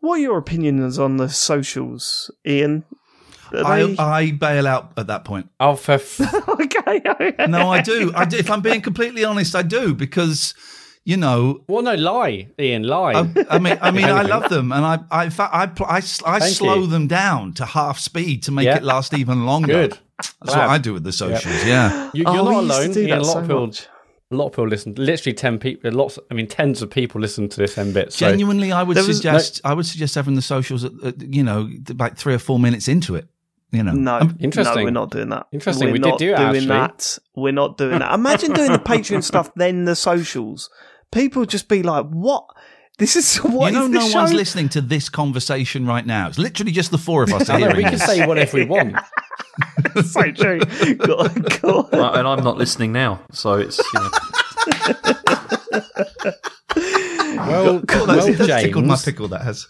what 0.00 0.14
are 0.14 0.22
your 0.22 0.38
opinions 0.38 0.98
on 0.98 1.18
the 1.18 1.28
socials, 1.28 2.30
Iain? 2.46 2.84
Are 3.52 3.64
I 3.64 3.94
I 3.98 4.30
bail 4.32 4.66
out 4.66 4.92
at 4.96 5.08
that 5.08 5.24
point. 5.24 5.48
Oh, 5.60 5.76
for 5.76 5.92
f- 5.92 6.20
okay. 6.48 7.02
No, 7.46 7.70
I 7.70 7.82
do. 7.82 8.10
I 8.16 8.24
do. 8.24 8.38
If 8.38 8.50
I'm 8.50 8.62
being 8.62 8.80
completely 8.80 9.22
honest, 9.24 9.54
I 9.54 9.62
do 9.62 9.94
because 9.94 10.54
you 11.04 11.16
know 11.16 11.62
well, 11.68 11.82
no, 11.82 11.94
lie, 11.94 12.48
Iain, 12.58 12.84
lie. 12.84 13.12
I, 13.14 13.44
I 13.50 13.58
mean, 13.58 13.78
I 13.80 13.90
mean, 13.96 14.04
I 14.04 14.22
love 14.22 14.48
them, 14.50 14.70
and 14.72 14.84
I, 14.84 14.98
I, 15.10 15.24
in 15.24 15.30
fact, 15.30 15.54
I, 15.54 15.66
pl- 15.66 15.86
I, 15.88 15.98
s- 15.98 16.22
I 16.24 16.38
Thank 16.38 16.54
slow 16.56 16.74
you. 16.80 16.86
them 16.86 17.06
down 17.08 17.52
to 17.54 17.64
half 17.64 17.98
speed 17.98 18.44
to 18.44 18.52
make 18.52 18.66
Yeah. 18.66 18.76
it 18.76 18.82
last 18.84 19.12
even 19.14 19.44
longer. 19.46 19.72
Good. 19.88 19.98
That's 20.18 20.32
Glad. 20.54 20.58
what 20.58 20.70
I 20.70 20.78
do 20.78 20.92
with 20.94 21.02
the 21.04 21.12
socials. 21.12 21.64
Yeah. 21.64 22.10
You, 22.14 22.24
Oh, 22.26 22.34
you're 22.34 22.44
we 22.44 22.50
not 22.50 22.64
alone. 22.64 22.92
do 22.92 23.00
Iain, 23.00 23.12
a 23.12 23.16
lot 23.16 23.24
so 23.32 23.38
of 23.38 23.44
people, 23.44 23.66
much. 23.66 23.88
a 24.30 24.36
lot 24.36 24.46
of 24.46 24.52
people 24.52 24.68
listen. 24.68 24.94
Literally 24.96 25.34
ten 25.34 25.58
people. 25.58 25.90
Lots. 25.92 26.18
I 26.30 26.34
mean, 26.34 26.46
tens 26.46 26.82
of 26.82 26.90
people 26.90 27.20
listen 27.20 27.48
to 27.48 27.56
this 27.56 27.76
M 27.76 27.92
bit. 27.92 28.12
So 28.12 28.28
Genuinely, 28.30 28.70
I 28.70 28.82
would 28.84 28.96
There 28.96 29.04
was- 29.04 29.16
suggest 29.16 29.60
I 29.64 29.74
would 29.74 29.86
suggest 29.86 30.14
having 30.14 30.34
the 30.36 30.42
socials, 30.42 30.84
at, 30.84 30.92
at, 31.04 31.20
you 31.22 31.42
know, 31.42 31.68
about 31.88 32.16
three 32.16 32.34
or 32.34 32.38
four 32.38 32.58
minutes 32.60 32.86
into 32.86 33.16
it. 33.16 33.26
You 33.72 33.82
know, 33.82 33.92
No, 33.92 34.18
Um, 34.18 34.36
Interesting. 34.38 34.76
No, 34.80 34.84
we're 34.84 34.90
not 34.90 35.10
doing 35.10 35.30
that. 35.30 35.46
Interesting, 35.50 35.86
We're 35.88 35.92
we 35.94 35.98
did 35.98 36.08
not 36.10 36.18
do 36.18 36.32
it, 36.34 36.36
doing 36.36 36.48
actually. 36.48 36.66
that. 36.66 37.18
We're 37.34 37.52
not 37.52 37.78
doing 37.78 37.98
that. 38.00 38.12
Imagine 38.12 38.52
doing 38.52 38.70
the 38.70 38.78
Patreon 38.78 39.24
stuff, 39.24 39.50
then 39.56 39.86
the 39.86 39.96
socials. 39.96 40.68
People 41.12 41.44
just 41.44 41.68
be 41.68 41.82
like, 41.82 42.06
"What? 42.08 42.44
This 42.98 43.16
is 43.16 43.36
what 43.42 43.72
you 43.72 43.78
know, 43.78 43.84
is 43.84 43.90
no 43.90 44.00
this 44.00 44.14
one's 44.14 44.32
listening 44.32 44.68
to 44.70 44.80
this 44.80 45.08
conversation 45.08 45.86
right 45.86 46.04
now. 46.04 46.28
It's 46.28 46.38
literally 46.38 46.72
just 46.72 46.90
the 46.90 46.98
four 46.98 47.22
of 47.22 47.32
us 47.32 47.48
I 47.50 47.58
know 47.58 47.72
we 47.76 47.84
can 47.84 47.98
say 47.98 48.26
whatever 48.26 48.56
we 48.58 48.64
want. 48.64 48.96
so 50.04 50.30
true. 50.32 50.60
go 50.96 51.14
on, 51.18 51.34
go 51.60 51.88
on. 51.92 51.94
Uh, 51.94 52.12
and 52.18 52.28
I'm 52.28 52.42
not 52.44 52.56
listening 52.58 52.92
now, 52.92 53.20
so 53.32 53.54
it's 53.54 53.78
you 53.78 54.00
know. 54.00 54.10
Well, 57.36 57.82
Cool, 57.82 58.06
well, 58.06 58.16
that's, 58.26 58.38
that's 58.38 58.62
tickled 58.62 58.84
my 58.86 58.94
James. 58.94 59.04
pickle. 59.04 59.28
That 59.28 59.42
has. 59.42 59.66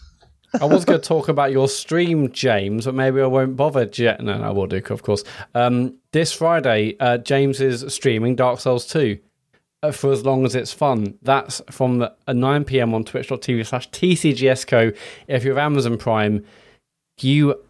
I 0.61 0.65
was 0.65 0.85
going 0.85 1.01
to 1.01 1.05
talk 1.07 1.27
about 1.29 1.51
your 1.51 1.67
stream, 1.67 2.31
James, 2.31 2.85
but 2.85 2.93
maybe 2.93 3.19
I 3.21 3.25
won't 3.25 3.55
bother. 3.55 3.85
Je- 3.85 4.15
no, 4.19 4.37
no, 4.37 4.43
I 4.43 4.51
will 4.51 4.67
do, 4.67 4.81
of 4.89 5.01
course. 5.01 5.23
Um, 5.55 5.97
this 6.11 6.31
Friday, 6.31 6.95
uh, 6.99 7.17
James 7.17 7.59
is 7.59 7.91
streaming 7.93 8.35
Dark 8.35 8.59
Souls 8.59 8.85
2 8.87 9.17
uh, 9.19 9.25
for 9.91 10.11
as 10.11 10.25
long 10.25 10.45
as 10.45 10.55
it's 10.55 10.71
fun. 10.71 11.17
That's 11.21 11.61
from 11.69 11.99
the, 11.99 12.13
uh, 12.27 12.33
9 12.33 12.63
p.m. 12.65 12.93
on 12.93 13.03
twitch.tv 13.03 13.65
slash 13.65 13.89
TCGSCO. 13.89 14.95
If 15.27 15.43
you 15.43 15.51
have 15.51 15.57
Amazon 15.57 15.97
Prime, 15.97 16.45
you, 17.19 17.61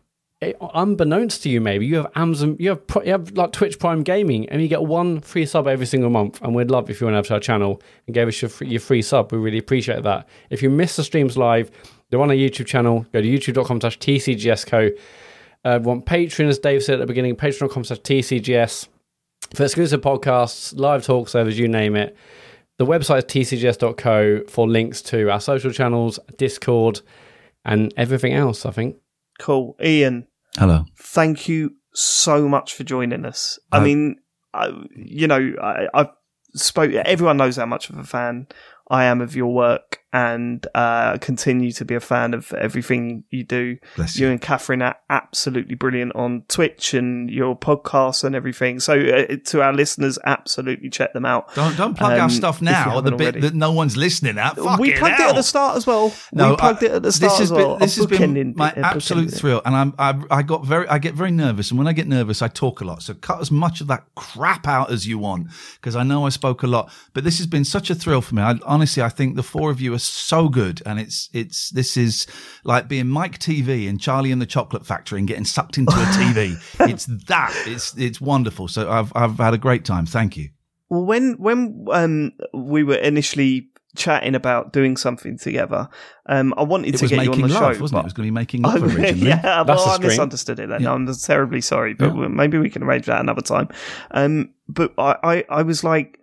unbeknownst 0.42 1.44
to 1.44 1.50
you, 1.50 1.62
maybe, 1.62 1.86
you 1.86 1.98
have 1.98 2.12
Amazon, 2.16 2.56
you 2.60 2.70
have, 2.70 2.82
you 3.06 3.12
have 3.12 3.32
like 3.32 3.52
Twitch 3.52 3.80
Prime 3.80 4.04
Gaming, 4.04 4.48
and 4.50 4.62
you 4.62 4.68
get 4.68 4.84
one 4.84 5.22
free 5.22 5.46
sub 5.46 5.68
every 5.68 5.86
single 5.86 6.10
month. 6.10 6.42
And 6.42 6.56
we'd 6.56 6.72
love 6.72 6.90
if 6.90 7.02
you 7.02 7.08
went 7.08 7.16
have 7.16 7.28
to 7.28 7.36
our 7.36 7.40
channel 7.40 7.82
and 8.08 8.14
gave 8.14 8.28
us 8.28 8.42
your 8.42 8.50
free, 8.50 8.68
your 8.68 8.80
free 8.80 9.02
sub. 9.02 9.32
We 9.32 9.38
really 9.38 9.58
appreciate 9.58 10.04
that. 10.04 10.28
If 10.50 10.62
you 10.62 10.70
miss 10.70 10.96
the 10.96 11.04
streams 11.04 11.38
live, 11.38 11.72
they're 12.10 12.22
on 12.22 12.30
our 12.30 12.36
YouTube 12.36 12.68
channel. 12.68 13.06
Go 13.12 13.22
to 13.22 13.28
youtube.com 13.28 13.82
slash 13.82 13.98
TCGSCO. 14.00 14.98
Uh, 15.66 15.80
we 15.82 15.88
want 15.88 16.06
Patreon, 16.06 16.48
as 16.48 16.60
Dave 16.60 16.84
said 16.84 16.96
at 16.96 17.00
the 17.00 17.06
beginning, 17.06 17.36
patreon.com 17.36 17.86
slash 17.86 18.02
TCGS 18.02 18.88
for 19.54 19.64
exclusive 19.64 20.02
podcasts, 20.02 20.78
live 20.78 21.04
talk 21.06 21.30
servers, 21.30 21.58
you 21.60 21.68
name 21.68 21.96
it. 21.96 22.16
The 22.78 22.86
website 22.86 23.36
is 23.36 23.50
tcgs.co 23.52 24.46
for 24.48 24.68
links 24.68 25.02
to 25.04 25.30
our 25.30 25.40
social 25.40 25.72
channels, 25.72 26.20
Discord, 26.38 27.02
and 27.64 27.94
everything 27.98 28.34
else, 28.34 28.66
I 28.66 28.72
think. 28.72 28.98
Cool, 29.40 29.76
Iain. 29.80 30.28
Hello. 30.58 30.86
Thank 30.98 31.48
you 31.48 31.76
so 31.94 32.48
much 32.48 32.74
for 32.74 32.84
joining 32.84 33.26
us. 33.26 33.60
I 33.72 33.78
Uh, 33.78 33.82
mean, 33.84 34.16
I, 34.54 34.72
you 34.96 35.28
know, 35.28 35.54
I, 35.62 35.88
I've 35.94 36.10
spoke. 36.56 36.92
Everyone 36.94 37.38
knows 37.38 37.56
how 37.58 37.66
much 37.66 37.90
of 37.90 37.98
a 37.98 38.04
fan 38.04 38.48
I 38.90 39.06
am 39.06 39.22
of 39.22 39.36
your 39.36 39.54
work, 39.54 40.00
and 40.14 40.66
uh, 40.76 41.18
continue 41.18 41.72
to 41.74 41.84
be 41.84 41.96
a 41.96 42.00
fan 42.00 42.34
of 42.34 42.54
everything 42.54 43.24
you 43.32 43.44
do. 43.44 43.78
Bless 43.96 44.16
You 44.18 44.28
you. 44.28 44.32
and 44.32 44.42
Catherine 44.42 44.82
are 44.84 44.96
absolutely 45.10 45.76
brilliant 45.76 46.16
on 46.16 46.44
Twitch 46.48 46.94
and 46.94 47.30
your 47.30 47.58
podcast 47.58 48.24
and 48.24 48.36
everything. 48.36 48.80
So, 48.80 48.94
uh, 48.94 49.36
to 49.46 49.62
our 49.64 49.74
listeners, 49.74 50.20
absolutely 50.26 50.90
check 50.90 51.14
them 51.14 51.26
out. 51.26 51.54
Don't 51.56 51.76
don't 51.76 51.98
plug 51.98 52.14
our 52.14 52.26
Um, 52.26 52.30
stuff 52.30 52.62
now. 52.62 53.02
The 53.02 53.12
bit 53.12 53.22
already. 53.22 53.40
that 53.42 53.56
no 53.56 53.72
one's 53.72 53.98
listening 53.98 54.38
at. 54.38 54.56
we 54.80 54.94
plugged 54.94 55.20
it 55.20 55.28
at 55.30 55.36
the 55.36 55.44
start 55.44 55.76
as 55.78 55.88
well. 55.88 56.14
No, 56.32 56.52
we 56.52 56.56
plugged 56.58 56.84
I- 56.84 56.88
it 56.88 56.92
at 56.94 57.04
the 57.04 57.12
start 57.12 57.32
this 57.32 57.40
has 57.40 57.52
as 57.52 57.58
well. 57.58 57.70
Been, 57.72 57.80
this 57.80 57.96
has 57.98 58.06
been 58.06 58.34
bookending- 58.36 58.56
my 58.56 58.72
uh, 58.72 58.82
absolute 58.84 59.32
thrill, 59.32 59.62
and 59.66 59.76
I'm 59.76 59.94
I, 59.98 60.22
I 60.30 60.42
got 60.44 60.66
very 60.66 60.88
I 60.88 61.00
get 61.00 61.16
very 61.16 61.32
nervous, 61.32 61.72
and 61.72 61.78
when 61.78 61.88
I 61.88 61.94
get 61.94 62.08
nervous, 62.08 62.42
I 62.42 62.48
talk 62.48 62.82
a 62.82 62.86
lot. 62.86 63.02
So 63.02 63.16
cut 63.16 63.42
as 63.42 63.50
much 63.50 63.82
of 63.82 63.88
that 63.88 64.06
crap 64.16 64.68
out 64.68 64.92
as 64.92 65.08
you 65.08 65.18
want, 65.18 65.48
because 65.76 65.96
I 65.96 66.04
know 66.04 66.26
I 66.26 66.30
spoke 66.30 66.62
a 66.64 66.68
lot. 66.68 66.92
But 67.14 67.24
this 67.24 67.40
has 67.40 67.48
been 67.48 67.66
such 67.66 67.90
a 67.90 67.96
thrill 67.96 68.22
for 68.22 68.36
me. 68.36 68.42
I, 68.44 68.60
honestly, 68.66 69.02
I 69.02 69.10
think 69.10 69.36
the 69.36 69.44
four 69.44 69.72
of 69.72 69.82
you 69.82 69.94
are 69.94 70.00
so 70.06 70.50
good, 70.50 70.82
and 70.86 71.00
it's 71.00 71.30
it's 71.34 71.70
this 71.72 71.98
is 71.98 72.28
like 72.64 72.88
being 72.88 73.08
Mike 73.08 73.40
Teavee 73.40 73.88
and 73.90 74.00
Charlie 74.00 74.32
and 74.32 74.42
the 74.42 74.46
Chocolate 74.46 74.86
Factory 74.86 75.20
and 75.20 75.28
getting 75.28 75.46
sucked 75.46 75.78
into 75.78 75.94
a 75.94 76.06
TV. 76.06 76.56
it's 76.90 77.06
that. 77.28 77.54
It's 77.66 77.98
it's 77.98 78.20
wonderful. 78.22 78.68
So 78.68 78.90
I've 78.90 79.12
I've 79.16 79.38
had 79.38 79.54
a 79.54 79.58
great 79.58 79.86
time. 79.86 80.06
Thank 80.06 80.38
you. 80.38 80.50
Well, 80.90 81.06
when 81.06 81.34
when 81.40 81.86
um, 81.92 82.32
we 82.54 82.84
were 82.84 82.96
initially 82.96 83.70
chatting 83.96 84.34
about 84.34 84.74
doing 84.74 84.98
something 84.98 85.38
together, 85.38 85.88
um, 86.26 86.52
I 86.58 86.64
wanted 86.64 86.96
It 86.96 86.98
to 86.98 87.04
was 87.04 87.12
get 87.12 87.18
you 87.26 87.32
on 87.32 87.38
making 87.38 87.48
the 87.48 87.54
love, 87.60 87.76
show. 87.76 87.82
wasn't 87.82 87.98
it? 88.00 88.02
It 88.02 88.04
was 88.06 88.14
going 88.14 88.26
to 88.28 88.32
be 88.32 88.34
making 88.34 88.62
love 88.64 88.84
originally. 88.98 89.28
yeah, 89.28 89.64
That's 89.64 89.86
well, 89.86 89.90
I 89.90 89.98
misunderstood 90.00 90.60
it 90.60 90.70
then. 90.70 90.82
Yeah. 90.82 90.94
I'm 90.94 91.06
terribly 91.14 91.62
sorry, 91.62 91.94
but 91.94 92.16
Yeah. 92.16 92.28
maybe 92.28 92.58
we 92.58 92.72
can 92.72 92.82
arrange 92.82 93.06
that 93.06 93.22
another 93.22 93.42
time. 93.44 93.70
Um, 94.10 94.50
but 94.68 94.94
I, 94.98 95.16
I, 95.24 95.46
I 95.50 95.62
was 95.62 95.84
like, 95.84 96.18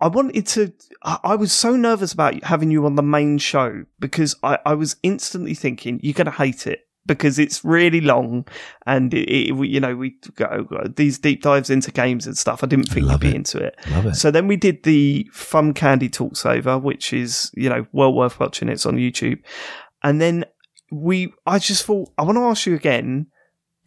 I 0.00 0.08
wanted 0.08 0.46
to. 0.48 0.72
I 1.02 1.34
was 1.34 1.52
so 1.52 1.76
nervous 1.76 2.12
about 2.12 2.42
having 2.44 2.70
you 2.70 2.84
on 2.86 2.96
the 2.96 3.02
main 3.02 3.38
show 3.38 3.84
because 3.98 4.36
I, 4.42 4.58
I 4.64 4.74
was 4.74 4.96
instantly 5.02 5.54
thinking 5.54 6.00
you're 6.02 6.14
going 6.14 6.26
to 6.26 6.30
hate 6.30 6.66
it 6.66 6.88
because 7.06 7.38
it's 7.38 7.64
really 7.64 8.00
long 8.00 8.46
and 8.86 9.12
it, 9.14 9.28
it, 9.30 9.52
we, 9.52 9.68
you 9.68 9.80
know 9.80 9.96
we 9.96 10.14
go, 10.36 10.64
go 10.64 10.84
these 10.94 11.18
deep 11.18 11.42
dives 11.42 11.70
into 11.70 11.90
games 11.90 12.26
and 12.26 12.36
stuff. 12.36 12.62
I 12.62 12.66
didn't 12.66 12.88
think 12.88 13.06
Love 13.06 13.24
you'd 13.24 13.30
be 13.30 13.34
it. 13.34 13.36
into 13.36 13.58
it. 13.58 13.76
Love 13.90 14.06
it. 14.06 14.14
So 14.14 14.30
then 14.30 14.46
we 14.46 14.56
did 14.56 14.84
the 14.84 15.28
Fun 15.32 15.72
Candy 15.72 16.08
Talks 16.08 16.44
over, 16.46 16.78
which 16.78 17.12
is, 17.12 17.50
you 17.54 17.68
know, 17.68 17.86
well 17.92 18.12
worth 18.12 18.38
watching. 18.38 18.68
It's 18.68 18.86
on 18.86 18.96
YouTube. 18.96 19.40
And 20.04 20.20
then 20.20 20.44
we, 20.92 21.32
I 21.46 21.58
just 21.58 21.84
thought, 21.84 22.10
I 22.18 22.22
want 22.22 22.36
to 22.36 22.42
ask 22.42 22.66
you 22.66 22.74
again, 22.74 23.26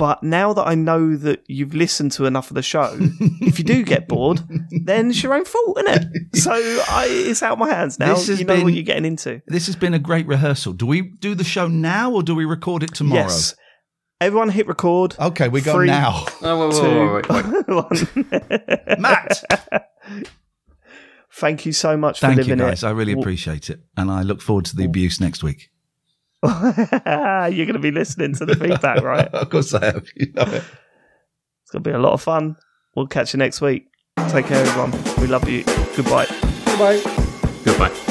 but 0.01 0.23
now 0.23 0.51
that 0.51 0.65
I 0.65 0.73
know 0.73 1.15
that 1.15 1.43
you've 1.45 1.75
listened 1.75 2.11
to 2.13 2.25
enough 2.25 2.49
of 2.49 2.55
the 2.55 2.63
show, 2.63 2.97
if 2.99 3.59
you 3.59 3.63
do 3.63 3.83
get 3.83 4.07
bored, 4.07 4.41
then 4.83 5.11
it's 5.11 5.21
your 5.21 5.35
own 5.35 5.45
fault, 5.45 5.77
isn't 5.77 6.01
it? 6.01 6.07
So 6.41 6.51
I, 6.53 7.05
it's 7.07 7.43
out 7.43 7.53
of 7.53 7.59
my 7.59 7.69
hands 7.69 7.99
now. 7.99 8.15
This 8.15 8.27
has 8.29 8.39
You 8.39 8.47
know 8.47 8.63
what 8.63 8.73
you're 8.73 8.81
getting 8.81 9.05
into. 9.05 9.43
This 9.45 9.67
has 9.67 9.75
been 9.75 9.93
a 9.93 9.99
great 9.99 10.25
rehearsal. 10.25 10.73
Do 10.73 10.87
we 10.87 11.01
do 11.19 11.35
the 11.35 11.43
show 11.43 11.67
now 11.67 12.11
or 12.11 12.23
do 12.23 12.33
we 12.33 12.45
record 12.45 12.81
it 12.81 12.95
tomorrow? 12.95 13.21
Yes. 13.25 13.53
Everyone 14.19 14.49
hit 14.49 14.65
record. 14.65 15.15
Okay, 15.19 15.49
we 15.49 15.61
go 15.61 15.73
Three, 15.73 15.85
now. 15.85 16.25
Oh, 16.41 16.69
wait, 16.69 17.27
Two, 17.29 17.75
wait, 17.77 18.17
wait. 18.17 18.99
Matt. 18.99 19.43
Thank 21.33 21.67
you 21.67 21.73
so 21.73 21.95
much 21.95 22.21
Thank 22.21 22.33
for 22.33 22.41
you 22.41 22.55
living 22.55 22.65
guys. 22.65 22.81
it. 22.83 22.87
I 22.87 22.89
really 22.89 23.13
appreciate 23.13 23.69
it. 23.69 23.81
And 23.95 24.09
I 24.09 24.23
look 24.23 24.41
forward 24.41 24.65
to 24.65 24.75
the 24.75 24.85
abuse 24.85 25.21
next 25.21 25.43
week. 25.43 25.70
You're 26.43 27.65
going 27.65 27.73
to 27.73 27.79
be 27.79 27.91
listening 27.91 28.33
to 28.35 28.45
the 28.45 28.55
feedback, 28.55 29.01
right? 29.03 29.27
of 29.27 29.49
course 29.49 29.73
I 29.73 29.85
have. 29.85 30.07
You 30.15 30.31
know 30.33 30.43
it. 30.43 30.63
It's 31.63 31.71
going 31.71 31.83
to 31.83 31.89
be 31.89 31.91
a 31.91 31.99
lot 31.99 32.13
of 32.13 32.21
fun. 32.21 32.57
We'll 32.95 33.07
catch 33.07 33.33
you 33.33 33.37
next 33.37 33.61
week. 33.61 33.87
Take 34.29 34.47
care, 34.47 34.65
everyone. 34.65 34.91
We 35.21 35.27
love 35.27 35.47
you. 35.47 35.63
Goodbye. 35.95 36.27
Goodbye. 36.65 37.01
Goodbye. 37.63 38.10